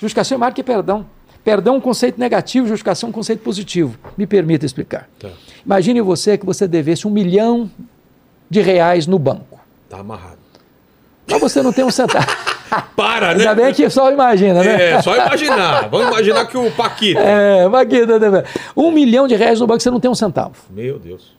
Justificação 0.00 0.34
é 0.34 0.38
mais 0.40 0.52
que 0.52 0.64
perdão. 0.64 1.06
Perdão 1.44 1.76
é 1.76 1.78
um 1.78 1.80
conceito 1.80 2.18
negativo, 2.18 2.66
justificação 2.66 3.06
é 3.06 3.10
um 3.10 3.12
conceito 3.12 3.44
positivo. 3.44 3.96
Me 4.18 4.26
permita 4.26 4.66
explicar. 4.66 5.08
Tá. 5.16 5.30
Imagine 5.64 6.00
você 6.00 6.36
que 6.36 6.44
você 6.44 6.66
devesse 6.66 7.06
um 7.06 7.10
milhão 7.12 7.70
de 8.50 8.60
reais 8.60 9.06
no 9.06 9.16
banco. 9.16 9.60
Está 9.84 10.00
amarrado. 10.00 10.38
Mas 11.30 11.40
você 11.40 11.62
não 11.62 11.72
tem 11.72 11.84
um 11.84 11.90
centavo. 11.92 12.26
Para, 12.96 13.34
né? 13.34 13.40
Ainda 13.40 13.54
bem 13.54 13.72
que 13.74 13.88
só 13.90 14.10
imagina, 14.10 14.62
né? 14.62 14.92
É, 14.92 15.02
só 15.02 15.14
imaginar. 15.14 15.88
Vamos 15.88 16.08
imaginar 16.08 16.46
que 16.46 16.56
o 16.56 16.70
Paquito. 16.70 17.20
É, 17.22 17.68
Paquito. 17.68 18.18
Né? 18.18 18.44
Um 18.76 18.90
milhão 18.90 19.26
de 19.26 19.34
reais 19.34 19.60
no 19.60 19.66
banco, 19.66 19.82
você 19.82 19.90
não 19.90 20.00
tem 20.00 20.10
um 20.10 20.14
centavo. 20.14 20.54
Meu 20.70 20.98
Deus. 20.98 21.34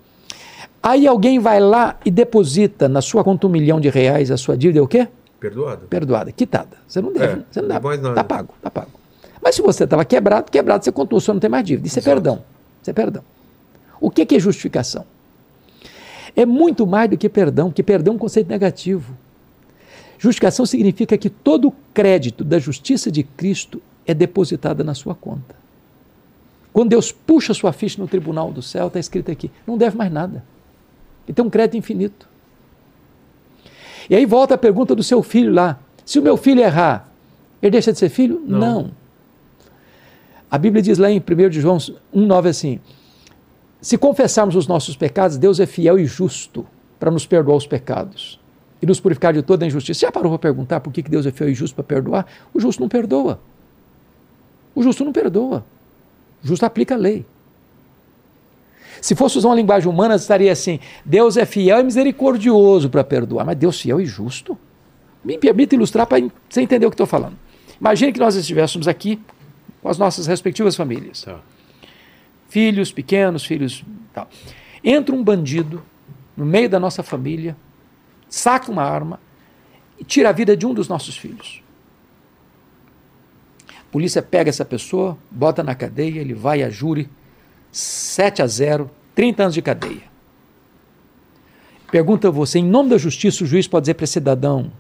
Aí 0.82 1.08
alguém 1.08 1.40
vai 1.40 1.60
lá 1.60 1.96
e 2.06 2.12
deposita 2.12 2.90
na 2.90 3.02
sua 3.02 3.24
conta 3.24 3.48
um 3.48 3.50
milhão 3.50 3.80
de 3.80 3.90
reais, 3.90 4.30
a 4.30 4.38
sua 4.38 4.58
dívida 4.58 4.80
é 4.80 4.82
o 4.82 4.88
quê? 4.88 5.08
Perdoada. 5.40 5.86
Perdoada, 5.90 6.32
quitada. 6.32 6.78
Você 6.88 7.02
não 7.02 7.12
deve. 7.12 7.40
É, 7.40 7.44
você 7.50 7.62
não 7.62 7.68
dá. 7.70 7.80
Mais 7.80 8.02
nada. 8.02 8.16
Tá 8.16 8.24
pago, 8.24 8.54
tá 8.62 8.70
pago. 8.70 8.92
Mas 9.42 9.56
se 9.56 9.62
você 9.62 9.84
estava 9.84 10.06
quebrado, 10.06 10.50
quebrado, 10.52 10.84
você 10.84 10.92
contou, 10.92 11.20
você 11.20 11.32
não 11.32 11.40
tem 11.40 11.50
mais 11.50 11.66
dívida. 11.66 11.88
Isso 11.88 12.00
é 12.00 12.02
Exato. 12.02 12.12
é 12.12 12.14
perdão. 12.16 12.44
Isso 12.82 12.90
é 12.90 12.94
perdão. 12.94 13.24
O 14.00 14.10
que, 14.10 14.26
que 14.26 14.36
é 14.36 14.40
justificação? 14.40 15.06
É 16.36 16.46
muito 16.46 16.88
mais 16.88 17.10
do 17.10 17.18
que 17.18 17.30
perdão, 17.30 17.72
que 17.72 17.84
perdão 17.84 18.14
é 18.14 18.16
um 18.16 18.20
conceito 18.20 18.50
negativo. 18.50 19.16
Justificação 20.24 20.66
significa 20.66 21.18
que 21.18 21.30
todo 21.30 21.68
o 21.68 21.74
crédito 21.94 22.46
da 22.46 22.58
justiça 22.58 23.12
de 23.12 23.24
Cristo 23.24 23.82
é 24.08 24.14
depositado 24.14 24.82
na 24.82 24.94
sua 24.94 25.14
conta. 25.14 25.54
Quando 26.72 26.92
Deus 26.92 27.12
puxa 27.12 27.54
sua 27.54 27.74
ficha 27.74 28.02
no 28.02 28.08
tribunal 28.08 28.50
do 28.50 28.62
céu, 28.62 28.88
está 28.88 29.02
escrito 29.02 29.30
aqui: 29.30 29.52
não 29.68 29.78
deve 29.78 29.98
mais 29.98 30.10
nada. 30.10 30.42
Ele 31.28 31.36
tem 31.36 31.44
um 31.44 31.50
crédito 31.50 31.76
infinito. 31.76 32.26
E 34.10 34.16
aí 34.16 34.26
volta 34.26 34.54
a 34.54 34.58
pergunta 34.58 34.96
do 34.96 35.04
seu 35.04 35.22
filho 35.22 35.52
lá: 35.52 35.78
se 36.06 36.20
o 36.20 36.22
meu 36.22 36.38
filho 36.38 36.62
errar, 36.62 37.06
ele 37.62 37.72
deixa 37.72 37.92
de 37.92 38.00
ser 38.00 38.08
filho? 38.08 38.42
Não. 38.48 38.60
não. 38.60 38.92
A 40.50 40.58
Bíblia 40.58 40.82
diz 40.82 40.98
lá 40.98 41.12
em 41.12 41.20
1 41.20 41.52
João 41.52 41.76
1,9 41.76 42.48
assim: 42.48 42.80
se 43.82 43.98
confessarmos 43.98 44.56
os 44.56 44.68
nossos 44.68 44.96
pecados, 44.96 45.36
Deus 45.36 45.60
é 45.60 45.66
fiel 45.66 46.00
e 46.00 46.06
justo 46.06 46.66
para 46.98 47.12
nos 47.12 47.26
perdoar 47.26 47.58
os 47.58 47.68
pecados 47.68 48.42
e 48.84 48.86
nos 48.86 49.00
purificar 49.00 49.32
de 49.32 49.42
toda 49.42 49.64
a 49.64 49.68
injustiça. 49.68 50.02
Já 50.02 50.12
parou 50.12 50.30
para 50.32 50.40
perguntar 50.40 50.82
por 50.82 50.92
que 50.92 51.02
Deus 51.02 51.26
é 51.26 51.32
fiel 51.32 51.50
e 51.50 51.54
justo 51.54 51.74
para 51.74 51.86
perdoar? 51.86 52.26
O 52.54 52.60
justo 52.60 52.82
não 52.82 52.90
perdoa. 52.90 53.40
O 54.76 54.84
justo 54.84 55.06
não 55.06 55.14
perdoa. 55.14 55.66
O 56.44 56.48
justo 56.48 56.66
aplica 56.66 56.94
a 56.94 56.98
lei. 56.98 57.26
Se 59.00 59.16
fosse 59.16 59.38
usar 59.38 59.48
uma 59.48 59.56
linguagem 59.56 59.90
humana, 59.90 60.16
estaria 60.16 60.52
assim: 60.52 60.82
Deus 61.06 61.38
é 61.38 61.46
fiel 61.46 61.80
e 61.80 61.84
misericordioso 61.84 62.90
para 62.90 63.06
perdoar, 63.06 63.46
mas 63.46 63.56
Deus 63.56 63.80
fiel 63.80 64.02
e 64.02 64.06
justo? 64.06 64.58
Me 65.24 65.38
permita 65.38 65.76
ilustrar 65.76 66.06
para 66.06 66.22
você 66.50 66.60
entender 66.60 66.86
o 66.86 66.90
que 66.90 66.96
estou 66.96 67.08
falando. 67.08 67.38
Imagine 67.80 68.12
que 68.12 68.20
nós 68.20 68.36
estivéssemos 68.36 68.86
aqui 68.86 69.18
com 69.82 69.88
as 69.88 69.98
nossas 69.98 70.28
respectivas 70.28 70.76
famílias. 70.76 71.24
Tá. 71.24 71.40
Filhos 72.50 72.92
pequenos, 72.92 73.46
filhos. 73.46 73.82
Tal. 74.14 74.28
Entra 74.84 75.16
um 75.16 75.24
bandido 75.24 75.82
no 76.36 76.46
meio 76.46 76.68
da 76.68 76.82
nossa 76.82 77.02
família, 77.02 77.56
saca 78.34 78.72
uma 78.72 78.82
arma 78.82 79.20
e 80.00 80.04
tira 80.04 80.30
a 80.30 80.32
vida 80.32 80.58
de 80.58 80.66
um 80.66 80.74
dos 80.74 80.88
nossos 80.88 81.16
filhos. 81.16 81.62
A 83.70 83.84
polícia 83.92 84.24
pega 84.24 84.50
essa 84.50 84.66
pessoa, 84.66 85.16
bota 85.30 85.62
na 85.62 85.76
cadeia, 85.76 86.20
ele 86.20 86.34
vai 86.34 86.64
a 86.64 86.70
júri, 86.70 87.08
7 87.72 88.42
a 88.42 88.48
0, 88.48 88.90
30 89.14 89.44
anos 89.44 89.54
de 89.54 89.62
cadeia. 89.62 90.02
Pergunta 91.92 92.32
você, 92.32 92.58
em 92.58 92.66
nome 92.66 92.90
da 92.90 92.98
justiça, 92.98 93.44
o 93.44 93.48
juiz 93.48 93.68
pode 93.68 93.84
dizer 93.84 93.94
para 93.94 94.06
esse 94.06 94.14
cidadão 94.14 94.72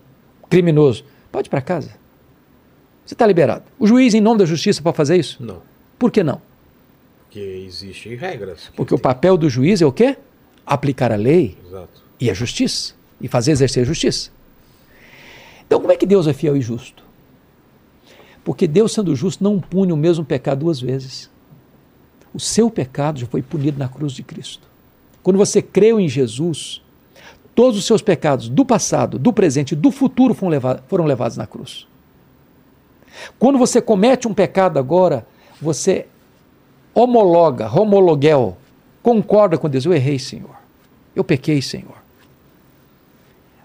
criminoso: 0.50 1.06
pode 1.32 1.48
ir 1.48 1.52
para 1.52 1.62
casa. 1.62 1.92
Você 3.06 3.14
está 3.14 3.28
liberado. 3.28 3.66
O 3.78 3.86
juiz, 3.86 4.16
em 4.16 4.22
nome 4.22 4.40
da 4.40 4.46
justiça, 4.46 4.82
pode 4.82 4.98
fazer 4.98 5.18
isso? 5.18 5.44
Não. 5.44 5.62
Por 6.00 6.10
que 6.10 6.24
não? 6.24 6.42
Porque 7.26 7.40
existem 7.40 8.16
regras. 8.16 8.72
Porque 8.76 8.96
tem. 8.96 8.98
o 8.98 9.02
papel 9.02 9.38
do 9.38 9.48
juiz 9.48 9.80
é 9.80 9.86
o 9.86 9.92
quê? 9.92 10.18
Aplicar 10.66 11.12
a 11.12 11.16
lei 11.16 11.56
Exato. 11.64 12.02
e 12.20 12.32
a 12.32 12.34
justiça 12.34 12.96
e 13.20 13.28
fazer 13.28 13.52
exercer 13.52 13.86
justiça. 13.86 14.32
Então, 15.66 15.80
como 15.80 15.92
é 15.92 15.96
que 15.96 16.06
Deus 16.06 16.28
é 16.28 16.34
fiel 16.34 16.56
e 16.56 16.62
justo? 16.62 17.04
Porque 18.44 18.68
Deus, 18.68 18.92
sendo 18.92 19.16
justo, 19.16 19.44
não 19.44 19.60
pune 19.60 19.94
o 19.94 19.98
mesmo 19.98 20.26
pecado 20.26 20.60
duas 20.60 20.80
vezes. 20.80 21.30
O 22.34 22.40
seu 22.40 22.70
pecado 22.70 23.20
já 23.20 23.28
foi 23.28 23.42
punido 23.42 23.80
na 23.80 23.88
cruz 23.88 24.14
de 24.14 24.24
Cristo. 24.24 24.68
Quando 25.22 25.38
você 25.38 25.62
creu 25.62 26.00
em 26.00 26.10
Jesus, 26.10 26.82
todos 27.56 27.78
os 27.80 27.86
seus 27.86 28.02
pecados 28.02 28.50
do 28.50 28.66
passado, 28.66 29.18
do 29.18 29.32
presente 29.32 29.72
e 29.72 29.76
do 29.76 29.92
futuro 29.92 30.34
foram, 30.34 30.52
levados, 30.52 30.84
foram 30.88 31.06
levados 31.06 31.38
na 31.38 31.48
cruz. 31.48 31.88
Quando 33.40 33.58
você 33.58 33.82
comete 33.82 34.28
um 34.28 34.34
pecado 34.34 34.78
agora, 34.78 35.26
você 35.62 36.08
homologa, 36.94 37.70
homologuel, 37.72 38.58
concorda 39.02 39.58
com 39.58 39.70
Deus. 39.70 39.86
Eu 39.86 39.94
errei, 39.94 40.20
Senhor. 40.20 40.56
Eu 41.16 41.24
pequei, 41.24 41.62
Senhor. 41.62 42.03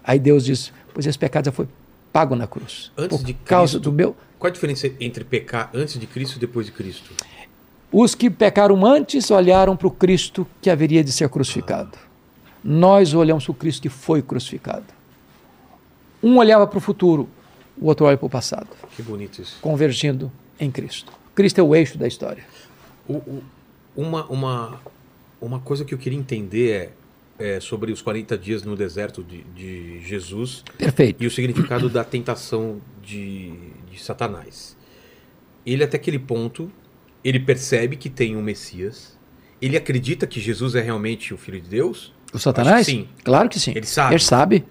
Aí 0.03 0.19
Deus 0.19 0.45
diz: 0.45 0.71
Pois 0.93 1.05
esse 1.05 1.17
pecado 1.17 1.45
já 1.45 1.51
foi 1.51 1.67
pago 2.11 2.35
na 2.35 2.47
cruz. 2.47 2.91
Antes 2.97 3.17
por 3.17 3.25
de 3.25 3.33
causa 3.33 3.73
Cristo. 3.73 3.83
do 3.91 3.91
meu. 3.95 4.15
Qual 4.37 4.49
a 4.49 4.53
diferença 4.53 4.89
entre 4.99 5.23
pecar 5.23 5.69
antes 5.73 5.99
de 5.99 6.07
Cristo 6.07 6.37
e 6.37 6.39
depois 6.39 6.65
de 6.65 6.71
Cristo? 6.71 7.11
Os 7.91 8.13
que 8.15 8.29
pecaram 8.29 8.85
antes 8.85 9.29
olharam 9.31 9.75
para 9.75 9.87
o 9.87 9.91
Cristo 9.91 10.47
que 10.61 10.69
haveria 10.69 11.03
de 11.03 11.11
ser 11.11 11.27
crucificado. 11.29 11.97
Nós 12.63 13.13
olhamos 13.13 13.43
para 13.45 13.51
o 13.51 13.55
Cristo 13.55 13.81
que 13.81 13.89
foi 13.89 14.21
crucificado. 14.21 14.85
Um 16.21 16.37
olhava 16.37 16.67
para 16.67 16.77
o 16.77 16.81
futuro, 16.81 17.27
o 17.77 17.87
outro 17.87 18.05
olha 18.05 18.17
para 18.17 18.25
o 18.25 18.29
passado, 18.29 18.67
Que 18.95 19.01
bonito 19.01 19.41
isso. 19.41 19.57
convergindo 19.61 20.31
em 20.59 20.69
Cristo. 20.69 21.11
Cristo 21.33 21.59
é 21.59 21.63
o 21.63 21.73
eixo 21.75 21.97
da 21.97 22.07
história. 22.07 22.43
O- 23.07 23.13
o- 23.15 23.43
uma, 23.95 24.25
uma, 24.25 24.81
uma 25.41 25.59
coisa 25.59 25.83
que 25.85 25.93
eu 25.93 25.97
queria 25.97 26.19
entender 26.19 26.71
é, 26.71 26.89
é 27.39 27.59
sobre 27.59 27.91
os 27.91 28.01
40 28.01 28.37
dias 28.37 28.63
no 28.63 28.75
deserto 28.75 29.23
de, 29.23 29.43
de 29.55 30.01
Jesus 30.01 30.63
Perfeito. 30.77 31.23
e 31.23 31.27
o 31.27 31.31
significado 31.31 31.89
da 31.89 32.03
tentação 32.03 32.81
de, 33.01 33.53
de 33.89 33.99
Satanás. 33.99 34.77
Ele, 35.65 35.83
até 35.83 35.97
aquele 35.97 36.19
ponto, 36.19 36.71
ele 37.23 37.39
percebe 37.39 37.95
que 37.95 38.09
tem 38.09 38.35
um 38.35 38.41
Messias. 38.41 39.17
Ele 39.61 39.77
acredita 39.77 40.27
que 40.27 40.39
Jesus 40.39 40.75
é 40.75 40.81
realmente 40.81 41.33
o 41.33 41.37
Filho 41.37 41.59
de 41.59 41.69
Deus. 41.69 42.13
O 42.33 42.39
Satanás? 42.39 42.85
Sim. 42.85 43.07
Claro 43.23 43.49
que 43.49 43.59
sim. 43.59 43.71
Ele 43.75 43.85
sabe. 43.85 44.13
Ele 44.13 44.23
sabe. 44.23 44.65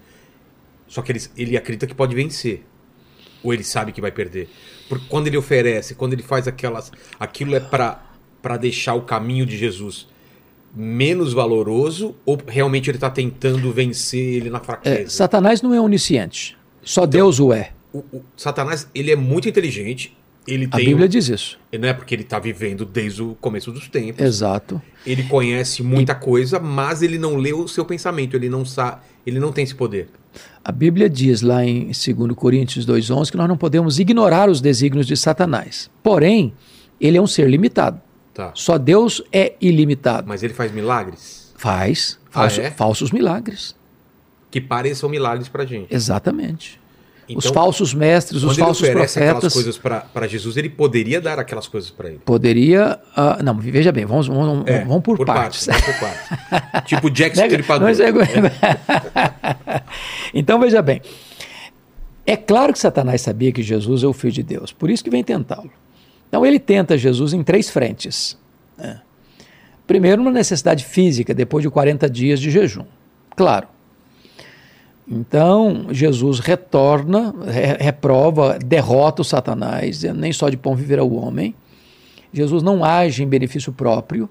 Só 0.87 1.01
que 1.01 1.11
ele, 1.11 1.21
ele 1.35 1.57
acredita 1.57 1.85
que 1.85 1.93
pode 1.93 2.15
vencer. 2.15 2.63
Ou 3.43 3.53
ele 3.53 3.63
sabe 3.63 3.91
que 3.91 4.01
vai 4.01 4.11
perder. 4.11 4.49
Porque 4.87 5.05
quando 5.07 5.27
ele 5.27 5.37
oferece, 5.37 5.95
quando 5.95 6.13
ele 6.13 6.23
faz 6.23 6.47
aquelas. 6.47 6.91
Aquilo 7.19 7.55
é 7.55 7.59
para 7.59 8.05
para 8.41 8.57
deixar 8.57 8.93
o 8.93 9.01
caminho 9.01 9.45
de 9.45 9.57
Jesus 9.57 10.07
menos 10.75 11.33
valoroso? 11.33 12.15
Ou 12.25 12.37
realmente 12.47 12.89
ele 12.89 12.97
está 12.97 13.09
tentando 13.09 13.71
vencer 13.71 14.35
ele 14.35 14.49
na 14.49 14.59
É, 14.59 14.63
fraqueza? 14.63 15.09
Satanás 15.09 15.61
não 15.61 15.73
é 15.73 15.81
onisciente. 15.81 16.57
Só 16.83 17.05
Deus 17.05 17.39
o 17.39 17.53
é. 17.53 17.71
O, 17.93 17.99
o 17.99 18.23
Satanás, 18.37 18.87
ele 18.93 19.11
é 19.11 19.15
muito 19.15 19.49
inteligente. 19.49 20.15
Ele 20.47 20.67
A 20.71 20.77
tem. 20.77 20.85
Bíblia 20.85 21.07
diz 21.07 21.27
isso. 21.27 21.59
Não 21.77 21.87
é 21.87 21.93
porque 21.93 22.15
ele 22.15 22.23
está 22.23 22.39
vivendo 22.39 22.85
desde 22.85 23.21
o 23.21 23.35
começo 23.35 23.71
dos 23.71 23.87
tempos. 23.87 24.23
Exato. 24.23 24.81
Ele 25.05 25.23
conhece 25.23 25.83
muita 25.83 26.15
coisa, 26.15 26.59
mas 26.59 27.01
ele 27.01 27.17
não 27.19 27.35
lê 27.35 27.53
o 27.53 27.67
seu 27.67 27.85
pensamento. 27.85 28.35
Ele 28.35 28.49
não 28.49 28.65
sabe. 28.65 29.01
Ele 29.25 29.39
não 29.39 29.51
tem 29.51 29.63
esse 29.63 29.75
poder. 29.75 30.07
A 30.63 30.71
Bíblia 30.71 31.09
diz 31.09 31.41
lá 31.41 31.63
em 31.63 31.85
2 31.85 31.95
Coríntios 32.35 32.85
2,11 32.85 33.31
que 33.31 33.37
nós 33.37 33.47
não 33.47 33.57
podemos 33.57 33.99
ignorar 33.99 34.49
os 34.49 34.61
desígnios 34.61 35.05
de 35.05 35.15
Satanás. 35.17 35.89
Porém, 36.01 36.53
ele 36.99 37.17
é 37.17 37.21
um 37.21 37.27
ser 37.27 37.47
limitado. 37.49 38.01
Tá. 38.39 38.51
Só 38.55 38.77
Deus 38.77 39.21
é 39.33 39.53
ilimitado. 39.59 40.25
Mas 40.27 40.43
ele 40.43 40.53
faz 40.53 40.71
milagres 40.71 41.51
Faz 41.57 42.17
Ah, 42.27 42.29
falso- 42.41 42.61
é? 42.61 42.71
falsos 42.71 43.11
milagres. 43.11 43.75
que 44.49 44.61
pareçam 44.61 45.09
milagres 45.09 45.49
pra 45.49 45.65
gente. 45.65 45.93
Exatamente. 45.93 46.79
os 47.35 47.45
Então, 47.45 47.53
falsos 47.53 47.93
mestres, 47.93 48.41
os 48.41 48.49
Quando 48.49 48.57
ele 48.57 48.65
falsos 48.65 48.87
oferece 48.89 49.19
aquelas 49.19 49.53
coisas 49.53 49.77
para 49.77 50.27
Jesus, 50.27 50.55
ele 50.57 50.69
poderia 50.69 51.19
dar 51.21 51.37
aquelas 51.37 51.67
coisas 51.67 51.91
para 51.91 52.09
ele. 52.09 52.19
Poderia. 52.25 52.99
ah, 53.15 53.37
não, 53.43 53.59
veja 53.59 53.91
bem, 53.91 54.03
vamos, 54.05 54.25
vamos, 54.27 54.65
É, 54.67 54.83
vamos 54.85 55.03
por, 55.03 55.23
partes. 55.25 55.65
vamos 55.67 55.81
por 55.83 55.93
partes. 55.99 56.87
tipo 56.87 57.09
Jack 57.11 57.35
Stripador. 57.45 57.89
é- 57.89 57.93
então 60.33 60.59
veja 60.59 60.81
bem. 60.81 61.01
É 62.25 62.35
claro 62.37 62.71
que 62.73 62.79
Satanás 62.79 63.21
sabia 63.21 63.51
que 63.51 63.61
Jesus 63.61 64.01
é 64.03 64.07
o 64.07 64.13
Filho 64.13 64.33
de 64.33 64.43
Deus, 64.43 64.71
por 64.71 64.89
isso 64.89 65.03
que 65.03 65.09
vem 65.09 65.23
tentá-lo. 65.23 65.71
Então 66.29 66.45
ele 66.45 66.59
tenta 66.59 66.97
Jesus 66.97 67.33
em 67.33 67.43
três 67.43 67.69
frentes. 67.69 68.37
né? 68.77 69.01
Primeiro, 69.85 70.21
uma 70.21 70.31
necessidade 70.31 70.85
física, 70.85 71.33
depois 71.33 71.63
de 71.63 71.69
40 71.69 72.07
dias 72.09 72.39
de 72.39 72.49
jejum. 72.51 72.85
Claro. 73.35 73.67
Então, 75.07 75.87
Jesus 75.89 76.39
retorna, 76.39 77.33
re- 77.47 77.77
reprova, 77.83 78.59
derrota 78.63 79.23
o 79.23 79.25
Satanás, 79.25 80.03
nem 80.03 80.31
só 80.31 80.49
de 80.49 80.57
pão 80.57 80.75
viverá 80.75 81.03
o 81.03 81.15
homem. 81.15 81.55
Jesus 82.31 82.61
não 82.61 82.83
age 82.83 83.23
em 83.23 83.27
benefício 83.27 83.73
próprio 83.73 84.29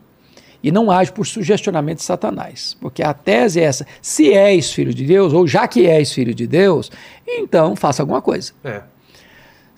e 0.63 0.71
não 0.71 0.89
age 0.89 1.11
por 1.11 1.27
sugestionamento 1.27 1.97
de 1.99 2.05
Satanás. 2.05 2.77
Porque 2.81 3.03
a 3.03 3.13
tese 3.13 3.59
é 3.61 3.65
essa: 3.65 3.85
se 4.01 4.33
és 4.33 4.73
filho 4.73 4.95
de 4.95 5.05
Deus, 5.05 5.33
ou 5.33 5.49
já 5.49 5.67
que 5.67 5.85
és 5.85 6.13
filho 6.13 6.33
de 6.33 6.47
Deus, 6.47 6.93
então 7.27 7.75
faça 7.75 8.01
alguma 8.05 8.23
coisa. 8.23 8.53
É. 8.63 8.83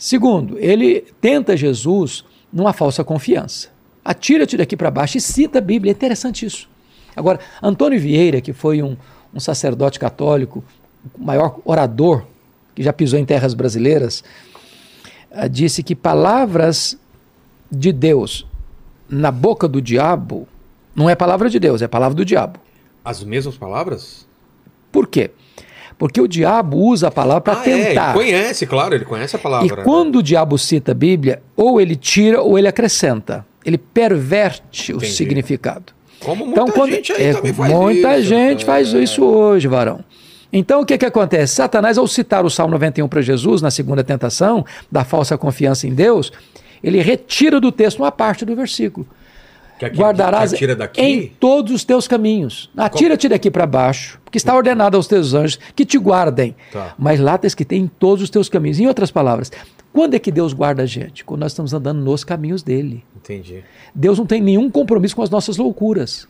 Segundo, 0.01 0.59
ele 0.59 1.05
tenta 1.21 1.55
Jesus 1.55 2.25
numa 2.51 2.73
falsa 2.73 3.05
confiança. 3.05 3.69
Atira-te 4.03 4.57
daqui 4.57 4.75
para 4.75 4.91
baixo 4.91 5.19
e 5.19 5.21
cita 5.21 5.59
a 5.59 5.61
Bíblia. 5.61 5.91
É 5.91 5.95
interessante 5.95 6.47
isso. 6.47 6.71
Agora, 7.15 7.39
Antônio 7.63 8.01
Vieira, 8.01 8.41
que 8.41 8.55
foi 8.55 8.83
um, 8.83 8.97
um 9.35 9.39
sacerdote 9.39 9.99
católico, 9.99 10.65
o 11.15 11.23
maior 11.23 11.59
orador 11.67 12.25
que 12.75 12.83
já 12.83 12.95
pisou 12.95 13.19
em 13.19 13.27
terras 13.27 13.53
brasileiras, 13.53 14.25
ah, 15.31 15.47
disse 15.47 15.83
que 15.83 15.95
palavras 15.95 16.99
de 17.71 17.93
Deus 17.93 18.47
na 19.07 19.31
boca 19.31 19.69
do 19.69 19.83
diabo 19.83 20.49
não 20.97 21.11
é 21.11 21.15
palavra 21.15 21.51
de 21.51 21.59
Deus, 21.59 21.83
é 21.83 21.87
palavra 21.87 22.17
do 22.17 22.25
diabo. 22.25 22.59
As 23.05 23.23
mesmas 23.23 23.59
palavras? 23.59 24.27
Por 24.91 25.07
quê? 25.07 25.31
Porque 26.01 26.19
o 26.19 26.27
diabo 26.27 26.79
usa 26.79 27.09
a 27.09 27.11
palavra 27.11 27.43
para 27.43 27.61
ah, 27.61 27.63
é, 27.67 27.71
ele 27.71 27.85
tentar. 27.85 28.15
conhece, 28.15 28.67
claro, 28.67 28.95
ele 28.95 29.05
conhece 29.05 29.37
a 29.37 29.39
E 29.39 29.43
palavra. 29.43 29.77
né? 29.77 29.83
quando 29.85 30.17
o 30.17 30.23
diabo 30.23 30.57
cita 30.57 30.93
a 30.93 30.95
Bíblia, 30.95 31.43
ou 31.55 31.79
ele 31.79 31.95
tira 31.95 32.41
ou 32.41 32.59
ele 32.59 32.67
acrescenta. 32.67 33.45
Ele 33.67 33.77
perverte 33.77 34.95
o 34.95 34.97
Entendi. 34.97 35.13
significado. 35.13 35.93
Como 36.21 36.47
muita 36.47 36.61
Então, 36.63 36.75
quando 36.75 36.93
gente 36.93 37.13
é, 37.13 37.33
faz 37.35 37.57
muita 37.71 38.19
isso. 38.19 38.29
gente 38.31 38.63
É. 38.63 38.67
faz 38.67 38.89
isso 38.95 39.23
hoje, 39.23 39.69
varão. 39.69 40.01
Então, 40.51 40.81
o 40.81 40.87
que, 40.87 40.97
que 40.97 41.05
acontece? 41.05 41.55
Satanás, 41.57 41.99
ao 41.99 42.07
citar 42.07 42.47
o 42.47 42.51
Salmo 42.51 42.73
91 42.73 43.07
para 43.07 43.21
Jesus, 43.21 43.61
na 43.61 43.71
segunda 43.71 44.03
tentação, 44.03 44.65
da 44.91 45.05
falsa 45.05 45.37
confiança 45.37 45.87
em 45.87 45.93
Deus, 45.95 46.33
ele 46.83 47.03
retira 47.03 47.61
do 47.61 47.71
texto 47.71 47.99
uma 48.01 48.11
parte 48.11 48.45
do 48.47 48.57
versículo. 48.57 49.07
Que 49.81 49.87
aqui- 49.87 49.97
Guardarás 49.97 50.53
que 50.53 50.75
daqui? 50.75 51.01
em 51.01 51.27
todos 51.41 51.73
os 51.73 51.85
teus 51.85 52.07
caminhos. 52.07 52.71
Atira-te 52.77 53.31
daqui 53.31 53.51
para 53.51 53.67
baixo, 53.67 54.21
porque 54.23 54.37
está 54.37 54.55
ordenado 54.55 54.95
aos 54.95 55.07
teus 55.07 55.33
anjos 55.33 55.59
que 55.75 55.87
te 55.87 55.97
guardem. 55.97 56.55
Tá. 56.71 56.95
Mas 56.99 57.19
lá 57.19 57.37
está 57.37 57.47
escrito 57.47 57.73
em 57.73 57.87
todos 57.87 58.23
os 58.23 58.29
teus 58.29 58.47
caminhos. 58.51 58.79
Em 58.79 58.87
outras 58.87 59.11
palavras, 59.11 59.51
quando 59.91 60.13
é 60.13 60.19
que 60.19 60.31
Deus 60.31 60.53
guarda 60.53 60.83
a 60.83 60.87
gente? 60.87 61.25
Quando 61.25 61.41
nós 61.41 61.53
estamos 61.53 61.73
andando 61.73 61.99
nos 62.03 62.23
caminhos 62.25 62.63
dele. 62.63 63.03
Entendi. 63.17 63.65
Deus 63.95 64.19
não 64.19 64.27
tem 64.27 64.43
nenhum 64.43 64.71
compromisso 64.71 65.17
com 65.17 65.23
as 65.23 65.31
nossas 65.31 65.57
loucuras. 65.57 66.29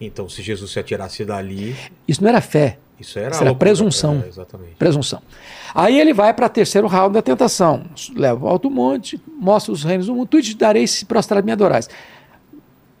Então, 0.00 0.28
se 0.28 0.40
Jesus 0.40 0.70
se 0.70 0.78
atirasse 0.78 1.24
dali, 1.24 1.74
Isso 2.06 2.22
não 2.22 2.28
era 2.28 2.40
fé, 2.40 2.78
isso 3.00 3.18
era, 3.18 3.34
Isso 3.34 3.42
era 3.42 3.52
presunção. 3.54 4.22
É, 4.24 4.28
exatamente. 4.28 4.74
presunção. 4.78 5.20
Aí 5.74 5.98
ele 6.00 6.12
vai 6.14 6.32
para 6.32 6.46
o 6.46 6.48
terceiro 6.48 6.86
round 6.86 7.14
da 7.14 7.22
tentação. 7.22 7.82
Leva 8.14 8.46
ao 8.46 8.52
alto 8.52 8.70
monte, 8.70 9.20
mostra 9.40 9.72
os 9.72 9.82
reinos 9.82 10.06
do 10.06 10.14
mundo, 10.14 10.28
tu 10.28 10.40
te 10.40 10.56
darei 10.56 10.86
se 10.86 11.04
prostrar 11.04 11.42
me 11.42 11.50
adorais. 11.50 11.88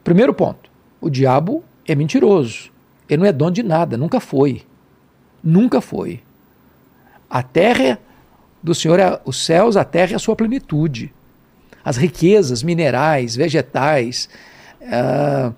Primeiro 0.04 0.34
ponto, 0.34 0.70
o 1.00 1.08
diabo 1.08 1.62
é 1.86 1.94
mentiroso. 1.94 2.70
Ele 3.08 3.22
não 3.22 3.28
é 3.28 3.32
dono 3.32 3.52
de 3.52 3.62
nada, 3.62 3.96
nunca 3.96 4.20
foi. 4.20 4.62
Nunca 5.42 5.80
foi. 5.80 6.20
A 7.28 7.42
terra 7.42 7.98
do 8.62 8.74
Senhor 8.74 8.98
é 8.98 9.20
os 9.24 9.44
céus, 9.44 9.76
a 9.76 9.84
terra 9.84 10.12
é 10.12 10.14
a 10.16 10.18
sua 10.18 10.36
plenitude. 10.36 11.12
As 11.84 11.96
riquezas 11.96 12.62
minerais, 12.62 13.34
vegetais, 13.34 14.28
ah, 14.82 15.52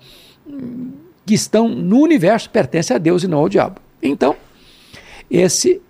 que 1.25 1.33
estão 1.33 1.67
no 1.67 1.99
universo 1.99 2.49
pertencem 2.49 2.95
a 2.95 2.99
Deus 2.99 3.23
e 3.23 3.27
não 3.27 3.39
ao 3.39 3.49
diabo. 3.49 3.79
Então, 4.01 4.35
esse 5.29 5.81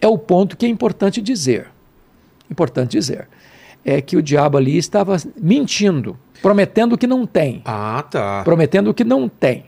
é 0.00 0.06
o 0.06 0.18
ponto 0.18 0.56
que 0.56 0.66
é 0.66 0.68
importante 0.68 1.22
dizer. 1.22 1.68
Importante 2.50 2.92
dizer. 2.92 3.28
É 3.84 4.00
que 4.00 4.16
o 4.16 4.22
diabo 4.22 4.56
ali 4.56 4.76
estava 4.78 5.16
mentindo, 5.40 6.18
prometendo 6.40 6.94
o 6.94 6.98
que 6.98 7.06
não 7.06 7.26
tem. 7.26 7.62
Ah, 7.64 8.04
tá. 8.10 8.42
Prometendo 8.44 8.88
o 8.90 8.94
que 8.94 9.04
não 9.04 9.28
tem. 9.28 9.66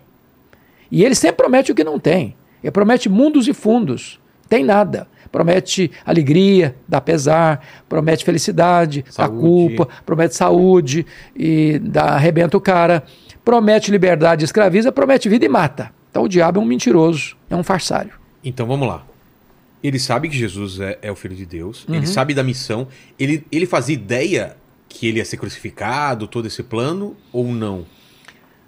E 0.90 1.04
ele 1.04 1.14
sempre 1.14 1.36
promete 1.36 1.72
o 1.72 1.74
que 1.74 1.84
não 1.84 1.98
tem. 1.98 2.34
Ele 2.62 2.70
promete 2.70 3.08
mundos 3.08 3.46
e 3.46 3.52
fundos. 3.52 4.18
Tem 4.48 4.64
nada. 4.64 5.06
Promete 5.30 5.90
alegria, 6.04 6.74
dá 6.88 7.00
pesar, 7.00 7.60
promete 7.88 8.24
felicidade, 8.24 9.02
dá 9.02 9.12
Saúde. 9.12 9.40
culpa, 9.40 9.88
promete 10.06 10.34
saúde 10.34 11.04
e 11.34 11.78
dá, 11.80 12.14
arrebenta 12.14 12.56
o 12.56 12.60
cara, 12.60 13.02
promete 13.44 13.90
liberdade, 13.90 14.44
escraviza, 14.44 14.90
promete 14.92 15.28
vida 15.28 15.44
e 15.44 15.48
mata. 15.48 15.90
Então 16.10 16.22
o 16.22 16.28
diabo 16.28 16.58
é 16.58 16.62
um 16.62 16.66
mentiroso, 16.66 17.36
é 17.50 17.56
um 17.56 17.62
farsário. 17.62 18.12
Então 18.42 18.66
vamos 18.66 18.88
lá. 18.88 19.04
Ele 19.86 19.98
sabe 20.00 20.28
que 20.28 20.36
Jesus 20.36 20.80
é, 20.80 20.98
é 21.00 21.12
o 21.12 21.14
Filho 21.14 21.36
de 21.36 21.46
Deus, 21.46 21.84
Uhum. 21.86 21.94
ele 21.94 22.06
sabe 22.06 22.34
da 22.34 22.42
missão, 22.42 22.88
ele, 23.18 23.46
ele 23.52 23.66
fazia 23.66 23.94
ideia 23.94 24.56
que 24.88 25.06
ele 25.06 25.18
ia 25.18 25.24
ser 25.24 25.36
crucificado, 25.36 26.26
todo 26.26 26.46
esse 26.46 26.62
plano, 26.62 27.16
ou 27.32 27.46
não? 27.52 27.86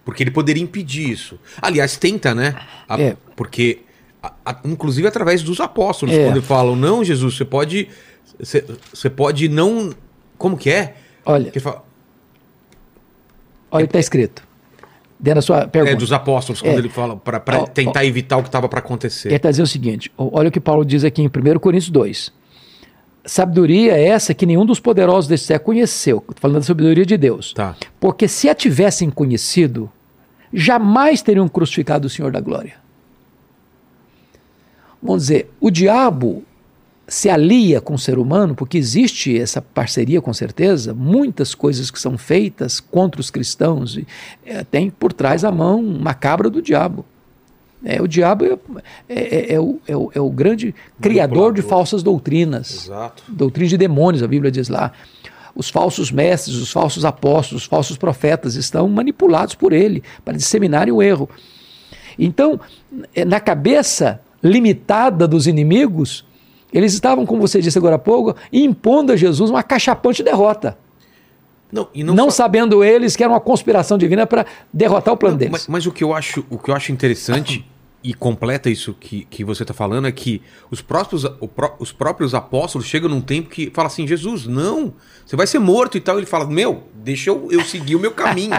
Porque 0.04 0.22
ele 0.22 0.30
poderia 0.30 0.62
impedir 0.62 1.10
isso. 1.10 1.38
Aliás, 1.60 1.96
tenta, 1.96 2.34
né? 2.34 2.54
A- 2.88 3.00
É. 3.00 3.16
Porque, 3.34 3.80
a- 4.22 4.32
a- 4.44 4.60
inclusive 4.64 5.08
através 5.08 5.42
dos 5.42 5.58
apóstolos, 5.60 6.14
É. 6.14 6.24
quando 6.26 6.40
falam, 6.42 6.76
não, 6.76 7.02
Jesus, 7.02 7.36
você 7.36 7.44
pode. 7.44 7.88
Você, 8.38 8.64
você 8.94 9.10
pode 9.10 9.48
não. 9.48 9.92
Como 10.36 10.56
que 10.56 10.70
é? 10.70 10.94
Olha, 11.26 11.50
Que 11.50 11.58
fala- 11.60 11.84
olha 13.70 13.84
o 13.84 13.88
que 13.88 13.90
está 13.90 13.98
escrito. 14.00 14.46
Dentro 15.20 15.36
da 15.36 15.42
sua 15.42 15.66
pergunta. 15.66 15.92
é 15.94 15.96
dos 15.96 16.12
apóstolos, 16.12 16.60
quando 16.62 16.76
É. 16.76 16.78
ele 16.78 16.88
fala, 16.88 17.16
para 17.16 17.42
Ó, 17.60 17.66
tentar 17.66 18.04
evitar 18.04 18.36
o 18.36 18.42
que 18.42 18.48
estava 18.48 18.68
para 18.68 18.78
acontecer. 18.78 19.28
Ele 19.28 19.36
está 19.36 19.50
dizendo 19.50 19.66
o 19.66 19.68
seguinte: 19.68 20.12
olha 20.16 20.48
o 20.48 20.52
que 20.52 20.60
Paulo 20.60 20.84
diz 20.84 21.02
aqui 21.04 21.20
em 21.22 21.26
1 21.26 21.58
Coríntios 21.58 21.90
2. 21.90 22.32
Sabedoria 23.24 23.92
é 23.98 24.06
essa 24.06 24.32
que 24.32 24.46
nenhum 24.46 24.64
dos 24.64 24.80
poderosos 24.80 25.26
desse 25.28 25.44
século 25.44 25.74
conheceu. 25.74 26.18
Estou 26.18 26.36
falando 26.40 26.60
da 26.60 26.62
sabedoria 26.62 27.04
de 27.04 27.16
Deus. 27.16 27.52
Tá. 27.52 27.76
Porque 28.00 28.26
se 28.28 28.48
a 28.48 28.54
tivessem 28.54 29.10
conhecido, 29.10 29.90
jamais 30.52 31.20
teriam 31.20 31.46
crucificado 31.48 32.06
o 32.06 32.10
Senhor 32.10 32.30
da 32.32 32.40
glória. 32.40 32.74
Vamos 35.02 35.22
dizer, 35.22 35.50
o 35.60 35.70
diabo 35.70 36.42
se 37.09 37.30
alia 37.30 37.80
com 37.80 37.94
o 37.94 37.98
ser 37.98 38.18
humano, 38.18 38.55
porque 38.55 38.76
existe 38.76 39.36
essa 39.36 39.62
parceria 39.62 40.20
com 40.20 40.32
certeza, 40.35 40.93
muitas 40.93 41.55
coisas 41.55 41.90
que 41.90 41.98
são 41.98 42.18
feitas 42.18 42.80
contra 42.80 43.18
os 43.18 43.30
cristãos, 43.30 43.97
e, 43.97 44.06
é, 44.44 44.62
tem 44.62 44.90
por 44.90 45.14
trás 45.14 45.43
a 45.43 45.51
mão 45.51 45.82
macabra 45.82 46.51
do 46.51 46.60
diabo. 46.60 47.06
É, 47.82 48.02
o 48.02 48.06
diabo 48.06 48.44
é, 48.44 48.59
é, 49.09 49.55
é, 49.55 49.60
o, 49.60 49.80
é, 49.86 49.97
o, 49.97 50.10
é 50.14 50.20
o 50.20 50.28
grande 50.28 50.74
criador 51.01 51.55
de 51.55 51.62
falsas 51.62 52.02
doutrinas. 52.02 52.85
Exato. 52.85 53.22
Doutrina 53.28 53.68
de 53.70 53.78
demônios, 53.78 54.22
a 54.22 54.26
Bíblia 54.26 54.51
diz 54.51 54.68
lá. 54.68 54.93
Os 55.55 55.70
falsos 55.70 56.12
mestres, 56.12 56.56
os 56.56 56.70
falsos 56.70 57.05
apóstolos, 57.05 57.62
os 57.62 57.68
falsos 57.68 57.97
profetas 57.97 58.55
estão 58.55 58.86
manipulados 58.89 59.55
por 59.55 59.72
ele 59.72 60.02
para 60.24 60.36
disseminarem 60.36 60.93
o 60.93 61.02
erro. 61.02 61.28
Então, 62.18 62.60
é, 63.14 63.24
na 63.24 63.40
cabeça 63.40 64.20
limitada 64.43 65.26
dos 65.26 65.47
inimigos, 65.47 66.24
eles 66.72 66.92
estavam, 66.92 67.24
como 67.24 67.40
você 67.40 67.60
disse 67.60 67.78
agora 67.78 67.96
há 67.96 67.98
pouco, 67.98 68.36
impondo 68.52 69.12
a 69.12 69.16
Jesus 69.16 69.50
uma 69.50 69.62
cachapante 69.62 70.22
derrota. 70.22 70.76
Não, 71.70 71.88
não, 71.94 72.14
não 72.14 72.30
sabendo 72.30 72.82
eles 72.82 73.14
que 73.14 73.22
era 73.22 73.32
uma 73.32 73.40
conspiração 73.40 73.98
divina 73.98 74.26
para 74.26 74.46
derrotar 74.72 75.12
o 75.12 75.16
plano 75.16 75.34
não, 75.34 75.38
deles. 75.38 75.52
Mas, 75.52 75.66
mas, 75.66 75.86
o, 75.86 75.92
que 75.92 76.02
eu 76.02 76.14
acho, 76.14 76.44
o 76.48 76.58
que 76.58 76.70
eu 76.70 76.74
acho 76.74 76.92
interessante 76.92 77.64
e 78.02 78.14
completa 78.14 78.70
isso 78.70 78.94
que, 78.94 79.26
que 79.28 79.44
você 79.44 79.64
está 79.64 79.74
falando 79.74 80.06
é 80.06 80.12
que 80.12 80.40
os 80.70 80.80
próprios, 80.80 81.26
os 81.80 81.90
próprios 81.90 82.32
apóstolos 82.32 82.86
chegam 82.86 83.08
num 83.08 83.20
tempo 83.20 83.50
que 83.50 83.72
fala 83.74 83.88
assim: 83.88 84.06
Jesus, 84.06 84.46
não, 84.46 84.94
você 85.26 85.34
vai 85.34 85.48
ser 85.48 85.58
morto 85.58 85.98
e 85.98 86.00
tal. 86.00 86.16
Ele 86.16 86.26
fala: 86.26 86.46
Meu, 86.46 86.84
deixa 86.94 87.30
eu, 87.30 87.48
eu 87.50 87.64
seguir 87.64 87.96
o 87.96 88.00
meu 88.00 88.12
caminho. 88.12 88.52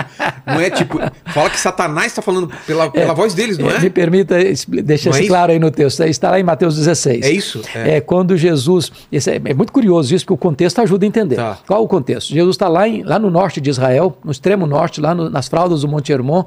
não 0.45 0.60
é 0.60 0.70
tipo, 0.70 0.99
fala 1.28 1.49
que 1.49 1.57
Satanás 1.57 2.07
está 2.07 2.22
falando 2.22 2.52
pela, 2.68 2.91
pela 2.91 3.14
é, 3.14 3.16
voz 3.16 3.34
deles, 3.34 3.57
não 3.57 3.72
é? 3.72 3.78
é? 3.78 3.80
Me 3.80 3.90
permita 3.90 4.36
deixar 4.84 5.11
isso 5.11 5.24
é 5.24 5.28
claro 5.28 5.53
aí 5.53 5.60
no 5.60 5.72
texto. 5.72 6.03
Está 6.03 6.32
lá 6.32 6.40
em 6.40 6.44
Mateus 6.44 6.76
16. 6.76 7.26
É 7.26 7.32
isso? 7.32 7.61
É, 7.74 7.95
é 7.95 8.02
quando 8.02 8.36
Jesus. 8.36 8.91
É, 9.10 9.18
é, 9.49 9.53
muito 9.53 9.72
curioso 9.72 10.14
isso, 10.14 10.26
porque 10.26 10.34
o 10.34 10.49
contexto 10.49 10.80
ajuda 10.82 11.06
a 11.06 11.07
entender. 11.07 11.38
Tá. 11.38 11.57
Qual 11.66 11.82
o 11.82 11.88
contexto? 11.88 12.34
Jesus 12.34 12.56
está 12.56 12.68
lá, 12.68 12.86
em, 12.86 13.03
lá 13.03 13.18
no 13.18 13.30
norte 13.30 13.61
de 13.61 13.70
Israel, 13.70 14.18
no 14.22 14.34
extremo 14.34 14.68
norte, 14.68 14.99
lá 14.99 15.16
no, 15.16 15.30
nas 15.30 15.48
fraldas 15.48 15.82
do 15.82 15.88
Monte 15.88 16.11
Hermon 16.11 16.44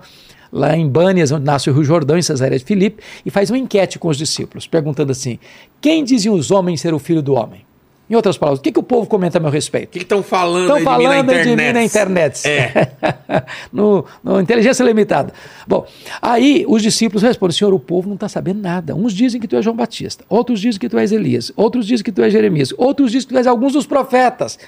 lá 0.53 0.77
em 0.77 0.87
Bânias, 0.87 1.33
onde 1.33 1.45
nasce 1.45 1.71
o 1.71 1.73
Rio 1.73 1.83
Jordão, 1.83 2.19
em 2.19 2.23
Cesareia 2.23 2.59
de 2.59 2.65
Filipe, 2.65 3.03
e 3.25 3.31
faz 3.31 3.49
uma 3.51 3.59
enquete 3.59 3.99
com 3.99 4.09
os 4.09 4.19
discípulos, 4.19 4.67
perguntando 4.67 5.11
assim: 5.11 5.39
quem 5.81 6.05
diziam 6.05 6.35
os 6.35 6.51
homens 6.51 6.81
ser 6.81 6.93
o 6.93 6.99
filho 6.99 7.23
do 7.23 7.35
homem? 7.35 7.65
Em 8.11 8.15
outras 8.15 8.37
palavras, 8.37 8.59
o 8.59 8.63
que, 8.63 8.71
que 8.71 8.79
o 8.79 8.83
povo 8.83 9.07
comenta 9.07 9.39
a 9.39 9.41
meu 9.41 9.49
respeito? 9.49 9.89
O 9.89 9.93
que 9.93 9.99
estão 10.01 10.23
falando, 10.23 10.77
Estão 10.77 10.81
falando 10.81 11.29
de, 11.29 11.35
mim 11.35 11.43
de 11.45 11.57
mim 11.57 11.73
na 11.73 11.83
internet. 11.83 12.47
É. 12.47 12.93
no, 13.73 14.05
no 14.23 14.39
Inteligência 14.39 14.85
Limitada. 14.85 15.33
Bom, 15.67 15.87
aí 16.21 16.67
os 16.69 16.83
discípulos 16.83 17.23
respondem: 17.23 17.57
Senhor, 17.57 17.73
o 17.73 17.81
povo 17.81 18.09
não 18.09 18.17
está 18.17 18.29
sabendo 18.29 18.61
nada. 18.61 18.95
Uns 18.95 19.15
dizem 19.15 19.41
que 19.41 19.49
tu 19.49 19.57
és 19.57 19.65
João 19.65 19.75
Batista, 19.75 20.25
outros 20.29 20.61
dizem 20.61 20.79
que 20.79 20.91
tu 20.91 20.99
és 20.99 21.11
Elias, 21.11 21.51
outros 21.57 21.87
dizem 21.87 22.05
que 22.05 22.13
tu 22.13 22.23
és 22.23 22.31
Jeremias, 22.31 22.75
outros 22.77 23.11
dizem 23.11 23.29
que 23.29 23.35
tu 23.35 23.39
és 23.39 23.47
alguns 23.47 23.73
dos 23.73 23.87
profetas. 23.87 24.59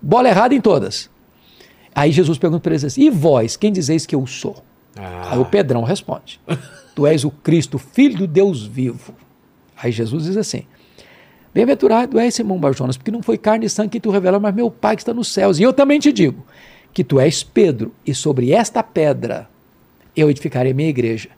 Bola 0.00 0.28
errada 0.28 0.54
em 0.54 0.60
todas. 0.60 1.10
Aí 1.94 2.10
Jesus 2.10 2.38
pergunta 2.38 2.62
para 2.62 2.72
eles 2.72 2.84
assim: 2.84 3.02
E 3.02 3.10
vós, 3.10 3.56
quem 3.56 3.72
dizeis 3.72 4.06
que 4.06 4.14
eu 4.14 4.26
sou? 4.26 4.62
Ah. 4.96 5.32
Aí 5.32 5.38
o 5.38 5.44
Pedrão 5.44 5.82
responde: 5.82 6.40
Tu 6.94 7.06
és 7.06 7.24
o 7.24 7.30
Cristo, 7.30 7.78
filho 7.78 8.18
do 8.18 8.26
Deus 8.26 8.64
vivo. 8.64 9.14
Aí 9.76 9.92
Jesus 9.92 10.24
diz 10.24 10.36
assim: 10.36 10.64
Bem-aventurado 11.52 12.18
és 12.18 12.34
Simão 12.34 12.58
Barjonas, 12.58 12.96
porque 12.96 13.10
não 13.10 13.22
foi 13.22 13.36
carne 13.36 13.66
e 13.66 13.70
sangue 13.70 13.90
que 13.90 14.00
tu 14.00 14.10
revela, 14.10 14.40
mas 14.40 14.54
meu 14.54 14.70
Pai 14.70 14.96
que 14.96 15.02
está 15.02 15.12
nos 15.12 15.28
céus. 15.28 15.58
E 15.58 15.62
eu 15.62 15.72
também 15.72 15.98
te 15.98 16.12
digo 16.12 16.44
que 16.92 17.04
tu 17.04 17.18
és 17.20 17.42
Pedro, 17.42 17.92
e 18.06 18.14
sobre 18.14 18.52
esta 18.52 18.82
pedra 18.82 19.48
eu 20.14 20.30
edificarei 20.30 20.72
minha 20.72 20.88
igreja. 20.88 21.30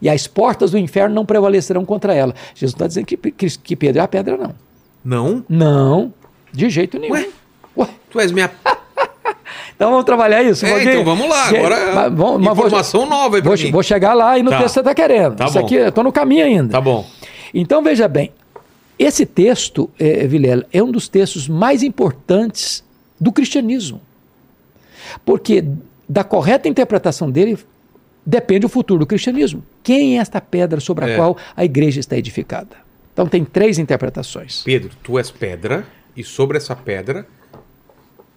E 0.00 0.08
as 0.08 0.26
portas 0.26 0.70
do 0.70 0.78
inferno 0.78 1.14
não 1.14 1.26
prevalecerão 1.26 1.84
contra 1.84 2.14
ela. 2.14 2.34
Jesus 2.54 2.72
está 2.72 2.86
dizendo 2.86 3.06
que, 3.06 3.16
que, 3.16 3.58
que, 3.58 3.76
Pedro 3.76 4.00
é 4.00 4.04
a 4.04 4.08
pedra, 4.08 4.36
não. 4.36 4.54
Não? 5.04 5.44
Não, 5.48 6.14
de 6.52 6.70
jeito 6.70 6.98
nenhum. 6.98 7.14
Ué? 7.14 7.28
Ué? 7.76 7.88
Tu 8.10 8.20
és 8.20 8.32
minha 8.32 8.48
então 9.74 9.90
vamos 9.90 10.04
trabalhar 10.04 10.42
isso. 10.42 10.64
É, 10.64 10.82
então 10.82 11.04
vamos 11.04 11.28
lá. 11.28 11.48
Agora, 11.48 11.92
mas, 11.94 12.12
vamos, 12.14 12.52
informação 12.52 13.00
vou, 13.00 13.10
nova 13.10 13.36
aí 13.36 13.42
vou, 13.42 13.54
mim. 13.54 13.70
vou 13.70 13.82
chegar 13.82 14.14
lá 14.14 14.38
e 14.38 14.42
no 14.42 14.50
tá. 14.50 14.58
texto 14.58 14.74
você 14.74 14.80
está 14.80 14.94
querendo. 14.94 15.36
Tá 15.36 15.46
isso 15.46 15.58
bom. 15.58 15.64
aqui, 15.64 15.74
eu 15.74 15.88
estou 15.88 16.04
no 16.04 16.12
caminho 16.12 16.44
ainda. 16.44 16.68
Tá 16.68 16.80
bom. 16.80 17.06
Então 17.52 17.82
veja 17.82 18.08
bem, 18.08 18.32
esse 18.98 19.26
texto, 19.26 19.90
é, 19.98 20.26
Vilela, 20.26 20.64
é 20.72 20.82
um 20.82 20.90
dos 20.90 21.08
textos 21.08 21.48
mais 21.48 21.82
importantes 21.82 22.84
do 23.20 23.32
cristianismo. 23.32 24.00
Porque 25.24 25.64
da 26.08 26.24
correta 26.24 26.68
interpretação 26.68 27.30
dele 27.30 27.58
depende 28.24 28.66
o 28.66 28.68
futuro 28.68 29.00
do 29.00 29.06
cristianismo. 29.06 29.62
Quem 29.82 30.18
é 30.18 30.20
esta 30.20 30.40
pedra 30.40 30.80
sobre 30.80 31.04
a 31.04 31.08
é. 31.08 31.16
qual 31.16 31.36
a 31.56 31.64
igreja 31.64 32.00
está 32.00 32.16
edificada? 32.16 32.76
Então 33.12 33.26
tem 33.26 33.44
três 33.44 33.78
interpretações. 33.78 34.62
Pedro, 34.62 34.90
tu 35.02 35.18
és 35.18 35.30
pedra, 35.30 35.84
e 36.16 36.22
sobre 36.22 36.56
essa 36.56 36.76
pedra 36.76 37.26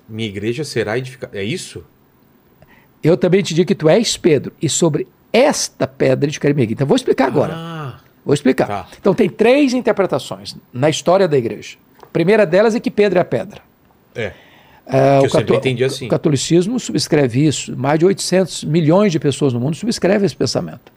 minha 0.07 0.27
igreja 0.27 0.63
será 0.63 0.97
edificada. 0.97 1.37
É 1.37 1.43
isso? 1.43 1.83
Eu 3.03 3.15
também 3.15 3.43
te 3.43 3.53
digo 3.53 3.67
que 3.67 3.75
tu 3.75 3.87
és 3.87 4.17
Pedro, 4.17 4.51
e 4.61 4.67
sobre 4.67 5.07
esta 5.31 5.85
pedra 5.85 6.27
edificarei 6.27 6.53
minha 6.53 6.63
igreja. 6.63 6.75
Então 6.75 6.87
vou 6.87 6.95
explicar 6.95 7.27
agora. 7.27 7.53
Ah, 7.55 7.99
vou 8.25 8.33
explicar. 8.33 8.67
Tá. 8.67 8.87
Então 8.99 9.13
tem 9.13 9.29
três 9.29 9.73
interpretações 9.73 10.55
na 10.73 10.89
história 10.89 11.27
da 11.27 11.37
igreja. 11.37 11.77
A 12.01 12.07
primeira 12.07 12.45
delas 12.45 12.73
é 12.73 12.79
que 12.79 12.89
Pedro 12.89 13.19
é 13.19 13.21
a 13.21 13.25
pedra. 13.25 13.61
É. 14.15 14.31
Uh, 14.87 15.25
o, 15.25 15.29
cató 15.29 15.59
assim. 15.85 16.05
o 16.05 16.09
catolicismo 16.09 16.79
subscreve 16.79 17.45
isso. 17.45 17.75
Mais 17.75 17.97
de 17.99 18.05
800 18.05 18.63
milhões 18.63 19.11
de 19.11 19.19
pessoas 19.19 19.51
no 19.51 19.59
mundo 19.59 19.75
subscrevem 19.75 20.25
esse 20.25 20.35
pensamento. 20.35 20.93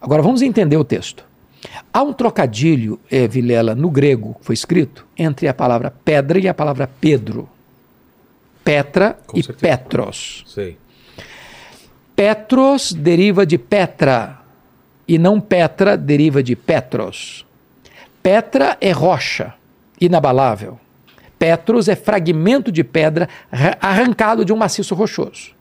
Agora 0.00 0.22
vamos 0.22 0.40
entender 0.40 0.76
o 0.76 0.84
texto. 0.84 1.24
Há 1.92 2.02
um 2.02 2.12
trocadilho, 2.12 3.00
é, 3.10 3.26
Vilela, 3.26 3.74
no 3.74 3.90
grego, 3.90 4.34
que 4.38 4.46
foi 4.46 4.54
escrito, 4.54 5.06
entre 5.16 5.48
a 5.48 5.54
palavra 5.54 5.90
pedra 5.90 6.38
e 6.38 6.48
a 6.48 6.54
palavra 6.54 6.88
Pedro. 7.00 7.48
Petra 8.64 9.18
Com 9.26 9.38
e 9.38 9.42
certeza. 9.42 9.60
Petros. 9.60 10.44
Sei. 10.46 10.78
Petros 12.16 12.92
deriva 12.92 13.44
de 13.44 13.58
Petra 13.58 14.40
e 15.06 15.18
não 15.18 15.40
Petra 15.40 15.96
deriva 15.96 16.42
de 16.42 16.56
Petros. 16.56 17.44
Petra 18.22 18.76
é 18.80 18.90
rocha, 18.90 19.54
inabalável. 20.00 20.80
Petros 21.38 21.88
é 21.88 21.96
fragmento 21.96 22.72
de 22.72 22.82
pedra 22.82 23.28
arrancado 23.80 24.44
de 24.44 24.52
um 24.52 24.56
maciço 24.56 24.94
rochoso. 24.94 25.52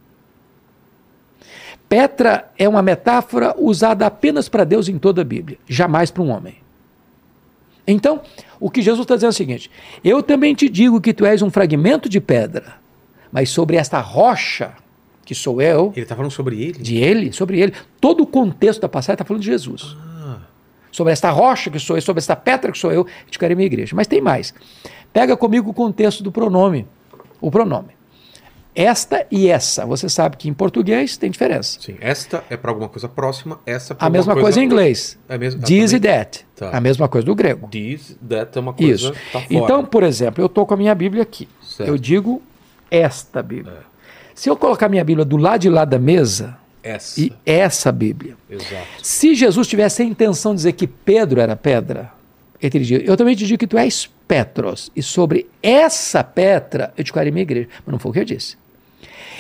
Petra 1.90 2.50
é 2.58 2.70
uma 2.70 2.82
metáfora 2.82 3.54
usada 3.58 4.06
apenas 4.06 4.48
para 4.48 4.64
Deus 4.64 4.88
em 4.88 4.98
toda 4.98 5.22
a 5.22 5.26
Bíblia, 5.26 5.58
jamais 5.68 6.10
para 6.10 6.24
um 6.24 6.30
homem. 6.30 6.56
Então, 7.86 8.22
o 8.60 8.70
que 8.70 8.82
Jesus 8.82 9.04
está 9.04 9.16
dizendo 9.16 9.30
é 9.30 9.32
o 9.32 9.34
seguinte: 9.34 9.70
Eu 10.04 10.24
também 10.24 10.56
te 10.56 10.70
digo 10.70 11.02
que 11.02 11.14
tu 11.14 11.26
és 11.26 11.42
um 11.42 11.52
fragmento 11.52 12.08
de 12.08 12.22
pedra, 12.22 12.76
mas 13.34 13.50
sobre 13.50 13.78
esta 13.78 14.00
rocha, 14.00 14.74
que 15.26 15.34
sou 15.34 15.60
eu. 15.60 15.92
Ele 15.96 16.04
está 16.04 16.16
falando 16.16 16.32
sobre 16.32 16.62
ele? 16.62 16.74
De 16.74 16.98
ele, 16.98 17.34
sobre 17.34 17.60
ele. 17.60 17.74
Todo 18.00 18.22
o 18.22 18.28
contexto 18.28 18.82
da 18.82 18.88
passagem 18.88 19.16
está 19.16 19.26
falando 19.26 19.42
de 19.42 19.48
Jesus. 19.48 19.98
Ah. 20.00 20.38
Sobre 20.92 21.12
esta 21.12 21.32
rocha 21.32 21.72
que 21.72 21.80
sou 21.80 21.98
eu, 21.98 22.02
sobre 22.04 22.20
esta 22.20 22.36
pedra 22.36 22.72
que 22.72 22.78
sou 22.78 22.92
eu, 22.92 23.08
edificarei 23.24 23.56
minha 23.56 23.66
igreja. 23.66 23.96
Mas 23.96 24.06
tem 24.06 24.22
mais. 24.22 24.54
Pega 25.12 25.36
comigo 25.36 25.72
o 25.72 25.74
contexto 25.74 26.22
do 26.22 26.32
pronome. 26.32 26.86
O 27.42 27.50
pronome. 27.50 27.96
Esta 28.76 29.26
e 29.32 29.48
essa. 29.48 29.84
Você 29.88 30.08
sabe 30.08 30.38
que 30.38 30.48
em 30.48 30.54
português 30.54 31.18
tem 31.18 31.32
diferença. 31.32 31.80
Sim, 31.82 31.96
esta 32.02 32.44
é 32.52 32.58
para 32.58 32.70
alguma 32.70 32.90
coisa 32.90 33.10
próxima, 33.10 33.60
essa 33.66 33.96
para 33.96 34.06
A 34.06 34.10
mesma 34.12 34.34
coisa, 34.34 34.46
coisa 34.46 34.62
em 34.62 34.66
inglês. 34.66 35.18
É 35.28 35.40
mesmo, 35.40 35.62
This 35.64 35.92
e 35.92 36.00
that. 36.00 36.46
Tá. 36.56 36.70
A 36.72 36.80
mesma 36.80 37.08
coisa 37.08 37.26
do 37.26 37.34
grego. 37.34 37.68
This, 37.70 38.16
that 38.28 38.56
é 38.56 38.62
uma 38.62 38.74
coisa. 38.74 38.94
Isso. 38.94 39.14
Tá 39.32 39.44
então, 39.50 39.84
por 39.84 40.04
exemplo, 40.04 40.42
eu 40.42 40.48
estou 40.48 40.68
com 40.68 40.76
a 40.76 40.78
minha 40.78 40.94
Bíblia 40.94 41.24
aqui. 41.24 41.48
Certo. 41.62 41.90
Eu 41.90 41.98
digo 41.98 42.42
esta 42.94 43.42
Bíblia. 43.42 43.74
É. 43.74 43.94
Se 44.36 44.50
eu 44.50 44.56
colocar 44.56 44.88
minha 44.88 45.04
Bíblia 45.04 45.26
do 45.26 45.38
lado 45.38 45.62
de 45.62 45.70
lá 45.70 45.84
da 45.84 45.98
mesa, 45.98 46.58
essa. 46.84 47.20
e 47.20 47.34
essa 47.46 47.92
Bíblia. 47.92 48.36
Exato. 48.50 48.88
Se 49.02 49.34
Jesus 49.34 49.68
tivesse 49.68 50.02
a 50.04 50.06
intenção 50.06 50.52
de 50.52 50.58
dizer 50.58 50.74
que 50.74 50.86
Pedro 50.86 51.42
era 51.42 51.56
pedra, 51.56 52.12
ele 52.62 52.70
teria 52.70 53.04
eu 53.04 53.18
também 53.18 53.36
te 53.36 53.46
digo 53.46 53.60
que 53.60 53.68
tu 53.68 53.78
és 53.78 54.10
Petros, 54.28 54.92
e 54.96 55.04
sobre 55.04 55.50
essa 55.62 56.24
pedra 56.24 56.94
eu 56.98 57.04
te 57.04 57.14
minha 57.32 57.42
igreja. 57.42 57.68
Mas 57.86 57.92
não 57.92 58.00
foi 58.00 58.12
o 58.12 58.14
que 58.14 58.20
eu 58.20 58.26
disse. 58.26 58.58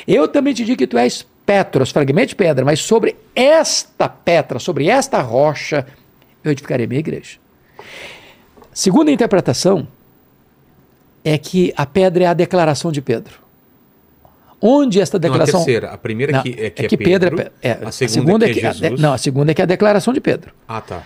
Eu 0.07 0.27
também 0.27 0.53
te 0.53 0.65
digo 0.65 0.77
que 0.77 0.87
tu 0.87 0.97
és 0.97 1.25
Petros, 1.45 1.91
fragmento 1.91 2.29
de 2.29 2.35
pedra, 2.35 2.63
mas 2.63 2.79
sobre 2.79 3.15
esta 3.35 4.07
pedra, 4.07 4.59
sobre 4.59 4.87
esta 4.87 5.21
rocha, 5.21 5.85
eu 6.43 6.51
edificarei 6.51 6.87
minha 6.87 6.99
igreja. 6.99 7.37
Segunda 8.73 9.11
interpretação 9.11 9.87
é 11.23 11.37
que 11.37 11.73
a 11.75 11.85
pedra 11.85 12.23
é 12.23 12.27
a 12.27 12.33
declaração 12.33 12.91
de 12.91 13.01
Pedro. 13.01 13.42
Onde 14.65 15.01
esta 15.01 15.19
declaração. 15.19 15.55
Não, 15.55 15.61
a 15.61 15.65
terceira. 15.65 15.89
A 15.89 15.97
primeira 15.97 16.31
não, 16.31 16.41
que 16.41 16.49
é, 16.51 16.69
que 16.69 16.85
é, 16.85 16.87
que 16.87 16.95
Pedro. 16.95 17.35
Pedro 17.35 17.51
é, 17.61 17.71
a 17.71 17.91
segunda, 17.91 18.05
a 18.05 18.07
segunda 18.07 18.49
é, 18.49 18.53
que 18.53 18.59
é, 18.61 18.69
é 18.69 18.73
Jesus. 18.73 19.01
não, 19.01 19.11
a 19.11 19.17
segunda 19.17 19.51
é 19.51 19.53
que 19.53 19.61
é 19.61 19.63
a 19.63 19.67
declaração 19.67 20.13
de 20.13 20.21
Pedro. 20.21 20.53
Ah, 20.65 20.79
tá. 20.79 21.03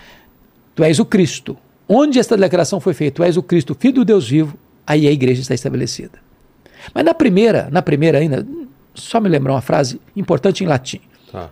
Tu 0.76 0.84
és 0.84 1.00
o 1.00 1.06
Cristo, 1.06 1.58
onde 1.90 2.20
esta 2.20 2.38
declaração 2.38 2.80
foi 2.80 2.94
feita, 2.94 3.16
tu 3.16 3.24
és 3.24 3.36
o 3.36 3.42
Cristo, 3.42 3.74
filho 3.74 3.96
do 3.96 4.06
Deus 4.06 4.30
vivo, 4.30 4.56
aí 4.86 5.08
a 5.08 5.12
igreja 5.12 5.42
está 5.42 5.56
estabelecida. 5.56 6.20
Mas 6.94 7.04
na 7.04 7.16
primeira, 7.16 7.68
na 7.72 7.82
primeira 7.82 8.20
ainda, 8.20 8.46
só 8.94 9.20
me 9.20 9.28
lembrar 9.28 9.54
uma 9.54 9.62
frase 9.62 10.00
importante 10.16 10.64
em 10.64 10.68
latim. 10.68 11.02
Tá. 11.32 11.50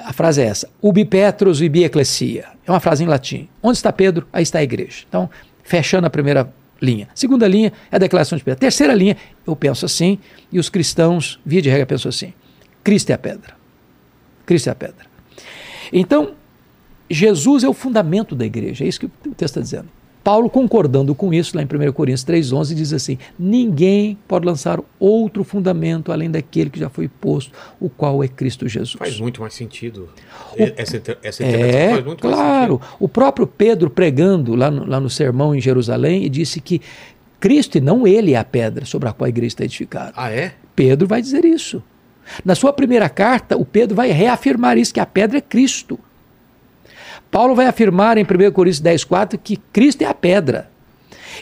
A 0.00 0.14
frase 0.14 0.40
é 0.40 0.46
essa: 0.46 0.70
Ubi 0.80 1.04
Petrus 1.04 1.60
ibi 1.60 1.84
ecclesia. 1.84 2.46
É 2.66 2.70
uma 2.70 2.80
frase 2.80 3.04
em 3.04 3.06
latim. 3.06 3.50
Onde 3.62 3.76
está 3.76 3.92
Pedro? 3.92 4.26
Aí 4.32 4.42
está 4.42 4.60
a 4.60 4.62
igreja. 4.62 5.04
Então, 5.06 5.28
fechando 5.62 6.06
a 6.06 6.10
primeira 6.10 6.50
linha. 6.80 7.08
Segunda 7.14 7.46
linha 7.46 7.72
é 7.90 7.96
a 7.96 7.98
declaração 7.98 8.36
de 8.38 8.44
Pedro. 8.44 8.60
Terceira 8.60 8.94
linha, 8.94 9.16
eu 9.46 9.56
penso 9.56 9.84
assim, 9.84 10.18
e 10.50 10.58
os 10.58 10.68
cristãos, 10.68 11.40
via 11.44 11.60
de 11.60 11.68
regra, 11.68 11.86
pensam 11.86 12.08
assim: 12.08 12.32
Cristo 12.82 13.10
é 13.10 13.14
a 13.14 13.18
pedra. 13.18 13.56
Cristo 14.46 14.68
é 14.68 14.72
a 14.72 14.74
pedra. 14.74 15.06
Então, 15.92 16.34
Jesus 17.10 17.64
é 17.64 17.68
o 17.68 17.74
fundamento 17.74 18.34
da 18.34 18.44
igreja, 18.44 18.84
é 18.84 18.88
isso 18.88 19.00
que 19.00 19.06
o 19.06 19.10
texto 19.34 19.42
está 19.42 19.60
dizendo. 19.60 19.88
Paulo, 20.28 20.50
concordando 20.50 21.14
com 21.14 21.32
isso, 21.32 21.56
lá 21.56 21.62
em 21.62 21.64
1 21.64 21.90
Coríntios 21.90 22.22
3,11, 22.22 22.74
diz 22.74 22.92
assim: 22.92 23.16
Ninguém 23.38 24.18
pode 24.28 24.44
lançar 24.44 24.78
outro 25.00 25.42
fundamento 25.42 26.12
além 26.12 26.30
daquele 26.30 26.68
que 26.68 26.78
já 26.78 26.90
foi 26.90 27.08
posto, 27.08 27.50
o 27.80 27.88
qual 27.88 28.22
é 28.22 28.28
Cristo 28.28 28.68
Jesus. 28.68 28.92
Faz 28.92 29.18
muito 29.18 29.40
mais 29.40 29.54
sentido. 29.54 30.10
O, 30.52 30.62
essa, 30.76 31.02
essa 31.22 31.42
é, 31.42 31.92
faz 31.92 32.04
muito 32.04 32.20
claro, 32.20 32.38
mais 32.38 32.82
sentido. 32.82 32.96
O 33.00 33.08
próprio 33.08 33.46
Pedro 33.46 33.88
pregando 33.88 34.54
lá 34.54 34.70
no, 34.70 34.84
lá 34.84 35.00
no 35.00 35.08
sermão 35.08 35.54
em 35.54 35.62
Jerusalém, 35.62 36.30
disse 36.30 36.60
que 36.60 36.82
Cristo 37.40 37.78
e 37.78 37.80
não 37.80 38.06
ele 38.06 38.34
é 38.34 38.36
a 38.36 38.44
pedra 38.44 38.84
sobre 38.84 39.08
a 39.08 39.14
qual 39.14 39.24
a 39.24 39.30
igreja 39.30 39.54
está 39.54 39.64
edificada. 39.64 40.12
Ah, 40.14 40.30
é? 40.30 40.52
Pedro 40.76 41.08
vai 41.08 41.22
dizer 41.22 41.42
isso. 41.46 41.82
Na 42.44 42.54
sua 42.54 42.74
primeira 42.74 43.08
carta, 43.08 43.56
o 43.56 43.64
Pedro 43.64 43.96
vai 43.96 44.10
reafirmar 44.10 44.76
isso, 44.76 44.92
que 44.92 45.00
a 45.00 45.06
pedra 45.06 45.38
é 45.38 45.40
Cristo. 45.40 45.98
Paulo 47.30 47.54
vai 47.54 47.66
afirmar 47.66 48.16
em 48.16 48.22
1 48.22 48.52
Coríntios 48.52 48.80
10, 48.80 49.04
4 49.04 49.38
que 49.38 49.56
Cristo 49.56 50.02
é 50.02 50.06
a 50.06 50.14
pedra. 50.14 50.70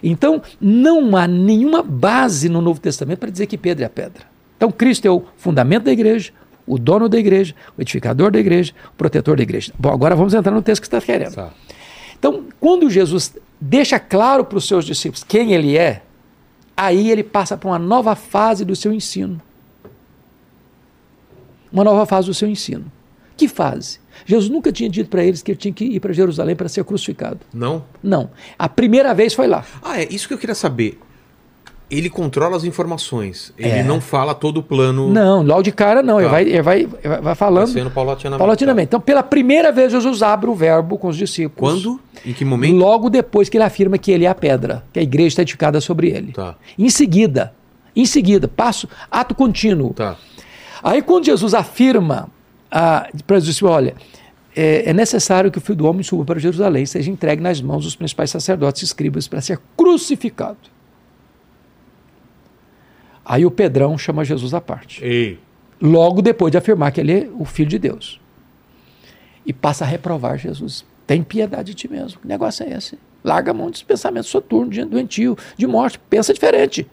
Então, 0.03 0.43
não 0.61 1.17
há 1.17 1.27
nenhuma 1.27 1.83
base 1.83 2.49
no 2.49 2.61
Novo 2.61 2.81
Testamento 2.81 3.19
para 3.19 3.31
dizer 3.31 3.47
que 3.47 3.57
Pedro 3.57 3.85
é 3.85 3.87
a 3.87 3.91
pedra. 3.91 4.25
Então, 4.57 4.71
Cristo 4.71 5.07
é 5.07 5.11
o 5.11 5.25
fundamento 5.37 5.85
da 5.85 5.93
igreja, 5.93 6.33
o 6.67 6.79
dono 6.79 7.09
da 7.09 7.19
igreja, 7.19 7.55
o 7.79 7.83
edificador 7.83 8.31
da 8.31 8.39
igreja, 8.39 8.73
o 8.89 8.97
protetor 8.97 9.37
da 9.37 9.43
igreja. 9.43 9.73
Bom, 9.79 9.91
agora 9.93 10.17
vamos 10.17 10.35
entrar 10.35 10.53
no 10.53 10.63
texto 10.63 10.83
que 10.83 10.87
está 10.87 11.01
querendo. 11.01 11.35
Tá. 11.35 11.51
Então, 12.19 12.45
quando 12.59 12.91
Jesus 12.91 13.35
deixa 13.61 13.99
claro 13.99 14.45
para 14.45 14.59
os 14.59 14.67
seus 14.67 14.85
discípulos 14.85 15.23
quem 15.23 15.53
ele 15.53 15.77
é, 15.77 16.03
aí 16.77 17.11
ele 17.11 17.23
passa 17.23 17.57
para 17.57 17.69
uma 17.69 17.79
nova 17.79 18.15
fase 18.15 18.65
do 18.65 18.75
seu 18.75 18.93
ensino. 18.93 19.41
Uma 21.73 21.85
nova 21.85 22.07
fase 22.07 22.27
do 22.27 22.35
seu 22.35 22.49
ensino. 22.49 22.91
Que 23.37 23.49
fase? 23.49 24.01
Jesus 24.25 24.51
nunca 24.51 24.73
tinha 24.73 24.89
dito 24.89 25.11
para 25.11 25.25
eles 25.25 25.43
que 25.43 25.53
ele 25.53 25.59
tinha 25.59 25.73
que 25.73 25.85
ir 25.85 26.01
para 26.01 26.13
Jerusalém 26.13 26.57
para 26.57 26.69
ser 26.69 26.85
crucificado. 26.85 27.41
Não? 27.53 27.85
Não. 28.03 28.31
A 28.59 28.69
primeira 28.69 29.13
vez 29.15 29.35
foi 29.35 29.47
lá. 29.47 29.65
Ah, 29.83 30.01
é 30.01 30.07
isso 30.11 30.29
que 30.29 30.35
eu 30.35 30.39
queria 30.39 30.55
saber. 30.55 30.99
Ele 31.89 32.11
controla 32.11 32.57
as 32.57 32.65
informações. 32.65 33.53
Ele 33.57 33.79
é. 33.79 33.83
não 33.85 34.01
fala 34.01 34.35
todo 34.35 34.59
o 34.59 34.63
plano. 34.63 35.09
Não, 35.09 35.41
logo 35.43 35.63
de 35.63 35.71
cara 35.71 36.03
não. 36.03 36.17
Tá. 36.17 36.23
Ele, 36.23 36.29
vai, 36.29 36.43
ele, 36.43 36.63
vai, 36.63 36.81
ele 36.81 37.17
vai 37.23 37.35
falando. 37.37 37.67
Vai 37.67 37.75
sendo 37.75 37.91
paulatinamente. 37.93 38.39
paulatinamente. 38.39 38.87
Então, 38.89 39.01
pela 39.01 39.23
primeira 39.23 39.71
vez, 39.71 39.93
Jesus 39.93 40.21
abre 40.21 40.51
o 40.51 40.55
verbo 40.55 40.99
com 40.99 41.07
os 41.07 41.17
discípulos. 41.17 41.85
Quando? 41.85 42.01
Em 42.25 42.33
que 42.33 42.45
momento? 42.45 42.75
Logo 42.75 43.09
depois 43.09 43.49
que 43.49 43.57
ele 43.57 43.63
afirma 43.63 43.99
que 43.99 44.11
ele 44.11 44.25
é 44.25 44.29
a 44.29 44.35
pedra, 44.35 44.85
que 44.93 44.99
a 44.99 45.03
igreja 45.03 45.29
está 45.29 45.43
edificada 45.43 45.81
sobre 45.81 46.11
ele. 46.11 46.33
Tá. 46.33 46.57
Em 46.77 46.91
seguida, 46.91 47.55
em 47.95 48.05
seguida, 48.05 48.49
passo, 48.49 48.89
ato 49.09 49.33
contínuo. 49.33 49.95
Tá. 49.95 50.17
Aí, 50.83 51.01
quando 51.03 51.27
Jesus 51.27 51.55
afirma 51.55 52.29
ah, 52.79 53.09
para 53.27 53.39
os 53.39 53.45
discípulos: 53.47 53.75
olha, 53.75 53.95
é, 54.55 54.91
é, 54.91 54.93
necessário 54.93 55.51
que 55.51 55.57
o 55.57 55.61
filho 55.63 55.79
do 55.79 55.87
homem 55.87 56.03
suba 56.03 56.27
para 56.27 56.39
Jerusalém 56.39 56.83
e 56.83 56.87
seja 56.87 57.11
entregue 57.11 57.43
nas 57.43 57.59
mãos 57.63 57.85
dos 57.85 57.97
principais 57.97 58.29
sacerdotes 58.31 58.83
e 58.83 58.85
escribas 58.85 59.27
para 59.27 59.41
ser 59.41 59.59
crucificado. 59.75 60.59
Aí 63.25 63.47
o 63.47 63.51
Pedrão 63.51 63.97
chama 63.97 64.27
Jesus 64.27 64.53
à 64.53 64.61
parte. 64.61 65.03
Ei. 65.03 65.39
Logo 65.81 66.21
depois 66.21 66.53
de 66.53 66.59
afirmar 66.59 66.93
que 66.93 67.01
ele 67.01 67.13
é 67.13 67.29
o 67.39 67.47
filho 67.47 67.71
de 67.71 67.79
Deus. 67.79 68.21
E 69.45 69.55
passa 69.55 69.85
a 69.85 69.89
reprovar 69.89 70.39
Jesus. 70.39 70.85
Tem 71.07 71.23
piedade 71.23 71.73
de 71.73 71.75
ti 71.75 71.89
mesmo. 71.89 72.21
Que 72.21 72.29
negócio 72.29 72.65
é 72.65 72.77
esse? 72.77 72.99
Larga 73.25 73.53
a 73.53 73.55
mão 73.55 73.71
dos 73.71 73.83
pensamentos 73.83 74.29
soturnos, 74.29 74.75
de 74.75 74.85
doentio, 74.85 75.37
de 75.57 75.67
morte. 75.67 75.99
Pensa 76.11 76.33
diferente. 76.35 76.87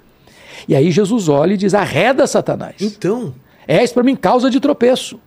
E 0.66 0.76
aí 0.76 0.92
Jesus 0.92 1.28
olha 1.28 1.54
e 1.54 1.58
diz: 1.58 1.74
arreda 1.74 2.26
Satanás. 2.26 2.78
Então. 2.80 3.36
És 3.68 3.92
para 3.92 4.04
mim 4.04 4.16
causa 4.16 4.50
de 4.50 4.60
tropeço 4.62 5.20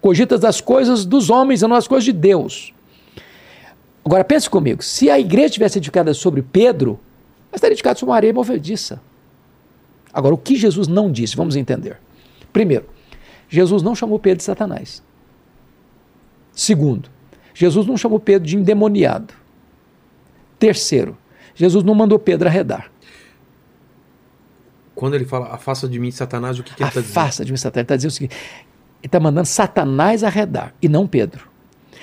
cogitas 0.00 0.40
das 0.40 0.60
coisas 0.60 1.04
dos 1.04 1.30
homens 1.30 1.62
e 1.62 1.66
não 1.66 1.76
das 1.76 1.88
coisas 1.88 2.04
de 2.04 2.12
Deus. 2.12 2.72
Agora 4.04 4.24
pense 4.24 4.48
comigo, 4.48 4.82
se 4.82 5.10
a 5.10 5.18
igreja 5.18 5.50
tivesse 5.50 5.78
edificada 5.78 6.14
sobre 6.14 6.40
Pedro, 6.40 6.98
ela 7.50 7.56
estaria 7.56 7.74
edificada 7.74 7.98
sobre 7.98 8.10
uma 8.10 8.16
areia 8.16 8.32
movediça. 8.32 9.00
Agora, 10.12 10.34
o 10.34 10.38
que 10.38 10.56
Jesus 10.56 10.88
não 10.88 11.12
disse, 11.12 11.36
vamos 11.36 11.56
entender. 11.56 11.98
Primeiro, 12.52 12.86
Jesus 13.48 13.82
não 13.82 13.94
chamou 13.94 14.18
Pedro 14.18 14.38
de 14.38 14.44
Satanás. 14.44 15.02
Segundo, 16.52 17.10
Jesus 17.54 17.86
não 17.86 17.96
chamou 17.96 18.18
Pedro 18.18 18.48
de 18.48 18.56
endemoniado. 18.56 19.34
Terceiro, 20.58 21.16
Jesus 21.54 21.84
não 21.84 21.94
mandou 21.94 22.18
Pedro 22.18 22.48
arredar. 22.48 22.90
Quando 24.94 25.14
ele 25.14 25.24
fala 25.24 25.54
afasta 25.54 25.88
de 25.88 25.98
mim, 26.00 26.10
Satanás, 26.10 26.58
o 26.58 26.62
que, 26.64 26.74
que 26.74 26.82
ele 26.82 26.88
está 26.88 27.00
dizendo? 27.00 27.18
Afasta 27.18 27.44
de 27.44 27.52
mim, 27.52 27.56
Satanás. 27.58 27.76
Ele 27.76 27.84
está 27.84 27.96
dizendo 27.96 28.10
o 28.10 28.14
seguinte: 28.14 28.36
está 29.06 29.20
mandando 29.20 29.46
Satanás 29.46 30.24
arredar 30.24 30.74
e 30.80 30.88
não 30.88 31.06
Pedro. 31.06 31.48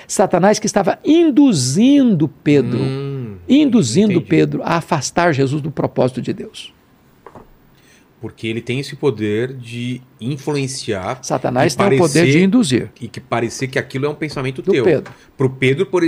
Satanás 0.06 0.58
que 0.58 0.66
estava 0.66 0.98
induzindo 1.04 2.28
Pedro, 2.28 2.78
hum, 2.78 3.36
induzindo 3.48 4.12
entendi. 4.12 4.26
Pedro 4.26 4.62
a 4.62 4.76
afastar 4.76 5.32
Jesus 5.32 5.60
do 5.60 5.70
propósito 5.70 6.22
de 6.22 6.32
Deus. 6.32 6.72
Porque 8.20 8.46
ele 8.46 8.60
tem 8.60 8.80
esse 8.80 8.96
poder 8.96 9.52
de 9.52 10.00
influenciar. 10.20 11.18
Satanás 11.22 11.74
tem 11.74 11.84
parecer, 11.84 12.02
o 12.02 12.06
poder 12.06 12.26
de 12.26 12.42
induzir. 12.42 12.90
E 13.00 13.08
que 13.08 13.20
parecer 13.20 13.68
que 13.68 13.78
aquilo 13.78 14.06
é 14.06 14.08
um 14.08 14.14
pensamento 14.14 14.62
do 14.62 14.72
teu. 14.72 14.84
Pedro. 14.84 15.12
Para 15.36 15.46
o 15.46 15.50
Pedro, 15.50 15.86
por, 15.86 16.02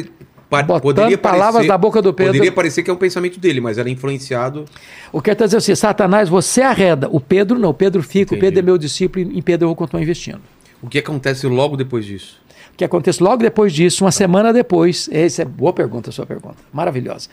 Botando 0.51 0.81
poderia 0.81 1.19
palavras 1.19 1.53
parecer, 1.53 1.69
da 1.69 1.77
boca 1.77 2.01
do 2.01 2.15
Pedro. 2.15 2.33
Poderia 2.33 2.53
parecer 2.53 2.83
que 2.83 2.91
é 2.91 2.93
um 2.93 2.97
pensamento 2.97 3.39
dele, 3.39 3.61
mas 3.61 3.77
era 3.77 3.91
influenciado. 3.91 4.65
O 5.13 5.21
que 5.21 5.31
está 5.31 5.45
dizendo 5.45 5.59
assim: 5.59 5.75
Satanás, 5.75 6.29
você 6.29 6.63
arreda. 6.63 7.07
O 7.11 7.21
Pedro 7.21 7.59
não. 7.59 7.69
O 7.69 7.75
Pedro 7.75 8.03
fica. 8.03 8.35
Entendi. 8.35 8.39
O 8.39 8.41
Pedro 8.41 8.61
é 8.61 8.63
meu 8.63 8.79
discípulo. 8.79 9.31
E 9.31 9.39
em 9.39 9.43
Pedro 9.43 9.65
eu 9.67 9.69
vou 9.69 9.77
continuar 9.77 10.03
investindo. 10.03 10.41
O 10.83 10.89
que 10.89 10.99
acontece 10.99 11.47
logo 11.47 11.77
depois 11.77 12.05
disso? 12.05 12.41
O 12.73 12.77
que 12.79 12.85
acontece 12.85 13.23
logo 13.23 13.43
depois 13.43 13.73
disso, 13.73 14.05
uma 14.05 14.13
semana 14.13 14.53
depois, 14.53 15.09
essa 15.11 15.43
é 15.43 15.45
boa 15.45 15.73
pergunta, 15.73 16.13
sua 16.13 16.25
pergunta, 16.25 16.59
maravilhosa. 16.73 17.29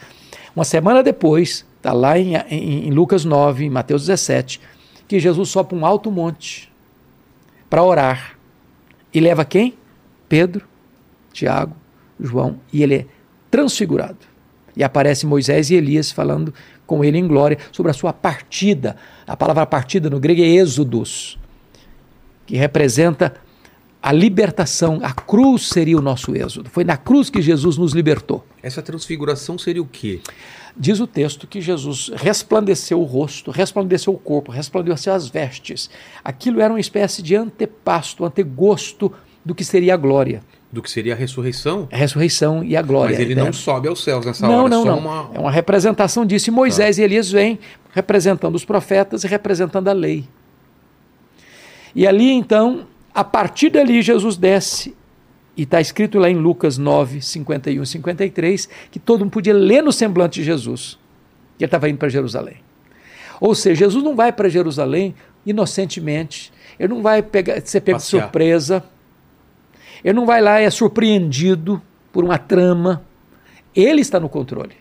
Uma 0.55 0.65
semana 0.65 1.03
depois, 1.03 1.65
está 1.77 1.93
lá 1.93 2.17
em, 2.17 2.35
em, 2.35 2.88
em, 2.88 2.91
Lucas 2.91 3.23
9, 3.23 3.65
em 3.65 3.69
Mateus 3.69 4.07
17, 4.07 4.59
que 5.07 5.19
Jesus 5.19 5.49
sobe 5.49 5.69
para 5.69 5.77
um 5.77 5.85
alto 5.85 6.09
monte 6.09 6.72
para 7.69 7.84
orar. 7.84 8.38
E 9.13 9.19
leva 9.19 9.45
quem? 9.45 9.76
Pedro, 10.27 10.65
Tiago, 11.31 11.76
João, 12.19 12.59
e 12.73 12.81
ele 12.81 12.95
é 12.95 13.05
transfigurado. 13.51 14.17
E 14.76 14.84
aparece 14.84 15.27
Moisés 15.27 15.69
e 15.69 15.76
Elias 15.76 16.11
falando 16.11 16.53
com 16.88 17.03
ele 17.03 17.19
em 17.19 17.27
glória 17.27 17.57
sobre 17.72 17.91
a 17.91 17.93
sua 17.93 18.11
partida. 18.11 18.95
A 19.27 19.38
palavra 19.38 19.65
partida 19.65 20.09
no 20.09 20.19
grego 20.19 20.41
é 20.41 20.45
êxodos 20.45 21.38
que 22.45 22.55
representa 22.55 23.34
a 24.01 24.11
libertação. 24.11 24.99
A 25.01 25.11
cruz 25.11 25.67
seria 25.69 25.97
o 25.97 26.01
nosso 26.01 26.35
êxodo. 26.35 26.69
Foi 26.69 26.84
na 26.84 26.95
cruz 26.95 27.30
que 27.30 27.41
Jesus 27.41 27.77
nos 27.77 27.93
libertou. 27.93 28.45
Essa 28.61 28.81
transfiguração 28.81 29.57
seria 29.57 29.81
o 29.81 29.88
quê? 29.88 30.22
Diz 30.77 30.99
o 30.99 31.07
texto 31.07 31.47
que 31.47 31.59
Jesus 31.59 32.11
resplandeceu 32.15 32.99
o 32.99 33.03
rosto, 33.03 33.49
resplandeceu 33.49 34.13
o 34.13 34.17
corpo, 34.17 34.51
resplandeceu 34.51 35.13
as 35.13 35.27
vestes. 35.27 35.89
Aquilo 36.23 36.61
era 36.61 36.72
uma 36.73 36.80
espécie 36.80 37.23
de 37.23 37.35
antepasto, 37.35 38.26
antegosto 38.26 39.11
do 39.43 39.55
que 39.55 39.63
seria 39.63 39.93
a 39.93 39.97
glória. 39.97 40.43
Do 40.72 40.81
que 40.81 40.91
seria 40.91 41.13
a 41.13 41.15
ressurreição? 41.15 41.88
A 41.91 41.95
ressurreição 41.95 42.63
e 42.63 42.76
a 42.76 42.81
glória. 42.81 43.15
Mas 43.17 43.26
ele 43.26 43.34
não 43.34 43.53
sobe 43.53 43.88
aos 43.88 44.03
céus 44.03 44.26
nessa 44.26 44.45
não, 44.45 44.65
hora. 44.65 44.69
Não, 44.69 44.85
não, 44.85 44.95
não. 44.95 44.99
Uma... 44.99 45.31
É 45.34 45.39
uma 45.39 45.51
representação 45.51 46.26
disso. 46.26 46.49
E 46.49 46.51
Moisés 46.51 46.97
tá. 46.97 47.01
e 47.01 47.05
Elias 47.05 47.31
vêm 47.31 47.57
representando 47.93 48.53
os 48.53 48.65
profetas 48.65 49.23
e 49.23 49.27
representando 49.27 49.88
a 49.88 49.93
lei. 49.93 50.26
E 51.95 52.05
ali 52.05 52.30
então, 52.31 52.85
a 53.13 53.23
partir 53.23 53.69
dali, 53.69 54.01
Jesus 54.01 54.38
desce. 54.38 54.95
E 55.57 55.63
está 55.63 55.80
escrito 55.80 56.19
lá 56.19 56.30
em 56.30 56.35
Lucas 56.35 56.77
9, 56.77 57.22
51 57.22 57.81
e 57.81 57.88
53, 57.88 58.69
que 58.91 58.99
todo 58.99 59.22
mundo 59.22 59.31
podia 59.31 59.53
ler 59.53 59.81
no 59.81 59.91
semblante 59.91 60.41
de 60.41 60.45
Jesus 60.45 60.99
que 61.57 61.63
ele 61.63 61.67
estava 61.67 61.89
indo 61.89 61.97
para 61.97 62.09
Jerusalém. 62.09 62.57
Ou 63.39 63.53
seja, 63.53 63.85
Jesus 63.85 64.03
não 64.03 64.15
vai 64.15 64.31
para 64.31 64.47
Jerusalém 64.49 65.15
inocentemente, 65.45 66.51
ele 66.80 66.93
não 66.93 67.01
vai 67.01 67.22
pegar, 67.22 67.61
ser 67.61 67.81
pego 67.81 67.97
de 67.97 68.03
surpresa, 68.03 68.84
ele 70.03 70.13
não 70.13 70.26
vai 70.26 70.41
lá 70.41 70.61
e 70.61 70.65
é 70.65 70.69
surpreendido 70.69 71.81
por 72.11 72.23
uma 72.23 72.38
trama. 72.38 73.03
Ele 73.76 74.01
está 74.01 74.19
no 74.19 74.30
controle. 74.30 74.76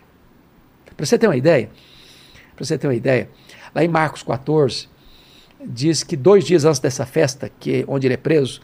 Para 0.97 1.05
você 1.05 1.19
ter 1.19 1.27
uma 1.27 1.36
ideia, 1.36 1.70
para 2.55 2.65
você 2.65 2.78
ter 2.78 2.86
uma 2.86 2.95
ideia, 2.95 3.28
lá 3.74 3.85
em 3.85 3.89
Marcos 3.89 4.23
14, 4.23 4.89
diz 5.66 6.03
que 6.03 6.16
dois 6.16 6.45
dias 6.45 6.65
antes 6.65 6.81
dessa 6.81 7.07
festa, 7.07 7.51
que 7.61 7.85
onde 7.89 8.07
ele 8.07 8.15
é 8.15 8.19
preso, 8.19 8.61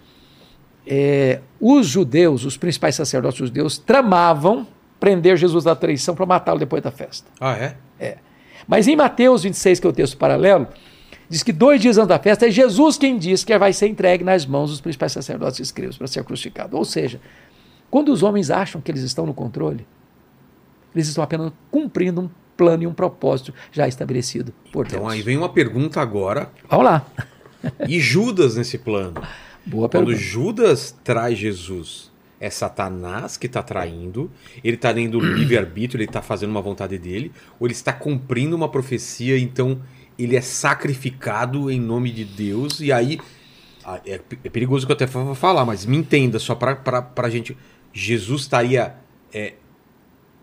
é, 0.86 1.40
os 1.60 1.86
judeus, 1.86 2.44
os 2.44 2.56
principais 2.56 2.94
sacerdotes 2.94 3.38
judeus, 3.38 3.78
tramavam 3.78 4.66
prender 4.98 5.36
Jesus 5.36 5.64
da 5.64 5.74
traição 5.74 6.14
para 6.14 6.26
matá-lo 6.26 6.58
depois 6.58 6.82
da 6.82 6.90
festa. 6.90 7.30
Ah, 7.40 7.56
é? 7.56 7.76
É. 7.98 8.18
Mas 8.66 8.86
em 8.86 8.96
Mateus 8.96 9.42
26, 9.42 9.80
que 9.80 9.86
é 9.86 9.90
o 9.90 9.92
texto 9.92 10.16
paralelo, 10.16 10.68
diz 11.28 11.42
que 11.42 11.52
dois 11.52 11.80
dias 11.80 11.96
antes 11.96 12.08
da 12.08 12.18
festa 12.18 12.46
é 12.46 12.50
Jesus 12.50 12.98
quem 12.98 13.18
diz 13.18 13.44
que 13.44 13.56
vai 13.58 13.72
ser 13.72 13.88
entregue 13.88 14.22
nas 14.24 14.44
mãos 14.44 14.70
dos 14.70 14.80
principais 14.80 15.12
sacerdotes 15.12 15.58
e 15.58 15.62
escribas 15.62 15.96
para 15.96 16.06
ser 16.06 16.22
crucificado. 16.24 16.76
Ou 16.76 16.84
seja, 16.84 17.20
quando 17.90 18.12
os 18.12 18.22
homens 18.22 18.50
acham 18.50 18.80
que 18.80 18.90
eles 18.90 19.02
estão 19.02 19.26
no 19.26 19.34
controle, 19.34 19.86
eles 20.94 21.08
estão 21.08 21.24
apenas 21.24 21.52
cumprindo 21.70 22.22
um 22.22 22.30
plano 22.60 22.82
e 22.82 22.86
um 22.86 22.92
propósito 22.92 23.54
já 23.72 23.88
estabelecido 23.88 24.52
por 24.70 24.86
Então 24.86 25.00
Deus. 25.00 25.12
aí 25.14 25.22
vem 25.22 25.38
uma 25.38 25.48
pergunta 25.48 25.98
agora. 25.98 26.50
Vamos 26.68 26.84
lá. 26.84 27.06
E 27.88 27.98
Judas 27.98 28.56
nesse 28.56 28.76
plano? 28.76 29.22
Boa 29.64 29.88
Quando 29.88 30.08
pergunta. 30.08 30.18
Judas 30.18 30.94
traz 31.02 31.38
Jesus, 31.38 32.10
é 32.38 32.50
Satanás 32.50 33.38
que 33.38 33.46
está 33.46 33.62
traindo, 33.62 34.30
ele 34.62 34.76
está 34.76 34.92
dando 34.92 35.18
livre-arbítrio, 35.20 35.98
ele 36.02 36.08
está 36.10 36.20
fazendo 36.20 36.50
uma 36.50 36.60
vontade 36.60 36.98
dele, 36.98 37.32
ou 37.58 37.66
ele 37.66 37.72
está 37.72 37.94
cumprindo 37.94 38.54
uma 38.54 38.68
profecia, 38.68 39.38
então 39.38 39.80
ele 40.18 40.36
é 40.36 40.40
sacrificado 40.42 41.70
em 41.70 41.80
nome 41.80 42.10
de 42.12 42.24
Deus, 42.26 42.80
e 42.80 42.92
aí. 42.92 43.18
ah, 43.84 44.00
É, 44.04 44.20
é 44.44 44.48
perigoso 44.50 44.84
que 44.86 44.92
eu 44.92 44.96
até 44.96 45.06
vou 45.06 45.34
falar, 45.34 45.64
mas 45.64 45.86
me 45.86 45.96
entenda, 45.96 46.38
só 46.38 46.54
para 46.54 46.78
a 47.16 47.30
gente. 47.30 47.56
Jesus 47.92 48.42
estaria 48.42 48.94
é, 49.32 49.54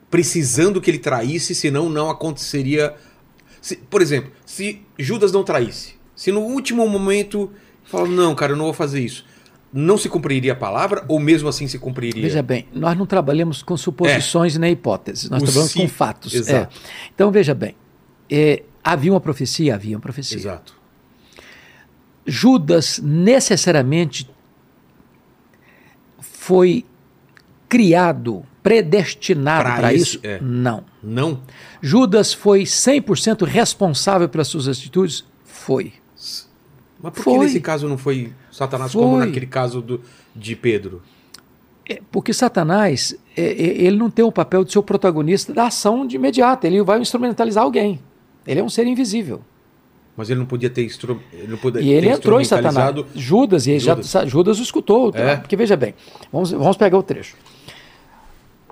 precisando 0.10 0.80
que 0.82 0.90
ele 0.90 1.00
traísse, 1.00 1.54
senão 1.54 1.90
não 1.90 2.10
aconteceria. 2.10 2.96
Se- 3.62 3.76
por 3.76 4.02
exemplo, 4.02 4.32
se 4.46 4.82
Judas 4.98 5.32
não 5.32 5.44
traísse, 5.44 5.96
se 6.16 6.32
no 6.32 6.42
último 6.42 6.88
momento 6.88 7.52
fala, 7.84 8.08
não, 8.08 8.34
cara, 8.36 8.54
eu 8.54 8.58
não 8.58 8.66
vou 8.66 8.74
fazer 8.74 9.02
isso, 9.02 9.26
não 9.74 9.98
se 9.98 10.08
cumpriria 10.10 10.54
a 10.54 10.56
palavra 10.56 11.04
ou 11.08 11.20
mesmo 11.20 11.50
assim 11.50 11.68
se 11.68 11.78
cumpriria? 11.78 12.22
Veja 12.22 12.42
bem, 12.42 12.68
nós 12.74 12.98
não 12.98 13.06
trabalhamos 13.06 13.62
com 13.62 13.76
suposições 13.76 14.58
nem 14.58 14.72
hipóteses, 14.74 15.30
nós 15.30 15.42
O 15.42 15.46
trabalhamos 15.46 15.74
com 15.74 15.88
fatos. 15.88 16.48
É. 16.50 16.68
Então, 17.14 17.30
veja 17.32 17.54
bem, 17.54 17.76
é, 18.30 18.64
havia 18.84 19.12
uma 19.12 19.20
profecia? 19.22 19.76
Havia 19.76 19.96
uma 19.98 20.02
profecia. 20.02 20.38
Exato. 20.38 20.76
Judas 22.26 23.00
necessariamente 23.04 24.30
foi 26.20 26.86
criado, 27.70 28.44
predestinado 28.68 29.64
para 29.64 29.94
isso, 29.94 30.20
é. 30.24 30.40
Não. 30.42 30.84
Não? 31.02 31.42
Judas 31.82 32.34
foi 32.34 32.64
100% 32.64 33.46
responsável 33.46 34.28
pelas 34.28 34.48
suas 34.48 34.68
atitudes? 34.68 35.26
Foi. 35.46 35.94
Mas 37.02 37.14
por 37.14 37.24
que 37.24 37.24
Foi. 37.24 37.40
nesse 37.40 37.62
caso 37.62 37.88
não 37.88 37.98
foi 37.98 38.34
Satanás 38.52 38.92
como 38.92 39.18
Foi. 39.18 39.26
naquele 39.26 39.46
caso 39.46 39.82
do, 39.82 40.02
de 40.36 40.56
Pedro? 40.56 41.02
É, 41.88 42.02
Porque 42.12 42.34
Satanás, 42.34 43.16
é, 43.36 43.44
é, 43.44 43.84
ele 43.84 43.96
não 43.96 44.10
tem 44.10 44.26
o 44.26 44.32
papel 44.32 44.64
de 44.64 44.72
ser 44.72 44.80
o 44.80 44.84
protagonista 44.84 45.54
da 45.54 45.68
ação 45.68 46.06
de 46.06 46.16
imediato, 46.16 46.66
ele 46.66 46.82
vai 46.84 47.00
instrumentalizar 47.00 47.64
alguém. 47.64 48.00
Ele 48.46 48.60
é 48.60 48.64
um 48.64 48.70
ser 48.70 48.88
invisível. 48.88 49.42
Mas 50.16 50.30
ele 50.32 50.40
não 50.40 50.48
podia 50.48 50.70
ter 50.70 50.84
instru... 50.84 51.22
ele 51.32 51.48
não 51.48 51.58
podia 51.58 51.80
E 51.80 51.90
ele 51.90 52.10
entrou 52.10 52.42
em 52.42 52.44
Satanás. 52.44 52.96
Judas, 53.14 53.68
e 53.68 53.78
Judas. 53.78 54.10
Já, 54.10 54.26
Judas 54.26 54.60
o 54.60 54.64
escutou. 54.64 55.12
tá? 55.12 55.20
É. 55.20 55.36
Porque 55.38 55.56
veja 55.56 55.78
bem, 55.78 55.94
vamos, 56.34 56.52
vamos 56.52 56.76
pegar 56.76 56.98
o 56.98 57.04
trecho. 57.04 57.36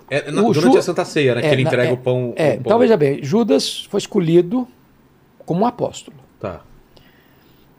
É, 0.10 0.30
na- 0.32 0.42
durante 0.42 0.74
Ju- 0.74 0.78
a 0.78 0.82
Santa 0.82 1.04
Ceia, 1.06 1.36
né? 1.36 1.42
que 1.42 1.48
É, 1.48 1.52
ele 1.54 1.64
na- 1.64 1.70
entrega 1.70 1.90
é, 1.90 1.94
o 1.94 1.98
pão. 1.98 2.34
É, 2.36 2.50
o 2.52 2.54
então 2.56 2.64
pão. 2.72 2.80
veja 2.80 2.96
bem, 2.98 3.24
Judas 3.24 3.86
foi 3.90 3.98
escolhido 4.00 4.68
como 5.46 5.62
um 5.62 5.66
apóstolo. 5.66 6.18
Tá. 6.40 6.62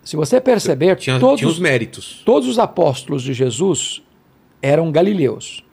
Se 0.05 0.15
você 0.17 0.41
perceber, 0.41 0.97
Tinha, 0.97 1.19
todos, 1.19 1.39
tinha 1.41 1.49
os 1.51 1.59
méritos. 1.59 2.23
todos 2.25 2.49
os 2.49 2.59
apóstolos 2.59 3.23
de 3.23 3.33
Jesus 3.35 4.03
eram 4.63 4.91
galileus. 4.93 5.65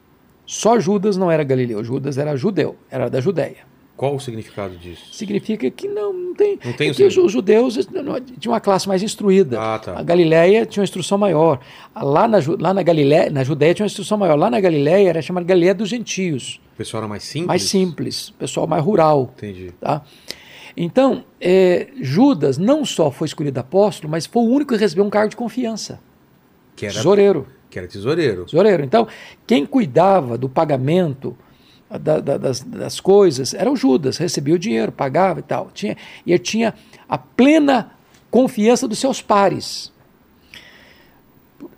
Só 0.45 0.79
Judas 0.79 1.15
não 1.17 1.31
era 1.31 1.43
galileu, 1.43 1.83
Judas 1.83 2.17
era 2.17 2.35
judeu, 2.35 2.75
era 2.91 3.09
da 3.09 3.19
Judéia. 3.21 3.57
Qual 3.95 4.15
o 4.15 4.19
significado 4.19 4.75
disso? 4.75 5.13
Significa 5.13 5.69
que 5.69 5.87
não, 5.87 6.11
não 6.11 6.33
tem. 6.33 6.57
Não 6.65 6.73
tem 6.73 6.91
seu- 6.93 7.07
os 7.25 7.31
judeus 7.31 7.75
tinham 8.39 8.51
uma 8.53 8.59
classe 8.59 8.87
mais 8.87 9.03
instruída. 9.03 9.59
Ah, 9.61 9.77
tá. 9.77 9.97
A 9.97 10.01
Galileia 10.01 10.65
tinha 10.65 10.81
uma 10.81 10.85
instrução 10.85 11.17
maior. 11.17 11.59
Lá 11.95 12.27
na, 12.27 12.39
lá 12.59 12.73
na 12.73 12.81
Galileia, 12.81 13.29
na 13.29 13.43
Judéia 13.43 13.73
tinha 13.73 13.83
uma 13.83 13.87
instrução 13.87 14.17
maior. 14.17 14.35
Lá 14.35 14.49
na 14.49 14.59
Galileia 14.59 15.09
era 15.09 15.21
chamada 15.21 15.45
Galileia 15.45 15.75
dos 15.75 15.89
gentios. 15.89 16.59
O 16.73 16.77
pessoal 16.77 17.01
era 17.03 17.07
mais 17.07 17.23
simples? 17.23 17.47
Mais 17.47 17.63
simples, 17.63 18.29
pessoal 18.31 18.65
mais 18.65 18.83
rural. 18.83 19.31
Entendi. 19.37 19.71
Tá? 19.79 20.01
Então, 20.75 21.23
é, 21.39 21.87
Judas 22.01 22.57
não 22.57 22.83
só 22.83 23.11
foi 23.11 23.27
escolhido 23.27 23.59
apóstolo, 23.59 24.09
mas 24.09 24.25
foi 24.25 24.41
o 24.41 24.47
único 24.47 24.73
que 24.73 24.79
recebeu 24.79 25.05
um 25.05 25.09
cargo 25.09 25.29
de 25.29 25.35
confiança. 25.35 25.99
Que 26.75 26.87
era, 26.87 26.95
Tesoureiro. 26.95 27.45
que 27.69 27.77
era 27.77 27.87
tesoureiro. 27.87 28.45
Tesoureiro. 28.45 28.83
Então, 28.83 29.07
quem 29.45 29.67
cuidava 29.67 30.35
do 30.35 30.49
pagamento 30.49 31.37
da- 31.97 32.19
da- 32.19 32.37
das, 32.37 32.59
das 32.61 32.99
coisas 32.99 33.53
era 33.53 33.71
o 33.71 33.75
Judas, 33.75 34.17
recebia 34.17 34.55
o 34.55 34.59
dinheiro, 34.59 34.91
pagava 34.91 35.39
e 35.39 35.43
tal. 35.43 35.69
Tinha, 35.73 35.95
e 36.25 36.31
ele 36.31 36.39
tinha 36.39 36.73
a 37.07 37.17
plena 37.17 37.91
confiança 38.31 38.87
dos 38.87 38.99
seus 38.99 39.21
pares. 39.21 39.91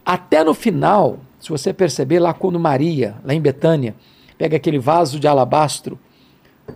Até 0.06 0.44
no 0.44 0.54
final, 0.54 1.20
se 1.40 1.50
você 1.50 1.74
perceber, 1.74 2.20
lá 2.20 2.34
quando 2.34 2.60
Maria, 2.60 3.16
lá 3.24 3.34
em 3.34 3.42
Betânia, 3.42 3.96
pega 4.38 4.58
aquele 4.58 4.78
vaso 4.80 5.20
de 5.20 5.28
alabastro 5.28 5.98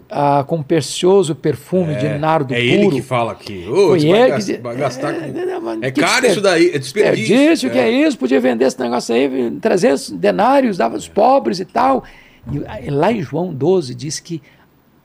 ah, 0.10 0.44
com 0.48 0.62
precioso 0.62 1.34
perfume 1.36 1.96
de 1.96 2.08
nardo 2.20 2.54
é 2.54 2.58
puro. 2.58 2.70
ele 2.70 2.90
que 2.92 3.02
fala 3.02 3.32
aqui. 3.32 3.66
Ô, 3.68 3.88
Foi 3.90 4.04
ele 4.04 4.40
que- 4.40 4.58
vai 4.58 4.76
gastar 4.76 5.14
é, 5.16 5.32
com... 5.32 5.46
não, 5.46 5.62
mas 5.62 5.82
É 5.82 5.92
que 5.92 6.00
caro 6.02 6.28
isso 6.28 6.42
daí, 6.42 6.70
é 6.74 6.78
desperdício. 6.78 7.28
Desperdício, 7.28 7.70
que 7.72 7.78
é 7.80 7.90
isso, 7.92 8.18
podia 8.18 8.40
vender 8.40 8.66
esse 8.66 8.80
negócio 8.80 9.14
aí, 9.16 9.52
300 9.60 10.12
denários, 10.12 10.78
dava 10.78 10.96
aos 10.96 11.08
pobres 11.08 11.60
e 11.60 11.66
tal. 11.66 12.04
E 12.52 12.64
ah, 12.66 12.80
lá 12.92 13.12
em 13.12 13.22
João 13.22 13.54
12 13.54 13.94
diz 13.96 14.20
que 14.20 14.42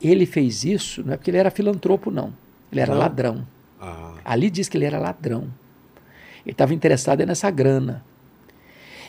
ele 0.00 0.26
fez 0.26 0.64
isso, 0.64 1.02
não 1.04 1.14
é 1.14 1.16
porque 1.16 1.30
ele 1.30 1.38
era 1.38 1.50
filantropo, 1.50 2.10
não. 2.10 2.32
Ele 2.70 2.80
era 2.80 2.92
Não? 2.92 3.00
ladrão. 3.00 3.46
Ah, 3.80 4.12
Ali 4.24 4.50
diz 4.50 4.68
que 4.68 4.76
ele 4.76 4.84
era 4.84 4.98
ladrão. 4.98 5.44
Ele 6.44 6.52
estava 6.52 6.74
interessado 6.74 7.20
é 7.20 7.26
nessa 7.26 7.50
grana. 7.50 8.04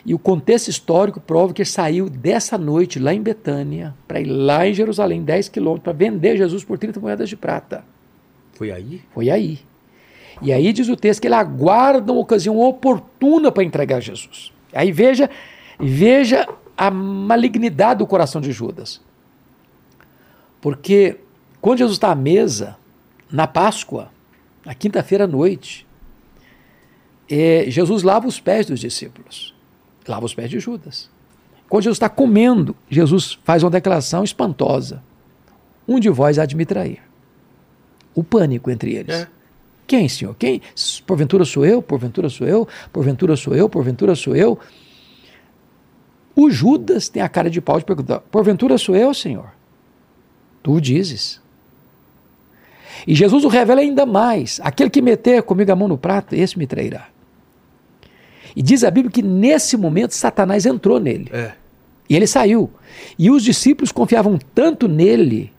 E 0.05 0.13
o 0.13 0.19
contexto 0.19 0.67
histórico 0.67 1.19
prova 1.19 1.51
que 1.53 1.63
ele 1.63 1.69
saiu 1.69 2.09
dessa 2.09 2.57
noite 2.57 2.99
lá 2.99 3.13
em 3.13 3.21
Betânia 3.21 3.93
para 4.07 4.21
ir 4.21 4.25
lá 4.25 4.67
em 4.67 4.73
Jerusalém, 4.73 5.23
10 5.23 5.49
quilômetros, 5.49 5.83
para 5.83 5.93
vender 5.93 6.37
Jesus 6.37 6.63
por 6.63 6.77
30 6.77 6.99
moedas 6.99 7.27
de 7.27 7.35
prata. 7.35 7.83
foi 8.53 8.71
aí? 8.71 9.01
Foi 9.13 9.29
aí. 9.29 9.59
E 10.41 10.53
aí 10.53 10.71
diz 10.71 10.89
o 10.89 10.95
texto 10.95 11.21
que 11.21 11.27
ele 11.27 11.35
aguarda 11.35 12.11
uma 12.11 12.21
ocasião 12.21 12.59
oportuna 12.59 13.51
para 13.51 13.63
entregar 13.63 13.99
Jesus. 13.99 14.51
Aí 14.73 14.91
veja, 14.91 15.29
veja 15.79 16.47
a 16.77 16.91
malignidade 16.91 17.99
do 17.99 18.07
coração 18.07 18.41
de 18.41 18.51
Judas. 18.51 19.01
Porque 20.61 21.17
quando 21.61 21.79
Jesus 21.79 21.95
está 21.95 22.11
à 22.11 22.15
mesa, 22.15 22.75
na 23.31 23.47
Páscoa, 23.47 24.09
na 24.65 24.73
quinta-feira 24.73 25.23
à 25.25 25.27
noite, 25.27 25.85
eh, 27.29 27.65
Jesus 27.67 28.03
lava 28.03 28.27
os 28.27 28.39
pés 28.39 28.65
dos 28.65 28.79
discípulos. 28.79 29.53
Lava 30.07 30.25
os 30.25 30.33
pés 30.33 30.49
de 30.49 30.59
Judas. 30.59 31.09
Quando 31.67 31.83
Jesus 31.83 31.95
está 31.97 32.09
comendo, 32.09 32.75
Jesus 32.89 33.39
faz 33.43 33.63
uma 33.63 33.71
declaração 33.71 34.23
espantosa. 34.23 35.01
Um 35.87 35.99
de 35.99 36.09
vós 36.09 36.37
há 36.37 36.45
de 36.45 36.55
me 36.55 36.65
trair. 36.65 36.99
O 38.13 38.23
pânico 38.23 38.69
entre 38.69 38.93
eles. 38.93 39.15
É. 39.15 39.27
Quem, 39.87 40.07
senhor? 40.09 40.35
Quem? 40.35 40.61
S- 40.75 41.01
Porventura 41.01 41.45
sou 41.45 41.65
eu? 41.65 41.81
Porventura 41.81 42.29
sou 42.29 42.47
eu? 42.47 42.67
Porventura 42.91 43.35
sou 43.35 43.55
eu? 43.55 43.67
Porventura 43.69 44.15
sou 44.15 44.35
eu? 44.35 44.57
O 46.35 46.49
Judas 46.51 47.07
tem 47.07 47.21
a 47.21 47.29
cara 47.29 47.49
de 47.49 47.61
pau 47.61 47.79
de 47.79 47.85
perguntar: 47.85 48.19
Porventura 48.19 48.77
sou 48.77 48.95
eu, 48.95 49.13
senhor? 49.13 49.51
Tu 50.61 50.71
o 50.71 50.81
dizes. 50.81 51.41
E 53.07 53.13
Jesus 53.15 53.43
o 53.45 53.47
revela 53.47 53.81
ainda 53.81 54.05
mais: 54.05 54.59
aquele 54.63 54.89
que 54.89 55.01
meter 55.01 55.43
comigo 55.43 55.71
a 55.71 55.75
mão 55.75 55.87
no 55.87 55.97
prato, 55.97 56.35
esse 56.35 56.57
me 56.57 56.67
trairá. 56.67 57.07
E 58.55 58.61
diz 58.61 58.83
a 58.83 58.91
Bíblia 58.91 59.11
que 59.11 59.21
nesse 59.21 59.75
momento 59.77 60.11
Satanás 60.13 60.65
entrou 60.65 60.99
nele. 60.99 61.29
É. 61.31 61.53
E 62.09 62.15
ele 62.15 62.27
saiu. 62.27 62.69
E 63.17 63.29
os 63.29 63.43
discípulos 63.43 63.91
confiavam 63.91 64.37
tanto 64.53 64.87
nele 64.87 65.51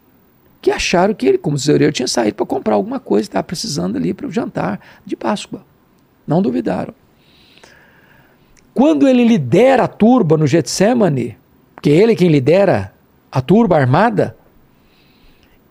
que 0.62 0.70
acharam 0.70 1.14
que 1.14 1.26
ele, 1.26 1.38
como 1.38 1.56
tesoureiro, 1.56 1.92
tinha 1.92 2.08
saído 2.08 2.34
para 2.36 2.46
comprar 2.46 2.74
alguma 2.74 2.98
coisa, 2.98 3.28
estava 3.28 3.44
precisando 3.44 3.96
ali 3.96 4.14
para 4.14 4.26
o 4.26 4.32
jantar 4.32 4.80
de 5.04 5.14
Páscoa. 5.14 5.64
Não 6.26 6.40
duvidaram. 6.40 6.94
Quando 8.76 9.08
ele 9.08 9.24
lidera 9.24 9.84
a 9.84 9.88
turba 9.88 10.36
no 10.36 10.46
Getsemane, 10.46 11.34
que 11.80 11.88
é 11.88 11.94
ele 11.94 12.14
quem 12.14 12.28
lidera 12.28 12.92
a 13.32 13.40
turba 13.40 13.74
armada, 13.74 14.36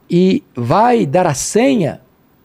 e 0.10 0.42
vai 0.56 1.06
dar 1.06 1.28
a 1.28 1.36
senha, 1.36 2.02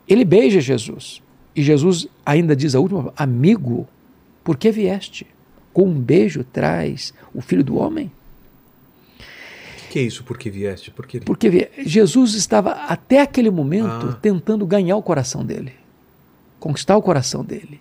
ele 0.07 0.23
beija 0.23 0.61
Jesus. 0.61 1.23
E 1.57 1.62
Jesus 1.62 2.07
ainda 2.27 2.55
diz 2.55 2.74
a 2.74 2.81
última, 2.81 3.11
amigo, 3.16 3.89
por 4.45 4.59
que 4.59 4.70
vieste? 4.70 5.27
Com 5.73 5.87
um 5.87 5.99
beijo 5.99 6.45
traz 6.45 7.15
o 7.35 7.41
filho 7.41 7.65
do 7.65 7.78
homem? 7.78 8.12
Que 9.89 9.99
é 9.99 10.03
isso? 10.03 10.23
Por 10.24 10.37
que 10.37 10.51
vieste? 10.51 10.91
Por 10.91 11.07
que... 11.07 11.20
Porque 11.20 11.70
Jesus 11.87 12.35
estava 12.35 12.73
até 12.73 13.23
aquele 13.23 13.51
momento 13.51 14.09
Ah. 14.11 14.19
tentando 14.20 14.66
ganhar 14.66 14.97
o 14.99 15.03
coração 15.03 15.43
dele, 15.43 15.73
conquistar 16.59 16.99
o 16.99 17.03
coração 17.03 17.43
dele. 17.43 17.81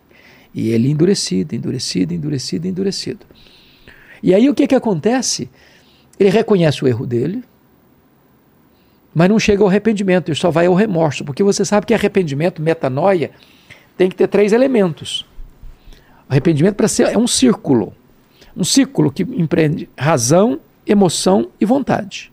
E 0.54 0.70
ele 0.70 0.90
endurecido, 0.90 1.56
endurecido, 1.56 2.14
endurecido, 2.14 2.68
endurecido. 2.68 3.26
E 4.22 4.34
aí 4.34 4.50
o 4.50 4.54
que, 4.56 4.68
que 4.68 4.76
acontece? 4.76 5.50
Ele 6.20 6.30
reconhece 6.30 6.84
o 6.84 6.88
erro 6.88 7.06
dele, 7.06 7.44
Mas 9.14 9.30
não 9.30 9.40
chega 9.40 9.64
ao 9.64 9.68
arrependimento, 9.68 10.30
ele 10.30 10.38
só 10.38 10.52
vai 10.52 10.68
ao 10.68 10.74
remorso, 10.74 11.26
porque 11.26 11.44
você 11.44 11.66
sabe 11.66 11.86
que 11.86 11.94
arrependimento, 11.94 12.62
metanoia, 12.62 13.32
tem 13.98 14.10
que 14.10 14.16
ter 14.16 14.28
três 14.28 14.54
elementos. 14.54 15.26
Arrependimento 16.28 16.76
para 16.76 16.88
ser 16.88 17.08
é 17.08 17.18
um 17.18 17.28
círculo. 17.28 17.94
Um 18.56 18.64
círculo 18.64 19.12
que 19.12 19.24
empreende 19.24 19.90
razão, 19.98 20.60
emoção 20.86 21.50
e 21.60 21.66
vontade. 21.66 22.32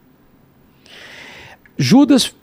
Judas 1.79 2.35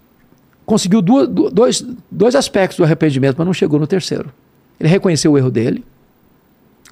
conseguiu 0.66 1.02
duas, 1.02 1.28
dois, 1.28 1.86
dois 2.10 2.36
aspectos 2.36 2.78
do 2.78 2.84
arrependimento, 2.84 3.36
mas 3.38 3.46
não 3.46 3.54
chegou 3.54 3.80
no 3.80 3.88
terceiro. 3.88 4.32
Ele 4.80 4.90
reconheceu 4.90 5.32
o 5.32 5.38
erro 5.38 5.52
dele, 5.52 5.84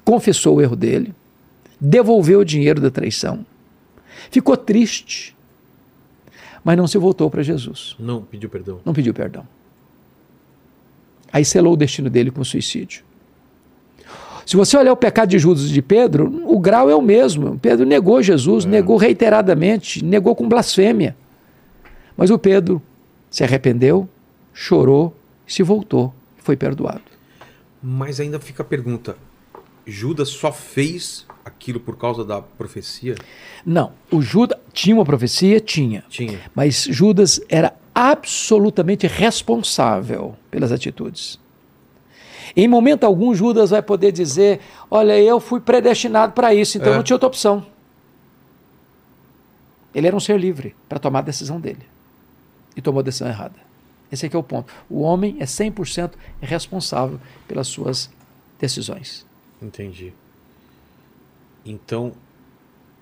confessou 0.04 0.56
o 0.56 0.60
erro 0.60 0.76
dele, 0.76 1.14
devolveu 1.80 2.40
o 2.40 2.44
dinheiro 2.44 2.80
da 2.80 2.90
traição, 2.90 3.44
ficou 4.30 4.56
triste, 4.56 5.36
mas 6.64 6.76
não 6.76 6.86
se 6.86 6.96
voltou 6.98 7.28
para 7.28 7.42
Jesus. 7.42 7.96
Não 7.98 8.22
pediu 8.22 8.48
perdão. 8.48 8.80
Não 8.84 8.92
pediu 8.92 9.12
perdão. 9.12 9.46
Aí 11.32 11.44
selou 11.44 11.72
o 11.72 11.76
destino 11.76 12.10
dele 12.10 12.30
com 12.30 12.44
suicídio. 12.44 13.02
Se 14.44 14.56
você 14.56 14.76
olhar 14.76 14.92
o 14.92 14.96
pecado 14.96 15.30
de 15.30 15.38
Judas 15.38 15.64
e 15.64 15.72
de 15.72 15.80
Pedro, 15.80 16.42
o 16.46 16.58
grau 16.58 16.90
é 16.90 16.94
o 16.94 17.00
mesmo. 17.00 17.58
Pedro 17.58 17.86
negou 17.86 18.22
Jesus, 18.22 18.64
é. 18.64 18.68
negou 18.68 18.96
reiteradamente, 18.96 20.04
negou 20.04 20.34
com 20.34 20.48
blasfêmia. 20.48 21.16
Mas 22.16 22.30
o 22.30 22.38
Pedro 22.38 22.82
se 23.30 23.42
arrependeu, 23.42 24.08
chorou, 24.52 25.16
se 25.46 25.62
voltou, 25.62 26.12
foi 26.36 26.56
perdoado. 26.56 27.11
Mas 27.82 28.20
ainda 28.20 28.38
fica 28.38 28.62
a 28.62 28.66
pergunta: 28.66 29.16
Judas 29.86 30.28
só 30.28 30.52
fez 30.52 31.26
aquilo 31.44 31.80
por 31.80 31.96
causa 31.96 32.24
da 32.24 32.40
profecia? 32.40 33.16
Não, 33.66 33.92
o 34.10 34.22
Judas 34.22 34.58
tinha 34.72 34.94
uma 34.94 35.04
profecia, 35.04 35.60
tinha. 35.60 36.04
Tinha. 36.08 36.40
Mas 36.54 36.84
Judas 36.84 37.40
era 37.48 37.74
absolutamente 37.94 39.06
responsável 39.06 40.36
pelas 40.50 40.70
atitudes. 40.70 41.38
Em 42.54 42.68
momento 42.68 43.04
algum, 43.04 43.34
Judas 43.34 43.70
vai 43.70 43.82
poder 43.82 44.12
dizer: 44.12 44.60
Olha, 44.90 45.18
eu 45.18 45.40
fui 45.40 45.60
predestinado 45.60 46.32
para 46.32 46.54
isso, 46.54 46.78
então 46.78 46.92
é. 46.92 46.96
não 46.96 47.02
tinha 47.02 47.16
outra 47.16 47.26
opção. 47.26 47.66
Ele 49.94 50.06
era 50.06 50.16
um 50.16 50.20
ser 50.20 50.38
livre 50.38 50.74
para 50.88 50.98
tomar 50.98 51.20
a 51.20 51.22
decisão 51.22 51.60
dele. 51.60 51.86
E 52.74 52.80
tomou 52.80 53.00
a 53.00 53.02
decisão 53.02 53.28
errada. 53.28 53.71
Esse 54.12 54.26
aqui 54.26 54.36
é 54.36 54.38
o 54.38 54.42
ponto. 54.42 54.70
O 54.90 55.00
homem 55.00 55.38
é 55.40 55.44
100% 55.44 56.12
responsável 56.42 57.18
pelas 57.48 57.66
suas 57.66 58.10
decisões. 58.60 59.26
Entendi. 59.60 60.12
Então, 61.64 62.12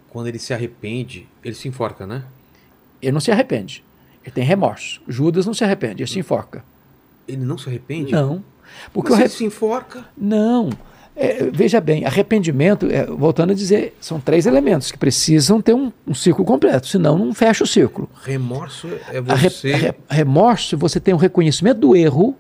quando 0.09 0.29
ele 0.29 0.39
se 0.39 0.55
arrepende, 0.55 1.27
ele 1.43 1.55
se 1.55 1.67
enforca, 1.67 2.07
né? 2.07 2.25
Ele 3.03 3.11
não 3.11 3.21
se 3.21 3.33
arrepende. 3.33 3.83
Ele 4.23 4.33
tem 4.33 4.45
remorso. 4.45 5.03
Judas 5.09 5.47
não 5.47 5.55
se 5.55 5.65
arrepende, 5.65 6.03
ele 6.03 6.11
se 6.11 6.19
enforca. 6.21 6.65
Ele 7.27 7.45
não 7.45 7.59
se 7.59 7.69
arrepende? 7.69 8.13
Não. 8.13 8.45
Porque 8.93 9.11
Mas 9.11 9.21
ele 9.21 9.29
se 9.31 9.45
enforca? 9.45 10.09
Não. 10.17 10.71
É, 11.23 11.51
veja 11.53 11.83
bem, 11.83 12.07
arrependimento, 12.07 12.87
é, 12.91 13.05
voltando 13.05 13.51
a 13.51 13.55
dizer, 13.55 13.95
são 14.01 14.19
três 14.19 14.47
elementos 14.47 14.91
que 14.91 14.97
precisam 14.97 15.61
ter 15.61 15.75
um, 15.75 15.93
um 16.07 16.15
círculo 16.15 16.47
completo, 16.47 16.87
senão 16.87 17.19
não 17.19 17.35
fecha 17.35 17.63
o 17.63 17.67
círculo. 17.67 18.09
Remorso 18.23 18.89
é 19.13 19.21
você. 19.21 19.75
Re, 19.75 19.95
remorso, 20.09 20.79
você 20.79 20.99
tem 20.99 21.13
um 21.13 21.19
reconhecimento 21.19 21.79
do 21.81 21.95
erro, 21.95 22.35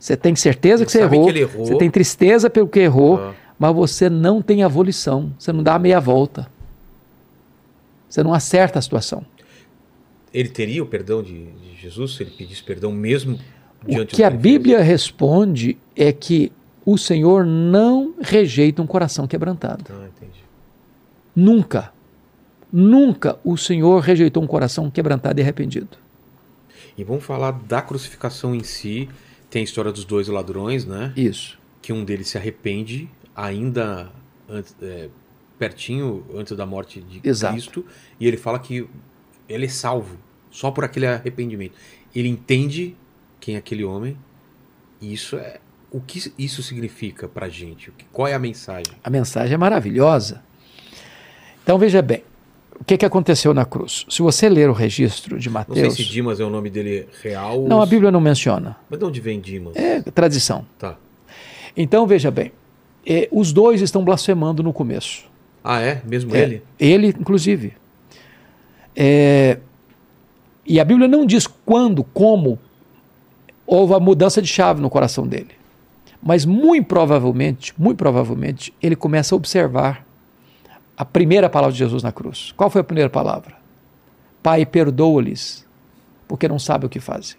você 0.00 0.16
tem 0.16 0.34
certeza 0.34 0.86
que 0.86 0.90
você 0.90 1.02
errou, 1.02 1.30
que 1.30 1.38
errou, 1.38 1.66
você 1.66 1.76
tem 1.76 1.90
tristeza 1.90 2.48
pelo 2.48 2.66
que 2.66 2.80
errou, 2.80 3.18
ah. 3.18 3.34
mas 3.58 3.74
você 3.74 4.08
não 4.08 4.40
tem 4.40 4.62
a 4.62 4.68
volição, 4.68 5.30
você 5.38 5.52
não 5.52 5.62
dá 5.62 5.74
a 5.74 5.78
meia 5.78 6.00
volta. 6.00 6.50
Você 8.08 8.22
não 8.22 8.32
acerta 8.32 8.78
a 8.78 8.82
situação. 8.82 9.22
Ele 10.32 10.48
teria 10.48 10.82
o 10.82 10.86
perdão 10.86 11.22
de, 11.22 11.44
de 11.44 11.76
Jesus 11.78 12.14
se 12.14 12.22
ele 12.22 12.30
pedisse 12.30 12.62
perdão 12.62 12.90
mesmo 12.90 13.38
diante 13.86 14.14
O 14.14 14.16
que 14.16 14.22
a 14.22 14.30
Bíblia 14.30 14.80
responde 14.80 15.76
é 15.94 16.10
que 16.10 16.50
o 16.90 16.96
Senhor 16.96 17.44
não 17.44 18.14
rejeita 18.18 18.80
um 18.80 18.86
coração 18.86 19.26
quebrantado. 19.26 19.84
Ah, 19.90 20.08
entendi. 20.08 20.42
Nunca, 21.36 21.92
nunca 22.72 23.38
o 23.44 23.58
Senhor 23.58 24.00
rejeitou 24.00 24.42
um 24.42 24.46
coração 24.46 24.90
quebrantado 24.90 25.38
e 25.38 25.42
arrependido. 25.42 25.98
E 26.96 27.04
vamos 27.04 27.24
falar 27.24 27.50
da 27.50 27.82
crucificação 27.82 28.54
em 28.54 28.62
si. 28.62 29.06
Tem 29.50 29.60
a 29.60 29.64
história 29.64 29.92
dos 29.92 30.06
dois 30.06 30.28
ladrões, 30.28 30.86
né? 30.86 31.12
Isso. 31.14 31.58
Que 31.82 31.92
um 31.92 32.02
deles 32.06 32.28
se 32.28 32.38
arrepende 32.38 33.06
ainda 33.36 34.10
antes, 34.48 34.74
é, 34.80 35.10
pertinho 35.58 36.24
antes 36.34 36.56
da 36.56 36.64
morte 36.64 37.02
de 37.02 37.20
Exato. 37.22 37.52
Cristo 37.52 37.84
e 38.18 38.26
ele 38.26 38.38
fala 38.38 38.58
que 38.58 38.88
ele 39.46 39.66
é 39.66 39.68
salvo 39.68 40.16
só 40.50 40.70
por 40.70 40.84
aquele 40.84 41.06
arrependimento. 41.06 41.74
Ele 42.16 42.28
entende 42.28 42.96
quem 43.38 43.56
é 43.56 43.58
aquele 43.58 43.84
homem 43.84 44.16
e 45.02 45.12
isso 45.12 45.36
é 45.36 45.60
o 45.90 46.00
que 46.00 46.32
isso 46.38 46.62
significa 46.62 47.26
para 47.26 47.46
a 47.46 47.48
gente? 47.48 47.92
Qual 48.12 48.28
é 48.28 48.34
a 48.34 48.38
mensagem? 48.38 48.92
A 49.02 49.10
mensagem 49.10 49.54
é 49.54 49.58
maravilhosa. 49.58 50.42
Então 51.62 51.78
veja 51.78 52.02
bem, 52.02 52.22
o 52.78 52.84
que, 52.84 52.96
que 52.96 53.04
aconteceu 53.04 53.52
na 53.52 53.64
cruz? 53.64 54.06
Se 54.08 54.22
você 54.22 54.48
ler 54.48 54.70
o 54.70 54.72
registro 54.72 55.38
de 55.38 55.50
Mateus. 55.50 55.78
Não 55.78 55.90
sei 55.90 56.04
se 56.04 56.10
Dimas 56.10 56.40
é 56.40 56.44
o 56.44 56.50
nome 56.50 56.70
dele 56.70 57.08
real. 57.22 57.62
Não, 57.62 57.82
a 57.82 57.86
Bíblia 57.86 58.10
não 58.10 58.20
menciona. 58.20 58.76
Mas 58.88 58.98
de 58.98 59.04
onde 59.04 59.20
vem 59.20 59.40
Dimas? 59.40 59.76
É 59.76 60.00
tradição. 60.02 60.64
Tá. 60.78 60.96
Então 61.76 62.06
veja 62.06 62.30
bem, 62.30 62.52
é, 63.06 63.28
os 63.30 63.52
dois 63.52 63.80
estão 63.80 64.04
blasfemando 64.04 64.62
no 64.62 64.72
começo. 64.72 65.24
Ah, 65.62 65.80
é? 65.80 66.02
Mesmo 66.04 66.34
é, 66.34 66.42
ele? 66.42 66.62
Ele, 66.78 67.08
inclusive. 67.08 67.74
É, 68.94 69.58
e 70.64 70.78
a 70.78 70.84
Bíblia 70.84 71.08
não 71.08 71.24
diz 71.24 71.46
quando, 71.46 72.04
como 72.04 72.58
houve 73.66 73.94
a 73.94 74.00
mudança 74.00 74.40
de 74.40 74.48
chave 74.48 74.80
no 74.80 74.88
coração 74.88 75.26
dele. 75.26 75.57
Mas 76.22 76.44
muito 76.44 76.86
provavelmente, 76.86 77.72
muito 77.78 77.98
provavelmente, 77.98 78.74
ele 78.82 78.96
começa 78.96 79.34
a 79.34 79.36
observar 79.36 80.04
a 80.96 81.04
primeira 81.04 81.48
palavra 81.48 81.72
de 81.72 81.78
Jesus 81.78 82.02
na 82.02 82.10
cruz. 82.10 82.52
Qual 82.56 82.68
foi 82.68 82.80
a 82.80 82.84
primeira 82.84 83.08
palavra? 83.08 83.56
Pai, 84.42 84.66
perdoa-lhes, 84.66 85.64
porque 86.26 86.48
não 86.48 86.58
sabem 86.58 86.86
o 86.86 86.90
que 86.90 86.98
fazem. 86.98 87.36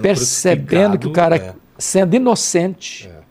Percebendo 0.00 0.98
que 0.98 1.06
o 1.06 1.12
cara, 1.12 1.36
é. 1.36 1.54
sendo 1.78 2.14
inocente, 2.14 3.08
é. 3.08 3.22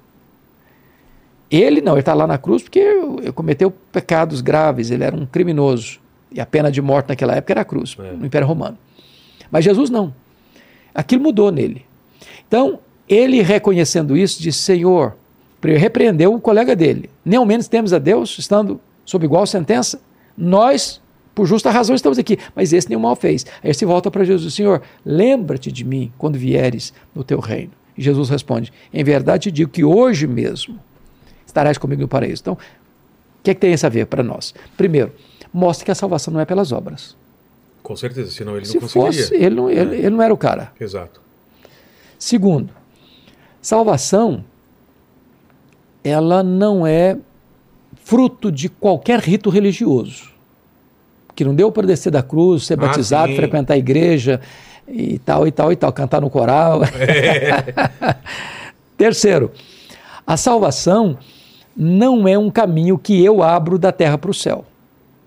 ele 1.49 1.81
não, 1.81 1.93
ele 1.93 2.01
está 2.01 2.13
lá 2.13 2.27
na 2.27 2.38
cruz 2.38 2.63
porque 2.63 3.31
cometeu 3.33 3.71
pecados 3.71 4.41
graves, 4.41 4.91
ele 4.91 5.03
era 5.03 5.15
um 5.15 5.25
criminoso. 5.25 5.99
E 6.31 6.39
a 6.39 6.45
pena 6.45 6.71
de 6.71 6.81
morte 6.81 7.09
naquela 7.09 7.35
época 7.35 7.53
era 7.53 7.61
a 7.61 7.65
cruz, 7.65 7.95
é. 7.99 8.11
no 8.13 8.25
Império 8.25 8.47
Romano. 8.47 8.77
Mas 9.49 9.63
Jesus 9.63 9.89
não. 9.89 10.13
Aquilo 10.93 11.23
mudou 11.23 11.51
nele. 11.51 11.85
Então, 12.47 12.79
ele 13.07 13.41
reconhecendo 13.41 14.18
isso, 14.18 14.41
disse: 14.41 14.60
Senhor, 14.60 15.15
repreendeu 15.61 16.34
o 16.34 16.41
colega 16.41 16.76
dele. 16.76 17.10
Nem 17.23 17.38
ao 17.38 17.45
menos 17.45 17.68
temos 17.68 17.94
a 17.94 17.99
Deus, 17.99 18.38
estando 18.38 18.80
sob 19.06 19.26
igual 19.26 19.45
sentença. 19.45 19.99
Nós, 20.38 21.02
por 21.36 21.45
justa 21.45 21.69
razão, 21.69 21.95
estamos 21.95 22.18
aqui. 22.18 22.38
Mas 22.56 22.73
esse 22.73 22.90
nenhum 22.90 23.02
mal 23.02 23.15
fez. 23.15 23.45
Aí 23.64 23.73
se 23.73 23.86
volta 23.86 24.10
para 24.10 24.23
Jesus: 24.23 24.53
Senhor, 24.53 24.82
lembra-te 25.06 25.72
de 25.72 25.84
mim 25.84 26.11
quando 26.18 26.38
vieres 26.38 26.94
no 27.14 27.23
teu 27.23 27.40
reino. 27.40 27.72
E 27.98 28.02
Jesus 28.02 28.30
responde: 28.30 28.72
Em 28.94 29.03
verdade 29.03 29.44
te 29.44 29.52
digo 29.52 29.72
que 29.72 29.84
hoje 29.84 30.26
mesmo 30.28 30.80
estarás 31.45 31.78
comigo 31.78 32.02
no 32.02 32.07
paraíso. 32.07 32.41
Então, 32.41 32.53
o 32.53 32.57
que, 33.44 33.52
é 33.52 33.53
que 33.53 33.60
tem 33.60 33.73
isso 33.73 33.86
a 33.86 33.90
ver 33.90 34.06
para 34.06 34.23
nós? 34.23 34.53
Primeiro, 34.78 35.11
mostra 35.53 35.86
que 35.86 35.91
a 35.91 35.95
salvação 35.95 36.34
não 36.34 36.40
é 36.40 36.45
pelas 36.45 36.72
obras. 36.72 37.15
Com 37.84 37.95
certeza, 37.95 38.32
senão 38.32 38.56
ele 38.56 38.65
Se 38.65 38.76
não 38.76 38.82
conseguiria. 38.82 39.22
Fosse, 39.22 39.36
ele 39.36 39.56
não, 39.56 39.69
ele, 39.69 39.98
ele 39.98 40.10
não 40.11 40.22
era 40.22 40.34
o 40.34 40.38
cara. 40.38 40.72
Exato. 40.80 41.19
Segundo, 42.18 42.72
Salvação, 43.61 44.43
ela 46.03 46.41
não 46.41 46.85
é 46.85 47.17
fruto 48.03 48.51
de 48.51 48.67
qualquer 48.67 49.19
rito 49.19 49.49
religioso. 49.49 50.31
Que 51.35 51.45
não 51.45 51.53
deu 51.53 51.71
para 51.71 51.85
descer 51.85 52.11
da 52.11 52.23
cruz, 52.23 52.65
ser 52.65 52.73
ah, 52.73 52.88
batizado, 52.88 53.31
sim. 53.31 53.35
frequentar 53.35 53.75
a 53.75 53.77
igreja 53.77 54.41
e 54.88 55.19
tal 55.19 55.47
e 55.47 55.51
tal 55.51 55.71
e 55.71 55.75
tal, 55.75 55.93
cantar 55.93 56.21
no 56.21 56.29
coral. 56.29 56.81
É. 56.83 58.15
Terceiro, 58.97 59.51
a 60.25 60.35
salvação 60.35 61.17
não 61.75 62.27
é 62.27 62.38
um 62.38 62.49
caminho 62.49 62.97
que 62.97 63.23
eu 63.23 63.41
abro 63.41 63.77
da 63.77 63.91
terra 63.91 64.17
para 64.17 64.31
o 64.31 64.33
céu, 64.33 64.65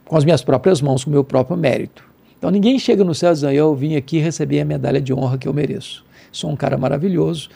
com 0.04 0.16
as 0.16 0.24
minhas 0.24 0.42
próprias 0.42 0.80
mãos, 0.80 1.04
com 1.04 1.10
o 1.10 1.12
meu 1.12 1.24
próprio 1.24 1.56
mérito. 1.56 2.04
Então 2.36 2.50
ninguém 2.50 2.78
chega 2.78 3.02
no 3.02 3.14
céu 3.14 3.32
dizendo, 3.32 3.52
eu 3.52 3.74
vim 3.74 3.96
aqui 3.96 4.18
receber 4.18 4.60
a 4.60 4.64
medalha 4.64 5.00
de 5.00 5.14
honra 5.14 5.38
que 5.38 5.48
eu 5.48 5.54
mereço. 5.54 6.04
Sou 6.30 6.50
um 6.50 6.56
cara 6.56 6.76
maravilhoso 6.76 7.48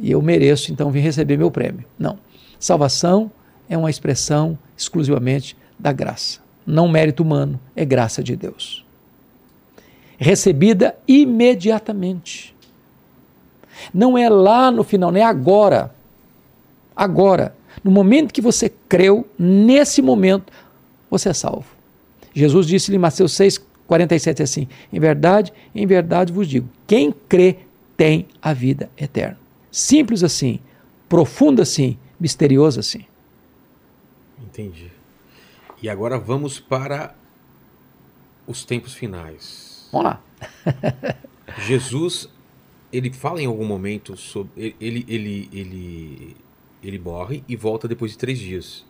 e 0.00 0.10
eu 0.10 0.22
mereço 0.22 0.72
então 0.72 0.90
vir 0.90 1.00
receber 1.00 1.36
meu 1.36 1.50
prêmio. 1.50 1.84
Não. 1.98 2.18
Salvação 2.58 3.30
é 3.68 3.76
uma 3.76 3.90
expressão 3.90 4.58
exclusivamente 4.76 5.56
da 5.78 5.92
graça. 5.92 6.40
Não 6.66 6.88
mérito 6.88 7.22
humano, 7.22 7.58
é 7.74 7.84
graça 7.84 8.22
de 8.22 8.36
Deus. 8.36 8.84
Recebida 10.18 10.96
imediatamente. 11.06 12.54
Não 13.94 14.18
é 14.18 14.28
lá 14.28 14.70
no 14.70 14.82
final, 14.82 15.12
não 15.12 15.20
é 15.20 15.24
agora. 15.24 15.94
Agora, 16.94 17.54
no 17.82 17.90
momento 17.90 18.34
que 18.34 18.40
você 18.40 18.72
creu, 18.88 19.26
nesse 19.38 20.02
momento, 20.02 20.52
você 21.08 21.28
é 21.28 21.32
salvo. 21.32 21.66
Jesus 22.34 22.66
disse 22.66 22.94
em 22.94 22.98
Mateus 22.98 23.32
6, 23.32 23.60
47 23.86 24.40
é 24.40 24.44
assim: 24.44 24.68
Em 24.92 25.00
verdade, 25.00 25.52
em 25.74 25.86
verdade 25.86 26.32
vos 26.32 26.48
digo, 26.48 26.68
quem 26.86 27.12
crê 27.28 27.56
tem 27.96 28.26
a 28.42 28.52
vida 28.52 28.90
eterna. 28.96 29.38
Simples 29.70 30.22
assim, 30.22 30.60
profundo 31.08 31.62
assim, 31.62 31.98
misterioso 32.18 32.80
assim. 32.80 33.04
Entendi. 34.42 34.90
E 35.82 35.88
agora 35.88 36.18
vamos 36.18 36.58
para 36.58 37.14
os 38.46 38.64
tempos 38.64 38.94
finais. 38.94 39.88
Vamos 39.92 40.06
lá. 40.06 40.22
Jesus, 41.66 42.28
ele 42.92 43.12
fala 43.12 43.40
em 43.40 43.46
algum 43.46 43.64
momento 43.64 44.16
sobre. 44.16 44.74
Ele, 44.80 45.04
ele, 45.08 45.48
ele, 45.52 46.36
ele 46.82 46.98
morre 46.98 47.44
e 47.48 47.56
volta 47.56 47.86
depois 47.86 48.12
de 48.12 48.18
três 48.18 48.38
dias. 48.38 48.84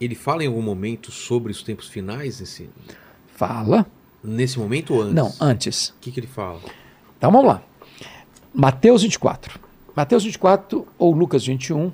Ele 0.00 0.14
fala 0.14 0.44
em 0.44 0.46
algum 0.46 0.62
momento 0.62 1.10
sobre 1.10 1.50
os 1.50 1.62
tempos 1.62 1.88
finais? 1.88 2.40
Nesse... 2.40 2.68
Fala. 3.34 3.86
Nesse 4.22 4.58
momento 4.58 4.94
ou 4.94 5.02
antes? 5.02 5.14
Não, 5.14 5.34
antes. 5.40 5.88
O 5.88 5.94
que, 6.00 6.12
que 6.12 6.20
ele 6.20 6.26
fala? 6.26 6.60
Então 7.16 7.30
vamos 7.30 7.46
lá. 7.46 7.62
Mateus 8.54 9.02
24. 9.02 9.58
Mateus 9.96 10.24
24 10.24 10.86
ou 10.98 11.14
Lucas 11.14 11.46
21 11.46 11.90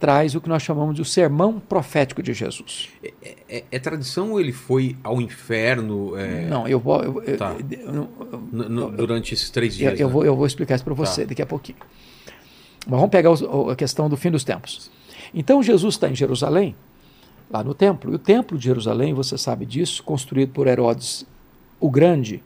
traz 0.00 0.34
o 0.34 0.40
que 0.40 0.48
nós 0.48 0.60
chamamos 0.60 0.96
de 0.96 1.02
o 1.02 1.04
sermão 1.04 1.60
profético 1.60 2.20
de 2.20 2.34
Jesus. 2.34 2.88
É, 3.00 3.36
é, 3.48 3.64
é 3.70 3.78
tradição 3.78 4.32
ou 4.32 4.40
ele 4.40 4.50
foi 4.50 4.96
ao 5.04 5.20
inferno? 5.20 6.16
É... 6.16 6.46
Não, 6.46 6.66
eu 6.66 6.80
vou. 6.80 7.00
Eu, 7.22 7.36
tá. 7.38 7.54
eu, 7.70 8.08
eu, 8.52 8.90
durante 8.90 9.32
esses 9.32 9.50
três 9.50 9.76
dias. 9.76 9.98
Eu, 10.00 10.08
né? 10.08 10.12
vou, 10.12 10.24
eu 10.24 10.34
vou 10.34 10.46
explicar 10.46 10.74
isso 10.74 10.84
para 10.84 10.94
você 10.94 11.22
tá. 11.22 11.28
daqui 11.28 11.40
a 11.40 11.46
pouquinho. 11.46 11.78
Mas 12.86 12.96
vamos 12.98 13.10
pegar 13.10 13.30
os, 13.30 13.42
a 13.42 13.76
questão 13.76 14.08
do 14.08 14.16
fim 14.16 14.32
dos 14.32 14.42
tempos. 14.42 14.90
Então 15.32 15.62
Jesus 15.62 15.94
está 15.94 16.08
em 16.08 16.14
Jerusalém, 16.14 16.74
lá 17.48 17.62
no 17.62 17.72
templo. 17.72 18.10
E 18.10 18.16
o 18.16 18.18
templo 18.18 18.58
de 18.58 18.64
Jerusalém, 18.64 19.14
você 19.14 19.38
sabe 19.38 19.64
disso, 19.64 20.02
construído 20.02 20.50
por 20.50 20.66
Herodes 20.66 21.24
o 21.78 21.88
Grande, 21.88 22.42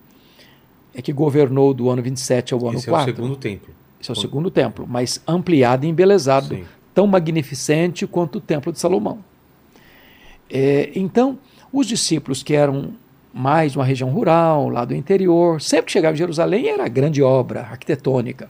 é 0.94 1.01
que 1.01 1.14
governou 1.14 1.72
do 1.72 1.89
ano 1.89 2.02
27 2.02 2.52
ao 2.52 2.60
ano 2.68 2.78
Esse 2.78 2.89
4. 2.89 3.10
é 3.10 3.12
o 3.12 3.16
segundo 3.16 3.36
templo. 3.36 3.77
Esse 4.01 4.11
é 4.11 4.12
o 4.12 4.16
segundo 4.16 4.51
templo, 4.51 4.87
mas 4.89 5.20
ampliado 5.27 5.85
e 5.85 5.89
embelezado, 5.89 6.55
Sim. 6.55 6.65
tão 6.95 7.07
magnificente 7.07 8.07
quanto 8.07 8.37
o 8.37 8.41
templo 8.41 8.73
de 8.73 8.79
Salomão. 8.79 9.25
É, 10.51 10.91
então, 10.95 11.39
os 11.73 11.87
discípulos 11.87 12.43
que 12.43 12.55
eram 12.55 12.93
mais 13.35 13.73
de 13.73 13.79
uma 13.79 13.85
região 13.85 14.11
rural, 14.11 14.69
lá 14.69 14.85
do 14.85 14.95
interior, 14.95 15.61
sempre 15.61 15.87
que 15.87 15.93
chegavam 15.93 16.15
em 16.15 16.19
Jerusalém 16.19 16.69
era 16.69 16.89
grande 16.89 17.23
obra 17.23 17.61
arquitetônica. 17.62 18.49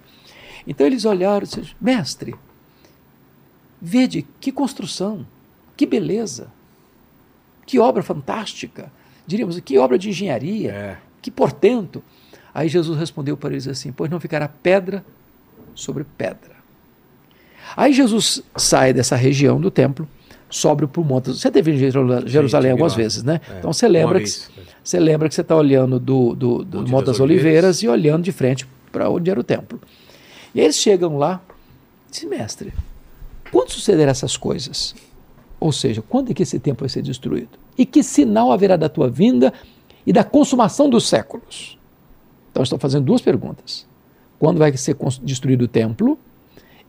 Então 0.67 0.87
eles 0.87 1.05
olharam 1.05 1.39
e 1.45 1.49
disseram, 1.49 1.67
mestre, 1.81 2.35
vede 3.81 4.27
que 4.41 4.53
construção, 4.53 5.27
que 5.77 5.87
beleza, 5.87 6.49
que 7.67 7.79
obra 7.79 8.03
fantástica, 8.03 8.91
diríamos, 9.27 9.59
que 9.61 9.79
obra 9.79 9.99
de 9.99 10.11
engenharia, 10.11 10.71
É. 10.73 10.97
que 11.21 11.31
portento. 11.31 12.03
Aí 12.55 12.69
Jesus 12.69 12.99
respondeu 12.99 13.37
para 13.37 13.51
eles 13.51 13.67
assim: 13.69 13.93
Pois 13.93 14.11
não 14.11 14.19
ficará 14.21 14.49
pedra 14.49 15.05
sobre 15.79 16.05
pedra. 16.17 16.57
Aí 17.77 17.93
Jesus 17.93 18.43
sai 18.57 18.93
dessa 18.93 19.15
região 19.15 19.61
do 19.61 19.71
templo, 19.71 20.09
sobe 20.51 20.87
para 20.87 21.01
o 21.01 21.05
monte. 21.05 21.31
Você 21.31 21.51
teve 21.51 21.73
em 21.73 21.77
Jeru- 21.77 22.27
Jerusalém 22.27 22.73
algumas 22.73 22.95
vezes, 22.95 23.23
né? 23.23 23.41
É, 23.49 23.59
Então 23.59 23.73
você 23.73 23.87
lembra 23.87 24.19
que 24.21 24.27
é. 24.29 24.63
você 24.83 24.99
lembra 24.99 25.29
que 25.29 25.35
você 25.35 25.43
está 25.43 25.55
olhando 25.55 26.01
do, 26.01 26.35
do, 26.35 26.65
do 26.65 26.79
Monte 26.81 26.91
Monte 26.91 27.05
das 27.07 27.17
das 27.17 27.21
Oliveiras 27.21 27.83
e 27.83 27.89
olhando 27.89 28.25
de 28.25 28.33
frente 28.33 28.67
para 28.91 29.09
onde 29.09 29.31
era 29.31 29.39
o 29.39 29.45
templo. 29.45 29.81
E 30.55 30.61
eles 30.61 30.77
chegam 30.77 31.19
lá 31.19 31.41
e 32.09 32.11
dizem, 32.11 32.29
mestre, 32.29 32.73
quando 33.53 33.71
sucederão 33.71 34.11
essas 34.11 34.37
coisas? 34.37 34.95
Ou 35.61 35.71
seja, 35.73 36.03
quando 36.03 36.31
é 36.31 36.35
que 36.35 36.43
esse 36.43 36.59
templo 36.59 36.81
vai 36.81 36.89
ser 36.89 37.03
destruído? 37.03 37.51
E 37.77 37.85
que 37.85 38.03
sinal 38.03 38.51
haverá 38.51 38.77
da 38.77 38.89
tua 38.89 39.09
vinda 39.11 39.53
e 40.07 40.13
da 40.13 40.25
consumação 40.25 40.89
dos 40.89 41.07
séculos? 41.07 41.79
Então 42.51 42.63
estão 42.63 42.79
fazendo 42.79 43.05
duas 43.05 43.21
perguntas. 43.21 43.87
Quando 44.39 44.59
vai 44.59 44.77
ser 44.77 44.97
destruído 45.23 45.63
o 45.63 45.69
templo 45.69 46.19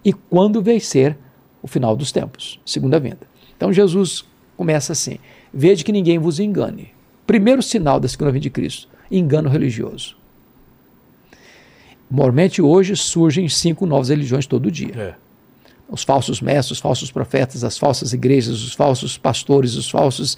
e 0.03 0.13
quando 0.13 0.61
vai 0.61 0.79
ser 0.79 1.17
o 1.61 1.67
final 1.67 1.95
dos 1.95 2.11
tempos, 2.11 2.59
segunda 2.65 2.99
vinda. 2.99 3.27
Então 3.57 3.73
Jesus 3.73 4.23
começa 4.55 4.93
assim: 4.93 5.17
Vede 5.53 5.83
que 5.83 5.91
ninguém 5.91 6.19
vos 6.19 6.39
engane. 6.39 6.91
Primeiro 7.25 7.61
sinal 7.61 7.99
da 7.99 8.07
segunda 8.07 8.31
vinda 8.31 8.43
de 8.43 8.49
Cristo: 8.49 8.87
engano 9.11 9.49
religioso. 9.49 10.15
Normalmente 12.09 12.61
hoje 12.61 12.95
surgem 12.95 13.47
cinco 13.47 13.85
novas 13.85 14.09
religiões 14.09 14.47
todo 14.47 14.71
dia 14.71 14.95
É. 14.95 15.15
os 15.87 16.03
falsos 16.03 16.41
mestres, 16.41 16.71
os 16.71 16.79
falsos 16.79 17.11
profetas, 17.11 17.63
as 17.63 17.77
falsas 17.77 18.13
igrejas, 18.13 18.63
os 18.63 18.73
falsos 18.73 19.17
pastores, 19.17 19.75
os 19.75 19.89
falsos 19.89 20.37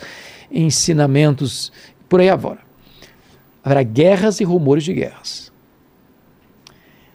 ensinamentos, 0.52 1.72
por 2.10 2.20
aí 2.20 2.30
afora. 2.30 2.60
Haverá 3.64 3.84
guerras 3.84 4.40
e 4.40 4.44
rumores 4.44 4.84
de 4.84 4.94
guerras. 4.94 5.51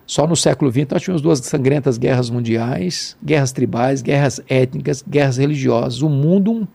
Só 0.06 0.26
no 0.26 0.36
século 0.36 0.70
XX 0.70 0.86
nós 0.90 1.02
tivemos 1.02 1.20
duas 1.20 1.40
sangrentas 1.40 1.98
guerras 1.98 2.30
mundiais, 2.30 3.16
guerras 3.22 3.50
tribais, 3.50 4.02
guerras 4.02 4.40
étnicas, 4.48 5.02
guerras 5.06 5.36
religiosas, 5.36 6.00
o 6.00 6.08
mundo 6.08 6.52
um 6.52 6.68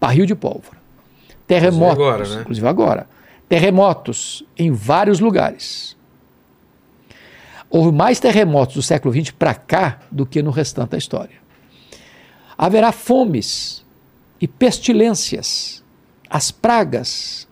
barril 0.00 0.24
de 0.24 0.34
pólvora. 0.34 0.78
Terremotos, 1.46 1.92
agora, 1.92 2.28
né? 2.28 2.40
inclusive 2.40 2.66
agora. 2.66 3.06
Terremotos 3.48 4.42
em 4.56 4.72
vários 4.72 5.20
lugares. 5.20 5.96
Houve 7.68 7.92
mais 7.92 8.18
terremotos 8.18 8.74
do 8.74 8.82
século 8.82 9.14
XX 9.14 9.30
para 9.30 9.54
cá 9.54 10.00
do 10.10 10.24
que 10.24 10.42
no 10.42 10.50
restante 10.50 10.90
da 10.90 10.98
história. 10.98 11.36
Haverá 12.56 12.92
fomes 12.92 13.84
e 14.40 14.48
pestilências, 14.48 15.82
as 16.28 16.50
pragas, 16.50 17.46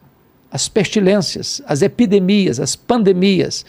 as 0.50 0.68
pestilências, 0.68 1.62
as 1.66 1.82
epidemias, 1.82 2.58
as 2.58 2.74
pandemias. 2.74 3.64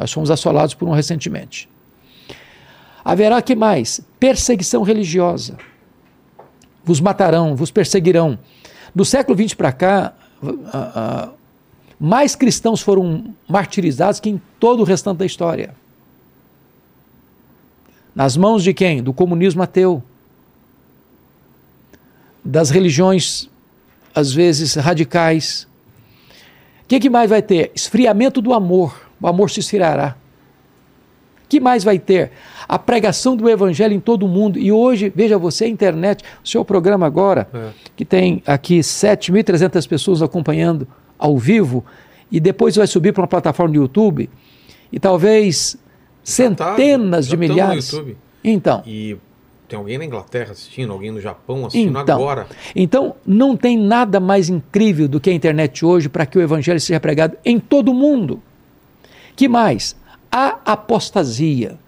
Nós 0.00 0.10
fomos 0.10 0.30
assolados 0.30 0.72
por 0.72 0.88
um 0.88 0.92
recentemente. 0.92 1.68
Haverá 3.04 3.42
que 3.42 3.54
mais? 3.54 4.00
Perseguição 4.18 4.82
religiosa. 4.82 5.58
Vos 6.82 7.02
matarão, 7.02 7.54
vos 7.54 7.70
perseguirão. 7.70 8.38
Do 8.94 9.04
século 9.04 9.36
XX 9.36 9.52
para 9.52 9.70
cá, 9.70 10.14
mais 12.00 12.34
cristãos 12.34 12.80
foram 12.80 13.34
martirizados 13.46 14.20
que 14.20 14.30
em 14.30 14.40
todo 14.58 14.80
o 14.80 14.84
restante 14.84 15.18
da 15.18 15.26
história. 15.26 15.74
Nas 18.14 18.38
mãos 18.38 18.64
de 18.64 18.72
quem? 18.72 19.02
Do 19.02 19.12
comunismo 19.12 19.62
ateu. 19.62 20.02
Das 22.42 22.70
religiões, 22.70 23.50
às 24.14 24.32
vezes, 24.32 24.76
radicais. 24.76 25.68
O 26.84 26.88
que, 26.88 26.98
que 26.98 27.10
mais 27.10 27.28
vai 27.28 27.42
ter? 27.42 27.70
Esfriamento 27.74 28.40
do 28.40 28.54
amor. 28.54 29.09
O 29.20 29.26
amor 29.26 29.50
se 29.50 29.60
esfriará. 29.60 30.16
O 31.44 31.48
que 31.50 31.58
mais 31.60 31.82
vai 31.82 31.98
ter? 31.98 32.30
A 32.68 32.78
pregação 32.78 33.34
do 33.36 33.48
evangelho 33.48 33.92
em 33.92 34.00
todo 34.00 34.24
o 34.24 34.28
mundo. 34.28 34.58
E 34.58 34.70
hoje, 34.70 35.12
veja 35.14 35.36
você, 35.36 35.64
a 35.64 35.68
internet, 35.68 36.22
o 36.44 36.48
seu 36.48 36.64
programa 36.64 37.06
agora, 37.06 37.48
É. 37.52 37.68
que 37.96 38.04
tem 38.04 38.42
aqui 38.46 38.78
7.300 38.80 39.86
pessoas 39.88 40.22
acompanhando 40.22 40.86
ao 41.18 41.36
vivo, 41.36 41.84
e 42.30 42.38
depois 42.38 42.76
vai 42.76 42.86
subir 42.86 43.12
para 43.12 43.22
uma 43.22 43.26
plataforma 43.28 43.72
do 43.74 43.80
YouTube, 43.80 44.30
e 44.92 44.98
talvez 45.00 45.76
centenas 46.22 47.26
Já 47.26 47.30
de 47.30 47.36
milhares. 47.36 47.92
no 47.92 47.98
YouTube. 47.98 48.16
Então, 48.44 48.82
E 48.86 49.16
tem 49.68 49.76
alguém 49.78 49.98
na 49.98 50.04
Inglaterra 50.04 50.52
assistindo, 50.52 50.92
alguém 50.92 51.10
no 51.10 51.20
Japão 51.20 51.66
assistindo 51.66 51.98
então, 52.00 52.16
agora. 52.16 52.46
então, 52.74 53.14
não 53.26 53.56
tem 53.56 53.76
nada 53.76 54.18
mais 54.20 54.48
incrível 54.48 55.08
do 55.08 55.20
que 55.20 55.28
a 55.28 55.32
internet 55.32 55.84
hoje 55.84 56.08
para 56.08 56.24
que 56.24 56.38
o 56.38 56.40
evangelho 56.40 56.80
seja 56.80 56.98
pregado 57.00 57.36
em 57.44 57.58
todo 57.58 57.90
o 57.90 57.94
mundo. 57.94 58.40
Que 59.40 59.48
mais? 59.48 59.96
A 60.30 60.58
apostasia. 60.66 61.78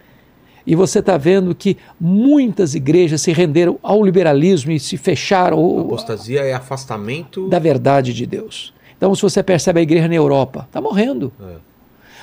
E 0.66 0.74
você 0.74 1.01
está 1.01 1.19
vendo 1.19 1.55
que 1.55 1.77
muitas 2.01 2.74
igrejas 2.74 3.20
se 3.20 3.31
renderam 3.31 3.79
ao 3.83 4.03
liberalismo 4.03 4.73
e 4.73 4.81
se 4.81 4.97
fecharam 4.97 5.59
ao- 5.59 5.81
Apostasia 5.81 6.41
é 6.41 6.55
afastamento. 6.55 7.51
da 7.51 7.59
verdade 7.59 8.15
de 8.15 8.24
Deus. 8.24 8.73
Então, 8.97 9.15
se 9.15 9.20
você 9.20 9.43
percebe 9.43 9.81
a 9.81 9.83
igreja 9.83 10.09
na 10.09 10.15
Europa, 10.15 10.65
está 10.66 10.81
morrendo. 10.81 11.31
É. 11.43 11.57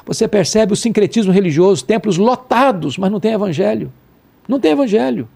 Você 0.03 0.27
percebe 0.27 0.73
o 0.73 0.75
sincretismo 0.75 1.31
religioso, 1.31 1.85
templos 1.85 2.17
lotados, 2.17 2.97
mas 2.97 3.11
não 3.11 3.19
tem 3.19 3.33
evangelho. 3.33 3.93
Não 4.47 4.59
tem 4.59 4.71
evangelho. 4.71 5.29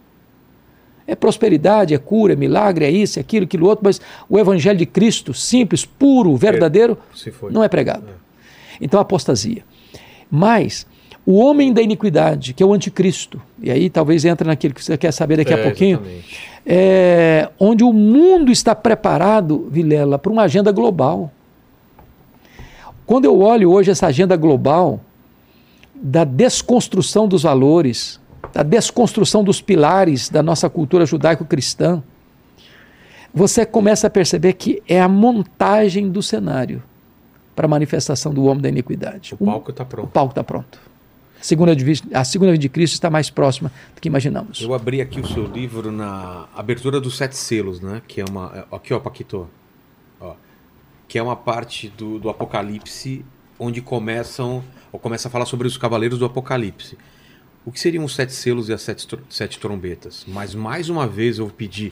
É 1.06 1.14
prosperidade, 1.14 1.94
é 1.94 2.00
cura, 2.00 2.34
é 2.34 2.36
milagre, 2.36 2.84
é 2.84 2.90
isso, 2.90 3.20
é 3.20 3.22
aquilo, 3.22 3.44
aquilo 3.46 3.68
outro, 3.68 3.86
mas 3.86 4.02
o 4.28 4.40
evangelho 4.40 4.80
de 4.80 4.88
Cristo, 4.88 5.36
simples, 5.36 5.86
puro, 5.86 6.36
verdadeiro, 6.36 6.98
não 7.54 7.64
é 7.64 7.68
pregado. 7.68 8.08
Então, 8.82 9.00
apostasia. 9.00 9.64
Mas 10.36 10.88
o 11.24 11.36
homem 11.36 11.72
da 11.72 11.80
iniquidade, 11.80 12.56
que 12.56 12.64
é 12.64 12.66
o 12.66 12.74
anticristo, 12.74 13.40
e 13.62 13.70
aí 13.70 13.88
talvez 13.88 14.26
entra 14.26 14.48
naquilo 14.48 14.74
que 14.74 14.84
você 14.84 14.98
quer 14.98 15.14
saber 15.14 15.38
daqui 15.38 15.54
É, 15.54 15.60
a 15.60 15.64
pouquinho, 15.64 16.02
é, 16.66 17.50
onde 17.60 17.84
o 17.84 17.94
mundo 17.94 18.52
está 18.52 18.74
preparado, 18.74 19.68
Vilela, 19.70 20.18
para 20.18 20.32
uma 20.32 20.42
agenda 20.42 20.72
global. 20.72 21.32
Quando 23.06 23.26
eu 23.26 23.40
olho 23.42 23.72
hoje 23.72 23.92
essa 23.92 24.08
agenda 24.08 24.36
global 24.36 25.00
da 25.94 26.24
desconstrução 26.24 27.28
dos 27.28 27.44
valores, 27.44 28.20
da 28.52 28.64
desconstrução 28.64 29.44
dos 29.44 29.62
pilares 29.62 30.30
da 30.30 30.42
nossa 30.42 30.68
cultura 30.68 31.06
judaico-cristã, 31.06 32.02
você 33.32 33.68
começa 33.68 34.08
a 34.08 34.10
perceber 34.10 34.54
que 34.54 34.82
é 34.88 35.00
a 35.00 35.08
montagem 35.08 36.10
do 36.10 36.24
cenário. 36.24 36.82
Para 37.56 37.66
a 37.66 37.70
manifestação 37.70 38.34
do 38.34 38.46
homem 38.46 38.62
da 38.62 38.70
iniquidade. 38.70 39.34
O 39.40 39.46
palco 39.46 39.72
está 39.72 39.86
pronto. 39.86 40.06
O 40.06 40.10
palco 40.10 40.32
está 40.32 40.44
pronto. 40.44 40.80
A 41.40 41.44
segunda, 41.44 41.74
a 42.14 42.24
segunda 42.24 42.52
vinda 42.52 42.62
de 42.62 42.70
Cristo 42.70 42.94
está 42.94 43.10
mais 43.10 43.30
próxima 43.30 43.72
do 43.94 44.00
que 44.00 44.08
imaginamos. 44.08 44.62
Eu 44.62 44.74
abri 44.74 45.02
aqui 45.02 45.20
o 45.20 45.28
seu 45.28 45.46
livro 45.46 45.92
na 45.92 46.48
abertura 46.56 47.02
dos 47.02 47.18
sete 47.18 47.36
selos, 47.36 47.82
né? 47.82 48.02
Que 48.08 48.22
é 48.22 48.26
uma. 48.30 48.66
Aqui, 48.72 48.94
ó, 48.94 49.00
Paquito. 49.00 49.50
Ó, 50.22 50.36
que 51.08 51.18
é 51.18 51.24
uma 51.24 51.36
parte 51.36 51.90
do, 51.90 52.18
do 52.18 52.30
Apocalipse 52.30 53.26
onde 53.60 53.82
começam. 53.82 54.64
Ou 54.92 55.00
começa 55.00 55.28
a 55.28 55.32
falar 55.32 55.46
sobre 55.46 55.68
os 55.68 55.78
cavaleiros 55.78 56.20
do 56.20 56.26
Apocalipse. 56.26 56.98
O 57.66 57.72
que 57.72 57.80
seriam 57.80 58.04
os 58.04 58.16
sete 58.16 58.34
selos 58.34 58.70
e 58.70 58.74
as 58.74 58.82
sete, 58.82 59.08
sete 59.30 59.60
trombetas? 59.60 60.26
Mas 60.28 60.54
mais 60.54 60.90
uma 60.90 61.08
vez 61.08 61.40
eu 61.40 61.48
pedi 61.48 61.90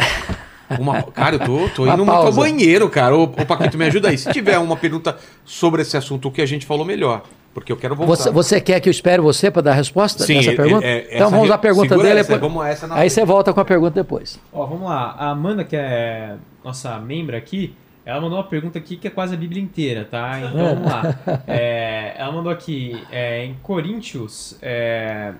uma, 0.80 1.04
cara, 1.04 1.36
eu 1.36 1.40
tô, 1.40 1.70
tô 1.70 1.86
indo 1.86 2.06
muito 2.06 2.12
ao 2.12 2.34
banheiro, 2.34 2.90
cara. 2.90 3.16
Ô, 3.16 3.24
ô, 3.24 3.46
Paquito, 3.46 3.78
me 3.78 3.86
ajuda 3.86 4.10
aí. 4.10 4.18
Se 4.18 4.32
tiver 4.32 4.58
uma 4.60 4.76
pergunta 4.76 5.18
sobre 5.44 5.82
esse 5.82 5.98
assunto, 5.98 6.28
o 6.28 6.32
que 6.32 6.42
a 6.42 6.46
gente 6.46 6.66
falou 6.66 6.86
melhor. 6.86 7.24
Porque 7.54 7.72
eu 7.72 7.78
quero 7.78 7.96
voltar. 7.96 8.16
Você, 8.16 8.32
você 8.32 8.62
quer 8.62 8.80
que 8.80 8.88
eu 8.88 8.92
espere 8.92 9.22
você 9.22 9.52
para 9.52 9.62
dar 9.62 9.72
a 9.72 9.76
resposta 9.76 10.24
Sim, 10.24 10.36
nessa 10.36 10.54
pergunta? 10.54 10.86
É, 10.86 11.00
é, 11.00 11.16
então 11.16 11.30
vamos 11.30 11.52
à 11.52 11.58
pergunta 11.58 11.98
dele. 11.98 12.20
Essa, 12.20 12.34
depois... 12.34 12.52
vamos 12.52 12.66
essa 12.66 12.94
aí 12.94 13.10
você 13.10 13.26
volta 13.26 13.54
com 13.54 13.60
a 13.60 13.66
pergunta 13.66 13.92
depois. 13.92 14.40
Ó, 14.54 14.66
vamos 14.66 14.88
lá. 14.88 15.16
A 15.18 15.30
Amanda, 15.32 15.64
que 15.64 15.76
é 15.76 16.36
nossa 16.64 16.98
membra 17.00 17.38
aqui, 17.38 17.76
ela 18.06 18.22
mandou 18.22 18.38
uma 18.38 18.46
pergunta 18.46 18.80
aqui 18.80 18.96
que 18.96 19.08
é 19.08 19.12
quase 19.12 19.36
a 19.36 19.38
Bíblia 19.38 19.62
inteira, 19.62 20.06
tá? 20.06 20.40
Então 20.40 20.76
vamos 20.76 20.92
lá. 20.92 21.16
É, 21.48 22.16
ela 22.18 22.32
mandou 22.32 22.52
aqui, 22.52 23.02
é, 23.12 23.44
em 23.44 23.56
Coríntios, 23.62 24.58
é, 24.62 25.34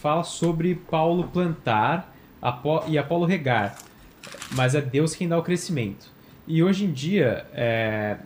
fala 0.00 0.24
sobre 0.24 0.74
Paulo 0.74 1.24
plantar 1.32 2.12
e 2.88 2.98
Apolo 2.98 3.24
regar 3.24 3.76
mas 4.52 4.74
é 4.74 4.80
Deus 4.80 5.14
quem 5.14 5.28
dá 5.28 5.38
o 5.38 5.42
crescimento. 5.42 6.10
E 6.46 6.62
hoje 6.62 6.84
em 6.84 6.92
dia, 6.92 7.46
é, 7.52 8.18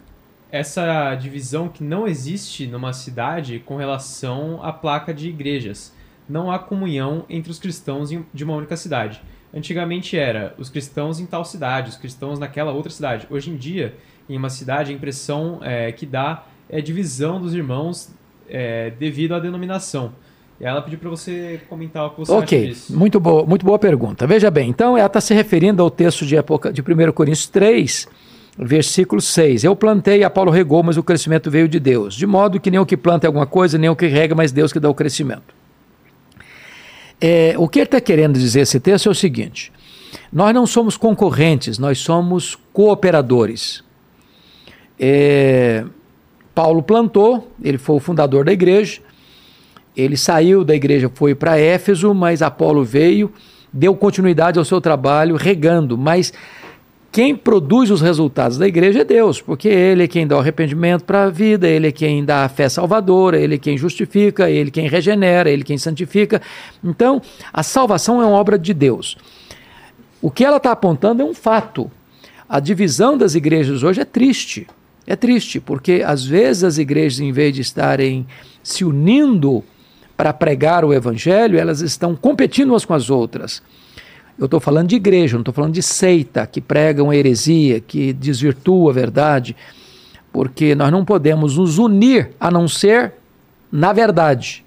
essa 0.51 1.15
divisão 1.15 1.69
que 1.69 1.83
não 1.83 2.07
existe 2.07 2.67
numa 2.67 2.93
cidade 2.93 3.63
com 3.65 3.77
relação 3.77 4.63
à 4.63 4.73
placa 4.73 5.13
de 5.13 5.29
igrejas. 5.29 5.95
Não 6.29 6.51
há 6.51 6.59
comunhão 6.59 7.25
entre 7.29 7.51
os 7.51 7.59
cristãos 7.59 8.11
de 8.33 8.45
uma 8.45 8.55
única 8.55 8.77
cidade. 8.77 9.21
Antigamente 9.55 10.19
era 10.19 10.55
os 10.59 10.69
cristãos 10.69 11.21
em 11.21 11.27
tal 11.27 11.45
cidade, 11.45 11.91
os 11.91 11.97
cristãos 11.97 12.39
naquela 12.39 12.73
outra 12.73 12.91
cidade. 12.91 13.27
Hoje 13.31 13.51
em 13.51 13.57
dia, 13.57 13.95
em 14.29 14.37
uma 14.37 14.51
cidade, 14.51 14.91
a 14.91 14.95
impressão 14.95 15.61
é, 15.63 15.93
que 15.93 16.05
dá 16.05 16.45
é 16.69 16.81
divisão 16.81 17.41
dos 17.41 17.55
irmãos 17.55 18.13
é, 18.49 18.91
devido 18.91 19.35
à 19.35 19.39
denominação. 19.39 20.13
E 20.61 20.65
ela 20.65 20.81
pediu 20.81 20.99
para 20.99 21.11
você 21.11 21.61
comentar 21.69 22.07
o 22.07 22.11
que 22.11 22.21
você 22.21 22.33
okay. 22.33 22.59
acha 22.59 22.69
disso. 22.69 22.97
muito 22.97 23.21
boa, 23.21 23.45
muito 23.45 23.65
boa 23.65 23.79
pergunta. 23.79 24.27
Veja 24.27 24.51
bem, 24.51 24.71
então 24.71 24.97
ela 24.97 25.07
está 25.07 25.21
se 25.21 25.35
referindo 25.35 25.83
ao 25.83 25.91
texto 25.91 26.25
de, 26.25 26.37
época, 26.37 26.73
de 26.73 26.81
1 26.81 27.13
Coríntios 27.13 27.47
3, 27.47 28.09
versículo 28.59 29.21
6. 29.21 29.65
Eu 29.65 29.77
plantei, 29.77 30.25
a 30.25 30.31
Paulo 30.31 30.51
regou, 30.51 30.83
mas 30.83 30.97
o 30.97 31.03
crescimento 31.03 31.51
veio 31.51 31.69
de 31.69 31.79
Deus. 31.79 32.15
De 32.15 32.27
modo 32.27 32.59
que 32.59 32.71
nem 32.71 32.81
o 32.81 32.87
que 32.87 32.97
planta 32.97 33.27
é 33.27 33.29
alguma 33.29 33.47
coisa, 33.47 33.77
nem 33.77 33.91
o 33.91 33.97
que 33.97 34.07
rega, 34.07 34.35
mas 34.35 34.51
Deus 34.51 34.73
que 34.73 34.81
dá 34.81 34.89
o 34.89 34.95
crescimento. 34.95 35.55
É, 37.21 37.55
o 37.59 37.69
que 37.69 37.79
ele 37.79 37.87
está 37.87 38.01
querendo 38.01 38.39
dizer 38.39 38.61
esse 38.61 38.81
texto 38.81 39.09
é 39.09 39.11
o 39.11 39.15
seguinte: 39.15 39.73
nós 40.33 40.55
não 40.55 40.67
somos 40.67 40.97
concorrentes, 40.97 41.79
nós 41.79 41.99
somos 41.99 42.57
cooperadores. 42.73 43.85
É, 44.99 45.85
Paulo 46.55 46.83
plantou, 46.83 47.51
ele 47.63 47.77
foi 47.77 47.97
o 47.97 48.01
fundador 48.01 48.47
da 48.47 48.53
igreja, 48.53 49.03
ele 49.97 50.17
saiu 50.17 50.63
da 50.63 50.75
igreja, 50.75 51.11
foi 51.15 51.35
para 51.35 51.59
Éfeso, 51.59 52.13
mas 52.13 52.43
Apolo 52.43 52.85
veio, 52.85 53.33
deu 53.73 53.95
continuidade 53.95 54.59
ao 54.59 54.65
seu 54.65 54.81
trabalho, 54.81 55.37
regando. 55.37 55.97
Mas 55.97 56.33
quem 57.11 57.35
produz 57.35 57.91
os 57.91 58.03
resultados 58.03 58.59
da 58.59 58.69
igreja 58.69 59.01
é 59.01 59.05
Deus, 59.05 59.41
porque 59.41 59.69
Ele 59.69 60.03
é 60.03 60.07
quem 60.07 60.27
dá 60.27 60.37
o 60.37 60.41
arrependimento 60.41 61.05
para 61.05 61.25
a 61.25 61.31
vida, 61.31 61.67
Ele 61.67 61.87
é 61.87 61.93
quem 61.93 62.23
dá 62.23 62.45
a 62.45 62.49
fé 62.49 62.69
salvadora, 62.69 63.41
Ele 63.41 63.55
é 63.55 63.59
quem 63.59 63.79
justifica, 63.79 64.51
Ele 64.51 64.69
é 64.69 64.71
quem 64.71 64.87
regenera, 64.87 65.49
Ele 65.49 65.63
é 65.63 65.65
quem 65.65 65.79
santifica. 65.79 66.43
Então, 66.85 67.23
a 67.51 67.63
salvação 67.63 68.21
é 68.21 68.27
uma 68.27 68.37
obra 68.37 68.59
de 68.59 68.75
Deus. 68.75 69.17
O 70.21 70.31
que 70.31 70.45
ela 70.45 70.59
está 70.59 70.73
apontando 70.73 71.23
é 71.23 71.25
um 71.25 71.33
fato. 71.33 71.91
A 72.47 72.61
divisão 72.61 73.17
das 73.17 73.35
igrejas 73.35 73.83
hoje 73.83 74.03
é 74.03 74.05
triste. 74.05 74.67
É 75.07 75.17
triste, 75.17 75.59
porque 75.59 76.03
às 76.05 76.23
vezes 76.23 76.65
as 76.65 76.79
igrejas, 76.79 77.21
em 77.21 77.33
vez 77.33 77.55
de 77.55 77.63
estarem 77.63 78.27
se 78.63 78.85
unindo 78.85 79.65
para 80.17 80.33
pregar 80.33 80.85
o 80.85 80.95
evangelho, 80.95 81.59
elas 81.59 81.81
estão 81.81 82.17
competindo 82.17 82.71
umas 82.71 82.85
com 82.85 82.95
as 82.95 83.11
outras. 83.11 83.63
Eu 84.39 84.47
estou 84.47 84.61
falando 84.61 84.89
de 84.89 84.97
igreja, 84.97 85.35
não 85.35 85.41
estou 85.41 85.55
falando 85.55 85.75
de 85.75 85.83
seita 85.83 86.47
que 86.47 86.61
pregam 86.61 87.13
heresia, 87.13 87.81
que 87.81 88.13
desvirtua 88.13 88.91
a 88.91 88.95
verdade, 88.95 89.57
porque 90.33 90.75
nós 90.75 90.91
não 90.91 91.05
podemos 91.05 91.57
nos 91.57 91.79
unir 91.79 92.31
a 92.39 92.51
não 92.51 92.69
ser 92.69 93.15
na 93.71 93.93
verdade. 93.93 94.65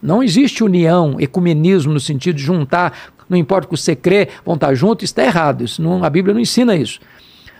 Não 0.00 0.22
existe 0.22 0.64
união, 0.64 1.16
ecumenismo 1.18 1.92
no 1.92 2.00
sentido 2.00 2.36
de 2.36 2.42
juntar, 2.42 3.12
não 3.28 3.36
importa 3.36 3.66
o 3.66 3.70
que 3.70 3.76
você 3.76 3.94
crê, 3.94 4.28
vão 4.44 4.54
estar 4.54 4.74
juntos, 4.74 5.04
está 5.04 5.24
errado. 5.24 5.64
Isso 5.64 5.80
não, 5.80 6.04
a 6.04 6.10
Bíblia 6.10 6.34
não 6.34 6.40
ensina 6.40 6.74
isso. 6.76 7.00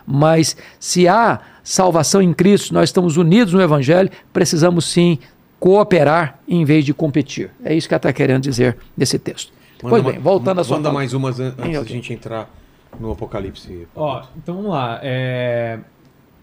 Mas 0.06 0.56
se 0.78 1.06
há 1.06 1.40
salvação 1.62 2.20
em 2.20 2.32
Cristo, 2.32 2.74
nós 2.74 2.88
estamos 2.88 3.16
unidos 3.16 3.54
no 3.54 3.62
Evangelho, 3.62 4.10
precisamos 4.32 4.84
sim 4.84 5.18
cooperar 5.62 6.40
em 6.48 6.64
vez 6.64 6.84
de 6.84 6.92
competir. 6.92 7.52
É 7.64 7.72
isso 7.72 7.86
que 7.86 7.94
ela 7.94 7.98
está 7.98 8.12
querendo 8.12 8.42
dizer 8.42 8.76
nesse 8.96 9.16
texto. 9.16 9.52
Manda 9.80 10.02
pois 10.02 10.02
bem, 10.02 10.20
voltando 10.20 10.60
à 10.60 10.64
sua. 10.64 10.76
Manda 10.76 10.90
mais 10.90 11.14
umas 11.14 11.38
antes 11.38 11.56
da 11.56 11.80
okay. 11.80 11.94
gente 11.94 12.12
entrar 12.12 12.50
no 12.98 13.12
Apocalipse. 13.12 13.86
Ó, 13.94 14.24
então 14.36 14.56
vamos 14.56 14.72
lá. 14.72 14.98
É... 15.04 15.78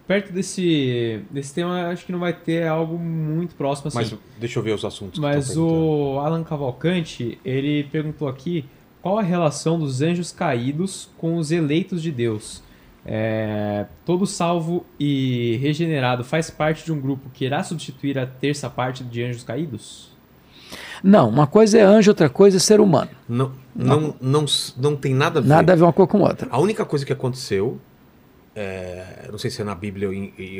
Perto 0.07 0.31
desse, 0.31 1.21
desse 1.29 1.53
tema, 1.53 1.89
acho 1.89 2.05
que 2.05 2.13
não 2.13 2.19
vai 2.19 2.31
ter 2.31 2.65
algo 2.65 2.97
muito 2.97 3.55
próximo 3.55 3.89
assim. 3.89 3.97
Mas 3.97 4.15
deixa 4.39 4.57
eu 4.57 4.63
ver 4.63 4.71
os 4.71 4.85
assuntos. 4.85 5.19
Mas 5.19 5.57
o 5.57 6.17
Alan 6.23 6.43
Cavalcante, 6.45 7.37
ele 7.43 7.83
perguntou 7.91 8.29
aqui 8.29 8.63
qual 9.01 9.19
a 9.19 9.21
relação 9.21 9.77
dos 9.77 10.01
anjos 10.01 10.31
caídos 10.31 11.09
com 11.17 11.35
os 11.35 11.51
eleitos 11.51 12.01
de 12.01 12.09
Deus. 12.09 12.63
É, 13.05 13.85
todo 14.05 14.25
salvo 14.27 14.85
e 14.99 15.57
regenerado 15.61 16.23
faz 16.23 16.49
parte 16.49 16.83
de 16.85 16.91
um 16.91 16.99
grupo 16.99 17.29
que 17.33 17.45
irá 17.45 17.63
substituir 17.63 18.19
a 18.19 18.25
terça 18.25 18.69
parte 18.69 19.03
de 19.03 19.23
anjos 19.23 19.43
caídos? 19.43 20.09
Não, 21.03 21.29
uma 21.29 21.47
coisa 21.47 21.77
é 21.77 21.81
anjo, 21.81 22.11
outra 22.11 22.29
coisa 22.29 22.57
é 22.57 22.59
ser 22.59 22.79
humano. 22.79 23.11
Não, 23.27 23.53
não, 23.75 24.15
não, 24.19 24.45
não 24.77 24.95
tem 24.95 25.13
nada 25.13 25.39
a 25.39 25.41
ver. 25.41 25.47
Nada 25.47 25.73
a 25.73 25.75
ver 25.75 25.83
uma 25.83 25.93
coisa 25.93 26.11
com 26.11 26.19
outra. 26.19 26.47
A 26.51 26.59
única 26.59 26.85
coisa 26.85 27.05
que 27.05 27.13
aconteceu, 27.13 27.79
é, 28.55 29.27
não 29.31 29.37
sei 29.37 29.49
se 29.49 29.61
é 29.61 29.63
na 29.65 29.75
Bíblia 29.75 30.09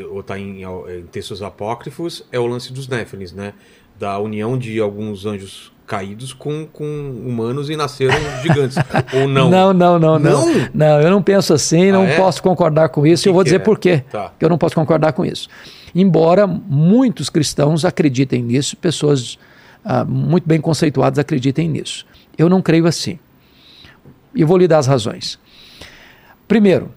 ou 0.10 0.22
está 0.22 0.40
em, 0.40 0.64
em, 0.64 1.04
textos 1.12 1.44
apócrifos, 1.44 2.26
é 2.32 2.40
o 2.40 2.48
lance 2.48 2.72
dos 2.72 2.88
Néfilins, 2.88 3.34
né? 3.34 3.54
Da 3.98 4.18
união 4.18 4.58
de 4.58 4.80
alguns 4.80 5.26
anjos 5.26 5.74
caídos 5.90 6.34
com, 6.34 6.68
com 6.72 6.86
humanos 7.26 7.68
e 7.68 7.76
nasceram 7.76 8.14
gigantes. 8.44 8.78
Ou 9.12 9.28
não? 9.28 9.50
Não, 9.50 9.74
não, 9.74 9.98
não, 9.98 10.20
não. 10.20 10.46
Não, 10.72 11.02
eu 11.02 11.10
não 11.10 11.24
penso 11.24 11.52
assim, 11.52 11.92
não 11.92 12.04
ah, 12.04 12.10
é? 12.10 12.16
posso 12.16 12.44
concordar 12.44 12.90
com 12.90 13.08
isso. 13.08 13.24
Que 13.24 13.30
eu 13.30 13.34
vou 13.34 13.44
dizer 13.44 13.56
é? 13.56 13.60
por 13.60 13.80
quê 13.80 14.04
tá. 14.12 14.32
que 14.38 14.46
eu 14.46 14.50
não 14.50 14.58
posso 14.58 14.76
concordar 14.76 15.14
com 15.14 15.26
isso. 15.26 15.50
Embora 15.96 16.46
muitos 16.46 17.28
cristãos 17.28 17.84
acreditem 17.84 18.44
nisso, 18.44 18.78
pessoas 18.78 19.40
ah, 19.84 20.06
muito 20.06 20.48
bem 20.48 20.62
conceituadas 20.62 21.18
acreditem 21.18 21.68
nisso. 21.68 22.06
Eu 22.38 22.48
não 22.48 22.62
creio 22.62 22.86
assim. 22.86 23.18
E 24.36 24.44
vou 24.44 24.60
lhe 24.60 24.68
dar 24.68 24.78
as 24.78 24.86
razões. 24.86 25.40
Primeiro, 26.48 26.94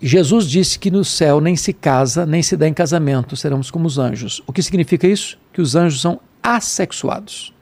Jesus 0.00 0.46
disse 0.46 0.78
que 0.78 0.90
no 0.90 1.04
céu 1.04 1.38
nem 1.38 1.54
se 1.54 1.74
casa, 1.74 2.24
nem 2.24 2.42
se 2.42 2.56
dá 2.56 2.66
em 2.66 2.72
casamento, 2.72 3.36
seremos 3.36 3.70
como 3.70 3.86
os 3.86 3.98
anjos. 3.98 4.42
O 4.46 4.54
que 4.54 4.62
significa 4.62 5.06
isso? 5.06 5.38
Que 5.52 5.60
os 5.60 5.76
anjos 5.76 6.00
são 6.00 6.18
assexuados. 6.42 7.53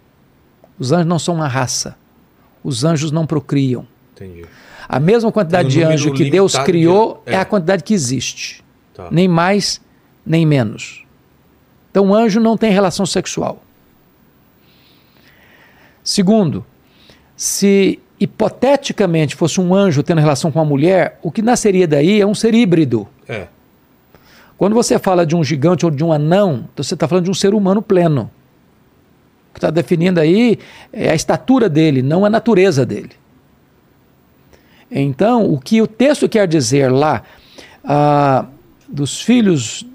Os 0.79 0.93
anjos 0.93 1.07
não 1.07 1.19
são 1.19 1.35
uma 1.35 1.49
raça. 1.49 1.97
Os 2.63 2.85
anjos 2.85 3.11
não 3.11 3.27
procriam. 3.27 3.87
Entendi. 4.15 4.45
A 4.89 5.01
mesma 5.01 5.33
quantidade 5.33 5.69
de 5.69 5.83
anjo 5.83 6.13
que 6.13 6.31
Deus 6.31 6.57
criou 6.59 7.23
de... 7.25 7.33
é. 7.33 7.37
é. 7.37 7.39
a 7.39 7.45
quantidade 7.45 7.83
que 7.83 7.95
existe. 7.95 8.63
Tá. 8.95 9.09
Nem 9.11 9.27
mais, 9.27 9.81
nem 10.25 10.45
menos. 10.45 11.05
Então, 11.91 12.15
anjo 12.15 12.41
não 12.41 12.57
tem 12.57 12.71
relação 12.71 13.05
sexual. 13.05 13.63
Segundo, 16.03 16.65
se 17.37 17.99
hipoteticamente 18.19 19.35
fosse 19.35 19.61
um 19.61 19.75
anjo 19.75 20.03
tendo 20.03 20.21
relação 20.21 20.51
com 20.51 20.59
uma 20.59 20.65
mulher, 20.65 21.19
o 21.23 21.31
que 21.31 21.43
nasceria 21.43 21.87
daí 21.87 22.21
é 22.21 22.27
um 22.27 22.35
ser 22.35 22.55
híbrido. 22.55 23.07
É. 23.29 23.49
Quando 24.57 24.75
você 24.75 24.99
fala 24.99 25.27
de 25.27 25.35
um 25.35 25.43
gigante 25.43 25.85
ou 25.85 25.91
de 25.91 26.05
um 26.05 26.13
anão, 26.13 26.69
você 26.77 26.95
está 26.95 27.09
falando 27.09 27.25
de 27.25 27.31
um 27.31 27.35
ser 27.35 27.53
humano 27.53 27.83
pleno. 27.83 28.31
Que 29.53 29.59
está 29.59 29.71
definindo 29.71 30.19
aí 30.19 30.59
é 30.93 31.11
a 31.11 31.15
estatura 31.15 31.69
dele, 31.69 32.03
não 32.03 32.25
a 32.25 32.31
natureza 32.31 32.87
dele. 32.87 33.11
Então, 34.91 35.51
o 35.51 35.59
que 35.59 35.81
o 35.81 35.87
texto 35.87 36.29
quer 36.29 36.47
dizer 36.47 36.91
lá, 36.91 37.23
ah, 37.85 38.47
dos 38.89 39.21
filhos 39.21 39.87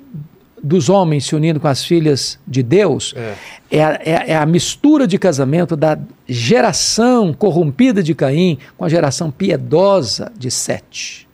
dos 0.63 0.89
homens 0.89 1.25
se 1.25 1.35
unindo 1.35 1.59
com 1.59 1.67
as 1.67 1.85
filhas 1.85 2.39
de 2.47 2.63
Deus, 2.63 3.13
é. 3.15 3.35
É, 3.69 3.79
é, 3.79 4.31
é, 4.31 4.35
a 4.35 4.45
mistura 4.45 5.05
de 5.05 5.17
casamento 5.17 5.75
da 5.75 5.99
geração 6.27 7.33
corrompida 7.33 8.01
de 8.01 8.15
Caim 8.15 8.57
com 8.75 8.83
a 8.83 8.89
geração 8.89 9.29
piedosa 9.29 10.31
de 10.37 10.49
Sete. 10.49 11.27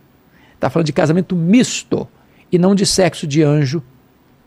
Está 0.55 0.69
falando 0.69 0.85
de 0.85 0.93
casamento 0.93 1.35
misto 1.35 2.07
e 2.51 2.57
não 2.57 2.75
de 2.75 2.85
sexo 2.85 3.25
de 3.25 3.41
anjo 3.43 3.81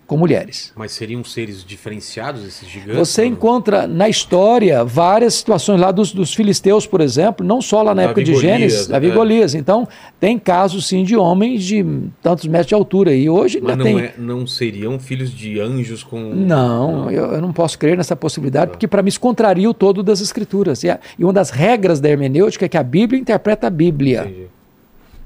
com 0.06 0.16
mulheres. 0.16 0.72
Mas 0.76 0.92
seriam 0.92 1.24
seres 1.24 1.64
diferenciados, 1.64 2.44
esses 2.46 2.68
gigantes? 2.68 2.96
Você 2.96 3.24
encontra 3.24 3.86
na 3.86 4.08
história 4.08 4.84
várias 4.84 5.34
situações 5.34 5.80
lá 5.80 5.90
dos, 5.90 6.12
dos 6.12 6.32
filisteus, 6.32 6.86
por 6.86 7.00
exemplo, 7.00 7.44
não 7.44 7.60
só 7.60 7.82
lá 7.82 7.94
na 7.94 8.02
Davi 8.02 8.04
época 8.04 8.24
de 8.24 8.34
Gênesis, 8.36 8.86
Davi 8.86 9.10
é. 9.10 9.10
Golias. 9.10 9.54
Então, 9.54 9.88
tem 10.20 10.38
casos 10.38 10.86
sim 10.86 11.02
de 11.02 11.16
homens 11.16 11.64
de 11.64 11.84
tantos 12.22 12.46
metros 12.46 12.68
de 12.68 12.74
altura. 12.74 13.14
E 13.14 13.28
hoje 13.28 13.60
Mas 13.60 13.76
não, 13.76 13.84
tem... 13.84 13.98
é, 13.98 14.14
não 14.16 14.46
seriam 14.46 14.98
filhos 14.98 15.30
de 15.32 15.58
anjos 15.60 16.04
com. 16.04 16.20
Não, 16.20 17.04
não. 17.04 17.10
Eu, 17.10 17.32
eu, 17.32 17.40
não 17.40 17.52
posso 17.52 17.78
crer 17.78 17.96
nessa 17.96 18.14
possibilidade, 18.14 18.70
porque 18.70 18.86
para 18.86 19.02
mim 19.02 19.08
isso 19.08 19.20
contraria 19.20 19.68
o 19.68 19.74
todo 19.74 20.02
das 20.02 20.20
escrituras. 20.20 20.84
E, 20.84 20.90
a, 20.90 21.00
e 21.18 21.24
uma 21.24 21.32
das 21.32 21.50
regras 21.50 21.98
da 21.98 22.08
hermenêutica 22.08 22.66
é 22.66 22.68
que 22.68 22.76
a 22.76 22.82
Bíblia 22.82 23.20
interpreta 23.20 23.66
a 23.66 23.70
Bíblia. 23.70 24.20
Entendi. 24.22 24.55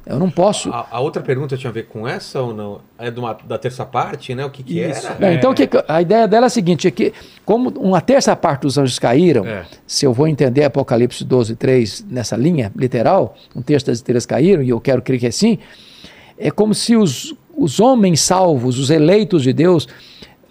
Eu 0.07 0.19
não 0.19 0.31
posso. 0.31 0.71
A, 0.71 0.87
a, 0.91 1.01
outra 1.01 1.23
pergunta 1.23 1.57
tinha 1.57 1.71
a 1.71 1.73
ver 1.73 1.85
com 1.85 2.09
essa 2.09 2.41
ou 2.41 2.55
não? 2.55 2.81
É 2.99 3.11
uma, 3.11 3.35
da 3.45 3.59
terça 3.59 3.85
parte, 3.85 4.35
né? 4.35 4.45
O 4.45 4.51
que, 4.51 4.63
que 4.63 4.81
Isso. 4.81 5.07
era? 5.07 5.29
É, 5.29 5.35
então, 5.35 5.53
que, 5.53 5.69
a 5.87 6.01
ideia 6.01 6.27
dela 6.27 6.47
é 6.47 6.49
a 6.49 6.51
seguinte: 6.51 6.89
é 6.89 6.91
que, 6.91 7.13
como 7.45 7.71
uma 7.71 8.01
terça 8.01 8.35
parte 8.35 8.63
dos 8.63 8.79
anjos 8.79 8.99
caíram, 8.99 9.47
é. 9.47 9.65
se 9.87 10.07
eu 10.07 10.13
vou 10.13 10.27
entender 10.27 10.65
Apocalipse 10.65 11.25
12, 11.25 11.55
3 11.55 12.07
nessa 12.09 12.37
linha 12.37 12.73
literal, 12.75 13.37
um 13.55 13.61
terço 13.61 13.87
das 13.87 13.99
estrelas 13.99 14.25
caíram, 14.25 14.63
e 14.63 14.71
eu 14.71 14.81
quero 14.81 15.03
crer 15.03 15.21
que 15.21 15.27
é 15.27 15.29
assim, 15.29 15.59
é 16.39 16.51
como 16.51 16.75
se 16.75 16.97
os, 16.97 17.35
os 17.57 17.79
homens 17.79 18.21
salvos, 18.21 18.79
os 18.79 18.91
eleitos 18.91 19.43
de 19.43 19.53
Deus, 19.53 19.87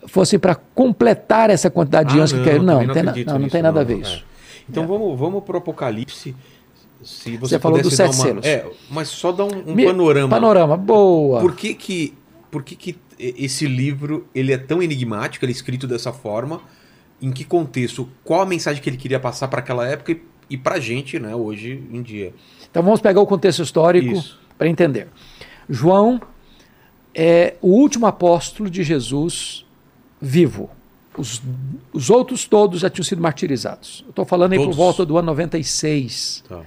fossem 0.05 0.37
para 0.37 0.53
completar 0.53 1.49
essa 1.49 1.69
quantidade 1.69 2.13
de 2.13 2.19
ah, 2.19 2.23
anjos 2.23 2.33
não, 2.33 2.43
que 2.43 2.49
caíram. 2.49 2.63
Não, 2.63 2.83
não, 2.83 2.93
tem, 2.93 3.03
não, 3.03 3.39
não 3.39 3.49
tem 3.49 3.61
nada 3.61 3.81
a 3.81 3.83
ver 3.83 3.97
isso. 3.97 4.23
É. 4.25 4.29
Então 4.69 4.85
vamos, 4.85 5.19
vamos 5.19 5.43
para 5.43 5.55
o 5.55 5.57
Apocalipse 5.57 6.35
se 7.03 7.37
você, 7.37 7.55
você 7.55 7.59
falou 7.59 7.81
dos 7.81 7.95
sete 7.95 8.15
uma, 8.15 8.23
selos. 8.23 8.45
É, 8.45 8.65
mas 8.89 9.07
só 9.07 9.31
dá 9.31 9.43
um, 9.45 9.71
um 9.71 9.75
Me, 9.75 9.85
panorama. 9.85 10.29
Panorama, 10.29 10.77
boa. 10.77 11.39
Por 11.39 11.55
que 11.55 11.73
que, 11.73 12.13
por 12.51 12.63
que 12.63 12.75
que 12.75 12.97
esse 13.17 13.67
livro 13.67 14.27
ele 14.33 14.51
é 14.51 14.57
tão 14.57 14.81
enigmático, 14.81 15.45
ele 15.45 15.51
é 15.51 15.55
escrito 15.55 15.87
dessa 15.87 16.11
forma? 16.11 16.61
Em 17.21 17.31
que 17.31 17.43
contexto? 17.43 18.09
Qual 18.23 18.41
a 18.41 18.45
mensagem 18.45 18.81
que 18.81 18.89
ele 18.89 18.97
queria 18.97 19.19
passar 19.19 19.47
para 19.47 19.59
aquela 19.59 19.85
época 19.85 20.11
e, 20.11 20.21
e 20.49 20.57
para 20.57 20.75
a 20.75 20.79
gente, 20.79 21.19
né, 21.19 21.35
hoje 21.35 21.83
em 21.91 22.01
dia? 22.01 22.33
Então 22.69 22.83
vamos 22.83 23.01
pegar 23.01 23.21
o 23.21 23.27
contexto 23.27 23.61
histórico 23.61 24.23
para 24.57 24.67
entender. 24.67 25.07
João 25.69 26.21
é 27.13 27.55
o 27.61 27.69
último 27.69 28.05
apóstolo 28.05 28.69
de 28.69 28.83
Jesus 28.83 29.65
vivo. 30.21 30.69
Os, 31.17 31.41
os 31.91 32.09
outros 32.09 32.45
todos 32.45 32.79
já 32.79 32.89
tinham 32.89 33.03
sido 33.03 33.21
martirizados. 33.21 34.05
Estou 34.07 34.25
falando 34.25 34.53
aí 34.53 34.59
todos? 34.59 34.75
por 34.75 34.81
volta 34.81 35.05
do 35.05 35.17
ano 35.17 35.27
96. 35.27 36.43
Tá. 36.47 36.61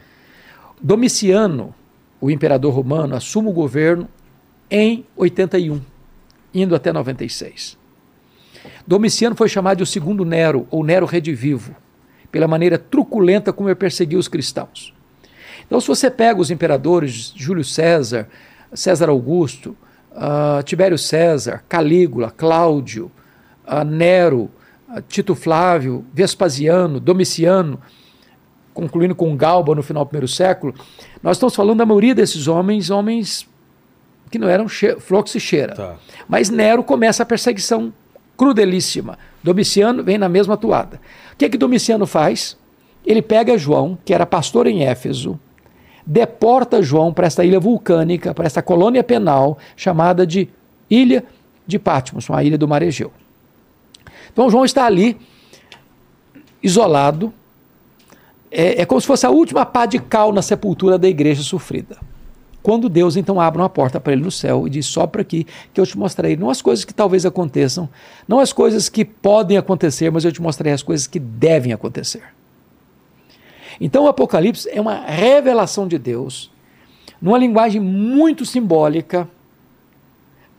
Domiciano, 0.82 1.72
o 2.20 2.28
imperador 2.28 2.74
romano, 2.74 3.14
assume 3.14 3.48
o 3.48 3.52
governo 3.52 4.08
em 4.68 5.06
81, 5.16 5.80
indo 6.52 6.74
até 6.74 6.92
96. 6.92 7.78
Domiciano 8.84 9.36
foi 9.36 9.48
chamado 9.48 9.76
de 9.76 9.84
o 9.84 9.86
segundo 9.86 10.24
Nero, 10.24 10.66
ou 10.72 10.82
Nero 10.82 11.06
redivivo, 11.06 11.76
pela 12.32 12.48
maneira 12.48 12.78
truculenta 12.78 13.52
como 13.52 13.68
ele 13.68 13.76
perseguiu 13.76 14.18
os 14.18 14.26
cristãos. 14.26 14.92
Então, 15.64 15.80
se 15.80 15.86
você 15.86 16.10
pega 16.10 16.40
os 16.40 16.50
imperadores, 16.50 17.32
Júlio 17.36 17.62
César, 17.62 18.28
César 18.74 19.08
Augusto, 19.08 19.76
uh, 20.10 20.64
Tibério 20.64 20.98
César, 20.98 21.62
Calígula, 21.68 22.28
Cláudio, 22.30 23.08
uh, 23.66 23.84
Nero, 23.84 24.50
uh, 24.88 25.00
Tito 25.06 25.36
Flávio, 25.36 26.04
Vespasiano, 26.12 26.98
Domiciano, 26.98 27.80
concluindo 28.72 29.14
com 29.14 29.36
Galba 29.36 29.74
no 29.74 29.82
final 29.82 30.04
do 30.04 30.08
primeiro 30.08 30.28
século, 30.28 30.74
nós 31.22 31.36
estamos 31.36 31.54
falando 31.54 31.78
da 31.78 31.86
maioria 31.86 32.14
desses 32.14 32.48
homens, 32.48 32.90
homens 32.90 33.48
que 34.30 34.38
não 34.38 34.48
eram 34.48 34.66
fluxo 34.98 35.36
e 35.36 35.40
cheira. 35.40 35.74
Tá. 35.74 35.96
Mas 36.26 36.48
Nero 36.48 36.82
começa 36.82 37.22
a 37.22 37.26
perseguição 37.26 37.92
crudelíssima. 38.36 39.18
Domiciano 39.42 40.02
vem 40.02 40.16
na 40.16 40.28
mesma 40.28 40.56
toada. 40.56 41.00
O 41.32 41.36
que, 41.36 41.44
é 41.44 41.48
que 41.48 41.58
Domiciano 41.58 42.06
faz? 42.06 42.56
Ele 43.04 43.20
pega 43.20 43.58
João, 43.58 43.98
que 44.04 44.14
era 44.14 44.24
pastor 44.24 44.66
em 44.66 44.84
Éfeso, 44.84 45.38
deporta 46.06 46.82
João 46.82 47.12
para 47.12 47.26
esta 47.26 47.44
ilha 47.44 47.60
vulcânica, 47.60 48.32
para 48.32 48.46
esta 48.46 48.62
colônia 48.62 49.04
penal 49.04 49.58
chamada 49.76 50.26
de 50.26 50.48
Ilha 50.88 51.24
de 51.66 51.78
Patmos, 51.78 52.28
uma 52.28 52.42
ilha 52.42 52.58
do 52.58 52.66
mar 52.66 52.82
Egeu. 52.82 53.12
Então 54.32 54.48
João 54.48 54.64
está 54.64 54.86
ali, 54.86 55.18
isolado, 56.62 57.32
é, 58.52 58.82
é 58.82 58.84
como 58.84 59.00
se 59.00 59.06
fosse 59.06 59.24
a 59.24 59.30
última 59.30 59.64
pá 59.64 59.86
de 59.86 59.98
cal 59.98 60.30
na 60.30 60.42
sepultura 60.42 60.98
da 60.98 61.08
igreja 61.08 61.42
sofrida. 61.42 61.96
Quando 62.62 62.88
Deus 62.88 63.16
então 63.16 63.40
abre 63.40 63.60
uma 63.60 63.68
porta 63.68 63.98
para 63.98 64.12
ele 64.12 64.22
no 64.22 64.30
céu 64.30 64.66
e 64.66 64.70
diz: 64.70 64.86
Sopra 64.86 65.22
aqui, 65.22 65.46
que 65.72 65.80
eu 65.80 65.86
te 65.86 65.98
mostrarei. 65.98 66.36
Não 66.36 66.50
as 66.50 66.60
coisas 66.62 66.84
que 66.84 66.94
talvez 66.94 67.26
aconteçam, 67.26 67.88
não 68.28 68.38
as 68.38 68.52
coisas 68.52 68.88
que 68.88 69.04
podem 69.04 69.56
acontecer, 69.56 70.12
mas 70.12 70.24
eu 70.24 70.30
te 70.30 70.40
mostrarei 70.40 70.72
as 70.72 70.82
coisas 70.82 71.06
que 71.06 71.18
devem 71.18 71.72
acontecer. 71.72 72.22
Então 73.80 74.04
o 74.04 74.08
Apocalipse 74.08 74.68
é 74.70 74.80
uma 74.80 75.00
revelação 75.00 75.88
de 75.88 75.98
Deus, 75.98 76.52
numa 77.20 77.38
linguagem 77.38 77.80
muito 77.80 78.44
simbólica, 78.44 79.28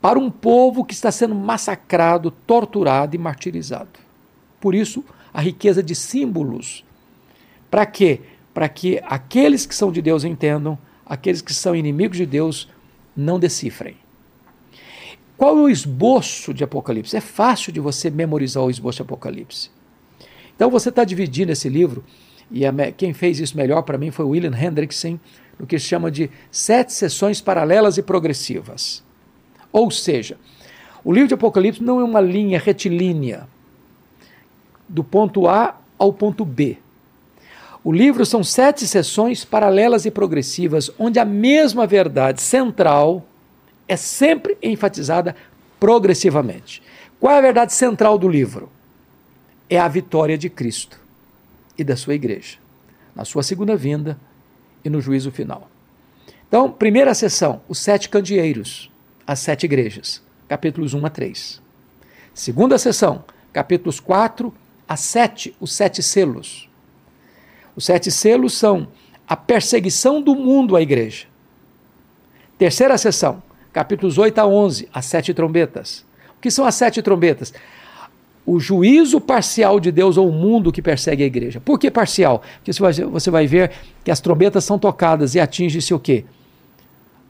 para 0.01 0.19
um 0.19 0.29
povo 0.29 0.83
que 0.83 0.93
está 0.93 1.11
sendo 1.11 1.35
massacrado, 1.35 2.31
torturado 2.31 3.15
e 3.15 3.19
martirizado. 3.19 3.99
Por 4.59 4.75
isso, 4.75 5.05
a 5.33 5.39
riqueza 5.39 5.81
de 5.81 5.95
símbolos 5.95 6.83
para 7.73 7.87
quê? 7.87 8.19
Para 8.53 8.69
que 8.69 9.01
aqueles 9.03 9.65
que 9.65 9.73
são 9.73 9.91
de 9.91 9.99
Deus 9.99 10.23
entendam, 10.23 10.77
aqueles 11.03 11.41
que 11.41 11.51
são 11.51 11.75
inimigos 11.75 12.17
de 12.17 12.25
Deus 12.27 12.69
não 13.17 13.39
decifrem. 13.39 13.97
Qual 15.35 15.57
é 15.57 15.61
o 15.63 15.67
esboço 15.67 16.53
de 16.53 16.63
Apocalipse? 16.63 17.17
É 17.17 17.19
fácil 17.19 17.73
de 17.73 17.79
você 17.79 18.11
memorizar 18.11 18.61
o 18.63 18.69
esboço 18.69 18.97
de 18.97 19.01
Apocalipse. 19.01 19.71
Então 20.55 20.69
você 20.69 20.89
está 20.89 21.03
dividindo 21.03 21.51
esse 21.51 21.67
livro, 21.67 22.03
e 22.51 22.63
a, 22.63 22.71
quem 22.91 23.11
fez 23.11 23.39
isso 23.39 23.57
melhor 23.57 23.81
para 23.81 23.97
mim 23.97 24.11
foi 24.11 24.23
William 24.23 24.55
Hendrickson, 24.55 25.17
no 25.57 25.65
que 25.65 25.79
se 25.79 25.85
chama 25.85 26.11
de 26.11 26.29
sete 26.51 26.93
sessões 26.93 27.41
paralelas 27.41 27.97
e 27.97 28.03
progressivas. 28.03 29.03
Ou 29.71 29.89
seja, 29.89 30.37
o 31.03 31.11
livro 31.11 31.29
de 31.29 31.33
Apocalipse 31.33 31.81
não 31.81 31.99
é 31.99 32.03
uma 32.03 32.21
linha 32.21 32.59
retilínea 32.59 33.47
do 34.87 35.03
ponto 35.03 35.47
A 35.47 35.75
ao 35.97 36.13
ponto 36.13 36.45
B. 36.45 36.82
O 37.83 37.91
livro 37.91 38.25
são 38.25 38.43
sete 38.43 38.87
sessões 38.87 39.43
paralelas 39.43 40.05
e 40.05 40.11
progressivas, 40.11 40.89
onde 40.97 41.19
a 41.19 41.25
mesma 41.25 41.85
verdade 41.85 42.41
central 42.41 43.25
é 43.87 43.97
sempre 43.97 44.57
enfatizada 44.63 45.35
progressivamente. 45.79 46.81
Qual 47.19 47.33
é 47.33 47.37
a 47.37 47.41
verdade 47.41 47.73
central 47.73 48.17
do 48.17 48.29
livro? 48.29 48.69
É 49.69 49.77
a 49.77 49.87
vitória 49.89 50.37
de 50.37 50.49
Cristo 50.49 50.97
e 51.77 51.83
da 51.83 51.97
sua 51.97 52.13
igreja, 52.13 52.57
na 53.13 53.25
sua 53.25 53.43
segunda 53.43 53.75
vinda 53.75 54.17
e 54.85 54.89
no 54.89 55.01
juízo 55.01 55.29
final. 55.29 55.69
Então, 56.47 56.71
primeira 56.71 57.13
sessão, 57.13 57.61
os 57.67 57.79
sete 57.79 58.07
candeeiros, 58.07 58.89
as 59.27 59.39
sete 59.39 59.65
igrejas, 59.65 60.21
capítulos 60.47 60.93
1 60.93 61.05
a 61.05 61.09
3. 61.09 61.61
Segunda 62.33 62.77
sessão, 62.77 63.25
capítulos 63.51 63.99
4 63.99 64.53
a 64.87 64.95
7, 64.95 65.53
os 65.59 65.73
sete 65.73 66.01
selos. 66.01 66.69
Os 67.75 67.85
sete 67.85 68.11
selos 68.11 68.53
são 68.53 68.87
a 69.27 69.35
perseguição 69.35 70.21
do 70.21 70.35
mundo 70.35 70.75
à 70.75 70.81
igreja. 70.81 71.25
Terceira 72.57 72.97
sessão, 72.97 73.41
capítulos 73.71 74.17
8 74.17 74.37
a 74.39 74.47
11, 74.47 74.89
as 74.93 75.05
sete 75.05 75.33
trombetas. 75.33 76.05
O 76.37 76.41
que 76.41 76.51
são 76.51 76.65
as 76.65 76.75
sete 76.75 77.01
trombetas? 77.01 77.53
O 78.45 78.59
juízo 78.59 79.21
parcial 79.21 79.79
de 79.79 79.91
Deus 79.91 80.17
ao 80.17 80.29
mundo 80.29 80.71
que 80.71 80.81
persegue 80.81 81.23
a 81.23 81.25
igreja. 81.25 81.61
Por 81.61 81.79
que 81.79 81.89
parcial? 81.89 82.43
Porque 82.57 82.71
você 83.05 83.31
vai 83.31 83.47
ver 83.47 83.71
que 84.03 84.11
as 84.11 84.19
trombetas 84.19 84.65
são 84.65 84.77
tocadas 84.77 85.33
e 85.33 85.39
atingem-se 85.39 85.93
o 85.93 85.99
quê? 85.99 86.25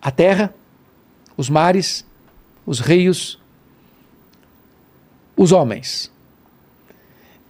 A 0.01 0.11
terra, 0.11 0.53
os 1.37 1.49
mares, 1.49 2.05
os 2.65 2.79
rios, 2.79 3.39
os 5.37 5.51
homens. 5.51 6.11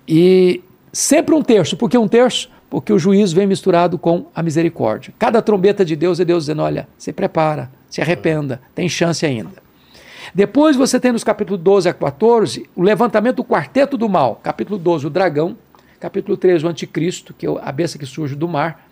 E 0.07 0.61
sempre 0.91 1.33
um 1.33 1.41
terço, 1.41 1.77
porque 1.77 1.97
um 1.97 2.07
terço 2.07 2.49
porque 2.73 2.91
o 2.91 2.97
juízo 2.97 3.35
vem 3.35 3.45
misturado 3.45 3.99
com 3.99 4.25
a 4.33 4.41
misericórdia. 4.41 5.13
Cada 5.19 5.43
trombeta 5.43 5.85
de 5.85 5.95
Deus 5.95 6.19
é 6.19 6.25
Deus 6.25 6.45
dizendo: 6.45 6.63
olha, 6.63 6.87
se 6.97 7.13
prepara, 7.13 7.69
se 7.87 8.01
arrependa, 8.01 8.59
tem 8.73 8.89
chance 8.89 9.23
ainda. 9.23 9.61
Depois 10.33 10.75
você 10.75 10.99
tem 10.99 11.11
nos 11.11 11.23
capítulos 11.23 11.61
12 11.61 11.89
a 11.89 11.93
14 11.93 12.67
o 12.75 12.81
levantamento 12.81 13.35
do 13.35 13.43
quarteto 13.43 13.95
do 13.95 14.09
mal. 14.09 14.41
Capítulo 14.41 14.79
12, 14.79 15.05
o 15.05 15.09
dragão. 15.11 15.55
Capítulo 15.99 16.35
13, 16.35 16.65
o 16.65 16.67
anticristo, 16.67 17.31
que 17.31 17.45
é 17.45 17.49
a 17.61 17.71
besta 17.71 17.99
que 17.99 18.07
surge 18.07 18.33
do 18.33 18.47
mar. 18.47 18.83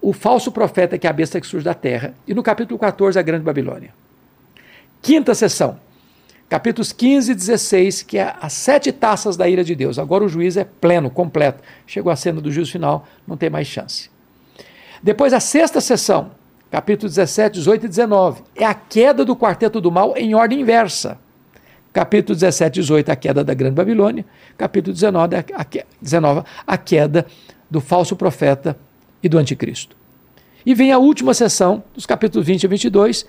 O 0.00 0.12
falso 0.12 0.52
profeta, 0.52 0.96
que 0.96 1.08
é 1.08 1.10
a 1.10 1.12
besta 1.12 1.40
que 1.40 1.48
surge 1.48 1.64
da 1.64 1.74
terra. 1.74 2.14
E 2.28 2.32
no 2.32 2.44
capítulo 2.44 2.78
14, 2.78 3.18
a 3.18 3.22
grande 3.22 3.42
Babilônia. 3.42 3.92
Quinta 5.02 5.34
sessão, 5.34 5.80
capítulos 6.48 6.92
15 6.92 7.32
e 7.32 7.34
16, 7.34 8.02
que 8.02 8.18
é 8.18 8.34
as 8.40 8.52
sete 8.52 8.92
taças 8.92 9.36
da 9.36 9.48
ira 9.48 9.64
de 9.64 9.74
Deus. 9.74 9.98
Agora 9.98 10.24
o 10.24 10.28
juiz 10.28 10.56
é 10.56 10.64
pleno, 10.64 11.10
completo. 11.10 11.62
Chegou 11.86 12.10
a 12.12 12.16
cena 12.16 12.40
do 12.40 12.50
juízo 12.50 12.72
final, 12.72 13.06
não 13.26 13.36
tem 13.36 13.50
mais 13.50 13.66
chance. 13.66 14.10
Depois 15.02 15.32
a 15.32 15.40
sexta 15.40 15.80
sessão, 15.80 16.30
capítulos 16.70 17.14
17, 17.14 17.54
18 17.54 17.86
e 17.86 17.88
19, 17.88 18.42
é 18.54 18.64
a 18.64 18.74
queda 18.74 19.24
do 19.24 19.36
quarteto 19.36 19.80
do 19.80 19.90
mal 19.90 20.16
em 20.16 20.34
ordem 20.34 20.60
inversa. 20.60 21.18
Capítulo 21.92 22.34
17 22.34 22.78
e 22.78 22.82
18, 22.82 23.10
a 23.10 23.16
queda 23.16 23.42
da 23.42 23.54
Grande 23.54 23.74
Babilônia. 23.74 24.24
Capítulo 24.56 24.92
19, 24.92 25.36
a, 25.36 25.44
a, 25.54 25.66
19, 26.00 26.42
a 26.66 26.78
queda 26.78 27.26
do 27.70 27.80
falso 27.80 28.14
profeta 28.14 28.78
e 29.22 29.28
do 29.28 29.38
anticristo. 29.38 29.96
E 30.64 30.74
vem 30.74 30.92
a 30.92 30.98
última 30.98 31.32
sessão, 31.32 31.82
dos 31.94 32.04
capítulos 32.06 32.46
20 32.46 32.64
e 32.64 32.66
22, 32.66 33.26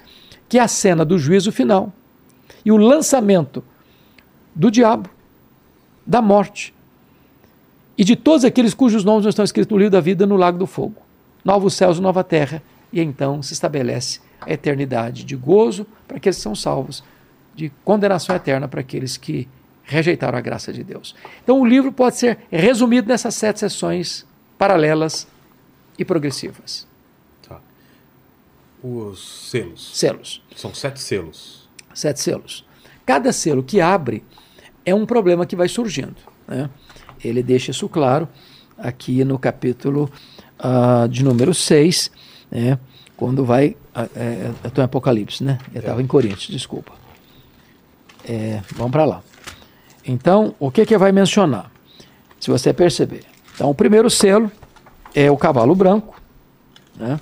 que 0.50 0.58
é 0.58 0.62
a 0.62 0.68
cena 0.68 1.06
do 1.06 1.18
juízo 1.18 1.52
final 1.52 1.94
e 2.68 2.72
o 2.72 2.76
lançamento 2.76 3.64
do 4.54 4.70
diabo, 4.70 5.10
da 6.06 6.22
morte 6.22 6.74
e 7.98 8.04
de 8.04 8.14
todos 8.14 8.44
aqueles 8.44 8.74
cujos 8.74 9.06
nomes 9.06 9.24
não 9.24 9.30
estão 9.30 9.46
escritos 9.46 9.72
no 9.72 9.78
livro 9.78 9.92
da 9.92 10.02
vida 10.02 10.26
no 10.26 10.36
lago 10.36 10.58
do 10.58 10.68
fogo. 10.68 11.02
Novos 11.46 11.76
céus 11.76 11.98
e 11.98 12.02
nova 12.02 12.26
terra, 12.26 12.62
e 12.92 13.00
então 13.00 13.42
se 13.42 13.54
estabelece 13.54 14.20
a 14.42 14.52
eternidade 14.52 15.24
de 15.24 15.34
gozo 15.34 15.88
para 16.06 16.18
aqueles 16.18 16.36
que 16.36 16.44
são 16.44 16.54
salvos, 16.54 17.06
de 17.56 17.72
condenação 17.86 18.36
eterna 18.36 18.68
para 18.68 18.82
aqueles 18.82 19.16
que 19.16 19.48
rejeitaram 19.86 20.38
a 20.38 20.42
graça 20.42 20.74
de 20.74 20.84
Deus. 20.84 21.16
Então 21.42 21.62
o 21.62 21.66
livro 21.66 21.94
pode 21.94 22.18
ser 22.18 22.38
resumido 22.52 23.08
nessas 23.08 23.34
sete 23.34 23.62
sessões 23.62 24.26
paralelas 24.58 25.26
e 25.98 26.04
progressivas. 26.04 26.86
Tá. 27.48 27.62
Os 28.84 29.50
selos. 29.50 29.98
Selos. 29.98 30.44
São 30.54 30.74
sete 30.74 31.00
selos. 31.00 31.67
Sete 31.98 32.20
selos. 32.20 32.64
Cada 33.08 33.34
selo 33.34 33.64
que 33.64 33.82
abre 33.82 34.24
é 34.86 34.94
um 34.94 35.04
problema 35.04 35.48
que 35.48 35.56
vai 35.56 35.68
surgindo. 35.68 36.18
Né? 36.48 36.70
Ele 37.26 37.42
deixa 37.42 37.72
isso 37.72 37.90
claro 37.90 38.30
aqui 38.78 39.26
no 39.26 39.40
capítulo 39.40 40.08
uh, 40.60 41.10
de 41.10 41.24
número 41.24 41.56
6, 41.56 42.12
né? 42.52 42.78
quando 43.16 43.44
vai. 43.44 43.70
Uh, 43.96 44.10
é, 44.16 44.52
eu 44.64 44.68
estou 44.68 44.84
em 44.84 44.86
Apocalipse, 44.86 45.44
né? 45.44 45.58
Eu 45.74 45.80
estava 45.80 46.00
é. 46.00 46.04
em 46.04 46.06
Coríntios, 46.06 46.50
desculpa. 46.50 46.92
É, 48.24 48.62
vamos 48.76 48.92
para 48.92 49.04
lá. 49.04 49.24
Então, 50.06 50.54
o 50.60 50.70
que, 50.70 50.86
que 50.86 50.96
vai 51.00 51.12
mencionar? 51.12 51.72
Se 52.40 52.52
você 52.52 52.72
perceber. 52.74 53.24
Então, 53.56 53.72
o 53.72 53.74
primeiro 53.74 54.08
selo 54.08 54.52
é 55.16 55.32
o 55.32 55.38
cavalo 55.38 55.74
branco. 55.74 56.22
Né? 56.96 57.20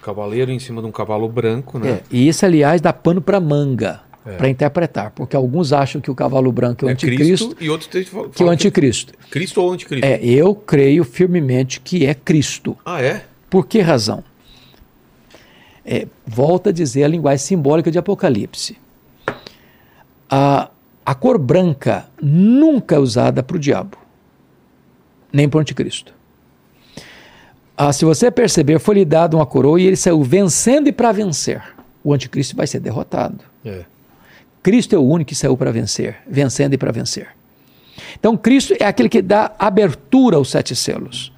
Cavaleiro 0.00 0.52
em 0.52 0.60
cima 0.60 0.80
de 0.80 0.86
um 0.86 0.92
cavalo 0.92 1.28
branco, 1.28 1.76
né? 1.80 1.90
É, 1.90 2.02
e 2.08 2.28
isso, 2.28 2.46
aliás, 2.46 2.80
dá 2.80 2.92
pano 2.92 3.20
para 3.20 3.40
manga 3.40 4.11
é. 4.24 4.36
para 4.36 4.48
interpretar, 4.48 5.10
porque 5.10 5.34
alguns 5.34 5.72
acham 5.72 6.00
que 6.00 6.10
o 6.10 6.14
cavalo 6.14 6.50
branco 6.52 6.84
é 6.84 6.86
o 6.86 6.88
é 6.90 6.92
anticristo 6.92 7.46
Cristo, 7.48 7.64
e 7.64 7.70
outros 7.70 8.08
falam 8.08 8.30
que 8.30 8.42
é 8.42 8.46
o 8.46 8.50
anticristo. 8.50 9.14
Cristo 9.30 9.60
ou 9.60 9.72
anticristo? 9.72 10.06
É, 10.06 10.24
eu 10.24 10.54
creio 10.54 11.04
firmemente 11.04 11.80
que 11.80 12.06
é 12.06 12.14
Cristo. 12.14 12.76
Ah, 12.84 13.02
é? 13.02 13.24
Por 13.50 13.66
que 13.66 13.80
razão? 13.80 14.22
É, 15.84 16.06
volta 16.26 16.70
a 16.70 16.72
dizer 16.72 17.04
a 17.04 17.08
linguagem 17.08 17.44
simbólica 17.44 17.90
de 17.90 17.98
Apocalipse. 17.98 18.76
A, 20.30 20.70
a 21.04 21.14
cor 21.14 21.36
branca 21.36 22.06
nunca 22.22 22.94
é 22.94 22.98
usada 22.98 23.42
para 23.42 23.56
o 23.56 23.60
diabo, 23.60 23.98
nem 25.32 25.48
para 25.48 25.58
o 25.58 25.60
anticristo. 25.60 26.14
Ah, 27.76 27.92
se 27.92 28.04
você 28.04 28.30
perceber, 28.30 28.78
foi 28.78 28.96
lhe 28.96 29.04
dado 29.04 29.36
uma 29.36 29.46
coroa 29.46 29.80
e 29.80 29.86
ele 29.86 29.96
saiu 29.96 30.22
vencendo 30.22 30.86
e 30.86 30.92
para 30.92 31.10
vencer. 31.10 31.62
O 32.04 32.12
anticristo 32.12 32.54
vai 32.54 32.66
ser 32.66 32.78
derrotado. 32.78 33.40
É. 33.64 33.84
Cristo 34.62 34.94
é 34.94 34.98
o 34.98 35.02
único 35.02 35.28
que 35.28 35.34
saiu 35.34 35.56
para 35.56 35.72
vencer, 35.72 36.16
vencendo 36.26 36.74
e 36.74 36.78
para 36.78 36.92
vencer. 36.92 37.28
Então, 38.18 38.36
Cristo 38.36 38.74
é 38.78 38.84
aquele 38.84 39.08
que 39.08 39.20
dá 39.20 39.52
abertura 39.58 40.36
aos 40.36 40.50
sete 40.50 40.76
selos. 40.76 41.32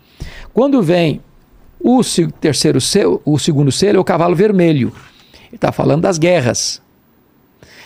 Quando 0.52 0.82
vem 0.82 1.20
o 1.80 2.02
terceiro 2.40 2.80
selo, 2.80 3.20
o 3.24 3.38
segundo 3.38 3.72
selo 3.72 3.98
é 3.98 4.01
o 4.01 4.05
cavalo 4.05 4.34
vermelho. 4.34 4.92
Ele 5.46 5.56
está 5.56 5.72
falando 5.72 6.02
das 6.02 6.18
guerras. 6.18 6.82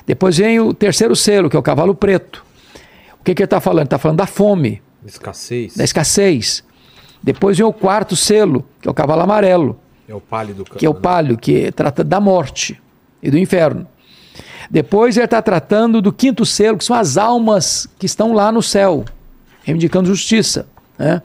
Depois 0.06 0.39
vem 0.39 0.59
o 0.60 0.73
terceiro 0.73 1.15
selo, 1.15 1.51
que 1.51 1.56
é 1.56 1.59
o 1.59 1.62
cavalo 1.62 1.94
preto. 1.94 2.44
O 3.20 3.24
que, 3.24 3.35
que 3.35 3.43
ele 3.43 3.47
está 3.47 3.60
falando? 3.60 3.81
Ele 3.81 3.86
está 3.86 3.98
falando 3.98 4.19
da 4.19 4.27
fome. 4.27 4.82
Escassez. 5.05 5.77
Da 5.77 5.85
escassez. 5.85 6.65
Depois 7.23 7.59
vem 7.59 7.66
o 7.66 7.73
quarto 7.73 8.16
selo, 8.16 8.65
que 8.81 8.89
é 8.89 8.90
o 8.90 8.94
cavalo 8.94 9.23
amarelo. 9.23 9.78
É 10.09 10.15
o 10.15 10.20
pálido. 10.20 10.65
Que 10.65 10.86
é 10.86 10.89
o 10.89 10.94
pálido, 10.94 11.36
que 11.36 11.70
trata 11.73 12.02
da 12.02 12.20
morte 12.20 12.81
e 13.23 13.31
do 13.31 13.39
inferno. 13.39 13.86
Depois 14.70 15.16
ele 15.16 15.24
está 15.24 15.40
tratando 15.40 16.03
do 16.03 16.12
quinto 16.12 16.45
selo, 16.45 16.78
que 16.78 16.85
são 16.85 16.95
as 16.95 17.16
almas 17.16 17.89
que 17.99 18.07
estão 18.07 18.32
lá 18.32 18.53
no 18.53 18.62
céu, 18.62 19.05
reivindicando 19.62 20.09
justiça. 20.09 20.66
Né? 20.99 21.23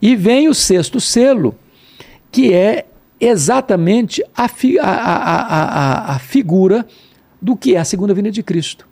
E 0.00 0.14
vem 0.14 0.48
o 0.48 0.54
sexto 0.54 1.00
selo, 1.00 1.54
que 2.30 2.52
é 2.52 2.86
exatamente 3.20 4.24
a, 4.36 4.48
fi, 4.48 4.78
a, 4.78 4.88
a, 4.88 6.14
a, 6.14 6.18
figura 6.18 6.86
do 7.42 7.56
que 7.56 7.74
é 7.74 7.78
a 7.78 7.84
segunda 7.84 8.14
vinda 8.14 8.30
de 8.30 8.42
Cristo. 8.42 8.86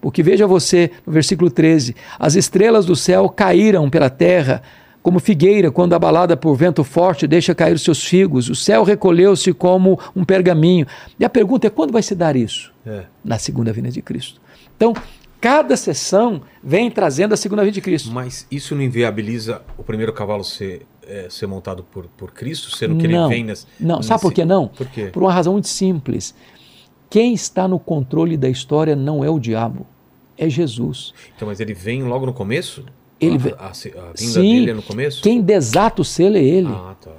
Porque 0.00 0.22
veja 0.22 0.46
você, 0.46 0.90
no 1.06 1.12
versículo 1.12 1.50
13: 1.50 1.94
as 2.18 2.34
estrelas 2.34 2.86
do 2.86 2.94
céu 2.94 3.28
caíram 3.28 3.90
pela 3.90 4.08
terra 4.08 4.62
como 5.04 5.20
figueira, 5.20 5.70
quando 5.70 5.92
abalada 5.92 6.34
por 6.34 6.56
vento 6.56 6.82
forte, 6.82 7.26
deixa 7.26 7.54
cair 7.54 7.74
os 7.74 7.82
seus 7.82 8.02
figos. 8.02 8.48
O 8.48 8.54
céu 8.54 8.82
recolheu-se 8.82 9.52
como 9.52 10.00
um 10.16 10.24
pergaminho. 10.24 10.86
E 11.20 11.26
a 11.26 11.28
pergunta 11.28 11.66
é: 11.66 11.70
quando 11.70 11.92
vai 11.92 12.02
se 12.02 12.14
dar 12.14 12.34
isso? 12.34 12.72
É. 12.86 13.04
Na 13.22 13.38
segunda 13.38 13.70
vinda 13.70 13.90
de 13.90 14.00
Cristo. 14.00 14.40
Então, 14.74 14.94
cada 15.42 15.76
sessão 15.76 16.40
vem 16.62 16.90
trazendo 16.90 17.34
a 17.34 17.36
segunda 17.36 17.60
vinda 17.60 17.74
de 17.74 17.82
Cristo. 17.82 18.10
Mas 18.10 18.46
isso 18.50 18.74
não 18.74 18.80
inviabiliza 18.80 19.60
o 19.76 19.82
primeiro 19.82 20.10
cavalo 20.10 20.42
ser, 20.42 20.86
é, 21.06 21.26
ser 21.28 21.46
montado 21.46 21.84
por, 21.84 22.06
por 22.06 22.32
Cristo, 22.32 22.74
sendo 22.74 22.96
que 22.96 23.06
não, 23.06 23.26
ele 23.26 23.34
vem 23.34 23.44
nesse. 23.44 23.66
Não, 23.78 23.96
nesse... 23.96 24.08
sabe 24.08 24.22
por 24.22 24.32
que 24.32 24.42
não? 24.42 24.68
Por 24.68 24.86
quê? 24.86 25.10
Por 25.12 25.22
uma 25.22 25.32
razão 25.34 25.52
muito 25.52 25.68
simples. 25.68 26.34
Quem 27.10 27.34
está 27.34 27.68
no 27.68 27.78
controle 27.78 28.38
da 28.38 28.48
história 28.48 28.96
não 28.96 29.22
é 29.22 29.28
o 29.28 29.38
diabo, 29.38 29.86
é 30.38 30.48
Jesus. 30.48 31.12
Então, 31.36 31.46
mas 31.46 31.60
ele 31.60 31.74
vem 31.74 32.02
logo 32.04 32.24
no 32.24 32.32
começo? 32.32 32.86
Ele, 33.24 33.54
a, 33.58 33.64
a, 33.64 33.68
a 33.68 33.72
vinda 33.72 34.16
sim, 34.16 34.40
dele 34.40 34.70
é 34.70 34.74
no 34.74 34.82
começo? 34.82 35.22
Quem 35.22 35.40
desata 35.40 36.02
o 36.02 36.04
selo 36.04 36.36
é 36.36 36.42
ele. 36.42 36.68
Ah, 36.70 36.94
tá. 37.00 37.10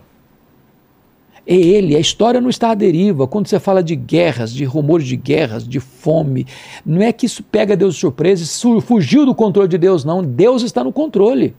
É 1.48 1.56
ele, 1.56 1.96
a 1.96 2.00
história 2.00 2.42
não 2.42 2.50
está 2.50 2.72
à 2.72 2.74
deriva. 2.74 3.28
Quando 3.28 3.48
você 3.48 3.60
fala 3.60 3.84
de 3.84 3.96
guerras, 3.96 4.52
de 4.52 4.66
rumores 4.66 5.06
de 5.06 5.16
guerras, 5.16 5.68
de 5.68 5.80
fome, 5.80 6.48
não 6.84 7.04
é 7.04 7.14
que 7.14 7.28
isso 7.28 7.44
pega 7.44 7.78
Deus 7.78 7.94
de 7.94 8.00
surpresa 8.00 8.44
e 8.44 8.82
fugiu 8.82 9.26
do 9.28 9.36
controle 9.36 9.68
de 9.68 9.78
Deus, 9.78 10.04
não. 10.04 10.24
Deus 10.24 10.64
está 10.64 10.84
no 10.84 10.92
controle. 10.92 11.56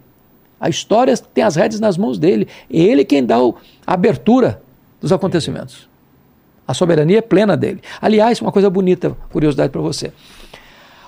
A 0.58 0.68
história 0.68 1.16
tem 1.16 1.44
as 1.44 1.54
rédeas 1.54 1.80
nas 1.80 1.96
mãos 1.96 2.18
dele. 2.18 2.48
É 2.68 2.78
ele 2.78 3.04
quem 3.04 3.24
dá 3.24 3.36
a 3.36 3.94
abertura 3.94 4.60
dos 5.00 5.12
acontecimentos. 5.12 5.88
A 6.66 6.74
soberania 6.74 7.18
é 7.18 7.22
plena 7.22 7.56
dele. 7.56 7.80
Aliás, 8.00 8.40
uma 8.40 8.50
coisa 8.50 8.68
bonita, 8.68 9.16
curiosidade 9.30 9.70
para 9.70 9.80
você. 9.80 10.12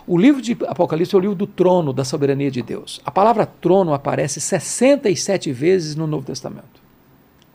O 0.08 0.16
livro 0.16 0.40
de 0.40 0.56
Apocalipse 0.66 1.14
é 1.14 1.18
o 1.18 1.20
livro 1.20 1.36
do 1.36 1.46
trono, 1.46 1.92
da 1.92 2.02
soberania 2.02 2.50
de 2.50 2.62
Deus. 2.62 2.98
A 3.04 3.10
palavra 3.10 3.44
trono 3.44 3.92
aparece 3.92 4.40
67 4.40 5.52
vezes 5.52 5.94
no 5.94 6.06
Novo 6.06 6.24
Testamento. 6.24 6.80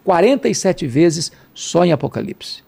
47 0.03 0.85
vezes 0.85 1.31
só 1.51 1.83
em 1.83 1.91
Apocalipse. 1.91 2.61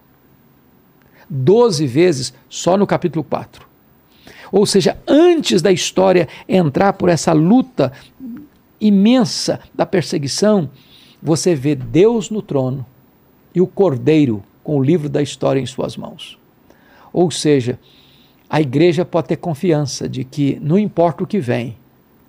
12 1.29 1.85
vezes 1.85 2.33
só 2.49 2.75
no 2.75 2.87
capítulo 2.87 3.23
4. 3.23 3.67
Ou 4.51 4.65
seja, 4.65 4.97
antes 5.07 5.61
da 5.61 5.71
história 5.71 6.27
entrar 6.49 6.93
por 6.93 7.07
essa 7.07 7.31
luta 7.31 7.93
imensa 8.81 9.59
da 9.71 9.85
perseguição, 9.85 10.67
você 11.21 11.53
vê 11.53 11.75
Deus 11.75 12.31
no 12.31 12.41
trono 12.41 12.83
e 13.53 13.61
o 13.61 13.67
Cordeiro 13.67 14.43
com 14.63 14.77
o 14.77 14.83
livro 14.83 15.07
da 15.07 15.21
história 15.21 15.59
em 15.59 15.65
suas 15.67 15.95
mãos. 15.95 16.39
Ou 17.13 17.29
seja, 17.29 17.77
a 18.55 18.61
igreja 18.61 19.03
pode 19.03 19.27
ter 19.27 19.35
confiança 19.35 20.07
de 20.07 20.23
que, 20.23 20.57
não 20.61 20.79
importa 20.79 21.21
o 21.21 21.27
que 21.27 21.41
vem, 21.41 21.75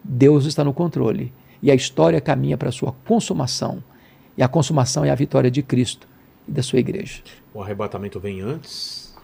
Deus 0.03 0.44
está 0.44 0.65
no 0.65 0.74
controle 0.74 1.32
e 1.62 1.70
a 1.70 1.74
história 1.77 2.20
caminha 2.20 2.59
para 2.59 2.69
a 2.69 2.73
sua 2.73 2.90
consumação. 3.05 3.81
E 4.36 4.43
a 4.43 4.48
consumação 4.48 5.05
é 5.05 5.11
a 5.11 5.15
vitória 5.15 5.48
de 5.48 5.62
Cristo 5.62 6.09
e 6.48 6.51
da 6.51 6.65
sua 6.65 6.81
igreja. 6.81 7.23
O 7.55 7.62
arrebatamento 7.62 8.19
vem 8.19 8.40
antes, 8.40 9.16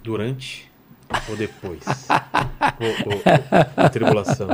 durante 0.00 0.69
ou 1.28 1.36
depois? 1.36 1.80
ou, 2.80 3.12
ou, 3.12 3.22
a 3.76 3.88
tribulação? 3.88 4.48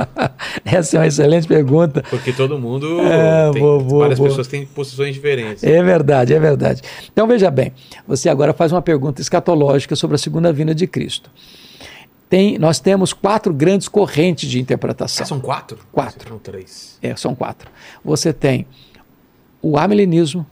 Essa 0.65 0.97
é 0.97 0.99
uma 0.99 1.07
excelente 1.07 1.47
pergunta. 1.47 2.03
Porque 2.09 2.33
todo 2.33 2.57
mundo. 2.57 3.01
É, 3.01 3.51
tem, 3.51 3.61
boa, 3.61 3.83
boa, 3.83 3.99
várias 4.01 4.19
boa. 4.19 4.29
pessoas 4.29 4.47
têm 4.47 4.65
posições 4.65 5.13
diferentes. 5.13 5.63
É 5.63 5.81
verdade, 5.83 6.33
é 6.33 6.39
verdade. 6.39 6.81
Então 7.11 7.27
veja 7.27 7.49
bem, 7.51 7.73
você 8.07 8.29
agora 8.29 8.53
faz 8.53 8.71
uma 8.71 8.81
pergunta 8.81 9.21
escatológica 9.21 9.95
sobre 9.95 10.15
a 10.15 10.17
segunda 10.17 10.51
vinda 10.51 10.73
de 10.73 10.87
Cristo. 10.87 11.29
Tem, 12.29 12.57
nós 12.57 12.79
temos 12.79 13.13
quatro 13.13 13.53
grandes 13.53 13.87
correntes 13.87 14.49
de 14.49 14.59
interpretação. 14.59 15.23
Ah, 15.23 15.27
são 15.27 15.39
quatro? 15.39 15.79
Quatro. 15.91 16.27
São 16.27 16.37
três. 16.37 16.97
É, 17.01 17.15
são 17.15 17.33
quatro. 17.33 17.69
Você 18.03 18.33
tem 18.33 18.67
o 19.61 19.77
amilenismo, 19.77 20.45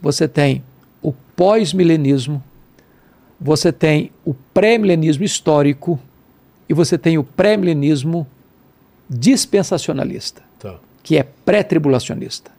você 0.00 0.28
tem 0.28 0.62
o 1.00 1.12
pós-milenismo, 1.34 2.42
você 3.40 3.72
tem 3.72 4.10
o 4.24 4.34
pré-milenismo 4.34 5.24
histórico 5.24 5.98
e 6.68 6.74
você 6.74 6.96
tem 6.96 7.18
o 7.18 7.24
pré-milenismo 7.24 8.26
dispensacionalista, 9.08 10.42
tá. 10.58 10.78
que 11.02 11.16
é 11.16 11.22
pré-tribulacionista. 11.22 12.50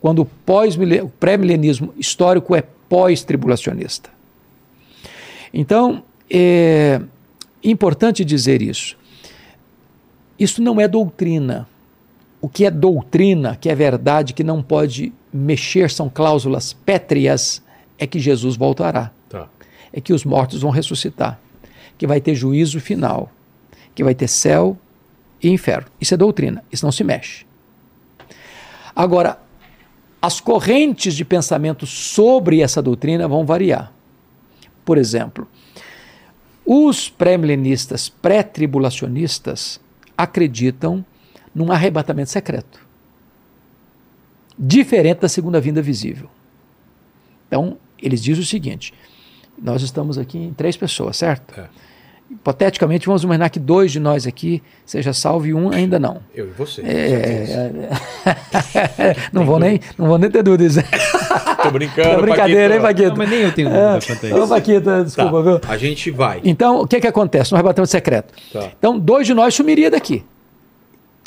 Quando 0.00 0.22
o, 0.22 0.28
o 1.04 1.08
pré-milenismo 1.08 1.94
histórico 1.96 2.54
é 2.54 2.62
pós-tribulacionista. 2.88 4.10
Então, 5.52 6.02
é, 6.28 7.00
importante 7.62 8.24
dizer 8.24 8.60
isso. 8.60 8.96
Isso 10.38 10.60
não 10.60 10.80
é 10.80 10.88
doutrina. 10.88 11.66
O 12.40 12.48
que 12.48 12.66
é 12.66 12.70
doutrina, 12.70 13.56
que 13.56 13.70
é 13.70 13.74
verdade, 13.74 14.34
que 14.34 14.44
não 14.44 14.62
pode 14.62 15.12
mexer, 15.32 15.90
são 15.90 16.10
cláusulas 16.10 16.72
pétreas, 16.72 17.62
é 17.98 18.06
que 18.06 18.18
Jesus 18.18 18.56
voltará. 18.56 19.10
É 19.96 20.00
que 20.00 20.12
os 20.12 20.24
mortos 20.24 20.60
vão 20.60 20.72
ressuscitar. 20.72 21.40
Que 21.96 22.04
vai 22.04 22.20
ter 22.20 22.34
juízo 22.34 22.80
final. 22.80 23.30
Que 23.94 24.02
vai 24.02 24.14
ter 24.14 24.26
céu 24.26 24.76
e 25.40 25.48
inferno. 25.48 25.86
Isso 26.00 26.12
é 26.12 26.16
doutrina. 26.16 26.64
Isso 26.72 26.84
não 26.84 26.90
se 26.90 27.04
mexe. 27.04 27.46
Agora, 28.94 29.38
as 30.20 30.40
correntes 30.40 31.14
de 31.14 31.24
pensamento 31.24 31.86
sobre 31.86 32.60
essa 32.60 32.82
doutrina 32.82 33.28
vão 33.28 33.46
variar. 33.46 33.92
Por 34.84 34.98
exemplo, 34.98 35.46
os 36.66 37.08
pré-milenistas, 37.08 38.08
pré-tribulacionistas, 38.08 39.80
acreditam 40.16 41.04
num 41.54 41.70
arrebatamento 41.70 42.30
secreto, 42.30 42.80
diferente 44.58 45.20
da 45.20 45.28
segunda 45.28 45.60
vinda 45.60 45.82
visível. 45.82 46.28
Então, 47.46 47.76
eles 48.00 48.22
dizem 48.22 48.42
o 48.42 48.46
seguinte: 48.46 48.94
nós 49.62 49.82
estamos 49.82 50.18
aqui 50.18 50.38
em 50.38 50.52
três 50.52 50.76
pessoas, 50.76 51.16
certo? 51.16 51.58
É. 51.58 51.64
Hipoteticamente, 52.30 53.06
vamos 53.06 53.22
imaginar 53.22 53.50
que 53.50 53.60
dois 53.60 53.92
de 53.92 54.00
nós 54.00 54.26
aqui 54.26 54.62
seja 54.84 55.12
salvo 55.12 55.46
e 55.46 55.54
um 55.54 55.70
ainda 55.70 55.98
não. 55.98 56.20
Eu 56.34 56.48
e 56.48 56.50
você. 56.50 56.80
É, 56.82 56.86
é, 56.86 57.88
é. 58.26 59.16
não, 59.32 59.44
vou 59.44 59.58
nem, 59.58 59.78
não 59.98 60.06
vou 60.06 60.18
nem 60.18 60.30
ter 60.30 60.42
dúvidas. 60.42 60.76
Tô 61.62 61.70
brincando. 61.70 62.16
Tô 62.16 62.22
brincadeira, 62.22 62.76
hein, 62.76 62.80
Paquito? 62.80 63.10
Não, 63.10 63.16
mas 63.16 63.30
nem 63.30 63.40
eu 63.40 63.52
tenho 63.52 63.68
dúvida 63.68 63.96
é. 63.96 64.00
quanto 64.00 64.26
isso. 64.26 64.42
Ô, 64.42 64.48
Paquito, 64.48 65.04
desculpa, 65.04 65.30
tá. 65.30 65.42
viu? 65.42 65.60
A 65.68 65.76
gente 65.76 66.10
vai. 66.10 66.40
Então, 66.44 66.80
o 66.80 66.86
que 66.86 67.00
que 67.00 67.06
acontece 67.06 67.52
no 67.52 67.56
arrebatamento 67.56 67.90
secreto? 67.90 68.34
Tá. 68.52 68.70
Então, 68.78 68.98
dois 68.98 69.26
de 69.26 69.34
nós 69.34 69.54
sumiria 69.54 69.90
daqui. 69.90 70.24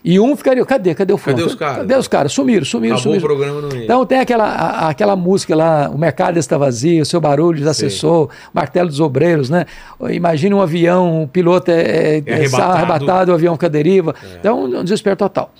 E 0.09 0.21
um 0.21 0.37
ficaria, 0.37 0.65
cadê? 0.65 0.95
Cadê 0.95 1.11
o 1.11 1.17
fulano? 1.17 1.41
Cadê 1.41 1.51
os 1.51 1.59
caras? 1.59 1.77
Cadê 1.79 1.95
os 1.97 2.07
caras? 2.07 2.31
Sumiram, 2.31 2.63
sumiram, 2.63 2.95
Acabou 2.95 3.19
sumiram. 3.19 3.25
o 3.25 3.37
programa 3.37 3.61
não 3.61 3.77
ia. 3.77 3.83
Então 3.83 4.05
tem 4.05 4.19
aquela, 4.19 4.45
a, 4.45 4.87
aquela 4.87 5.17
música 5.17 5.53
lá, 5.53 5.89
o 5.89 5.97
mercado 5.97 6.39
está 6.39 6.57
vazio, 6.57 7.03
o 7.03 7.05
seu 7.05 7.19
barulho 7.19 7.61
já 7.61 7.73
cessou, 7.73 8.27
o 8.27 8.29
martelo 8.53 8.87
dos 8.87 9.01
obreiros, 9.01 9.49
né? 9.49 9.65
Imagina 10.09 10.55
um 10.55 10.61
avião, 10.61 11.23
um 11.23 11.27
piloto 11.27 11.71
é, 11.71 12.19
é, 12.19 12.23
é 12.25 12.33
arrebatado. 12.35 12.71
arrebatado, 12.71 13.31
o 13.33 13.35
avião 13.35 13.55
fica 13.55 13.69
deriva. 13.69 14.15
É. 14.23 14.37
Então, 14.39 14.63
um 14.63 14.83
desespero 14.85 15.17
total. 15.17 15.53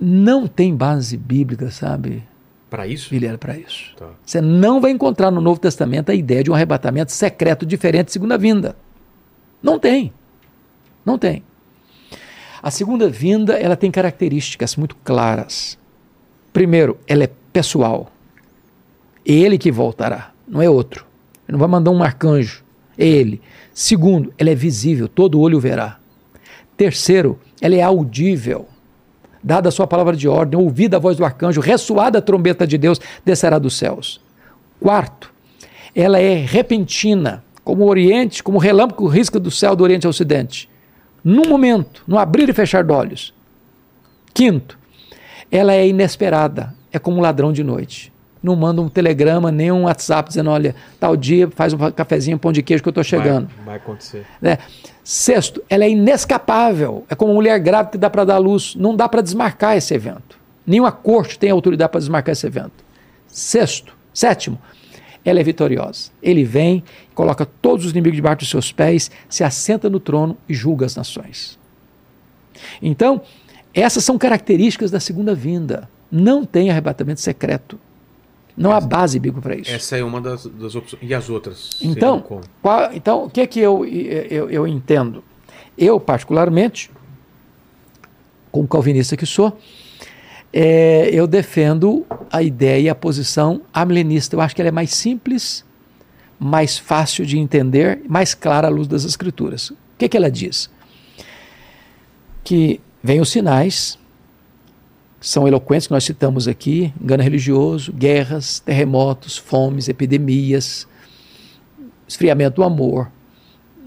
Não 0.00 0.46
tem 0.46 0.74
base 0.74 1.18
bíblica, 1.18 1.70
sabe? 1.70 2.22
Para 2.70 2.86
isso? 2.86 3.14
Ele 3.14 3.26
era 3.26 3.36
para 3.36 3.58
isso. 3.58 3.94
Tá. 3.98 4.06
Você 4.24 4.40
não 4.40 4.80
vai 4.80 4.90
encontrar 4.90 5.30
no 5.30 5.42
Novo 5.42 5.60
Testamento 5.60 6.10
a 6.10 6.14
ideia 6.14 6.42
de 6.42 6.50
um 6.50 6.54
arrebatamento 6.54 7.12
secreto 7.12 7.66
diferente 7.66 8.10
segunda 8.10 8.38
vinda. 8.38 8.74
Não 9.62 9.78
tem. 9.78 10.10
Não 11.04 11.18
tem. 11.18 11.42
A 12.62 12.70
segunda 12.70 13.08
vinda, 13.08 13.54
ela 13.54 13.74
tem 13.74 13.90
características 13.90 14.76
muito 14.76 14.94
claras. 15.02 15.78
Primeiro, 16.52 16.98
ela 17.06 17.24
é 17.24 17.30
pessoal. 17.52 18.10
Ele 19.24 19.56
que 19.56 19.72
voltará, 19.72 20.32
não 20.46 20.60
é 20.60 20.68
outro. 20.68 21.06
Ele 21.48 21.52
não 21.52 21.58
vai 21.58 21.68
mandar 21.68 21.90
um 21.90 22.02
arcanjo, 22.02 22.62
é 22.98 23.06
ele. 23.06 23.40
Segundo, 23.72 24.32
ela 24.36 24.50
é 24.50 24.54
visível, 24.54 25.08
todo 25.08 25.40
olho 25.40 25.58
verá. 25.58 25.98
Terceiro, 26.76 27.38
ela 27.62 27.74
é 27.74 27.82
audível. 27.82 28.68
Dada 29.42 29.70
a 29.70 29.72
sua 29.72 29.86
palavra 29.86 30.14
de 30.14 30.28
ordem, 30.28 30.60
ouvida 30.60 30.98
a 30.98 31.00
voz 31.00 31.16
do 31.16 31.24
arcanjo, 31.24 31.62
ressoada 31.62 32.18
a 32.18 32.22
trombeta 32.22 32.66
de 32.66 32.76
Deus, 32.76 33.00
descerá 33.24 33.58
dos 33.58 33.76
céus. 33.76 34.20
Quarto, 34.78 35.32
ela 35.94 36.20
é 36.20 36.34
repentina, 36.34 37.42
como 37.64 37.84
o 37.84 37.88
Oriente, 37.88 38.42
como 38.42 38.58
o 38.58 38.60
relâmpago 38.60 39.06
risca 39.06 39.40
do 39.40 39.50
céu 39.50 39.74
do 39.74 39.82
Oriente 39.82 40.06
ao 40.06 40.10
Ocidente 40.10 40.69
num 41.22 41.48
momento, 41.48 42.02
no 42.06 42.18
abrir 42.18 42.48
e 42.48 42.52
fechar 42.52 42.84
de 42.84 42.92
olhos. 42.92 43.34
Quinto, 44.32 44.78
ela 45.50 45.74
é 45.74 45.86
inesperada, 45.86 46.74
é 46.92 46.98
como 46.98 47.18
um 47.18 47.20
ladrão 47.20 47.52
de 47.52 47.64
noite. 47.64 48.12
Não 48.42 48.56
manda 48.56 48.80
um 48.80 48.88
telegrama, 48.88 49.52
nem 49.52 49.70
um 49.70 49.84
WhatsApp 49.84 50.28
dizendo: 50.28 50.50
olha, 50.50 50.74
tal 50.98 51.14
dia 51.14 51.50
faz 51.50 51.74
um 51.74 51.90
cafezinho, 51.90 52.36
um 52.36 52.38
pão 52.38 52.52
de 52.52 52.62
queijo 52.62 52.82
que 52.82 52.88
eu 52.88 52.92
estou 52.92 53.04
chegando. 53.04 53.48
Vai, 53.56 53.66
vai 53.66 53.76
acontecer. 53.76 54.24
Né? 54.40 54.58
Sexto, 55.04 55.62
ela 55.68 55.84
é 55.84 55.90
inescapável. 55.90 57.04
É 57.10 57.14
como 57.14 57.32
uma 57.32 57.36
mulher 57.36 57.58
grávida 57.58 57.92
que 57.92 57.98
dá 57.98 58.08
para 58.08 58.24
dar 58.24 58.38
luz. 58.38 58.74
Não 58.76 58.96
dá 58.96 59.08
para 59.08 59.20
desmarcar 59.20 59.76
esse 59.76 59.92
evento. 59.92 60.38
Nenhuma 60.66 60.90
corte 60.90 61.38
tem 61.38 61.50
autoridade 61.50 61.90
para 61.90 62.00
desmarcar 62.00 62.32
esse 62.32 62.46
evento. 62.46 62.84
Sexto, 63.26 63.94
sétimo, 64.14 64.58
ela 65.24 65.40
é 65.40 65.42
vitoriosa. 65.42 66.10
Ele 66.22 66.44
vem, 66.44 66.82
coloca 67.14 67.44
todos 67.44 67.84
os 67.84 67.92
inimigos 67.92 68.16
debaixo 68.16 68.38
dos 68.40 68.50
seus 68.50 68.72
pés, 68.72 69.10
se 69.28 69.44
assenta 69.44 69.90
no 69.90 70.00
trono 70.00 70.36
e 70.48 70.54
julga 70.54 70.86
as 70.86 70.96
nações. 70.96 71.58
Então, 72.80 73.22
essas 73.72 74.04
são 74.04 74.18
características 74.18 74.90
da 74.90 75.00
segunda 75.00 75.34
vinda. 75.34 75.88
Não 76.10 76.44
tem 76.44 76.70
arrebatamento 76.70 77.20
secreto. 77.20 77.78
Não 78.56 78.70
essa, 78.70 78.84
há 78.84 78.88
base 78.88 79.18
bíblica 79.18 79.42
para 79.42 79.56
isso. 79.56 79.70
Essa 79.70 79.96
é 79.96 80.04
uma 80.04 80.20
das, 80.20 80.44
das, 80.46 80.74
opções. 80.74 81.02
E 81.02 81.14
as 81.14 81.30
outras? 81.30 81.70
Então, 81.80 82.20
qual, 82.60 82.92
então 82.92 83.24
o 83.24 83.30
que 83.30 83.40
é 83.40 83.46
que 83.46 83.60
eu, 83.60 83.84
eu, 83.84 84.50
eu 84.50 84.66
entendo? 84.66 85.22
Eu, 85.78 86.00
particularmente, 86.00 86.90
como 88.50 88.66
calvinista 88.66 89.16
que 89.16 89.24
sou, 89.24 89.56
é, 90.52 91.08
eu 91.12 91.26
defendo 91.26 92.04
a 92.30 92.42
ideia 92.42 92.80
e 92.80 92.88
a 92.88 92.94
posição 92.94 93.62
amilenista. 93.72 94.34
Eu 94.34 94.40
acho 94.40 94.54
que 94.54 94.62
ela 94.62 94.68
é 94.68 94.72
mais 94.72 94.90
simples, 94.94 95.64
mais 96.38 96.78
fácil 96.78 97.24
de 97.24 97.38
entender, 97.38 98.02
mais 98.08 98.34
clara 98.34 98.68
à 98.68 98.70
luz 98.70 98.88
das 98.88 99.04
Escrituras. 99.04 99.70
O 99.70 99.76
que, 99.98 100.08
que 100.08 100.16
ela 100.16 100.30
diz? 100.30 100.70
Que 102.42 102.80
vem 103.02 103.20
os 103.20 103.30
sinais, 103.30 103.98
são 105.20 105.46
eloquentes 105.46 105.86
que 105.86 105.92
nós 105.92 106.04
citamos 106.04 106.48
aqui: 106.48 106.92
engano 107.00 107.22
religioso, 107.22 107.92
guerras, 107.92 108.58
terremotos, 108.60 109.36
fomes, 109.36 109.88
epidemias, 109.88 110.88
esfriamento 112.08 112.56
do 112.56 112.64
amor, 112.64 113.10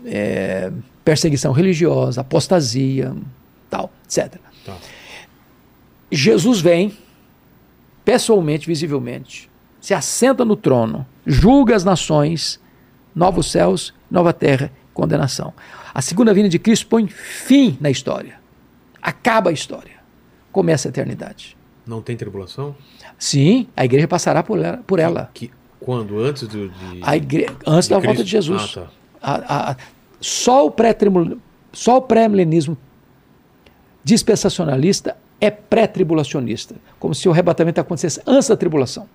é, 0.06 0.72
perseguição 1.04 1.52
religiosa, 1.52 2.22
apostasia, 2.22 3.14
tal, 3.70 3.92
etc. 4.06 4.36
Tá. 4.66 4.78
Jesus 6.16 6.62
vem, 6.62 6.94
pessoalmente, 8.04 8.68
visivelmente, 8.68 9.50
se 9.80 9.94
assenta 9.94 10.46
no 10.46 10.56
trono, 10.56 11.06
julga 11.26 11.76
as 11.76 11.84
nações, 11.84 12.60
novos 13.14 13.52
céus, 13.52 13.94
nova 14.10 14.32
terra, 14.34 14.72
condenação. 14.94 15.54
A 15.94 16.02
segunda 16.02 16.34
vinda 16.34 16.50
de 16.50 16.58
Cristo 16.60 16.88
põe 16.88 17.08
fim 17.08 17.78
na 17.80 17.90
história. 17.90 18.40
Acaba 19.02 19.50
a 19.50 19.54
história. 19.54 19.94
Começa 20.52 20.88
a 20.88 20.90
eternidade. 20.90 21.58
Não 21.86 22.02
tem 22.02 22.16
tribulação? 22.16 22.76
Sim, 23.20 23.68
a 23.76 23.84
igreja 23.84 24.08
passará 24.08 24.42
por 24.42 24.58
ela. 24.60 24.78
Por 24.88 25.00
ela. 25.00 25.30
Que, 25.34 25.52
quando? 25.80 26.20
Antes 26.20 26.48
do, 26.48 26.70
de, 26.70 27.00
a 27.02 27.18
igre... 27.18 27.50
Antes 27.68 27.90
de 27.90 27.94
da 27.94 28.00
Cristo? 28.00 28.06
volta 28.06 28.24
de 28.24 28.30
Jesus. 28.30 28.78
Ah, 28.78 28.82
tá. 28.82 29.46
a, 29.48 29.72
a, 29.72 29.76
só 30.22 30.66
o 30.66 32.02
pré-milenismo 32.02 32.78
dispensacionalista 34.04 35.18
é 35.44 35.52
pré-tribulacionista, 35.52 36.76
como 36.98 37.14
se 37.14 37.28
o 37.28 37.32
arrebatamento 37.34 37.82
acontecesse 37.82 38.22
antes 38.26 38.48
da 38.48 38.56
tribulação. 38.56 39.10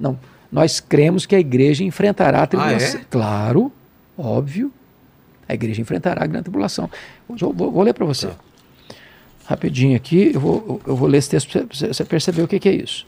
Não, 0.00 0.18
nós 0.50 0.80
cremos 0.80 1.26
que 1.26 1.36
a 1.36 1.38
igreja 1.38 1.84
enfrentará 1.84 2.42
a 2.42 2.46
tribulação. 2.46 3.00
Ah, 3.00 3.02
é? 3.02 3.06
Claro, 3.10 3.70
óbvio. 4.16 4.72
A 5.46 5.52
igreja 5.52 5.82
enfrentará 5.82 6.24
a 6.24 6.26
grande 6.26 6.44
tribulação. 6.44 6.88
Vou, 7.28 7.52
vou, 7.52 7.70
vou 7.70 7.82
ler 7.82 7.92
para 7.92 8.06
você. 8.06 8.28
Tá. 8.28 8.34
Rapidinho 9.44 9.94
aqui, 9.94 10.30
eu 10.32 10.40
vou, 10.40 10.80
eu 10.86 10.96
vou 10.96 11.06
ler 11.06 11.18
esse 11.18 11.28
texto 11.28 11.50
para 11.50 11.92
você 11.92 12.04
perceber 12.06 12.42
o 12.42 12.48
que, 12.48 12.58
que 12.58 12.68
é 12.70 12.72
isso. 12.72 13.06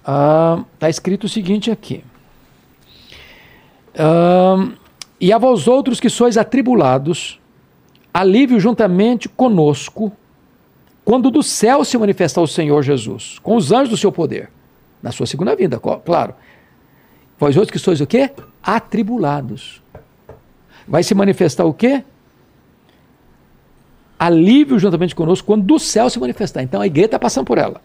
Está 0.00 0.64
ah, 0.82 0.90
escrito 0.90 1.24
o 1.24 1.28
seguinte 1.28 1.70
aqui. 1.70 2.04
Ah, 3.96 4.68
e 5.18 5.32
a 5.32 5.38
vós 5.38 5.66
outros 5.66 5.98
que 6.00 6.10
sois 6.10 6.36
atribulados, 6.36 7.40
alívio 8.12 8.60
juntamente 8.60 9.26
conosco 9.26 10.12
quando 11.10 11.28
do 11.28 11.42
céu 11.42 11.84
se 11.84 11.98
manifestar 11.98 12.40
o 12.40 12.46
Senhor 12.46 12.84
Jesus, 12.84 13.40
com 13.40 13.56
os 13.56 13.72
anjos 13.72 13.88
do 13.88 13.96
seu 13.96 14.12
poder, 14.12 14.48
na 15.02 15.10
sua 15.10 15.26
segunda 15.26 15.56
vinda, 15.56 15.76
claro. 15.80 16.36
Vós 17.36 17.56
outros 17.56 17.72
que 17.72 17.80
sois 17.80 18.00
o 18.00 18.06
quê? 18.06 18.30
Atribulados. 18.62 19.82
Vai 20.86 21.02
se 21.02 21.12
manifestar 21.12 21.64
o 21.64 21.74
quê? 21.74 22.04
Alívio 24.16 24.78
juntamente 24.78 25.12
conosco 25.12 25.44
quando 25.44 25.64
do 25.64 25.80
céu 25.80 26.08
se 26.08 26.20
manifestar. 26.20 26.62
Então 26.62 26.80
a 26.80 26.86
igreja 26.86 27.06
está 27.06 27.18
passando 27.18 27.46
por 27.46 27.58
ela. 27.58 27.82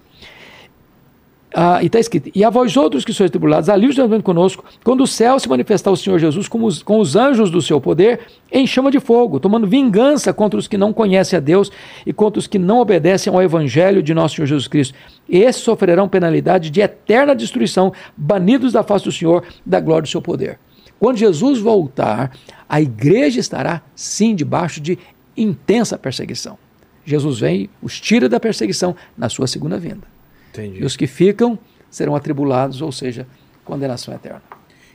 Ah, 1.57 1.81
e 1.81 1.85
está 1.85 1.97
escrito: 2.01 2.29
E 2.35 2.43
a 2.43 2.49
vós 2.49 2.75
outros 2.75 3.05
que 3.05 3.13
sois 3.13 3.31
tribulados, 3.31 3.69
alívio 3.69 3.95
juntamente 3.95 4.23
conosco, 4.23 4.65
quando 4.83 5.05
o 5.05 5.07
céu 5.07 5.39
se 5.39 5.47
manifestar 5.47 5.89
o 5.89 5.95
Senhor 5.95 6.19
Jesus 6.19 6.49
com 6.49 6.61
os, 6.65 6.83
com 6.83 6.99
os 6.99 7.15
anjos 7.15 7.49
do 7.49 7.61
seu 7.61 7.79
poder, 7.79 8.19
em 8.51 8.67
chama 8.67 8.91
de 8.91 8.99
fogo, 8.99 9.39
tomando 9.39 9.65
vingança 9.65 10.33
contra 10.33 10.59
os 10.59 10.67
que 10.67 10.77
não 10.77 10.91
conhecem 10.91 11.37
a 11.37 11.39
Deus 11.39 11.71
e 12.05 12.11
contra 12.11 12.39
os 12.39 12.45
que 12.45 12.59
não 12.59 12.81
obedecem 12.81 13.33
ao 13.33 13.41
Evangelho 13.41 14.03
de 14.03 14.13
nosso 14.13 14.35
Senhor 14.35 14.47
Jesus 14.47 14.67
Cristo. 14.67 14.95
Esses 15.29 15.61
sofrerão 15.61 16.09
penalidade 16.09 16.69
de 16.69 16.81
eterna 16.81 17.33
destruição, 17.33 17.93
banidos 18.17 18.73
da 18.73 18.83
face 18.83 19.05
do 19.05 19.11
Senhor, 19.13 19.41
da 19.65 19.79
glória 19.79 20.01
do 20.01 20.09
seu 20.09 20.21
poder. 20.21 20.59
Quando 20.99 21.15
Jesus 21.15 21.59
voltar, 21.59 22.33
a 22.67 22.81
igreja 22.81 23.39
estará 23.39 23.81
sim 23.95 24.35
debaixo 24.35 24.81
de 24.81 24.99
intensa 25.37 25.97
perseguição. 25.97 26.57
Jesus 27.05 27.39
vem, 27.39 27.69
os 27.81 27.97
tira 27.97 28.27
da 28.27 28.41
perseguição 28.41 28.93
na 29.17 29.29
sua 29.29 29.47
segunda 29.47 29.77
vinda. 29.77 30.14
Entendi. 30.61 30.81
E 30.81 30.85
os 30.85 30.95
que 30.95 31.07
ficam 31.07 31.57
serão 31.89 32.15
atribulados, 32.15 32.81
ou 32.81 32.91
seja, 32.91 33.27
condenação 33.63 34.13
eterna. 34.13 34.41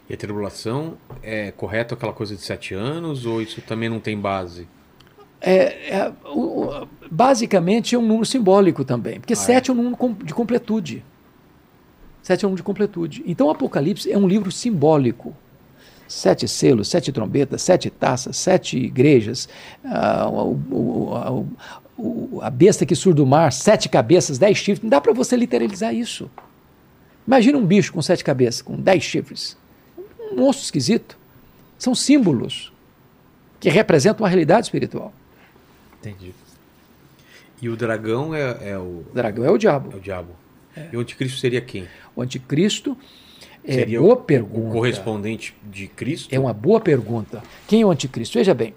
E 0.08 0.14
a 0.14 0.16
tribulação 0.16 0.94
é 1.22 1.50
correto 1.52 1.94
aquela 1.94 2.12
coisa 2.12 2.34
de 2.34 2.42
sete 2.42 2.74
anos 2.74 3.26
ou 3.26 3.40
isso 3.40 3.60
também 3.62 3.88
não 3.88 4.00
tem 4.00 4.18
base? 4.18 4.66
É, 5.40 5.96
é, 5.96 6.12
o, 6.26 6.66
o, 6.66 6.88
basicamente 7.10 7.94
é 7.94 7.98
um 7.98 8.02
número 8.02 8.26
simbólico 8.26 8.84
também, 8.84 9.20
porque 9.20 9.32
Ah, 9.32 9.36
sete 9.36 9.70
é? 9.70 9.72
um 9.72 9.76
número 9.76 10.24
de 10.24 10.34
completude. 10.34 11.04
Sete 12.22 12.44
é 12.44 12.48
um 12.48 12.50
número 12.50 12.62
de 12.62 12.64
completude. 12.64 13.22
Então 13.26 13.46
o 13.46 13.50
Apocalipse 13.50 14.10
é 14.10 14.18
um 14.18 14.28
livro 14.28 14.50
simbólico. 14.50 15.34
Sete 16.06 16.48
selos, 16.48 16.88
sete 16.88 17.12
trombetas, 17.12 17.62
sete 17.62 17.88
taças, 17.88 18.36
sete 18.36 18.76
igrejas, 18.76 19.48
ah, 19.84 20.28
o, 20.28 21.14
a, 21.14 21.30
o, 22.00 22.40
a 22.42 22.50
besta 22.50 22.84
que 22.86 22.94
surge 22.94 23.16
do 23.16 23.26
mar, 23.26 23.52
sete 23.52 23.88
cabeças, 23.88 24.38
dez 24.38 24.56
chifres. 24.58 24.80
Não 24.82 24.88
dá 24.90 25.00
para 25.00 25.12
você 25.12 25.36
literalizar 25.36 25.94
isso. 25.94 26.30
Imagina 27.26 27.58
um 27.58 27.64
bicho 27.66 27.92
com 27.92 28.00
sete 28.02 28.24
cabeças, 28.24 28.62
com 28.62 28.76
dez 28.76 29.02
chifres. 29.02 29.56
Um 30.32 30.36
monstro 30.36 30.64
esquisito. 30.64 31.16
São 31.78 31.94
símbolos 31.94 32.72
que 33.58 33.68
representam 33.68 34.22
uma 34.24 34.28
realidade 34.28 34.66
espiritual. 34.66 35.12
Entendi. 36.00 36.32
E 37.60 37.68
o 37.68 37.76
dragão 37.76 38.34
é, 38.34 38.70
é 38.70 38.78
o, 38.78 39.04
O 39.10 39.12
dragão 39.14 39.44
é 39.44 39.50
o 39.50 39.58
diabo. 39.58 39.92
é 39.92 39.96
o 39.96 40.00
diabo. 40.00 40.30
E 40.92 40.96
o 40.96 41.00
anticristo 41.00 41.38
seria 41.38 41.60
quem? 41.60 41.86
O 42.16 42.22
anticristo 42.22 42.96
é 43.62 43.74
Seria 43.74 44.00
boa 44.00 44.14
o, 44.14 44.16
pergunta. 44.16 44.68
o 44.68 44.72
correspondente 44.72 45.54
de 45.70 45.86
Cristo? 45.88 46.34
É 46.34 46.38
uma 46.38 46.54
boa 46.54 46.80
pergunta. 46.80 47.42
Quem 47.68 47.82
é 47.82 47.86
o 47.86 47.90
anticristo? 47.90 48.38
Veja 48.38 48.54
bem, 48.54 48.74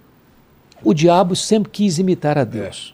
o 0.84 0.94
diabo 0.94 1.36
sempre 1.36 1.70
quis 1.72 1.98
imitar 2.00 2.38
a 2.38 2.44
Deus. 2.44 2.94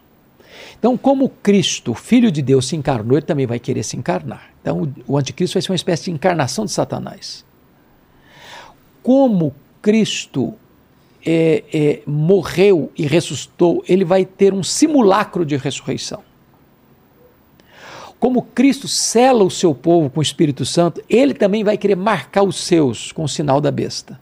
Então, 0.77 0.97
como 0.97 1.29
Cristo, 1.29 1.93
filho 1.93 2.31
de 2.31 2.41
Deus, 2.41 2.67
se 2.67 2.75
encarnou, 2.75 3.17
ele 3.17 3.25
também 3.25 3.45
vai 3.45 3.59
querer 3.59 3.83
se 3.83 3.97
encarnar. 3.97 4.49
Então, 4.61 4.93
o, 5.07 5.17
anticristo 5.17 5.55
vai 5.55 5.61
ser 5.61 5.71
uma 5.71 5.75
espécie 5.75 6.05
de 6.05 6.11
encarnação 6.11 6.65
de 6.65 6.71
Satanás. 6.71 7.45
Como 9.03 9.53
Cristo 9.81 10.53
é, 11.25 11.63
é, 11.73 12.01
morreu 12.05 12.91
e 12.97 13.05
ressuscitou, 13.05 13.83
ele 13.87 14.05
vai 14.05 14.25
ter 14.25 14.53
um 14.53 14.63
simulacro 14.63 15.45
de 15.45 15.57
ressurreição. 15.57 16.23
Como 18.19 18.41
Cristo 18.41 18.87
sela 18.87 19.43
o 19.45 19.49
seu 19.49 19.73
povo 19.73 20.09
com 20.09 20.19
o 20.19 20.23
Espírito 20.23 20.65
Santo, 20.65 21.01
ele 21.09 21.33
também 21.33 21.63
vai 21.63 21.77
querer 21.77 21.95
marcar 21.95 22.43
os 22.43 22.57
seus 22.57 23.13
com 23.13 23.23
o 23.23 23.29
sinal 23.29 23.61
da 23.61 23.71
besta. 23.71 24.19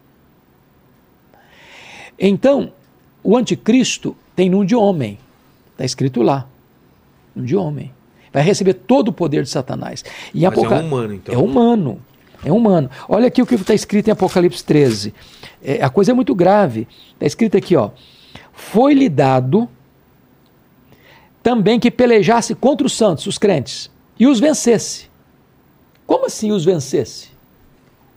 Então, 2.20 2.72
o 3.24 3.36
anticristo 3.36 4.16
tem 4.36 4.50
num 4.50 4.64
de 4.64 4.76
homem, 4.76 5.18
está 5.78 5.86
escrito 5.86 6.24
lá, 6.24 6.48
de 7.36 7.56
homem. 7.56 7.94
Vai 8.34 8.42
receber 8.44 8.74
todo 8.74 9.10
o 9.10 9.14
poder 9.14 9.44
de 9.44 9.50
Satanás. 9.50 10.04
E 10.34 10.42
Mas 10.44 10.52
Apoca- 10.58 10.76
é 10.76 10.80
um 10.82 10.88
humano, 10.88 11.14
então. 11.14 11.36
É 11.36 11.38
humano. 11.38 12.02
É 12.44 12.52
humano. 12.52 12.90
Olha 13.08 13.28
aqui 13.28 13.42
o 13.42 13.46
que 13.46 13.56
está 13.56 13.74
escrito 13.74 14.08
em 14.08 14.12
Apocalipse 14.12 14.64
13. 14.64 15.14
É, 15.64 15.84
a 15.84 15.90
coisa 15.90 16.12
é 16.12 16.14
muito 16.14 16.36
grave. 16.36 16.88
Está 17.14 17.26
escrito 17.26 17.58
aqui, 17.58 17.76
ó. 17.76 17.92
Foi-lhe 18.54 19.08
dado 19.08 19.70
também 21.42 21.80
que 21.80 21.90
pelejasse 21.90 22.54
contra 22.56 22.86
os 22.86 22.94
santos, 22.96 23.26
os 23.26 23.38
crentes, 23.38 23.90
e 24.20 24.28
os 24.28 24.40
vencesse. 24.40 25.10
Como 26.06 26.26
assim 26.26 26.52
os 26.52 26.66
vencesse? 26.66 27.30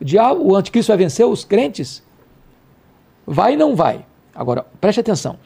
O 0.00 0.05
diabo, 0.05 0.42
o 0.44 0.56
anticristo 0.56 0.90
vai 0.90 0.97
vencer 0.98 1.26
os 1.26 1.44
crentes? 1.44 2.02
Vai 3.26 3.55
e 3.55 3.56
não 3.56 3.76
vai. 3.76 4.05
Agora, 4.34 4.64
preste 4.80 5.00
atenção. 5.00 5.39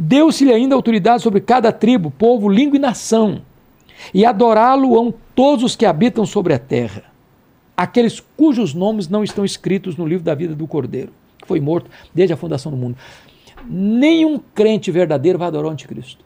Deu-se-lhe 0.00 0.52
ainda 0.52 0.76
autoridade 0.76 1.24
sobre 1.24 1.40
cada 1.40 1.72
tribo, 1.72 2.08
povo, 2.08 2.48
língua 2.48 2.76
e 2.76 2.80
nação, 2.80 3.42
e 4.14 4.24
adorá-lo-ão 4.24 5.12
todos 5.34 5.64
os 5.64 5.74
que 5.74 5.84
habitam 5.84 6.24
sobre 6.24 6.54
a 6.54 6.58
terra, 6.58 7.02
aqueles 7.76 8.20
cujos 8.36 8.72
nomes 8.72 9.08
não 9.08 9.24
estão 9.24 9.44
escritos 9.44 9.96
no 9.96 10.06
livro 10.06 10.24
da 10.24 10.36
vida 10.36 10.54
do 10.54 10.68
Cordeiro, 10.68 11.12
que 11.36 11.48
foi 11.48 11.58
morto 11.58 11.90
desde 12.14 12.32
a 12.32 12.36
fundação 12.36 12.70
do 12.70 12.78
mundo. 12.78 12.96
Nenhum 13.68 14.38
crente 14.54 14.88
verdadeiro 14.92 15.36
vai 15.36 15.48
adorar 15.48 15.68
o 15.68 15.72
anticristo. 15.72 16.24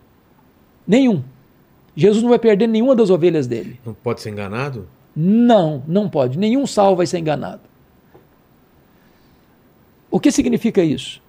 Nenhum. 0.87 1.23
Jesus 1.97 2.23
não 2.23 2.29
vai 2.29 2.39
perder 2.39 2.67
nenhuma 2.67 2.95
das 2.95 3.09
ovelhas 3.09 3.47
dele. 3.47 3.81
Não 3.87 3.95
pode 3.95 4.21
ser 4.21 4.29
enganado? 4.29 4.87
Não, 5.17 5.83
não 5.87 6.11
pode. 6.11 6.39
Nenhum 6.39 6.67
salvo 6.67 6.97
vai 6.97 7.07
ser 7.07 7.21
enganado. 7.21 7.63
O 10.11 10.21
que 10.21 10.31
significa 10.31 10.85
isso? 10.85 11.22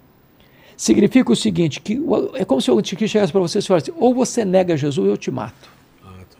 Significa 0.75 1.31
o 1.31 1.35
seguinte, 1.35 1.79
que 1.79 1.99
é 2.35 2.45
como 2.45 2.61
se 2.61 2.69
o 2.71 2.77
anticristo 2.77 3.13
chegasse 3.13 3.31
para 3.31 3.41
você 3.41 3.59
e 3.59 3.61
falasse, 3.61 3.93
ou 3.97 4.13
você 4.13 4.43
nega 4.43 4.75
Jesus 4.75 4.97
ou 4.97 5.05
eu 5.05 5.17
te 5.17 5.29
mato. 5.31 5.69
Ah, 6.03 6.09
tá. 6.29 6.37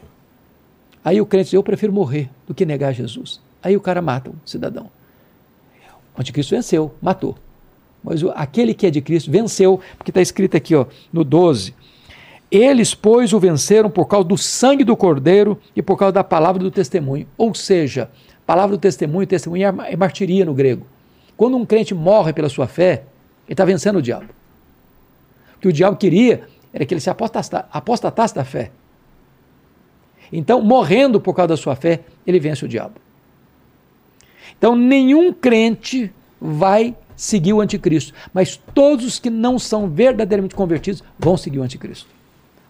Aí 1.05 1.21
o 1.21 1.25
crente 1.25 1.45
diz, 1.45 1.53
eu 1.53 1.63
prefiro 1.63 1.93
morrer 1.93 2.29
do 2.47 2.53
que 2.53 2.65
negar 2.65 2.93
Jesus. 2.93 3.39
Aí 3.61 3.75
o 3.77 3.81
cara 3.81 4.01
mata 4.01 4.29
o 4.29 4.35
cidadão. 4.45 4.89
O 6.15 6.21
anticristo 6.21 6.55
venceu, 6.55 6.93
matou. 7.01 7.35
Mas 8.03 8.21
o- 8.21 8.31
aquele 8.35 8.73
que 8.73 8.85
é 8.85 8.91
de 8.91 9.01
Cristo 9.01 9.31
venceu, 9.31 9.79
porque 9.97 10.11
está 10.11 10.21
escrito 10.21 10.57
aqui 10.57 10.75
ó, 10.75 10.85
no 11.11 11.23
12. 11.23 11.73
Eles, 12.51 12.93
pois, 12.93 13.33
o 13.33 13.39
venceram 13.39 13.89
por 13.89 14.05
causa 14.07 14.27
do 14.27 14.37
sangue 14.37 14.83
do 14.83 14.95
cordeiro 14.95 15.59
e 15.75 15.81
por 15.81 15.97
causa 15.97 16.11
da 16.11 16.23
palavra 16.23 16.61
do 16.61 16.69
testemunho. 16.69 17.25
Ou 17.37 17.55
seja, 17.55 18.11
palavra 18.45 18.75
do 18.77 18.79
testemunho, 18.79 19.25
testemunho 19.25 19.65
é 19.81 19.93
é 19.93 19.95
martiria 19.95 20.45
no 20.45 20.53
grego. 20.53 20.85
Quando 21.35 21.57
um 21.57 21.65
crente 21.65 21.95
morre 21.95 22.31
pela 22.31 22.49
sua 22.49 22.67
fé, 22.67 23.05
ele 23.47 23.53
está 23.53 23.65
vencendo 23.65 23.97
o 23.97 24.01
diabo. 24.01 24.25
O 25.55 25.59
que 25.59 25.67
o 25.67 25.73
diabo 25.73 25.97
queria 25.97 26.47
era 26.73 26.85
que 26.85 26.93
ele 26.93 27.01
se 27.01 27.09
apostata- 27.09 27.67
apostatasse 27.71 28.33
da 28.35 28.43
fé. 28.43 28.71
Então, 30.31 30.61
morrendo 30.61 31.19
por 31.21 31.33
causa 31.35 31.49
da 31.49 31.57
sua 31.57 31.75
fé, 31.75 32.01
ele 32.25 32.39
vence 32.39 32.65
o 32.65 32.67
diabo. 32.67 32.95
Então, 34.57 34.75
nenhum 34.75 35.31
crente 35.33 36.11
vai 36.41 36.95
seguir 37.15 37.53
o 37.53 37.61
anticristo, 37.61 38.13
mas 38.33 38.57
todos 38.73 39.05
os 39.05 39.19
que 39.19 39.29
não 39.29 39.59
são 39.59 39.87
verdadeiramente 39.89 40.55
convertidos 40.55 41.03
vão 41.19 41.37
seguir 41.37 41.59
o 41.59 41.63
anticristo. 41.63 42.07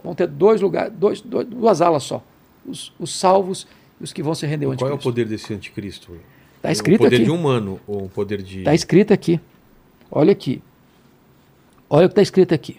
Vão 0.03 0.14
ter 0.14 0.27
dois 0.27 0.60
lugares, 0.60 0.92
dois, 0.98 1.22
dois- 1.22 1.48
duas 1.48 1.82
alas 1.82 2.03
só: 2.03 2.22
os, 2.66 2.92
os 3.00 3.18
salvos 3.18 3.66
e 4.02 4.03
os 4.03 4.11
que 4.11 4.22
vão 4.22 4.35
se 4.35 4.45
render 4.45 4.66
ao 4.66 4.74
Qual 4.76 4.90
é 4.90 4.92
o 4.92 4.95
anticristo. 4.95 5.10
poder 5.10 5.26
desse 5.26 5.53
anticristo? 5.53 6.18
Está 6.58 6.72
escrito 6.72 7.02
um 7.02 7.06
poder 7.06 7.16
aqui. 7.18 7.26
de 7.26 7.32
humano 7.32 7.80
ou 7.88 8.03
um 8.03 8.08
poder 8.10 8.42
de. 8.42 8.60
Está 8.60 8.74
escrito 8.74 9.14
aqui. 9.14 9.40
Olha 10.16 10.32
aqui. 10.32 10.61
Olha 11.90 12.06
o 12.06 12.09
que 12.09 12.14
está 12.14 12.22
escrito 12.22 12.53
aqui. 12.53 12.77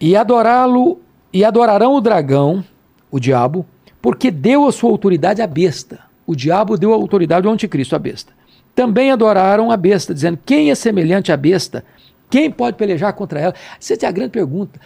E 0.00 0.16
adorá-lo, 0.16 1.00
e 1.30 1.44
adorarão 1.44 1.94
o 1.94 2.00
dragão, 2.00 2.64
o 3.10 3.20
diabo, 3.20 3.66
porque 4.00 4.30
deu 4.30 4.66
a 4.66 4.72
sua 4.72 4.90
autoridade 4.90 5.42
à 5.42 5.46
besta. 5.46 6.00
O 6.26 6.34
diabo 6.34 6.78
deu 6.78 6.92
a 6.92 6.96
autoridade 6.96 7.46
ao 7.46 7.52
anticristo, 7.52 7.94
à 7.94 7.98
besta. 7.98 8.32
Também 8.74 9.10
adoraram 9.10 9.70
a 9.70 9.76
besta, 9.76 10.14
dizendo: 10.14 10.38
quem 10.46 10.70
é 10.70 10.74
semelhante 10.74 11.30
à 11.30 11.36
besta? 11.36 11.84
Quem 12.30 12.50
pode 12.50 12.76
pelejar 12.76 13.12
contra 13.12 13.38
ela? 13.38 13.54
Essa 13.78 13.94
é 13.94 14.06
a 14.06 14.12
grande 14.12 14.30
pergunta. 14.30 14.80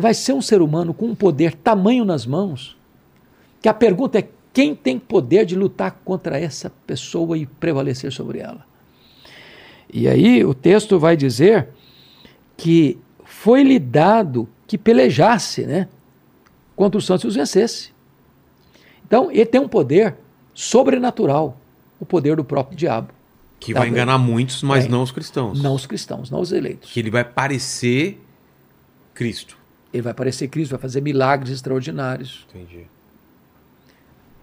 Vai 0.00 0.12
ser 0.12 0.34
um 0.34 0.42
ser 0.42 0.60
humano 0.60 0.92
com 0.92 1.06
um 1.06 1.14
poder 1.14 1.54
tamanho 1.54 2.04
nas 2.04 2.26
mãos, 2.26 2.76
que 3.62 3.68
a 3.68 3.74
pergunta 3.74 4.18
é: 4.18 4.28
quem 4.52 4.74
tem 4.74 4.98
poder 4.98 5.46
de 5.46 5.56
lutar 5.56 6.00
contra 6.04 6.38
essa 6.38 6.70
pessoa 6.86 7.38
e 7.38 7.46
prevalecer 7.46 8.12
sobre 8.12 8.40
ela? 8.40 8.67
E 9.92 10.06
aí 10.08 10.44
o 10.44 10.52
texto 10.54 10.98
vai 10.98 11.16
dizer 11.16 11.68
que 12.56 12.98
foi-lhe 13.24 13.78
dado 13.78 14.48
que 14.66 14.76
pelejasse 14.76 15.66
né, 15.66 15.88
contra 16.76 16.98
os 16.98 17.06
santos 17.06 17.24
e 17.24 17.28
os 17.28 17.34
vencesse. 17.34 17.90
Então 19.06 19.30
ele 19.30 19.46
tem 19.46 19.60
um 19.60 19.68
poder 19.68 20.16
sobrenatural, 20.52 21.58
o 21.98 22.04
poder 22.04 22.36
do 22.36 22.44
próprio 22.44 22.76
diabo. 22.76 23.12
Que 23.60 23.72
Tá 23.72 23.80
vai 23.80 23.88
bem. 23.88 23.94
enganar 23.96 24.18
muitos, 24.18 24.62
mas 24.62 24.84
É. 24.84 24.88
não 24.88 25.02
os 25.02 25.10
cristãos. 25.10 25.60
Não 25.62 25.74
os 25.74 25.86
cristãos, 25.86 26.30
não 26.30 26.40
os 26.40 26.52
eleitos. 26.52 26.92
Que 26.92 27.00
ele 27.00 27.10
vai 27.10 27.24
parecer 27.24 28.20
Cristo. 29.14 29.56
Ele 29.92 30.02
vai 30.02 30.14
parecer 30.14 30.46
Cristo, 30.48 30.72
vai 30.72 30.78
fazer 30.80 31.00
milagres 31.00 31.50
extraordinários. 31.52 32.46
Entendi. 32.54 32.86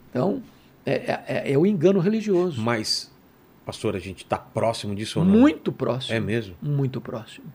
Então, 0.09 0.41
é, 0.85 1.19
é- 1.27 1.51
é 1.53 1.57
o 1.57 1.65
engano 1.65 1.99
religioso. 1.99 2.61
Mas, 2.61 3.11
pastor, 3.65 3.95
a 3.95 3.99
gente 3.99 4.23
está 4.23 4.37
próximo 4.37 4.93
disso 4.95 5.19
ou 5.19 5.25
não? 5.25 5.33
Muito 5.39 5.71
próximo. 5.71 6.15
É 6.15 6.19
mesmo? 6.19 6.55
Muito 6.61 7.01
próximo. 7.01 7.45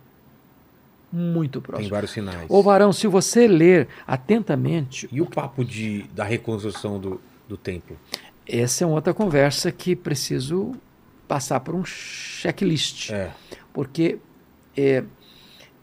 Muito 1.13 1.61
Tem 1.61 1.67
próximo. 1.67 1.91
vários 1.91 2.11
sinais. 2.13 2.47
Ô 2.49 2.63
varão, 2.63 2.93
se 2.93 3.07
você 3.09 3.49
ler 3.49 3.89
atentamente, 4.07 5.09
E 5.11 5.21
o 5.21 5.27
papo 5.27 5.65
de, 5.65 6.03
da 6.15 6.23
reconstrução 6.25 7.01
do, 7.01 7.21
do 7.49 7.57
templo? 7.57 7.97
essa 8.47 8.85
é 8.85 8.87
uma 8.87 8.95
outra 8.97 9.13
conversa 9.15 9.71
que 9.73 9.95
preciso 9.95 10.73
passar 11.29 11.61
por 11.61 11.75
um 11.75 11.85
checklist. 11.85 13.11
É. 13.11 13.31
Porque 13.73 14.19
é, 14.77 15.05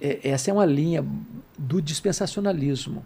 é- 0.01 0.29
essa 0.29 0.49
é 0.49 0.53
uma 0.53 0.65
linha 0.65 1.05
do 1.57 1.81
dispensacionalismo 1.81 3.05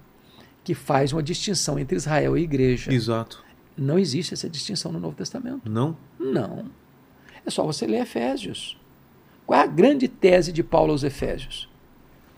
que 0.64 0.74
faz 0.76 1.12
uma 1.14 1.22
distinção 1.24 1.78
entre 1.80 1.96
Israel 1.96 2.38
e 2.38 2.42
igreja. 2.44 2.92
Exato. 2.94 3.44
Não 3.78 3.98
existe 3.98 4.34
essa 4.34 4.48
distinção 4.50 4.92
no 4.92 5.00
Novo 5.00 5.16
Testamento. 5.16 5.62
Não? 5.70 5.98
Não. 6.20 6.66
É 7.46 7.50
só 7.50 7.64
você 7.66 7.86
ler 7.86 8.02
Efésios. 8.02 8.78
Qual 9.46 9.60
é 9.60 9.64
a 9.64 9.68
grande 9.68 10.08
tese 10.08 10.52
de 10.52 10.64
Paulo 10.64 10.92
aos 10.92 11.04
Efésios? 11.04 11.70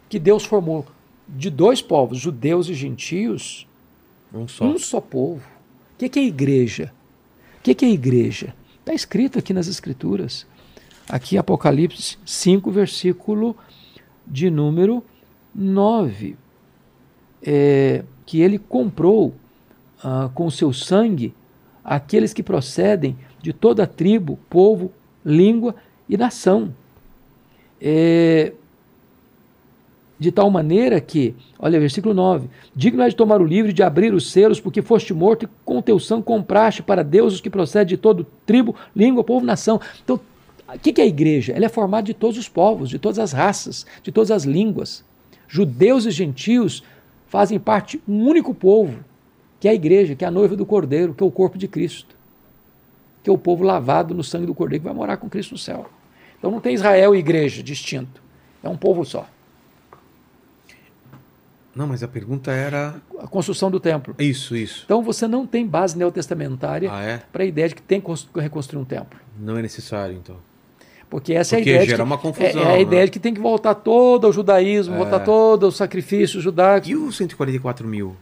Que 0.10 0.20
Deus 0.20 0.46
formou 0.46 0.86
de 1.28 1.50
dois 1.50 1.82
povos, 1.82 2.20
judeus 2.20 2.70
e 2.70 2.74
gentios, 2.74 3.68
Um 4.34 4.48
só. 4.48 4.66
um 4.66 4.78
só 4.78 5.00
povo. 5.00 5.48
O 5.94 6.10
que 6.10 6.20
é 6.20 6.24
igreja? 6.24 6.94
O 7.60 7.62
que 7.62 7.86
é 7.86 7.90
igreja? 7.90 8.54
Está 8.80 8.94
escrito 8.94 9.40
aqui 9.40 9.54
nas 9.54 9.68
Escrituras. 9.68 10.46
Aqui, 11.08 11.38
Apocalipse 11.38 12.18
5, 12.26 12.70
versículo 12.72 13.56
de 14.28 14.50
número 14.50 15.04
9. 15.56 16.36
É, 17.42 18.04
que 18.26 18.42
ele 18.42 18.58
comprou 18.58 19.36
ah, 20.04 20.30
com 20.34 20.50
seu 20.50 20.74
sangue 20.74 21.34
aqueles 21.84 22.34
que 22.34 22.44
procedem 22.44 23.18
de 23.44 23.52
toda 23.52 23.86
tribo, 23.86 24.40
povo, 24.50 24.90
língua 25.24 25.76
e 26.08 26.16
nação. 26.16 26.74
É, 27.80 28.54
de 30.18 30.32
tal 30.32 30.50
maneira 30.50 31.02
que, 31.02 31.36
olha, 31.60 31.78
versículo 31.78 32.14
9: 32.14 32.48
Digno 32.74 33.04
é 33.04 33.10
de 33.10 33.16
tomar 33.16 33.42
o 33.42 33.46
livro 33.46 33.74
de 33.74 33.84
abrir 33.84 34.14
os 34.14 34.32
selos, 34.32 34.62
porque 34.62 34.82
foste 34.82 35.14
morto 35.14 35.44
e 35.44 35.50
com 35.66 35.82
teu 35.82 36.00
sangue 36.00 36.24
compraste 36.24 36.82
para 36.82 37.04
Deus 37.04 37.34
os 37.34 37.42
que 37.42 37.50
procedem 37.50 37.96
de 37.96 37.98
todo 37.98 38.26
tribo, 38.46 38.74
língua, 38.96 39.26
povo, 39.26 39.46
nação. 39.46 39.82
Então, 40.02 40.18
o 40.74 40.80
que 40.80 41.02
é 41.02 41.04
a 41.04 41.08
igreja? 41.08 41.52
Ela 41.52 41.66
é 41.66 41.70
formada 41.70 42.04
de 42.04 42.14
todos 42.14 42.38
os 42.38 42.48
povos, 42.48 42.90
de 42.90 42.98
todas 42.98 43.20
as 43.20 43.34
raças, 43.34 43.86
de 44.02 44.12
todas 44.12 44.32
as 44.32 44.46
línguas. 44.46 45.04
Judeus 45.50 46.06
e 46.06 46.12
gentios 46.12 46.82
fazem 47.28 47.60
parte 47.60 47.98
de 47.98 48.04
um 48.12 48.26
único 48.26 48.54
povo, 48.54 49.04
que 49.60 49.68
é 49.68 49.72
a 49.72 49.76
igreja, 49.76 50.16
que 50.16 50.24
é 50.24 50.28
a 50.30 50.32
noiva 50.32 50.56
do 50.56 50.66
Cordeiro, 50.66 51.14
que 51.14 51.22
é 51.22 51.26
o 51.26 51.32
corpo 51.32 51.58
de 51.58 51.68
Cristo, 51.68 52.13
que 53.24 53.30
é 53.30 53.34
o 53.34 53.38
povo 53.38 53.64
lavado 53.64 54.14
no 54.14 54.24
sangue 54.24 54.46
do 54.46 54.54
Cordeiro, 54.54 54.82
que 54.82 54.88
vai 54.90 54.94
morar 54.96 55.18
com 55.18 55.30
Cristo 55.30 55.54
no 55.54 55.58
céu. 55.58 55.90
Então 56.38 56.52
não 56.52 56.60
tem 56.60 56.74
Israel 56.76 57.16
e 57.16 57.20
igreja 57.20 57.64
distinto, 57.64 58.22
é 58.62 58.68
um 58.70 58.76
povo 58.78 59.04
só. 59.06 59.26
Não, 61.76 61.88
mas 61.88 62.04
a 62.04 62.08
pergunta 62.08 62.52
era. 62.52 62.96
A 63.20 63.26
construção 63.28 63.72
do 63.72 63.80
templo. 63.80 64.14
Isso, 64.20 64.56
isso. 64.56 64.84
Então 64.86 65.02
você 65.02 65.28
não 65.28 65.48
tem 65.48 65.66
base 65.66 65.98
neotestamentária 65.98 66.90
Ah, 66.94 67.02
é? 67.02 67.22
para 67.32 67.42
a 67.44 67.46
ideia 67.48 67.68
de 67.70 67.74
que 67.76 67.82
tem 67.82 68.00
que 68.00 68.06
cons- 68.06 68.30
reconstruir 68.36 68.80
um 68.80 68.86
templo. 68.86 69.20
Não 69.40 69.58
é 69.58 69.62
necessário, 69.62 70.16
então. 70.16 70.36
Porque 71.10 71.34
essa 71.34 71.56
Porque 71.56 71.70
é 71.70 71.74
a 71.74 71.76
ideia. 71.76 71.86
de 71.86 71.92
gera 71.92 72.04
uma 72.04 72.18
confusão, 72.18 72.62
É, 72.62 72.64
é 72.66 72.68
a 72.74 72.76
né? 72.76 72.82
ideia 72.82 73.06
de 73.06 73.12
que 73.12 73.20
tem 73.20 73.34
que 73.34 73.42
voltar 73.42 73.74
todo 73.76 74.28
o 74.28 74.32
judaísmo, 74.32 74.94
É. 74.94 74.98
voltar 75.00 75.20
todo 75.22 75.68
o 75.68 75.72
sacrifício 75.72 76.40
judaico. 76.42 76.88
E 76.90 76.96
os 76.96 77.16
144 77.18 77.88
mil? 77.88 78.16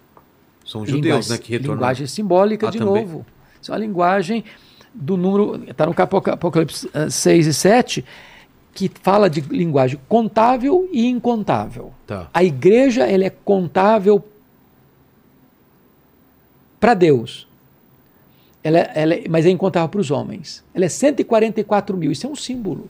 São 0.66 0.86
judeus, 0.86 1.04
linguagem, 1.06 1.32
né? 1.32 1.38
Que 1.38 1.52
retornam. 1.52 1.76
linguagem 1.76 2.08
simbólica, 2.08 2.68
Ah, 2.68 2.72
de 2.72 2.78
também. 2.78 3.04
novo. 3.06 3.26
Isso 3.62 3.72
é 3.72 3.74
uma 3.74 3.80
linguagem 3.82 4.46
do 4.94 5.16
número. 5.18 5.64
Está 5.70 5.86
no 5.86 5.94
Apoca- 5.98 6.34
Apocalipse 6.34 6.90
eh, 6.94 7.10
6 7.10 7.48
e 7.48 7.54
7, 7.54 8.06
que 8.74 8.90
fala 9.02 9.30
de 9.30 9.42
linguagem 9.42 10.00
contável 10.08 10.88
e 10.92 11.06
incontável. 11.08 11.92
Tá. 12.08 12.30
A 12.34 12.44
igreja 12.44 13.06
ela 13.06 13.24
é 13.26 13.30
contável 13.30 14.24
para 16.80 16.94
Deus. 16.94 17.48
Ela, 18.64 18.80
ela 18.80 19.14
é- 19.16 19.24
mas 19.30 19.46
é 19.46 19.50
incontável 19.50 19.90
para 19.90 20.02
os 20.02 20.12
homens. 20.12 20.64
Ela 20.74 20.86
é 20.86 20.90
144 20.90 21.98
mil. 21.98 22.12
Isso 22.12 22.28
é 22.28 22.30
um 22.30 22.36
símbolo 22.36 22.90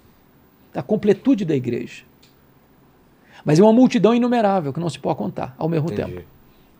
da 0.73 0.81
completude 0.81 1.45
da 1.45 1.55
igreja. 1.55 2.03
Mas 3.43 3.57
é 3.59 3.63
uma 3.63 3.73
multidão 3.73 4.13
inumerável 4.13 4.71
que 4.71 4.79
não 4.79 4.89
se 4.89 4.99
pode 4.99 5.17
contar 5.17 5.55
ao 5.57 5.67
mesmo 5.67 5.91
Entendi. 5.91 6.11
tempo. 6.13 6.25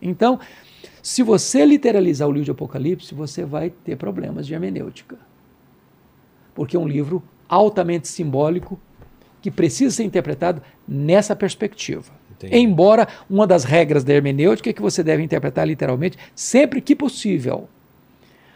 Então, 0.00 0.38
se 1.02 1.22
você 1.24 1.66
literalizar 1.66 2.28
o 2.28 2.32
livro 2.32 2.44
de 2.44 2.50
Apocalipse, 2.52 3.12
você 3.12 3.44
vai 3.44 3.70
ter 3.70 3.96
problemas 3.96 4.46
de 4.46 4.54
hermenêutica. 4.54 5.18
Porque 6.54 6.76
é 6.76 6.80
um 6.80 6.86
livro 6.86 7.20
altamente 7.48 8.06
simbólico 8.06 8.80
que 9.40 9.50
precisa 9.50 9.96
ser 9.96 10.04
interpretado 10.04 10.62
nessa 10.86 11.34
perspectiva. 11.34 12.12
Entendi. 12.30 12.56
Embora 12.56 13.08
uma 13.28 13.46
das 13.46 13.64
regras 13.64 14.04
da 14.04 14.12
hermenêutica 14.12 14.70
é 14.70 14.72
que 14.72 14.80
você 14.80 15.02
deve 15.02 15.24
interpretar 15.24 15.66
literalmente 15.66 16.16
sempre 16.36 16.80
que 16.80 16.94
possível. 16.94 17.68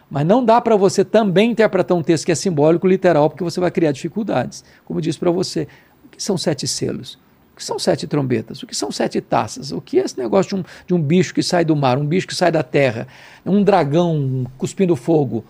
Mas 0.08 0.24
não 0.24 0.44
dá 0.44 0.60
para 0.60 0.76
você 0.76 1.04
também 1.04 1.50
interpretar 1.50 1.96
um 1.96 2.02
texto 2.02 2.26
que 2.26 2.32
é 2.32 2.34
simbólico 2.36 2.86
literal, 2.86 3.28
porque 3.28 3.42
você 3.42 3.58
vai 3.58 3.72
criar 3.72 3.90
dificuldades. 3.90 4.64
Como 4.84 4.98
eu 4.98 5.02
disse 5.02 5.18
para 5.18 5.32
você, 5.32 5.66
o 6.04 6.08
que 6.10 6.22
são 6.22 6.38
sete 6.38 6.68
selos? 6.68 7.18
O 7.56 7.58
que 7.58 7.64
são 7.64 7.78
sete 7.78 8.06
trombetas? 8.06 8.62
O 8.62 8.66
que 8.66 8.76
são 8.76 8.92
sete 8.92 9.18
taças? 9.18 9.72
O 9.72 9.80
que 9.80 9.98
é 9.98 10.04
esse 10.04 10.18
negócio 10.18 10.50
de 10.56 10.60
um, 10.60 10.64
de 10.88 10.92
um 10.94 11.00
bicho 11.00 11.32
que 11.32 11.42
sai 11.42 11.64
do 11.64 11.74
mar, 11.74 11.96
um 11.96 12.04
bicho 12.04 12.26
que 12.26 12.34
sai 12.34 12.52
da 12.52 12.62
terra, 12.62 13.08
um 13.46 13.62
dragão 13.64 14.46
cuspindo 14.58 14.94
fogo? 14.94 15.42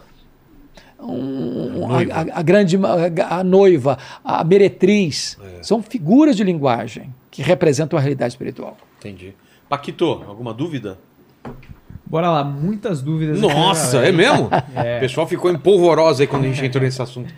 Um- 1.00 1.84
a, 1.84 1.88
Noiva. 1.88 2.12
a- 2.14 2.38
a 2.38 2.42
grande 2.42 2.78
a, 2.78 3.38
a 3.40 3.44
noiva, 3.44 3.98
a 4.24 4.42
meretriz, 4.44 5.36
É. 5.58 5.62
são 5.62 5.82
figuras 5.82 6.36
de 6.36 6.42
linguagem 6.44 7.12
que 7.30 7.42
representam 7.42 7.98
a 7.98 8.00
realidade 8.02 8.32
espiritual. 8.32 8.76
Entendi. 8.98 9.34
Paquito, 9.68 10.04
alguma 10.26 10.54
dúvida? 10.54 10.98
Bora 12.06 12.30
lá, 12.30 12.44
muitas 12.44 13.02
dúvidas. 13.02 13.40
Nossa, 13.40 13.98
é 14.06 14.12
mesmo? 14.12 14.48
É. 14.74 14.98
O 14.98 15.00
pessoal 15.00 15.26
ficou 15.26 15.50
empolvoroso 15.50 16.22
aí 16.22 16.28
quando 16.28 16.44
a 16.44 16.48
gente 16.48 16.64
entrou 16.64 16.82
nesse 16.82 17.02
assunto. 17.02 17.34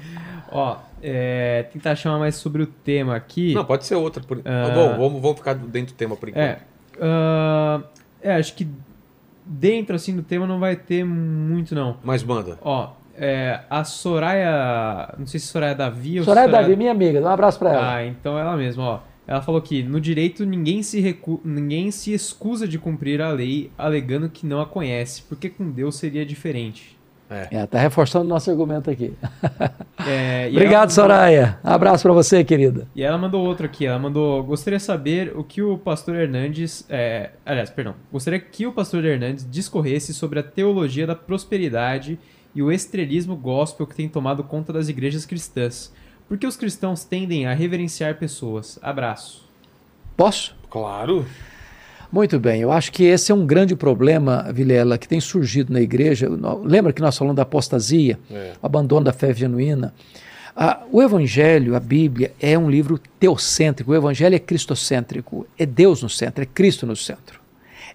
Ó, 0.53 0.77
é, 1.03 1.65
tentar 1.73 1.95
chamar 1.95 2.19
mais 2.19 2.37
sobre 2.37 2.63
o 2.63 2.67
tema 2.67 3.17
aqui. 3.17 3.55
Não, 3.55 3.65
pode 3.65 3.87
ser 3.87 3.95
outra. 3.95 4.23
Por... 4.23 4.41
Ah. 4.45 4.71
Bom, 4.75 4.97
vamos, 4.97 5.23
vamos 5.23 5.37
ficar 5.39 5.55
dentro 5.55 5.95
do 5.95 5.97
tema 5.97 6.17
por 6.17 6.29
enquanto. 6.29 6.45
É, 6.45 6.59
ah, 7.01 7.83
é, 8.23 8.35
acho 8.35 8.55
que 8.55 8.69
dentro 9.45 9.97
assim 9.97 10.15
do 10.15 10.23
tema 10.23 10.47
não 10.47 10.59
vai 10.59 10.77
ter 10.77 11.05
muito 11.05 11.75
não. 11.75 11.97
Mas 12.03 12.23
manda. 12.23 12.59
Ó, 12.63 12.93
é, 13.17 13.61
a 13.69 13.85
Soraya, 13.85 15.15
não 15.19 15.27
sei 15.27 15.41
se 15.41 15.47
Soraya 15.47 15.75
Davi 15.75 16.19
ou 16.19 16.25
Soraya 16.25 16.49
Davi, 16.49 16.77
minha 16.77 16.93
amiga, 16.93 17.21
dá 17.21 17.31
um 17.31 17.33
abraço 17.33 17.59
para 17.59 17.73
ela. 17.73 17.95
Ah, 17.95 18.07
então 18.07 18.39
ela 18.39 18.57
mesma, 18.57 18.83
ó. 18.83 19.01
Ela 19.27 19.43
falou 19.43 19.61
que 19.61 19.83
no 19.83 20.01
direito 20.01 20.47
ninguém 20.47 20.83
se, 20.83 21.01
recu... 21.01 21.39
ninguém 21.45 21.91
se 21.91 22.15
excusa 22.15 22.67
de 22.67 22.79
cumprir 22.79 23.21
a 23.21 23.31
lei 23.31 23.71
alegando 23.77 24.31
que 24.31 24.47
não 24.47 24.59
a 24.59 24.65
conhece, 24.65 25.23
porque 25.23 25.51
com 25.51 25.71
Deus 25.71 25.97
seria 25.97 26.25
diferente. 26.25 26.98
É, 27.31 27.67
tá 27.67 27.79
reforçando 27.79 28.25
o 28.25 28.29
nosso 28.29 28.51
argumento 28.51 28.91
aqui. 28.91 29.13
É, 30.07 30.49
e 30.49 30.53
Obrigado, 30.57 30.89
mandou- 30.89 30.95
Soraya. 30.95 31.59
Abraço 31.63 32.03
para 32.05 32.13
você, 32.13 32.43
querida. 32.43 32.87
E 32.95 33.03
ela 33.03 33.19
mandou 33.19 33.45
outro 33.47 33.67
aqui. 33.67 33.85
Ela 33.87 33.99
mandou: 33.99 34.43
Gostaria 34.43 34.81
saber 34.81 35.33
o 35.37 35.45
que 35.45 35.61
o 35.63 35.77
pastor 35.77 36.17
Hernandes. 36.17 36.85
É, 36.89 37.31
aliás, 37.45 37.69
perdão. 37.71 37.95
Gostaria 38.11 38.41
que 38.41 38.67
o 38.67 38.73
pastor 38.73 39.05
Hernandes 39.05 39.47
discorresse 39.51 40.15
sobre 40.15 40.39
a 40.39 40.43
teologia 40.43 41.07
da 41.07 41.15
prosperidade 41.15 42.19
e 42.55 42.63
o 42.63 42.73
estrelismo 42.73 43.37
gospel 43.37 43.87
que 43.87 43.95
tem 43.95 44.09
tomado 44.09 44.43
conta 44.43 44.73
das 44.73 44.89
igrejas 44.89 45.27
cristãs. 45.27 45.93
Por 46.27 46.39
que 46.39 46.47
os 46.47 46.57
cristãos 46.57 47.05
tendem 47.05 47.47
a 47.47 47.55
reverenciar 47.55 48.15
pessoas? 48.17 48.79
Abraço. 48.83 49.47
Posso? 50.17 50.57
Claro. 50.71 51.25
Muito 52.11 52.41
bem, 52.41 52.63
eu 52.63 52.73
acho 52.73 52.91
que 52.91 53.05
esse 53.05 53.31
é 53.31 53.35
um 53.35 53.45
grande 53.47 53.77
problema, 53.77 54.51
Vilela, 54.53 54.97
que 54.97 55.07
tem 55.07 55.21
surgido 55.21 55.73
na 55.73 55.81
igreja. 55.81 56.27
Lembra 56.65 56.93
que 56.93 57.03
nós 57.03 57.17
falamos 57.19 57.37
da 57.37 57.43
apostasia, 57.43 58.19
É. 58.31 58.53
o 58.63 58.67
abandono 58.67 59.05
da 59.05 59.13
fé 59.13 59.33
genuína? 59.35 59.93
Ah, 60.57 60.83
o 60.91 61.03
Evangelho, 61.03 61.77
a 61.77 61.81
Bíblia, 61.81 62.33
é 62.41 62.59
um 62.59 62.69
livro 62.71 62.99
teocêntrico. 63.21 63.93
O 63.93 63.95
Evangelho 63.95 64.35
é 64.35 64.39
cristocêntrico, 64.39 65.47
é 65.59 65.67
Deus 65.67 66.03
no 66.03 66.09
centro, 66.09 66.43
é 66.43 66.47
Cristo 66.47 66.87
no 66.87 66.97
centro. 66.97 67.41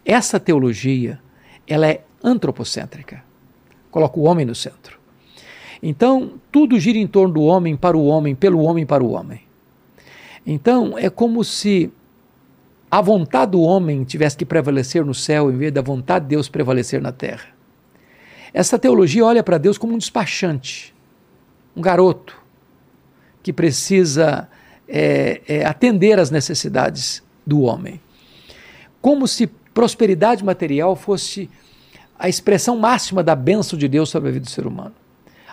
Essa 0.06 0.40
teologia, 0.40 1.20
ela 1.68 1.88
é 1.88 2.02
antropocêntrica, 2.24 3.22
coloca 3.90 4.20
o 4.20 4.24
homem 4.24 4.46
no 4.46 4.56
centro. 4.56 4.98
Então, 5.82 6.34
tudo 6.52 6.80
gira 6.80 6.98
em 6.98 7.08
torno 7.08 7.34
do 7.34 7.42
homem, 7.42 7.76
para 7.76 7.98
o 7.98 8.06
homem, 8.06 8.34
pelo 8.36 8.60
homem, 8.62 8.86
para 8.86 9.04
o 9.04 9.12
homem. 9.12 9.42
Então, 10.46 10.98
é 10.98 11.10
como 11.10 11.44
se 11.44 11.92
a 12.94 13.02
vontade 13.02 13.54
do 13.54 13.62
homem 13.62 14.04
tivesse 14.04 14.38
que 14.38 14.46
prevalecer 14.46 15.04
no 15.04 15.16
céu 15.16 15.50
em 15.50 15.58
vez 15.58 15.72
da 15.74 15.82
vontade 15.82 16.26
de 16.26 16.30
Deus 16.30 16.48
prevalecer 16.48 17.02
na 17.02 17.12
terra. 17.12 17.48
Essa 18.54 18.78
teologia 18.78 19.26
olha 19.26 19.42
para 19.42 19.58
Deus 19.58 19.80
como 19.80 19.96
um 19.96 19.98
despachante, 19.98 20.94
um 21.76 21.82
garoto 21.82 22.40
que 23.42 23.52
precisa 23.52 24.48
é, 24.88 25.42
é, 25.48 25.66
atender 25.66 26.20
às 26.20 26.30
necessidades 26.30 27.24
do 27.44 27.62
homem. 27.62 28.00
Como 29.02 29.28
se 29.28 29.48
prosperidade 29.48 30.46
material 30.46 30.96
fosse 30.96 31.50
a 32.20 32.30
expressão 32.30 32.78
máxima 32.78 33.24
da 33.24 33.36
bênção 33.36 33.78
de 33.78 33.88
Deus 33.88 34.12
sobre 34.12 34.30
a 34.30 34.34
vida 34.34 34.46
do 34.46 34.52
ser 34.52 34.68
humano. 34.68 34.94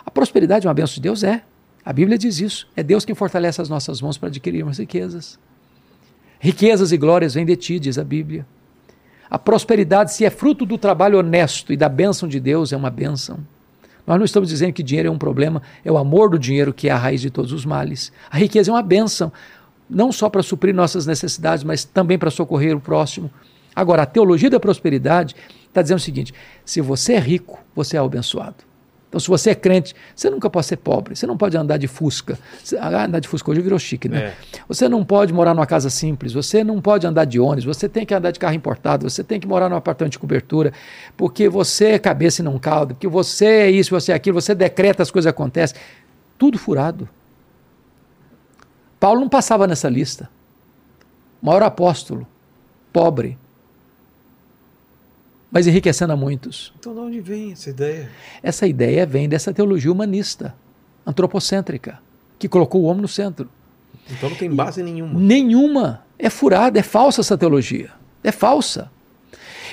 A 0.05 0.11
prosperidade 0.11 0.67
é 0.67 0.69
uma 0.69 0.75
bênção 0.75 0.93
de 0.93 1.01
Deus? 1.01 1.23
É. 1.23 1.41
A 1.83 1.91
Bíblia 1.91 2.19
diz 2.19 2.39
isso. 2.39 2.69
É 2.75 2.83
Deus 2.83 3.03
quem 3.03 3.15
fortalece 3.15 3.59
as 3.59 3.67
nossas 3.67 3.99
mãos 3.99 4.15
para 4.15 4.29
adquirirmos 4.29 4.77
riquezas. 4.77 5.39
Riquezas 6.43 6.91
e 6.91 6.97
glórias 6.97 7.35
vêm 7.35 7.45
de 7.45 7.55
ti, 7.55 7.77
diz 7.77 7.99
a 7.99 8.03
Bíblia. 8.03 8.47
A 9.29 9.37
prosperidade, 9.37 10.11
se 10.11 10.25
é 10.25 10.29
fruto 10.31 10.65
do 10.65 10.75
trabalho 10.75 11.19
honesto 11.19 11.71
e 11.71 11.77
da 11.77 11.87
bênção 11.87 12.27
de 12.27 12.39
Deus, 12.39 12.73
é 12.73 12.75
uma 12.75 12.89
bênção. 12.89 13.37
Nós 14.07 14.17
não 14.17 14.25
estamos 14.25 14.49
dizendo 14.49 14.73
que 14.73 14.81
dinheiro 14.81 15.07
é 15.07 15.11
um 15.11 15.19
problema, 15.19 15.61
é 15.85 15.91
o 15.91 15.99
amor 15.99 16.31
do 16.31 16.39
dinheiro 16.39 16.73
que 16.73 16.89
é 16.89 16.91
a 16.91 16.97
raiz 16.97 17.21
de 17.21 17.29
todos 17.29 17.53
os 17.53 17.63
males. 17.63 18.11
A 18.27 18.39
riqueza 18.39 18.71
é 18.71 18.73
uma 18.73 18.81
bênção, 18.81 19.31
não 19.87 20.11
só 20.11 20.31
para 20.31 20.41
suprir 20.41 20.73
nossas 20.73 21.05
necessidades, 21.05 21.63
mas 21.63 21.85
também 21.85 22.17
para 22.17 22.31
socorrer 22.31 22.75
o 22.75 22.81
próximo. 22.81 23.29
Agora, 23.75 24.01
a 24.01 24.07
teologia 24.07 24.49
da 24.49 24.59
prosperidade 24.59 25.35
está 25.67 25.83
dizendo 25.83 25.99
o 25.99 26.01
seguinte: 26.01 26.33
se 26.65 26.81
você 26.81 27.13
é 27.13 27.19
rico, 27.19 27.59
você 27.75 27.97
é 27.97 27.99
abençoado. 27.99 28.70
Então, 29.11 29.19
se 29.19 29.27
você 29.27 29.49
é 29.49 29.55
crente, 29.55 29.93
você 30.15 30.29
nunca 30.29 30.49
pode 30.49 30.67
ser 30.67 30.77
pobre. 30.77 31.17
Você 31.17 31.27
não 31.27 31.35
pode 31.35 31.57
andar 31.57 31.75
de 31.75 31.85
Fusca. 31.85 32.39
Ah, 32.79 33.03
andar 33.03 33.19
de 33.19 33.27
Fusca 33.27 33.51
hoje 33.51 33.59
virou 33.59 33.77
chique, 33.77 34.07
né? 34.07 34.27
É. 34.27 34.33
Você 34.69 34.87
não 34.87 35.03
pode 35.03 35.33
morar 35.33 35.53
numa 35.53 35.65
casa 35.65 35.89
simples. 35.89 36.31
Você 36.31 36.63
não 36.63 36.79
pode 36.79 37.05
andar 37.05 37.25
de 37.25 37.37
ônibus. 37.37 37.65
Você 37.65 37.89
tem 37.89 38.05
que 38.05 38.13
andar 38.13 38.31
de 38.31 38.39
carro 38.39 38.53
importado. 38.53 39.09
Você 39.09 39.21
tem 39.21 39.37
que 39.37 39.45
morar 39.45 39.67
num 39.67 39.75
apartamento 39.75 40.13
de 40.13 40.19
cobertura. 40.19 40.71
Porque 41.17 41.49
você 41.49 41.87
é 41.87 41.99
cabeça 41.99 42.41
e 42.41 42.45
não 42.45 42.57
caldo. 42.57 42.95
Porque 42.95 43.09
você 43.09 43.45
é 43.45 43.69
isso, 43.69 43.89
você 43.89 44.13
é 44.13 44.15
aquilo. 44.15 44.39
Você 44.39 44.55
decreta, 44.55 45.03
as 45.03 45.11
coisas 45.11 45.29
acontecem. 45.29 45.77
Tudo 46.37 46.57
furado. 46.57 47.09
Paulo 48.97 49.19
não 49.19 49.27
passava 49.27 49.67
nessa 49.67 49.89
lista. 49.89 50.29
Maior 51.41 51.63
apóstolo. 51.63 52.25
Pobre 52.93 53.37
mas 55.51 55.67
enriquecendo 55.67 56.13
a 56.13 56.15
muitos. 56.15 56.73
Então, 56.79 56.93
de 56.93 56.99
onde 56.99 57.19
vem 57.19 57.51
essa 57.51 57.69
ideia? 57.69 58.09
Essa 58.41 58.65
ideia 58.65 59.05
vem 59.05 59.27
dessa 59.27 59.53
teologia 59.53 59.91
humanista, 59.91 60.55
antropocêntrica, 61.05 61.99
que 62.39 62.47
colocou 62.47 62.81
o 62.81 62.85
homem 62.85 63.01
no 63.01 63.07
centro. 63.07 63.49
Então 64.09 64.29
não 64.29 64.37
tem 64.37 64.49
base 64.49 64.81
nenhuma. 64.81 65.19
Nenhuma. 65.19 66.05
É 66.17 66.29
furada, 66.29 66.79
é 66.79 66.83
falsa 66.83 67.21
essa 67.21 67.37
teologia. 67.37 67.89
É 68.23 68.31
falsa. 68.31 68.89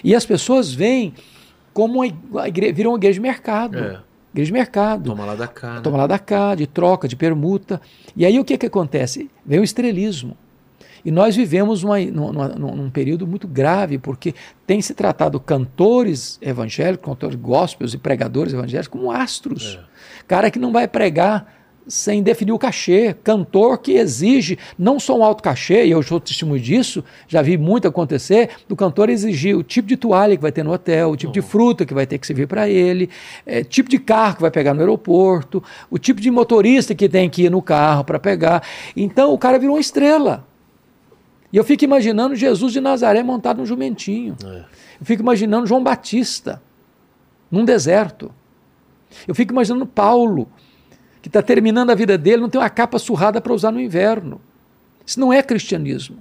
E 0.03 0.15
as 0.15 0.27
pessoas 0.27 0.73
veem 0.73 1.15
como 1.73 2.03
a 2.03 2.49
igreja, 2.49 2.73
viram 2.73 2.91
uma 2.91 2.99
igreja 2.99 3.15
de 3.15 3.21
mercado. 3.21 3.79
É. 3.79 4.01
Igreja 4.33 4.47
de 4.47 4.53
mercado. 4.53 5.11
Toma 5.11 5.25
lá 5.25 5.35
da 5.35 5.47
cá. 5.47 5.75
Né? 5.75 5.81
Toma 5.81 5.97
lá 5.97 6.07
da 6.07 6.19
cá, 6.19 6.55
de 6.55 6.67
troca, 6.67 7.07
de 7.07 7.17
permuta. 7.17 7.81
E 8.17 8.27
aí 8.27 8.39
o 8.39 8.45
que, 8.45 8.59
que 8.59 8.67
acontece? 8.67 9.31
Vem 9.45 9.61
o 9.61 9.65
estrelismo. 9.65 10.37
E 11.05 11.11
nós 11.11 11.37
vivemos 11.37 11.83
uma, 11.83 11.99
numa, 12.01 12.49
num 12.49 12.91
período 12.91 13.27
muito 13.27 13.47
grave, 13.47 13.99
porque 13.99 14.35
tem 14.67 14.81
se 14.81 14.95
tratado 14.95 15.39
cantores 15.41 16.39
evangélicos, 16.41 17.05
cantores 17.05 17.37
gospels 17.37 17.95
e 17.95 17.99
pregadores 17.99 18.53
evangélicos 18.53 18.89
como 18.89 19.11
astros. 19.11 19.79
É. 19.83 20.25
Cara 20.27 20.51
que 20.51 20.59
não 20.59 20.73
vai 20.73 20.87
pregar 20.87 21.59
sem 21.89 22.23
definir 22.23 22.53
o 22.53 22.59
cachê. 22.59 23.17
Cantor 23.25 23.79
que 23.79 23.93
exige 23.93 24.59
não 24.79 25.01
só 25.01 25.19
um 25.19 25.25
alto 25.25 25.43
cachê, 25.43 25.87
e 25.87 25.91
eu 25.91 26.03
sou 26.03 26.21
testemunho 26.21 26.61
disso, 26.61 27.03
já 27.27 27.41
vi 27.43 27.57
muito 27.57 27.89
acontecer, 27.89 28.51
do 28.69 28.77
cantor 28.77 29.09
exigir 29.09 29.57
o 29.57 29.63
tipo 29.63 29.89
de 29.89 29.97
toalha 29.97 30.37
que 30.37 30.43
vai 30.43 30.53
ter 30.53 30.63
no 30.63 30.73
hotel, 30.73 31.11
o 31.11 31.17
tipo 31.17 31.31
oh. 31.31 31.33
de 31.33 31.43
fruta 31.43 31.87
que 31.87 31.95
vai 31.95 32.07
ter 32.07 32.19
que 32.19 32.27
servir 32.27 32.47
para 32.47 32.69
ele, 32.69 33.09
é, 33.47 33.65
tipo 33.65 33.89
de 33.89 33.99
carro 33.99 34.37
que 34.37 34.43
vai 34.43 34.51
pegar 34.51 34.75
no 34.75 34.81
aeroporto, 34.81 35.63
o 35.91 35.99
tipo 35.99 36.21
de 36.21 36.31
motorista 36.31 36.95
que 36.95 37.09
tem 37.09 37.31
que 37.31 37.45
ir 37.45 37.51
no 37.51 37.63
carro 37.63 38.05
para 38.05 38.19
pegar. 38.19 38.63
Então 38.95 39.33
o 39.33 39.39
cara 39.39 39.59
virou 39.59 39.75
uma 39.75 39.81
estrela. 39.81 40.47
E 41.53 41.57
eu 41.57 41.65
fico 41.65 41.85
imaginando 41.85 42.35
Jesus 42.35 42.73
de 42.73 42.81
Nazaré 42.81 43.23
montado 43.23 43.59
num 43.59 43.67
jumentinho. 43.67 44.37
É. 44.45 44.65
Eu 45.01 45.07
fico 45.07 45.23
imaginando 45.23 45.67
João 45.67 45.83
Batista 45.83 46.63
num 47.51 47.65
deserto. 47.65 48.33
Eu 49.27 49.35
fico 49.35 49.53
imaginando 49.53 49.87
Paulo, 49.87 50.49
que 51.23 51.29
está 51.29 51.41
terminando 51.43 51.91
a 51.91 51.95
vida 51.95 52.19
dele, 52.19 52.43
não 52.43 52.51
tem 52.51 52.61
uma 52.61 52.69
capa 52.69 52.99
surrada 52.99 53.41
para 53.41 53.53
usar 53.53 53.71
no 53.71 53.81
inverno. 53.81 54.41
Isso 55.07 55.19
não 55.19 55.33
é 55.33 55.43
cristianismo. 55.43 56.19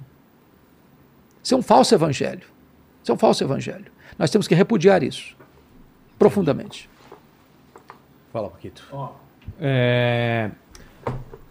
Isso 1.43 1.53
é 1.53 1.57
um 1.57 1.61
falso 1.61 1.93
evangelho. 1.93 2.47
Isso 3.03 3.11
é 3.11 3.14
um 3.14 3.17
falso 3.17 3.43
evangelho. 3.43 3.91
Nós 4.17 4.30
temos 4.30 4.47
que 4.47 4.56
repudiar 4.56 5.03
isso 5.03 5.35
profundamente. 6.17 6.89
Fala, 8.31 8.49
Paquito. 8.49 8.83
Oh, 8.91 9.09
é... 9.59 10.51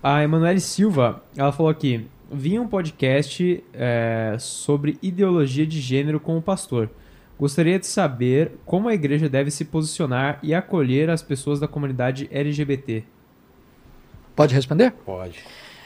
A 0.03 0.23
Emanuele 0.23 0.61
Silva, 0.61 1.23
ela 1.37 1.53
falou 1.53 1.71
aqui: 1.71 2.07
vi 2.31 2.59
um 2.59 2.67
podcast 2.67 3.63
é, 3.73 4.37
sobre 4.39 4.99
ideologia 5.03 5.67
de 5.67 5.81
gênero 5.81 6.19
com 6.19 6.37
o 6.37 6.43
pastor. 6.43 6.91
Gostaria 7.39 7.79
de 7.79 7.87
saber 7.87 8.53
como 8.65 8.89
a 8.89 8.95
igreja 8.95 9.29
deve 9.29 9.51
se 9.51 9.65
posicionar 9.65 10.39
e 10.43 10.55
acolher 10.55 11.11
as 11.11 11.23
pessoas 11.23 11.61
da 11.61 11.69
comunidade 11.69 12.29
LGBT. 12.33 13.05
Pode 14.35 14.55
responder? 14.55 14.93
Pode. 15.05 15.39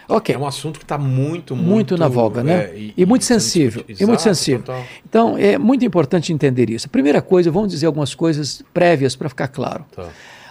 Ok. 0.08 0.34
É 0.34 0.38
um 0.38 0.46
assunto 0.46 0.78
que 0.78 0.84
está 0.84 0.98
muito, 0.98 1.54
muito, 1.54 1.68
muito 1.68 1.96
na 1.96 2.08
voga, 2.08 2.42
né? 2.42 2.64
É, 2.64 2.76
e, 2.76 2.94
e, 2.96 3.06
muito 3.06 3.24
sensível. 3.24 3.84
Exato, 3.88 4.02
e 4.02 4.06
muito 4.06 4.22
sensível. 4.22 4.62
Total. 4.62 4.84
Então 5.08 5.38
é 5.38 5.56
muito 5.58 5.84
importante 5.84 6.32
entender 6.32 6.70
isso. 6.70 6.88
Primeira 6.88 7.22
coisa, 7.22 7.50
vamos 7.50 7.70
dizer 7.70 7.86
algumas 7.86 8.14
coisas 8.14 8.62
prévias 8.72 9.14
para 9.14 9.28
ficar 9.28 9.48
claro. 9.48 9.84
Tá. 9.94 10.08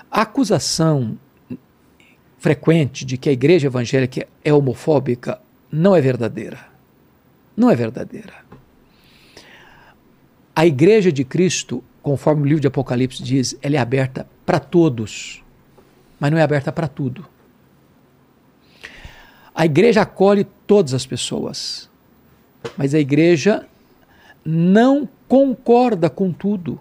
A 0.09 0.21
acusação 0.21 1.17
frequente 2.37 3.05
de 3.05 3.17
que 3.17 3.29
a 3.29 3.33
igreja 3.33 3.67
evangélica 3.67 4.25
é 4.43 4.53
homofóbica 4.53 5.39
não 5.71 5.95
é 5.95 6.01
verdadeira. 6.01 6.67
Não 7.55 7.69
é 7.69 7.75
verdadeira. 7.75 8.33
A 10.55 10.65
igreja 10.65 11.11
de 11.11 11.23
Cristo, 11.23 11.83
conforme 12.01 12.41
o 12.41 12.45
livro 12.45 12.61
de 12.61 12.67
Apocalipse 12.67 13.23
diz, 13.23 13.57
ela 13.61 13.75
é 13.75 13.79
aberta 13.79 14.27
para 14.45 14.59
todos, 14.59 15.43
mas 16.19 16.31
não 16.31 16.37
é 16.37 16.41
aberta 16.41 16.71
para 16.71 16.87
tudo. 16.87 17.25
A 19.53 19.65
igreja 19.65 20.01
acolhe 20.01 20.45
todas 20.65 20.93
as 20.93 21.05
pessoas, 21.05 21.89
mas 22.77 22.93
a 22.93 22.99
igreja 22.99 23.67
não 24.43 25.07
concorda 25.27 26.09
com 26.09 26.31
tudo, 26.31 26.79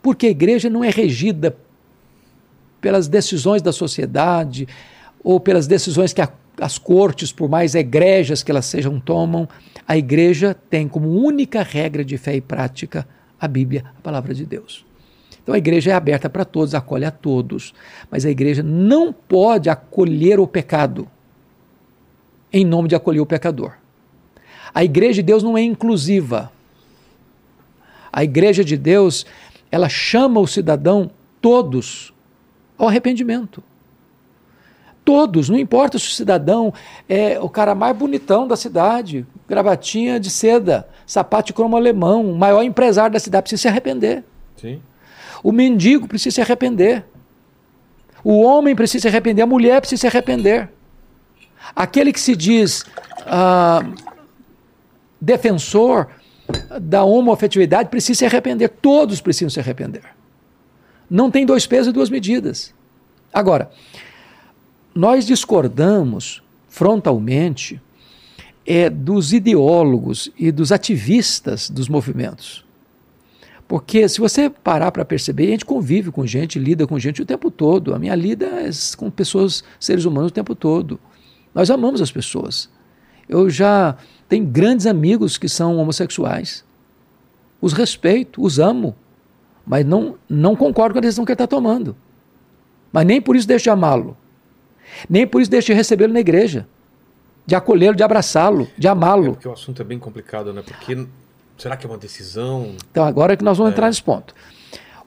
porque 0.00 0.26
a 0.26 0.30
igreja 0.30 0.70
não 0.70 0.82
é 0.82 0.90
regida 0.90 1.56
pelas 2.80 3.06
decisões 3.06 3.62
da 3.62 3.72
sociedade 3.72 4.66
ou 5.22 5.38
pelas 5.38 5.66
decisões 5.66 6.12
que 6.12 6.20
a 6.20 6.32
as 6.62 6.78
cortes, 6.78 7.32
por 7.32 7.48
mais 7.48 7.74
egregias 7.74 8.42
que 8.42 8.50
elas 8.50 8.66
sejam, 8.66 9.00
tomam, 9.00 9.48
a 9.86 9.96
igreja 9.96 10.54
tem 10.54 10.88
como 10.88 11.08
única 11.08 11.62
regra 11.62 12.04
de 12.04 12.16
fé 12.16 12.36
e 12.36 12.40
prática 12.40 13.06
a 13.40 13.48
Bíblia, 13.48 13.84
a 13.98 14.00
palavra 14.00 14.32
de 14.32 14.46
Deus. 14.46 14.84
Então 15.42 15.54
a 15.54 15.58
igreja 15.58 15.90
é 15.90 15.94
aberta 15.94 16.30
para 16.30 16.44
todos, 16.44 16.74
acolhe 16.74 17.04
a 17.04 17.10
todos, 17.10 17.74
mas 18.10 18.24
a 18.24 18.30
igreja 18.30 18.62
não 18.62 19.12
pode 19.12 19.68
acolher 19.68 20.38
o 20.38 20.46
pecado 20.46 21.08
em 22.52 22.64
nome 22.64 22.88
de 22.88 22.94
acolher 22.94 23.20
o 23.20 23.26
pecador. 23.26 23.72
A 24.74 24.84
igreja 24.84 25.14
de 25.14 25.22
Deus 25.22 25.42
não 25.42 25.56
é 25.56 25.62
inclusiva. 25.62 26.52
A 28.12 28.22
igreja 28.22 28.62
de 28.62 28.76
Deus, 28.76 29.24
ela 29.70 29.88
chama 29.88 30.38
o 30.38 30.46
cidadão 30.46 31.10
todos 31.40 32.12
ao 32.76 32.88
arrependimento. 32.88 33.62
Todos, 35.04 35.48
não 35.48 35.58
importa 35.58 35.98
se 35.98 36.06
o 36.06 36.10
cidadão 36.12 36.72
é 37.08 37.38
o 37.40 37.48
cara 37.48 37.74
mais 37.74 37.96
bonitão 37.96 38.46
da 38.46 38.56
cidade, 38.56 39.26
gravatinha 39.48 40.20
de 40.20 40.30
seda, 40.30 40.86
sapato 41.04 41.48
de 41.48 41.52
cromo 41.52 41.76
alemão, 41.76 42.30
o 42.30 42.36
maior 42.36 42.62
empresário 42.62 43.12
da 43.12 43.18
cidade 43.18 43.42
precisa 43.42 43.62
se 43.62 43.68
arrepender. 43.68 44.22
Sim. 44.56 44.80
O 45.42 45.50
mendigo 45.50 46.06
precisa 46.06 46.36
se 46.36 46.40
arrepender. 46.40 47.04
O 48.22 48.42
homem 48.42 48.76
precisa 48.76 49.02
se 49.02 49.08
arrepender, 49.08 49.42
a 49.42 49.46
mulher 49.46 49.80
precisa 49.80 50.02
se 50.02 50.06
arrepender. 50.06 50.70
Aquele 51.74 52.12
que 52.12 52.20
se 52.20 52.36
diz 52.36 52.84
ah, 53.26 53.84
defensor 55.20 56.08
da 56.80 57.02
homoafetividade 57.02 57.88
precisa 57.88 58.20
se 58.20 58.26
arrepender. 58.26 58.68
Todos 58.68 59.20
precisam 59.20 59.50
se 59.50 59.58
arrepender. 59.58 60.04
Não 61.10 61.30
tem 61.30 61.44
dois 61.44 61.66
pesos 61.66 61.88
e 61.88 61.92
duas 61.92 62.08
medidas. 62.08 62.72
Agora, 63.32 63.70
nós 64.94 65.26
discordamos 65.26 66.42
frontalmente 66.68 67.80
é, 68.66 68.88
dos 68.88 69.32
ideólogos 69.32 70.30
e 70.38 70.50
dos 70.52 70.72
ativistas 70.72 71.68
dos 71.68 71.88
movimentos. 71.88 72.64
Porque 73.66 74.08
se 74.08 74.20
você 74.20 74.50
parar 74.50 74.92
para 74.92 75.04
perceber, 75.04 75.48
a 75.48 75.50
gente 75.50 75.64
convive 75.64 76.10
com 76.10 76.26
gente, 76.26 76.58
lida 76.58 76.86
com 76.86 76.98
gente 76.98 77.22
o 77.22 77.26
tempo 77.26 77.50
todo. 77.50 77.94
A 77.94 77.98
minha 77.98 78.14
lida 78.14 78.46
é 78.46 78.70
com 78.96 79.10
pessoas, 79.10 79.64
seres 79.80 80.04
humanos 80.04 80.30
o 80.30 80.34
tempo 80.34 80.54
todo. 80.54 81.00
Nós 81.54 81.70
amamos 81.70 82.02
as 82.02 82.12
pessoas. 82.12 82.68
Eu 83.28 83.48
já 83.48 83.96
tenho 84.28 84.44
grandes 84.44 84.86
amigos 84.86 85.38
que 85.38 85.48
são 85.48 85.78
homossexuais. 85.78 86.64
Os 87.60 87.72
respeito, 87.72 88.42
os 88.42 88.58
amo, 88.58 88.94
mas 89.66 89.86
não, 89.86 90.16
não 90.28 90.56
concordo 90.56 90.94
com 90.94 90.98
a 90.98 91.02
decisão 91.02 91.24
que 91.24 91.32
ele 91.32 91.36
está 91.36 91.46
tomando. 91.46 91.96
Mas 92.92 93.06
nem 93.06 93.22
por 93.22 93.36
isso 93.36 93.48
deixo 93.48 93.64
de 93.64 93.70
amá-lo. 93.70 94.16
Nem 95.08 95.26
por 95.26 95.40
isso 95.40 95.50
deixe 95.50 95.68
de 95.68 95.74
recebê-lo 95.74 96.12
na 96.12 96.20
igreja, 96.20 96.66
de 97.46 97.54
acolhê-lo, 97.54 97.96
de 97.96 98.02
abraçá-lo, 98.02 98.68
de 98.76 98.88
amá-lo. 98.88 99.28
É 99.28 99.30
porque 99.32 99.48
o 99.48 99.52
assunto 99.52 99.82
é 99.82 99.84
bem 99.84 99.98
complicado, 99.98 100.52
né? 100.52 100.62
Porque 100.62 101.06
será 101.58 101.76
que 101.76 101.86
é 101.86 101.88
uma 101.88 101.98
decisão? 101.98 102.74
Então 102.90 103.04
agora 103.04 103.32
é 103.32 103.36
que 103.36 103.44
nós 103.44 103.58
vamos 103.58 103.72
é. 103.72 103.74
entrar 103.74 103.88
nesse 103.88 104.02
ponto. 104.02 104.34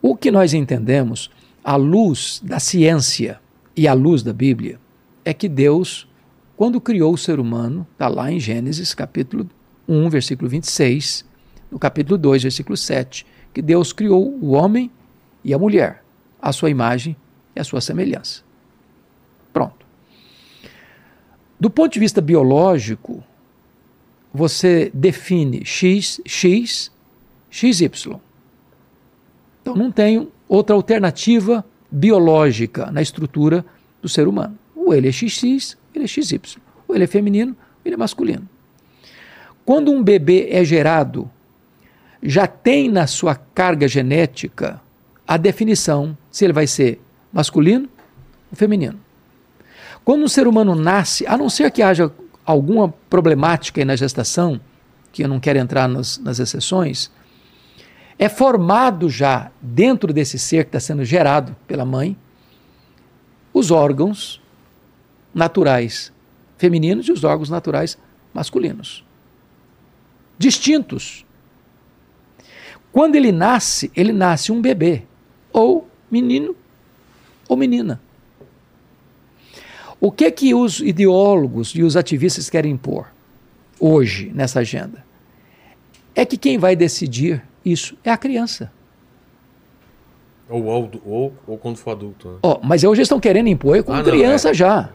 O 0.01 0.15
que 0.15 0.29
nós 0.29 0.53
entendemos, 0.53 1.31
à 1.63 1.75
luz 1.75 2.41
da 2.43 2.59
ciência 2.59 3.39
e 3.75 3.87
à 3.87 3.93
luz 3.93 4.21
da 4.21 4.33
Bíblia, 4.33 4.79
é 5.23 5.33
que 5.33 5.49
Deus, 5.49 6.07
quando 6.55 6.79
criou 6.79 7.13
o 7.13 7.17
ser 7.17 7.39
humano, 7.39 7.87
está 7.93 8.07
lá 8.07 8.31
em 8.31 8.39
Gênesis 8.39 8.93
capítulo 8.93 9.49
1, 9.87 10.09
versículo 10.09 10.49
26, 10.49 11.25
no 11.71 11.79
capítulo 11.79 12.17
2, 12.17 12.43
versículo 12.43 12.77
7, 12.77 13.25
que 13.53 13.61
Deus 13.61 13.91
criou 13.91 14.29
o 14.39 14.51
homem 14.51 14.91
e 15.43 15.53
a 15.53 15.59
mulher, 15.59 16.03
a 16.41 16.51
sua 16.51 16.69
imagem 16.69 17.15
e 17.55 17.59
a 17.59 17.63
sua 17.63 17.81
semelhança. 17.81 18.43
Pronto. 19.51 19.85
Do 21.65 21.69
ponto 21.71 21.93
de 21.93 21.99
vista 21.99 22.21
biológico, 22.21 23.23
você 24.31 24.91
define 24.93 25.65
X, 25.65 26.21
X, 26.23 26.91
XY. 27.49 27.89
Então 29.63 29.75
não 29.75 29.91
tem 29.91 30.29
outra 30.47 30.75
alternativa 30.75 31.65
biológica 31.89 32.91
na 32.91 33.01
estrutura 33.01 33.65
do 33.99 34.07
ser 34.07 34.27
humano. 34.27 34.55
O 34.75 34.93
ele 34.93 35.07
é 35.07 35.11
XX, 35.11 35.75
ele 35.95 36.03
é 36.03 36.07
XY. 36.07 36.39
O 36.87 36.93
ele 36.93 37.05
é 37.05 37.07
feminino, 37.07 37.57
ele 37.83 37.95
é 37.95 37.97
masculino. 37.97 38.47
Quando 39.65 39.91
um 39.91 40.03
bebê 40.03 40.49
é 40.51 40.63
gerado, 40.63 41.27
já 42.21 42.45
tem 42.45 42.91
na 42.91 43.07
sua 43.07 43.33
carga 43.33 43.87
genética 43.87 44.79
a 45.27 45.35
definição 45.35 46.15
se 46.29 46.45
ele 46.45 46.53
vai 46.53 46.67
ser 46.67 47.01
masculino 47.33 47.89
ou 48.51 48.55
feminino. 48.55 49.04
Quando 50.05 50.23
um 50.23 50.27
ser 50.27 50.47
humano 50.47 50.75
nasce, 50.75 51.25
a 51.25 51.35
não 51.35 51.49
ser 51.49 51.71
que 51.71 51.81
haja 51.81 52.11
alguma 52.45 52.93
problemática 53.09 53.83
na 53.83 53.95
gestação, 53.95 54.61
que 55.11 55.23
eu 55.23 55.27
não 55.27 55.39
quero 55.39 55.57
entrar 55.57 55.89
nas, 55.89 56.19
nas 56.19 56.37
exceções, 56.37 57.09
é 58.19 58.29
formado 58.29 59.09
já 59.09 59.51
dentro 59.59 60.13
desse 60.13 60.37
ser 60.37 60.65
que 60.65 60.69
está 60.69 60.79
sendo 60.79 61.03
gerado 61.03 61.55
pela 61.67 61.83
mãe 61.83 62.15
os 63.51 63.71
órgãos 63.71 64.39
naturais 65.33 66.13
femininos 66.57 67.07
e 67.07 67.11
os 67.11 67.23
órgãos 67.23 67.49
naturais 67.49 67.97
masculinos. 68.33 69.03
Distintos. 70.37 71.25
Quando 72.91 73.15
ele 73.15 73.31
nasce, 73.31 73.91
ele 73.95 74.13
nasce 74.13 74.51
um 74.51 74.61
bebê, 74.61 75.03
ou 75.51 75.89
menino 76.11 76.55
ou 77.47 77.57
menina. 77.57 77.99
O 80.05 80.11
que 80.11 80.29
que 80.29 80.53
os 80.53 80.81
ideólogos 80.81 81.69
e 81.73 81.81
os 81.81 81.97
ativistas 81.97 82.47
querem 82.47 82.73
impor 82.73 83.07
hoje 83.79 84.31
nessa 84.35 84.59
agenda? 84.59 85.03
É 86.13 86.23
que 86.23 86.37
quem 86.37 86.59
vai 86.59 86.75
decidir 86.75 87.41
isso 87.65 87.97
é 88.03 88.11
a 88.11 88.15
criança. 88.15 88.71
Ou, 90.47 90.63
ou, 90.63 90.91
ou, 91.03 91.33
ou 91.47 91.57
quando 91.57 91.77
for 91.77 91.89
adulto. 91.89 92.33
Né? 92.33 92.37
Oh, 92.43 92.59
mas 92.61 92.83
hoje 92.83 93.01
estão 93.01 93.19
querendo 93.19 93.47
impor 93.49 93.83
com 93.83 93.93
ah, 93.93 94.03
criança 94.03 94.49
não, 94.49 94.51
é. 94.51 94.53
já. 94.53 94.89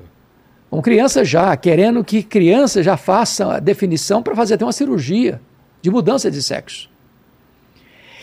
Com 0.71 0.81
criança 0.81 1.25
já, 1.25 1.57
querendo 1.57 2.05
que 2.05 2.23
criança 2.23 2.81
já 2.81 2.97
faça 2.97 3.55
a 3.57 3.59
definição 3.59 4.23
para 4.23 4.37
fazer 4.37 4.55
até 4.55 4.65
uma 4.65 4.73
cirurgia 4.73 5.41
de 5.83 5.91
mudança 5.91 6.31
de 6.31 6.41
sexo. 6.41 6.89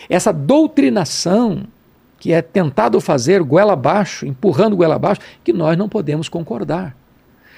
Essa 0.08 0.32
doutrinação 0.32 1.66
que 2.18 2.32
é 2.32 2.42
tentado 2.42 3.00
fazer 3.00 3.42
goela 3.42 3.74
abaixo, 3.74 4.26
empurrando 4.26 4.76
goela 4.76 4.96
abaixo, 4.96 5.20
que 5.44 5.52
nós 5.52 5.76
não 5.76 5.88
podemos 5.88 6.28
concordar. 6.28 6.96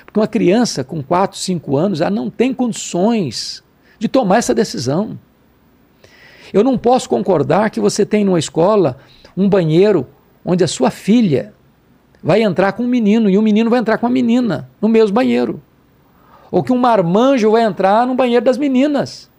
Porque 0.05 0.21
uma 0.21 0.29
criança 0.29 0.85
com 0.85 1.03
4, 1.03 1.39
5 1.39 1.77
anos, 1.77 2.01
ela 2.01 2.11
não 2.11 2.29
tem 2.29 2.53
condições 2.53 3.65
de 3.99 4.09
tomar 4.09 4.39
essa 4.39 4.55
decisão. 4.55 5.19
Eu 6.53 6.65
não 6.65 6.77
posso 6.77 7.09
concordar 7.09 7.71
que 7.71 7.81
você 7.81 8.05
tem 8.05 8.25
numa 8.25 8.39
escola 8.39 8.99
um 9.37 9.49
banheiro 9.49 10.07
onde 10.45 10.65
a 10.65 10.69
sua 10.69 10.91
filha 10.91 11.55
vai 12.23 12.43
entrar 12.43 12.73
com 12.73 12.83
um 12.83 12.89
menino 12.89 13.31
e 13.31 13.39
o 13.39 13.43
menino 13.43 13.71
vai 13.71 13.79
entrar 13.79 13.99
com 13.99 14.07
a 14.07 14.11
menina 14.11 14.69
no 14.81 14.89
mesmo 14.89 15.15
banheiro. 15.15 15.63
Ou 16.51 16.63
que 16.63 16.73
um 16.73 16.79
marmanjo 16.79 17.53
vai 17.53 17.63
entrar 17.63 18.07
no 18.07 18.15
banheiro 18.15 18.45
das 18.45 18.59
meninas. 18.59 19.31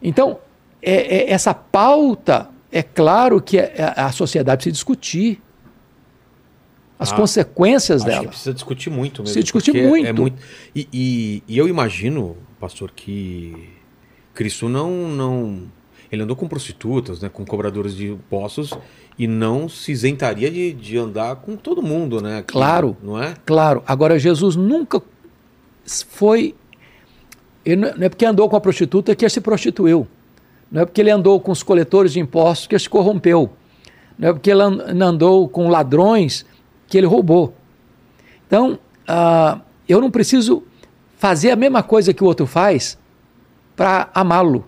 Então, 0.00 0.38
é, 0.84 1.16
é, 1.16 1.30
essa 1.30 1.54
pauta, 1.54 2.48
é 2.70 2.82
claro 2.82 3.40
que 3.40 3.58
a, 3.58 3.62
é, 3.62 3.74
é, 3.76 4.00
a 4.00 4.12
sociedade 4.12 4.58
precisa 4.58 4.74
discutir 4.74 5.40
as 6.98 7.12
ah, 7.12 7.16
consequências 7.16 8.04
dela. 8.04 8.28
precisa 8.28 8.52
discutir 8.52 8.90
muito 8.90 9.22
mesmo. 9.22 9.24
Precisa 9.24 9.42
discutir 9.42 9.72
muito. 9.88 10.06
É 10.06 10.12
muito... 10.12 10.36
E, 10.74 10.88
e, 10.92 11.42
e, 11.48 11.58
eu 11.58 11.66
imagino, 11.66 12.36
pastor, 12.60 12.90
que 12.90 13.70
Cristo 14.34 14.68
não, 14.68 15.08
não. 15.08 15.62
Ele 16.12 16.22
andou 16.22 16.36
com 16.36 16.46
prostitutas, 16.46 17.20
né, 17.20 17.28
com 17.28 17.44
cobradores 17.44 17.96
de 17.96 18.12
impostos 18.12 18.72
e 19.18 19.26
não 19.26 19.68
se 19.68 19.90
isentaria 19.90 20.50
de, 20.50 20.72
de 20.72 20.98
andar 20.98 21.36
com 21.36 21.56
todo 21.56 21.82
mundo, 21.82 22.20
né? 22.20 22.42
Que, 22.42 22.52
claro. 22.52 22.96
Não 23.02 23.20
é? 23.20 23.34
Claro. 23.44 23.82
Agora, 23.86 24.18
Jesus 24.18 24.54
nunca 24.54 25.02
foi. 26.08 26.54
Ele 27.64 27.76
não 27.76 27.88
é 28.06 28.08
porque 28.08 28.26
andou 28.26 28.48
com 28.48 28.56
a 28.56 28.60
prostituta 28.60 29.14
que 29.16 29.24
ele 29.24 29.30
se 29.30 29.40
prostituiu. 29.40 30.06
Não 30.74 30.82
é 30.82 30.84
porque 30.84 31.00
ele 31.00 31.10
andou 31.12 31.38
com 31.38 31.52
os 31.52 31.62
coletores 31.62 32.12
de 32.14 32.18
impostos 32.18 32.66
que 32.66 32.74
ele 32.74 32.82
se 32.82 32.90
corrompeu. 32.90 33.48
Não 34.18 34.30
é 34.30 34.32
porque 34.32 34.50
ele 34.50 34.60
andou 34.60 35.48
com 35.48 35.68
ladrões 35.68 36.44
que 36.88 36.98
ele 36.98 37.06
roubou. 37.06 37.54
Então, 38.44 38.76
uh, 39.08 39.60
eu 39.88 40.00
não 40.00 40.10
preciso 40.10 40.64
fazer 41.16 41.52
a 41.52 41.56
mesma 41.56 41.80
coisa 41.80 42.12
que 42.12 42.24
o 42.24 42.26
outro 42.26 42.44
faz 42.44 42.98
para 43.76 44.10
amá-lo. 44.12 44.66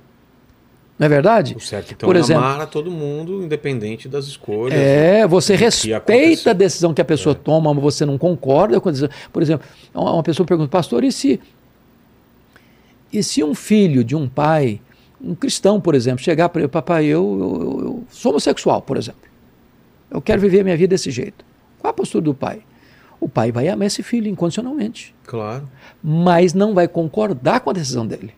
Não 0.96 1.06
é 1.06 1.08
verdade? 1.08 1.56
O 1.56 1.60
certo 1.60 1.92
então 1.92 2.06
Por 2.06 2.14
é 2.14 2.20
exemplo, 2.20 2.44
amar 2.44 2.60
a 2.60 2.66
todo 2.66 2.88
mundo, 2.88 3.42
independente 3.42 4.08
das 4.08 4.26
escolhas. 4.26 4.78
É, 4.78 5.26
você 5.26 5.56
respeita 5.56 6.50
a 6.50 6.54
decisão 6.54 6.94
que 6.94 7.00
a 7.00 7.04
pessoa 7.04 7.32
é. 7.32 7.36
toma, 7.36 7.74
mas 7.74 7.82
você 7.82 8.06
não 8.06 8.16
concorda 8.16 8.80
com 8.80 8.88
a 8.88 8.92
decisão. 8.92 9.10
Por 9.32 9.42
exemplo, 9.42 9.66
uma 9.92 10.22
pessoa 10.22 10.46
pergunta, 10.46 10.70
pastor, 10.70 11.02
e 11.02 11.10
se, 11.10 11.40
e 13.12 13.24
se 13.24 13.42
um 13.42 13.56
filho 13.56 14.04
de 14.04 14.14
um 14.14 14.28
pai, 14.28 14.80
um 15.26 15.34
cristão, 15.34 15.80
por 15.80 15.94
exemplo, 15.94 16.22
chegar 16.22 16.48
para 16.48 16.62
ele, 16.62 16.68
papai, 16.68 17.04
eu, 17.06 17.36
eu, 17.38 17.80
eu, 17.84 18.04
sou 18.10 18.30
homossexual, 18.30 18.80
por 18.82 18.96
exemplo. 18.96 19.20
Eu 20.10 20.20
quero 20.22 20.40
viver 20.40 20.60
a 20.60 20.64
minha 20.64 20.76
vida 20.76 20.90
desse 20.90 21.10
jeito. 21.10 21.44
Qual 21.78 21.90
a 21.90 21.94
postura 21.94 22.24
do 22.24 22.34
pai? 22.34 22.60
O 23.20 23.28
pai 23.28 23.50
vai 23.50 23.68
amar 23.68 23.86
esse 23.86 24.02
filho 24.02 24.28
incondicionalmente. 24.28 25.14
Claro. 25.26 25.68
Mas 26.02 26.54
não 26.54 26.74
vai 26.74 26.86
concordar 26.86 27.60
com 27.60 27.70
a 27.70 27.72
decisão 27.72 28.06
dele. 28.06 28.32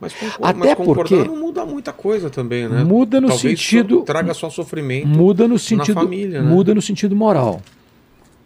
Mas, 0.00 0.14
Até 0.40 0.58
mas 0.58 0.74
porque 0.76 1.16
não 1.16 1.36
muda 1.36 1.66
muita 1.66 1.92
coisa 1.92 2.30
também, 2.30 2.68
né? 2.68 2.84
Muda 2.84 3.20
no 3.20 3.28
Talvez 3.28 3.58
sentido 3.58 4.02
traga 4.02 4.32
só 4.32 4.48
sofrimento. 4.48 5.08
Muda 5.08 5.48
no 5.48 5.58
sentido 5.58 5.94
família, 5.94 6.40
né? 6.40 6.48
muda 6.48 6.72
no 6.72 6.80
sentido 6.80 7.16
moral. 7.16 7.60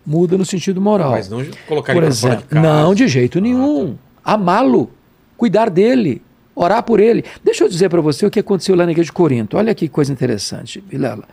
Muda 0.04 0.38
no 0.38 0.46
sentido 0.46 0.80
moral. 0.80 1.10
Mas 1.10 1.28
não 1.28 1.44
colocar 1.68 1.92
por 1.92 2.02
ele 2.02 2.10
exemplo, 2.10 2.46
de 2.48 2.54
Não, 2.54 2.94
de 2.94 3.06
jeito 3.06 3.38
nenhum. 3.38 3.96
Ah, 4.24 4.30
tá. 4.30 4.34
Amá-lo, 4.34 4.90
cuidar 5.36 5.68
dele, 5.68 6.22
orar 6.54 6.82
por 6.82 7.00
ele. 7.00 7.24
Deixa 7.42 7.64
eu 7.64 7.68
dizer 7.68 7.88
para 7.88 8.00
você 8.00 8.26
o 8.26 8.30
que 8.30 8.40
aconteceu 8.40 8.74
lá 8.74 8.84
na 8.84 8.92
igreja 8.92 9.06
de 9.06 9.12
Corinto. 9.12 9.56
Olha 9.56 9.74
que 9.74 9.88
coisa 9.88 10.12
interessante, 10.12 10.82
Vilela. 10.86 11.24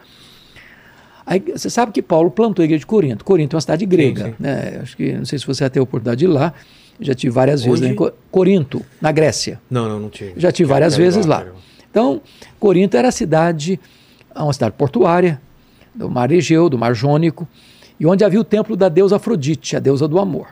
Aí, 1.26 1.44
você 1.56 1.70
sabe 1.70 1.92
que 1.92 2.02
Paulo 2.02 2.32
plantou 2.32 2.64
a 2.64 2.66
igreja 2.66 2.80
de 2.80 2.88
Corinto. 2.88 3.24
Corinto 3.24 3.56
é 3.56 3.58
uma 3.58 3.62
cidade 3.62 3.86
grega. 3.86 4.26
Sim, 4.26 4.30
sim. 4.32 4.36
Né? 4.40 4.80
Acho 4.82 4.98
que 4.98 5.14
não 5.14 5.26
sei 5.26 5.38
se 5.38 5.46
você 5.46 5.64
vai 5.64 5.70
ter 5.70 5.80
a 5.80 5.84
oportunidade 5.84 6.20
de 6.20 6.26
ir 6.26 6.28
lá. 6.28 6.54
Já 7.00 7.14
tive 7.14 7.32
várias 7.32 7.64
vezes 7.64 7.82
né? 7.82 7.90
em 7.90 7.96
Corinto, 8.32 8.84
na 9.00 9.12
Grécia. 9.12 9.62
Não, 9.70 9.88
não, 9.88 10.00
não 10.00 10.10
tive. 10.10 10.34
Já 10.38 10.52
tive 10.52 10.68
várias 10.68 10.98
vezes 10.98 11.26
lá. 11.26 11.46
Então, 11.90 12.22
Corinto 12.60 12.98
era 12.98 13.08
a 13.08 13.12
cidade, 13.12 13.80
uma 14.36 14.52
cidade 14.52 14.74
portuária, 14.78 15.40
do 15.94 16.10
mar 16.10 16.32
Egeu, 16.32 16.70
do 16.70 16.78
mar 16.78 16.94
Jônico, 16.94 17.48
e 18.00 18.06
onde 18.06 18.24
havia 18.24 18.40
o 18.40 18.44
templo 18.44 18.76
da 18.76 18.90
deusa 18.90 19.18
Afrodite, 19.18 19.76
a 19.76 19.80
deusa 19.80 20.08
do 20.08 20.20
amor. 20.20 20.48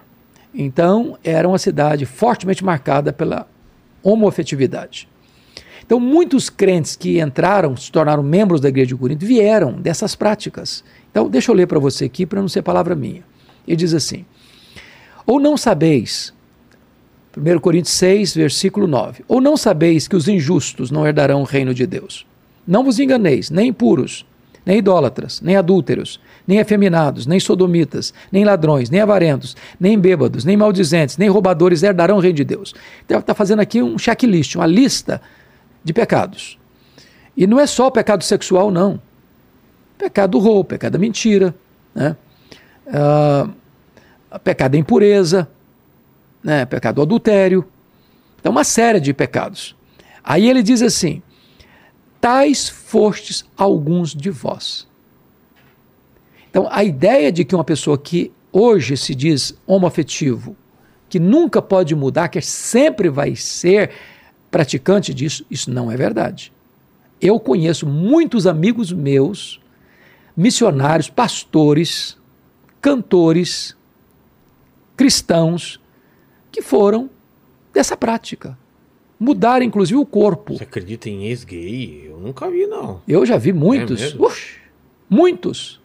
Então, 0.54 1.18
era 1.24 1.48
uma 1.48 1.58
cidade 1.58 2.06
fortemente 2.06 2.64
marcada 2.64 3.12
pela 3.12 3.48
homoafetividade. 4.10 5.08
Então, 5.86 6.00
muitos 6.00 6.50
crentes 6.50 6.95
que 6.95 7.19
entraram, 7.19 7.76
se 7.77 7.92
tornaram 7.92 8.22
membros 8.22 8.60
da 8.60 8.69
igreja 8.69 8.88
de 8.88 8.95
Corinto, 8.95 9.26
vieram 9.26 9.74
dessas 9.74 10.16
práticas. 10.16 10.84
Então, 11.10 11.30
deixa 11.30 11.52
eu 11.52 11.56
ler 11.56 11.66
para 11.66 11.80
você 11.80 12.06
aqui, 12.06 12.26
para 12.26 12.42
não 12.42 12.50
ser 12.50 12.61
palavra 12.61 12.95
minha. 12.95 13.24
Ele 13.66 13.77
diz 13.77 13.94
assim: 13.94 14.26
Ou 15.26 15.40
não 15.40 15.56
sabeis 15.56 16.34
1 17.38 17.60
Coríntios 17.60 17.94
6, 17.94 18.36
versículo 18.36 18.86
9. 18.86 19.24
Ou 19.27 19.40
não 19.40 19.56
sabeis 19.56 20.08
que 20.08 20.16
os 20.16 20.27
injustos 20.27 20.92
não 20.92 21.06
herdarão 21.08 21.42
o 21.42 21.45
reino 21.45 21.74
de 21.74 21.86
Deus? 21.86 22.26
Não 22.68 22.84
vos 22.84 23.00
enganeis, 23.00 23.50
nem 23.50 23.69
impuros, 23.69 24.26
nem 24.68 24.80
idólatras, 24.80 25.40
nem 25.40 25.56
adúlteros, 25.56 26.20
nem 26.46 26.58
efeminados, 26.58 27.26
nem 27.26 27.40
sodomitas, 27.40 28.14
nem 28.30 28.44
ladrões, 28.44 28.90
nem 28.90 29.00
avarentos, 29.00 29.56
nem 29.80 29.98
bêbados, 29.98 30.44
nem 30.44 30.58
maldizentes, 30.58 31.18
nem 31.18 31.30
roubadores 31.30 31.84
herdarão 31.84 32.18
o 32.18 32.20
reino 32.20 32.36
de 32.36 32.44
Deus. 32.44 32.76
Então, 33.06 33.20
está 33.20 33.34
fazendo 33.34 33.62
aqui 33.62 33.82
um 33.82 33.98
checklist, 33.98 34.56
uma 34.56 34.66
lista 34.68 35.22
de 35.86 35.94
pecados. 35.94 36.60
E 37.36 37.48
não 37.48 37.58
é 37.58 37.66
só 37.66 37.88
o 37.88 37.92
pecado 37.92 38.26
sexual, 38.26 38.70
não. 38.70 39.00
Pecado 39.98 40.32
do 40.32 40.40
roubo, 40.40 40.66
pecado 40.66 40.92
da 40.92 41.00
mentira, 41.00 41.56
né? 41.96 42.18
Uh, 42.88 44.40
pecado 44.40 44.74
da 44.74 44.78
impureza, 44.78 45.48
né, 46.44 46.66
pecado 46.66 46.96
do 46.96 47.04
adultério. 47.04 47.66
Então, 48.38 48.52
uma 48.52 48.66
série 48.66 49.00
de 49.00 49.14
pecados. 49.14 49.78
Aí 50.22 50.50
ele 50.50 50.62
diz 50.62 50.82
assim: 50.82 51.22
tais 52.27 52.67
fostes 52.67 53.45
alguns 53.56 54.14
de 54.14 54.30
vós. 54.30 54.85
Então, 56.49 56.67
a 56.69 56.83
ideia 56.83 57.31
de 57.31 57.45
que 57.45 57.56
uma 57.56 57.64
pessoa 57.64 57.97
que 57.97 58.33
hoje 58.51 58.97
se 58.97 59.15
diz 59.15 59.57
homoafetivo, 59.65 60.53
que 61.07 61.22
nunca 61.22 61.61
pode 61.61 61.95
mudar, 61.95 62.27
que 62.27 62.41
sempre 62.41 63.07
vai 63.07 63.33
ser 63.38 63.91
praticante 64.51 65.14
disso, 65.14 65.45
isso 65.49 65.72
não 65.72 65.89
é 65.89 65.95
verdade. 65.95 66.51
Eu 67.22 67.39
conheço 67.39 67.88
muitos 67.88 68.45
amigos 68.45 68.91
meus, 68.91 69.61
missionários, 70.35 71.09
pastores, 71.09 72.17
cantores, 72.81 73.73
cristãos, 74.97 75.80
que 76.51 76.61
foram 76.61 77.09
dessa 77.72 77.95
prática. 77.95 78.57
Mudar, 79.20 79.62
inclusive, 79.64 79.98
o 80.00 80.06
corpo. 80.06 80.58
Você 80.58 80.64
acredita 80.64 81.10
em 81.10 81.26
ex-gay? 81.26 82.06
Eu 82.08 82.20
nunca 82.20 82.50
vi, 82.50 82.68
não. 82.68 83.02
Eu 83.08 83.26
já 83.26 83.36
vi 83.38 83.52
muitos. 83.52 84.14
É? 84.14 84.18
Ux, 84.18 84.58
muitos. 85.10 85.82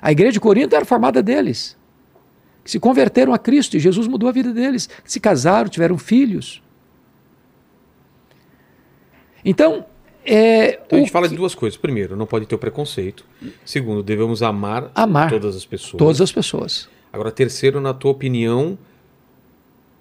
A 0.00 0.12
igreja 0.12 0.32
de 0.32 0.40
Corinto 0.40 0.76
era 0.76 0.84
formada 0.84 1.22
deles. 1.22 1.76
Que 2.62 2.70
se 2.70 2.78
converteram 2.78 3.34
a 3.34 3.38
Cristo 3.38 3.76
e 3.76 3.80
Jesus 3.80 4.06
mudou 4.06 4.28
a 4.28 4.32
vida 4.32 4.52
deles. 4.52 4.86
Que 4.86 5.10
se 5.10 5.18
casaram, 5.18 5.68
tiveram 5.68 5.98
filhos. 5.98 6.62
Então, 9.44 9.84
é, 10.24 10.80
Então 10.86 10.96
a 10.98 11.00
gente 11.00 11.08
o 11.10 11.12
fala 11.12 11.26
que- 11.26 11.30
de 11.32 11.36
duas 11.36 11.54
coisas. 11.54 11.76
Primeiro, 11.76 12.16
não 12.16 12.26
pode 12.26 12.46
ter 12.46 12.54
o 12.54 12.58
preconceito. 12.58 13.24
Segundo, 13.64 14.02
devemos 14.02 14.42
amar, 14.42 14.90
Amar. 14.94 15.30
todas 15.30 15.54
as 15.56 15.64
pessoas. 15.66 15.98
todas 15.98 16.20
as 16.20 16.32
pessoas. 16.32 16.88
Agora, 17.12 17.30
terceiro, 17.30 17.80
na 17.80 17.92
tua 17.92 18.10
opinião, 18.10 18.78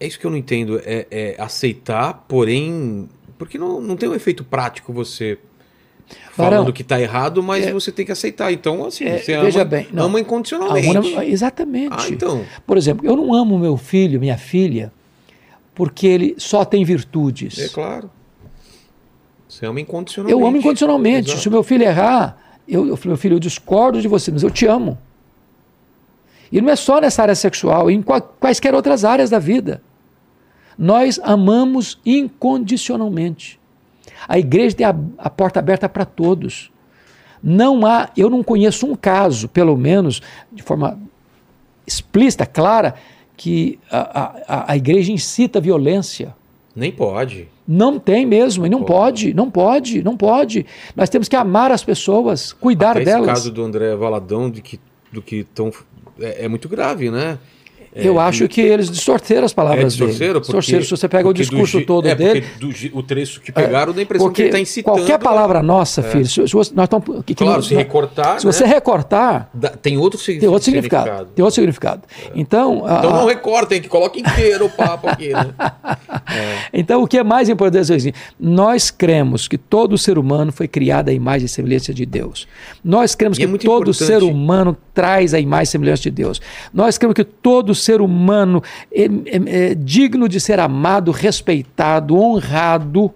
é 0.03 0.07
isso 0.07 0.19
que 0.19 0.25
eu 0.25 0.31
não 0.31 0.37
entendo. 0.37 0.81
É, 0.85 1.07
é 1.09 1.35
aceitar, 1.39 2.25
porém. 2.27 3.07
Porque 3.37 3.57
não, 3.57 3.79
não 3.81 3.95
tem 3.95 4.07
um 4.09 4.13
efeito 4.15 4.43
prático 4.43 4.91
você 4.93 5.37
falando 6.31 6.51
Barão, 6.51 6.71
que 6.71 6.83
tá 6.83 6.99
errado, 6.99 7.41
mas 7.41 7.65
é- 7.67 7.73
você 7.73 7.91
tem 7.91 8.05
que 8.05 8.11
aceitar. 8.11 8.51
Então, 8.51 8.85
assim, 8.85 9.05
É, 9.05 9.17
você 9.19 9.37
veja 9.39 9.61
ama, 9.61 9.69
bem, 9.69 9.87
não. 9.91 10.05
ama 10.05 10.19
incondicionalmente. 10.19 10.97
Amor- 10.97 11.23
exatamente. 11.23 11.95
Ah, 11.97 12.09
então. 12.09 12.43
Por 12.67 12.77
exemplo, 12.77 13.05
eu 13.05 13.15
não 13.15 13.33
amo 13.33 13.57
meu 13.57 13.77
filho, 13.77 14.19
minha 14.19 14.37
filha, 14.37 14.91
porque 15.73 16.05
ele 16.07 16.35
só 16.37 16.63
tem 16.65 16.83
virtudes. 16.85 17.57
É 17.59 17.69
claro. 17.69 18.09
Você 19.47 19.65
ama 19.65 19.79
incondicionalmente. 19.79 20.41
Eu 20.41 20.47
amo 20.47 20.57
incondicionalmente. 20.57 21.29
Exato. 21.29 21.41
Se 21.41 21.47
o 21.47 21.51
meu 21.51 21.63
filho 21.63 21.83
errar, 21.83 22.37
eu, 22.67 22.87
eu 22.87 22.99
meu 23.05 23.17
filho, 23.17 23.35
eu 23.35 23.39
discordo 23.39 24.01
de 24.01 24.07
você, 24.07 24.31
mas 24.31 24.43
eu 24.43 24.51
te 24.51 24.65
amo. 24.65 24.97
E 26.51 26.61
não 26.61 26.69
é 26.69 26.75
só 26.75 26.99
nessa 27.01 27.21
área 27.23 27.35
sexual, 27.35 27.89
em 27.89 28.01
qua- 28.01 28.21
quaisquer 28.21 28.75
outras 28.75 29.03
áreas 29.05 29.29
da 29.29 29.39
vida. 29.39 29.81
Nós 30.77 31.19
amamos 31.23 31.99
incondicionalmente. 32.05 33.59
A 34.27 34.39
igreja 34.39 34.75
tem 34.75 34.85
a, 34.85 34.95
a 35.17 35.29
porta 35.29 35.59
aberta 35.59 35.87
para 35.89 36.05
todos. 36.05 36.71
Não 37.41 37.85
há, 37.85 38.09
eu 38.15 38.29
não 38.29 38.41
conheço 38.41 38.85
um 38.85 38.95
caso, 38.95 39.49
pelo 39.49 39.75
menos 39.75 40.21
de 40.51 40.63
forma 40.63 40.97
explícita, 41.85 42.45
clara, 42.45 42.95
que 43.35 43.77
a, 43.91 44.31
a, 44.47 44.71
a 44.71 44.77
igreja 44.77 45.11
incita 45.11 45.59
violência. 45.59 46.33
Nem 46.75 46.91
pode. 46.91 47.47
Não 47.67 47.97
tem 47.97 48.25
mesmo, 48.25 48.65
e 48.65 48.69
não 48.69 48.83
Pode. 48.83 49.25
pode, 49.27 49.33
não 49.33 49.49
pode, 49.49 50.03
não 50.03 50.17
pode. 50.17 50.65
Nós 50.95 51.09
temos 51.09 51.29
que 51.29 51.35
amar 51.35 51.71
as 51.71 51.83
pessoas, 51.83 52.51
cuidar 52.51 52.91
Até 52.91 53.05
delas. 53.05 53.21
Esse 53.21 53.29
caso 53.29 53.51
do 53.51 53.63
André 53.63 53.95
Valadão, 53.95 54.49
de 54.49 54.61
que, 54.61 54.79
do 55.11 55.21
que 55.21 55.45
tão, 55.45 55.71
é, 56.19 56.45
é 56.45 56.47
muito 56.49 56.67
grave, 56.67 57.09
né? 57.09 57.39
Eu 57.95 58.19
acho 58.19 58.47
que 58.47 58.61
eles 58.61 58.89
distorceram 58.89 59.45
as 59.45 59.53
palavras 59.53 59.83
É 59.85 59.87
distorceiro, 59.87 60.33
dele. 60.33 60.39
Distorceram. 60.45 60.83
Se 60.83 60.89
você 60.91 61.07
pega 61.07 61.27
o 61.29 61.33
do 61.33 61.37
discurso 61.37 61.79
je- 61.79 61.85
todo 61.85 62.07
é, 62.07 62.15
dele. 62.15 62.43
do 62.59 62.69
o 62.93 63.03
trecho 63.03 63.39
que 63.41 63.51
pegaram 63.51 63.93
dá 63.93 63.99
a 63.99 64.03
impressão 64.03 64.27
que 64.27 64.31
Porque 64.31 64.41
ele 64.43 64.49
está 64.49 64.59
incitando. 64.59 64.95
qualquer 64.95 65.19
palavra 65.19 65.61
nossa, 65.61 66.01
filho, 66.01 66.25
se, 66.25 66.47
se 66.47 66.53
você, 66.53 66.71
nós 66.73 66.87
que- 67.25 67.35
Claro, 67.35 67.61
se 67.61 67.75
recortar. 67.75 68.39
se 68.39 68.45
você 68.45 68.63
né, 68.63 68.69
recortar, 68.73 69.49
dá- 69.53 69.69
tem 69.69 69.97
outro 69.97 70.19
sig- 70.19 70.39
tem 70.39 70.49
outro 70.49 70.65
significado. 70.65 71.25
Tem 71.35 71.43
outro 71.43 71.55
significado. 71.55 72.03
Então, 72.35 72.77
Então 72.83 72.87
a- 72.87 73.19
não 73.19 73.25
recortem, 73.25 73.81
que 73.81 73.87
coloque 73.87 74.19
inteiro 74.21 74.65
o 74.65 74.69
papo 74.69 75.07
aqui, 75.07 75.29
né? 75.29 75.53
Então, 76.73 77.03
o 77.03 77.07
que 77.07 77.17
é 77.17 77.23
mais 77.23 77.49
importante 77.49 77.91
é 77.91 77.99
seguinte: 77.99 78.17
nós 78.39 78.89
cremos 78.89 79.47
que 79.47 79.57
todo 79.57 79.97
ser 79.97 80.17
humano 80.17 80.51
foi 80.51 80.67
criado 80.67 81.09
à 81.09 81.13
imagem 81.13 81.45
e 81.45 81.49
semelhança 81.49 81.93
de 81.93 82.05
Deus. 82.05 82.47
Nós 82.83 83.13
cremos 83.15 83.37
E 83.37 83.43
é 83.43 83.47
que 83.47 83.57
todo 83.59 83.91
importante- 83.91 84.05
ser 84.05 84.23
humano 84.23 84.75
traz 84.93 85.33
a 85.33 85.39
imagem 85.39 85.63
e 85.63 85.67
semelhança 85.67 86.03
de 86.03 86.11
Deus. 86.11 86.41
Nós 86.73 86.97
cremos 86.97 87.13
que 87.15 87.23
todo 87.23 87.73
ser 87.83 88.01
humano 88.01 88.61
é, 88.91 89.03
é- 89.05 89.69
é 89.71 89.75
digno 89.75 90.27
de 90.27 90.39
ser 90.39 90.59
amado, 90.59 91.11
respeitado, 91.11 92.17
honrado. 92.17 93.13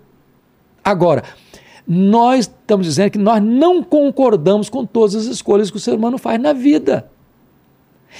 Agora, 0.83 1.23
nós 1.87 2.39
estamos 2.41 2.85
dizendo 2.85 3.11
que 3.11 3.17
nós 3.17 3.41
não 3.41 3.81
concordamos 3.81 4.69
com 4.69 4.85
todas 4.85 5.15
as 5.15 5.25
escolhas 5.25 5.71
que 5.71 5.77
o 5.77 5.79
ser 5.79 5.93
humano 5.93 6.17
faz 6.17 6.39
na 6.39 6.53
vida. 6.53 7.09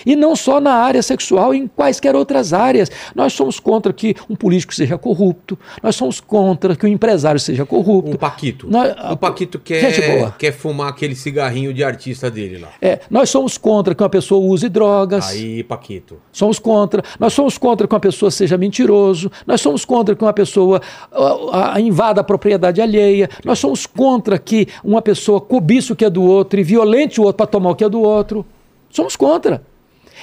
E 0.06 0.16
não 0.16 0.36
só 0.36 0.60
na 0.60 0.74
área 0.74 1.02
sexual, 1.02 1.54
em 1.54 1.68
quaisquer 1.68 2.16
outras 2.16 2.54
áreas. 2.54 2.90
Nós 3.16 3.34
somos 3.34 3.60
contra 3.60 3.92
que 3.94 4.16
um 4.30 4.36
político 4.36 4.74
seja 4.74 4.98
corrupto, 4.98 5.58
nós 5.82 5.96
somos 5.96 6.20
contra 6.20 6.76
que 6.76 6.86
um 6.86 6.90
empresário 6.90 7.40
seja 7.40 7.66
corrupto. 7.66 8.16
O 8.16 8.18
Paquito. 8.20 8.70
Nós- 8.70 8.94
o 9.12 9.18
Paquito 9.18 9.60
quer, 9.60 10.32
quer 10.38 10.52
fumar 10.52 10.90
aquele 10.90 11.16
cigarrinho 11.16 11.74
de 11.74 11.84
artista 11.84 12.30
dele 12.30 12.58
lá. 12.60 12.70
É, 12.82 13.00
nós 13.10 13.30
somos 13.30 13.58
contra 13.58 13.94
que 13.96 14.04
uma 14.04 14.10
pessoa 14.10 14.46
use 14.46 14.70
drogas. 14.70 15.30
Aí, 15.30 15.64
Paquito. 15.64 16.18
Somos 16.32 16.60
contra. 16.60 17.04
Nós 17.20 17.34
somos 17.34 17.58
contra 17.58 17.88
que 17.88 17.94
uma 17.94 18.00
pessoa 18.00 18.30
seja 18.32 18.58
mentiroso. 18.58 19.32
Nós 19.46 19.62
somos 19.62 19.86
contra 19.86 20.16
que 20.16 20.24
uma 20.24 20.34
pessoa 20.34 20.82
ah, 21.12 21.74
ah, 21.76 21.82
invada 21.82 22.22
a 22.22 22.24
propriedade 22.24 22.82
alheia. 22.82 23.30
Nós 23.44 23.60
somos 23.60 23.86
contra 23.86 24.38
que 24.38 24.68
uma 24.84 25.02
pessoa 25.02 25.40
cobice 25.42 25.92
o 25.92 25.96
que 25.96 26.06
é 26.06 26.10
do 26.10 26.24
outro 26.24 26.60
e 26.60 26.64
violente 26.64 27.20
o 27.20 27.24
outro 27.24 27.38
para 27.38 27.48
tomar 27.48 27.72
o 27.72 27.76
que 27.76 27.84
é 27.84 27.90
do 27.90 28.02
outro. 28.02 28.46
Somos 28.90 29.16
contra. 29.16 29.62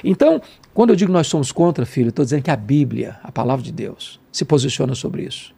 Então, 0.03 0.41
quando 0.73 0.91
eu 0.91 0.97
digo 0.97 1.13
nós 1.13 1.27
somos 1.27 1.53
contra, 1.53 1.87
filho, 1.87 2.09
estou 2.09 2.25
dizendo 2.25 2.43
que 2.43 2.51
a 2.51 2.57
Bíblia, 2.57 3.19
a 3.23 3.31
palavra 3.31 3.65
de 3.65 3.73
Deus, 3.73 4.21
se 4.33 4.45
posiciona 4.45 4.95
sobre 4.95 5.23
isso. 5.23 5.55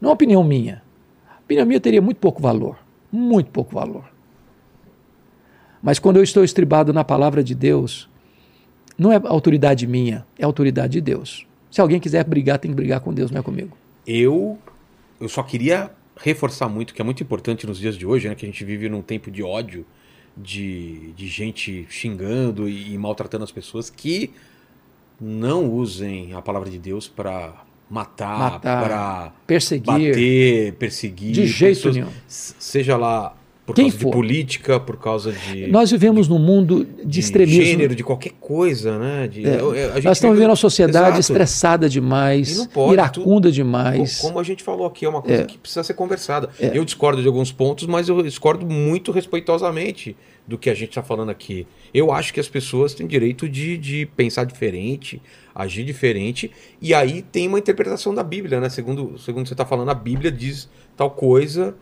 Não 0.00 0.10
é 0.10 0.12
opinião 0.12 0.42
minha. 0.42 0.82
A 1.28 1.40
opinião 1.40 1.66
minha 1.66 1.80
teria 1.80 2.02
muito 2.02 2.18
pouco 2.18 2.42
valor. 2.42 2.78
Muito 3.12 3.50
pouco 3.50 3.74
valor. 3.74 4.04
Mas 5.82 5.98
quando 5.98 6.16
eu 6.16 6.22
estou 6.22 6.44
estribado 6.44 6.92
na 6.92 7.04
palavra 7.04 7.42
de 7.42 7.54
Deus, 7.54 8.08
não 8.98 9.12
é 9.12 9.20
autoridade 9.24 9.86
minha, 9.86 10.26
é 10.38 10.44
autoridade 10.44 10.94
de 10.94 11.00
Deus. 11.00 11.46
Se 11.70 11.80
alguém 11.80 11.98
quiser 11.98 12.24
brigar, 12.24 12.58
tem 12.58 12.70
que 12.70 12.74
brigar 12.74 13.00
com 13.00 13.14
Deus, 13.14 13.30
não 13.30 13.40
é 13.40 13.42
comigo. 13.42 13.76
Eu, 14.06 14.58
eu 15.20 15.28
só 15.28 15.42
queria 15.42 15.90
reforçar 16.16 16.68
muito, 16.68 16.92
que 16.92 17.00
é 17.00 17.04
muito 17.04 17.22
importante 17.22 17.66
nos 17.66 17.78
dias 17.78 17.96
de 17.96 18.04
hoje, 18.04 18.28
né? 18.28 18.34
Que 18.34 18.44
a 18.44 18.48
gente 18.48 18.64
vive 18.64 18.88
num 18.88 19.00
tempo 19.00 19.30
de 19.30 19.42
ódio, 19.42 19.86
de, 20.36 21.12
de 21.12 21.28
gente 21.28 21.86
xingando 21.88 22.68
e, 22.68 22.94
e 22.94 22.98
maltratando 22.98 23.44
as 23.44 23.52
pessoas, 23.52 23.90
que 23.90 24.30
não 25.20 25.70
usem 25.70 26.32
a 26.34 26.40
palavra 26.40 26.70
de 26.70 26.78
Deus 26.78 27.06
para 27.08 27.64
matar, 27.90 28.38
Matar, 28.38 28.84
para 28.84 29.32
Perseguir, 29.46 29.84
bater, 29.86 30.74
perseguir. 30.74 31.32
de 31.32 31.46
jeito 31.46 31.76
pessoas, 31.76 31.96
nenhum. 31.96 32.10
Seja 32.26 32.96
lá 32.96 33.34
por 33.70 33.76
Quem 33.76 33.84
causa 33.86 33.98
for. 33.98 34.06
de 34.10 34.12
política, 34.16 34.80
por 34.80 34.96
causa 34.96 35.32
de, 35.32 35.66
Nós 35.68 35.90
vivemos 35.90 36.26
num 36.28 36.38
mundo 36.38 36.84
de, 36.84 37.04
de 37.06 37.20
extremismo. 37.20 37.62
gênero, 37.64 37.94
de 37.94 38.02
qualquer 38.04 38.32
coisa, 38.40 38.98
né? 38.98 39.28
De, 39.28 39.46
É, 39.46 39.58
Nós 39.58 39.76
estamos 39.96 40.20
vive- 40.20 40.32
vivendo 40.34 40.50
uma 40.50 40.56
sociedade 40.56 41.06
Exato. 41.06 41.20
estressada 41.20 41.88
demais, 41.88 42.66
pode, 42.66 42.92
iracunda 42.94 43.50
demais. 43.52 44.18
Co- 44.18 44.26
Como 44.28 44.38
a 44.38 44.42
gente 44.42 44.62
falou 44.62 44.86
aqui, 44.86 45.04
é 45.04 45.08
uma 45.08 45.22
coisa 45.22 45.44
que 45.44 45.56
precisa 45.58 45.82
ser 45.84 45.94
conversada. 45.94 46.50
Eu 46.58 46.84
discordo 46.84 47.22
de 47.22 47.28
alguns 47.28 47.52
pontos, 47.52 47.86
mas 47.86 48.08
eu 48.08 48.22
discordo 48.22 48.66
muito 48.66 49.12
respeitosamente 49.12 50.16
do 50.46 50.58
que 50.58 50.68
a 50.68 50.74
gente 50.74 50.88
está 50.90 51.02
falando 51.02 51.30
aqui. 51.30 51.66
Eu 51.94 52.10
acho 52.12 52.34
que 52.34 52.40
as 52.40 52.48
pessoas 52.48 52.92
têm 52.94 53.06
direito 53.06 53.48
de, 53.48 53.76
de 53.78 54.06
pensar 54.16 54.44
diferente, 54.44 55.22
agir 55.54 55.84
diferente, 55.84 56.50
e 56.80 56.92
aí 56.92 57.22
tem 57.22 57.46
uma 57.46 57.58
interpretação 57.58 58.12
da 58.14 58.22
Bíblia, 58.24 58.60
né? 58.60 58.68
Segundo, 58.68 59.16
segundo 59.18 59.46
você 59.46 59.54
está 59.54 59.64
falando, 59.64 59.90
a 59.90 59.94
Bíblia 59.94 60.30
diz 60.32 60.68
tal 60.96 61.10
coisa. 61.10 61.74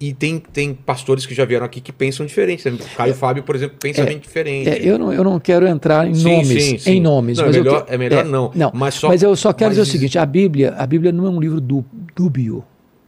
E 0.00 0.12
tem, 0.12 0.38
tem 0.40 0.74
pastores 0.74 1.24
que 1.24 1.34
já 1.34 1.44
vieram 1.44 1.64
aqui 1.64 1.80
que 1.80 1.92
pensam 1.92 2.26
diferente. 2.26 2.64
Caio 2.96 3.14
Fábio, 3.14 3.42
por 3.44 3.54
exemplo, 3.54 3.76
pensa 3.80 4.04
bem 4.04 4.18
diferente. 4.18 4.68
É, 4.68 4.84
eu, 4.84 4.98
não, 4.98 5.12
eu 5.12 5.22
não 5.22 5.38
quero 5.38 5.66
entrar 5.66 6.06
em 6.06 6.14
Sim, 6.14 6.24
nomes, 6.24 6.62
sim, 6.64 6.78
sim. 6.78 6.90
em 6.92 7.00
nomes. 7.00 7.38
Não, 7.38 7.44
é 7.44 7.46
mas 7.46 7.56
eu 7.56 7.64
melhor- 7.64 7.86
é 7.88 7.96
melhor 7.98 8.24
não, 8.24 8.50
Não, 8.54 8.70
mas 8.74 9.00
mas, 9.02 9.20
só- 9.20 9.28
eu 9.28 9.36
só 9.36 9.52
quero 9.52 9.70
mas 9.70 9.78
dizer 9.78 9.88
o 9.88 9.92
seguinte: 9.92 10.18
a 10.18 10.26
Bíblia, 10.26 10.74
a 10.76 10.86
Bíblia 10.86 11.12
não 11.12 11.26
é 11.26 11.30
um 11.30 11.40
livro 11.40 11.60
dú- 11.60 11.84
dúbio. 12.14 12.64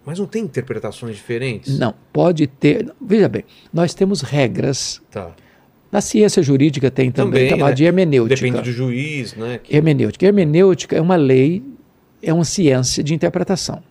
Mas 0.06 0.18
não 0.20 0.26
tem 0.26 0.44
interpretações 0.44 1.16
diferentes? 1.16 1.76
Não, 1.78 1.92
pode 2.12 2.46
ter. 2.46 2.88
Veja 3.04 3.28
bem, 3.28 3.42
nós 3.72 3.92
temos 3.92 4.20
regras. 4.22 5.02
Tá. 5.10 5.32
Na 5.90 6.00
ciência 6.00 6.42
jurídica 6.42 6.90
tem 6.90 7.10
também, 7.10 7.32
Também, 7.32 7.48
chamada 7.50 7.70
né? 7.70 7.74
de 7.74 7.84
hermenêutica. 7.84 8.36
Depende 8.36 8.62
do 8.62 8.72
juiz, 8.72 9.34
né? 9.34 9.58
que- 9.62 9.74
Hermenêutica. 9.74 10.24
Hermenêutica 10.24 10.96
é 10.96 11.00
uma 11.00 11.16
lei, 11.16 11.62
é 12.22 12.32
uma 12.32 12.44
ciência 12.44 13.02
de 13.02 13.12
interpretação. 13.14 13.82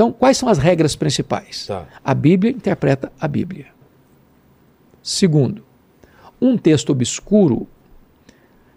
Então, 0.00 0.10
quais 0.12 0.38
são 0.38 0.48
as 0.48 0.56
regras 0.56 0.96
principais? 0.96 1.66
Tá. 1.66 1.86
A 2.02 2.14
Bíblia 2.14 2.50
interpreta 2.50 3.12
a 3.20 3.28
Bíblia. 3.28 3.66
Segundo, 5.02 5.62
um 6.40 6.56
texto 6.56 6.88
obscuro 6.88 7.68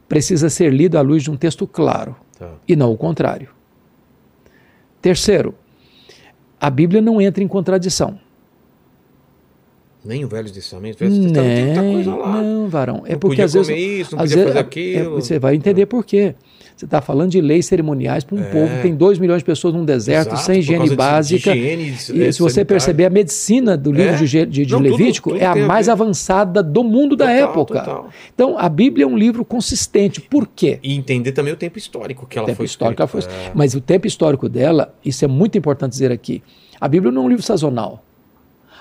precisa 0.05 0.49
ser 0.49 0.73
lido 0.73 0.97
à 0.97 1.01
luz 1.01 1.23
de 1.23 1.31
um 1.31 1.37
texto 1.37 1.65
claro 1.65 2.13
Tá. 2.37 2.55
e 2.67 2.75
não 2.75 2.91
o 2.91 2.97
contrário. 2.97 3.51
Terceiro, 5.01 5.55
a 6.59 6.69
Bíblia 6.69 7.01
não 7.01 7.21
entra 7.21 7.41
em 7.41 7.47
contradição. 7.47 8.19
Nem 10.05 10.25
o 10.25 10.27
Velho 10.27 10.51
Testamento. 10.51 10.95
O 10.95 10.99
Velho 10.99 11.11
Testamento 11.23 11.43
tem 11.45 11.65
muita 11.65 11.81
coisa 12.11 12.15
lá. 12.15 12.41
não, 12.41 12.67
varão. 12.67 13.03
É 13.05 13.13
Não 13.13 13.19
porque 13.19 13.41
às 13.41 13.53
vezes, 13.53 13.67
comer 13.69 13.79
isso, 14.01 14.15
não 14.15 14.23
às 14.23 14.29
podia 14.29 14.35
vezes 14.45 14.53
fazer 14.53 14.57
é- 14.57 14.61
aquilo. 14.99 15.15
você 15.15 15.39
vai 15.39 15.55
entender 15.55 15.85
por 15.85 16.05
quê. 16.05 16.35
Você 16.75 16.85
está 16.85 17.01
falando 17.01 17.29
de 17.29 17.39
leis 17.39 17.67
cerimoniais 17.67 18.23
para 18.23 18.35
um 18.35 18.41
É. 18.41 18.45
povo 18.49 18.75
que 18.75 18.81
tem 18.81 18.95
2 18.95 19.19
milhões 19.19 19.37
de 19.39 19.45
pessoas 19.45 19.75
num 19.75 19.85
deserto, 19.85 20.29
Exato, 20.29 20.41
sem 20.43 20.57
higiene 20.59 20.79
causa 20.79 20.91
de- 20.91 20.97
básica. 20.97 21.53
de 21.53 21.59
higiene, 21.59 21.95
e 22.15 22.23
é, 22.23 22.31
se 22.31 22.39
você 22.39 22.65
perceber, 22.65 23.05
a 23.05 23.09
medicina 23.11 23.77
do 23.77 23.91
livro 23.91 24.15
É. 24.15 24.17
de, 24.17 24.25
de- 24.47 24.65
de 24.65 24.71
Não, 24.73 24.81
tudo- 24.81 24.89
Levítico 24.97 25.29
tudo 25.29 25.39
é 25.41 25.45
a 25.45 25.51
a 25.51 25.55
mais 25.55 25.85
ver. 25.85 25.91
avançada 25.91 26.63
do 26.63 26.83
mundo 26.83 27.15
da 27.15 27.25
Total, 27.27 27.49
época. 27.51 27.79
total. 27.79 28.09
Então, 28.33 28.57
a 28.57 28.67
Bíblia 28.67 29.05
é 29.05 29.07
um 29.07 29.15
livro 29.17 29.45
consistente. 29.45 30.19
Por 30.19 30.47
quê? 30.47 30.79
E 30.81 30.95
entender 30.95 31.31
também 31.31 31.53
o 31.53 31.55
tempo 31.57 31.77
histórico 31.77 32.25
que 32.25 32.37
ela 32.39 32.47
tempo 32.47 32.57
foi 32.57 32.65
histórico 32.65 33.01
ela 33.03 33.07
foi-. 33.07 33.21
É. 33.21 33.51
Mas 33.53 33.75
o 33.75 33.79
tempo 33.79 34.07
histórico 34.07 34.49
dela, 34.49 34.93
isso 35.05 35.23
é 35.23 35.27
muito 35.27 35.55
importante 35.57 35.91
dizer 35.91 36.11
aqui. 36.11 36.41
A 36.81 36.87
Bíblia 36.87 37.11
não 37.11 37.21
é 37.21 37.25
um 37.25 37.29
livro 37.29 37.43
sazonal. 37.43 38.03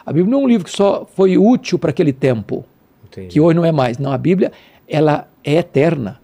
A 0.05 0.12
Bíblia 0.12 0.31
não 0.31 0.40
é 0.40 0.44
um 0.44 0.48
livro 0.48 0.64
que 0.64 0.70
só 0.70 1.06
foi 1.14 1.39
útil 1.39 1.78
para 1.78 1.90
aquele 1.90 2.12
tempo, 2.12 2.64
Entendi. 3.06 3.28
que 3.28 3.40
hoje 3.40 3.56
não 3.56 3.64
é 3.64 3.72
mais. 3.72 3.98
Não, 3.98 4.12
a 4.12 4.18
Bíblia 4.18 4.52
ela 4.89 5.28
é 5.44 5.55
eterna. 5.55 6.20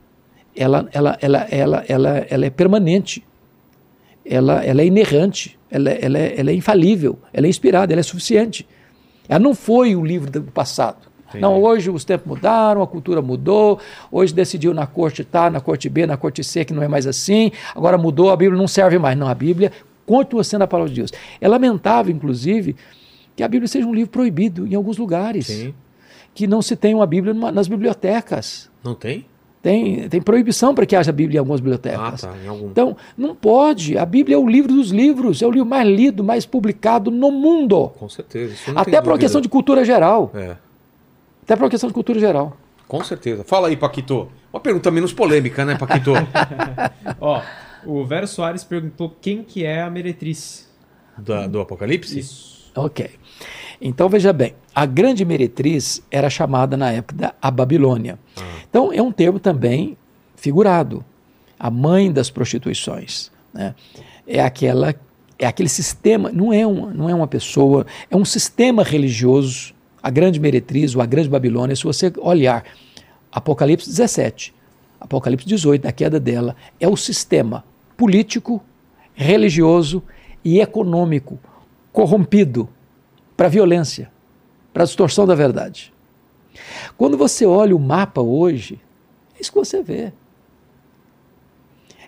Ela, 0.54 0.88
ela, 0.92 1.16
ela, 1.20 1.46
ela, 1.50 1.84
ela, 1.88 2.26
ela 2.28 2.46
é 2.46 2.50
permanente. 2.50 3.24
Ela, 4.24 4.64
ela 4.64 4.82
é 4.82 4.86
inerrante. 4.86 5.58
Ela, 5.70 5.90
ela, 5.90 6.18
é, 6.18 6.34
ela 6.38 6.50
é 6.50 6.54
infalível. 6.54 7.18
Ela 7.32 7.46
é 7.46 7.50
inspirada. 7.50 7.92
Ela 7.92 8.00
é 8.00 8.02
suficiente. 8.02 8.66
Ela 9.28 9.38
não 9.38 9.54
foi 9.54 9.94
o 9.94 10.04
livro 10.04 10.30
do 10.30 10.42
passado. 10.42 11.08
Entendi. 11.28 11.42
Não, 11.42 11.62
hoje 11.62 11.90
os 11.90 12.04
tempos 12.04 12.26
mudaram, 12.26 12.82
a 12.82 12.86
cultura 12.86 13.20
mudou, 13.20 13.78
hoje 14.10 14.32
decidiu 14.32 14.72
na 14.72 14.86
corte 14.86 15.26
A, 15.30 15.50
na 15.50 15.60
corte 15.60 15.86
B, 15.88 16.06
na 16.06 16.16
corte 16.16 16.42
C, 16.42 16.64
que 16.64 16.72
não 16.72 16.82
é 16.82 16.88
mais 16.88 17.06
assim, 17.06 17.52
agora 17.74 17.98
mudou, 17.98 18.30
a 18.30 18.36
Bíblia 18.36 18.58
não 18.58 18.66
serve 18.66 18.98
mais. 18.98 19.16
Não, 19.16 19.28
a 19.28 19.34
Bíblia 19.34 19.70
continua 20.06 20.42
sendo 20.42 20.62
a 20.62 20.66
palavra 20.66 20.90
de 20.90 21.00
Deus. 21.00 21.12
É 21.38 21.46
lamentável, 21.46 22.14
inclusive, 22.14 22.74
que 23.38 23.42
a 23.44 23.46
Bíblia 23.46 23.68
seja 23.68 23.86
um 23.86 23.94
livro 23.94 24.10
proibido 24.10 24.66
em 24.66 24.74
alguns 24.74 24.98
lugares, 24.98 25.46
Sim. 25.46 25.72
que 26.34 26.44
não 26.48 26.60
se 26.60 26.74
tenha 26.74 26.96
uma 26.96 27.06
Bíblia 27.06 27.32
numa- 27.32 27.52
nas 27.52 27.68
bibliotecas. 27.68 28.68
Não 28.82 28.96
tem? 28.96 29.26
Tem, 29.62 30.08
tem 30.08 30.20
proibição 30.20 30.74
para 30.74 30.84
que 30.84 30.96
haja 30.96 31.12
Bíblia 31.12 31.36
em 31.36 31.38
algumas 31.38 31.60
Ah, 31.60 31.62
bibliotecas. 31.62 32.20
tá. 32.22 32.34
Em 32.44 32.48
algum. 32.48 32.66
Então, 32.66 32.96
não 33.16 33.36
pode. 33.36 33.96
A 33.96 34.04
Bíblia 34.04 34.34
é 34.34 34.38
o 34.38 34.48
livro 34.48 34.72
dos 34.74 34.90
livros, 34.90 35.40
é 35.40 35.46
o 35.46 35.52
livro 35.52 35.68
mais 35.68 35.86
lido, 35.86 36.24
mais 36.24 36.44
publicado 36.44 37.12
no 37.12 37.30
mundo. 37.30 37.90
Com 37.96 38.08
certeza. 38.08 38.54
isso 38.54 38.72
não 38.72 38.82
Até 38.82 39.00
por 39.00 39.12
uma 39.12 39.18
questão 39.18 39.40
de 39.40 39.48
cultura 39.48 39.84
geral. 39.84 40.32
É. 40.34 40.56
Até 41.44 41.54
por 41.54 41.62
uma 41.62 41.70
questão 41.70 41.88
de 41.88 41.94
cultura 41.94 42.18
geral. 42.18 42.56
Com 42.88 43.04
certeza. 43.04 43.44
Fala 43.44 43.68
aí, 43.68 43.76
Paquito. 43.76 44.28
Uma 44.52 44.58
pergunta 44.60 44.90
menos 44.90 45.12
polêmica, 45.12 45.64
né, 45.64 45.76
Paquito? 45.78 46.10
Ó, 47.20 47.40
o 47.86 48.04
Vero 48.04 48.26
Soares 48.26 48.64
perguntou 48.64 49.14
quem 49.20 49.44
que 49.44 49.64
é 49.64 49.82
a 49.82 49.88
meretriz. 49.90 50.66
Da- 51.16 51.46
do 51.46 51.60
Apocalipse? 51.60 52.18
Isso. 52.18 52.70
Ok. 52.76 53.10
Então 53.80 54.08
veja 54.08 54.32
bem, 54.32 54.54
a 54.74 54.84
grande 54.86 55.24
meretriz 55.24 56.02
era 56.10 56.28
chamada 56.28 56.76
na 56.76 56.92
época 56.92 57.16
da 57.16 57.34
a 57.40 57.50
Babilônia. 57.50 58.18
Então 58.68 58.92
é 58.92 59.00
um 59.00 59.12
termo 59.12 59.38
também 59.38 59.96
figurado, 60.36 61.04
a 61.58 61.70
mãe 61.70 62.12
das 62.12 62.30
prostituições. 62.30 63.30
né? 63.52 63.74
É 64.26 64.40
aquela, 64.40 64.94
é 65.38 65.46
aquele 65.46 65.68
sistema, 65.68 66.30
não 66.30 66.52
é 66.52 66.66
uma, 66.66 66.92
não 66.92 67.08
é 67.08 67.14
uma 67.14 67.26
pessoa, 67.26 67.86
é 68.10 68.16
um 68.16 68.24
sistema 68.24 68.82
religioso. 68.82 69.74
A 70.00 70.10
grande 70.10 70.38
meretriz 70.38 70.94
ou 70.94 71.02
a 71.02 71.06
grande 71.06 71.28
Babilônia, 71.28 71.74
se 71.74 71.82
você 71.82 72.12
olhar 72.18 72.62
Apocalipse 73.32 73.88
17, 73.88 74.54
Apocalipse 75.00 75.46
18, 75.46 75.82
da 75.82 75.92
queda 75.92 76.20
dela, 76.20 76.54
é 76.78 76.86
o 76.86 76.96
sistema 76.96 77.64
político, 77.96 78.62
religioso 79.14 80.00
e 80.44 80.60
econômico 80.60 81.38
corrompido 81.92 82.68
para 83.38 83.48
violência, 83.48 84.10
para 84.74 84.84
distorção 84.84 85.24
da 85.24 85.34
verdade. 85.34 85.94
Quando 86.96 87.16
você 87.16 87.46
olha 87.46 87.74
o 87.74 87.78
mapa 87.78 88.20
hoje, 88.20 88.80
é 89.36 89.40
isso 89.40 89.52
que 89.52 89.58
você 89.58 89.80
vê. 89.80 90.12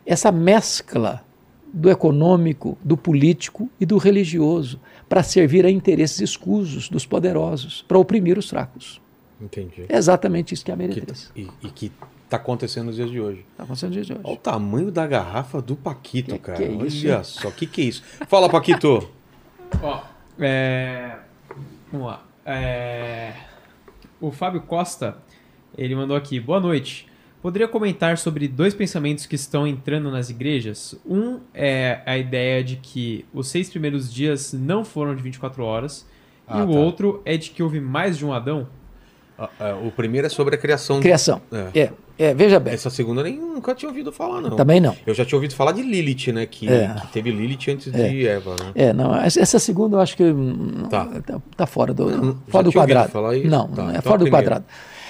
Essa 0.04 0.32
mescla 0.32 1.24
do 1.72 1.88
econômico, 1.88 2.76
do 2.82 2.96
político 2.96 3.70
e 3.78 3.86
do 3.86 3.96
religioso 3.96 4.80
para 5.08 5.22
servir 5.22 5.64
a 5.64 5.70
interesses 5.70 6.20
escusos 6.20 6.88
dos 6.88 7.06
poderosos, 7.06 7.84
para 7.86 7.96
oprimir 7.98 8.36
os 8.36 8.50
fracos. 8.50 9.00
Entendi. 9.40 9.84
É 9.88 9.96
exatamente 9.96 10.52
isso 10.52 10.64
que 10.64 10.70
é 10.70 10.74
a 10.74 10.76
Que- 10.76 10.82
meretriz. 10.82 11.30
e, 11.36 11.48
e 11.62 11.70
que 11.70 11.92
tá 12.28 12.36
acontecendo 12.38 12.86
nos 12.86 12.96
dias 12.96 13.08
de 13.10 13.20
hoje. 13.20 13.44
Está 13.52 13.62
acontecendo 13.62 13.94
nos 13.94 13.94
dias 13.94 14.06
de 14.08 14.12
Olha 14.14 14.22
o 14.26 14.30
hoje. 14.32 14.40
tamanho 14.40 14.90
da 14.90 15.06
garrafa 15.06 15.62
do 15.62 15.76
Paquito, 15.76 16.32
Que 16.32 16.38
cara. 16.40 16.58
que 16.58 16.64
é 16.64 16.72
isso, 16.72 17.06
Olha 17.06 17.22
só, 17.22 17.48
o 17.48 17.52
que, 17.52 17.66
que 17.66 17.80
é 17.82 17.84
isso? 17.84 18.02
Fala, 18.26 18.48
Paquito. 18.50 19.08
Ó, 19.80 20.00
é... 20.40 21.18
Vamos 21.90 22.06
lá. 22.06 22.22
É... 22.44 23.32
O 24.20 24.30
Fábio 24.30 24.60
Costa, 24.62 25.16
ele 25.76 25.94
mandou 25.94 26.16
aqui, 26.16 26.38
boa 26.38 26.60
noite. 26.60 27.08
Poderia 27.40 27.66
comentar 27.66 28.18
sobre 28.18 28.46
dois 28.46 28.74
pensamentos 28.74 29.24
que 29.24 29.34
estão 29.34 29.66
entrando 29.66 30.10
nas 30.10 30.28
igrejas? 30.28 30.94
Um 31.06 31.40
é 31.54 32.02
a 32.04 32.18
ideia 32.18 32.62
de 32.62 32.76
que 32.76 33.24
os 33.32 33.48
seis 33.48 33.70
primeiros 33.70 34.12
dias 34.12 34.52
não 34.52 34.84
foram 34.84 35.14
de 35.14 35.22
24 35.22 35.64
horas, 35.64 36.06
Ah, 36.46 36.58
e 36.58 36.62
o 36.62 36.72
tá. 36.72 36.78
outro 36.78 37.22
é 37.24 37.36
de 37.38 37.50
que 37.50 37.62
houve 37.62 37.80
mais 37.80 38.18
de 38.18 38.26
um 38.26 38.32
Adão. 38.32 38.68
Ah, 39.40 39.48
ah, 39.58 39.74
o 39.86 39.90
primeiro 39.90 40.26
é 40.26 40.30
sobre 40.30 40.54
a 40.54 40.58
criação. 40.58 41.00
Criação. 41.00 41.40
É. 41.50 41.80
É, 41.80 41.92
é, 42.18 42.34
veja 42.34 42.60
bem. 42.60 42.74
Essa 42.74 42.90
segunda 42.90 43.20
eu 43.22 43.24
nem 43.24 43.38
nunca 43.40 43.74
tinha 43.74 43.88
ouvido 43.88 44.12
falar, 44.12 44.42
não. 44.42 44.50
Também 44.54 44.80
não. 44.80 44.94
Eu 45.06 45.14
já 45.14 45.24
tinha 45.24 45.36
ouvido 45.38 45.54
falar 45.54 45.72
de 45.72 45.80
Lilith, 45.82 46.30
né? 46.32 46.44
Que, 46.44 46.68
É. 46.68 46.94
que 47.00 47.06
teve 47.08 47.30
Lilith 47.30 47.70
antes 47.70 47.90
de 47.90 48.26
Eva, 48.26 48.50
né? 48.62 48.72
É, 48.74 48.92
não, 48.92 49.14
essa 49.16 49.58
segunda 49.58 49.96
eu 49.96 50.00
acho 50.00 50.14
que 50.16 50.24
hum, 50.24 50.86
Tá. 50.90 51.06
tá, 51.26 51.40
tá 51.56 51.66
fora 51.66 51.94
do, 51.94 52.10
Não, 52.10 52.38
fora 52.48 52.64
do 52.64 52.72
quadrado. 52.72 53.10
Não, 53.44 53.68
Tá, 53.68 53.82
não, 53.82 53.88
é 53.88 53.92
então 53.92 54.02
fora 54.02 54.18
do 54.24 54.30
quadrado. 54.30 54.64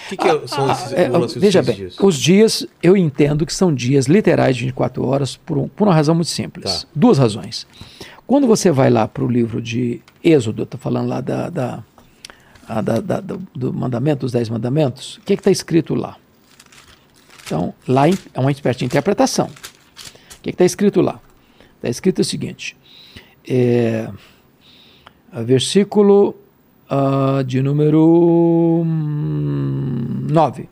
O 0.07 0.09
que, 0.11 0.17
que 0.17 0.29
é- 0.29 0.47
são 0.47 0.71
esses 0.71 0.93
É, 0.93 1.09
veja 1.39 1.63
bem, 1.63 1.75
dias? 1.77 1.97
os 2.01 2.17
dias 2.17 2.67
eu 2.83 2.97
entendo 2.97 3.45
que 3.47 3.53
são 3.55 3.73
dias 3.75 4.07
literais 4.07 4.57
de 4.57 4.65
24 4.67 5.05
horas 5.07 5.37
por, 5.37 5.57
um- 5.59 5.69
por 5.69 5.87
uma 5.89 5.95
razão 5.95 6.15
muito 6.15 6.29
simples. 6.31 6.83
Tá. 6.83 6.89
Duas 6.95 7.19
razões. 7.19 7.67
Quando 8.27 8.47
você 8.47 8.71
vai 8.71 8.91
lá 8.91 9.09
para 9.09 9.25
o 9.25 9.29
livro 9.29 9.61
de 9.61 10.01
Êxodo, 10.23 10.63
estou 10.63 10.79
falando 10.81 11.09
lá 11.09 11.21
da, 11.21 11.49
da, 11.51 11.85
a 12.79 12.81
da- 12.81 13.01
da- 13.01 13.21
do, 13.21 13.73
mandamento, 13.73 14.21
dos 14.21 14.33
Dez 14.33 14.49
Mandamentos, 14.49 15.17
o 15.17 15.21
que 15.23 15.35
está 15.35 15.51
escrito 15.51 15.95
lá? 15.95 16.17
Então, 17.45 17.75
lá 17.89 18.09
é 18.09 18.39
uma 18.41 18.53
espécie 18.53 18.81
de 18.81 18.85
interpretação. 18.85 19.47
O 19.47 20.43
que 20.43 20.51
está 20.51 20.65
escrito 20.65 21.01
lá? 21.01 21.21
Está 21.77 21.89
escrito 21.89 22.21
o 22.21 22.25
seguinte: 22.25 22.77
é, 23.49 24.09
versículo 25.45 26.37
ah, 26.89 27.43
de 27.47 27.63
número 27.63 28.85
9. 28.85 30.69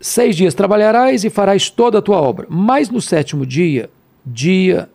Seis 0.00 0.36
dias 0.36 0.54
trabalharás 0.54 1.24
e 1.24 1.30
farás 1.30 1.70
toda 1.70 1.98
a 1.98 2.02
tua 2.02 2.20
obra, 2.20 2.46
mas 2.48 2.88
no 2.88 3.00
sétimo 3.00 3.44
dia, 3.44 3.90
dia, 4.24 4.88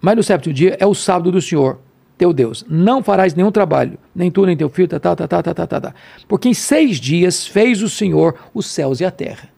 mas 0.00 0.16
no 0.16 0.22
sétimo 0.22 0.52
dia 0.52 0.76
é 0.80 0.86
o 0.86 0.94
sábado 0.94 1.30
do 1.30 1.40
Senhor, 1.40 1.78
teu 2.20 2.34
Deus. 2.34 2.66
Não 2.68 3.02
farás 3.02 3.34
nenhum 3.34 3.50
trabalho, 3.50 3.98
nem 4.14 4.30
tu, 4.30 4.44
nem 4.44 4.54
teu 4.54 4.68
filho, 4.68 4.86
tá, 4.86 5.00
tá, 5.00 5.16
tá, 5.16 5.26
tá, 5.26 5.42
tá, 5.42 5.54
tá, 5.54 5.66
tá, 5.66 5.80
tá. 5.80 5.94
Porque 6.28 6.50
em 6.50 6.54
seis 6.54 6.98
dias 7.00 7.46
fez 7.46 7.80
o 7.80 7.88
Senhor 7.88 8.38
os 8.52 8.66
céus 8.66 9.00
e 9.00 9.06
a 9.06 9.10
terra. 9.10 9.48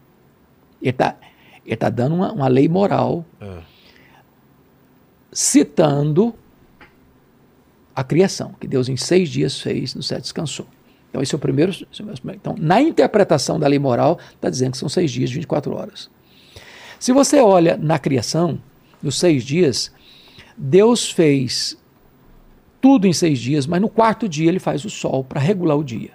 Ele 0.81 0.91
está 0.91 1.17
ele 1.65 1.75
tá 1.75 1.89
dando 1.89 2.15
uma, 2.15 2.31
uma 2.31 2.47
lei 2.47 2.69
moral, 2.69 3.25
é. 3.41 3.57
citando 5.31 6.33
a 7.93 8.03
criação, 8.03 8.55
que 8.59 8.67
Deus 8.67 8.87
em 8.87 8.95
seis 8.95 9.29
dias 9.29 9.59
fez, 9.59 9.93
no 9.93 10.01
sete 10.01 10.23
descansou. 10.23 10.67
Então, 11.09 11.21
esse 11.21 11.35
é 11.35 11.37
o 11.37 11.39
primeiro. 11.39 11.71
É 11.71 12.33
então, 12.33 12.55
na 12.57 12.81
interpretação 12.81 13.59
da 13.59 13.67
lei 13.67 13.77
moral, 13.77 14.17
está 14.33 14.49
dizendo 14.49 14.71
que 14.71 14.77
são 14.77 14.89
seis 14.89 15.11
dias, 15.11 15.29
24 15.31 15.73
horas. 15.75 16.09
Se 16.99 17.11
você 17.11 17.39
olha 17.39 17.77
na 17.77 17.99
criação, 17.99 18.59
nos 19.01 19.19
seis 19.19 19.43
dias, 19.43 19.91
Deus 20.57 21.11
fez 21.11 21.77
tudo 22.83 23.07
em 23.07 23.13
seis 23.13 23.39
dias, 23.39 23.65
mas 23.65 23.79
no 23.79 23.87
quarto 23.87 24.27
dia 24.27 24.49
ele 24.49 24.59
faz 24.59 24.83
o 24.83 24.89
sol 24.89 25.23
para 25.23 25.39
regular 25.39 25.77
o 25.77 25.83
dia. 25.85 26.11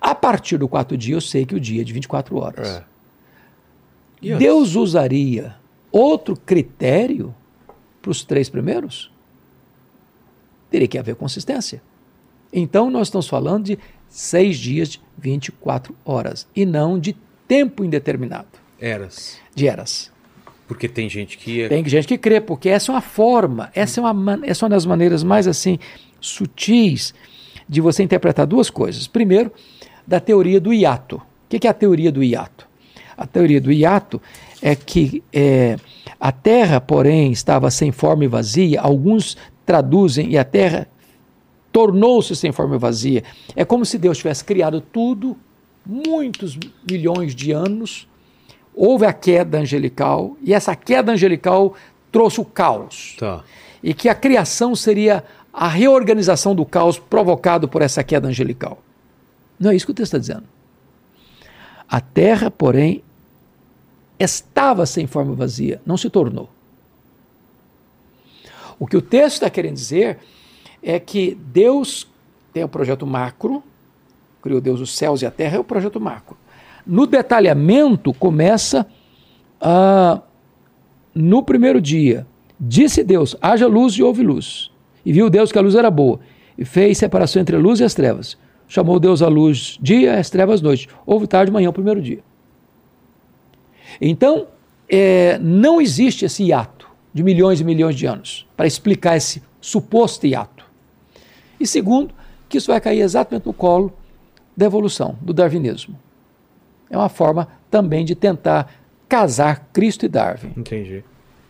A 0.00 0.12
partir 0.12 0.58
do 0.58 0.66
quarto 0.66 0.96
dia, 0.96 1.14
eu 1.14 1.20
sei 1.20 1.46
que 1.46 1.54
o 1.54 1.60
dia 1.60 1.82
é 1.82 1.84
de 1.84 1.92
24 1.92 2.36
horas. 2.36 2.82
É. 4.20 4.36
Deus 4.36 4.74
usaria 4.74 5.54
outro 5.92 6.36
critério 6.36 7.32
para 8.02 8.10
os 8.10 8.24
três 8.24 8.48
primeiros? 8.48 9.12
Teria 10.68 10.88
que 10.88 10.98
haver 10.98 11.14
consistência. 11.14 11.80
Então, 12.52 12.90
nós 12.90 13.06
estamos 13.06 13.28
falando 13.28 13.66
de 13.66 13.78
seis 14.08 14.58
dias 14.58 14.88
de 14.88 15.00
24 15.16 15.94
horas 16.04 16.48
e 16.56 16.66
não 16.66 16.98
de 16.98 17.16
tempo 17.46 17.84
indeterminado, 17.84 18.48
Eras. 18.80 19.38
de 19.54 19.68
eras. 19.68 20.10
Porque 20.66 20.88
tem 20.88 21.08
gente 21.08 21.38
que 21.38 21.62
é. 21.62 21.68
Tem 21.68 21.86
gente 21.88 22.08
que 22.08 22.18
crê, 22.18 22.40
porque 22.40 22.68
essa 22.68 22.90
é 22.90 22.94
uma 22.94 23.00
forma, 23.00 23.70
essa 23.74 24.00
é 24.00 24.02
uma, 24.02 24.40
essa 24.42 24.64
é 24.64 24.66
uma 24.66 24.70
das 24.70 24.84
maneiras 24.84 25.22
mais 25.22 25.46
assim 25.46 25.78
sutis 26.20 27.14
de 27.68 27.80
você 27.80 28.02
interpretar 28.02 28.46
duas 28.46 28.68
coisas. 28.70 29.06
Primeiro, 29.06 29.52
da 30.06 30.20
teoria 30.20 30.60
do 30.60 30.72
hiato. 30.72 31.16
O 31.16 31.48
que 31.48 31.58
que 31.58 31.66
é 31.66 31.70
a 31.70 31.74
teoria 31.74 32.10
do 32.10 32.22
hiato? 32.22 32.66
A 33.16 33.26
teoria 33.26 33.60
do 33.60 33.72
hiato 33.72 34.20
é 34.60 34.74
que 34.74 35.22
é, 35.32 35.76
a 36.18 36.32
Terra, 36.32 36.80
porém, 36.80 37.32
estava 37.32 37.70
sem 37.70 37.92
forma 37.92 38.24
e 38.24 38.28
vazia. 38.28 38.80
Alguns 38.80 39.36
traduzem 39.64 40.30
e 40.30 40.38
a 40.38 40.44
Terra 40.44 40.88
tornou-se 41.72 42.34
sem 42.34 42.52
forma 42.52 42.76
e 42.76 42.78
vazia. 42.78 43.22
É 43.54 43.64
como 43.64 43.84
se 43.84 43.98
Deus 43.98 44.18
tivesse 44.18 44.44
criado 44.44 44.80
tudo 44.80 45.36
muitos 45.84 46.58
milhões 46.88 47.34
de 47.34 47.52
anos 47.52 48.08
houve 48.76 49.06
a 49.06 49.12
queda 49.12 49.58
angelical 49.58 50.36
e 50.42 50.52
essa 50.52 50.76
queda 50.76 51.12
angelical 51.12 51.74
trouxe 52.12 52.40
o 52.40 52.44
caos. 52.44 53.16
Tá. 53.18 53.42
E 53.82 53.94
que 53.94 54.08
a 54.08 54.14
criação 54.14 54.76
seria 54.76 55.24
a 55.52 55.66
reorganização 55.66 56.54
do 56.54 56.66
caos 56.66 56.98
provocado 56.98 57.66
por 57.66 57.80
essa 57.80 58.04
queda 58.04 58.28
angelical. 58.28 58.82
Não 59.58 59.70
é 59.70 59.74
isso 59.74 59.86
que 59.86 59.92
o 59.92 59.94
texto 59.94 60.14
está 60.14 60.18
dizendo. 60.18 60.44
A 61.88 62.00
terra, 62.00 62.50
porém, 62.50 63.02
estava 64.18 64.84
sem 64.84 65.06
forma 65.06 65.34
vazia, 65.34 65.80
não 65.86 65.96
se 65.96 66.10
tornou. 66.10 66.50
O 68.78 68.86
que 68.86 68.96
o 68.96 69.02
texto 69.02 69.36
está 69.36 69.48
querendo 69.48 69.74
dizer 69.74 70.18
é 70.82 71.00
que 71.00 71.34
Deus 71.34 72.06
tem 72.52 72.64
o 72.64 72.68
projeto 72.68 73.06
macro, 73.06 73.62
criou 74.42 74.60
Deus 74.60 74.80
os 74.80 74.94
céus 74.94 75.22
e 75.22 75.26
a 75.26 75.30
terra, 75.30 75.56
é 75.56 75.60
o 75.60 75.64
projeto 75.64 75.98
macro. 75.98 76.36
No 76.86 77.06
detalhamento, 77.06 78.14
começa 78.14 78.86
a, 79.60 80.20
no 81.14 81.42
primeiro 81.42 81.80
dia. 81.80 82.26
Disse 82.58 83.02
Deus: 83.02 83.36
haja 83.40 83.66
luz 83.66 83.94
e 83.94 84.02
houve 84.02 84.22
luz. 84.22 84.70
E 85.04 85.12
viu 85.12 85.28
Deus 85.28 85.50
que 85.50 85.58
a 85.58 85.62
luz 85.62 85.74
era 85.74 85.90
boa, 85.90 86.20
e 86.56 86.64
fez 86.64 86.98
separação 86.98 87.42
entre 87.42 87.56
a 87.56 87.58
luz 87.58 87.80
e 87.80 87.84
as 87.84 87.94
trevas. 87.94 88.38
Chamou 88.68 88.98
Deus 88.98 89.22
a 89.22 89.28
luz 89.28 89.78
dia 89.80 90.18
as 90.18 90.30
trevas 90.30 90.60
noite. 90.60 90.88
Houve 91.04 91.26
tarde 91.26 91.52
manhã 91.52 91.70
o 91.70 91.72
primeiro 91.72 92.02
dia. 92.02 92.20
Então, 94.00 94.48
é, 94.88 95.38
não 95.38 95.80
existe 95.80 96.24
esse 96.24 96.44
hiato 96.44 96.88
de 97.12 97.22
milhões 97.22 97.60
e 97.60 97.64
milhões 97.64 97.94
de 97.96 98.06
anos 98.06 98.46
para 98.56 98.66
explicar 98.66 99.16
esse 99.16 99.42
suposto 99.60 100.26
hiato. 100.26 100.64
E 101.58 101.66
segundo, 101.66 102.12
que 102.48 102.58
isso 102.58 102.70
vai 102.70 102.80
cair 102.80 103.00
exatamente 103.00 103.46
no 103.46 103.52
colo 103.52 103.92
da 104.56 104.66
evolução, 104.66 105.16
do 105.20 105.32
darwinismo. 105.32 105.98
É 106.90 106.96
uma 106.96 107.08
forma 107.08 107.48
também 107.70 108.04
de 108.04 108.14
tentar 108.14 108.72
casar 109.08 109.68
Cristo 109.72 110.06
e 110.06 110.08
Darwin. 110.08 110.52
Entendi. 110.56 111.04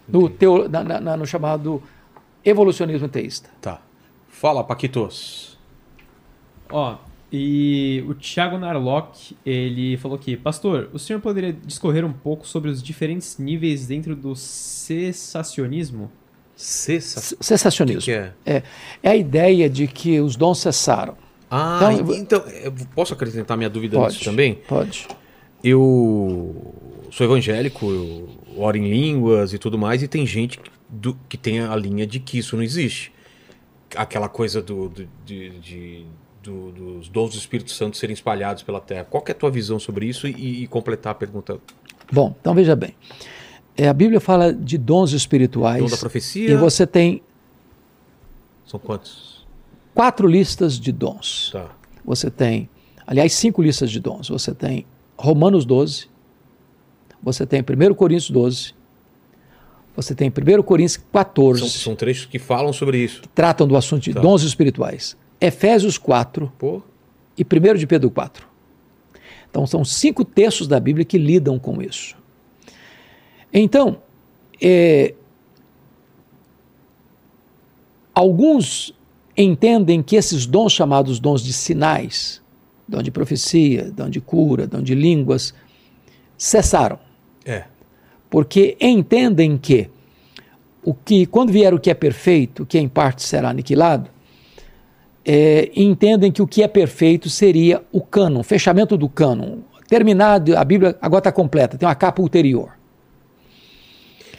No, 0.08 0.28
teo, 0.28 0.68
na, 0.68 0.82
na, 0.82 1.16
no 1.16 1.26
chamado 1.26 1.82
evolucionismo 2.44 3.08
teísta. 3.08 3.50
Tá. 3.60 3.80
Fala, 4.28 4.62
Paquitos. 4.62 5.58
Ó, 6.70 6.96
e 7.32 8.04
o 8.08 8.14
Thiago 8.14 8.56
Narlock, 8.56 9.36
ele 9.44 9.96
falou 9.96 10.16
aqui, 10.16 10.36
Pastor, 10.36 10.88
o 10.92 10.98
senhor 10.98 11.20
poderia 11.20 11.52
discorrer 11.52 12.04
um 12.04 12.12
pouco 12.12 12.46
sobre 12.46 12.70
os 12.70 12.82
diferentes 12.82 13.38
níveis 13.38 13.86
dentro 13.86 14.14
do 14.14 14.36
cessacionismo? 14.36 16.10
Cessa... 16.54 17.36
Cessacionismo. 17.40 18.00
Que 18.00 18.06
que 18.06 18.12
é? 18.12 18.32
É, 18.46 18.62
é 19.02 19.10
a 19.10 19.16
ideia 19.16 19.68
de 19.68 19.86
que 19.86 20.20
os 20.20 20.36
dons 20.36 20.58
cessaram. 20.58 21.16
Ah, 21.50 21.78
Então, 21.92 22.14
então, 22.14 22.38
eu 22.48 22.72
posso 22.94 23.12
acrescentar 23.12 23.56
minha 23.56 23.70
dúvida 23.70 23.96
Pode. 23.96 24.14
nisso 24.14 24.24
também? 24.24 24.54
Pode. 24.66 25.06
Eu 25.62 26.54
sou 27.10 27.24
evangélico, 27.26 27.86
eu 27.90 28.28
oro 28.56 28.76
em 28.76 28.88
línguas 28.88 29.52
e 29.52 29.58
tudo 29.58 29.76
mais, 29.78 30.02
e 30.02 30.08
tem 30.08 30.26
gente 30.26 30.58
que, 30.58 30.70
do- 30.88 31.18
que 31.28 31.36
tem 31.36 31.60
a 31.60 31.74
linha 31.76 32.06
de 32.06 32.20
que 32.20 32.38
isso 32.38 32.56
não 32.56 32.62
existe. 32.62 33.12
Aquela 33.94 34.28
coisa 34.28 34.60
do, 34.62 34.88
do- 34.88 35.08
de- 35.24 35.50
de- 35.58 36.06
do- 36.42 36.70
dos 36.72 37.08
dons 37.08 37.30
do 37.32 37.38
Espírito 37.38 37.70
Santo 37.72 37.96
serem 37.96 38.14
espalhados 38.14 38.62
pela 38.62 38.80
terra. 38.80 39.04
Qual 39.04 39.22
é 39.26 39.32
a 39.32 39.34
tua 39.34 39.50
visão 39.50 39.78
sobre 39.78 40.06
isso 40.06 40.26
e, 40.28 40.62
e 40.62 40.66
completar 40.66 41.12
a 41.12 41.14
pergunta? 41.14 41.58
Bom, 42.12 42.34
então 42.40 42.54
veja 42.54 42.76
bem. 42.76 42.94
É, 43.76 43.88
a 43.88 43.92
Bíblia 43.92 44.20
fala 44.20 44.52
de 44.54 44.78
dons 44.78 45.12
espirituais. 45.12 45.82
Dom 45.82 45.88
da 45.90 45.96
profecia? 45.96 46.50
E 46.50 46.56
você 46.56 46.86
tem 46.86 47.20
São 48.64 48.78
quantos? 48.80 49.44
quatro 49.94 50.26
listas 50.28 50.78
de 50.78 50.92
dons. 50.92 51.50
Tá. 51.52 51.70
Você 52.04 52.30
tem, 52.30 52.68
aliás, 53.06 53.32
cinco 53.34 53.60
listas 53.62 53.90
de 53.90 53.98
dons. 54.00 54.28
Você 54.28 54.54
tem 54.54 54.86
Romanos 55.16 55.64
12, 55.64 56.08
você 57.22 57.46
tem 57.46 57.60
1 57.60 57.94
Coríntios 57.94 58.30
12, 58.30 58.74
você 59.94 60.14
tem 60.14 60.28
1 60.30 60.62
Coríntios 60.62 61.02
14, 61.12 61.60
São, 61.60 61.68
são 61.68 61.96
trechos 61.96 62.26
que 62.26 62.38
falam 62.38 62.72
sobre 62.72 62.98
isso. 62.98 63.22
tratam 63.34 63.66
do 63.66 63.76
assunto 63.76 64.02
de 64.02 64.12
Tá. 64.14 64.20
dons 64.20 64.42
espirituais. 64.42 65.16
Efésios 65.40 65.96
4 65.98 66.52
Pô, 66.58 66.82
e 67.36 67.42
1 67.44 67.74
de 67.78 67.86
Pedro 67.86 68.10
4. 68.10 68.46
Então, 69.50 69.66
são 69.66 69.84
cinco 69.84 70.24
textos 70.24 70.68
da 70.68 70.78
Bíblia 70.78 71.04
que 71.04 71.16
lidam 71.16 71.58
com 71.58 71.80
isso. 71.80 72.14
Então, 73.52 74.02
é, 74.60 75.14
alguns 78.14 78.94
entendem 79.36 80.02
que 80.02 80.16
esses 80.16 80.46
dons 80.46 80.72
chamados 80.72 81.18
dons 81.20 81.42
de 81.42 81.52
sinais, 81.52 82.42
dom 82.88 83.02
de 83.02 83.10
profecia, 83.10 83.90
dom 83.90 84.08
de 84.08 84.20
cura, 84.20 84.66
dom 84.66 84.82
de 84.82 84.94
línguas, 84.94 85.54
cessaram, 86.36 86.98
é. 87.44 87.64
porque 88.30 88.76
entendem 88.80 89.56
que 89.58 89.90
o 90.84 90.94
que 90.94 91.26
quando 91.26 91.52
vier 91.52 91.74
o 91.74 91.80
que 91.80 91.90
é 91.90 91.94
perfeito, 91.94 92.64
que 92.64 92.78
em 92.78 92.88
parte 92.88 93.22
será 93.22 93.50
aniquilado, 93.50 94.08
é, 95.24 95.70
entendem 95.74 96.30
que 96.30 96.40
o 96.40 96.46
que 96.46 96.62
é 96.62 96.68
perfeito 96.68 97.28
seria 97.28 97.82
o 97.90 98.00
cânon, 98.00 98.44
fechamento 98.44 98.96
do 98.96 99.08
cânon. 99.08 99.58
Terminado, 99.88 100.56
a 100.56 100.64
Bíblia 100.64 100.96
agora 101.00 101.20
está 101.20 101.32
completa, 101.32 101.76
tem 101.76 101.88
uma 101.88 101.94
capa 101.94 102.22
ulterior. 102.22 102.72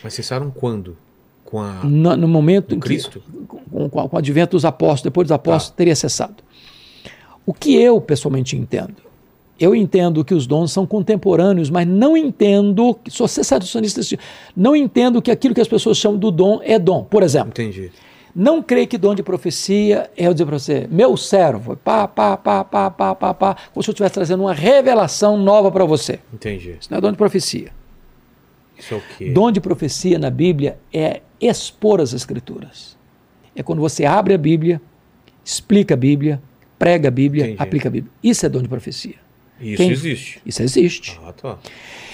Mas 0.01 0.13
cessaram 0.13 0.49
quando? 0.49 0.97
Com 1.43 1.61
a. 1.61 1.83
No, 1.83 2.15
no 2.15 2.27
momento 2.27 2.69
Do 2.69 2.75
em 2.75 2.79
que, 2.79 2.87
Cristo? 2.87 3.21
com, 3.47 3.89
com, 3.89 4.07
com 4.07 4.15
o 4.15 4.19
advento 4.19 4.51
dos 4.51 4.63
apóstolos, 4.63 5.01
depois 5.01 5.27
dos 5.27 5.33
apóstolos, 5.33 5.75
teria 5.75 5.95
cessado. 5.95 6.46
O 7.47 7.53
que 7.53 7.81
eu 7.81 8.01
pessoalmente 8.01 8.57
entendo? 8.57 8.95
Eu 9.57 9.73
entendo 9.73 10.23
que 10.25 10.33
os 10.33 10.45
dons 10.45 10.69
são 10.69 10.85
contemporâneos, 10.85 11.69
mas 11.69 11.87
não 11.87 12.17
entendo, 12.17 12.99
sou 13.07 13.25
cessacionista, 13.25 14.01
não 14.53 14.75
entendo 14.75 15.21
que 15.21 15.31
aquilo 15.31 15.55
que 15.55 15.61
as 15.61 15.67
pessoas 15.67 15.97
chamam 15.97 16.19
do 16.19 16.29
dom 16.29 16.59
é 16.61 16.77
dom. 16.77 17.05
Por 17.05 17.23
exemplo, 17.23 17.51
Entendi. 17.51 17.89
não 18.35 18.61
creio 18.61 18.85
que 18.85 18.97
dom 18.97 19.15
de 19.15 19.23
profecia 19.23 20.11
é 20.17 20.27
eu 20.27 20.33
dizer 20.33 20.45
para 20.45 20.59
você, 20.59 20.87
meu 20.91 21.15
servo, 21.15 21.77
pá, 21.77 22.05
pá, 22.05 22.35
pá, 22.35 22.65
pá, 22.65 22.91
pá, 22.91 23.15
pá, 23.15 23.33
pá, 23.33 23.55
como 23.73 23.81
se 23.81 23.89
eu 23.89 23.93
estivesse 23.93 24.13
trazendo 24.13 24.43
uma 24.43 24.53
revelação 24.53 25.37
nova 25.37 25.71
para 25.71 25.85
você. 25.85 26.19
Entendi. 26.33 26.75
Isso 26.79 26.91
não 26.91 26.97
é 26.97 27.01
dom 27.01 27.11
de 27.11 27.17
profecia. 27.17 27.71
Isso 28.77 28.93
é 28.93 28.97
o 28.97 29.01
quê? 29.17 29.31
Dom 29.31 29.51
de 29.53 29.61
profecia 29.61 30.19
na 30.19 30.29
Bíblia 30.29 30.77
é 30.93 31.21
expor 31.39 32.01
as 32.01 32.11
Escrituras. 32.11 32.97
É 33.55 33.63
quando 33.63 33.79
você 33.79 34.05
abre 34.05 34.33
a 34.33 34.37
Bíblia, 34.37 34.81
explica 35.43 35.95
a 35.95 35.97
Bíblia, 35.97 36.39
prega 36.77 37.07
a 37.07 37.11
Bíblia, 37.11 37.45
Entendi. 37.45 37.61
aplica 37.61 37.87
a 37.87 37.91
Bíblia. 37.91 38.11
Isso 38.23 38.45
é 38.45 38.49
dom 38.49 38.61
de 38.61 38.67
profecia. 38.67 39.15
Isso 39.59 39.77
Quem- 39.77 39.89
existe. 39.91 40.41
Isso 40.45 40.61
existe. 40.61 41.19
Ah, 41.25 41.33
tá. 41.33 41.57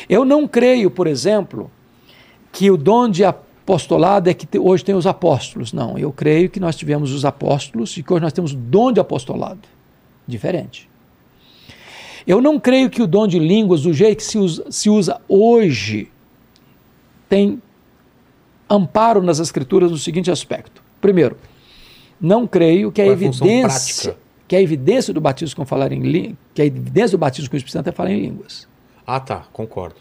Eu 0.07 0.23
não 0.23 0.47
creio, 0.47 0.89
por 0.89 1.07
exemplo, 1.07 1.69
que 2.51 2.69
o 2.71 2.77
dom 2.77 3.09
de 3.09 3.23
apostolado 3.25 4.29
é 4.29 4.33
que 4.33 4.47
hoje 4.57 4.83
tem 4.85 4.95
os 4.95 5.05
apóstolos. 5.07 5.73
Não, 5.73 5.97
eu 5.97 6.11
creio 6.11 6.49
que 6.49 6.59
nós 6.59 6.75
tivemos 6.75 7.11
os 7.11 7.25
apóstolos 7.25 7.95
e 7.97 8.03
que 8.03 8.13
hoje 8.13 8.21
nós 8.21 8.33
temos 8.33 8.53
o 8.53 8.55
dom 8.55 8.91
de 8.91 8.99
apostolado. 8.99 9.61
Diferente. 10.27 10.89
Eu 12.25 12.41
não 12.41 12.57
creio 12.57 12.89
que 12.89 13.01
o 13.01 13.07
dom 13.07 13.27
de 13.27 13.37
línguas, 13.37 13.81
do 13.81 13.91
jeito 13.93 14.17
que 14.17 14.23
se 14.23 14.37
usa, 14.37 14.65
se 14.71 14.89
usa 14.89 15.19
hoje, 15.27 16.09
tem 17.27 17.61
amparo 18.69 19.21
nas 19.21 19.39
escrituras 19.39 19.91
no 19.91 19.97
seguinte 19.97 20.31
aspecto. 20.31 20.81
Primeiro, 21.01 21.35
não 22.21 22.47
creio 22.47 22.91
que 22.91 23.01
a 23.01 23.05
Qual 23.05 23.11
é 23.11 23.13
evidência? 23.13 24.15
Que 24.47 24.55
a 24.55 24.61
evidência 24.61 25.13
do 25.13 25.21
batismo 25.21 25.55
com 25.55 25.65
falar 25.65 25.91
em 25.91 26.01
línguas, 26.01 26.35
que 26.53 26.61
a 26.61 26.65
evidência 26.65 27.17
do 27.17 27.17
batismo 27.17 27.49
com 27.49 27.55
o 27.55 27.57
Espírito 27.57 27.73
Santo 27.73 27.89
é 27.89 27.91
falar 27.91 28.11
em 28.11 28.19
línguas. 28.19 28.67
Ah, 29.05 29.19
tá. 29.19 29.45
Concordo. 29.51 29.95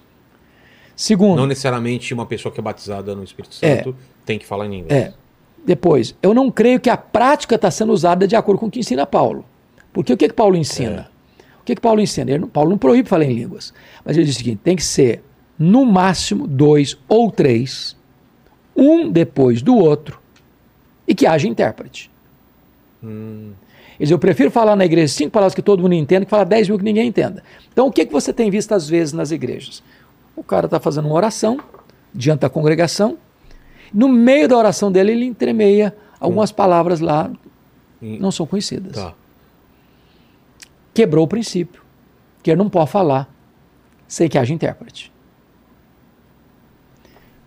Segundo, 0.94 1.36
Não 1.36 1.46
necessariamente 1.46 2.12
uma 2.12 2.26
pessoa 2.26 2.52
que 2.52 2.60
é 2.60 2.62
batizada 2.62 3.14
no 3.14 3.24
Espírito 3.24 3.56
É. 3.62 3.76
Santo 3.76 3.96
tem 4.24 4.38
que 4.38 4.46
falar 4.46 4.66
em 4.66 4.70
línguas. 4.70 4.92
É. 4.92 5.14
Depois, 5.64 6.14
eu 6.22 6.34
não 6.34 6.50
creio 6.50 6.80
que 6.80 6.90
a 6.90 6.96
prática 6.96 7.54
está 7.54 7.70
sendo 7.70 7.92
usada 7.92 8.26
de 8.26 8.34
acordo 8.34 8.58
com 8.58 8.66
o 8.66 8.70
que 8.70 8.80
ensina 8.80 9.06
Paulo. 9.06 9.44
Porque 9.92 10.12
o 10.12 10.16
que, 10.16 10.28
que 10.28 10.34
Paulo 10.34 10.56
ensina? 10.56 11.10
O 11.60 11.64
que, 11.64 11.74
que 11.76 11.80
Paulo 11.80 12.00
ensina? 12.00 12.30
Ele 12.30 12.46
Paulo 12.46 12.70
não 12.70 12.78
proíbe 12.78 13.08
falar 13.08 13.24
em 13.24 13.32
línguas. 13.32 13.72
Mas 14.04 14.16
ele 14.16 14.26
diz 14.26 14.34
o 14.34 14.38
seguinte: 14.38 14.60
tem 14.64 14.74
que 14.74 14.84
ser, 14.84 15.22
no 15.58 15.84
máximo, 15.84 16.46
dois 16.46 16.98
ou 17.08 17.30
três, 17.30 17.96
um 18.76 19.10
depois 19.10 19.62
do 19.62 19.76
outro, 19.76 20.20
e 21.06 21.14
que 21.14 21.26
haja 21.26 21.46
intérprete. 21.46 22.10
Hum, 23.02 23.52
Eu 24.00 24.18
prefiro 24.18 24.50
falar 24.50 24.74
na 24.76 24.84
igreja 24.84 25.12
cinco 25.12 25.30
palavras 25.30 25.54
que 25.54 25.62
todo 25.62 25.80
mundo 25.82 25.94
entenda 25.94 26.24
que 26.24 26.30
falar 26.30 26.44
dez 26.44 26.68
mil 26.68 26.78
que 26.78 26.84
ninguém 26.84 27.06
entenda. 27.08 27.42
Então, 27.72 27.86
o 27.86 27.92
que, 27.92 28.04
que 28.06 28.12
você 28.12 28.32
tem 28.32 28.50
visto 28.50 28.72
às 28.72 28.88
vezes 28.88 29.12
nas 29.12 29.30
igrejas? 29.30 29.82
O 30.34 30.42
cara 30.42 30.66
está 30.66 30.80
fazendo 30.80 31.06
uma 31.06 31.14
oração 31.14 31.58
diante 32.14 32.40
da 32.40 32.48
congregação, 32.50 33.16
no 33.92 34.08
meio 34.08 34.48
da 34.48 34.56
oração 34.56 34.90
dele 34.90 35.12
ele 35.12 35.24
entremeia 35.24 35.94
algumas 36.18 36.50
palavras 36.52 37.00
lá, 37.00 37.30
em- 38.00 38.18
não 38.18 38.30
são 38.30 38.46
conhecidas. 38.46 38.92
Tá. 38.96 39.14
Quebrou 40.94 41.24
o 41.24 41.28
princípio, 41.28 41.82
que 42.42 42.50
ele 42.50 42.58
não 42.58 42.68
pode 42.68 42.90
falar 42.90 43.32
sem 44.08 44.28
que 44.28 44.36
haja 44.38 44.52
intérprete. 44.52 45.12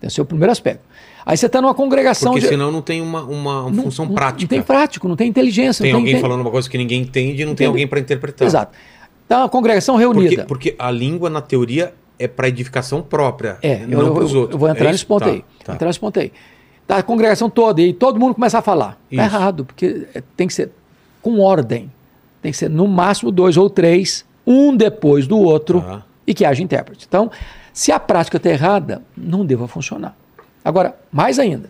Esse 0.01 0.19
é 0.19 0.23
o 0.23 0.25
primeiro 0.25 0.51
aspecto. 0.51 0.83
Aí 1.25 1.35
você 1.35 1.47
está 1.47 1.59
numa 1.59 1.73
congregação 1.73 2.33
Porque 2.33 2.45
de- 2.45 2.49
senão 2.49 2.71
não 2.71 2.81
tem 2.83 3.01
uma, 3.01 3.23
uma 3.23 3.63
não- 3.71 3.83
função 3.83 4.07
prática. 4.07 4.41
Não 4.43 4.47
tem 4.47 4.61
prático, 4.61 5.07
não 5.07 5.15
tem 5.15 5.27
inteligência. 5.27 5.81
Tem 5.81 5.91
não 5.91 5.99
alguém 5.99 6.13
tem, 6.13 6.21
falando 6.21 6.41
uma 6.41 6.51
coisa 6.51 6.69
que 6.69 6.77
ninguém 6.77 7.01
entende 7.01 7.41
e 7.41 7.45
não 7.45 7.55
tem 7.55 7.65
alguém 7.65 7.87
para 7.87 7.99
interpretar. 7.99 8.47
Exato. 8.47 8.77
Então, 9.25 9.43
a 9.43 9.49
congregação 9.49 9.95
Porque, 9.95 10.19
reunida. 10.19 10.45
porque 10.45 10.75
a 10.77 10.91
língua, 10.91 11.29
na 11.31 11.41
teoria, 11.41 11.95
é 12.19 12.27
para 12.27 12.47
edificação 12.47 13.01
própria, 13.01 13.57
é, 13.63 13.85
não 13.87 14.13
para 14.13 14.23
os 14.23 14.35
outros. 14.35 14.53
Eu 14.53 14.59
vou 14.59 14.69
entrar 14.69 14.89
é 14.89 14.91
nesse 14.91 15.05
ponto 15.05 15.23
tá, 15.25 15.31
aí. 15.31 15.43
Tá. 15.63 15.73
Entrar 15.73 15.87
nesse 15.87 15.99
ponto 15.99 16.19
aí. 16.19 16.31
Tá 16.85 16.97
a 16.97 17.03
congregação 17.03 17.49
toda 17.49 17.81
e 17.81 17.91
todo 17.91 18.19
mundo 18.19 18.35
começa 18.35 18.59
a 18.59 18.61
falar. 18.61 18.91
Tá 18.91 19.23
errado, 19.23 19.65
porque 19.65 20.07
tem 20.37 20.47
que 20.47 20.53
ser 20.53 20.69
com 21.23 21.39
ordem. 21.39 21.91
Tem 22.41 22.51
que 22.51 22.57
ser 22.57 22.69
no 22.69 22.87
máximo 22.87 23.31
dois 23.31 23.57
ou 23.57 23.67
três, 23.67 24.23
um 24.45 24.75
depois 24.77 25.25
do 25.25 25.39
outro, 25.39 25.81
tá. 25.81 26.05
e 26.27 26.33
que 26.35 26.45
haja 26.45 26.61
intérprete. 26.61 27.05
Então, 27.07 27.31
se 27.73 27.91
a 27.91 27.99
prática 27.99 28.37
está 28.37 28.51
errada, 28.51 29.01
não 29.17 29.43
deva 29.43 29.67
funcionar. 29.67 30.15
Agora, 30.65 30.97
mais 31.11 31.37
ainda, 31.37 31.69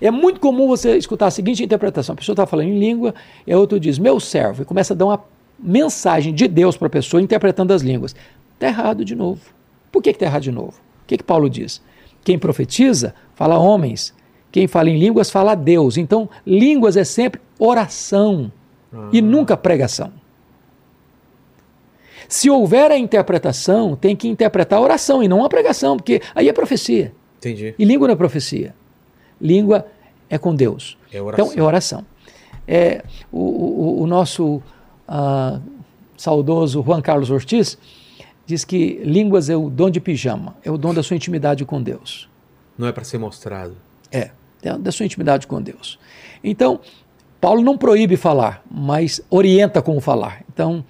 é 0.00 0.08
muito 0.08 0.38
comum 0.38 0.68
você 0.68 0.96
escutar 0.96 1.26
a 1.26 1.30
seguinte 1.32 1.64
interpretação: 1.64 2.12
a 2.12 2.16
pessoa 2.16 2.34
está 2.34 2.46
falando 2.46 2.68
em 2.68 2.78
língua, 2.78 3.12
e 3.44 3.52
a 3.52 3.58
outra 3.58 3.80
diz, 3.80 3.98
meu 3.98 4.20
servo, 4.20 4.62
e 4.62 4.64
começa 4.64 4.94
a 4.94 4.96
dar 4.96 5.06
uma 5.06 5.24
mensagem 5.58 6.32
de 6.32 6.46
Deus 6.46 6.76
para 6.76 6.86
a 6.86 6.90
pessoa 6.90 7.20
interpretando 7.20 7.72
as 7.72 7.82
línguas. 7.82 8.14
Está 8.54 8.68
errado 8.68 9.04
de 9.04 9.16
novo. 9.16 9.40
Por 9.90 10.00
que 10.00 10.10
está 10.10 10.26
errado 10.26 10.42
de 10.42 10.52
novo? 10.52 10.74
O 11.02 11.06
que, 11.08 11.16
que 11.16 11.24
Paulo 11.24 11.50
diz? 11.50 11.82
Quem 12.22 12.38
profetiza, 12.38 13.14
fala 13.34 13.58
homens. 13.58 14.14
Quem 14.52 14.66
fala 14.66 14.90
em 14.90 14.98
línguas, 14.98 15.28
fala 15.28 15.54
Deus. 15.54 15.96
Então, 15.96 16.28
línguas 16.46 16.96
é 16.96 17.04
sempre 17.04 17.40
oração 17.58 18.50
ah. 18.92 19.08
e 19.12 19.20
nunca 19.20 19.56
pregação. 19.56 20.12
Se 22.28 22.48
houver 22.48 22.90
a 22.90 22.98
interpretação, 22.98 23.96
tem 23.96 24.14
que 24.16 24.28
interpretar 24.28 24.78
a 24.78 24.82
oração 24.82 25.22
e 25.22 25.28
não 25.28 25.44
a 25.44 25.48
pregação, 25.48 25.96
porque 25.96 26.20
aí 26.34 26.48
é 26.48 26.52
profecia. 26.52 27.12
Entendi. 27.46 27.74
E 27.78 27.84
língua 27.84 28.08
não 28.08 28.14
é 28.14 28.16
profecia. 28.16 28.74
Língua 29.40 29.86
é 30.28 30.38
com 30.38 30.54
Deus. 30.54 30.98
É 31.12 31.20
oração. 31.20 31.46
Então, 31.46 31.58
é 31.58 31.66
oração. 31.66 32.06
É, 32.66 33.04
o, 33.30 33.40
o, 33.40 34.02
o 34.02 34.06
nosso 34.06 34.56
uh, 35.08 35.60
saudoso 36.16 36.82
Juan 36.82 37.00
Carlos 37.00 37.30
Ortiz 37.30 37.78
diz 38.44 38.64
que 38.64 39.00
línguas 39.04 39.48
é 39.48 39.56
o 39.56 39.70
dom 39.70 39.90
de 39.90 40.00
pijama, 40.00 40.56
é 40.64 40.70
o 40.70 40.76
dom 40.76 40.92
da 40.92 41.02
sua 41.02 41.16
intimidade 41.16 41.64
com 41.64 41.82
Deus. 41.82 42.28
Não 42.76 42.86
é 42.86 42.92
para 42.92 43.04
ser 43.04 43.18
mostrado. 43.18 43.76
É, 44.10 44.30
é 44.62 44.78
da 44.78 44.90
sua 44.92 45.06
intimidade 45.06 45.46
com 45.46 45.60
Deus. 45.62 45.98
Então, 46.42 46.80
Paulo 47.40 47.62
não 47.62 47.76
proíbe 47.76 48.16
falar, 48.16 48.64
mas 48.70 49.20
orienta 49.30 49.80
como 49.80 50.00
falar. 50.00 50.42
Então, 50.52 50.84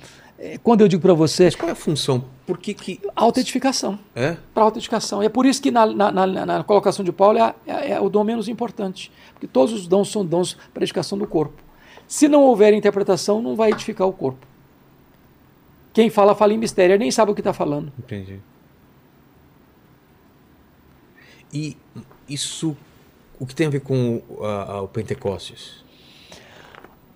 quando 0.62 0.82
eu 0.82 0.88
digo 0.88 1.02
para 1.02 1.14
você. 1.14 1.44
Mas 1.44 1.54
qual 1.54 1.68
é 1.68 1.72
a 1.72 1.76
função? 1.76 2.24
Por 2.46 2.58
que. 2.58 2.74
que... 2.74 3.00
Autentificação. 3.14 3.98
É? 4.14 4.36
Para 4.54 4.64
autentificação. 4.64 5.22
E 5.22 5.26
é 5.26 5.28
por 5.28 5.46
isso 5.46 5.60
que 5.60 5.70
na, 5.70 5.86
na, 5.86 6.10
na, 6.10 6.46
na 6.46 6.64
colocação 6.64 7.04
de 7.04 7.12
Paulo 7.12 7.38
é, 7.38 7.54
é, 7.66 7.92
é, 7.92 8.00
o 8.00 8.08
dom 8.08 8.24
menos 8.24 8.48
importante. 8.48 9.10
Porque 9.32 9.46
todos 9.46 9.72
os 9.72 9.86
dons 9.86 10.10
são 10.10 10.24
dons 10.24 10.56
para 10.72 10.82
edificação 10.82 11.16
do 11.18 11.26
corpo. 11.26 11.62
Se 12.06 12.28
não 12.28 12.42
houver 12.42 12.72
interpretação, 12.72 13.42
não 13.42 13.56
vai 13.56 13.70
edificar 13.70 14.06
o 14.06 14.12
corpo. 14.12 14.46
Quem 15.92 16.10
fala, 16.10 16.34
fala 16.34 16.52
em 16.52 16.58
mistério, 16.58 16.98
nem 16.98 17.10
sabe 17.10 17.32
o 17.32 17.34
que 17.34 17.40
está 17.40 17.52
falando. 17.52 17.92
Entendi. 17.98 18.38
E 21.52 21.76
isso 22.28 22.76
o 23.38 23.46
que 23.46 23.54
tem 23.54 23.66
a 23.66 23.70
ver 23.70 23.80
com 23.80 24.16
uh, 24.16 24.82
o 24.82 24.88
Pentecostes? 24.88 25.84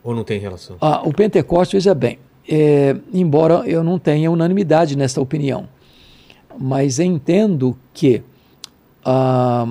Ou 0.02 0.14
não 0.14 0.24
tem 0.24 0.38
relação? 0.38 0.76
Ah, 0.80 1.02
o 1.06 1.12
Pentecostes, 1.12 1.84
veja 1.84 1.94
bem, 1.94 2.18
é, 2.52 2.96
embora 3.14 3.62
eu 3.64 3.84
não 3.84 3.96
tenha 3.96 4.28
unanimidade 4.28 4.98
nessa 4.98 5.20
opinião, 5.20 5.68
mas 6.58 6.98
entendo 6.98 7.78
que 7.94 8.22
ah, 9.04 9.68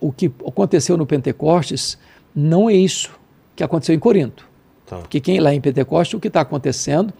o 0.00 0.10
que 0.10 0.32
aconteceu 0.46 0.96
no 0.96 1.04
Pentecostes 1.04 1.98
não 2.34 2.70
é 2.70 2.72
isso 2.74 3.10
que 3.54 3.62
aconteceu 3.62 3.94
em 3.94 3.98
Corinto. 3.98 4.48
Tá. 4.86 4.96
Porque 4.96 5.20
quem 5.20 5.40
lá 5.40 5.52
em 5.52 5.60
Pentecostes, 5.60 6.14
o 6.14 6.20
que 6.20 6.28
está 6.28 6.40
acontecendo 6.40 7.12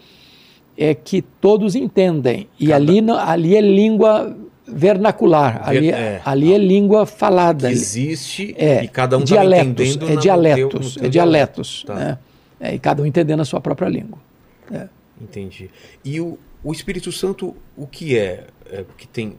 é 0.75 0.95
que 0.95 1.21
todos 1.21 1.75
entendem. 1.75 2.47
E 2.59 2.67
Cada... 2.67 2.77
ali, 2.77 2.99
ali 3.11 3.55
é 3.55 3.61
língua 3.61 4.35
vernacular. 4.67 5.61
Ali, 5.63 5.91
é, 5.91 6.21
ali 6.25 6.53
é 6.53 6.57
língua 6.57 7.05
falada. 7.05 7.71
existe 7.71 8.55
é, 8.57 8.83
e 8.83 8.87
cada 8.87 9.15
um 9.15 9.21
tá 9.21 9.25
dialetos, 9.25 9.95
entendendo. 9.95 10.11
É 10.11 10.15
dialetos, 10.21 10.95
teu, 10.95 11.05
é 11.05 11.09
dialetos. 11.09 11.83
Tá. 11.85 11.93
Né? 11.93 12.17
É, 12.59 12.73
e 12.73 12.79
cada 12.79 13.03
um 13.03 13.05
entendendo 13.05 13.41
a 13.41 13.45
sua 13.45 13.61
própria 13.61 13.87
língua. 13.87 14.26
É. 14.71 14.87
Entendi. 15.21 15.69
E 16.03 16.19
o, 16.21 16.37
o 16.63 16.71
Espírito 16.71 17.11
Santo, 17.11 17.55
o 17.75 17.87
que 17.87 18.17
é? 18.17 18.47
é 18.69 18.83
porque 18.83 19.07
tem 19.07 19.35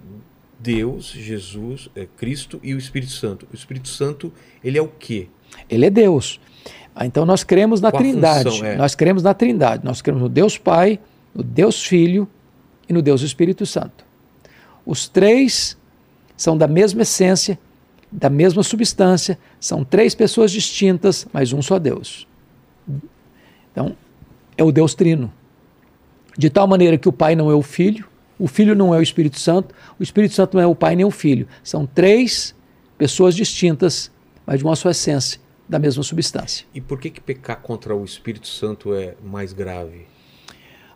Deus, 0.59 1.11
Jesus, 1.11 1.89
é, 1.95 2.07
Cristo 2.17 2.61
e 2.63 2.75
o 2.75 2.79
Espírito 2.79 3.13
Santo. 3.13 3.47
O 3.53 3.55
Espírito 3.55 3.89
Santo, 3.89 4.33
ele 4.63 4.77
é 4.77 4.83
o 4.83 4.89
quê? 4.89 5.29
Ele 5.71 5.87
é 5.87 5.91
Deus. 5.91 6.41
Ah, 6.95 7.07
então 7.07 7.25
nós 7.25 7.45
cremos 7.45 7.81
na 7.81 7.93
Qual 7.93 8.03
Trindade. 8.03 8.51
Função, 8.51 8.67
é? 8.67 8.77
Nós 8.77 8.95
cremos 8.95 9.23
na 9.23 9.33
Trindade. 9.33 9.85
Nós 9.85 10.03
cremos 10.03 10.21
no 10.21 10.29
Deus 10.29 10.59
Pai, 10.59 10.99
no 11.33 11.45
Deus 11.45 11.85
Filho 11.85 12.29
e 12.89 12.93
no 12.93 13.01
Deus 13.01 13.23
Espírito 13.23 13.65
Santo. 13.65 14.05
Os 14.85 15.07
três 15.07 15.77
são 16.37 16.59
da 16.59 16.67
mesma 16.67 17.03
essência, 17.03 17.59
da 18.11 18.31
mesma 18.31 18.63
substância, 18.63 19.39
são 19.61 19.85
três 19.85 20.15
pessoas 20.15 20.51
distintas, 20.51 21.27
mas 21.33 21.53
um 21.53 21.61
só 21.63 21.79
Deus. 21.79 22.27
Então, 23.71 23.95
é 24.59 24.65
o 24.65 24.73
Deus 24.73 24.95
Trino. 24.95 25.33
De 26.37 26.51
tal 26.51 26.67
maneira 26.67 26.99
que 26.99 27.09
o 27.09 27.13
Pai 27.13 27.35
não 27.35 27.51
é 27.51 27.55
o 27.55 27.63
Filho, 27.63 28.07
o 28.39 28.47
Filho 28.47 28.75
não 28.75 28.95
é 28.95 28.99
o 28.99 29.03
Espírito 29.03 29.39
Santo, 29.39 29.75
o 29.99 30.03
Espírito 30.03 30.35
Santo 30.35 30.57
não 30.57 30.63
é 30.63 30.67
o 30.67 30.75
Pai 30.75 30.95
nem 30.95 31.07
o 31.07 31.11
Filho. 31.11 31.47
São 31.63 31.87
três 31.87 32.55
pessoas 32.99 33.35
distintas, 33.35 34.11
mas 34.45 34.59
de 34.59 34.65
uma 34.65 34.77
só 34.77 34.91
essência, 34.91 35.41
da 35.69 35.79
mesma 35.79 36.03
substância. 36.03 36.67
E 36.75 36.81
por 36.81 37.01
que, 37.01 37.11
que 37.11 37.21
pecar 37.21 37.61
contra 37.61 37.95
o 37.95 38.05
Espírito 38.05 38.49
Santo 38.49 38.95
é 38.95 39.15
mais 39.25 39.53
grave? 39.53 40.07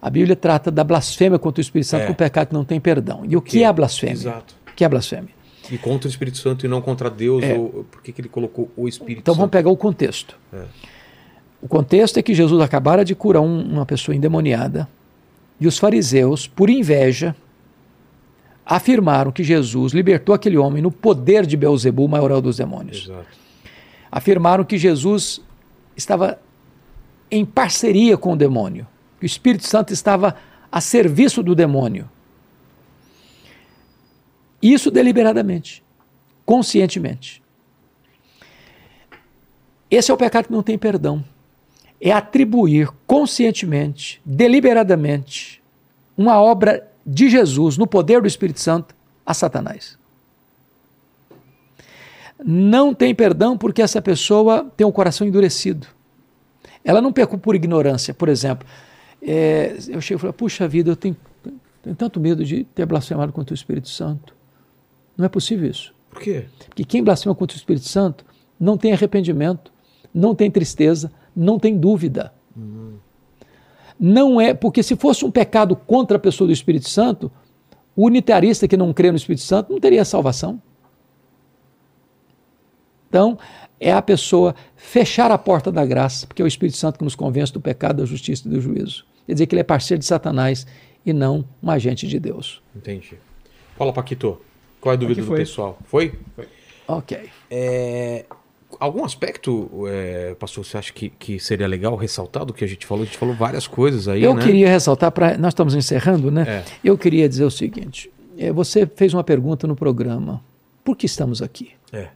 A 0.00 0.10
Bíblia 0.10 0.34
trata 0.34 0.70
da 0.70 0.82
blasfêmia 0.82 1.38
contra 1.38 1.60
o 1.60 1.62
Espírito 1.62 1.88
Santo 1.88 2.02
é. 2.02 2.06
com 2.06 2.12
o 2.12 2.16
pecado 2.16 2.48
que 2.48 2.54
não 2.54 2.64
tem 2.64 2.80
perdão. 2.80 3.24
E 3.24 3.36
o 3.36 3.40
que, 3.40 3.52
que 3.52 3.62
é 3.62 3.66
a 3.66 3.72
blasfêmia? 3.72 4.14
Exato. 4.14 4.54
O 4.68 4.74
que 4.74 4.82
é 4.82 4.86
a 4.86 4.90
blasfêmia? 4.90 5.30
E 5.70 5.78
contra 5.78 6.08
o 6.08 6.10
Espírito 6.10 6.38
Santo 6.38 6.66
e 6.66 6.68
não 6.68 6.80
contra 6.80 7.08
Deus? 7.08 7.44
É. 7.44 7.54
Ou, 7.54 7.84
por 7.84 8.02
que, 8.02 8.12
que 8.12 8.20
ele 8.20 8.28
colocou 8.28 8.70
o 8.76 8.88
Espírito 8.88 9.20
então 9.20 9.34
Santo? 9.34 9.40
vamos 9.40 9.52
pegar 9.52 9.70
o 9.70 9.76
contexto. 9.76 10.36
É. 10.52 10.64
O 11.62 11.68
contexto 11.68 12.18
é 12.18 12.22
que 12.22 12.34
Jesus 12.34 12.60
acabara 12.60 13.04
de 13.04 13.14
curar 13.14 13.40
um, 13.40 13.62
uma 13.62 13.86
pessoa 13.86 14.14
endemoniada 14.14 14.88
e 15.58 15.66
os 15.66 15.78
fariseus, 15.78 16.46
por 16.46 16.68
inveja, 16.68 17.34
afirmaram 18.66 19.32
que 19.32 19.44
Jesus 19.44 19.92
libertou 19.92 20.34
aquele 20.34 20.58
homem 20.58 20.82
no 20.82 20.90
poder 20.90 21.46
de 21.46 21.56
Beuzebu, 21.56 22.04
o 22.04 22.08
maioral 22.08 22.42
dos 22.42 22.56
demônios. 22.56 23.04
Exato. 23.04 23.38
Afirmaram 24.10 24.64
que 24.64 24.76
Jesus 24.76 25.40
estava 25.96 26.38
em 27.30 27.44
parceria 27.44 28.18
com 28.18 28.32
o 28.32 28.36
demônio 28.36 28.86
que 29.22 29.24
o 29.24 29.26
Espírito 29.26 29.64
Santo 29.68 29.92
estava 29.92 30.34
a 30.70 30.80
serviço 30.80 31.44
do 31.44 31.54
demônio. 31.54 32.10
Isso 34.60 34.90
deliberadamente, 34.90 35.84
conscientemente. 36.44 37.40
Esse 39.88 40.10
é 40.10 40.14
o 40.14 40.16
pecado 40.16 40.46
que 40.46 40.52
não 40.52 40.62
tem 40.62 40.76
perdão. 40.76 41.24
É 42.04 42.10
atribuir 42.10 42.88
conscientemente, 43.06 44.20
deliberadamente, 44.24 45.62
uma 46.18 46.42
obra 46.42 46.90
de 47.06 47.30
Jesus 47.30 47.78
no 47.78 47.86
poder 47.86 48.20
do 48.20 48.26
Espírito 48.26 48.60
Santo 48.60 48.94
a 49.24 49.32
Satanás. 49.32 49.96
Não 52.44 52.92
tem 52.92 53.14
perdão 53.14 53.56
porque 53.56 53.80
essa 53.80 54.02
pessoa 54.02 54.66
tem 54.76 54.84
o 54.84 54.90
um 54.90 54.92
coração 54.92 55.24
endurecido. 55.24 55.86
Ela 56.84 57.00
não 57.00 57.12
pecou 57.12 57.38
por 57.38 57.54
ignorância, 57.54 58.12
por 58.12 58.28
exemplo 58.28 58.66
é, 59.22 59.76
eu 59.88 60.00
chego 60.00 60.18
e 60.18 60.20
falo, 60.20 60.32
puxa 60.32 60.66
vida, 60.66 60.90
eu 60.90 60.96
tenho, 60.96 61.16
tenho 61.82 61.96
tanto 61.96 62.18
medo 62.18 62.44
de 62.44 62.64
ter 62.64 62.84
blasfemado 62.84 63.32
contra 63.32 63.52
o 63.52 63.54
Espírito 63.54 63.88
Santo. 63.88 64.34
Não 65.16 65.24
é 65.24 65.28
possível 65.28 65.70
isso. 65.70 65.94
Por 66.10 66.20
quê? 66.20 66.46
Porque 66.66 66.84
quem 66.84 67.02
blasfema 67.02 67.34
contra 67.34 67.54
o 67.54 67.58
Espírito 67.58 67.86
Santo 67.86 68.24
não 68.58 68.76
tem 68.76 68.92
arrependimento, 68.92 69.72
não 70.12 70.34
tem 70.34 70.50
tristeza, 70.50 71.10
não 71.34 71.58
tem 71.58 71.76
dúvida. 71.76 72.32
Uhum. 72.56 72.94
Não 73.98 74.40
é, 74.40 74.52
porque 74.52 74.82
se 74.82 74.96
fosse 74.96 75.24
um 75.24 75.30
pecado 75.30 75.76
contra 75.76 76.16
a 76.16 76.20
pessoa 76.20 76.46
do 76.46 76.52
Espírito 76.52 76.88
Santo, 76.88 77.30
o 77.94 78.06
unitarista 78.06 78.66
que 78.66 78.76
não 78.76 78.92
crê 78.92 79.10
no 79.10 79.16
Espírito 79.16 79.42
Santo 79.42 79.72
não 79.72 79.80
teria 79.80 80.04
salvação. 80.04 80.60
Então, 83.08 83.38
é 83.78 83.92
a 83.92 84.00
pessoa 84.00 84.54
fechar 84.74 85.30
a 85.30 85.36
porta 85.36 85.70
da 85.70 85.84
graça, 85.84 86.26
porque 86.26 86.40
é 86.40 86.44
o 86.44 86.48
Espírito 86.48 86.78
Santo 86.78 86.98
que 86.98 87.04
nos 87.04 87.14
convence 87.14 87.52
do 87.52 87.60
pecado, 87.60 87.98
da 87.98 88.04
justiça 88.06 88.48
e 88.48 88.50
do 88.50 88.60
juízo. 88.60 89.04
Quer 89.26 89.34
dizer 89.34 89.46
que 89.46 89.54
ele 89.54 89.60
é 89.60 89.64
parceiro 89.64 89.98
de 89.98 90.06
Satanás 90.06 90.66
e 91.04 91.12
não 91.12 91.44
um 91.62 91.70
agente 91.70 92.06
de 92.06 92.18
Deus. 92.18 92.62
Entendi. 92.74 93.18
Fala, 93.76 93.92
Paquito. 93.92 94.40
Qual 94.80 94.92
é 94.92 94.96
a 94.96 94.98
dúvida 94.98 95.22
do 95.22 95.32
pessoal? 95.32 95.78
Foi? 95.84 96.18
Foi. 96.34 96.48
Ok. 96.88 97.30
É, 97.50 98.24
algum 98.78 99.04
aspecto, 99.04 99.70
é, 99.88 100.34
pastor, 100.34 100.64
você 100.64 100.78
acha 100.78 100.92
que, 100.92 101.08
que 101.10 101.38
seria 101.38 101.66
legal 101.66 101.96
ressaltar 101.96 102.44
do 102.44 102.52
que 102.52 102.64
a 102.64 102.66
gente 102.66 102.86
falou? 102.86 103.02
A 103.02 103.06
gente 103.06 103.18
falou 103.18 103.34
várias 103.34 103.66
coisas 103.66 104.08
aí, 104.08 104.22
Eu 104.22 104.34
né? 104.34 104.42
queria 104.42 104.68
ressaltar, 104.68 105.10
pra, 105.10 105.36
nós 105.38 105.52
estamos 105.52 105.74
encerrando, 105.74 106.30
né? 106.30 106.44
É. 106.48 106.64
Eu 106.82 106.96
queria 106.98 107.28
dizer 107.28 107.44
o 107.44 107.50
seguinte, 107.50 108.10
é, 108.36 108.52
você 108.52 108.86
fez 108.86 109.14
uma 109.14 109.24
pergunta 109.24 109.66
no 109.66 109.76
programa, 109.76 110.42
por 110.84 110.96
que 110.96 111.06
estamos 111.06 111.42
aqui? 111.42 111.72
É. 111.92 112.08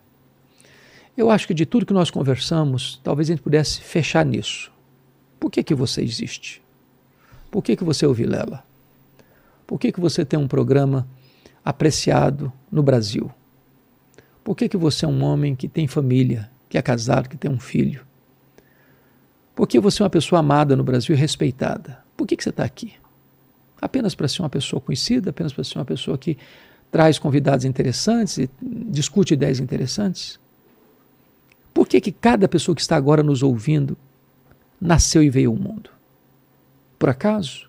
Eu 1.17 1.31
acho 1.31 1.47
que 1.47 1.55
de 1.55 1.65
tudo 1.65 1.86
que 1.86 1.94
nós 1.94 2.10
conversamos, 2.10 3.01
talvez 3.02 3.28
a 3.28 3.33
gente 3.33 3.43
pudesse 3.43 3.81
fechar 3.81 4.25
nisso. 4.25 4.70
Por 5.41 5.51
que, 5.51 5.62
que 5.62 5.75
você 5.75 6.02
existe? 6.02 6.62
Por 7.51 7.62
que, 7.62 7.76
que 7.76 7.85
você 7.85 8.05
ouve 8.05 8.25
Lela? 8.25 8.65
Por 9.67 9.78
que, 9.78 9.91
que 9.91 10.01
você 10.01 10.25
tem 10.25 10.39
um 10.39 10.47
programa 10.47 11.09
apreciado 11.65 12.52
no 12.70 12.83
Brasil? 12.83 13.31
Por 14.47 14.57
que, 14.57 14.68
que 14.68 14.76
você 14.76 15.05
é 15.05 15.08
um 15.08 15.25
homem 15.25 15.57
que 15.57 15.66
tem 15.66 15.89
família, 15.89 16.49
que 16.68 16.78
é 16.78 16.83
casado, 16.83 17.28
que 17.28 17.36
tem 17.36 17.50
um 17.50 17.58
filho? 17.58 18.07
Por 19.57 19.66
que 19.66 19.81
você 19.81 20.00
é 20.00 20.05
uma 20.05 20.08
pessoa 20.08 20.39
amada 20.39 20.76
no 20.76 20.84
Brasil 20.84 21.16
e 21.16 21.18
respeitada? 21.18 21.99
Por 22.16 22.28
que, 22.28 22.36
que 22.36 22.44
você 22.44 22.50
está 22.50 22.62
aqui? 22.62 22.92
Apenas 23.83 24.15
para 24.15 24.28
ser 24.28 24.42
uma 24.42 24.49
pessoa 24.49 24.81
conhecida, 24.81 25.31
apenas 25.31 25.52
para 25.52 25.65
ser 25.65 25.76
uma 25.81 25.84
pessoa 25.84 26.16
que 26.16 26.39
traz 26.92 27.18
convidados 27.18 27.65
interessantes 27.65 28.39
e 28.39 28.49
discute 28.62 29.34
ideias 29.34 29.58
interessantes? 29.58 30.39
Por 31.75 31.89
que, 31.89 32.00
que 32.00 32.12
cada 32.12 32.47
pessoa 32.47 32.76
que 32.76 32.81
está 32.81 32.94
agora 32.94 33.25
nos 33.25 33.42
ouvindo 33.42 33.99
nasceu 34.81 35.25
e 35.25 35.28
veio 35.28 35.50
ao 35.50 35.57
mundo? 35.57 35.91
Por 37.00 37.08
acaso? 37.08 37.68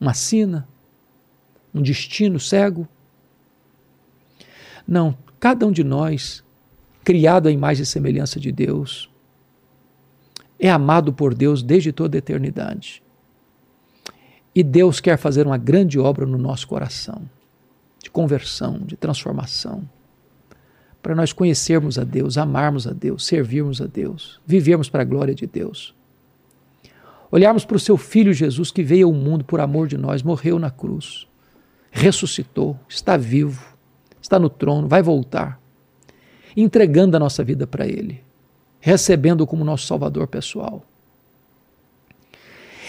Uma 0.00 0.14
sina? 0.14 0.66
Um 1.72 1.80
destino 1.80 2.40
cego? 2.40 2.88
Não, 4.84 5.16
cada 5.40 5.66
um 5.66 5.72
de 5.72 5.82
nós, 5.82 6.44
criado 7.02 7.48
à 7.48 7.50
imagem 7.50 7.82
e 7.82 7.86
semelhança 7.86 8.38
de 8.38 8.52
Deus, 8.52 9.10
é 10.58 10.70
amado 10.70 11.12
por 11.12 11.34
Deus 11.34 11.62
desde 11.62 11.90
toda 11.90 12.18
a 12.18 12.18
eternidade. 12.18 13.02
E 14.54 14.62
Deus 14.62 15.00
quer 15.00 15.16
fazer 15.16 15.46
uma 15.46 15.56
grande 15.56 15.98
obra 15.98 16.26
no 16.26 16.36
nosso 16.36 16.68
coração, 16.68 17.22
de 18.02 18.10
conversão, 18.10 18.78
de 18.78 18.96
transformação, 18.96 19.88
para 21.02 21.14
nós 21.14 21.32
conhecermos 21.32 21.98
a 21.98 22.04
Deus, 22.04 22.36
amarmos 22.36 22.86
a 22.86 22.92
Deus, 22.92 23.24
servirmos 23.24 23.80
a 23.80 23.86
Deus, 23.86 24.38
vivermos 24.46 24.90
para 24.90 25.00
a 25.00 25.06
glória 25.06 25.34
de 25.34 25.46
Deus. 25.46 25.94
Olharmos 27.30 27.64
para 27.64 27.76
o 27.76 27.80
seu 27.80 27.96
Filho 27.96 28.34
Jesus 28.34 28.70
que 28.70 28.82
veio 28.82 29.06
ao 29.06 29.14
mundo 29.14 29.44
por 29.44 29.60
amor 29.60 29.88
de 29.88 29.96
nós, 29.96 30.22
morreu 30.22 30.58
na 30.58 30.70
cruz, 30.70 31.26
ressuscitou, 31.90 32.78
está 32.86 33.16
vivo, 33.16 33.69
está 34.30 34.38
no 34.38 34.48
trono, 34.48 34.88
vai 34.88 35.02
voltar, 35.02 35.60
entregando 36.56 37.16
a 37.16 37.20
nossa 37.20 37.42
vida 37.42 37.66
para 37.66 37.86
Ele, 37.86 38.22
recebendo 38.80 39.46
como 39.46 39.64
nosso 39.64 39.86
Salvador 39.86 40.26
pessoal 40.26 40.84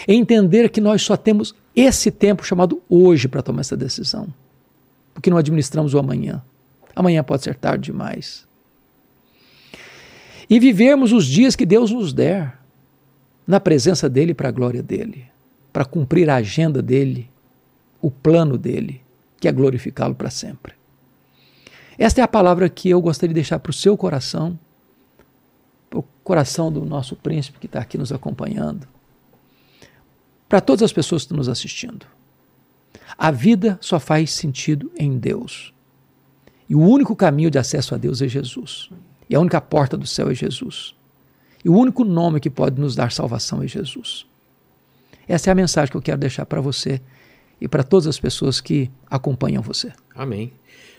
entender 0.06 0.68
que 0.70 0.80
nós 0.80 1.02
só 1.02 1.16
temos 1.16 1.54
esse 1.74 2.10
tempo 2.10 2.44
chamado 2.44 2.82
hoje 2.88 3.28
para 3.28 3.42
tomar 3.42 3.60
essa 3.60 3.76
decisão. 3.76 4.32
Porque 5.14 5.30
não 5.30 5.36
administramos 5.36 5.94
o 5.94 5.98
amanhã. 5.98 6.42
Amanhã 6.94 7.22
pode 7.22 7.42
ser 7.42 7.54
tarde 7.54 7.86
demais. 7.86 8.46
E 10.48 10.58
vivermos 10.58 11.12
os 11.12 11.26
dias 11.26 11.56
que 11.56 11.64
Deus 11.64 11.90
nos 11.90 12.12
der, 12.12 12.58
na 13.46 13.60
presença 13.60 14.08
dEle 14.08 14.34
para 14.34 14.48
a 14.48 14.52
glória 14.52 14.82
dEle, 14.82 15.26
para 15.72 15.84
cumprir 15.84 16.28
a 16.28 16.36
agenda 16.36 16.82
dEle, 16.82 17.30
o 18.00 18.10
plano 18.10 18.58
dEle, 18.58 19.00
que 19.40 19.48
é 19.48 19.52
glorificá-lo 19.52 20.14
para 20.14 20.30
sempre. 20.30 20.74
Esta 21.98 22.20
é 22.20 22.24
a 22.24 22.28
palavra 22.28 22.68
que 22.68 22.88
eu 22.88 23.00
gostaria 23.00 23.34
de 23.34 23.34
deixar 23.34 23.58
para 23.58 23.70
o 23.70 23.74
seu 23.74 23.96
coração, 23.96 24.58
para 25.90 25.98
o 25.98 26.04
coração 26.24 26.72
do 26.72 26.84
nosso 26.84 27.16
príncipe 27.16 27.58
que 27.58 27.66
está 27.66 27.80
aqui 27.80 27.98
nos 27.98 28.12
acompanhando 28.12 28.86
para 30.52 30.60
todas 30.60 30.82
as 30.82 30.92
pessoas 30.92 31.22
que 31.22 31.24
estão 31.24 31.38
nos 31.38 31.48
assistindo. 31.48 32.04
A 33.16 33.30
vida 33.30 33.78
só 33.80 33.98
faz 33.98 34.30
sentido 34.32 34.92
em 34.98 35.16
Deus. 35.16 35.72
E 36.68 36.74
o 36.74 36.80
único 36.80 37.16
caminho 37.16 37.50
de 37.50 37.56
acesso 37.56 37.94
a 37.94 37.96
Deus 37.96 38.20
é 38.20 38.28
Jesus. 38.28 38.90
E 39.30 39.34
a 39.34 39.40
única 39.40 39.62
porta 39.62 39.96
do 39.96 40.06
céu 40.06 40.30
é 40.30 40.34
Jesus. 40.34 40.94
E 41.64 41.70
o 41.70 41.74
único 41.74 42.04
nome 42.04 42.38
que 42.38 42.50
pode 42.50 42.78
nos 42.78 42.94
dar 42.94 43.10
salvação 43.12 43.62
é 43.62 43.66
Jesus. 43.66 44.26
Essa 45.26 45.48
é 45.48 45.52
a 45.52 45.54
mensagem 45.54 45.90
que 45.90 45.96
eu 45.96 46.02
quero 46.02 46.20
deixar 46.20 46.44
para 46.44 46.60
você 46.60 47.00
e 47.58 47.66
para 47.66 47.82
todas 47.82 48.06
as 48.06 48.20
pessoas 48.20 48.60
que 48.60 48.90
acompanham 49.08 49.62
você. 49.62 49.90
Amém. 50.14 50.52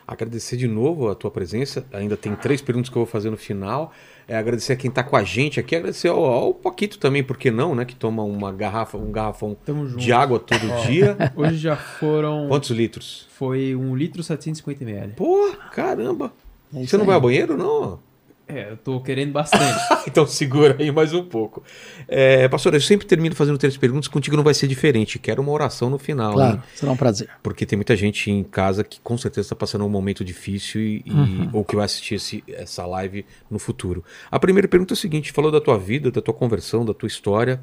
Agradecer 0.05 0.57
de 0.57 0.67
novo 0.67 1.09
a 1.09 1.15
tua 1.15 1.31
presença. 1.31 1.85
Ainda 1.93 2.17
tem 2.17 2.35
três 2.35 2.61
perguntas 2.61 2.89
que 2.89 2.95
eu 2.97 3.01
vou 3.03 3.11
fazer 3.11 3.29
no 3.29 3.37
final. 3.37 3.91
É 4.27 4.35
agradecer 4.35 4.73
a 4.73 4.75
quem 4.75 4.89
está 4.89 5.03
com 5.03 5.15
a 5.15 5.23
gente 5.23 5.59
aqui, 5.59 5.75
agradecer 5.75 6.07
ao, 6.09 6.23
ao 6.23 6.53
Paquito 6.53 6.97
também, 6.97 7.23
por 7.23 7.37
que 7.37 7.49
não, 7.51 7.73
né? 7.75 7.83
Que 7.85 7.95
toma 7.95 8.23
uma 8.23 8.51
garrafa, 8.51 8.97
um 8.97 9.11
garrafão 9.11 9.55
de 9.97 10.11
água 10.13 10.39
todo 10.39 10.61
dia. 10.87 11.17
Hoje 11.35 11.57
já 11.57 11.75
foram. 11.75 12.47
Quantos 12.47 12.69
litros? 12.71 13.27
Foi 13.31 13.75
1 13.75 13.95
litro 13.95 14.21
e 14.21 14.23
750 14.23 14.83
ml. 14.83 15.13
Pô, 15.13 15.53
caramba! 15.71 16.31
É 16.73 16.85
Você 16.85 16.95
não 16.97 17.03
aí. 17.03 17.07
vai 17.07 17.15
ao 17.15 17.21
banheiro, 17.21 17.57
não? 17.57 17.99
É, 18.47 18.71
eu 18.71 18.77
tô 18.77 18.99
querendo 18.99 19.31
bastante. 19.31 19.79
então 20.05 20.27
segura 20.27 20.75
aí 20.77 20.91
mais 20.91 21.13
um 21.13 21.23
pouco. 21.23 21.63
É, 22.07 22.47
pastor, 22.49 22.73
eu 22.73 22.81
sempre 22.81 23.07
termino 23.07 23.33
fazendo 23.35 23.57
três 23.57 23.77
perguntas, 23.77 24.07
contigo 24.07 24.35
não 24.35 24.43
vai 24.43 24.53
ser 24.53 24.67
diferente. 24.67 25.17
Quero 25.17 25.41
uma 25.41 25.51
oração 25.51 25.89
no 25.89 25.97
final. 25.97 26.33
Claro, 26.33 26.55
hein? 26.57 26.63
será 26.75 26.91
um 26.91 26.97
prazer. 26.97 27.29
Porque 27.41 27.65
tem 27.65 27.77
muita 27.77 27.95
gente 27.95 28.29
em 28.29 28.43
casa 28.43 28.83
que 28.83 28.99
com 28.99 29.17
certeza 29.17 29.45
está 29.45 29.55
passando 29.55 29.85
um 29.85 29.89
momento 29.89 30.25
difícil 30.25 30.81
e, 30.81 31.03
uhum. 31.07 31.49
ou 31.53 31.63
que 31.63 31.75
vai 31.75 31.85
assistir 31.85 32.15
esse, 32.15 32.43
essa 32.47 32.85
live 32.85 33.25
no 33.49 33.57
futuro. 33.57 34.03
A 34.29 34.37
primeira 34.37 34.67
pergunta 34.67 34.93
é 34.93 34.95
a 34.95 34.97
seguinte: 34.97 35.31
falou 35.31 35.51
da 35.51 35.61
tua 35.61 35.77
vida, 35.77 36.11
da 36.11 36.21
tua 36.21 36.33
conversão, 36.33 36.85
da 36.85 36.93
tua 36.93 37.07
história. 37.07 37.61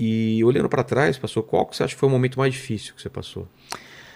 E 0.00 0.42
olhando 0.44 0.68
para 0.68 0.84
trás, 0.84 1.18
pastor, 1.18 1.42
qual 1.42 1.66
que 1.66 1.76
você 1.76 1.82
acha 1.82 1.94
que 1.94 1.98
foi 1.98 2.08
o 2.08 2.12
momento 2.12 2.38
mais 2.38 2.54
difícil 2.54 2.94
que 2.94 3.02
você 3.02 3.10
passou? 3.10 3.48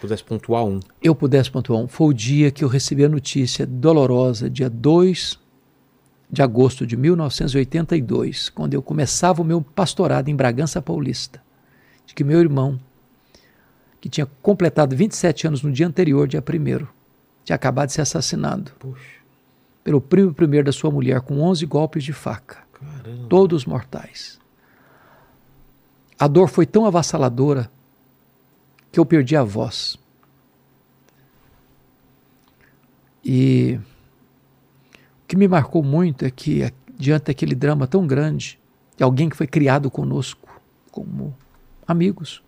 Pudesse 0.00 0.22
pontuar 0.22 0.64
um. 0.64 0.78
Eu 1.02 1.14
pudesse 1.14 1.50
pontuar 1.50 1.80
um. 1.80 1.88
Foi 1.88 2.08
o 2.08 2.12
dia 2.12 2.50
que 2.50 2.64
eu 2.64 2.68
recebi 2.68 3.04
a 3.04 3.08
notícia 3.08 3.66
dolorosa, 3.66 4.48
dia 4.48 4.70
2 4.70 5.41
de 6.32 6.40
agosto 6.40 6.86
de 6.86 6.96
1982, 6.96 8.48
quando 8.48 8.72
eu 8.72 8.82
começava 8.82 9.42
o 9.42 9.44
meu 9.44 9.60
pastorado 9.60 10.30
em 10.30 10.34
Bragança 10.34 10.80
Paulista, 10.80 11.42
de 12.06 12.14
que 12.14 12.24
meu 12.24 12.40
irmão, 12.40 12.80
que 14.00 14.08
tinha 14.08 14.26
completado 14.40 14.96
27 14.96 15.46
anos 15.46 15.62
no 15.62 15.70
dia 15.70 15.86
anterior, 15.86 16.26
dia 16.26 16.40
1 16.42 16.86
tinha 17.44 17.54
acabado 17.54 17.88
de 17.88 17.92
ser 17.92 18.00
assassinado 18.00 18.72
Puxa. 18.78 19.20
pelo 19.84 20.00
primo 20.00 20.32
primeiro 20.32 20.64
da 20.64 20.72
sua 20.72 20.90
mulher, 20.90 21.20
com 21.20 21.38
11 21.38 21.66
golpes 21.66 22.02
de 22.02 22.14
faca, 22.14 22.62
Caramba. 22.72 23.28
todos 23.28 23.66
mortais. 23.66 24.40
A 26.18 26.26
dor 26.26 26.48
foi 26.48 26.64
tão 26.64 26.86
avassaladora 26.86 27.70
que 28.90 28.98
eu 28.98 29.04
perdi 29.04 29.36
a 29.36 29.42
voz. 29.42 29.98
E 33.24 33.78
que 35.32 35.36
me 35.38 35.48
marcou 35.48 35.82
muito 35.82 36.26
é 36.26 36.30
que, 36.30 36.70
diante 36.94 37.28
daquele 37.28 37.54
drama 37.54 37.86
tão 37.86 38.06
grande, 38.06 38.60
de 38.94 39.02
alguém 39.02 39.30
que 39.30 39.36
foi 39.36 39.46
criado 39.46 39.90
conosco 39.90 40.60
como 40.90 41.34
amigos, 41.88 42.42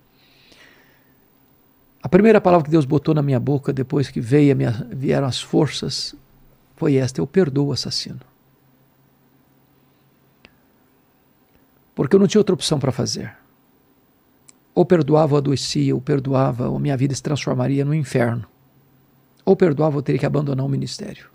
a 2.03 2.11
primeira 2.11 2.43
palavra 2.43 2.67
que 2.67 2.71
Deus 2.71 2.85
botou 2.85 3.15
na 3.15 3.23
minha 3.23 3.41
boca 3.41 3.73
depois 3.73 4.11
que 4.11 4.21
veio 4.21 4.55
minha, 4.55 4.87
vieram 4.91 5.27
as 5.27 5.41
forças 5.41 6.15
foi 6.77 6.97
esta: 6.97 7.23
Eu 7.23 7.27
perdoo 7.27 7.69
o 7.69 7.73
assassino. 7.73 8.21
Porque 11.95 12.15
eu 12.15 12.21
não 12.21 12.27
tinha 12.27 12.41
outra 12.41 12.55
opção 12.55 12.79
para 12.79 12.93
fazer. 12.93 13.35
Ou 14.75 14.85
perdoava 14.85 15.33
ou 15.33 15.39
adoecia, 15.39 15.95
ou 15.95 16.03
perdoava 16.03 16.69
ou 16.69 16.79
minha 16.79 16.99
vida 16.99 17.15
se 17.15 17.23
transformaria 17.23 17.83
no 17.83 17.95
inferno. 17.95 18.45
Ou 19.43 19.57
perdoava 19.57 19.97
ou 19.97 20.03
teria 20.03 20.19
que 20.19 20.27
abandonar 20.27 20.67
o 20.67 20.69
ministério. 20.69 21.33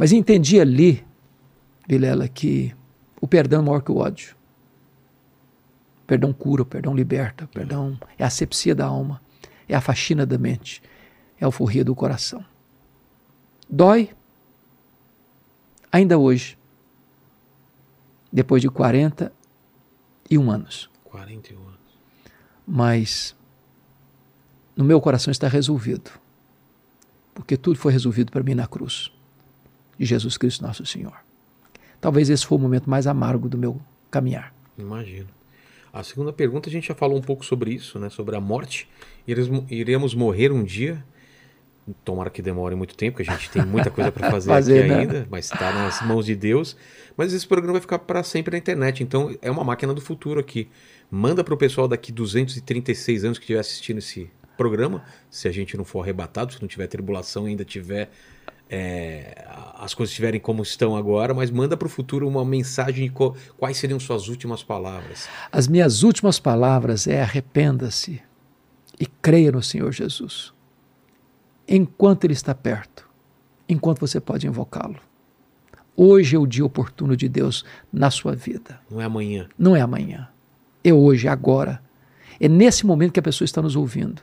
Mas 0.00 0.12
entendi 0.12 0.58
ali, 0.58 1.06
Vilela, 1.86 2.26
que 2.26 2.74
o 3.20 3.28
perdão 3.28 3.60
é 3.60 3.64
maior 3.66 3.82
que 3.82 3.92
o 3.92 3.98
ódio. 3.98 4.34
O 6.02 6.06
perdão 6.06 6.32
cura, 6.32 6.62
o 6.62 6.64
perdão 6.64 6.94
liberta, 6.94 7.44
o 7.44 7.48
perdão 7.48 8.00
é 8.18 8.24
a 8.24 8.26
asepsia 8.26 8.74
da 8.74 8.86
alma, 8.86 9.20
é 9.68 9.76
a 9.76 9.80
faxina 9.82 10.24
da 10.24 10.38
mente, 10.38 10.82
é 11.38 11.44
a 11.44 11.48
alforria 11.48 11.84
do 11.84 11.94
coração. 11.94 12.42
Dói 13.68 14.08
ainda 15.92 16.16
hoje, 16.16 16.56
depois 18.32 18.62
de 18.62 18.70
41 18.70 20.50
anos. 20.50 20.88
41 21.04 21.58
anos. 21.58 21.78
Mas 22.66 23.36
no 24.74 24.82
meu 24.82 24.98
coração 24.98 25.30
está 25.30 25.46
resolvido, 25.46 26.10
porque 27.34 27.54
tudo 27.54 27.78
foi 27.78 27.92
resolvido 27.92 28.32
para 28.32 28.42
mim 28.42 28.54
na 28.54 28.66
cruz 28.66 29.12
de 30.00 30.06
Jesus 30.06 30.38
Cristo 30.38 30.64
nosso 30.64 30.86
Senhor. 30.86 31.12
Talvez 32.00 32.30
esse 32.30 32.46
foi 32.46 32.56
o 32.56 32.60
momento 32.60 32.88
mais 32.88 33.06
amargo 33.06 33.50
do 33.50 33.58
meu 33.58 33.78
caminhar. 34.10 34.54
Imagino. 34.78 35.28
A 35.92 36.02
segunda 36.02 36.32
pergunta 36.32 36.70
a 36.70 36.72
gente 36.72 36.88
já 36.88 36.94
falou 36.94 37.18
um 37.18 37.20
pouco 37.20 37.44
sobre 37.44 37.74
isso, 37.74 37.98
né? 37.98 38.08
Sobre 38.08 38.34
a 38.34 38.40
morte. 38.40 38.88
Iremos 39.26 40.14
morrer 40.14 40.52
um 40.52 40.64
dia. 40.64 41.04
Tomara 42.04 42.30
que 42.30 42.40
demore 42.40 42.74
muito 42.74 42.96
tempo, 42.96 43.16
porque 43.16 43.30
a 43.30 43.34
gente 43.34 43.50
tem 43.50 43.66
muita 43.66 43.90
coisa 43.90 44.10
para 44.10 44.30
fazer, 44.30 44.48
fazer, 44.48 44.78
aqui 44.80 44.88
né? 44.88 45.00
ainda, 45.00 45.28
mas 45.28 45.46
está 45.46 45.72
nas 45.72 46.00
mãos 46.02 46.24
de 46.24 46.34
Deus. 46.34 46.76
Mas 47.16 47.34
esse 47.34 47.46
programa 47.46 47.74
vai 47.74 47.80
ficar 47.82 47.98
para 47.98 48.22
sempre 48.22 48.52
na 48.52 48.58
internet, 48.58 49.02
então 49.02 49.36
é 49.42 49.50
uma 49.50 49.64
máquina 49.64 49.92
do 49.92 50.00
futuro 50.00 50.40
aqui. 50.40 50.68
Manda 51.10 51.42
para 51.44 51.52
o 51.52 51.56
pessoal 51.56 51.88
daqui 51.88 52.12
236 52.12 53.24
anos 53.24 53.38
que 53.38 53.44
estiver 53.44 53.60
assistindo 53.60 53.98
esse 53.98 54.30
programa, 54.56 55.02
se 55.30 55.48
a 55.48 55.52
gente 55.52 55.76
não 55.76 55.84
for 55.84 56.02
arrebatado, 56.02 56.52
se 56.52 56.60
não 56.60 56.68
tiver 56.68 56.86
tribulação 56.86 57.46
ainda 57.46 57.64
tiver 57.64 58.10
é, 58.70 59.44
as 59.76 59.94
coisas 59.94 60.12
estiverem 60.12 60.38
como 60.38 60.62
estão 60.62 60.94
agora, 60.94 61.34
mas 61.34 61.50
manda 61.50 61.76
para 61.76 61.86
o 61.86 61.90
futuro 61.90 62.28
uma 62.28 62.44
mensagem 62.44 63.08
de 63.08 63.14
quais 63.58 63.76
seriam 63.76 63.98
suas 63.98 64.28
últimas 64.28 64.62
palavras. 64.62 65.28
As 65.50 65.66
minhas 65.66 66.04
últimas 66.04 66.38
palavras 66.38 67.08
é 67.08 67.20
arrependa-se 67.20 68.22
e 68.98 69.06
creia 69.06 69.50
no 69.50 69.62
Senhor 69.62 69.90
Jesus. 69.90 70.52
enquanto 71.66 72.24
Ele 72.24 72.32
está 72.32 72.54
perto, 72.54 73.08
enquanto 73.68 74.00
você 74.00 74.20
pode 74.20 74.46
invocá-lo. 74.46 74.98
Hoje 75.96 76.36
é 76.36 76.38
o 76.38 76.46
dia 76.46 76.64
oportuno 76.64 77.16
de 77.16 77.28
Deus 77.28 77.64
na 77.92 78.10
sua 78.10 78.34
vida. 78.34 78.80
Não 78.90 79.00
é 79.00 79.04
amanhã. 79.04 79.48
Não 79.58 79.76
é 79.76 79.80
amanhã. 79.80 80.28
É 80.82 80.92
hoje, 80.92 81.26
é 81.26 81.30
agora. 81.30 81.82
É 82.40 82.48
nesse 82.48 82.86
momento 82.86 83.12
que 83.12 83.20
a 83.20 83.22
pessoa 83.22 83.44
está 83.44 83.60
nos 83.60 83.76
ouvindo. 83.76 84.22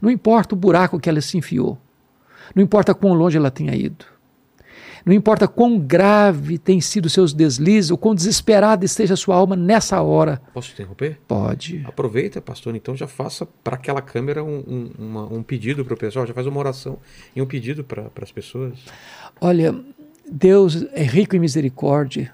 Não 0.00 0.10
importa 0.10 0.54
o 0.54 0.58
buraco 0.58 1.00
que 1.00 1.08
ela 1.08 1.20
se 1.20 1.36
enfiou. 1.36 1.78
Não 2.54 2.62
importa 2.62 2.94
quão 2.94 3.12
longe 3.12 3.36
ela 3.36 3.50
tenha 3.50 3.74
ido. 3.74 4.04
Não 5.04 5.14
importa 5.14 5.48
quão 5.48 5.78
grave 5.78 6.58
tem 6.58 6.80
sido 6.80 7.08
seus 7.08 7.32
deslizes, 7.32 7.90
ou 7.90 7.96
quão 7.96 8.14
desesperada 8.14 8.84
esteja 8.84 9.14
a 9.14 9.16
sua 9.16 9.34
alma 9.34 9.56
nessa 9.56 10.00
hora. 10.02 10.40
Posso 10.52 10.72
interromper? 10.72 11.18
Pode. 11.26 11.82
Aproveita, 11.86 12.40
pastor, 12.40 12.76
então 12.76 12.94
já 12.94 13.06
faça 13.06 13.46
para 13.64 13.76
aquela 13.76 14.02
câmera 14.02 14.44
um, 14.44 14.58
um, 14.58 14.90
uma, 14.98 15.24
um 15.32 15.42
pedido 15.42 15.84
para 15.84 15.94
o 15.94 15.96
pessoal, 15.96 16.26
já 16.26 16.34
faz 16.34 16.46
uma 16.46 16.58
oração 16.58 16.98
e 17.34 17.40
um 17.40 17.46
pedido 17.46 17.82
para 17.82 18.10
as 18.20 18.30
pessoas. 18.30 18.78
Olha, 19.40 19.74
Deus 20.30 20.86
é 20.92 21.02
rico 21.02 21.34
em 21.34 21.38
misericórdia. 21.38 22.32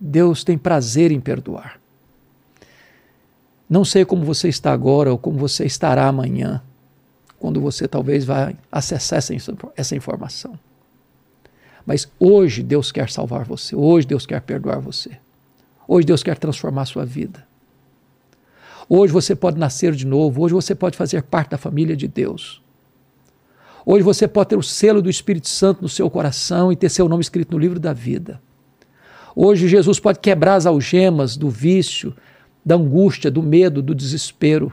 Deus 0.00 0.42
tem 0.42 0.58
prazer 0.58 1.12
em 1.12 1.20
perdoar. 1.20 1.80
Não 3.68 3.84
sei 3.84 4.04
como 4.04 4.24
você 4.24 4.48
está 4.48 4.72
agora 4.72 5.10
ou 5.10 5.18
como 5.18 5.38
você 5.38 5.64
estará 5.64 6.06
amanhã, 6.06 6.62
quando 7.42 7.60
você 7.60 7.88
talvez 7.88 8.24
vai 8.24 8.56
acessar 8.70 9.18
essa, 9.18 9.34
essa 9.76 9.96
informação. 9.96 10.56
Mas 11.84 12.08
hoje 12.20 12.62
Deus 12.62 12.92
quer 12.92 13.10
salvar 13.10 13.44
você, 13.44 13.74
hoje 13.74 14.06
Deus 14.06 14.24
quer 14.24 14.40
perdoar 14.40 14.78
você. 14.78 15.18
Hoje 15.88 16.06
Deus 16.06 16.22
quer 16.22 16.38
transformar 16.38 16.82
a 16.82 16.86
sua 16.86 17.04
vida. 17.04 17.44
Hoje 18.88 19.12
você 19.12 19.34
pode 19.34 19.58
nascer 19.58 19.92
de 19.92 20.06
novo, 20.06 20.40
hoje 20.40 20.54
você 20.54 20.72
pode 20.72 20.96
fazer 20.96 21.20
parte 21.24 21.50
da 21.50 21.58
família 21.58 21.96
de 21.96 22.06
Deus. 22.06 22.62
Hoje 23.84 24.04
você 24.04 24.28
pode 24.28 24.50
ter 24.50 24.56
o 24.56 24.62
selo 24.62 25.02
do 25.02 25.10
Espírito 25.10 25.48
Santo 25.48 25.82
no 25.82 25.88
seu 25.88 26.08
coração 26.08 26.70
e 26.70 26.76
ter 26.76 26.90
seu 26.90 27.08
nome 27.08 27.22
escrito 27.22 27.50
no 27.50 27.58
livro 27.58 27.80
da 27.80 27.92
vida. 27.92 28.40
Hoje 29.34 29.66
Jesus 29.66 29.98
pode 29.98 30.20
quebrar 30.20 30.54
as 30.54 30.64
algemas 30.64 31.36
do 31.36 31.50
vício, 31.50 32.14
da 32.64 32.76
angústia, 32.76 33.32
do 33.32 33.42
medo, 33.42 33.82
do 33.82 33.96
desespero. 33.96 34.72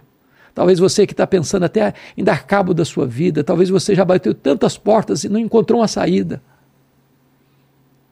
Talvez 0.60 0.78
você 0.78 1.08
que 1.08 1.14
está 1.14 1.26
pensando 1.26 1.64
até 1.64 1.94
em 2.18 2.22
dar 2.22 2.46
cabo 2.46 2.74
da 2.74 2.84
sua 2.84 3.08
vida, 3.08 3.46
talvez 3.46 3.70
você 3.70 3.96
já 3.96 4.04
bateu 4.04 4.34
tantas 4.34 4.78
portas 4.78 5.24
e 5.24 5.30
não 5.30 5.40
encontrou 5.40 5.80
uma 5.80 5.88
saída. 5.88 6.44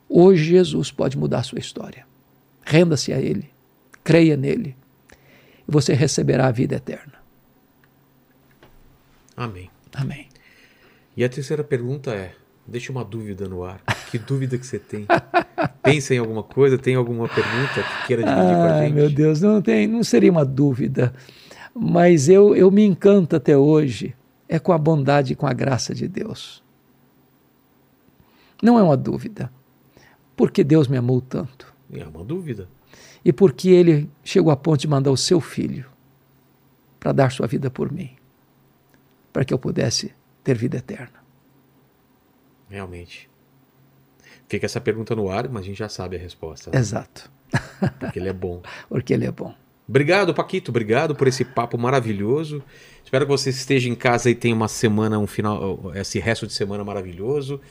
Hoje 0.07 0.45
Jesus 0.45 0.89
pode 0.89 1.17
mudar 1.17 1.39
a 1.39 1.43
sua 1.43 1.59
história. 1.59 2.07
Renda-se 2.63 3.11
a 3.11 3.19
Ele, 3.19 3.49
creia 4.01 4.37
nele, 4.37 4.77
e 5.67 5.69
você 5.69 5.93
receberá 5.93 6.47
a 6.47 6.51
vida 6.51 6.75
eterna. 6.75 7.15
Amém. 9.35 9.69
Amém. 9.93 10.29
E 11.17 11.25
a 11.25 11.27
terceira 11.27 11.65
pergunta 11.65 12.11
é: 12.11 12.31
deixa 12.65 12.93
uma 12.93 13.03
dúvida 13.03 13.45
no 13.49 13.65
ar. 13.65 13.81
Que 14.09 14.17
dúvida 14.17 14.57
que 14.57 14.65
você 14.65 14.79
tem? 14.79 15.05
Pensa 15.83 16.15
em 16.15 16.19
alguma 16.19 16.43
coisa? 16.43 16.77
Tem 16.77 16.95
alguma 16.95 17.27
pergunta 17.27 17.83
que 17.83 18.07
queira 18.07 18.23
dividir 18.23 18.53
ah, 18.53 18.55
com 18.55 18.73
a 18.73 18.81
gente? 18.83 18.93
Meu 18.93 19.09
Deus, 19.09 19.41
não 19.41 19.61
tem, 19.61 19.85
não 19.85 20.01
seria 20.01 20.31
uma 20.31 20.45
dúvida, 20.45 21.13
mas 21.79 22.27
eu, 22.27 22.55
eu 22.55 22.71
me 22.71 22.83
encanto 22.83 23.35
até 23.35 23.55
hoje 23.55 24.15
é 24.49 24.57
com 24.57 24.71
a 24.71 24.77
bondade 24.77 25.33
e 25.33 25.35
com 25.35 25.45
a 25.45 25.53
graça 25.53 25.93
de 25.93 26.07
Deus. 26.07 26.63
Não 28.61 28.79
é 28.79 28.83
uma 28.83 28.97
dúvida. 28.97 29.51
Por 30.35 30.51
que 30.51 30.63
Deus 30.63 30.87
me 30.87 30.97
amou 30.97 31.21
tanto? 31.21 31.73
É 31.91 32.05
uma 32.05 32.23
dúvida. 32.23 32.67
E 33.23 33.31
porque 33.31 33.69
Ele 33.69 34.09
chegou 34.23 34.51
a 34.51 34.55
ponto 34.55 34.79
de 34.79 34.87
mandar 34.87 35.11
o 35.11 35.17
seu 35.17 35.39
filho 35.39 35.89
para 36.99 37.11
dar 37.11 37.31
sua 37.31 37.45
vida 37.45 37.69
por 37.69 37.91
mim, 37.91 38.15
para 39.31 39.45
que 39.45 39.53
eu 39.53 39.59
pudesse 39.59 40.13
ter 40.43 40.57
vida 40.57 40.77
eterna. 40.77 41.23
Realmente. 42.69 43.29
Fica 44.47 44.65
essa 44.65 44.81
pergunta 44.81 45.15
no 45.15 45.29
ar, 45.29 45.47
mas 45.49 45.63
a 45.63 45.65
gente 45.65 45.77
já 45.77 45.89
sabe 45.89 46.15
a 46.15 46.19
resposta. 46.19 46.71
Né? 46.71 46.79
Exato. 46.79 47.31
Porque 47.99 48.19
ele 48.19 48.29
é 48.29 48.33
bom. 48.33 48.61
Porque 48.89 49.13
ele 49.13 49.25
é 49.25 49.31
bom. 49.31 49.53
Obrigado, 49.87 50.33
Paquito. 50.33 50.71
Obrigado 50.71 51.15
por 51.15 51.27
esse 51.27 51.45
papo 51.45 51.77
maravilhoso. 51.77 52.61
Espero 53.03 53.25
que 53.25 53.31
você 53.31 53.49
esteja 53.49 53.89
em 53.89 53.95
casa 53.95 54.29
e 54.29 54.35
tenha 54.35 54.53
uma 54.53 54.67
semana, 54.67 55.17
um 55.17 55.27
final, 55.27 55.91
esse 55.95 56.19
resto 56.19 56.45
de 56.45 56.53
semana 56.53 56.83
maravilhoso. 56.83 57.61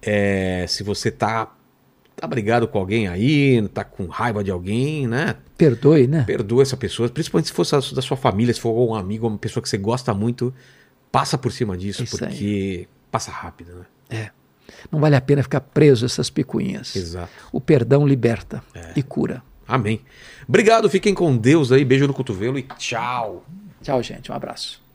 É, 0.00 0.64
se 0.68 0.84
você 0.84 1.10
tá 1.10 1.52
tá 2.16 2.26
brigado 2.26 2.66
com 2.66 2.78
alguém 2.78 3.08
aí, 3.08 3.68
tá 3.68 3.84
com 3.84 4.06
raiva 4.06 4.42
de 4.42 4.50
alguém, 4.50 5.06
né? 5.06 5.36
Perdoe, 5.58 6.06
né? 6.06 6.24
Perdoe 6.26 6.62
essa 6.62 6.76
pessoa, 6.76 7.08
principalmente 7.10 7.48
se 7.48 7.52
for 7.52 7.66
da 7.94 8.02
sua 8.02 8.16
família, 8.16 8.54
se 8.54 8.60
for 8.60 8.72
um 8.72 8.94
amigo, 8.94 9.26
uma 9.26 9.36
pessoa 9.36 9.62
que 9.62 9.68
você 9.68 9.76
gosta 9.76 10.14
muito, 10.14 10.52
passa 11.12 11.36
por 11.36 11.52
cima 11.52 11.76
disso, 11.76 12.04
Isso 12.04 12.16
porque 12.16 12.32
aí. 12.32 12.88
passa 13.10 13.30
rápido, 13.30 13.74
né? 13.74 13.86
É. 14.08 14.30
Não 14.90 14.98
vale 14.98 15.14
a 15.14 15.20
pena 15.20 15.42
ficar 15.42 15.60
preso 15.60 16.04
a 16.04 16.06
essas 16.06 16.30
picuinhas. 16.30 16.96
Exato. 16.96 17.30
O 17.52 17.60
perdão 17.60 18.06
liberta 18.06 18.62
é. 18.74 18.92
e 18.96 19.02
cura. 19.02 19.42
Amém. 19.66 20.00
Obrigado, 20.48 20.88
fiquem 20.88 21.14
com 21.14 21.36
Deus 21.36 21.72
aí, 21.72 21.84
beijo 21.84 22.06
no 22.06 22.14
cotovelo 22.14 22.58
e 22.58 22.62
tchau. 22.62 23.44
Tchau, 23.82 24.02
gente. 24.02 24.30
Um 24.30 24.34
abraço. 24.34 24.85